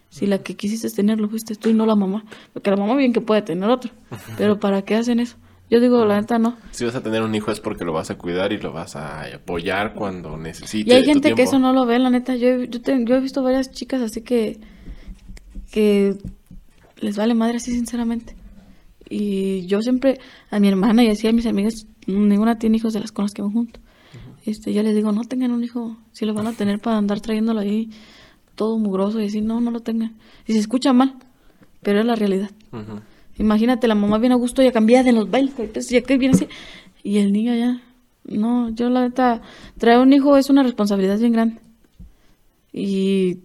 Si 0.09 0.27
la 0.27 0.39
que 0.39 0.55
quisiste 0.55 0.89
tenerlo 0.91 1.29
fuiste 1.29 1.57
tú 1.57 1.69
y 1.69 1.75
no 1.75 1.85
la 1.85 1.97
mamá. 1.97 2.25
Porque 2.53 2.71
la 2.71 2.77
mamá 2.77 2.95
bien 2.95 3.13
que 3.13 3.21
puede 3.21 3.43
tener 3.43 3.69
otro. 3.69 3.91
Pero 4.37 4.61
¿para 4.61 4.83
qué 4.83 4.95
hacen 4.95 5.19
eso? 5.21 5.37
Yo 5.71 5.81
digo, 5.81 6.05
la 6.05 6.21
neta 6.21 6.39
no. 6.39 6.57
Si 6.71 6.85
vas 6.85 6.95
a 6.95 7.03
tener 7.03 7.23
un 7.23 7.35
hijo 7.35 7.51
es 7.51 7.61
porque 7.61 7.85
lo 7.85 7.93
vas 7.93 8.11
a 8.11 8.17
cuidar 8.17 8.53
y 8.53 8.59
lo 8.59 8.73
vas 8.73 8.97
a 8.97 9.25
apoyar 9.35 9.95
cuando 9.95 10.37
necesites. 10.37 10.93
Y 10.93 10.97
hay 10.97 11.05
gente 11.05 11.35
que 11.35 11.43
eso 11.43 11.59
no 11.59 11.73
lo 11.73 11.85
ve, 11.85 11.99
la 11.99 12.11
neta. 12.11 12.37
Yo, 12.37 12.65
yo, 12.65 12.81
yo 12.81 13.17
he 13.17 13.21
visto 13.21 13.43
varias 13.43 13.71
chicas 13.71 14.01
así 14.01 14.23
que, 14.23 14.59
que 15.71 16.17
les 17.01 17.17
vale 17.17 17.35
madre 17.35 17.59
así, 17.59 17.73
sinceramente. 17.73 18.35
Y 19.11 19.67
yo 19.67 19.81
siempre, 19.83 20.21
a 20.51 20.61
mi 20.61 20.69
hermana 20.69 21.05
y 21.05 21.09
así 21.09 21.27
a 21.29 21.33
mis 21.33 21.47
amigas, 21.47 21.87
ninguna 22.07 22.59
tiene 22.59 22.77
hijos 22.77 22.93
de 22.93 23.01
las 23.01 23.13
con 23.13 23.25
las 23.25 23.35
que 23.35 23.43
me 23.43 23.51
junto. 23.51 23.81
este, 24.45 24.73
yo 24.73 24.83
les 24.83 24.95
digo, 24.95 25.13
no 25.13 25.25
tengan 25.25 25.51
un 25.51 25.65
hijo, 25.65 25.97
si 26.13 26.25
lo 26.25 26.35
van 26.35 26.47
a 26.47 26.53
tener 26.53 26.79
para 26.79 26.97
andar 26.97 27.21
trayéndolo 27.21 27.61
ahí 27.61 27.91
todo 28.55 28.79
mugroso 28.79 29.21
y 29.21 29.25
decir, 29.25 29.43
no, 29.43 29.61
no 29.61 29.71
lo 29.71 29.81
tengan. 29.81 30.17
Y 30.47 30.53
se 30.53 30.59
escucha 30.59 30.93
mal, 30.93 31.15
pero 31.83 32.01
es 32.01 32.07
la 32.07 32.17
realidad. 32.17 32.51
Imagínate, 33.39 33.89
la 33.89 33.95
mamá 33.95 34.19
viene 34.19 34.35
a 34.35 34.39
gusto 34.39 34.63
y 34.63 34.67
a 34.67 34.73
cambiar 34.73 35.05
de 35.05 35.13
los 35.13 35.31
bailes, 35.31 35.89
ya 35.89 36.03
que 36.03 36.19
viene 36.19 36.35
así, 36.35 36.49
y 37.03 37.19
el 37.19 37.33
niño 37.33 37.55
ya. 37.55 37.81
No, 38.25 38.69
yo 38.71 38.91
la 38.91 39.03
neta, 39.03 39.41
traer 39.79 40.01
un 40.01 40.13
hijo 40.13 40.37
es 40.37 40.51
una 40.51 40.63
responsabilidad 40.63 41.19
bien 41.19 41.33
grande. 41.33 41.61
Y 42.73 43.39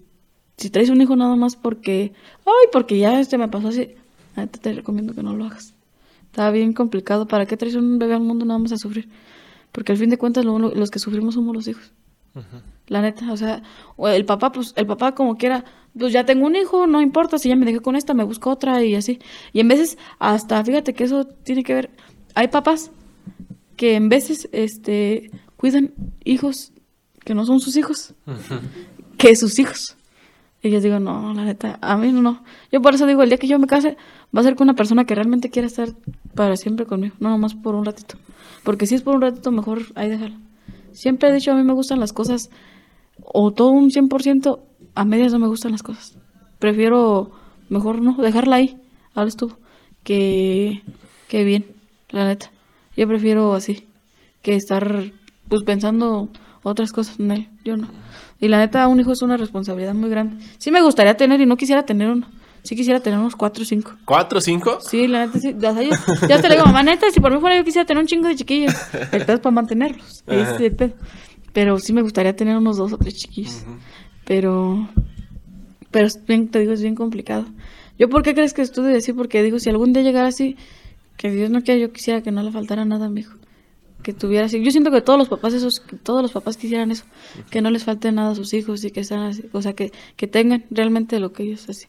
si 0.57 0.69
traes 0.69 0.89
un 0.89 1.01
hijo 1.01 1.15
nada 1.15 1.35
más 1.35 1.55
porque, 1.55 2.13
ay, 2.45 2.67
porque 2.71 2.97
ya 2.97 3.19
este 3.19 3.37
me 3.37 3.47
pasó 3.47 3.69
así, 3.69 3.95
la 4.35 4.43
neta 4.43 4.59
te 4.59 4.73
recomiendo 4.73 5.13
que 5.13 5.23
no 5.23 5.33
lo 5.33 5.45
hagas. 5.45 5.73
Está 6.25 6.49
bien 6.49 6.73
complicado. 6.73 7.27
¿Para 7.27 7.45
qué 7.45 7.55
traes 7.57 7.75
un 7.75 7.99
bebé 7.99 8.15
al 8.15 8.21
mundo 8.21 8.43
nada 8.43 8.57
más 8.57 8.71
a 8.71 8.77
sufrir? 8.77 9.07
Porque 9.71 9.91
al 9.91 9.99
fin 9.99 10.09
de 10.09 10.17
cuentas 10.17 10.43
los 10.43 10.91
que 10.91 10.97
sufrimos 10.97 11.35
somos 11.35 11.55
los 11.55 11.67
hijos. 11.67 11.93
La 12.87 13.01
neta, 13.01 13.31
o 13.31 13.37
sea, 13.37 13.61
el 13.99 14.25
papá, 14.25 14.51
pues, 14.51 14.73
el 14.75 14.87
papá 14.87 15.13
como 15.13 15.37
quiera, 15.37 15.63
pues 15.97 16.13
ya 16.13 16.25
tengo 16.25 16.45
un 16.45 16.55
hijo, 16.55 16.87
no 16.87 17.01
importa, 17.01 17.37
si 17.37 17.49
ya 17.49 17.55
me 17.55 17.65
dejé 17.65 17.79
con 17.79 17.95
esta, 17.95 18.13
me 18.13 18.23
busco 18.23 18.49
otra 18.49 18.83
y 18.83 18.95
así. 18.95 19.19
Y 19.51 19.59
en 19.59 19.67
veces, 19.67 19.97
hasta, 20.19 20.63
fíjate 20.63 20.93
que 20.93 21.03
eso 21.03 21.25
tiene 21.25 21.63
que 21.63 21.73
ver, 21.73 21.91
hay 22.35 22.47
papás 22.47 22.91
que 23.75 23.95
en 23.95 24.09
veces, 24.09 24.49
este, 24.51 25.31
cuidan 25.57 25.93
hijos 26.23 26.73
que 27.23 27.35
no 27.35 27.45
son 27.45 27.59
sus 27.59 27.75
hijos, 27.77 28.13
que 29.17 29.35
sus 29.35 29.59
hijos. 29.59 29.97
Y 30.61 30.69
yo 30.69 30.79
digo, 30.79 30.97
no, 30.99 31.33
la 31.33 31.43
neta, 31.43 31.77
a 31.81 31.97
mí 31.97 32.11
no. 32.13 32.41
Yo 32.71 32.81
por 32.81 32.95
eso 32.95 33.05
digo, 33.05 33.21
el 33.21 33.29
día 33.29 33.37
que 33.37 33.47
yo 33.47 33.59
me 33.59 33.67
case, 33.67 33.97
va 34.35 34.39
a 34.39 34.43
ser 34.43 34.55
con 34.55 34.65
una 34.65 34.75
persona 34.75 35.05
que 35.05 35.13
realmente 35.13 35.49
quiera 35.49 35.67
estar 35.67 35.89
para 36.35 36.55
siempre 36.55 36.85
conmigo, 36.85 37.15
no 37.19 37.29
nomás 37.29 37.53
por 37.53 37.75
un 37.75 37.83
ratito. 37.83 38.15
Porque 38.63 38.87
si 38.87 38.95
es 38.95 39.01
por 39.01 39.15
un 39.15 39.21
ratito, 39.21 39.51
mejor 39.51 39.81
ahí 39.95 40.09
déjalo. 40.09 40.37
Siempre 40.93 41.29
he 41.29 41.33
dicho, 41.33 41.51
a 41.51 41.55
mí 41.55 41.63
me 41.63 41.73
gustan 41.73 41.99
las 41.99 42.13
cosas, 42.13 42.49
o 43.21 43.51
todo 43.51 43.69
un 43.71 43.89
100%, 43.89 44.59
a 44.95 45.05
medias 45.05 45.31
no 45.33 45.39
me 45.39 45.47
gustan 45.47 45.71
las 45.71 45.83
cosas. 45.83 46.17
Prefiero, 46.59 47.31
mejor 47.69 48.01
no, 48.01 48.15
dejarla 48.21 48.57
ahí, 48.57 48.77
ahora 49.15 49.29
estuvo, 49.29 49.57
que, 50.03 50.81
que 51.27 51.43
bien, 51.43 51.65
la 52.09 52.25
neta. 52.25 52.51
Yo 52.95 53.07
prefiero 53.07 53.53
así, 53.53 53.87
que 54.41 54.55
estar 54.55 55.11
pues 55.49 55.63
pensando 55.63 56.29
otras 56.63 56.91
cosas 56.91 57.19
en 57.19 57.31
él, 57.31 57.49
yo 57.63 57.77
no. 57.77 57.87
Y 58.39 58.47
la 58.47 58.57
neta, 58.57 58.87
un 58.87 58.99
hijo 58.99 59.11
es 59.11 59.21
una 59.21 59.37
responsabilidad 59.37 59.93
muy 59.93 60.09
grande. 60.09 60.43
Sí 60.57 60.71
me 60.71 60.81
gustaría 60.81 61.15
tener 61.15 61.39
y 61.41 61.45
no 61.45 61.57
quisiera 61.57 61.83
tener 61.85 62.09
uno. 62.09 62.27
Sí 62.63 62.75
quisiera 62.77 63.01
tener 63.01 63.19
unos 63.19 63.35
cuatro 63.35 63.63
o 63.63 63.65
cinco. 63.65 63.91
¿Cuatro 64.05 64.39
o 64.39 64.41
cinco? 64.41 64.79
Sí, 64.79 65.07
la 65.07 65.25
neta, 65.25 65.39
sí. 65.39 65.53
ya, 65.59 66.41
te 66.41 66.47
le 66.47 66.55
digo, 66.55 66.65
mamá, 66.65 66.81
neta, 66.81 67.07
si 67.11 67.19
por 67.19 67.33
mí 67.33 67.39
fuera 67.39 67.57
yo 67.57 67.63
quisiera 67.65 67.85
tener 67.85 68.01
un 68.01 68.07
chingo 68.07 68.27
de 68.29 68.35
chiquillos. 68.35 68.73
El 69.11 69.25
pedo 69.25 69.33
es 69.33 69.39
para 69.41 69.51
mantenerlos. 69.51 70.23
Pero 71.51 71.77
sí 71.79 71.93
me 71.93 72.01
gustaría 72.01 72.35
tener 72.35 72.55
unos 72.57 72.77
dos 72.77 72.93
o 72.93 72.97
tres 72.97 73.15
chiquillos. 73.15 73.63
Pero, 74.25 74.87
pero 75.91 76.07
bien, 76.27 76.49
te 76.49 76.59
digo, 76.59 76.73
es 76.73 76.81
bien 76.81 76.95
complicado. 76.95 77.45
¿Yo 77.99 78.09
por 78.09 78.23
qué 78.23 78.33
crees 78.33 78.53
que 78.53 78.61
estudio 78.61 78.97
así? 78.97 79.13
Porque 79.13 79.43
digo, 79.43 79.59
si 79.59 79.69
algún 79.69 79.93
día 79.93 80.01
llegara 80.03 80.27
así, 80.27 80.57
que 81.17 81.31
Dios 81.31 81.49
no 81.49 81.61
quiera, 81.61 81.79
yo 81.79 81.91
quisiera 81.91 82.21
que 82.21 82.31
no 82.31 82.41
le 82.41 82.51
faltara 82.51 82.85
nada 82.85 83.05
a 83.05 83.09
mi 83.09 83.21
hijo. 83.21 83.37
Que 84.01 84.11
tuviera 84.11 84.47
así. 84.47 84.61
Yo 84.61 84.71
siento 84.71 84.91
que 84.91 85.01
todos 85.01 85.17
los 85.17 85.29
papás, 85.29 85.53
esos, 85.53 85.81
todos 86.03 86.21
los 86.21 86.31
papás 86.31 86.57
quisieran 86.57 86.91
eso. 86.91 87.05
Que 87.49 87.61
no 87.61 87.69
les 87.69 87.85
falte 87.85 88.11
nada 88.11 88.31
a 88.31 88.35
sus 88.35 88.53
hijos 88.53 88.83
y 88.83 88.91
que 88.91 89.03
sean 89.03 89.21
así. 89.21 89.45
O 89.53 89.61
sea, 89.61 89.73
que, 89.73 89.93
que 90.17 90.27
tengan 90.27 90.65
realmente 90.71 91.19
lo 91.19 91.31
que 91.31 91.43
ellos 91.43 91.69
así. 91.69 91.87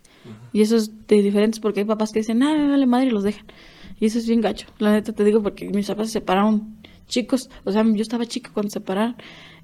Y 0.52 0.62
eso 0.62 0.76
es 0.76 0.92
de 1.08 1.22
diferentes 1.22 1.58
porque 1.58 1.80
hay 1.80 1.86
papás 1.86 2.12
que 2.12 2.20
dicen, 2.20 2.42
ah, 2.42 2.68
vale 2.68 2.86
madre, 2.86 3.06
y 3.06 3.10
los 3.10 3.24
dejan. 3.24 3.46
Y 3.98 4.06
eso 4.06 4.18
es 4.18 4.28
bien 4.28 4.40
gacho. 4.40 4.66
La 4.78 4.92
neta 4.92 5.12
te 5.12 5.24
digo 5.24 5.42
porque 5.42 5.68
mis 5.70 5.88
papás 5.88 6.08
se 6.08 6.14
separaron 6.14 6.76
chicos. 7.08 7.50
O 7.64 7.72
sea, 7.72 7.84
yo 7.84 8.02
estaba 8.02 8.26
chica 8.26 8.50
cuando 8.52 8.70
se 8.70 8.74
separaron. 8.74 9.16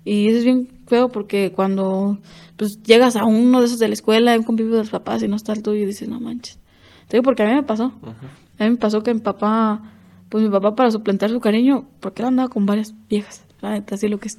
Y 0.04 0.28
eso 0.28 0.38
es 0.38 0.44
bien 0.44 0.68
feo 0.86 1.08
porque 1.08 1.52
cuando 1.52 2.18
pues 2.56 2.82
llegas 2.82 3.16
a 3.16 3.24
uno 3.24 3.60
de 3.60 3.66
esos 3.66 3.78
de 3.78 3.88
la 3.88 3.94
escuela, 3.94 4.36
un 4.36 4.44
convivio 4.44 4.72
de 4.72 4.80
los 4.80 4.90
papás 4.90 5.22
y 5.22 5.28
no 5.28 5.36
está 5.36 5.52
el 5.52 5.62
tuyo 5.62 5.82
y 5.82 5.86
dices, 5.86 6.08
no 6.08 6.20
manches. 6.20 6.58
Te 7.08 7.16
digo 7.16 7.24
porque 7.24 7.42
a 7.42 7.46
mí 7.46 7.54
me 7.54 7.62
pasó. 7.62 7.92
A 8.58 8.64
mí 8.64 8.70
me 8.70 8.76
pasó 8.76 9.02
que 9.02 9.12
mi 9.12 9.20
papá, 9.20 9.82
pues 10.28 10.44
mi 10.44 10.50
papá 10.50 10.74
para 10.74 10.90
suplantar 10.90 11.30
su 11.30 11.40
cariño, 11.40 11.88
porque 12.00 12.22
él 12.22 12.28
andaba 12.28 12.48
con 12.48 12.66
varias 12.66 12.94
viejas, 13.08 13.44
la 13.60 13.72
neta, 13.72 13.94
así 13.94 14.08
lo 14.08 14.18
que 14.18 14.28
es. 14.28 14.38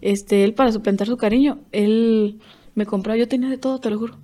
Este, 0.00 0.44
él 0.44 0.54
para 0.54 0.72
suplantar 0.72 1.06
su 1.06 1.16
cariño, 1.16 1.58
él 1.72 2.40
me 2.74 2.86
compraba, 2.86 3.18
yo 3.18 3.28
tenía 3.28 3.48
de 3.48 3.58
todo, 3.58 3.78
te 3.78 3.90
lo 3.90 3.98
juro 3.98 4.16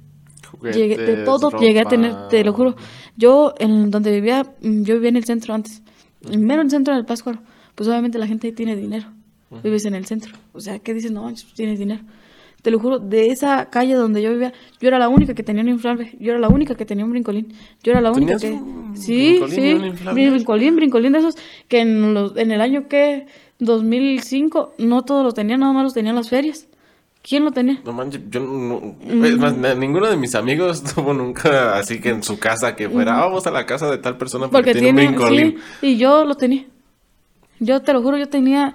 llegué, 0.62 0.96
de 0.96 1.24
todo 1.24 1.50
llegué 1.58 1.80
a 1.80 1.84
tener, 1.84 2.28
te 2.28 2.44
lo 2.44 2.52
juro. 2.52 2.76
Yo, 3.16 3.54
en 3.58 3.90
donde 3.90 4.12
vivía, 4.12 4.44
mm, 4.62 4.82
yo 4.82 4.94
vivía 4.94 5.10
en 5.10 5.16
el 5.16 5.24
centro 5.24 5.54
antes, 5.54 5.82
primero 6.22 6.60
en 6.60 6.66
el 6.66 6.70
centro 6.70 6.94
del 6.94 7.04
Páscuaro, 7.04 7.40
pues 7.74 7.88
obviamente 7.88 8.18
la 8.18 8.26
gente 8.26 8.48
ahí 8.48 8.52
tiene 8.52 8.76
dinero, 8.76 9.06
vives 9.62 9.84
en 9.84 9.94
el 9.94 10.06
centro, 10.06 10.34
o 10.52 10.60
sea, 10.60 10.78
¿qué 10.78 10.94
dices? 10.94 11.10
No, 11.10 11.32
tienes 11.54 11.78
dinero. 11.78 12.02
Te 12.62 12.70
lo 12.70 12.78
juro, 12.78 12.98
de 12.98 13.26
esa 13.26 13.68
calle 13.68 13.94
donde 13.94 14.22
yo 14.22 14.30
vivía, 14.30 14.54
yo 14.80 14.88
era 14.88 14.98
la 14.98 15.10
única 15.10 15.34
que 15.34 15.42
tenía 15.42 15.62
un 15.62 15.68
inflable, 15.68 16.16
yo 16.18 16.32
era 16.32 16.40
la 16.40 16.48
única 16.48 16.74
que 16.74 16.86
tenía 16.86 17.04
un 17.04 17.10
brincolín, 17.10 17.52
yo 17.82 17.92
era 17.92 18.00
la 18.00 18.10
única 18.10 18.38
que... 18.38 18.58
Sí, 18.94 19.38
sí, 19.50 19.74
brincolín, 20.14 20.76
brincolín 20.76 21.12
de 21.12 21.18
esos 21.18 21.36
que 21.68 21.80
en, 21.80 22.14
los, 22.14 22.36
en 22.38 22.52
el 22.52 22.62
año 22.62 22.88
que 22.88 23.26
2005 23.58 24.74
no 24.78 25.02
todos 25.02 25.24
los 25.24 25.34
tenían, 25.34 25.60
nada 25.60 25.74
más 25.74 25.84
los 25.84 25.94
tenían 25.94 26.16
las 26.16 26.30
ferias. 26.30 26.66
¿Quién 27.26 27.42
lo 27.42 27.52
tenía? 27.52 27.80
No 27.86 27.94
manches, 27.94 28.20
yo 28.28 28.40
no. 28.40 28.96
Es 29.24 29.38
más, 29.38 29.56
ninguno 29.78 30.10
de 30.10 30.16
mis 30.16 30.34
amigos 30.34 30.82
tuvo 30.94 31.14
nunca 31.14 31.78
así 31.78 31.98
que 31.98 32.10
en 32.10 32.22
su 32.22 32.38
casa 32.38 32.76
que 32.76 32.88
fuera, 32.88 33.16
ah, 33.16 33.24
vamos 33.24 33.46
a 33.46 33.50
la 33.50 33.64
casa 33.64 33.90
de 33.90 33.96
tal 33.96 34.18
persona 34.18 34.48
porque, 34.48 34.74
tiene, 34.74 35.08
un 35.08 35.28
sí, 35.28 35.56
Y 35.80 35.96
yo 35.96 36.26
lo 36.26 36.34
tenía. 36.34 36.66
Yo 37.60 37.80
te 37.80 37.94
lo 37.94 38.02
juro, 38.02 38.18
yo 38.18 38.28
tenía. 38.28 38.74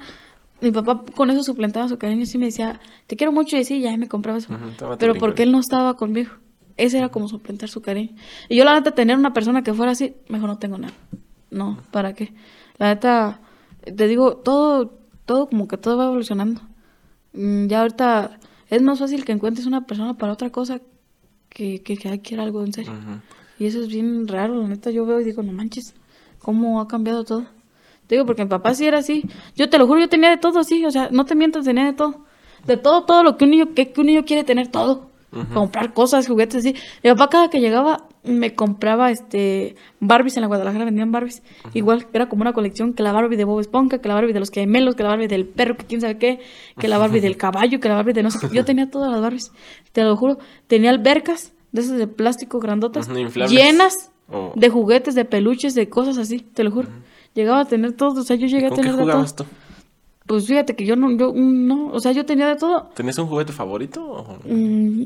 Mi 0.61 0.71
papá 0.71 1.03
con 1.15 1.29
eso 1.29 1.43
suplantaba 1.43 1.87
su 1.87 1.97
cariño 1.97 2.23
y 2.23 2.25
sí 2.25 2.37
me 2.37 2.45
decía, 2.45 2.79
te 3.07 3.15
quiero 3.15 3.31
mucho 3.31 3.57
y 3.57 3.63
sí, 3.63 3.79
ya 3.79 3.95
me 3.97 4.07
compraba 4.07 4.37
eso. 4.37 4.53
Pero 4.97 5.15
porque 5.15 5.43
él 5.43 5.51
no 5.51 5.59
estaba 5.59 5.95
conmigo. 5.95 6.31
Ese 6.77 6.97
era 6.97 7.09
como 7.09 7.27
suplantar 7.27 7.69
su 7.69 7.81
cariño. 7.81 8.15
Y 8.47 8.57
yo 8.57 8.63
la 8.63 8.73
neta, 8.73 8.91
tener 8.91 9.17
una 9.17 9.33
persona 9.33 9.63
que 9.63 9.73
fuera 9.73 9.91
así, 9.91 10.15
mejor 10.29 10.49
no 10.49 10.57
tengo 10.59 10.77
nada. 10.77 10.93
No, 11.51 11.79
¿para 11.91 12.13
qué? 12.13 12.33
La 12.77 12.87
neta, 12.87 13.41
te 13.83 14.07
digo, 14.07 14.37
todo, 14.37 14.97
todo 15.25 15.49
como 15.49 15.67
que 15.67 15.77
todo 15.77 15.97
va 15.97 16.05
evolucionando. 16.05 16.61
Mm, 17.33 17.67
ya 17.67 17.81
ahorita 17.81 18.39
es 18.69 18.81
más 18.81 18.99
fácil 18.99 19.25
que 19.25 19.31
encuentres 19.31 19.65
una 19.65 19.85
persona 19.85 20.15
para 20.15 20.33
otra 20.33 20.51
cosa 20.51 20.79
que 20.79 20.99
que, 21.49 21.81
que 21.81 22.21
quiera 22.21 22.43
algo 22.43 22.63
en 22.63 22.73
serio. 22.73 22.93
Y 23.57 23.65
eso 23.65 23.81
es 23.81 23.87
bien 23.87 24.27
raro, 24.27 24.61
la 24.61 24.67
neta. 24.67 24.91
Yo 24.91 25.05
veo 25.05 25.19
y 25.19 25.23
digo, 25.23 25.43
no 25.43 25.51
manches, 25.51 25.95
¿cómo 26.39 26.79
ha 26.79 26.87
cambiado 26.87 27.23
todo? 27.23 27.45
Te 28.09 28.15
digo, 28.15 28.25
porque 28.25 28.43
mi 28.43 28.49
papá 28.49 28.73
sí 28.73 28.87
era 28.87 28.97
así. 28.97 29.23
Yo 29.55 29.69
te 29.69 29.77
lo 29.77 29.85
juro, 29.85 29.99
yo 29.99 30.09
tenía 30.09 30.31
de 30.31 30.37
todo 30.37 30.57
así. 30.57 30.83
O 30.83 30.89
sea, 30.89 31.09
no 31.11 31.25
te 31.25 31.35
mientas, 31.35 31.63
tenía 31.63 31.85
de 31.85 31.93
todo. 31.93 32.25
De 32.65 32.75
todo, 32.75 33.05
todo 33.05 33.21
lo 33.21 33.37
que 33.37 33.45
un 33.45 33.51
niño, 33.51 33.75
que, 33.75 33.93
un 33.97 34.07
niño 34.07 34.25
quiere 34.25 34.43
tener 34.43 34.67
todo. 34.67 35.09
Comprar 35.53 35.93
cosas, 35.93 36.27
juguetes 36.27 36.55
así. 36.55 36.73
Mi 37.03 37.11
papá 37.11 37.29
cada 37.29 37.49
que 37.51 37.59
llegaba 37.59 38.07
me 38.23 38.55
compraba 38.55 39.11
este 39.11 39.75
Barbies 39.99 40.37
en 40.37 40.41
la 40.41 40.47
Guadalajara, 40.47 40.85
vendían 40.85 41.11
Barbies. 41.11 41.43
Igual, 41.75 42.07
era 42.11 42.27
como 42.27 42.41
una 42.41 42.51
colección, 42.51 42.95
que 42.95 43.03
la 43.03 43.11
Barbie 43.11 43.37
de 43.37 43.43
Bob 43.43 43.59
Esponja, 43.59 43.99
que 43.99 44.07
la 44.07 44.15
Barbie 44.15 44.33
de 44.33 44.39
los 44.39 44.49
gemelos, 44.49 44.95
que 44.95 45.03
la 45.03 45.09
Barbie 45.09 45.27
del 45.27 45.45
perro, 45.45 45.77
que 45.77 45.85
quién 45.85 46.01
sabe 46.01 46.17
qué, 46.17 46.39
que 46.79 46.87
la 46.87 46.97
Barbie 46.97 47.21
del 47.21 47.37
caballo, 47.45 47.79
que 47.79 47.89
la 47.89 47.93
Barbie 47.93 48.13
de 48.13 48.23
no 48.23 48.31
sé 48.31 48.39
qué. 48.39 48.55
Yo 48.55 48.65
tenía 48.65 48.89
todas 48.89 49.11
las 49.11 49.21
Barbies, 49.21 49.51
te 49.91 50.03
lo 50.03 50.17
juro. 50.17 50.39
Tenía 50.65 50.89
albercas, 50.89 51.53
de 51.71 51.81
esas 51.81 51.99
de 51.99 52.07
plástico 52.07 52.59
grandotas, 52.59 53.07
llenas 53.07 54.09
Oh. 54.31 54.53
De 54.55 54.69
juguetes, 54.69 55.15
de 55.15 55.25
peluches, 55.25 55.73
de 55.73 55.89
cosas 55.89 56.17
así, 56.17 56.39
te 56.39 56.63
lo 56.63 56.71
juro. 56.71 56.87
Llegaba 57.33 57.61
a 57.61 57.65
tener 57.65 57.93
todo, 57.93 58.21
o 58.21 58.23
sea, 58.23 58.35
yo 58.35 58.47
llegué 58.47 58.67
a 58.67 58.71
tener 58.71 58.95
de 58.95 59.03
todo. 59.03 59.25
Tú? 59.35 59.45
Pues 60.25 60.45
fíjate 60.45 60.75
que 60.75 60.85
yo 60.85 60.95
no, 60.95 61.09
yo 61.11 61.33
no, 61.33 61.87
o 61.87 61.99
sea, 61.99 62.11
yo 62.11 62.25
tenía 62.25 62.47
de 62.47 62.55
todo. 62.55 62.89
¿Tenías 62.93 63.17
un 63.17 63.27
juguete 63.27 63.51
favorito? 63.51 64.39
Mm, 64.45 65.03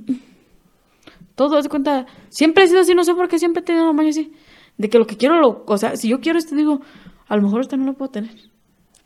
todo, 1.35 1.57
haz 1.57 1.67
cuenta, 1.69 2.05
siempre 2.29 2.65
he 2.65 2.67
sido 2.67 2.81
así, 2.81 2.93
no 2.93 3.03
sé 3.03 3.13
por 3.13 3.27
qué 3.27 3.39
siempre 3.39 3.61
he 3.61 3.63
tenido 3.63 3.85
una 3.85 3.93
maña 3.93 4.09
así. 4.09 4.33
De 4.77 4.89
que 4.89 4.97
lo 4.97 5.07
que 5.07 5.15
quiero, 5.15 5.39
lo, 5.39 5.63
o 5.65 5.77
sea, 5.77 5.95
si 5.95 6.09
yo 6.09 6.19
quiero 6.19 6.39
este, 6.39 6.55
digo, 6.55 6.81
a 7.27 7.35
lo 7.37 7.41
mejor 7.41 7.61
este 7.61 7.77
no 7.77 7.85
lo 7.85 7.93
puedo 7.93 8.11
tener. 8.11 8.31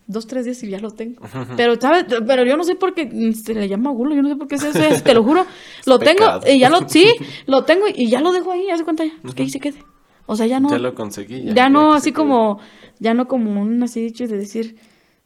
Dos, 0.07 0.26
tres 0.26 0.45
días 0.45 0.64
y 0.64 0.69
ya 0.69 0.80
lo 0.80 0.89
tengo. 0.91 1.22
Pero, 1.57 1.80
¿sabes? 1.80 2.06
Pero 2.26 2.45
yo 2.45 2.56
no 2.56 2.64
sé 2.64 2.76
por 2.76 2.94
qué 2.94 3.10
se 3.34 3.53
le 3.53 3.68
llama 3.68 3.91
gulo, 3.91 4.15
yo 4.15 4.22
no 4.22 4.30
sé 4.30 4.38
por 4.38 4.48
qué 4.48 4.56
es 4.56 4.64
eso, 4.64 5.03
te 5.03 5.14
lo 5.14 5.22
juro. 5.22 5.45
lo 5.85 5.99
tengo 5.99 6.39
y 6.48 6.57
ya 6.60 6.69
lo, 6.69 6.88
sí, 6.88 7.11
lo 7.45 7.64
tengo 7.65 7.85
y 7.94 8.10
ya 8.10 8.22
lo 8.22 8.31
dejo 8.31 8.52
ahí, 8.52 8.69
haz 8.69 8.81
cuenta 8.84 9.03
ya, 9.03 9.11
que 9.35 9.44
ahí 9.44 9.49
se 9.49 9.60
quede. 9.60 9.84
O 10.28 10.36
sea, 10.36 10.45
ya 10.45 10.60
no. 10.60 10.70
Ya 10.70 10.78
lo 10.78 10.94
conseguí. 10.94 11.44
Ya, 11.45 11.54
ya 11.54 11.70
no, 11.70 11.94
así 11.94 12.12
como, 12.12 12.60
ya 12.99 13.14
no 13.14 13.28
como 13.28 13.60
un 13.60 13.82
así 13.82 14.02
dicho 14.02 14.28
de 14.28 14.38
decir, 14.38 14.76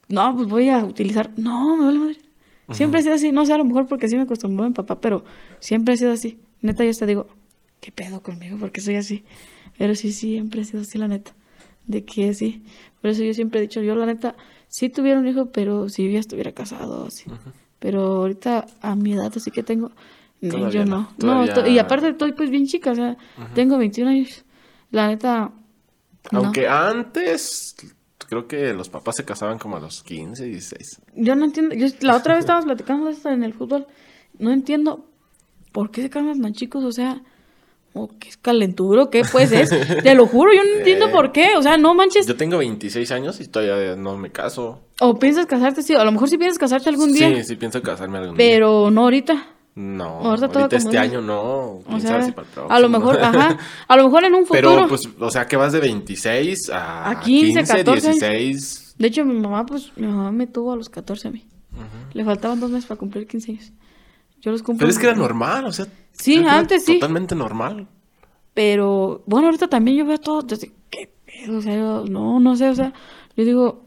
no, 0.07 0.36
pues 0.36 0.48
voy 0.48 0.69
a 0.69 0.86
utilizar. 0.86 1.32
No, 1.36 1.76
me 1.76 1.86
vale 1.86 1.99
madre. 1.99 2.18
Siempre 2.72 3.02
ha 3.02 3.03
sido 3.03 3.15
así, 3.15 3.34
no 3.34 3.45
sé, 3.45 3.52
a 3.52 3.57
lo 3.57 3.65
mejor 3.65 3.88
porque 3.88 4.07
sí 4.07 4.15
me 4.15 4.22
acostumbró 4.22 4.65
mi 4.65 4.73
papá, 4.73 5.02
pero 5.02 5.26
siempre 5.60 5.95
ha 5.95 5.98
sido 5.98 6.14
así. 6.14 6.40
Neta, 6.61 6.86
yo 6.86 6.94
te 6.94 7.06
digo, 7.06 7.28
¿qué 7.82 7.91
pedo 7.91 8.22
conmigo? 8.22 8.57
Porque 8.57 8.80
soy 8.80 8.95
así. 8.95 9.26
Pero 9.78 9.94
sí, 9.95 10.14
siempre 10.14 10.61
ha 10.61 10.64
sido 10.64 10.82
así, 10.84 10.98
la 10.98 11.10
neta. 11.10 11.34
De 11.86 12.06
que 12.06 12.34
sí. 12.34 12.64
Por 13.02 13.10
eso 13.11 13.23
yo 13.23 13.34
siempre 13.34 13.60
he 13.60 13.64
dicho, 13.64 13.82
yo 13.82 13.95
la 13.95 14.06
neta, 14.06 14.36
sí 14.69 14.88
tuviera 14.90 15.19
un 15.19 15.28
hijo, 15.28 15.48
pero 15.48 15.90
si 15.90 16.06
yo 16.06 16.11
ya 16.11 16.19
estuviera 16.19 16.53
casado, 16.53 17.06
así. 17.07 17.26
Pero 17.80 18.02
ahorita, 18.18 18.68
a 18.80 18.95
mi 18.95 19.14
edad, 19.14 19.34
así 19.36 19.52
que 19.52 19.64
tengo, 19.64 19.91
yo 20.40 20.86
no. 20.86 21.10
No, 21.18 21.68
y 21.68 21.80
aparte 21.80 22.10
estoy 22.10 22.34
pues 22.34 22.49
bien 22.52 22.68
chica, 22.68 22.91
o 22.91 22.95
sea, 22.95 23.18
tengo 23.53 23.78
21 23.78 24.11
años. 24.11 24.45
La 24.91 25.07
neta. 25.07 25.51
Aunque 26.31 26.68
antes 26.68 27.76
creo 28.27 28.47
que 28.47 28.73
los 28.73 28.89
papás 28.89 29.18
se 29.18 29.26
casaban 29.26 29.57
como 29.57 29.77
a 29.77 29.80
los 29.80 30.03
15, 30.03 30.45
16. 30.45 31.01
Yo 31.15 31.35
no 31.35 31.45
entiendo. 31.45 31.76
Yo, 31.76 31.88
la 32.01 32.15
otra 32.15 32.35
vez 32.35 32.43
estábamos 32.43 32.65
platicando 32.65 33.07
de 33.07 33.13
esto 33.13 33.30
en 33.30 33.43
el 33.43 33.53
fútbol. 33.53 33.88
No 34.38 34.51
entiendo 34.51 35.05
por 35.72 35.91
qué 35.91 36.01
se 36.03 36.09
casan 36.09 36.41
tan 36.41 36.53
chicos. 36.53 36.84
O 36.84 36.91
sea, 36.91 37.22
o 37.93 38.09
qué 38.19 38.30
es 38.30 38.38
calenturo, 38.38 39.09
qué 39.09 39.23
pues 39.30 39.51
es. 39.51 39.69
Te 40.03 40.15
lo 40.15 40.27
juro, 40.27 40.53
yo 40.53 40.63
no 40.63 40.77
entiendo 40.77 41.07
eh, 41.07 41.11
por 41.11 41.31
qué. 41.31 41.55
O 41.57 41.61
sea, 41.61 41.77
no 41.77 41.93
manches. 41.93 42.26
Yo 42.27 42.38
tengo 42.38 42.57
26 42.57 43.11
años 43.11 43.39
y 43.41 43.47
todavía 43.47 43.95
no 43.95 44.18
me 44.18 44.31
caso. 44.31 44.81
¿O 44.99 45.18
piensas 45.18 45.45
casarte? 45.45 45.84
Sí, 45.84 45.93
a 45.93 46.03
lo 46.03 46.11
mejor 46.11 46.30
sí 46.30 46.38
piensas 46.38 46.59
casarte 46.59 46.89
algún 46.89 47.13
día. 47.13 47.35
Sí, 47.35 47.43
sí 47.43 47.55
pienso 47.55 47.81
casarme 47.81 48.19
algún 48.19 48.38
día. 48.38 48.45
Pero 48.45 48.91
no 48.91 49.01
ahorita. 49.01 49.47
No, 49.73 50.19
ahorita, 50.19 50.68
este 50.76 50.98
año 50.98 51.22
no. 51.22 51.80
O 51.88 51.99
sea, 51.99 52.22
si 52.23 52.34
para 52.34 52.48
a 52.68 52.80
lo 52.80 52.89
mejor, 52.89 53.19
ajá, 53.22 53.57
a 53.88 53.98
lo 53.98 54.03
mejor 54.03 54.26
en 54.26 54.35
un 54.35 54.45
futuro. 54.45 54.76
Pero 54.76 54.88
pues, 54.88 55.07
o 55.18 55.31
sea, 55.31 55.48
que 55.48 55.56
vas 55.56 55.72
de 55.72 55.80
26 55.80 56.69
a, 56.72 57.10
a 57.10 57.19
15, 57.22 57.64
14, 57.64 58.11
16. 58.11 58.95
De 58.98 59.07
hecho, 59.07 59.23
mi 59.23 59.39
mamá, 59.39 59.65
pues, 59.65 59.91
mi 59.95 60.07
mamá 60.07 60.31
me 60.31 60.48
tuvo 60.48 60.73
a 60.73 60.76
los 60.76 60.89
14 60.89 61.30
a 61.30 61.31
mí. 61.31 61.45
Le 62.14 62.26
faltaban 62.26 62.60
dos 62.60 62.69
meses 62.69 62.85
para 62.85 62.99
cumplir 62.99 63.26
15 63.26 63.52
años. 63.52 63.72
Yo 64.41 64.52
los 64.52 64.61
cumplo. 64.61 64.80
Pero 64.80 64.91
es 64.91 64.99
que 64.99 65.07
era 65.07 65.15
normal, 65.15 65.65
o 65.65 65.72
sea. 65.72 65.88
Sí, 66.11 66.43
antes 66.45 66.84
sí. 66.84 66.95
Totalmente 66.95 67.34
normal. 67.34 67.88
Pero, 68.53 69.23
bueno, 69.26 69.48
ahorita 69.48 69.68
también 69.68 69.98
yo 69.98 70.06
veo 70.06 70.18
todo 70.18 70.41
desde, 70.41 70.73
¿qué 70.89 71.14
O 71.49 71.61
sea, 71.61 71.77
no, 71.77 72.39
no 72.39 72.56
sé, 72.57 72.68
o 72.69 72.76
sea, 72.76 72.93
yo 73.38 73.45
digo, 73.45 73.85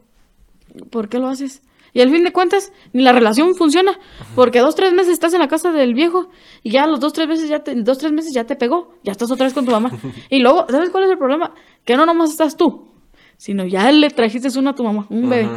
¿por 0.90 1.11
qué 1.11 1.19
lo 1.19 1.28
haces? 1.28 1.62
Y 1.95 2.01
al 2.01 2.11
fin 2.11 2.25
de 2.25 2.33
cuentas, 2.33 2.73
ni 2.93 3.03
la 3.03 3.12
relación 3.12 3.55
funciona. 3.55 3.99
Porque 4.35 4.59
dos, 4.59 4.75
tres 4.75 4.93
meses 4.93 5.12
estás 5.12 5.33
en 5.33 5.41
la 5.41 5.49
casa 5.49 5.73
del 5.73 5.95
viejo 5.95 6.29
y 6.62 6.71
ya 6.71 6.87
los 6.87 7.01
dos, 7.01 7.12
tres 7.12 7.29
meses 7.29 7.49
ya 7.49 7.61
te, 7.61 7.75
dos, 7.77 7.99
tres 7.99 8.12
meses 8.12 8.35
ya 8.35 8.45
te 8.45 8.57
pegó. 8.57 8.95
Ya 9.05 9.12
estás 9.12 9.31
otra 9.31 9.47
vez 9.47 9.55
con 9.55 9.65
tu 9.65 9.71
mamá. 9.71 9.91
Y 10.29 10.41
luego, 10.41 10.66
¿sabes 10.69 10.91
cuál 10.91 11.05
es 11.05 11.11
el 11.11 11.19
problema? 11.19 11.55
Que 11.85 11.97
no 11.97 12.05
nomás 12.05 12.31
estás 12.31 12.57
tú, 12.57 12.89
sino 13.37 13.65
ya 13.65 13.91
le 13.93 14.11
trajiste 14.11 14.49
uno 14.59 14.71
a 14.71 14.75
tu 14.75 14.83
mamá, 14.83 15.07
un 15.09 15.31
bebé. 15.31 15.49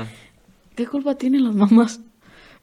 ¿Qué 0.76 0.85
culpa 0.85 1.15
tienen 1.15 1.43
las 1.43 1.55
mamás? 1.55 1.99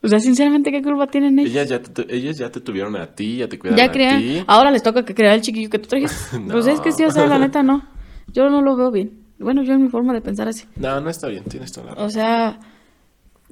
O 0.05 0.09
sea, 0.09 0.21
sinceramente, 0.21 0.71
¿qué 0.71 0.83
culpa 0.83 1.07
tienen 1.07 1.39
ellos? 1.39 1.51
Ellas 1.51 1.69
ya 1.69 1.81
te, 1.81 2.15
ellas 2.15 2.37
ya 2.37 2.51
te 2.51 2.61
tuvieron 2.61 2.95
a 2.95 3.07
ti, 3.07 3.39
ya 3.39 3.49
te 3.49 3.59
cuidaron 3.59 3.85
ya 3.85 3.91
crean, 3.91 4.17
a 4.17 4.19
ti. 4.19 4.45
Ahora 4.47 4.71
les 4.71 4.83
toca 4.83 5.05
que 5.05 5.15
crear 5.15 5.35
el 5.35 5.41
chiquillo 5.41 5.71
que 5.71 5.79
tú 5.79 5.89
trajiste. 5.89 6.39
Pues 6.51 6.67
es 6.67 6.81
que 6.81 6.93
sí, 6.93 7.05
o 7.05 7.11
sea, 7.11 7.27
la 7.27 7.39
neta 7.39 7.63
no. 7.63 7.89
Yo 8.33 8.51
no 8.51 8.61
lo 8.61 8.77
veo 8.77 8.91
bien. 8.91 9.25
Bueno, 9.39 9.63
yo 9.63 9.73
en 9.73 9.83
mi 9.83 9.89
forma 9.89 10.13
de 10.13 10.21
pensar 10.21 10.47
así. 10.47 10.67
No, 10.77 11.01
no 11.01 11.09
está 11.09 11.29
bien, 11.29 11.45
tienes 11.45 11.73
toda 11.73 11.87
la 11.87 11.93
razón. 11.93 12.07
O 12.07 12.11
sea, 12.11 12.61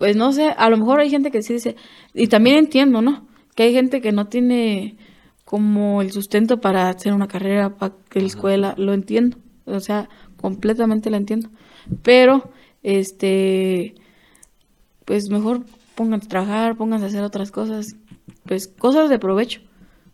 pues 0.02 0.16
no 0.16 0.32
sé, 0.32 0.48
a 0.48 0.68
lo 0.68 0.76
mejor 0.78 0.98
hay 0.98 1.10
gente 1.10 1.30
que 1.30 1.42
sí 1.42 1.52
dice, 1.52 1.76
y 2.12 2.26
también 2.26 2.56
entiendo, 2.56 3.02
¿no? 3.02 3.24
Que 3.54 3.62
hay 3.62 3.72
gente 3.72 4.00
que 4.00 4.10
no 4.10 4.26
tiene 4.26 4.96
como 5.44 6.02
el 6.02 6.10
sustento 6.10 6.60
para 6.60 6.88
hacer 6.88 7.12
una 7.12 7.28
carrera, 7.28 7.76
para 7.76 7.94
que 8.10 8.20
la 8.20 8.26
escuela, 8.26 8.74
lo 8.76 8.94
entiendo, 8.94 9.36
o 9.64 9.78
sea, 9.78 10.08
completamente 10.40 11.08
lo 11.08 11.18
entiendo. 11.18 11.50
Pero, 12.02 12.50
este, 12.82 13.94
pues 15.04 15.30
mejor 15.30 15.62
pónganse 15.94 16.26
a 16.26 16.30
trabajar, 16.30 16.76
pónganse 16.76 17.04
a 17.04 17.08
hacer 17.08 17.22
otras 17.22 17.52
cosas, 17.52 17.94
pues 18.44 18.66
cosas 18.66 19.08
de 19.08 19.20
provecho, 19.20 19.60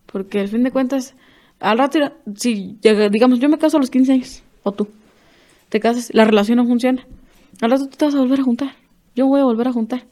porque 0.05 0.41
al 0.41 0.49
fin 0.49 0.65
de 0.65 0.71
cuentas, 0.71 1.15
al 1.61 1.79
rato, 1.79 1.99
si 2.37 2.77
digamos, 2.83 3.39
yo 3.39 3.49
me 3.49 3.57
caso 3.57 3.79
a 3.79 3.81
los 3.81 3.89
15 3.89 4.13
años, 4.13 4.43
o 4.65 4.73
tú, 4.73 4.87
te 5.71 5.81
casas, 5.81 6.11
la 6.13 6.27
relación 6.27 6.59
no 6.59 6.67
funciona, 6.67 7.07
al 7.63 7.71
rato 7.71 7.89
tú 7.89 7.97
te 7.97 8.05
vas 8.05 8.15
a 8.15 8.19
volver 8.19 8.41
a 8.41 8.43
juntar 8.43 8.88
yo 9.19 9.27
voy 9.27 9.41
a 9.41 9.45
volver 9.45 9.69
a 9.69 9.73
juntar. 9.73 10.07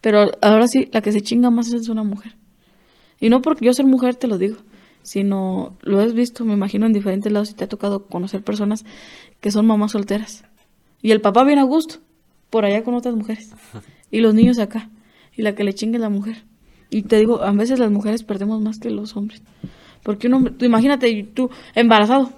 Pero 0.00 0.30
ahora 0.40 0.68
sí, 0.68 0.88
la 0.92 1.02
que 1.02 1.12
se 1.12 1.20
chinga 1.20 1.50
más 1.50 1.72
es 1.72 1.88
una 1.88 2.04
mujer. 2.04 2.36
Y 3.20 3.28
no 3.28 3.42
porque 3.42 3.66
yo 3.66 3.74
ser 3.74 3.86
mujer 3.86 4.14
te 4.14 4.26
lo 4.26 4.38
digo, 4.38 4.56
sino 5.02 5.76
lo 5.82 6.00
has 6.00 6.14
visto, 6.14 6.44
me 6.44 6.54
imagino, 6.54 6.86
en 6.86 6.92
diferentes 6.92 7.30
lados 7.30 7.50
y 7.50 7.54
te 7.54 7.64
ha 7.64 7.68
tocado 7.68 8.06
conocer 8.06 8.42
personas 8.42 8.84
que 9.40 9.50
son 9.50 9.66
mamás 9.66 9.92
solteras. 9.92 10.44
Y 11.02 11.10
el 11.10 11.20
papá 11.20 11.44
viene 11.44 11.60
a 11.60 11.64
gusto, 11.64 11.96
por 12.50 12.64
allá 12.64 12.84
con 12.84 12.94
otras 12.94 13.14
mujeres. 13.14 13.50
Y 14.10 14.20
los 14.20 14.34
niños 14.34 14.58
acá. 14.58 14.90
Y 15.34 15.42
la 15.42 15.54
que 15.54 15.64
le 15.64 15.74
chingue 15.74 15.96
es 15.96 16.02
la 16.02 16.10
mujer. 16.10 16.44
Y 16.90 17.02
te 17.02 17.16
digo, 17.16 17.42
a 17.42 17.50
veces 17.52 17.78
las 17.78 17.90
mujeres 17.90 18.22
perdemos 18.22 18.60
más 18.60 18.78
que 18.78 18.90
los 18.90 19.16
hombres. 19.16 19.42
Porque 20.02 20.28
un 20.28 20.34
hombre, 20.34 20.52
tú 20.52 20.64
imagínate, 20.64 21.24
tú 21.34 21.50
embarazado, 21.74 22.30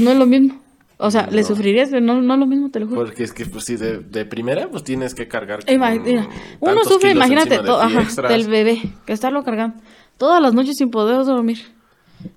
no 0.00 0.10
es 0.10 0.16
lo 0.16 0.26
mismo. 0.26 0.65
O 0.98 1.10
sea, 1.10 1.28
le 1.30 1.44
sufrirías, 1.44 1.90
no, 1.90 2.22
no 2.22 2.36
lo 2.36 2.46
mismo, 2.46 2.70
te 2.70 2.80
lo 2.80 2.86
juro. 2.86 3.04
Porque 3.04 3.22
es 3.22 3.32
que, 3.32 3.44
pues 3.44 3.64
sí, 3.64 3.76
de, 3.76 3.98
de 3.98 4.24
primera, 4.24 4.70
pues 4.70 4.82
tienes 4.82 5.14
que 5.14 5.28
cargar. 5.28 5.60
Imagina, 5.70 6.28
uno 6.60 6.84
sufre, 6.84 7.10
imagínate, 7.10 7.58
todo, 7.58 7.82
ajá, 7.82 8.28
del 8.28 8.48
bebé, 8.48 8.80
que 9.04 9.12
estarlo 9.12 9.44
cargando 9.44 9.76
todas 10.16 10.40
las 10.40 10.54
noches 10.54 10.76
sin 10.76 10.90
poder 10.90 11.24
dormir. 11.24 11.58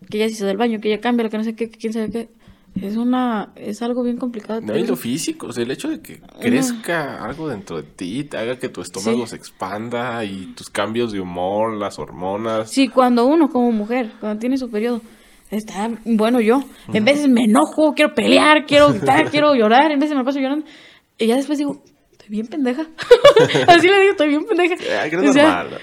Que 0.10 0.18
ya 0.18 0.27
se 0.27 0.34
hizo 0.34 0.45
del 0.45 0.57
baño, 0.57 0.80
que 0.81 0.90
ya 0.90 0.99
cambia, 0.99 1.23
lo 1.23 1.30
que 1.30 1.38
no 1.38 1.44
sé 1.44 1.56
qué, 1.56 1.69
que 1.69 1.77
quién 1.77 1.94
sabe 1.94 2.10
qué. 2.10 2.30
Es 2.81 2.98
una, 2.98 3.52
es 3.56 3.81
algo 3.81 4.03
bien 4.03 4.18
complicado. 4.18 4.61
No, 4.61 4.77
y 4.77 4.86
lo 4.86 4.95
físico, 4.95 5.48
o 5.48 5.52
sea, 5.52 5.64
el 5.64 5.72
hecho 5.72 5.90
de 5.90 6.02
que 6.02 6.22
crezca 6.40 7.23
algo 7.23 7.49
dentro 7.49 7.77
de 7.77 7.84
ti, 7.84 8.23
te 8.26 8.38
haga 8.38 8.60
que 8.60 8.69
tu 8.69 8.81
estómago 8.81 9.26
se 9.26 9.36
expanda 9.36 10.23
y 10.23 10.53
tus 10.56 10.69
cambios 10.69 11.11
de 11.11 11.19
humor, 11.19 11.73
las 11.73 11.98
hormonas. 11.98 12.69
Sí, 12.69 12.88
cuando 12.88 13.26
uno 13.26 13.49
como 13.49 13.72
mujer, 13.72 14.11
cuando 14.19 14.40
tiene 14.40 14.57
su 14.57 14.69
periodo, 14.69 15.02
está 15.52 15.90
bueno 16.06 16.42
yo. 16.42 16.64
En 16.94 17.06
veces 17.06 17.28
me 17.28 17.46
enojo, 17.46 17.94
quiero 17.94 18.14
pelear, 18.14 18.66
quiero 18.66 18.90
gritar, 18.90 19.30
quiero 19.32 19.56
llorar, 19.56 19.92
en 19.92 20.00
veces 20.00 20.16
me 20.16 20.24
paso 20.24 20.40
llorando. 20.40 20.66
Y 21.18 21.28
ya 21.28 21.36
después 21.36 21.58
digo, 21.58 21.82
estoy 22.12 22.30
bien 22.30 22.48
pendeja. 22.48 22.88
Así 23.68 23.88
le 23.88 24.00
digo, 24.00 24.12
estoy 24.12 24.30
bien 24.30 24.46
pendeja. 24.46 24.76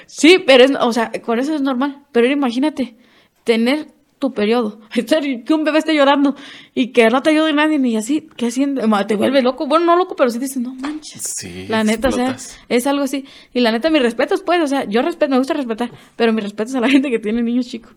sí, 0.06 0.42
pero 0.46 0.64
es, 0.64 0.72
o 0.80 0.92
sea, 0.92 1.10
con 1.24 1.38
eso 1.38 1.54
es 1.54 1.62
normal. 1.62 2.04
Pero 2.12 2.26
imagínate, 2.28 2.96
tener 3.44 3.88
tu 4.18 4.32
periodo, 4.32 4.80
estar, 4.94 5.22
que 5.22 5.52
un 5.52 5.64
bebé 5.64 5.78
esté 5.78 5.94
llorando 5.94 6.36
y 6.74 6.92
que 6.92 7.08
no 7.10 7.22
te 7.22 7.30
ayude 7.30 7.52
nadie 7.52 7.78
ni 7.78 7.98
así, 7.98 8.26
que 8.36 8.46
así 8.46 8.64
te 9.06 9.16
vuelve 9.16 9.42
loco. 9.42 9.66
Bueno, 9.66 9.84
no 9.84 9.96
loco, 9.96 10.16
pero 10.16 10.30
sí 10.30 10.38
dices, 10.38 10.56
no 10.58 10.74
manches. 10.74 11.34
Sí, 11.36 11.66
la 11.68 11.84
neta, 11.84 12.08
o 12.08 12.12
sea, 12.12 12.36
es 12.68 12.86
algo 12.86 13.04
así. 13.04 13.26
Y 13.52 13.60
la 13.60 13.72
neta, 13.72 13.90
mi 13.90 13.98
respeto 13.98 14.34
es 14.34 14.40
pues, 14.40 14.62
o 14.62 14.66
sea, 14.66 14.84
yo 14.84 15.02
respeto, 15.02 15.32
me 15.32 15.38
gusta 15.38 15.52
respetar, 15.52 15.90
pero 16.16 16.32
mi 16.32 16.40
respeto 16.40 16.70
es 16.70 16.76
a 16.76 16.80
la 16.80 16.88
gente 16.88 17.10
que 17.10 17.18
tiene 17.18 17.42
niños 17.42 17.66
chicos. 17.66 17.92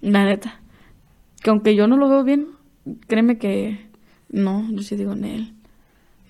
La 0.00 0.24
neta 0.24 0.61
que 1.42 1.50
aunque 1.50 1.74
yo 1.74 1.86
no 1.86 1.96
lo 1.96 2.08
veo 2.08 2.24
bien, 2.24 2.48
créeme 3.06 3.38
que 3.38 3.86
no, 4.28 4.66
yo 4.70 4.82
sí 4.82 4.96
digo 4.96 5.12
en 5.12 5.24
él. 5.24 5.54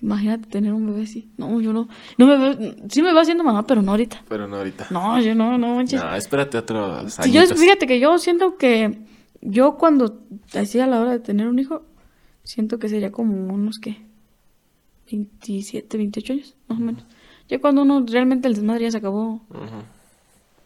Imagínate 0.01 0.49
tener 0.49 0.73
un 0.73 0.85
bebé 0.85 1.03
así. 1.03 1.29
No, 1.37 1.61
yo 1.61 1.71
no. 1.71 1.87
No 2.17 2.27
me 2.27 2.37
veo. 2.37 2.75
Sí 2.89 3.01
me 3.01 3.13
veo 3.13 3.21
haciendo 3.21 3.43
mamá, 3.45 3.65
pero 3.65 3.81
no 3.81 3.91
ahorita. 3.91 4.21
Pero 4.27 4.49
no 4.49 4.57
ahorita. 4.57 4.87
No, 4.89 5.19
yo 5.21 5.33
no, 5.33 5.57
no 5.57 5.75
manches. 5.75 6.03
No, 6.03 6.13
espérate 6.13 6.57
otros 6.57 7.19
años. 7.19 7.49
yo, 7.49 7.55
fíjate 7.55 7.87
que 7.87 7.99
yo 8.01 8.17
siento 8.17 8.57
que. 8.57 8.99
Yo 9.39 9.77
cuando 9.77 10.21
hacía 10.53 10.87
la 10.87 10.99
hora 10.99 11.11
de 11.11 11.19
tener 11.19 11.47
un 11.47 11.57
hijo, 11.57 11.83
siento 12.43 12.79
que 12.79 12.89
sería 12.89 13.13
como 13.13 13.53
unos 13.53 13.79
que. 13.79 14.01
27, 15.09 15.97
28 15.97 16.33
años, 16.33 16.55
más 16.67 16.79
o 16.79 16.81
menos. 16.81 17.03
Ya 17.47 17.59
cuando 17.59 17.83
uno 17.83 18.03
realmente 18.05 18.47
el 18.47 18.55
desmadre 18.55 18.83
ya 18.83 18.91
se 18.91 18.97
acabó, 18.97 19.41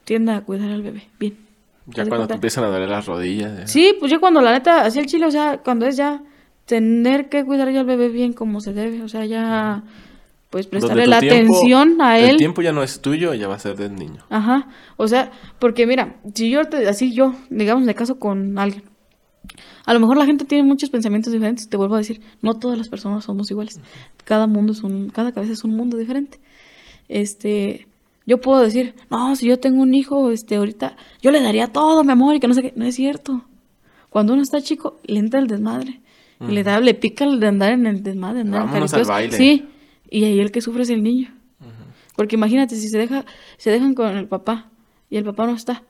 tiende 0.03 0.31
a 0.31 0.41
cuidar 0.41 0.71
al 0.71 0.81
bebé. 0.81 1.03
Bien. 1.19 1.46
Ya 1.87 2.05
cuando 2.05 2.27
te 2.27 2.33
empiezan 2.33 2.65
a 2.65 2.67
doler 2.67 2.89
las 2.89 3.05
rodillas. 3.05 3.71
Sí, 3.71 3.95
pues 3.99 4.11
yo 4.11 4.19
cuando 4.19 4.41
la 4.41 4.51
neta 4.51 4.85
hacía 4.85 5.01
el 5.01 5.07
chile, 5.07 5.25
o 5.25 5.31
sea, 5.31 5.59
cuando 5.63 5.85
es 5.85 5.95
ya 5.95 6.21
tener 6.65 7.29
que 7.29 7.45
cuidar 7.45 7.71
ya 7.71 7.79
al 7.79 7.85
bebé 7.85 8.09
bien 8.09 8.33
como 8.33 8.59
se 8.59 8.73
debe, 8.73 9.01
o 9.01 9.07
sea, 9.07 9.25
ya 9.25 9.83
pues 10.49 10.67
prestarle 10.67 11.07
la 11.07 11.17
atención 11.17 12.01
a 12.01 12.19
él. 12.19 12.31
El 12.31 12.37
tiempo 12.37 12.61
ya 12.61 12.73
no 12.73 12.83
es 12.83 13.01
tuyo, 13.01 13.33
ya 13.33 13.47
va 13.47 13.55
a 13.55 13.59
ser 13.59 13.77
del 13.77 13.95
niño. 13.95 14.23
Ajá, 14.29 14.67
o 14.97 15.07
sea, 15.07 15.31
porque 15.59 15.87
mira, 15.87 16.17
si 16.33 16.49
yo 16.49 16.65
te, 16.65 16.87
así 16.87 17.13
yo, 17.13 17.35
digamos, 17.49 17.83
me 17.83 17.95
caso 17.95 18.19
con 18.19 18.57
alguien 18.57 18.83
A 19.85 19.93
lo 19.93 19.99
mejor 20.01 20.17
la 20.17 20.25
gente 20.25 20.43
tiene 20.43 20.63
muchos 20.67 20.89
pensamientos 20.89 21.31
diferentes, 21.31 21.69
te 21.69 21.77
vuelvo 21.77 21.95
a 21.95 21.99
decir, 21.99 22.21
no 22.41 22.59
todas 22.59 22.77
las 22.77 22.89
personas 22.89 23.23
somos 23.23 23.49
iguales. 23.49 23.79
Cada 24.25 24.45
mundo 24.45 24.73
es 24.73 24.83
un, 24.83 25.09
cada 25.09 25.31
cabeza 25.31 25.53
es 25.53 25.63
un 25.63 25.75
mundo 25.75 25.95
diferente. 25.97 26.39
Este, 27.07 27.87
yo 28.27 28.41
puedo 28.41 28.61
decir, 28.61 28.93
no, 29.09 29.35
si 29.37 29.47
yo 29.47 29.57
tengo 29.57 29.81
un 29.81 29.95
hijo, 29.95 30.31
este, 30.31 30.57
ahorita, 30.57 30.97
yo 31.21 31.31
le 31.31 31.41
daría 31.41 31.67
todo, 31.67 32.03
mi 32.03 32.11
amor, 32.11 32.35
y 32.35 32.41
que 32.41 32.47
no 32.49 32.53
sé 32.53 32.61
qué. 32.61 32.73
No 32.75 32.85
es 32.85 32.93
cierto. 32.93 33.45
Cuando 34.09 34.33
uno 34.33 34.41
está 34.41 34.61
chico, 34.61 34.99
le 35.05 35.19
entra 35.19 35.39
el 35.39 35.47
desmadre. 35.47 36.01
Y 36.41 36.51
le 36.51 36.63
da, 36.63 36.79
le 36.79 36.93
pica 36.93 37.23
el 37.23 37.39
de 37.39 37.47
andar 37.47 37.71
en 37.71 37.87
el 37.87 38.03
desmadre, 38.03 38.41
andar 38.41 38.63
en 38.75 39.07
baile. 39.07 39.35
Sí. 39.35 39.65
Y 40.09 40.25
ahí 40.25 40.39
el 40.39 40.51
que 40.51 40.61
sufre 40.61 40.83
es 40.83 40.89
el 40.89 41.01
niño. 41.01 41.33
Porque 42.17 42.35
imagínate, 42.35 42.75
si 42.75 42.89
se 42.89 42.97
deja, 42.97 43.25
se 43.57 43.71
dejan 43.71 43.93
con 43.93 44.15
el 44.17 44.27
papá 44.27 44.69
y 45.09 45.17
el 45.17 45.23
papá 45.23 45.45
no 45.45 45.53
está. 45.53 45.83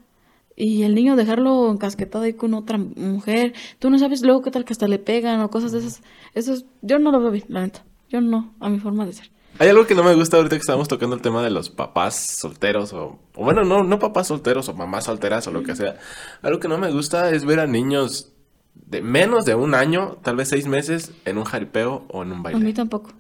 Y 0.56 0.84
el 0.84 0.94
niño 0.94 1.16
dejarlo 1.16 1.72
encasquetado 1.72 2.26
ahí 2.26 2.34
con 2.34 2.54
otra 2.54 2.78
mujer, 2.78 3.54
tú 3.80 3.90
no 3.90 3.98
sabes 3.98 4.22
luego 4.22 4.42
qué 4.42 4.52
tal 4.52 4.64
que 4.64 4.74
hasta 4.74 4.88
le 4.88 5.00
pegan 5.00 5.40
o 5.42 5.50
cosas 5.50 5.72
de 5.72 5.80
esas. 5.80 6.02
Eso 6.34 6.54
es, 6.54 6.66
yo 6.82 7.00
no 7.00 7.12
lo 7.12 7.20
veo 7.20 7.32
bien, 7.32 7.46
la 7.48 7.62
neta. 7.62 7.84
Yo 8.10 8.22
no, 8.22 8.54
a 8.60 8.70
mi 8.70 8.80
forma 8.80 9.06
de 9.06 9.14
ser. 9.14 9.32
Hay 9.60 9.70
algo 9.70 9.88
que 9.88 9.96
no 9.96 10.04
me 10.04 10.14
gusta 10.14 10.38
ahorita 10.38 10.56
que 10.56 10.62
estamos 10.62 10.88
tocando 10.88 11.16
el 11.16 11.22
tema 11.22 11.42
de 11.42 11.50
los 11.50 11.70
papás 11.70 12.38
solteros 12.38 12.94
o, 12.94 13.20
o 13.36 13.44
bueno, 13.44 13.64
no, 13.64 13.84
no 13.84 13.98
papás 13.98 14.28
solteros 14.28 14.70
o 14.70 14.74
mamás 14.74 15.06
solteras 15.06 15.48
o 15.48 15.52
lo 15.52 15.64
que 15.64 15.76
sea. 15.76 15.98
Algo 16.44 16.60
que 16.60 16.68
no 16.68 16.78
me 16.78 16.92
gusta 16.92 17.32
es 17.32 17.44
ver 17.44 17.60
a 17.60 17.66
niños 17.66 18.34
de 18.76 19.02
menos 19.02 19.46
de 19.46 19.56
un 19.56 19.74
año, 19.74 20.18
tal 20.22 20.36
vez 20.36 20.50
seis 20.50 20.68
meses, 20.68 21.12
en 21.26 21.38
un 21.38 21.44
jaripeo 21.44 22.06
o 22.10 22.24
en 22.24 22.32
un 22.32 22.44
baile. 22.44 22.60
A 22.60 22.64
mí 22.64 22.74
tampoco. 22.74 23.12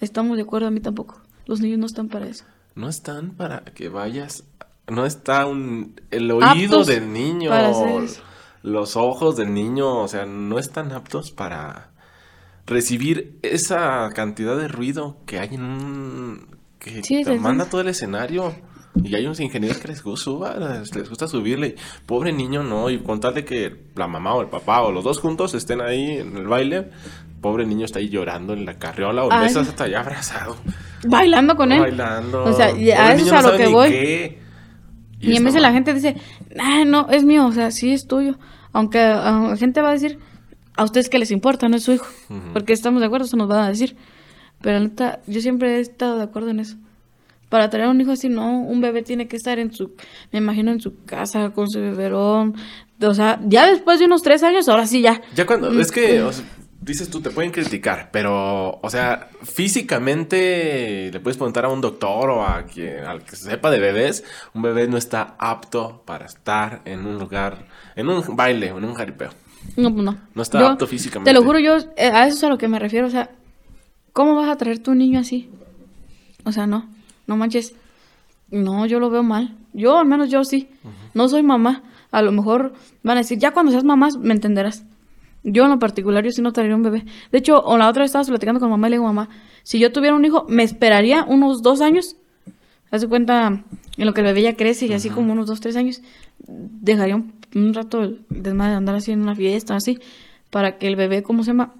Estamos 0.00 0.36
de 0.36 0.42
acuerdo, 0.42 0.66
a 0.66 0.70
mí 0.70 0.80
tampoco. 0.80 1.20
Los 1.46 1.60
niños 1.60 1.78
no 1.78 1.86
están 1.86 2.08
para 2.08 2.26
eso. 2.26 2.44
No 2.74 2.88
están 2.88 3.30
para 3.30 3.64
que 3.64 3.88
vayas. 3.88 4.44
No 4.88 5.06
está 5.06 5.46
un, 5.46 6.00
el 6.10 6.30
oído 6.30 6.84
del 6.84 7.12
niño, 7.12 7.50
los 8.62 8.96
ojos 8.96 9.36
del 9.36 9.52
niño, 9.54 10.02
o 10.02 10.08
sea, 10.08 10.26
no 10.26 10.58
están 10.58 10.92
aptos 10.92 11.30
para 11.30 11.90
recibir 12.68 13.38
esa 13.42 14.10
cantidad 14.14 14.56
de 14.56 14.68
ruido 14.68 15.16
que 15.26 15.40
hay 15.40 15.54
en 15.54 15.62
un... 15.62 16.46
que 16.78 17.02
te 17.02 17.38
manda 17.38 17.64
todo 17.64 17.80
el 17.80 17.88
escenario. 17.88 18.54
Y 19.04 19.14
hay 19.14 19.26
unos 19.26 19.38
ingenieros 19.38 19.78
que 19.78 19.88
les 19.88 20.02
gusta, 20.02 20.82
les 20.94 21.08
gusta 21.08 21.28
subirle. 21.28 21.76
Pobre 22.06 22.32
niño, 22.32 22.62
no. 22.62 22.90
Y 22.90 22.98
contarle 22.98 23.44
que 23.44 23.84
la 23.94 24.08
mamá 24.08 24.34
o 24.34 24.40
el 24.42 24.48
papá 24.48 24.82
o 24.82 24.90
los 24.90 25.04
dos 25.04 25.20
juntos 25.20 25.54
estén 25.54 25.80
ahí 25.80 26.18
en 26.18 26.36
el 26.36 26.48
baile. 26.48 26.90
Pobre 27.40 27.64
niño 27.64 27.84
está 27.84 28.00
ahí 28.00 28.08
llorando 28.08 28.54
en 28.54 28.64
la 28.64 28.78
carriola 28.78 29.24
o 29.24 29.30
el 29.30 29.56
hasta 29.56 29.84
allá 29.84 30.00
abrazado. 30.00 30.56
Bailando 31.06 31.54
con 31.54 31.70
él. 31.70 31.80
Bailando. 31.80 32.44
O 32.44 32.52
sea, 32.52 32.66
a 32.66 33.14
eso 33.14 33.26
es 33.26 33.32
a 33.32 33.42
lo 33.42 33.56
que 33.56 33.68
voy. 33.68 34.38
Y, 35.20 35.36
en 35.36 35.44
vez 35.44 35.54
de 35.54 35.60
la 35.60 35.72
gente 35.72 35.94
dice, 35.94 36.16
ah, 36.58 36.84
no, 36.84 37.08
es 37.10 37.24
mío, 37.24 37.46
o 37.46 37.52
sea, 37.52 37.70
sí 37.70 37.92
es 37.92 38.06
tuyo. 38.06 38.38
Aunque 38.72 38.98
la 38.98 39.56
gente 39.56 39.80
va 39.80 39.90
a 39.90 39.92
decir, 39.92 40.18
a 40.78 40.84
ustedes 40.84 41.10
que 41.10 41.18
les 41.18 41.32
importa, 41.32 41.68
no 41.68 41.76
es 41.76 41.82
su 41.82 41.92
hijo. 41.92 42.06
Porque 42.52 42.72
estamos 42.72 43.00
de 43.00 43.06
acuerdo, 43.06 43.26
eso 43.26 43.36
nos 43.36 43.48
van 43.48 43.64
a 43.64 43.68
decir. 43.68 43.96
Pero 44.62 44.78
neta, 44.78 45.20
yo 45.26 45.40
siempre 45.40 45.76
he 45.76 45.80
estado 45.80 46.16
de 46.16 46.22
acuerdo 46.22 46.50
en 46.50 46.60
eso. 46.60 46.76
Para 47.48 47.68
tener 47.68 47.88
un 47.88 48.00
hijo 48.00 48.12
así, 48.12 48.28
no, 48.28 48.60
un 48.60 48.80
bebé 48.80 49.02
tiene 49.02 49.26
que 49.26 49.36
estar 49.36 49.58
en 49.58 49.72
su, 49.74 49.96
me 50.30 50.38
imagino, 50.38 50.70
en 50.70 50.80
su 50.80 51.04
casa, 51.04 51.50
con 51.50 51.68
su 51.68 51.80
beberón. 51.80 52.54
O 53.00 53.12
sea, 53.12 53.40
ya 53.44 53.66
después 53.66 53.98
de 53.98 54.04
unos 54.04 54.22
tres 54.22 54.44
años, 54.44 54.68
ahora 54.68 54.86
sí 54.86 55.00
ya. 55.00 55.20
Ya 55.34 55.46
cuando, 55.46 55.72
es 55.80 55.90
que, 55.90 56.22
dices 56.80 57.10
tú, 57.10 57.20
te 57.20 57.30
pueden 57.30 57.50
criticar, 57.50 58.10
pero, 58.12 58.78
o 58.80 58.90
sea, 58.90 59.30
físicamente 59.42 61.10
le 61.12 61.18
puedes 61.18 61.36
preguntar 61.36 61.64
a 61.64 61.70
un 61.70 61.80
doctor 61.80 62.30
o 62.30 62.44
a 62.44 62.64
quien, 62.66 63.04
al 63.04 63.24
que 63.24 63.34
sepa 63.34 63.70
de 63.72 63.80
bebés, 63.80 64.22
un 64.54 64.62
bebé 64.62 64.86
no 64.86 64.96
está 64.96 65.34
apto 65.38 66.02
para 66.06 66.26
estar 66.26 66.82
en 66.84 67.04
un 67.04 67.18
lugar, 67.18 67.66
en 67.96 68.08
un 68.08 68.36
baile 68.36 68.70
o 68.70 68.78
en 68.78 68.84
un 68.84 68.94
jaripeo. 68.94 69.30
No, 69.76 69.92
pues 69.92 70.04
no. 70.04 70.16
No 70.34 70.42
está 70.42 70.72
apto 70.72 70.86
físicamente. 70.86 71.30
Te 71.30 71.34
lo 71.34 71.44
juro, 71.44 71.58
yo, 71.58 71.76
eh, 71.96 72.10
a 72.12 72.26
eso 72.26 72.36
es 72.36 72.44
a 72.44 72.48
lo 72.48 72.58
que 72.58 72.68
me 72.68 72.78
refiero, 72.78 73.06
o 73.06 73.10
sea, 73.10 73.30
¿cómo 74.12 74.34
vas 74.34 74.48
a 74.48 74.56
traer 74.56 74.80
tu 74.80 74.94
niño 74.94 75.20
así? 75.20 75.48
O 76.44 76.52
sea, 76.52 76.66
no, 76.66 76.88
no 77.26 77.36
manches. 77.36 77.74
No, 78.50 78.86
yo 78.86 78.98
lo 79.00 79.10
veo 79.10 79.22
mal. 79.22 79.54
Yo, 79.72 79.98
al 79.98 80.06
menos 80.06 80.30
yo 80.30 80.44
sí. 80.44 80.68
No 81.14 81.28
soy 81.28 81.42
mamá. 81.42 81.82
A 82.10 82.22
lo 82.22 82.32
mejor 82.32 82.72
van 83.02 83.18
a 83.18 83.20
decir, 83.20 83.38
ya 83.38 83.52
cuando 83.52 83.70
seas 83.70 83.84
mamá, 83.84 84.08
me 84.18 84.32
entenderás. 84.32 84.84
Yo 85.44 85.64
en 85.64 85.70
lo 85.70 85.78
particular, 85.78 86.24
yo 86.24 86.30
sí 86.30 86.42
no 86.42 86.52
traería 86.52 86.74
un 86.74 86.82
bebé. 86.82 87.04
De 87.30 87.38
hecho, 87.38 87.62
o 87.62 87.76
la 87.76 87.88
otra 87.88 88.02
vez 88.02 88.08
estabas 88.08 88.28
platicando 88.28 88.60
con 88.60 88.70
mamá 88.70 88.88
y 88.88 88.90
le 88.90 88.96
digo, 88.96 89.04
mamá, 89.04 89.28
si 89.62 89.78
yo 89.78 89.92
tuviera 89.92 90.16
un 90.16 90.24
hijo, 90.24 90.46
me 90.48 90.62
esperaría 90.62 91.24
unos 91.24 91.62
dos 91.62 91.80
años. 91.80 92.16
Hace 92.90 93.08
cuenta 93.08 93.64
en 93.96 94.06
lo 94.06 94.14
que 94.14 94.20
el 94.20 94.26
bebé 94.26 94.42
ya 94.42 94.56
crece 94.56 94.86
y 94.86 94.92
así 94.92 95.10
como 95.10 95.32
unos 95.32 95.46
dos, 95.46 95.60
tres 95.60 95.76
años, 95.76 96.00
dejaría 96.46 97.16
un, 97.16 97.34
un 97.54 97.74
rato 97.74 98.14
de 98.28 98.50
andar 98.50 98.94
así 98.94 99.12
en 99.12 99.22
una 99.22 99.34
fiesta, 99.34 99.76
así, 99.76 99.98
para 100.50 100.78
que 100.78 100.86
el 100.86 100.96
bebé, 100.96 101.22
¿cómo 101.22 101.42
se 101.42 101.48
llama? 101.48 101.74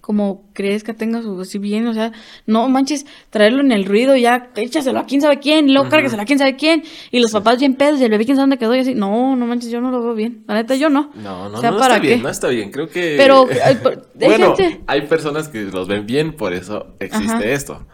como 0.00 0.44
que 0.54 0.78
tenga 0.96 1.22
su 1.22 1.40
así 1.40 1.58
bien, 1.58 1.86
o 1.86 1.94
sea, 1.94 2.12
no 2.46 2.68
manches, 2.68 3.06
traerlo 3.30 3.60
en 3.60 3.72
el 3.72 3.84
ruido, 3.84 4.16
ya 4.16 4.50
échaselo 4.56 5.00
a 5.00 5.06
quién 5.06 5.20
sabe 5.20 5.38
quién, 5.40 5.68
y 5.68 5.72
luego 5.72 5.88
cárgaselo 5.88 6.22
a 6.22 6.24
quién 6.24 6.38
sabe 6.38 6.56
quién, 6.56 6.84
y 7.10 7.20
los 7.20 7.32
papás 7.32 7.58
bien 7.58 7.74
pedos, 7.74 8.00
y 8.00 8.04
el 8.04 8.10
bebé 8.10 8.24
quién 8.24 8.36
sabe 8.36 8.44
dónde 8.44 8.58
quedó, 8.58 8.74
y 8.74 8.80
así, 8.80 8.94
no, 8.94 9.36
no 9.36 9.46
manches, 9.46 9.70
yo 9.70 9.80
no 9.80 9.90
lo 9.90 10.02
veo 10.02 10.14
bien, 10.14 10.44
la 10.46 10.54
neta 10.54 10.76
yo 10.76 10.90
no. 10.90 11.10
No, 11.14 11.48
no, 11.48 11.60
no 11.60 11.80
está 11.80 11.98
bien, 11.98 12.22
no 12.22 12.28
está 12.28 12.48
bien, 12.48 12.70
creo 12.70 12.88
que... 12.88 13.14
Pero, 13.16 13.48
hay, 13.64 13.78
bueno, 14.14 14.54
hay 14.86 15.02
personas 15.02 15.48
que 15.48 15.62
los 15.62 15.88
ven 15.88 16.06
bien, 16.06 16.34
por 16.34 16.52
eso 16.52 16.94
existe 17.00 17.52
esto. 17.52 17.84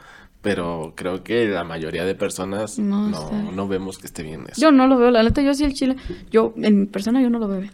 Pero 0.43 0.93
creo 0.97 1.23
que 1.23 1.47
la 1.47 1.62
mayoría 1.62 2.05
de 2.05 2.16
personas 2.16 2.78
no, 2.78 3.09
no, 3.09 3.69
vemos 3.69 3.98
que 3.98 4.06
esté 4.06 4.24
bien 4.24 4.44
eso. 4.51 4.60
Yo 4.60 4.73
no 4.73 4.89
lo 4.89 4.98
veo, 4.98 5.10
la 5.12 5.23
neta, 5.23 5.40
yo 5.40 5.55
sí 5.55 5.64
el 5.64 5.73
chile, 5.73 5.97
yo, 6.31 6.52
en 6.56 6.81
mi 6.81 6.86
persona, 6.86 7.23
yo 7.23 7.31
no 7.31 7.39
lo 7.39 7.47
veo 7.47 7.60
bien. 7.60 7.73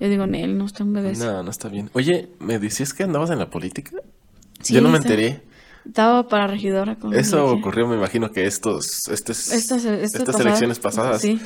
Yo 0.00 0.08
digo, 0.08 0.24
él 0.24 0.58
no 0.58 0.66
está 0.66 0.82
un 0.84 0.92
bebé. 0.92 1.12
No, 1.16 1.42
no 1.42 1.50
está 1.50 1.68
bien. 1.68 1.90
Oye, 1.92 2.30
¿me 2.40 2.58
decías 2.58 2.92
que 2.92 3.04
andabas 3.04 3.30
en 3.30 3.38
la 3.38 3.50
política? 3.50 3.92
Sí, 4.60 4.74
Yo 4.74 4.80
no 4.80 4.88
me 4.88 4.98
enteré. 4.98 5.42
Estaba 5.86 6.26
para 6.26 6.48
regidora. 6.48 6.96
Con 6.96 7.14
Eso 7.14 7.46
ocurrió, 7.46 7.86
me 7.86 7.96
imagino 7.96 8.30
que 8.30 8.46
estos, 8.46 9.08
estas, 9.08 9.52
estas 9.52 10.40
elecciones 10.40 10.78
pasadas. 10.80 11.22
Sí. 11.22 11.40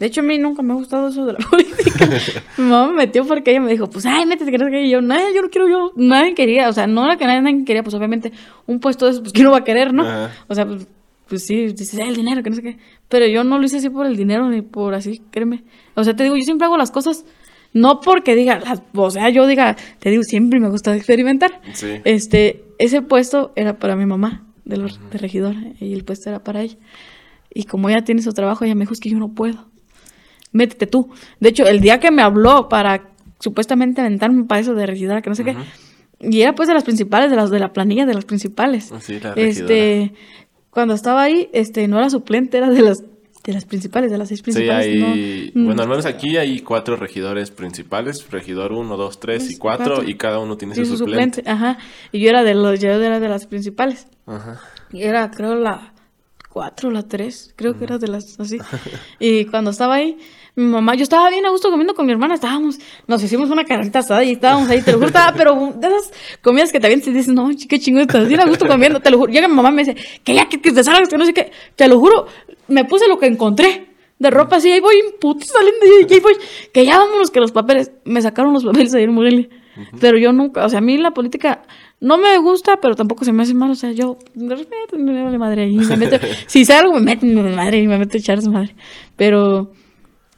De 0.00 0.06
hecho, 0.06 0.22
a 0.22 0.24
mí 0.24 0.38
nunca 0.38 0.62
me 0.62 0.72
ha 0.72 0.76
gustado 0.76 1.08
eso 1.08 1.26
de 1.26 1.34
la 1.34 1.38
política. 1.50 2.08
Mi 2.56 2.64
mamá 2.64 2.88
me 2.88 2.94
metió 2.94 3.26
porque 3.26 3.50
ella 3.50 3.60
me 3.60 3.70
dijo, 3.70 3.90
pues, 3.90 4.06
ay, 4.06 4.24
métete, 4.24 4.50
que 4.50 4.56
no 4.56 4.68
Y 4.76 4.88
yo, 4.88 5.02
no, 5.02 5.14
yo 5.34 5.42
no 5.42 5.50
quiero, 5.50 5.68
yo, 5.68 5.92
nadie 5.94 6.34
quería. 6.34 6.70
O 6.70 6.72
sea, 6.72 6.86
no 6.86 7.04
era 7.04 7.18
que 7.18 7.26
nadie, 7.26 7.64
quería, 7.66 7.82
pues, 7.82 7.94
obviamente, 7.94 8.32
un 8.66 8.80
puesto 8.80 9.04
de 9.04 9.12
eso, 9.12 9.20
pues, 9.20 9.34
¿quién 9.34 9.44
no 9.44 9.52
va 9.52 9.58
a 9.58 9.64
querer, 9.64 9.92
no? 9.92 10.04
O 10.48 10.54
sea, 10.54 10.66
pues, 10.66 10.86
pues 11.28 11.46
sí, 11.46 11.66
dices, 11.66 11.94
el 12.00 12.16
dinero, 12.16 12.42
que 12.42 12.48
no 12.48 12.56
sé 12.56 12.62
qué. 12.62 12.78
Pero 13.10 13.26
yo 13.26 13.44
no 13.44 13.58
lo 13.58 13.64
hice 13.66 13.76
así 13.76 13.90
por 13.90 14.06
el 14.06 14.16
dinero, 14.16 14.48
ni 14.48 14.62
por 14.62 14.94
así, 14.94 15.20
créeme. 15.30 15.64
O 15.94 16.02
sea, 16.02 16.16
te 16.16 16.22
digo, 16.22 16.34
yo 16.34 16.44
siempre 16.44 16.64
hago 16.64 16.78
las 16.78 16.90
cosas 16.90 17.26
no 17.72 18.00
porque 18.00 18.34
diga, 18.34 18.62
o 18.94 19.10
sea, 19.10 19.28
yo 19.28 19.46
diga, 19.46 19.76
te 19.98 20.10
digo, 20.10 20.22
siempre 20.22 20.58
me 20.60 20.68
gusta 20.70 20.96
experimentar. 20.96 21.60
Este, 22.04 22.64
ese 22.78 23.02
puesto 23.02 23.52
era 23.54 23.78
para 23.78 23.96
mi 23.96 24.06
mamá, 24.06 24.46
de, 24.64 24.78
de 24.78 25.18
regidora, 25.18 25.60
y 25.78 25.92
el 25.92 26.04
puesto 26.04 26.30
era 26.30 26.42
para 26.42 26.62
ella. 26.62 26.76
Y 27.52 27.64
como 27.64 27.88
ella 27.88 28.02
tiene 28.02 28.22
su 28.22 28.32
trabajo, 28.32 28.64
ella 28.64 28.74
me 28.74 28.80
dijo, 28.80 28.94
es 28.94 29.00
que 29.00 29.10
yo 29.10 29.18
no 29.18 29.34
puedo. 29.34 29.69
Métete 30.52 30.86
tú. 30.86 31.10
De 31.38 31.50
hecho, 31.50 31.66
el 31.66 31.80
día 31.80 32.00
que 32.00 32.10
me 32.10 32.22
habló 32.22 32.68
para 32.68 33.10
supuestamente 33.38 34.00
aventarme 34.00 34.44
para 34.44 34.60
eso 34.60 34.74
de 34.74 34.86
regidora, 34.86 35.22
que 35.22 35.30
no 35.30 35.36
sé 35.36 35.44
qué, 35.44 35.56
y 36.20 36.42
era 36.42 36.54
pues 36.54 36.68
de 36.68 36.74
las 36.74 36.84
principales, 36.84 37.30
de 37.30 37.36
las 37.36 37.50
de 37.50 37.58
la 37.58 37.72
planilla 37.72 38.04
de 38.06 38.14
las 38.14 38.24
principales. 38.24 38.92
Sí, 39.00 39.18
la 39.20 39.32
este, 39.32 40.12
cuando 40.70 40.94
estaba 40.94 41.22
ahí, 41.22 41.48
este, 41.52 41.88
no 41.88 41.98
era 41.98 42.10
suplente, 42.10 42.58
era 42.58 42.68
de 42.68 42.82
las 42.82 43.02
de 43.44 43.54
las 43.54 43.64
principales, 43.64 44.10
de 44.10 44.18
las 44.18 44.28
seis 44.28 44.42
principales. 44.42 44.84
Sí, 44.84 45.02
hay, 45.02 45.52
mm. 45.54 45.64
bueno, 45.64 45.82
al 45.82 45.88
menos 45.88 46.04
aquí 46.04 46.36
hay 46.36 46.60
cuatro 46.60 46.96
regidores 46.96 47.50
principales, 47.50 48.30
regidor 48.30 48.72
uno, 48.72 48.98
dos, 48.98 49.18
tres 49.18 49.50
y 49.50 49.56
cuatro, 49.56 50.02
y 50.02 50.16
cada 50.16 50.38
uno 50.40 50.58
tiene 50.58 50.74
su, 50.74 50.96
suplente. 50.96 51.42
Ajá, 51.46 51.78
y 52.12 52.20
yo 52.20 52.28
era 52.28 52.44
de 52.44 52.54
los, 52.54 52.78
yo 52.80 52.90
era 52.90 53.18
de 53.18 53.28
las 53.28 53.46
principales. 53.46 54.08
Ajá. 54.26 54.60
Y 54.92 55.02
era, 55.02 55.30
creo, 55.30 55.54
la 55.54 55.94
cuatro, 56.50 56.90
la 56.90 57.04
tres, 57.04 57.54
creo 57.56 57.78
que 57.78 57.84
era 57.84 57.96
de 57.96 58.08
las 58.08 58.38
así. 58.38 58.58
y 59.18 59.46
cuando 59.46 59.70
estaba 59.70 59.94
ahí, 59.94 60.18
mi 60.56 60.64
mamá, 60.64 60.94
yo 60.94 61.02
estaba 61.02 61.30
bien 61.30 61.46
a 61.46 61.50
gusto 61.50 61.70
comiendo 61.70 61.94
con 61.94 62.06
mi 62.06 62.12
hermana, 62.12 62.34
estábamos, 62.34 62.78
nos 63.06 63.22
hicimos 63.22 63.50
una 63.50 63.64
carnita 63.64 64.00
asada 64.00 64.24
y 64.24 64.32
estábamos 64.32 64.68
ahí, 64.68 64.82
te 64.82 64.92
lo 64.92 64.98
juro, 64.98 65.08
estaba, 65.08 65.36
pero 65.36 65.72
de 65.76 65.86
esas 65.86 66.12
comidas 66.42 66.72
que 66.72 66.80
también 66.80 67.00
te 67.00 67.12
dices, 67.12 67.32
no, 67.32 67.50
qué 67.68 67.78
chingón, 67.78 68.02
estás 68.02 68.26
bien 68.28 68.40
a 68.40 68.46
gusto 68.46 68.66
comiendo, 68.66 69.00
te 69.00 69.10
lo 69.10 69.18
juro. 69.18 69.32
Llega 69.32 69.48
mi 69.48 69.54
mamá 69.54 69.70
y 69.70 69.72
me 69.72 69.84
dice, 69.84 69.96
que 70.24 70.34
ya, 70.34 70.48
que, 70.48 70.58
te 70.58 70.84
salgas, 70.84 71.08
que 71.08 71.18
no 71.18 71.24
sé 71.24 71.32
qué, 71.32 71.52
te 71.76 71.88
lo 71.88 71.98
juro, 71.98 72.26
me 72.68 72.84
puse 72.84 73.08
lo 73.08 73.18
que 73.18 73.26
encontré 73.26 73.88
de 74.18 74.30
ropa 74.30 74.56
así, 74.56 74.70
ahí 74.70 74.80
voy, 74.80 74.96
puto, 75.20 75.46
saliendo, 75.46 75.86
y 76.08 76.12
ahí 76.12 76.20
voy, 76.20 76.34
que 76.72 76.84
ya 76.84 76.98
vámonos, 76.98 77.30
que 77.30 77.40
los 77.40 77.52
papeles, 77.52 77.92
me 78.04 78.20
sacaron 78.20 78.52
los 78.52 78.64
papeles 78.64 78.94
ayer 78.94 79.08
en 79.08 79.14
Morelia. 79.14 79.48
Pero 79.98 80.18
yo 80.18 80.32
nunca, 80.32 80.66
o 80.66 80.68
sea, 80.68 80.78
a 80.78 80.82
mí 80.82 80.98
la 80.98 81.12
política 81.12 81.62
no 82.00 82.18
me 82.18 82.36
gusta, 82.38 82.78
pero 82.80 82.96
tampoco 82.96 83.24
se 83.24 83.32
me 83.32 83.42
hace 83.42 83.54
mal, 83.54 83.70
o 83.70 83.74
sea, 83.74 83.92
yo 83.92 84.18
de 84.34 84.54
repente 84.54 84.98
me 84.98 85.22
vale 85.22 85.38
madre 85.38 85.68
y 85.68 85.76
me 85.76 85.96
meto, 85.96 86.18
si 86.46 86.64
salgo 86.64 86.94
me 86.94 87.00
meto 87.00 87.24
me 87.24 87.54
madre 87.54 87.78
y 87.78 87.86
me 87.86 87.98
meto 87.98 88.16
a 88.16 88.20
echar 88.20 88.42
su 88.42 88.50
madre. 88.50 88.74
Pero 89.16 89.72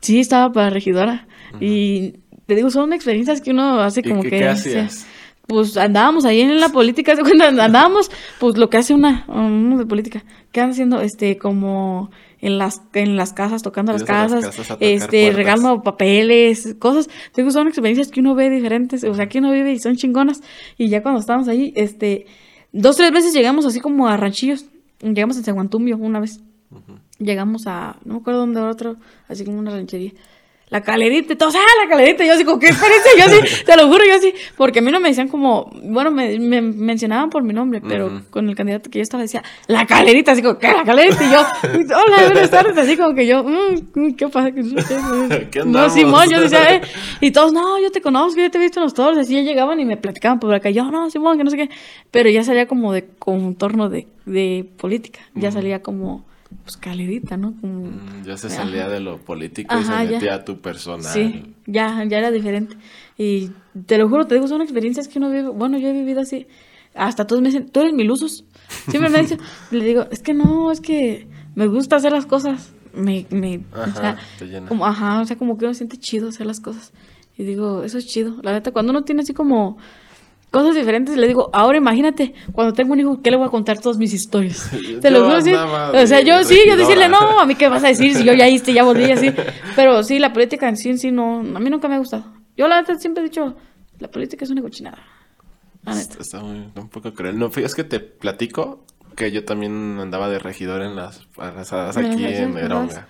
sí 0.02 0.20
estaba 0.20 0.52
para 0.52 0.68
regidora 0.68 1.26
y 1.60 2.16
te 2.46 2.54
digo, 2.54 2.70
son 2.70 2.92
experiencias 2.92 3.40
que 3.40 3.52
uno 3.52 3.80
hace 3.80 4.02
como 4.02 4.22
que... 4.22 4.30
¿Qué 4.30 4.48
hacías? 4.48 5.06
pues 5.46 5.76
andábamos 5.76 6.24
ahí 6.24 6.40
en 6.40 6.60
la 6.60 6.70
política, 6.70 7.14
andábamos, 7.42 8.10
pues 8.38 8.56
lo 8.56 8.70
que 8.70 8.78
hace 8.78 8.94
una, 8.94 9.24
uno 9.28 9.76
de 9.76 9.86
política, 9.86 10.24
que 10.50 10.60
haciendo, 10.60 11.00
este, 11.00 11.36
como 11.36 12.10
en 12.40 12.58
las, 12.58 12.82
en 12.94 13.16
las 13.16 13.32
casas, 13.32 13.62
tocando 13.62 13.92
las 13.92 14.04
casas, 14.04 14.50
este, 14.80 15.30
regalando 15.30 15.82
papeles, 15.82 16.74
cosas. 16.78 17.08
Digo, 17.36 17.50
son 17.50 17.68
experiencias 17.68 18.08
que 18.08 18.20
uno 18.20 18.34
ve 18.34 18.50
diferentes, 18.50 19.04
o 19.04 19.14
sea, 19.14 19.28
que 19.28 19.38
uno 19.38 19.52
vive 19.52 19.72
y 19.72 19.78
son 19.78 19.96
chingonas. 19.96 20.42
Y 20.78 20.88
ya 20.88 21.02
cuando 21.02 21.20
estábamos 21.20 21.48
ahí, 21.48 21.72
este, 21.76 22.26
dos, 22.72 22.96
tres 22.96 23.12
veces 23.12 23.32
llegamos 23.32 23.66
así 23.66 23.80
como 23.80 24.08
a 24.08 24.16
ranchillos. 24.16 24.66
Llegamos 25.00 25.36
a 25.36 25.42
Seguantumbio 25.42 25.96
una 25.96 26.20
vez. 26.20 26.40
Llegamos 27.22 27.66
a, 27.66 27.96
no 28.04 28.14
me 28.14 28.20
acuerdo 28.20 28.40
dónde, 28.40 28.60
otro, 28.60 28.96
así 29.28 29.44
como 29.44 29.58
una 29.58 29.70
ranchería 29.70 30.12
la 30.72 30.80
calerita, 30.80 31.36
todos, 31.36 31.54
ah, 31.54 31.84
la 31.84 31.90
calerita, 31.90 32.24
yo 32.24 32.32
así 32.32 32.46
como, 32.46 32.58
¿qué 32.58 32.68
parece? 32.68 33.10
Yo 33.18 33.24
así, 33.26 33.64
te 33.66 33.76
lo 33.76 33.88
juro, 33.88 34.06
yo 34.08 34.14
así, 34.14 34.32
porque 34.56 34.78
a 34.78 34.82
mí 34.82 34.90
no 34.90 35.00
me 35.00 35.10
decían 35.10 35.28
como, 35.28 35.70
bueno, 35.84 36.10
me, 36.10 36.38
me 36.38 36.62
mencionaban 36.62 37.28
por 37.28 37.42
mi 37.42 37.52
nombre, 37.52 37.82
pero 37.86 38.22
con 38.30 38.48
el 38.48 38.56
candidato 38.56 38.88
que 38.88 38.98
yo 38.98 39.02
estaba 39.02 39.22
decía, 39.22 39.42
la 39.66 39.84
calerita, 39.84 40.32
así 40.32 40.40
como, 40.40 40.56
¿qué, 40.56 40.68
la 40.68 40.82
calerita? 40.82 41.22
Y 41.26 41.30
yo, 41.30 41.40
hola, 41.94 42.22
buenas 42.32 42.50
tardes, 42.50 42.78
así 42.78 42.96
como 42.96 43.14
que 43.14 43.26
yo, 43.26 43.44
mmm, 43.44 44.14
¿qué 44.14 44.28
pasa? 44.28 44.50
¿Qué 45.50 45.62
no, 45.66 45.90
Simón, 45.90 46.30
yo 46.30 46.40
decía, 46.40 46.76
eh, 46.76 46.80
y 47.20 47.32
todos, 47.32 47.52
no, 47.52 47.78
yo 47.78 47.92
te 47.92 48.00
conozco, 48.00 48.40
yo 48.40 48.50
te 48.50 48.56
he 48.56 48.60
visto 48.62 48.80
en 48.80 48.84
los 48.84 48.94
toros, 48.94 49.18
así 49.18 49.34
ya 49.34 49.42
llegaban 49.42 49.78
y 49.78 49.84
me 49.84 49.98
platicaban 49.98 50.40
por 50.40 50.54
acá, 50.54 50.70
yo, 50.70 50.90
no, 50.90 51.10
Simón, 51.10 51.36
que 51.36 51.44
no 51.44 51.50
sé 51.50 51.58
qué, 51.58 51.68
pero 52.10 52.30
ya 52.30 52.44
salía 52.44 52.66
como 52.66 52.94
de 52.94 53.08
contorno 53.18 53.90
de, 53.90 54.06
de 54.24 54.66
política, 54.78 55.20
ya 55.34 55.52
salía 55.52 55.82
como 55.82 56.24
pues 56.62 56.76
calidita, 56.76 57.36
¿no? 57.36 57.54
Como, 57.60 57.86
mm, 57.86 58.24
ya 58.24 58.36
se 58.36 58.50
salía 58.50 58.88
de 58.88 59.00
lo 59.00 59.18
político 59.18 59.74
y 59.78 59.84
se 59.84 59.90
metía 59.90 60.34
a 60.34 60.44
tu 60.44 60.60
personal. 60.60 61.12
Sí, 61.12 61.54
ya, 61.66 62.04
ya 62.04 62.18
era 62.18 62.30
diferente. 62.30 62.76
Y 63.18 63.50
te 63.86 63.98
lo 63.98 64.08
juro, 64.08 64.26
te 64.26 64.34
digo, 64.34 64.48
son 64.48 64.62
experiencias 64.62 65.08
que 65.08 65.18
uno 65.18 65.30
vive. 65.30 65.48
Bueno, 65.48 65.78
yo 65.78 65.88
he 65.88 65.92
vivido 65.92 66.20
así. 66.20 66.46
Hasta 66.94 67.26
todos 67.26 67.40
me 67.42 67.48
dicen, 67.48 67.68
tú 67.70 67.80
eres 67.80 67.92
milusos. 67.92 68.44
Siempre 68.88 69.10
me 69.10 69.20
dicen, 69.20 69.38
le 69.70 69.84
digo, 69.84 70.06
es 70.10 70.20
que 70.20 70.34
no, 70.34 70.70
es 70.70 70.80
que 70.80 71.26
me 71.54 71.66
gusta 71.66 71.96
hacer 71.96 72.12
las 72.12 72.26
cosas. 72.26 72.72
Me, 72.94 73.26
me, 73.30 73.62
ajá, 73.72 73.90
o 73.90 74.00
sea, 74.00 74.18
te 74.38 74.46
llena. 74.46 74.68
Como, 74.68 74.86
ajá, 74.86 75.20
o 75.20 75.24
sea, 75.24 75.36
como 75.36 75.56
que 75.56 75.64
uno 75.64 75.74
siente 75.74 75.96
chido 75.96 76.28
hacer 76.28 76.46
las 76.46 76.60
cosas. 76.60 76.92
Y 77.36 77.44
digo, 77.44 77.82
eso 77.82 77.98
es 77.98 78.06
chido. 78.06 78.36
La 78.42 78.52
neta, 78.52 78.72
cuando 78.72 78.90
uno 78.90 79.04
tiene 79.04 79.22
así 79.22 79.32
como 79.32 79.78
cosas 80.52 80.76
diferentes. 80.76 81.16
Le 81.16 81.26
digo, 81.26 81.50
ahora 81.52 81.78
imagínate, 81.78 82.34
cuando 82.52 82.72
tengo 82.72 82.92
un 82.92 83.00
hijo, 83.00 83.20
¿qué 83.20 83.32
le 83.32 83.38
voy 83.38 83.46
a 83.46 83.50
contar 83.50 83.80
todas 83.80 83.98
mis 83.98 84.12
historias? 84.12 84.70
Te 85.00 85.10
lo 85.10 85.24
juro, 85.24 85.40
sí. 85.40 85.52
O 85.52 86.06
sea, 86.06 86.20
yo 86.20 86.44
sí, 86.44 86.60
yo 86.68 86.76
decirle, 86.76 87.08
no, 87.08 87.40
a 87.40 87.46
mí 87.46 87.56
qué 87.56 87.68
vas 87.68 87.82
a 87.82 87.88
decir 87.88 88.14
si 88.14 88.22
yo 88.22 88.34
ya 88.34 88.48
hice, 88.48 88.72
ya 88.72 88.84
volví 88.84 89.10
así. 89.10 89.32
Pero 89.76 90.04
sí, 90.04 90.20
la 90.20 90.32
política 90.32 90.68
en 90.68 90.76
sí, 90.76 90.90
en 90.90 90.98
sí, 90.98 91.10
no, 91.10 91.40
a 91.40 91.58
mí 91.58 91.70
nunca 91.70 91.88
me 91.88 91.96
ha 91.96 91.98
gustado. 91.98 92.24
Yo 92.56 92.68
la 92.68 92.76
verdad 92.76 93.00
siempre 93.00 93.22
he 93.22 93.24
dicho, 93.24 93.56
la 93.98 94.08
política 94.08 94.44
es 94.44 94.50
una 94.50 94.62
cochinada. 94.62 94.98
Está 96.20 96.40
muy, 96.40 96.70
un 96.76 96.88
poco 96.88 97.12
cruel. 97.12 97.36
No, 97.36 97.50
es 97.56 97.74
que 97.74 97.82
te 97.82 97.98
platico 97.98 98.84
que 99.16 99.32
yo 99.32 99.44
también 99.44 99.98
andaba 99.98 100.28
de 100.28 100.38
regidor 100.38 100.82
en 100.82 100.94
las 100.94 101.26
pasadas 101.34 101.96
aquí 101.96 102.24
en 102.24 102.52
Meronga. 102.52 103.08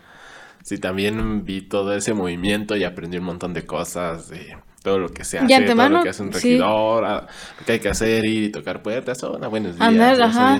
Sí, 0.63 0.79
también 0.79 1.45
vi 1.45 1.63
todo 1.63 1.93
ese 1.93 2.15
movimiento 2.15 2.77
y 2.77 2.85
aprendí 2.85 3.19
un 3.19 3.25
montón 3.25 3.53
de 3.53 3.67
cosas. 3.67 4.29
De 4.29 4.57
todo 4.83 4.99
lo 4.99 5.09
que 5.09 5.25
se 5.25 5.39
hace, 5.39 5.67
todo 5.67 5.89
lo 5.89 6.03
que 6.03 6.09
hace 6.09 6.23
un 6.23 6.33
regidor, 6.33 7.05
ah, 7.05 7.27
lo 7.59 7.67
que 7.67 7.73
hay 7.73 7.81
que 7.81 7.89
hacer, 7.89 8.25
ir 8.25 8.45
y 8.45 8.51
tocar 8.51 8.83
puertas, 8.83 9.23
hola, 9.23 9.49
buenos 9.49 9.77
días. 9.77 9.89
Andar, 9.89 10.21
ajá. 10.21 10.59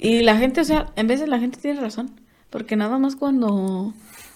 Y 0.00 0.22
la 0.22 0.36
gente, 0.36 0.60
o 0.60 0.64
sea, 0.64 0.86
en 0.96 1.06
de 1.06 1.26
la 1.26 1.38
gente 1.38 1.58
tiene 1.60 1.80
razón, 1.80 2.20
porque 2.50 2.76
nada 2.76 2.98
más 2.98 3.16
cuando 3.16 3.92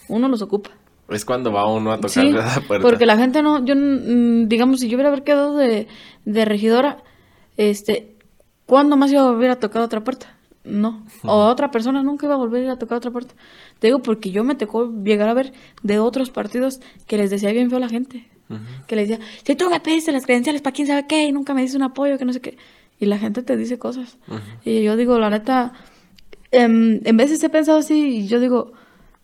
uno 0.08 0.28
los 0.28 0.42
ocupa. 0.42 0.70
Es 1.08 1.24
cuando 1.24 1.52
va 1.52 1.70
uno 1.70 1.92
a 1.92 2.00
tocar 2.00 2.24
la 2.24 2.60
puerta. 2.66 2.88
Porque 2.88 3.06
la 3.06 3.16
gente 3.16 3.42
no, 3.42 3.64
yo, 3.64 3.74
mm, 3.76 4.48
digamos, 4.48 4.80
si 4.80 4.88
yo 4.88 4.96
hubiera 4.96 5.08
haber 5.08 5.24
quedado 5.24 5.56
de, 5.56 5.86
de 6.24 6.44
regidora, 6.44 7.02
este, 7.56 8.16
¿cuándo 8.66 8.96
más 8.96 9.12
iba 9.12 9.22
a 9.22 9.30
volver 9.30 9.50
a 9.50 9.56
tocar 9.56 9.82
otra 9.82 10.02
puerta? 10.02 10.34
No. 10.64 11.04
O 11.24 11.46
otra 11.46 11.70
persona 11.70 12.02
nunca 12.02 12.26
iba 12.26 12.34
a 12.34 12.38
volver 12.38 12.62
a, 12.62 12.64
ir 12.66 12.70
a 12.70 12.78
tocar 12.78 12.98
otra 12.98 13.10
puerta. 13.10 13.34
Te 13.78 13.88
digo 13.88 14.00
porque 14.00 14.30
yo 14.30 14.44
me 14.44 14.54
tocó 14.54 14.90
llegar 15.02 15.28
a 15.28 15.34
ver 15.34 15.52
de 15.82 15.98
otros 15.98 16.30
partidos 16.30 16.80
que 17.06 17.16
les 17.16 17.30
decía 17.30 17.52
bien 17.52 17.68
feo 17.68 17.78
a 17.78 17.80
la 17.80 17.88
gente. 17.88 18.28
Que 18.86 18.96
le 18.96 19.06
decía, 19.06 19.24
si 19.44 19.54
tú 19.54 19.70
me 19.70 19.80
pediste 19.80 20.12
las 20.12 20.24
credenciales 20.24 20.62
para 20.62 20.74
quién 20.74 20.88
sabe 20.88 21.06
qué 21.06 21.24
y 21.24 21.32
nunca 21.32 21.54
me 21.54 21.62
dices 21.62 21.76
un 21.76 21.82
apoyo, 21.82 22.18
que 22.18 22.24
no 22.24 22.32
sé 22.32 22.40
qué. 22.40 22.56
Y 22.98 23.06
la 23.06 23.18
gente 23.18 23.42
te 23.42 23.56
dice 23.56 23.78
cosas. 23.78 24.16
Y 24.64 24.82
yo 24.82 24.96
digo, 24.96 25.18
la 25.18 25.30
neta, 25.30 25.72
em, 26.50 27.00
en 27.04 27.16
veces 27.16 27.42
he 27.42 27.48
pensado 27.48 27.78
así 27.78 28.18
y 28.18 28.26
yo 28.28 28.40
digo, 28.40 28.72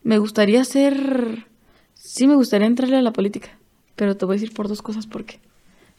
me 0.03 0.19
gustaría 0.19 0.65
ser, 0.65 1.47
sí 1.95 2.27
me 2.27 2.35
gustaría 2.35 2.67
entrarle 2.67 2.97
a 2.97 3.03
la 3.03 3.13
política, 3.13 3.51
pero 3.97 4.17
te 4.17 4.25
voy 4.25 4.35
a 4.35 4.39
decir 4.41 4.55
por 4.55 4.69
dos 4.69 4.83
cosas, 4.83 5.07
porque 5.07 5.39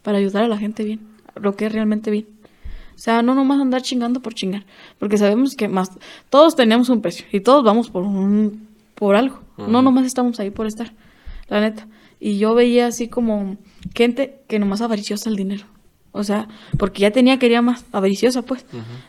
para 0.02 0.18
ayudar 0.18 0.44
a 0.44 0.48
la 0.48 0.58
gente 0.58 0.84
bien, 0.84 1.00
lo 1.36 1.56
que 1.56 1.68
es 1.68 1.72
realmente 1.72 2.12
bien. 2.12 2.28
O 2.96 3.02
sea, 3.02 3.22
no 3.22 3.34
nomás 3.34 3.62
andar 3.62 3.82
chingando 3.82 4.20
por 4.22 4.34
chingar, 4.34 4.66
porque 4.98 5.18
sabemos 5.18 5.56
que 5.56 5.70
más 5.70 5.92
todos 6.30 6.58
tenemos 6.58 6.90
un 6.90 7.02
precio 7.02 7.26
y 7.32 7.40
todos 7.40 7.64
vamos 7.64 7.90
por 7.90 8.04
un 8.04 8.68
por 8.96 9.16
algo. 9.16 9.40
No 9.58 9.82
nomás 9.82 10.06
estamos 10.06 10.40
ahí 10.40 10.52
por 10.52 10.68
estar, 10.68 10.94
la 11.48 11.62
neta. 11.62 11.88
Y 12.20 12.38
yo 12.38 12.54
veía 12.54 12.88
así 12.88 13.08
como 13.08 13.58
gente 13.96 14.42
que 14.48 14.60
nomás 14.60 14.82
avariciosa 14.82 15.30
el 15.30 15.36
dinero. 15.36 15.66
O 16.12 16.24
sea, 16.24 16.48
porque 16.78 17.02
ya 17.02 17.12
tenía, 17.12 17.38
quería 17.38 17.62
más, 17.62 17.86
avariciosa, 17.92 18.42
pues. 18.42 18.66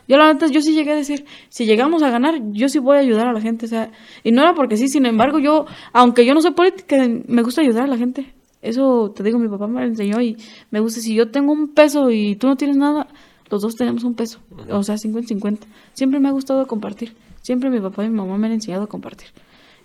Yo 0.07 0.17
la 0.17 0.31
neta, 0.31 0.47
yo 0.47 0.61
sí 0.61 0.73
llegué 0.73 0.91
a 0.91 0.95
decir, 0.95 1.25
si 1.49 1.65
llegamos 1.65 2.03
a 2.03 2.11
ganar, 2.11 2.35
yo 2.51 2.69
sí 2.69 2.79
voy 2.79 2.97
a 2.97 2.99
ayudar 2.99 3.27
a 3.27 3.33
la 3.33 3.41
gente. 3.41 3.65
O 3.65 3.69
sea, 3.69 3.91
y 4.23 4.31
no 4.31 4.43
era 4.43 4.53
porque 4.53 4.77
sí, 4.77 4.87
sin 4.87 5.05
embargo, 5.05 5.39
yo, 5.39 5.65
aunque 5.93 6.25
yo 6.25 6.33
no 6.33 6.41
soy 6.41 6.51
política, 6.51 6.97
me 7.27 7.41
gusta 7.41 7.61
ayudar 7.61 7.83
a 7.83 7.87
la 7.87 7.97
gente. 7.97 8.33
Eso 8.61 9.11
te 9.15 9.23
digo, 9.23 9.39
mi 9.39 9.47
papá 9.47 9.67
me 9.67 9.81
lo 9.81 9.87
enseñó 9.87 10.21
y 10.21 10.37
me 10.69 10.79
gusta, 10.79 11.01
si 11.01 11.15
yo 11.15 11.31
tengo 11.31 11.51
un 11.51 11.73
peso 11.73 12.11
y 12.11 12.35
tú 12.35 12.47
no 12.47 12.55
tienes 12.55 12.77
nada, 12.77 13.07
los 13.49 13.63
dos 13.63 13.75
tenemos 13.75 14.03
un 14.03 14.13
peso. 14.13 14.39
O 14.69 14.83
sea, 14.83 14.95
50-50. 14.95 15.59
Siempre 15.93 16.19
me 16.19 16.29
ha 16.29 16.31
gustado 16.31 16.67
compartir. 16.67 17.15
Siempre 17.41 17.71
mi 17.71 17.79
papá 17.79 18.05
y 18.05 18.09
mi 18.09 18.15
mamá 18.15 18.37
me 18.37 18.45
han 18.45 18.53
enseñado 18.53 18.83
a 18.83 18.87
compartir. 18.87 19.29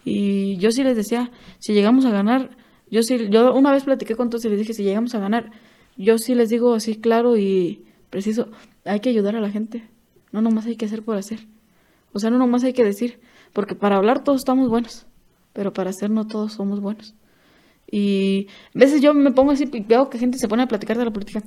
Y 0.05 0.59
yo 0.59 0.71
sí 0.71 0.85
les 0.85 0.97
decía, 0.97 1.31
si 1.59 1.73
llegamos 1.73 2.05
a 2.05 2.11
ganar, 2.11 2.51
yo 2.91 3.03
sí, 3.03 3.29
yo 3.31 3.55
una 3.55 3.73
vez 3.73 3.85
platiqué 3.85 4.15
con 4.15 4.31
todos 4.31 4.45
y 4.45 4.49
les 4.49 4.59
dije, 4.59 4.75
si 4.75 4.83
llegamos 4.83 5.15
a 5.15 5.19
ganar, 5.19 5.51
yo 5.97 6.19
sí 6.19 6.35
les 6.35 6.49
digo 6.51 6.75
así 6.75 6.97
claro 6.97 7.37
y 7.37 7.85
preciso, 8.11 8.49
hay 8.85 9.01
que 9.01 9.09
ayudar 9.09 9.37
a 9.37 9.41
la 9.41 9.51
gente. 9.51 9.89
No 10.33 10.41
nomás 10.43 10.67
hay 10.67 10.77
que 10.77 10.85
hacer 10.85 11.03
por 11.03 11.17
hacer. 11.17 11.41
O 12.13 12.19
sea, 12.19 12.31
no 12.31 12.39
nomás 12.39 12.65
hay 12.65 12.73
que 12.73 12.85
decir, 12.85 13.21
porque 13.53 13.75
para 13.75 13.97
hablar 13.97 14.25
todos 14.25 14.41
estamos 14.41 14.69
buenos, 14.69 15.07
pero 15.53 15.73
para 15.73 15.91
hacer 15.91 16.11
no 16.11 16.27
todos 16.27 16.53
somos 16.55 16.81
buenos. 16.81 17.15
Y 17.91 18.49
a 18.75 18.79
veces 18.79 19.01
yo 19.01 19.15
me 19.15 19.31
pongo 19.31 19.53
así 19.53 19.69
y 19.73 19.81
veo 19.81 20.11
que 20.11 20.19
gente 20.19 20.39
se 20.39 20.49
pone 20.49 20.63
a 20.63 20.69
platicar 20.69 20.99
de 20.99 21.05
la 21.05 21.13
política. 21.13 21.43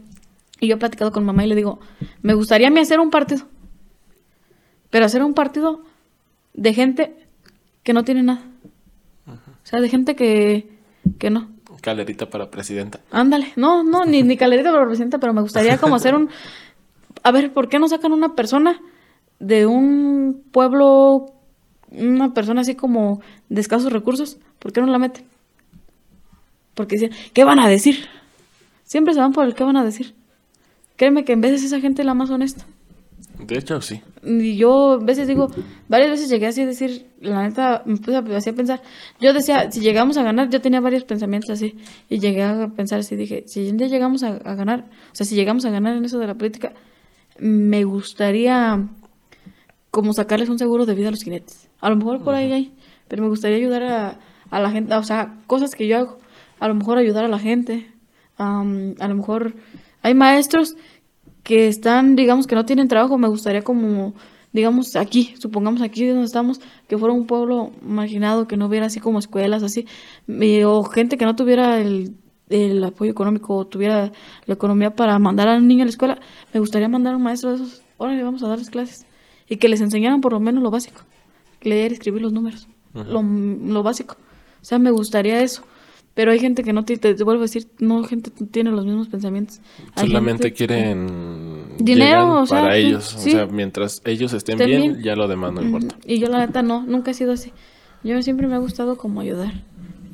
Y 0.60 0.68
yo 0.68 0.76
he 0.76 0.78
platicado 0.80 1.12
con 1.12 1.26
mamá 1.26 1.46
y 1.46 1.48
le 1.48 1.56
digo, 1.56 1.80
me 2.22 2.34
gustaría 2.34 2.68
a 2.68 2.72
mí 2.72 2.80
hacer 2.80 3.00
un 3.00 3.10
partido. 3.10 3.48
Pero 4.90 5.06
hacer 5.06 5.24
un 5.24 5.34
partido 5.34 5.84
de 6.54 6.74
gente 6.74 7.16
que 7.84 7.94
no 7.94 8.04
tiene 8.04 8.24
nada. 8.24 8.44
O 9.28 9.66
sea, 9.70 9.82
de 9.82 9.90
gente 9.90 10.16
que, 10.16 10.79
que 11.18 11.30
no. 11.30 11.50
Calerita 11.82 12.30
para 12.30 12.50
presidenta. 12.50 13.00
Ándale, 13.12 13.54
no, 13.56 13.84
no, 13.84 14.06
ni, 14.06 14.24
ni 14.24 14.38
calerita 14.38 14.72
para 14.72 14.86
presidenta, 14.86 15.20
pero 15.20 15.34
me 15.34 15.42
gustaría 15.42 15.78
como 15.78 15.96
hacer 15.96 16.16
un... 16.16 16.30
A 17.24 17.32
ver, 17.32 17.54
¿por 17.54 17.70
qué 17.70 17.80
no 17.80 17.88
sacan 17.88 18.12
una 18.12 18.36
persona 18.36 18.82
de 19.40 19.66
un 19.66 20.44
pueblo, 20.52 21.34
una 21.92 22.34
persona 22.34 22.62
así 22.62 22.76
como 22.76 23.22
de 23.50 23.62
escasos 23.62 23.92
recursos? 23.94 24.38
¿Por 24.60 24.74
qué 24.74 24.82
no 24.82 24.88
la 24.88 25.00
meten? 25.00 25.26
Porque 26.74 26.96
dicen, 26.96 27.12
¿qué 27.34 27.44
van 27.44 27.60
a 27.60 27.68
decir? 27.68 28.08
Siempre 28.84 29.14
se 29.14 29.20
van 29.20 29.34
por 29.34 29.46
el 29.46 29.56
qué 29.56 29.64
van 29.64 29.78
a 29.78 29.84
decir. 29.84 30.16
Créeme 30.96 31.24
que 31.24 31.34
en 31.34 31.42
veces 31.42 31.64
esa 31.64 31.80
gente 31.80 32.02
es 32.02 32.06
la 32.06 32.14
más 32.14 32.30
honesta. 32.30 32.66
De 33.40 33.58
hecho, 33.58 33.82
sí. 33.82 34.02
Y 34.24 34.58
yo 34.58 34.94
a 34.94 34.98
veces 34.98 35.28
digo, 35.28 35.48
varias 35.88 36.12
veces 36.12 36.30
llegué 36.30 36.48
así 36.48 36.62
a 36.62 36.66
decir, 36.66 37.08
la 37.22 37.44
neta, 37.44 37.84
me 37.86 37.96
puse 37.98 38.18
a, 38.18 38.54
pensar. 38.54 38.82
Yo 39.20 39.34
decía, 39.34 39.72
si 39.72 39.80
llegamos 39.80 40.18
a 40.18 40.24
ganar, 40.24 40.50
yo 40.50 40.60
tenía 40.60 40.82
varios 40.82 41.06
pensamientos 41.06 41.50
así. 41.50 41.78
Y 42.10 42.20
llegué 42.20 42.44
a 42.44 42.68
pensar 42.76 43.00
así, 43.00 43.16
dije, 43.16 43.44
si 43.48 43.70
un 43.70 43.78
día 43.78 43.88
llegamos 43.88 44.24
a, 44.24 44.32
ganar, 44.56 44.90
o 45.12 45.16
sea, 45.16 45.26
si 45.26 45.36
llegamos 45.36 45.64
a 45.66 45.70
ganar 45.70 45.96
en 45.96 46.04
eso 46.04 46.20
de 46.20 46.28
la 46.28 46.36
política, 46.36 46.74
me 47.40 47.86
gustaría 47.86 48.90
como 49.90 50.14
sacarles 50.14 50.50
un 50.50 50.60
seguro 50.60 50.86
de 50.86 50.96
vida 50.96 51.08
a 51.08 51.12
los 51.12 51.24
jinetes. 51.24 51.70
A 51.80 51.90
lo 51.90 51.96
mejor 51.96 52.22
por 52.22 52.36
ahí 52.36 52.52
hay, 52.52 52.74
pero 53.08 53.24
me 53.24 53.30
gustaría 53.30 53.58
ayudar 53.58 53.84
a, 53.84 54.20
a, 54.50 54.60
la 54.60 54.70
gente, 54.70 54.94
o 54.94 55.04
sea, 55.04 55.38
cosas 55.48 55.76
que 55.76 55.88
yo 55.88 55.98
hago. 55.98 56.18
A 56.60 56.68
lo 56.68 56.76
mejor 56.76 56.98
ayudar 56.98 57.24
a 57.24 57.30
la 57.30 57.40
gente. 57.40 57.90
a 58.38 58.64
lo 59.08 59.16
mejor 59.16 59.56
hay 60.02 60.14
maestros 60.14 60.76
que 61.50 61.68
están, 61.68 62.16
digamos, 62.16 62.46
que 62.46 62.54
no 62.54 62.64
tienen 62.64 62.88
trabajo, 62.88 63.18
me 63.18 63.28
gustaría 63.28 63.64
como, 63.64 64.14
digamos, 64.54 64.96
aquí, 64.96 65.34
supongamos 65.40 65.82
aquí 65.82 66.06
donde 66.06 66.26
estamos, 66.26 66.62
que 66.88 66.96
fuera 66.96 67.12
un 67.12 67.26
pueblo 67.26 67.72
marginado, 67.82 68.48
que 68.48 68.56
no 68.56 68.68
hubiera 68.68 68.86
así 68.86 69.00
como 69.00 69.18
escuelas, 69.18 69.64
así, 69.64 69.88
o 70.64 70.84
gente 70.84 71.18
que 71.18 71.26
no 71.26 71.36
tuviera 71.36 71.82
el, 71.82 72.16
el 72.50 72.84
apoyo 72.84 73.10
económico 73.10 73.56
o 73.56 73.66
tuviera 73.66 74.12
la 74.46 74.54
economía 74.54 74.96
para 74.96 75.18
mandar 75.18 75.48
a 75.48 75.58
un 75.58 75.68
niño 75.68 75.82
a 75.82 75.86
la 75.86 75.90
escuela, 75.90 76.20
me 76.54 76.60
gustaría 76.60 76.88
mandar 76.88 77.16
a 77.16 77.18
un 77.18 77.24
maestro 77.24 77.50
de 77.50 77.56
esos, 77.56 77.82
ahora 77.98 78.14
le 78.14 78.22
vamos 78.22 78.44
a 78.44 78.48
darles 78.48 78.70
clases, 78.70 79.08
y 79.48 79.58
que 79.58 79.70
les 79.70 79.82
enseñaran 79.82 80.22
por 80.22 80.34
lo 80.34 80.40
menos 80.40 80.62
lo 80.62 80.70
básico, 80.70 81.02
leer, 81.64 81.94
escribir 81.94 82.22
los 82.22 82.32
números, 82.32 82.68
lo, 82.94 83.24
lo 83.24 83.82
básico. 83.82 84.18
O 84.62 84.66
sea, 84.66 84.78
me 84.78 84.92
gustaría 84.92 85.42
eso. 85.42 85.64
Pero 86.20 86.34
hay 86.34 86.40
gente 86.40 86.66
que 86.66 86.74
no 86.74 86.84
te, 86.84 86.98
te, 86.98 87.14
vuelvo 87.24 87.44
a 87.44 87.46
decir, 87.46 87.68
no 87.80 88.04
gente 88.04 88.30
tiene 88.52 88.72
los 88.72 88.84
mismos 88.84 89.08
pensamientos. 89.08 89.62
Solamente 89.96 90.52
quieren 90.52 91.78
dinero 91.78 92.42
o 92.42 92.46
sea, 92.46 92.64
para 92.64 92.76
ellos. 92.76 93.16
O 93.16 93.20
sea, 93.20 93.46
mientras 93.46 94.02
ellos 94.04 94.34
estén 94.34 94.58
bien, 94.58 95.02
ya 95.02 95.16
lo 95.16 95.30
demás 95.30 95.54
no 95.54 95.62
importa. 95.62 95.96
Y 96.06 96.20
yo 96.20 96.28
la 96.28 96.46
neta 96.46 96.62
no, 96.62 96.84
nunca 96.84 97.12
he 97.12 97.14
sido 97.14 97.32
así. 97.32 97.54
Yo 98.04 98.22
siempre 98.22 98.48
me 98.48 98.56
ha 98.56 98.58
gustado 98.58 98.98
como 98.98 99.22
ayudar 99.22 99.64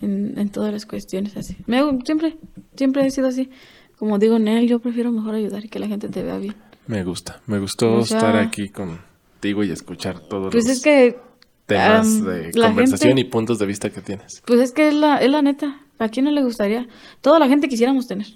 en, 0.03 0.37
en 0.37 0.49
todas 0.49 0.71
las 0.71 0.85
cuestiones 0.85 1.35
así. 1.37 1.57
Me, 1.65 1.81
siempre, 2.05 2.37
siempre 2.75 3.03
he 3.03 3.09
sido 3.09 3.27
así. 3.27 3.49
Como 3.97 4.19
digo, 4.19 4.35
en 4.35 4.47
él 4.47 4.67
yo 4.67 4.77
prefiero 4.77 5.11
mejor 5.11 5.33
ayudar 5.33 5.65
y 5.65 5.69
que 5.69 5.79
la 5.79 5.87
gente 5.87 6.07
te 6.09 6.21
vea 6.21 6.37
bien. 6.37 6.53
Me 6.85 7.03
gusta, 7.03 7.41
me 7.47 7.57
gustó 7.57 8.01
estar 8.01 8.35
aquí 8.35 8.69
contigo 8.69 9.63
y 9.63 9.71
escuchar 9.71 10.19
todos 10.19 10.51
pues 10.51 10.69
es 10.69 10.83
que, 10.83 11.17
temas 11.65 12.23
de 12.23 12.51
conversación 12.51 13.17
y 13.17 13.23
puntos 13.23 13.57
de 13.57 13.65
vista 13.65 13.89
que 13.89 14.01
tienes. 14.01 14.43
Pues 14.45 14.59
es 14.59 14.71
que 14.71 14.89
es 14.89 14.93
la, 14.93 15.17
es 15.17 15.31
la 15.31 15.41
neta. 15.41 15.79
¿A 15.99 16.09
quién 16.09 16.25
no 16.25 16.31
le 16.31 16.43
gustaría? 16.43 16.87
Toda 17.21 17.39
la 17.39 17.47
gente 17.47 17.67
quisiéramos 17.67 18.07
tener. 18.07 18.27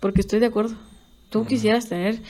Porque 0.00 0.20
estoy 0.20 0.40
de 0.40 0.46
acuerdo. 0.46 0.76
Tú 1.30 1.46
quisieras 1.46 1.88
tener 1.88 2.20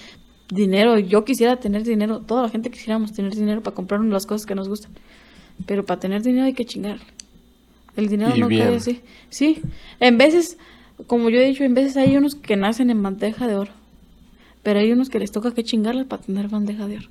dinero, 0.51 0.99
yo 0.99 1.25
quisiera 1.25 1.57
tener 1.57 1.85
dinero, 1.85 2.21
toda 2.21 2.43
la 2.43 2.49
gente 2.49 2.71
quisiéramos 2.71 3.13
tener 3.13 3.35
dinero 3.35 3.63
para 3.63 3.75
comprarnos 3.75 4.13
las 4.13 4.27
cosas 4.27 4.47
que 4.47 4.55
nos 4.55 4.69
gustan. 4.69 4.93
Pero 5.67 5.85
para 5.87 6.01
tener 6.01 6.23
dinero 6.23 6.47
hay 6.47 6.53
que 6.53 6.65
chingar. 6.65 7.01
El 7.97 8.09
dinero 8.09 8.37
no 8.37 8.49
cae 8.49 8.77
así. 8.77 9.01
Sí, 9.31 9.63
en 9.99 10.19
veces, 10.19 10.59
como 11.07 11.31
yo 11.31 11.41
he 11.41 11.47
dicho, 11.47 11.65
en 11.65 11.75
veces 11.75 11.97
hay 11.97 12.17
unos 12.17 12.35
que 12.35 12.57
nacen 12.57 12.91
en 12.91 13.03
bandeja 13.03 13.47
de 13.47 13.57
oro. 13.57 13.73
Pero 14.63 14.81
hay 14.81 14.93
unos 14.93 15.09
que 15.09 15.19
les 15.19 15.33
toca 15.33 15.53
que 15.53 15.65
chingarles 15.65 16.07
para 16.07 16.23
tener 16.23 16.49
bandeja 16.49 16.87
de 16.87 16.99
oro. 16.99 17.09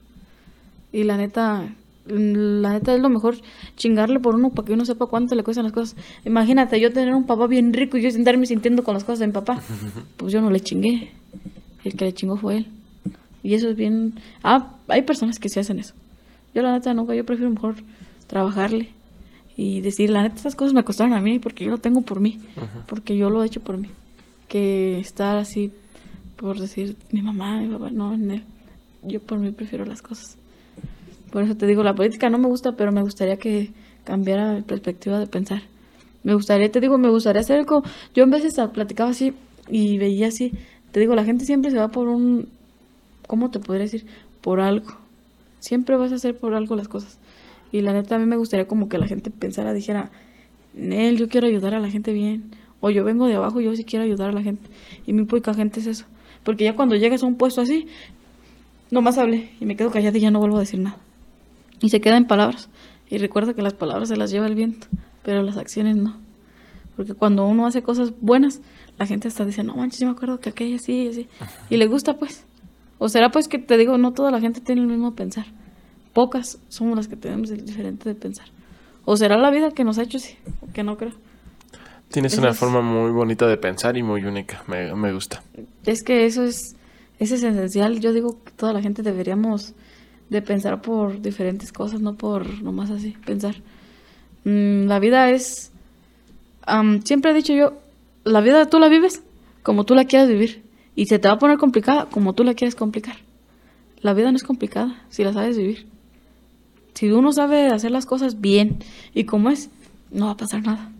Y 0.91 1.03
la 1.03 1.17
neta, 1.17 1.75
la 2.05 2.73
neta 2.73 2.95
es 2.95 3.01
lo 3.01 3.09
mejor 3.09 3.35
chingarle 3.75 4.19
por 4.19 4.35
uno 4.35 4.49
para 4.49 4.65
que 4.65 4.73
uno 4.73 4.85
sepa 4.85 5.05
cuánto 5.05 5.35
le 5.35 5.43
cuestan 5.43 5.65
las 5.65 5.73
cosas. 5.73 5.95
Imagínate 6.25 6.79
yo 6.79 6.91
tener 6.91 7.13
un 7.13 7.25
papá 7.25 7.47
bien 7.47 7.73
rico 7.73 7.97
y 7.97 8.01
yo 8.01 8.11
sentarme 8.11 8.45
sintiendo 8.45 8.83
con 8.83 8.93
las 8.93 9.03
cosas 9.03 9.19
de 9.19 9.27
mi 9.27 9.33
papá. 9.33 9.61
Pues 10.17 10.33
yo 10.33 10.41
no 10.41 10.49
le 10.49 10.59
chingué. 10.59 11.11
El 11.83 11.93
que 11.93 12.05
le 12.05 12.13
chingó 12.13 12.35
fue 12.37 12.57
él. 12.57 12.67
Y 13.43 13.53
eso 13.53 13.69
es 13.69 13.75
bien... 13.75 14.19
Ah, 14.43 14.75
hay 14.87 15.03
personas 15.03 15.39
que 15.39 15.49
se 15.49 15.59
hacen 15.59 15.79
eso. 15.79 15.93
Yo 16.53 16.61
la 16.61 16.73
neta 16.73 16.93
nunca, 16.93 17.15
yo 17.15 17.25
prefiero 17.25 17.51
mejor 17.51 17.75
trabajarle 18.27 18.89
y 19.55 19.81
decir, 19.81 20.09
la 20.09 20.23
neta, 20.23 20.35
estas 20.35 20.55
cosas 20.55 20.73
me 20.73 20.83
costaron 20.83 21.13
a 21.13 21.21
mí 21.21 21.39
porque 21.39 21.65
yo 21.65 21.71
lo 21.71 21.77
tengo 21.77 22.01
por 22.01 22.19
mí, 22.19 22.39
porque 22.87 23.15
yo 23.17 23.29
lo 23.29 23.43
he 23.43 23.47
hecho 23.47 23.61
por 23.61 23.77
mí. 23.77 23.89
Que 24.47 24.99
estar 24.99 25.37
así 25.37 25.71
por 26.39 26.57
decir, 26.57 26.95
mi 27.11 27.21
mamá, 27.21 27.59
mi 27.59 27.67
papá, 27.67 27.89
no, 27.91 28.17
yo 29.03 29.19
por 29.19 29.39
mí 29.39 29.51
prefiero 29.51 29.85
las 29.85 30.01
cosas. 30.01 30.37
Por 31.31 31.43
eso 31.43 31.55
te 31.55 31.67
digo, 31.67 31.83
la 31.83 31.93
política 31.93 32.29
no 32.29 32.37
me 32.37 32.47
gusta, 32.47 32.73
pero 32.73 32.91
me 32.91 33.01
gustaría 33.01 33.37
que 33.37 33.71
cambiara 34.03 34.53
mi 34.53 34.61
perspectiva 34.61 35.19
de 35.19 35.27
pensar. 35.27 35.61
Me 36.23 36.33
gustaría, 36.33 36.71
te 36.71 36.79
digo, 36.79 36.97
me 36.97 37.09
gustaría 37.09 37.41
hacer 37.41 37.59
algo. 37.59 37.83
Yo 38.13 38.23
en 38.23 38.31
veces 38.31 38.55
platicaba 38.73 39.11
así 39.11 39.33
y 39.69 39.97
veía 39.97 40.27
así. 40.27 40.51
Te 40.91 40.99
digo, 40.99 41.15
la 41.15 41.23
gente 41.23 41.45
siempre 41.45 41.71
se 41.71 41.77
va 41.77 41.89
por 41.89 42.07
un, 42.07 42.49
¿cómo 43.27 43.51
te 43.51 43.59
podría 43.59 43.83
decir? 43.83 44.05
Por 44.41 44.59
algo. 44.59 44.91
Siempre 45.59 45.95
vas 45.97 46.11
a 46.11 46.15
hacer 46.15 46.37
por 46.37 46.55
algo 46.55 46.75
las 46.75 46.87
cosas. 46.87 47.19
Y 47.71 47.81
la 47.81 47.93
neta, 47.93 48.15
a 48.15 48.19
mí 48.19 48.25
me 48.25 48.37
gustaría 48.37 48.67
como 48.67 48.89
que 48.89 48.97
la 48.97 49.07
gente 49.07 49.29
pensara, 49.29 49.73
dijera, 49.73 50.11
Nel, 50.73 51.17
yo 51.17 51.29
quiero 51.29 51.47
ayudar 51.47 51.75
a 51.75 51.79
la 51.79 51.89
gente 51.89 52.13
bien. 52.13 52.51
O 52.81 52.89
yo 52.89 53.03
vengo 53.03 53.27
de 53.27 53.35
abajo 53.35 53.59
yo 53.59 53.75
sí 53.75 53.83
quiero 53.83 54.05
ayudar 54.05 54.29
a 54.29 54.33
la 54.33 54.41
gente. 54.41 54.69
Y 55.05 55.13
muy 55.13 55.25
poca 55.25 55.53
gente 55.53 55.79
es 55.79 55.87
eso. 55.87 56.05
Porque 56.43 56.63
ya 56.63 56.75
cuando 56.75 56.95
llegas 56.95 57.21
a 57.23 57.25
un 57.25 57.35
puesto 57.35 57.61
así, 57.61 57.87
nomás 58.89 59.17
hablé 59.17 59.51
y 59.59 59.65
me 59.65 59.75
quedo 59.75 59.91
callada 59.91 60.17
y 60.17 60.21
ya 60.21 60.31
no 60.31 60.39
vuelvo 60.39 60.57
a 60.57 60.61
decir 60.61 60.79
nada. 60.79 60.97
Y 61.81 61.89
se 61.89 62.01
queda 62.01 62.17
en 62.17 62.25
palabras. 62.25 62.69
Y 63.09 63.17
recuerda 63.17 63.53
que 63.53 63.61
las 63.61 63.73
palabras 63.73 64.09
se 64.09 64.17
las 64.17 64.31
lleva 64.31 64.47
el 64.47 64.55
viento, 64.55 64.87
pero 65.23 65.41
las 65.41 65.57
acciones 65.57 65.95
no. 65.95 66.17
Porque 66.95 67.13
cuando 67.13 67.45
uno 67.47 67.65
hace 67.65 67.81
cosas 67.81 68.13
buenas, 68.19 68.61
la 68.97 69.05
gente 69.05 69.27
está 69.27 69.45
diciendo, 69.45 69.73
no 69.73 69.79
manches, 69.79 70.01
yo 70.01 70.07
me 70.07 70.11
acuerdo 70.11 70.39
que 70.39 70.49
aquella 70.49 70.77
sí, 70.79 71.07
así. 71.07 71.27
Y 71.69 71.77
le 71.77 71.87
gusta, 71.87 72.17
pues. 72.17 72.45
O 72.97 73.07
será 73.07 73.31
pues 73.31 73.47
que 73.47 73.57
te 73.57 73.77
digo, 73.77 73.97
no 73.97 74.11
toda 74.11 74.29
la 74.29 74.41
gente 74.41 74.59
tiene 74.59 74.81
el 74.81 74.87
mismo 74.87 75.15
pensar. 75.15 75.45
Pocas 76.13 76.59
somos 76.67 76.97
las 76.97 77.07
que 77.07 77.15
tenemos 77.15 77.49
el 77.51 77.65
diferente 77.65 78.09
de 78.09 78.15
pensar. 78.15 78.47
O 79.05 79.15
será 79.15 79.37
la 79.37 79.49
vida 79.49 79.71
que 79.71 79.85
nos 79.85 79.97
ha 79.97 80.03
hecho 80.03 80.17
así, 80.17 80.35
que 80.73 80.83
no 80.83 80.97
creo. 80.97 81.13
Tienes 82.09 82.37
una 82.37 82.53
forma 82.53 82.81
muy 82.81 83.11
bonita 83.11 83.47
de 83.47 83.57
pensar 83.57 83.95
y 83.95 84.03
muy 84.03 84.25
única, 84.25 84.63
me, 84.67 84.93
me, 84.95 85.13
gusta. 85.13 85.43
Es 85.85 86.03
que 86.03 86.25
eso 86.25 86.43
es, 86.43 86.75
eso 87.19 87.35
es 87.35 87.43
esencial. 87.43 87.99
Yo 87.99 88.13
digo 88.13 88.43
que 88.43 88.51
toda 88.51 88.73
la 88.73 88.81
gente 88.81 89.03
deberíamos 89.03 89.73
de 90.29 90.41
pensar 90.41 90.81
por 90.81 91.21
diferentes 91.21 91.71
cosas, 91.71 92.01
no 92.01 92.15
por 92.15 92.61
nomás 92.61 92.89
así, 92.91 93.15
pensar. 93.25 93.55
Mm, 94.43 94.87
la 94.87 94.99
vida 94.99 95.29
es, 95.31 95.71
siempre 97.03 97.31
he 97.31 97.33
dicho 97.33 97.53
yo, 97.53 97.73
la 98.23 98.41
vida 98.41 98.65
tú 98.67 98.79
la 98.79 98.89
vives 98.89 99.23
como 99.63 99.85
tú 99.85 99.95
la 99.95 100.05
quieras 100.05 100.29
vivir. 100.29 100.63
Y 100.95 101.05
se 101.05 101.19
te 101.19 101.27
va 101.27 101.35
a 101.35 101.39
poner 101.39 101.57
complicada 101.57 102.07
como 102.07 102.33
tú 102.33 102.43
la 102.43 102.53
quieres 102.53 102.75
complicar. 102.75 103.17
La 104.01 104.13
vida 104.13 104.31
no 104.31 104.37
es 104.37 104.43
complicada 104.43 105.01
si 105.09 105.23
la 105.23 105.33
sabes 105.33 105.57
vivir. 105.57 105.87
Si 106.93 107.09
uno 107.11 107.31
sabe 107.31 107.67
hacer 107.67 107.91
las 107.91 108.05
cosas 108.05 108.41
bien 108.41 108.79
y 109.13 109.23
como 109.23 109.49
es, 109.49 109.69
no 110.11 110.25
va 110.25 110.31
a 110.31 110.37
pasar 110.37 110.61
nada. 110.63 110.91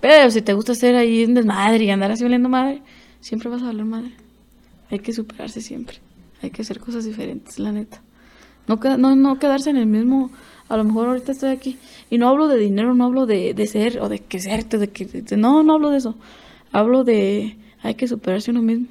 Pero 0.00 0.30
si 0.30 0.42
te 0.42 0.52
gusta 0.52 0.74
ser 0.74 0.94
ahí 0.94 1.24
un 1.24 1.34
desmadre 1.34 1.84
y 1.84 1.90
andar 1.90 2.12
así 2.12 2.24
oliendo 2.24 2.48
madre, 2.48 2.82
siempre 3.20 3.48
vas 3.48 3.62
a 3.62 3.66
valer 3.66 3.84
madre. 3.84 4.12
Hay 4.90 5.00
que 5.00 5.12
superarse 5.12 5.60
siempre. 5.60 5.98
Hay 6.42 6.50
que 6.50 6.62
hacer 6.62 6.78
cosas 6.78 7.04
diferentes, 7.04 7.58
la 7.58 7.72
neta. 7.72 8.00
No, 8.68 8.78
no, 8.98 9.16
no 9.16 9.38
quedarse 9.38 9.70
en 9.70 9.76
el 9.76 9.86
mismo. 9.86 10.30
A 10.68 10.76
lo 10.76 10.84
mejor 10.84 11.08
ahorita 11.08 11.32
estoy 11.32 11.50
aquí. 11.50 11.78
Y 12.10 12.18
no 12.18 12.28
hablo 12.28 12.46
de 12.46 12.58
dinero, 12.58 12.94
no 12.94 13.06
hablo 13.06 13.26
de, 13.26 13.54
de 13.54 13.66
ser 13.66 14.00
o 14.00 14.08
de 14.08 14.18
que 14.20 14.38
serte, 14.38 14.78
de 14.78 14.88
que. 14.88 15.06
no, 15.36 15.62
no 15.62 15.74
hablo 15.74 15.90
de 15.90 15.98
eso. 15.98 16.14
Hablo 16.72 17.04
de. 17.04 17.56
Hay 17.82 17.94
que 17.94 18.06
superarse 18.06 18.50
uno 18.50 18.62
mismo. 18.62 18.88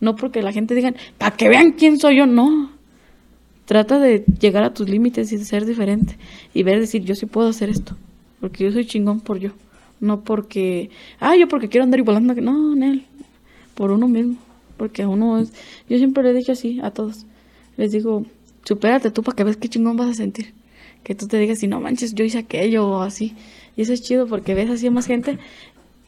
No 0.00 0.14
porque 0.14 0.42
la 0.42 0.52
gente 0.52 0.74
diga, 0.74 0.94
para 1.18 1.36
que 1.36 1.48
vean 1.48 1.72
quién 1.72 1.98
soy 1.98 2.16
yo, 2.16 2.26
no. 2.26 2.70
Trata 3.64 3.98
de 3.98 4.24
llegar 4.40 4.62
a 4.62 4.72
tus 4.72 4.88
límites 4.88 5.32
y 5.32 5.36
de 5.36 5.44
ser 5.44 5.66
diferente. 5.66 6.16
Y 6.54 6.62
ver, 6.62 6.78
decir, 6.78 7.02
yo 7.02 7.14
sí 7.14 7.26
puedo 7.26 7.48
hacer 7.48 7.68
esto. 7.68 7.96
Porque 8.40 8.64
yo 8.64 8.72
soy 8.72 8.86
chingón 8.86 9.20
por 9.20 9.38
yo. 9.38 9.50
No 10.00 10.22
porque, 10.22 10.90
ah, 11.18 11.36
yo 11.36 11.48
porque 11.48 11.68
quiero 11.68 11.84
andar 11.84 12.02
volando. 12.02 12.34
No, 12.34 12.72
él 12.74 13.04
Por 13.74 13.90
uno 13.90 14.06
mismo. 14.06 14.36
Porque 14.76 15.04
uno 15.04 15.38
es. 15.38 15.52
Yo 15.88 15.98
siempre 15.98 16.22
le 16.22 16.32
dije 16.32 16.52
así 16.52 16.80
a 16.80 16.92
todos. 16.92 17.26
Les 17.76 17.90
digo, 17.90 18.24
supérate 18.68 19.10
tú 19.10 19.22
para 19.22 19.34
que 19.34 19.44
veas 19.44 19.56
qué 19.56 19.68
chingón 19.68 19.96
vas 19.96 20.10
a 20.10 20.14
sentir. 20.14 20.52
Que 21.02 21.14
tú 21.14 21.26
te 21.26 21.38
digas, 21.38 21.58
si 21.58 21.68
no 21.68 21.80
manches, 21.80 22.14
yo 22.14 22.22
hice 22.22 22.36
aquello 22.36 22.86
o 22.86 23.00
así. 23.00 23.34
Y 23.76 23.82
eso 23.82 23.94
es 23.94 24.02
chido 24.02 24.26
porque 24.26 24.54
ves 24.54 24.68
así 24.68 24.88
a 24.88 24.90
más 24.90 25.06
gente 25.06 25.38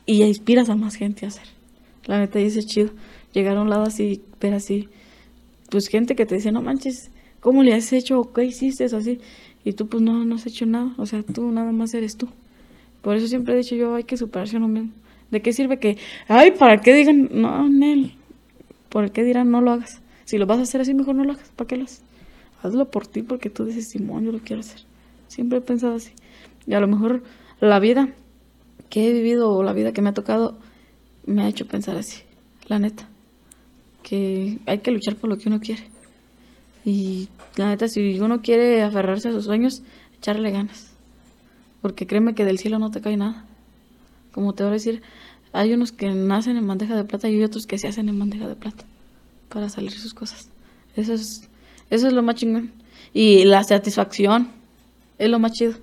y 0.05 0.23
inspiras 0.23 0.69
a 0.69 0.77
más 0.77 0.97
gente 0.97 1.25
a 1.25 1.29
hacer. 1.31 1.47
La 2.05 2.19
neta, 2.19 2.39
y 2.39 2.45
eso 2.45 2.59
es 2.59 2.67
chido 2.67 2.91
llegar 3.33 3.57
a 3.57 3.63
un 3.63 3.71
lado 3.71 3.85
así, 3.85 4.21
ver 4.43 4.53
así, 4.53 4.89
pues 5.71 5.89
gente 5.89 6.15
que 6.15 6.27
te 6.27 6.35
dice, 6.35 6.53
no 6.53 6.61
manches, 6.61 7.11
¿cómo 7.41 7.63
le 7.63 7.73
has 7.73 7.93
hecho? 7.95 8.31
¿Qué 8.35 8.45
hiciste? 8.45 8.85
Eso 8.85 8.99
así. 8.99 9.21
Y 9.65 9.73
tú 9.73 9.87
pues 9.87 10.03
no, 10.03 10.25
no 10.27 10.35
has 10.35 10.47
hecho 10.47 10.67
nada, 10.67 10.93
o 10.99 11.07
sea, 11.07 11.23
tú 11.23 11.51
nada 11.53 11.73
más 11.73 11.95
eres 11.95 12.19
tú. 12.19 12.29
Por 13.01 13.17
eso 13.17 13.27
siempre 13.27 13.55
he 13.55 13.57
dicho 13.57 13.75
yo, 13.75 13.95
hay 13.95 14.05
que 14.05 14.19
superarse 14.19 14.59
uno 14.59 14.69
mismo. 14.69 14.91
¿De 15.31 15.41
qué 15.41 15.55
sirve 15.55 15.79
que, 15.79 15.97
ay, 16.29 16.51
para 16.51 16.83
qué 16.83 16.93
digan, 16.93 17.31
no, 17.33 17.69
Nel, 17.71 18.13
por 18.91 19.13
qué 19.13 19.25
dirán, 19.25 19.51
no 19.51 19.63
lo 19.63 19.71
hagas? 19.71 20.03
Si 20.27 20.37
lo 20.37 20.45
vas 20.45 20.59
a 20.59 20.63
hacer 20.63 20.83
así, 20.83 20.93
mejor 20.93 21.15
no 21.15 21.25
lo 21.25 21.33
hagas, 21.33 21.51
¿para 21.57 21.69
qué 21.69 21.77
lo 21.79 21.85
haces? 21.85 22.03
Hazlo 22.63 22.91
por 22.91 23.07
ti 23.07 23.23
porque 23.23 23.51
tú 23.51 23.65
dices, 23.65 23.89
Simón, 23.89 24.25
yo 24.25 24.33
lo 24.33 24.41
quiero 24.41 24.61
hacer. 24.61 24.83
Siempre 25.29 25.59
he 25.59 25.63
pensado 25.63 25.95
así. 25.95 26.13
Y 26.67 26.75
a 26.75 26.81
lo 26.81 26.89
mejor 26.89 27.23
la 27.61 27.79
vida 27.79 28.11
que 28.89 29.09
he 29.09 29.13
vivido 29.13 29.51
o 29.51 29.63
la 29.63 29.73
vida 29.73 29.93
que 29.93 30.03
me 30.03 30.11
ha 30.11 30.15
tocado 30.15 30.59
me 31.27 31.43
ha 31.43 31.49
hecho 31.49 31.67
pensar 31.67 31.97
así, 31.97 32.23
la 32.67 32.79
neta 32.79 33.09
que 34.03 34.59
hay 34.67 34.79
que 34.79 34.91
luchar 34.91 35.17
por 35.17 35.31
lo 35.31 35.39
que 35.39 35.49
uno 35.49 35.61
quiere. 35.61 35.85
Y 36.85 37.29
la 37.57 37.69
neta, 37.69 37.89
si 37.89 38.19
uno 38.21 38.41
quiere 38.43 38.83
aferrarse 38.83 39.29
a 39.29 39.33
sus 39.33 39.45
sueños, 39.45 39.83
echarle 40.19 40.51
ganas. 40.51 40.93
Porque 41.83 42.07
créeme 42.07 42.35
que 42.35 42.45
del 42.45 42.59
cielo 42.59 42.79
no 42.79 42.91
te 42.91 43.01
cae 43.01 43.17
nada. 43.17 43.45
Como 44.33 44.55
te 44.55 44.63
voy 44.63 44.71
a 44.71 44.75
decir, 44.75 45.03
hay 45.53 45.73
unos 45.73 45.93
que 45.93 46.11
nacen 46.11 46.57
en 46.57 46.67
bandeja 46.67 46.97
de 46.97 47.05
plata 47.05 47.29
y 47.29 47.37
hay 47.37 47.45
otros 47.45 47.67
que 47.67 47.79
se 47.79 47.89
hacen 47.89 48.09
en 48.09 48.19
bandeja 48.19 48.49
de 48.49 48.57
plata 48.57 48.85
para 49.49 49.69
salir 49.69 49.93
sus 49.93 50.15
cosas. 50.15 50.49
Eso 50.97 51.13
es, 51.13 51.49
eso 51.91 52.07
es 52.07 52.13
lo 52.13 52.23
más 52.23 52.37
chingón. 52.37 52.73
Y 53.13 53.45
la 53.45 53.63
satisfacción 53.65 54.49
es 55.19 55.29
lo 55.29 55.39
más 55.39 55.53
chido. 55.53 55.75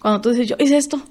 Cuando 0.00 0.20
tú 0.20 0.30
dices, 0.30 0.48
yo 0.48 0.56
hice 0.58 0.76
esto, 0.76 1.02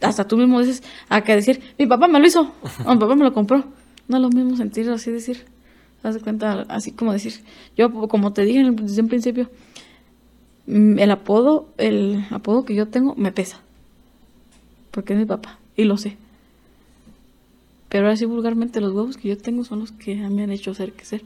hasta 0.00 0.26
tú 0.26 0.36
mismo 0.36 0.60
dices, 0.60 0.82
a 1.08 1.22
que 1.22 1.34
decir, 1.34 1.60
mi 1.78 1.86
papá 1.86 2.08
me 2.08 2.18
lo 2.18 2.26
hizo, 2.26 2.52
o 2.84 2.92
mi 2.92 3.00
papá 3.00 3.14
me 3.14 3.24
lo 3.24 3.32
compró. 3.32 3.64
No 4.08 4.16
es 4.16 4.22
lo 4.22 4.28
mismo 4.30 4.56
sentir 4.56 4.90
así 4.90 5.10
decir, 5.10 5.46
Haz 6.02 6.14
de 6.14 6.20
cuenta, 6.20 6.66
así 6.68 6.90
como 6.90 7.12
decir, 7.12 7.34
yo 7.76 7.92
como 8.08 8.32
te 8.32 8.44
dije 8.44 8.68
desde 8.72 9.02
un 9.02 9.08
principio, 9.08 9.48
mm, 10.66 10.98
el 10.98 11.10
apodo, 11.12 11.68
el 11.78 12.24
apodo 12.30 12.64
que 12.64 12.74
yo 12.74 12.88
tengo 12.88 13.14
me 13.14 13.30
pesa. 13.30 13.60
Porque 14.90 15.12
es 15.12 15.18
mi 15.18 15.26
papá, 15.26 15.58
y 15.76 15.84
lo 15.84 15.96
sé. 15.96 16.16
Pero 17.88 18.10
así 18.10 18.24
vulgarmente 18.24 18.80
los 18.80 18.92
huevos 18.92 19.16
que 19.16 19.28
yo 19.28 19.38
tengo 19.38 19.64
son 19.64 19.78
los 19.78 19.92
que 19.92 20.16
me 20.16 20.42
han 20.42 20.50
hecho 20.50 20.74
ser 20.74 20.92
que 20.92 21.04
ser. 21.04 21.22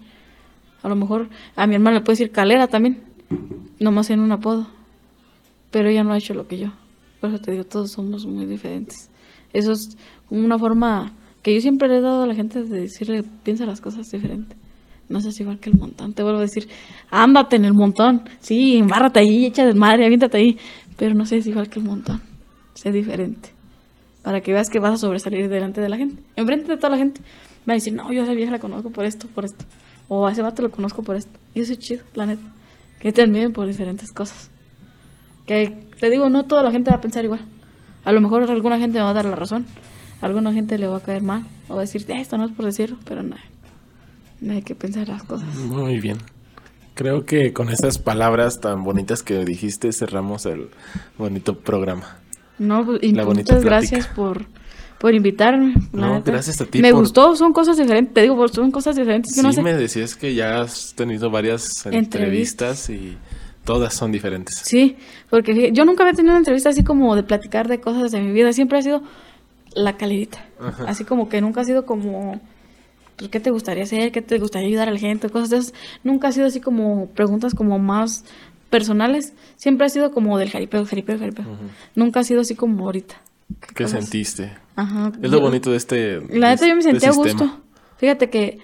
A 0.87 0.89
lo 0.89 0.97
mejor 0.97 1.29
a 1.57 1.67
mi 1.67 1.75
hermana 1.75 1.99
le 1.99 2.05
puede 2.05 2.15
decir 2.15 2.31
calera 2.31 2.69
también, 2.69 3.03
nomás 3.79 4.09
en 4.11 4.21
un 4.21 4.33
apodo. 4.33 4.69
Pero 5.71 5.89
ella 5.89 6.05
no 6.05 6.13
ha 6.13 6.19
hecho 6.19 6.33
lo 6.33 6.47
que 6.47 6.59
yo. 6.59 6.69
Por 7.21 7.31
eso 7.31 7.41
te 7.41 7.51
digo, 7.51 7.65
todos 7.65 7.91
somos 7.91 8.25
muy 8.25 8.47
diferentes. 8.47 9.11
Eso 9.53 9.73
es 9.73 9.97
una 10.31 10.59
forma 10.59 11.13
que 11.43 11.55
yo 11.55 11.61
siempre 11.61 11.89
le 11.89 11.99
he 11.99 12.01
dado 12.01 12.23
a 12.23 12.27
la 12.27 12.35
gente 12.35 12.63
de 12.63 12.81
decirle, 12.81 13.25
piensa 13.43 13.67
las 13.67 13.81
cosas 13.81 14.11
diferente 14.11 14.57
no 15.09 15.21
seas 15.21 15.39
igual 15.41 15.59
que 15.59 15.71
el 15.71 15.77
montón. 15.77 16.13
Te 16.15 16.23
vuelvo 16.23 16.39
a 16.39 16.43
decir, 16.43 16.69
ándate 17.11 17.57
en 17.57 17.65
el 17.65 17.75
montón. 17.75 18.23
Sí, 18.41 18.77
embárrate 18.77 19.21
ahí, 19.21 19.47
echa 19.47 19.73
madre, 19.75 20.05
aviéntate 20.05 20.37
ahí. 20.37 20.59
Pero 20.97 21.15
no 21.15 21.27
seas 21.27 21.47
igual 21.47 21.69
que 21.69 21.79
el 21.79 21.85
montón. 21.85 22.21
sé 22.75 22.91
diferente. 22.93 23.51
Para 24.23 24.41
que 24.41 24.53
veas 24.53 24.69
que 24.69 24.81
vas 24.81 24.95
a 24.95 24.97
sobresalir 24.97 25.49
delante 25.49 25.81
de 25.81 25.89
la 25.89 25.97
gente. 25.97 26.23
Enfrente 26.35 26.69
de 26.69 26.77
toda 26.77 26.91
la 26.91 26.99
gente. 26.99 27.21
Va 27.69 27.73
a 27.73 27.75
decir, 27.75 27.93
no, 27.93 28.13
yo 28.13 28.23
a 28.23 28.25
esa 28.25 28.35
vieja 28.35 28.51
la 28.51 28.59
conozco 28.59 28.91
por 28.91 29.05
esto, 29.05 29.29
por 29.29 29.45
esto. 29.45 29.65
O 30.09 30.27
a 30.27 30.33
ese 30.33 30.43
vato 30.43 30.63
lo 30.63 30.71
conozco 30.71 31.03
por 31.03 31.17
esto. 31.17 31.39
Y 31.55 31.61
eso 31.61 31.73
es 31.73 31.79
chido, 31.79 32.05
la 32.15 32.27
neta. 32.27 32.43
Que 33.01 33.13
te 33.13 33.23
admiren 33.23 33.53
por 33.53 33.67
diferentes 33.67 34.13
cosas. 34.13 34.51
Que 35.47 35.87
te 35.99 36.11
digo, 36.11 36.29
no 36.29 36.45
toda 36.45 36.63
la 36.63 36.71
gente 36.71 36.91
va 36.91 36.97
a 36.97 37.01
pensar 37.01 37.25
igual. 37.25 37.41
A 38.05 38.13
lo 38.13 38.21
mejor 38.21 38.49
alguna 38.51 38.79
gente 38.79 38.99
me 38.99 39.05
va 39.05 39.11
a 39.11 39.15
dar 39.15 39.25
la 39.25 39.37
razón. 39.37 39.67
A 40.21 40.27
alguna 40.27 40.53
gente 40.53 40.79
le 40.79 40.87
va 40.87 40.99
a 40.99 41.01
caer 41.01 41.23
mal. 41.23 41.45
O 41.69 41.75
va 41.75 41.81
a 41.81 41.85
decir, 41.85 42.05
esto 42.09 42.39
no 42.39 42.47
es 42.47 42.53
por 42.53 42.65
decirlo, 42.65 42.99
pero 43.05 43.23
no. 43.23 43.37
No 44.41 44.53
hay 44.53 44.63
que 44.63 44.75
pensar 44.75 45.09
las 45.09 45.23
cosas. 45.25 45.55
Muy 45.57 45.99
bien. 45.99 46.19
Creo 46.95 47.27
que 47.27 47.53
con 47.53 47.69
esas 47.69 47.99
palabras 47.99 48.61
tan 48.61 48.83
bonitas 48.83 49.23
que 49.23 49.45
dijiste 49.45 49.93
cerramos 49.93 50.47
el 50.47 50.71
bonito 51.19 51.59
programa. 51.59 52.17
No, 52.59 52.87
pues, 52.87 53.03
y 53.03 53.13
muchas 53.13 53.63
gracias 53.63 54.07
por, 54.07 54.47
por 54.99 55.15
invitarme. 55.15 55.75
No, 55.93 56.23
gracias 56.23 56.61
a 56.61 56.67
ti. 56.67 56.81
Me 56.81 56.93
gustó, 56.93 57.37
son 57.37 57.53
cosas 57.53 57.77
diferentes. 57.77 58.15
Te 58.15 58.23
digo, 58.23 58.49
son 58.49 58.71
cosas 58.71 58.97
diferentes. 58.97 59.35
Que 59.35 59.53
sí, 59.53 59.63
me 59.63 59.75
decías 59.75 60.17
que 60.17 60.35
ya 60.35 60.61
has 60.61 60.95
tenido 60.95 61.31
varias 61.31 61.87
entrevistas, 61.87 62.89
y 62.91 63.17
todas 63.65 63.95
son 63.95 64.13
diferentes. 64.13 64.57
Sí, 64.65 64.97
porque 65.31 65.71
yo 65.73 65.85
nunca 65.85 66.03
había 66.03 66.15
tenido 66.15 66.33
una 66.33 66.41
entrevista 66.41 66.71
así 66.71 66.85
como 66.85 67.15
de 67.17 67.23
platicar 67.23 67.69
de 67.69 67.81
cosas 67.81 68.13
de 68.13 68.21
mi 68.21 68.33
vida. 68.33 68.53
Siempre 68.53 68.79
ha 68.79 68.83
sido 68.83 69.03
la 69.75 69.97
calidita. 69.97 70.45
Así 70.87 71.05
como 71.05 71.29
que 71.29 71.41
nunca 71.41 71.61
ha 71.61 71.65
sido 71.65 71.85
como 71.85 72.41
pues, 73.17 73.31
¿qué 73.31 73.41
te 73.41 73.51
gustaría 73.51 73.85
hacer? 73.85 74.13
¿Qué 74.13 74.23
te 74.23 74.39
gustaría 74.39 74.69
ayudar 74.69 74.89
a 74.89 74.93
la 74.93 74.99
gente? 74.99 75.29
Cosas 75.31 75.51
de 75.51 75.59
esas. 75.59 75.75
Nunca 76.05 76.29
ha 76.29 76.33
sido 76.33 76.47
así 76.47 76.61
como 76.61 77.09
preguntas 77.11 77.55
como 77.55 77.79
más 77.79 78.25
personales. 78.71 79.33
Siempre 79.57 79.87
ha 79.87 79.89
sido 79.89 80.13
como 80.13 80.39
del 80.39 80.51
jaripeo, 80.51 80.85
jaripeo, 80.85 81.19
jaripeo. 81.19 81.45
Nunca 81.95 82.21
ha 82.21 82.25
sido 82.25 82.43
así 82.43 82.55
como 82.55 82.85
ahorita. 82.85 83.21
¿Qué, 83.75 83.89
sentiste? 83.89 84.53
Ajá. 84.77 85.13
Es 85.21 85.31
lo 85.31 85.41
bonito 85.41 85.71
de 85.71 85.77
este. 85.77 86.21
La 86.29 86.51
neta, 86.51 86.69
yo 86.69 86.77
me 86.77 86.83
sentí 86.83 87.07
a 87.07 87.13
gusto. 87.13 87.63
Fíjate 87.97 88.31
que 88.31 88.59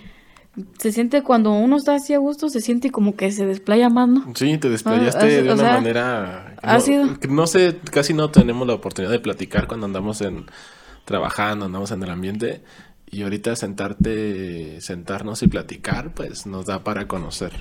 se 0.78 0.93
siente 0.93 1.22
cuando 1.22 1.52
uno 1.52 1.76
está 1.76 1.94
así 1.94 2.12
a 2.12 2.18
gusto, 2.18 2.51
se 2.51 2.60
siente 2.60 2.90
como 2.90 3.16
que 3.16 3.32
se 3.32 3.47
desplaya 3.47 3.89
más, 3.89 4.09
¿no? 4.09 4.32
Sí, 4.34 4.59
te 4.59 4.68
desplayaste 4.68 5.24
ah, 5.24 5.43
de 5.43 5.52
una 5.52 5.72
manera. 5.72 6.56
Ha 6.62 6.80
sido. 6.80 7.06
No 7.28 7.47
sé, 7.47 7.78
casi 7.90 8.12
no 8.12 8.30
tenemos 8.30 8.66
la 8.66 8.74
oportunidad 8.74 9.10
de 9.10 9.20
platicar 9.20 9.66
cuando 9.66 9.86
andamos 9.86 10.20
en 10.20 10.47
trabajando, 11.05 11.64
andamos 11.64 11.90
en 11.90 12.02
el 12.02 12.10
ambiente. 12.10 12.62
Y 13.10 13.22
ahorita 13.22 13.56
sentarte, 13.56 14.80
sentarnos 14.80 15.43
y 15.43 15.48
platicar, 15.48 16.14
pues 16.14 16.47
nos 16.47 16.66
da 16.66 16.82
para 16.84 17.09
conocer. 17.09 17.52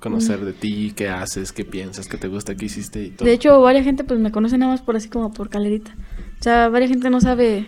Conocer 0.00 0.44
de 0.44 0.52
ti, 0.52 0.92
qué 0.94 1.08
haces, 1.08 1.52
qué 1.52 1.64
piensas, 1.64 2.08
qué 2.08 2.16
te 2.16 2.28
gusta, 2.28 2.54
qué 2.54 2.66
hiciste 2.66 3.02
y 3.02 3.10
todo. 3.10 3.26
De 3.26 3.32
hecho, 3.32 3.60
varias 3.60 3.84
gente 3.84 4.04
pues 4.04 4.20
me 4.20 4.30
conoce 4.30 4.56
nada 4.58 4.72
más 4.72 4.82
por 4.82 4.96
así 4.96 5.08
como 5.08 5.32
por 5.32 5.48
calerita. 5.48 5.94
O 6.40 6.42
sea, 6.42 6.68
varias 6.68 6.90
gente 6.90 7.10
no 7.10 7.20
sabe 7.20 7.66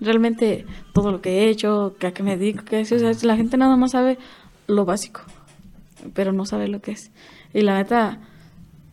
realmente 0.00 0.66
todo 0.92 1.10
lo 1.10 1.20
que 1.20 1.30
he 1.30 1.48
hecho, 1.48 1.94
a 2.00 2.10
qué 2.12 2.22
me 2.22 2.36
dedico, 2.36 2.64
qué 2.64 2.80
es. 2.80 2.92
O 2.92 2.98
sea, 2.98 3.12
la 3.22 3.36
gente 3.36 3.56
nada 3.56 3.76
más 3.76 3.92
sabe 3.92 4.18
lo 4.66 4.84
básico, 4.84 5.22
pero 6.14 6.32
no 6.32 6.44
sabe 6.44 6.68
lo 6.68 6.80
que 6.80 6.92
es. 6.92 7.10
Y 7.54 7.62
la 7.62 7.76
neta, 7.78 8.20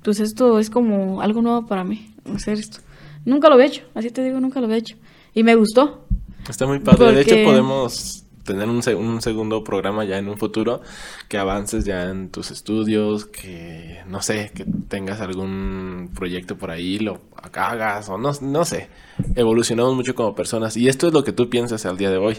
pues 0.04 0.20
esto 0.20 0.60
es 0.60 0.70
como 0.70 1.22
algo 1.22 1.42
nuevo 1.42 1.66
para 1.68 1.84
mí, 1.84 2.14
hacer 2.34 2.58
esto. 2.58 2.80
Nunca 3.26 3.50
lo 3.50 3.56
había 3.56 3.68
hecho, 3.68 3.84
así 3.94 4.10
te 4.10 4.24
digo, 4.24 4.40
nunca 4.40 4.60
lo 4.62 4.68
había 4.68 4.78
hecho. 4.78 4.96
Y 5.34 5.44
me 5.44 5.56
gustó, 5.56 6.08
Está 6.50 6.66
muy 6.66 6.80
padre. 6.80 7.14
De 7.14 7.22
hecho, 7.22 7.36
podemos 7.44 8.24
tener 8.48 8.68
un, 8.70 8.82
un, 8.96 9.22
segundo 9.22 9.64
programa 9.64 10.06
ya 10.06 10.18
en 10.18 10.30
un 10.30 10.38
futuro, 10.38 10.82
que 11.28 11.38
avances 11.38 11.86
ya 11.86 12.10
en 12.10 12.30
tus 12.30 12.50
estudios, 12.50 13.26
que 13.26 14.00
no 14.08 14.22
sé, 14.22 14.52
que 14.56 14.66
tengas 14.88 15.22
algún 15.22 16.10
proyecto 16.16 16.58
por 16.58 16.72
ahí, 16.72 16.98
lo 16.98 17.22
hagas 17.36 18.10
o 18.10 18.18
no, 18.18 18.32
no 18.42 18.66
sé. 18.66 18.90
Evolucionamos 19.36 19.96
mucho 19.96 20.16
como 20.16 20.34
personas 20.34 20.76
y 20.78 20.88
esto 20.88 21.08
es 21.08 21.14
lo 21.14 21.24
que 21.24 21.34
tú 21.34 21.50
piensas 21.50 21.86
al 21.86 21.98
día 21.98 22.10
de 22.10 22.18
hoy, 22.18 22.38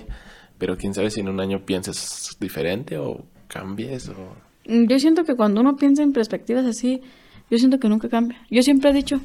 pero 0.58 0.76
quién 0.76 0.94
sabe 0.94 1.10
si 1.10 1.20
en 1.20 1.28
un 1.28 1.38
año 1.40 1.64
pienses 1.64 2.36
diferente 2.40 2.98
o 2.98 3.24
cambies 3.46 4.08
o... 4.08 4.34
Yo 4.64 4.98
siento 4.98 5.24
que 5.24 5.36
cuando 5.36 5.60
uno 5.60 5.76
piensa 5.76 6.02
en 6.02 6.12
perspectivas 6.12 6.66
así, 6.66 7.00
yo 7.50 7.58
siento 7.58 7.78
que 7.78 7.88
nunca 7.88 8.08
cambia. 8.08 8.38
Yo 8.50 8.62
siempre 8.62 8.90
he 8.90 8.92
dicho, 8.92 9.20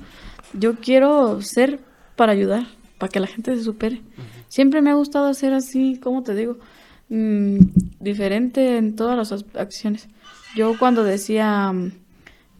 yo 0.53 0.75
quiero 0.75 1.41
ser 1.41 1.79
para 2.15 2.31
ayudar, 2.31 2.65
para 2.97 3.11
que 3.11 3.19
la 3.19 3.27
gente 3.27 3.55
se 3.55 3.63
supere. 3.63 4.01
Siempre 4.47 4.81
me 4.81 4.91
ha 4.91 4.93
gustado 4.93 5.27
hacer 5.27 5.53
así, 5.53 5.99
¿cómo 6.01 6.23
te 6.23 6.35
digo? 6.35 6.57
Mm, 7.09 7.57
diferente 7.99 8.77
en 8.77 8.95
todas 8.95 9.17
las 9.17 9.45
acciones. 9.55 10.07
Yo 10.55 10.77
cuando 10.77 11.03
decía, 11.03 11.71
mm, 11.71 11.91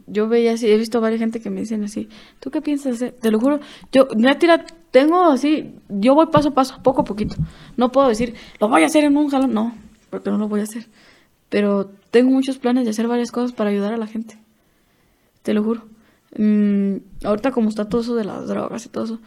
yo 0.07 0.27
veía 0.27 0.53
así, 0.53 0.67
he 0.69 0.77
visto 0.77 1.01
varias 1.01 1.19
gente 1.19 1.39
que 1.39 1.49
me 1.49 1.61
dicen 1.61 1.83
así, 1.83 2.09
¿tú 2.39 2.51
qué 2.51 2.61
piensas 2.61 2.95
hacer? 2.95 3.13
Te 3.13 3.31
lo 3.31 3.39
juro, 3.39 3.59
yo, 3.91 4.07
tira, 4.37 4.65
tengo 4.91 5.23
así, 5.25 5.75
yo 5.89 6.15
voy 6.15 6.27
paso 6.27 6.49
a 6.49 6.53
paso, 6.53 6.79
poco 6.83 7.01
a 7.01 7.05
poquito. 7.05 7.35
No 7.77 7.91
puedo 7.91 8.07
decir, 8.09 8.35
lo 8.59 8.67
voy 8.67 8.83
a 8.83 8.87
hacer 8.87 9.05
en 9.05 9.17
un 9.17 9.29
jalón, 9.29 9.53
no, 9.53 9.73
porque 10.09 10.29
no 10.29 10.37
lo 10.37 10.47
voy 10.47 10.59
a 10.59 10.63
hacer. 10.63 10.87
Pero 11.49 11.91
tengo 12.11 12.31
muchos 12.31 12.57
planes 12.57 12.83
de 12.85 12.91
hacer 12.91 13.07
varias 13.07 13.31
cosas 13.31 13.53
para 13.53 13.69
ayudar 13.69 13.93
a 13.93 13.97
la 13.97 14.07
gente. 14.07 14.37
Te 15.43 15.53
lo 15.53 15.63
juro. 15.63 15.83
Mm, 16.37 16.97
ahorita 17.23 17.51
como 17.51 17.69
está 17.69 17.87
todo 17.87 18.01
eso 18.01 18.15
de 18.15 18.25
las 18.25 18.47
drogas 18.47 18.85
y 18.85 18.89
todo 18.89 19.05
eso, 19.05 19.19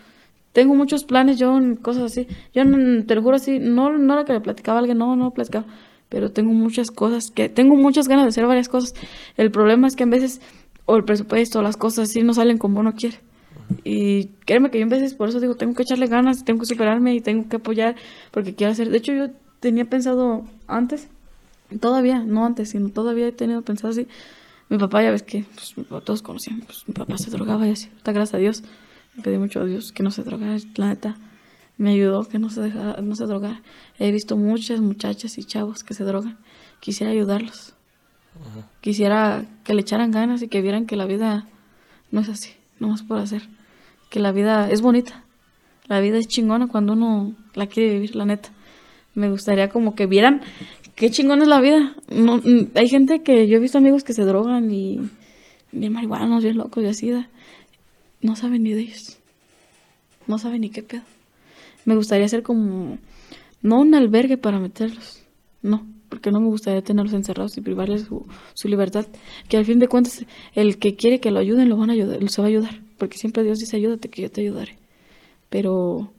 tengo 0.56 0.74
muchos 0.74 1.04
planes 1.04 1.38
yo 1.38 1.60
cosas 1.82 2.04
así. 2.04 2.26
Yo 2.54 2.62
te 3.04 3.14
lo 3.14 3.22
juro 3.22 3.36
así, 3.36 3.58
no, 3.58 3.98
no 3.98 4.14
era 4.14 4.24
que 4.24 4.32
le 4.32 4.40
platicaba 4.40 4.78
a 4.78 4.80
alguien, 4.80 4.96
no, 4.96 5.14
no 5.14 5.30
platicaba. 5.32 5.66
Pero 6.08 6.32
tengo 6.32 6.50
muchas 6.50 6.90
cosas, 6.90 7.30
que 7.30 7.50
tengo 7.50 7.76
muchas 7.76 8.08
ganas 8.08 8.24
de 8.24 8.28
hacer 8.30 8.46
varias 8.46 8.70
cosas. 8.70 8.94
El 9.36 9.50
problema 9.50 9.86
es 9.86 9.96
que 9.96 10.04
a 10.04 10.06
veces, 10.06 10.40
o 10.86 10.96
el 10.96 11.04
presupuesto, 11.04 11.60
las 11.60 11.76
cosas 11.76 12.08
así 12.08 12.22
no 12.22 12.32
salen 12.32 12.56
como 12.56 12.80
uno 12.80 12.94
quiere. 12.94 13.20
Y 13.84 14.28
créeme 14.46 14.70
que 14.70 14.78
yo 14.80 14.86
a 14.86 14.88
veces 14.88 15.12
por 15.12 15.28
eso 15.28 15.40
digo, 15.40 15.56
tengo 15.56 15.74
que 15.74 15.82
echarle 15.82 16.06
ganas, 16.06 16.42
tengo 16.42 16.60
que 16.60 16.66
superarme 16.66 17.14
y 17.14 17.20
tengo 17.20 17.50
que 17.50 17.56
apoyar 17.56 17.94
porque 18.30 18.54
quiero 18.54 18.72
hacer. 18.72 18.88
De 18.88 18.96
hecho, 18.96 19.12
yo 19.12 19.28
tenía 19.60 19.84
pensado 19.84 20.46
antes, 20.68 21.08
todavía, 21.80 22.20
no 22.20 22.46
antes, 22.46 22.70
sino 22.70 22.88
todavía 22.88 23.28
he 23.28 23.32
tenido 23.32 23.60
pensado 23.60 23.90
así. 23.90 24.08
Mi 24.70 24.78
papá, 24.78 25.02
ya 25.02 25.10
ves 25.10 25.22
que 25.22 25.44
pues, 25.54 25.74
todos 26.02 26.22
conocían, 26.22 26.62
pues 26.62 26.84
mi 26.86 26.94
papá 26.94 27.18
se 27.18 27.30
drogaba 27.30 27.68
y 27.68 27.72
así, 27.72 27.90
está 27.94 28.12
gracias 28.12 28.36
a 28.36 28.38
Dios 28.38 28.62
pedí 29.22 29.38
mucho 29.38 29.60
a 29.60 29.64
Dios 29.64 29.92
que 29.92 30.02
no 30.02 30.10
se 30.10 30.22
drogara, 30.22 30.56
la 30.76 30.88
neta 30.88 31.16
me 31.78 31.90
ayudó 31.90 32.24
que 32.24 32.38
no 32.38 32.48
se 32.50 32.62
dejara, 32.62 33.00
no 33.02 33.14
se 33.16 33.26
drogara. 33.26 33.60
He 33.98 34.10
visto 34.10 34.36
muchas 34.36 34.80
muchachas 34.80 35.36
y 35.38 35.44
chavos 35.44 35.84
que 35.84 35.94
se 35.94 36.04
drogan. 36.04 36.38
Quisiera 36.80 37.12
ayudarlos. 37.12 37.74
Quisiera 38.80 39.44
que 39.64 39.74
le 39.74 39.80
echaran 39.80 40.10
ganas 40.10 40.42
y 40.42 40.48
que 40.48 40.62
vieran 40.62 40.86
que 40.86 40.96
la 40.96 41.06
vida 41.06 41.46
no 42.10 42.20
es 42.20 42.28
así, 42.28 42.50
no 42.78 42.88
más 42.88 43.02
por 43.02 43.18
hacer. 43.18 43.42
Que 44.10 44.20
la 44.20 44.32
vida 44.32 44.70
es 44.70 44.80
bonita. 44.80 45.24
La 45.86 46.00
vida 46.00 46.18
es 46.18 46.28
chingona 46.28 46.66
cuando 46.66 46.94
uno 46.94 47.34
la 47.54 47.66
quiere 47.66 47.94
vivir, 47.94 48.16
la 48.16 48.24
neta. 48.24 48.50
Me 49.14 49.30
gustaría 49.30 49.68
como 49.68 49.94
que 49.94 50.06
vieran 50.06 50.42
qué 50.94 51.10
chingona 51.10 51.42
es 51.42 51.48
la 51.48 51.60
vida. 51.60 51.94
No, 52.08 52.40
hay 52.74 52.88
gente 52.88 53.22
que 53.22 53.48
yo 53.48 53.56
he 53.56 53.60
visto 53.60 53.78
amigos 53.78 54.04
que 54.04 54.12
se 54.12 54.24
drogan 54.24 54.70
y 54.70 55.00
bien 55.72 55.92
marihuanos, 55.92 56.42
bien 56.42 56.56
locos 56.56 56.82
y 56.82 56.86
así 56.86 57.12
no 58.26 58.34
saben 58.36 58.64
ni 58.64 58.72
de 58.72 58.80
ellos. 58.80 59.18
No 60.26 60.38
saben 60.38 60.60
ni 60.60 60.70
qué 60.70 60.82
pedo. 60.82 61.02
Me 61.84 61.94
gustaría 61.94 62.28
ser 62.28 62.42
como, 62.42 62.98
no 63.62 63.80
un 63.80 63.94
albergue 63.94 64.36
para 64.36 64.58
meterlos, 64.58 65.22
no, 65.62 65.86
porque 66.08 66.32
no 66.32 66.40
me 66.40 66.48
gustaría 66.48 66.82
tenerlos 66.82 67.14
encerrados 67.14 67.56
y 67.56 67.60
privarles 67.60 68.02
su, 68.02 68.26
su 68.54 68.68
libertad. 68.68 69.06
Que 69.48 69.56
al 69.56 69.64
fin 69.64 69.78
de 69.78 69.86
cuentas, 69.86 70.26
el 70.54 70.78
que 70.78 70.96
quiere 70.96 71.20
que 71.20 71.30
lo 71.30 71.38
ayuden, 71.38 71.68
lo 71.68 71.76
van 71.76 71.90
a 71.90 71.92
ayudar, 71.92 72.28
se 72.28 72.42
va 72.42 72.48
a 72.48 72.50
ayudar, 72.50 72.82
porque 72.98 73.16
siempre 73.16 73.44
Dios 73.44 73.60
dice, 73.60 73.76
ayúdate 73.76 74.08
que 74.08 74.22
yo 74.22 74.30
te 74.30 74.40
ayudaré. 74.40 74.76
Pero 75.48 76.12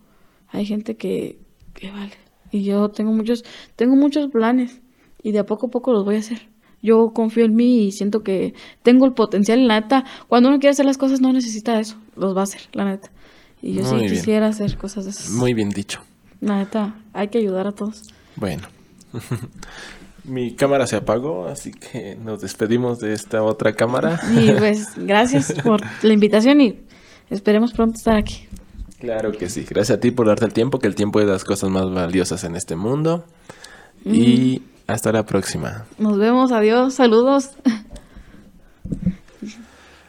hay 0.47 0.65
gente 0.65 0.95
que, 0.95 1.37
que 1.73 1.91
vale. 1.91 2.13
Y 2.51 2.63
yo 2.63 2.89
tengo 2.89 3.11
muchos, 3.11 3.43
tengo 3.75 3.97
muchos 3.97 4.31
planes 4.31 4.79
y 5.21 5.33
de 5.33 5.39
a 5.39 5.45
poco 5.45 5.67
a 5.67 5.69
poco 5.69 5.91
los 5.91 6.05
voy 6.05 6.15
a 6.15 6.19
hacer. 6.19 6.47
Yo 6.81 7.11
confío 7.13 7.45
en 7.45 7.55
mí 7.55 7.87
y 7.87 7.91
siento 7.91 8.23
que 8.23 8.53
tengo 8.83 9.05
el 9.05 9.13
potencial, 9.13 9.67
la 9.67 9.81
neta. 9.81 10.05
Cuando 10.27 10.49
uno 10.49 10.59
quiere 10.59 10.71
hacer 10.71 10.85
las 10.85 10.97
cosas 10.97 11.21
no 11.21 11.33
necesita 11.33 11.79
eso, 11.79 11.97
los 12.15 12.35
va 12.35 12.41
a 12.41 12.43
hacer, 12.43 12.61
la 12.73 12.85
neta. 12.85 13.11
Y 13.61 13.73
yo 13.73 13.85
sí 13.85 14.07
quisiera 14.07 14.47
hacer 14.47 14.77
cosas 14.77 15.05
de 15.05 15.11
esas. 15.11 15.31
Muy 15.31 15.53
bien 15.53 15.69
dicho. 15.69 16.01
La 16.39 16.57
neta, 16.57 16.95
hay 17.13 17.29
que 17.29 17.39
ayudar 17.39 17.67
a 17.67 17.71
todos. 17.71 18.03
Bueno. 18.35 18.67
Mi 20.23 20.53
cámara 20.55 20.85
se 20.87 20.97
apagó, 20.97 21.47
así 21.47 21.71
que 21.71 22.17
nos 22.17 22.41
despedimos 22.41 22.99
de 22.99 23.13
esta 23.13 23.43
otra 23.43 23.73
cámara. 23.73 24.19
Y 24.31 24.51
pues 24.51 24.93
gracias 24.97 25.53
por 25.63 25.81
la 26.03 26.13
invitación 26.13 26.61
y 26.61 26.79
esperemos 27.29 27.73
pronto 27.73 27.97
estar 27.97 28.17
aquí. 28.17 28.47
Claro 28.99 29.31
que 29.31 29.49
sí. 29.49 29.65
Gracias 29.67 29.97
a 29.97 30.01
ti 30.01 30.11
por 30.11 30.27
darte 30.27 30.45
el 30.45 30.53
tiempo, 30.53 30.79
que 30.79 30.87
el 30.87 30.95
tiempo 30.95 31.19
es 31.19 31.27
de 31.27 31.31
las 31.31 31.43
cosas 31.43 31.69
más 31.69 31.89
valiosas 31.91 32.43
en 32.43 32.55
este 32.55 32.75
mundo. 32.75 33.25
Y 34.03 34.61
hasta 34.87 35.11
la 35.11 35.25
próxima. 35.25 35.85
Nos 35.97 36.17
vemos, 36.17 36.51
adiós, 36.51 36.93
saludos. 36.93 37.51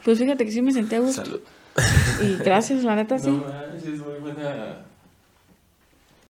Pues 0.03 0.17
fíjate 0.17 0.45
que 0.45 0.51
sí 0.51 0.61
me 0.61 0.71
senté 0.71 0.95
a 0.95 0.99
gusto. 1.01 1.23
Salud. 1.23 1.41
Y 2.23 2.35
gracias, 2.43 2.83
la 2.83 2.95
neta, 2.95 3.19
sí. 3.19 3.29
No, 3.29 3.45
es 3.75 3.99
muy 3.99 4.19
buena 4.21 4.88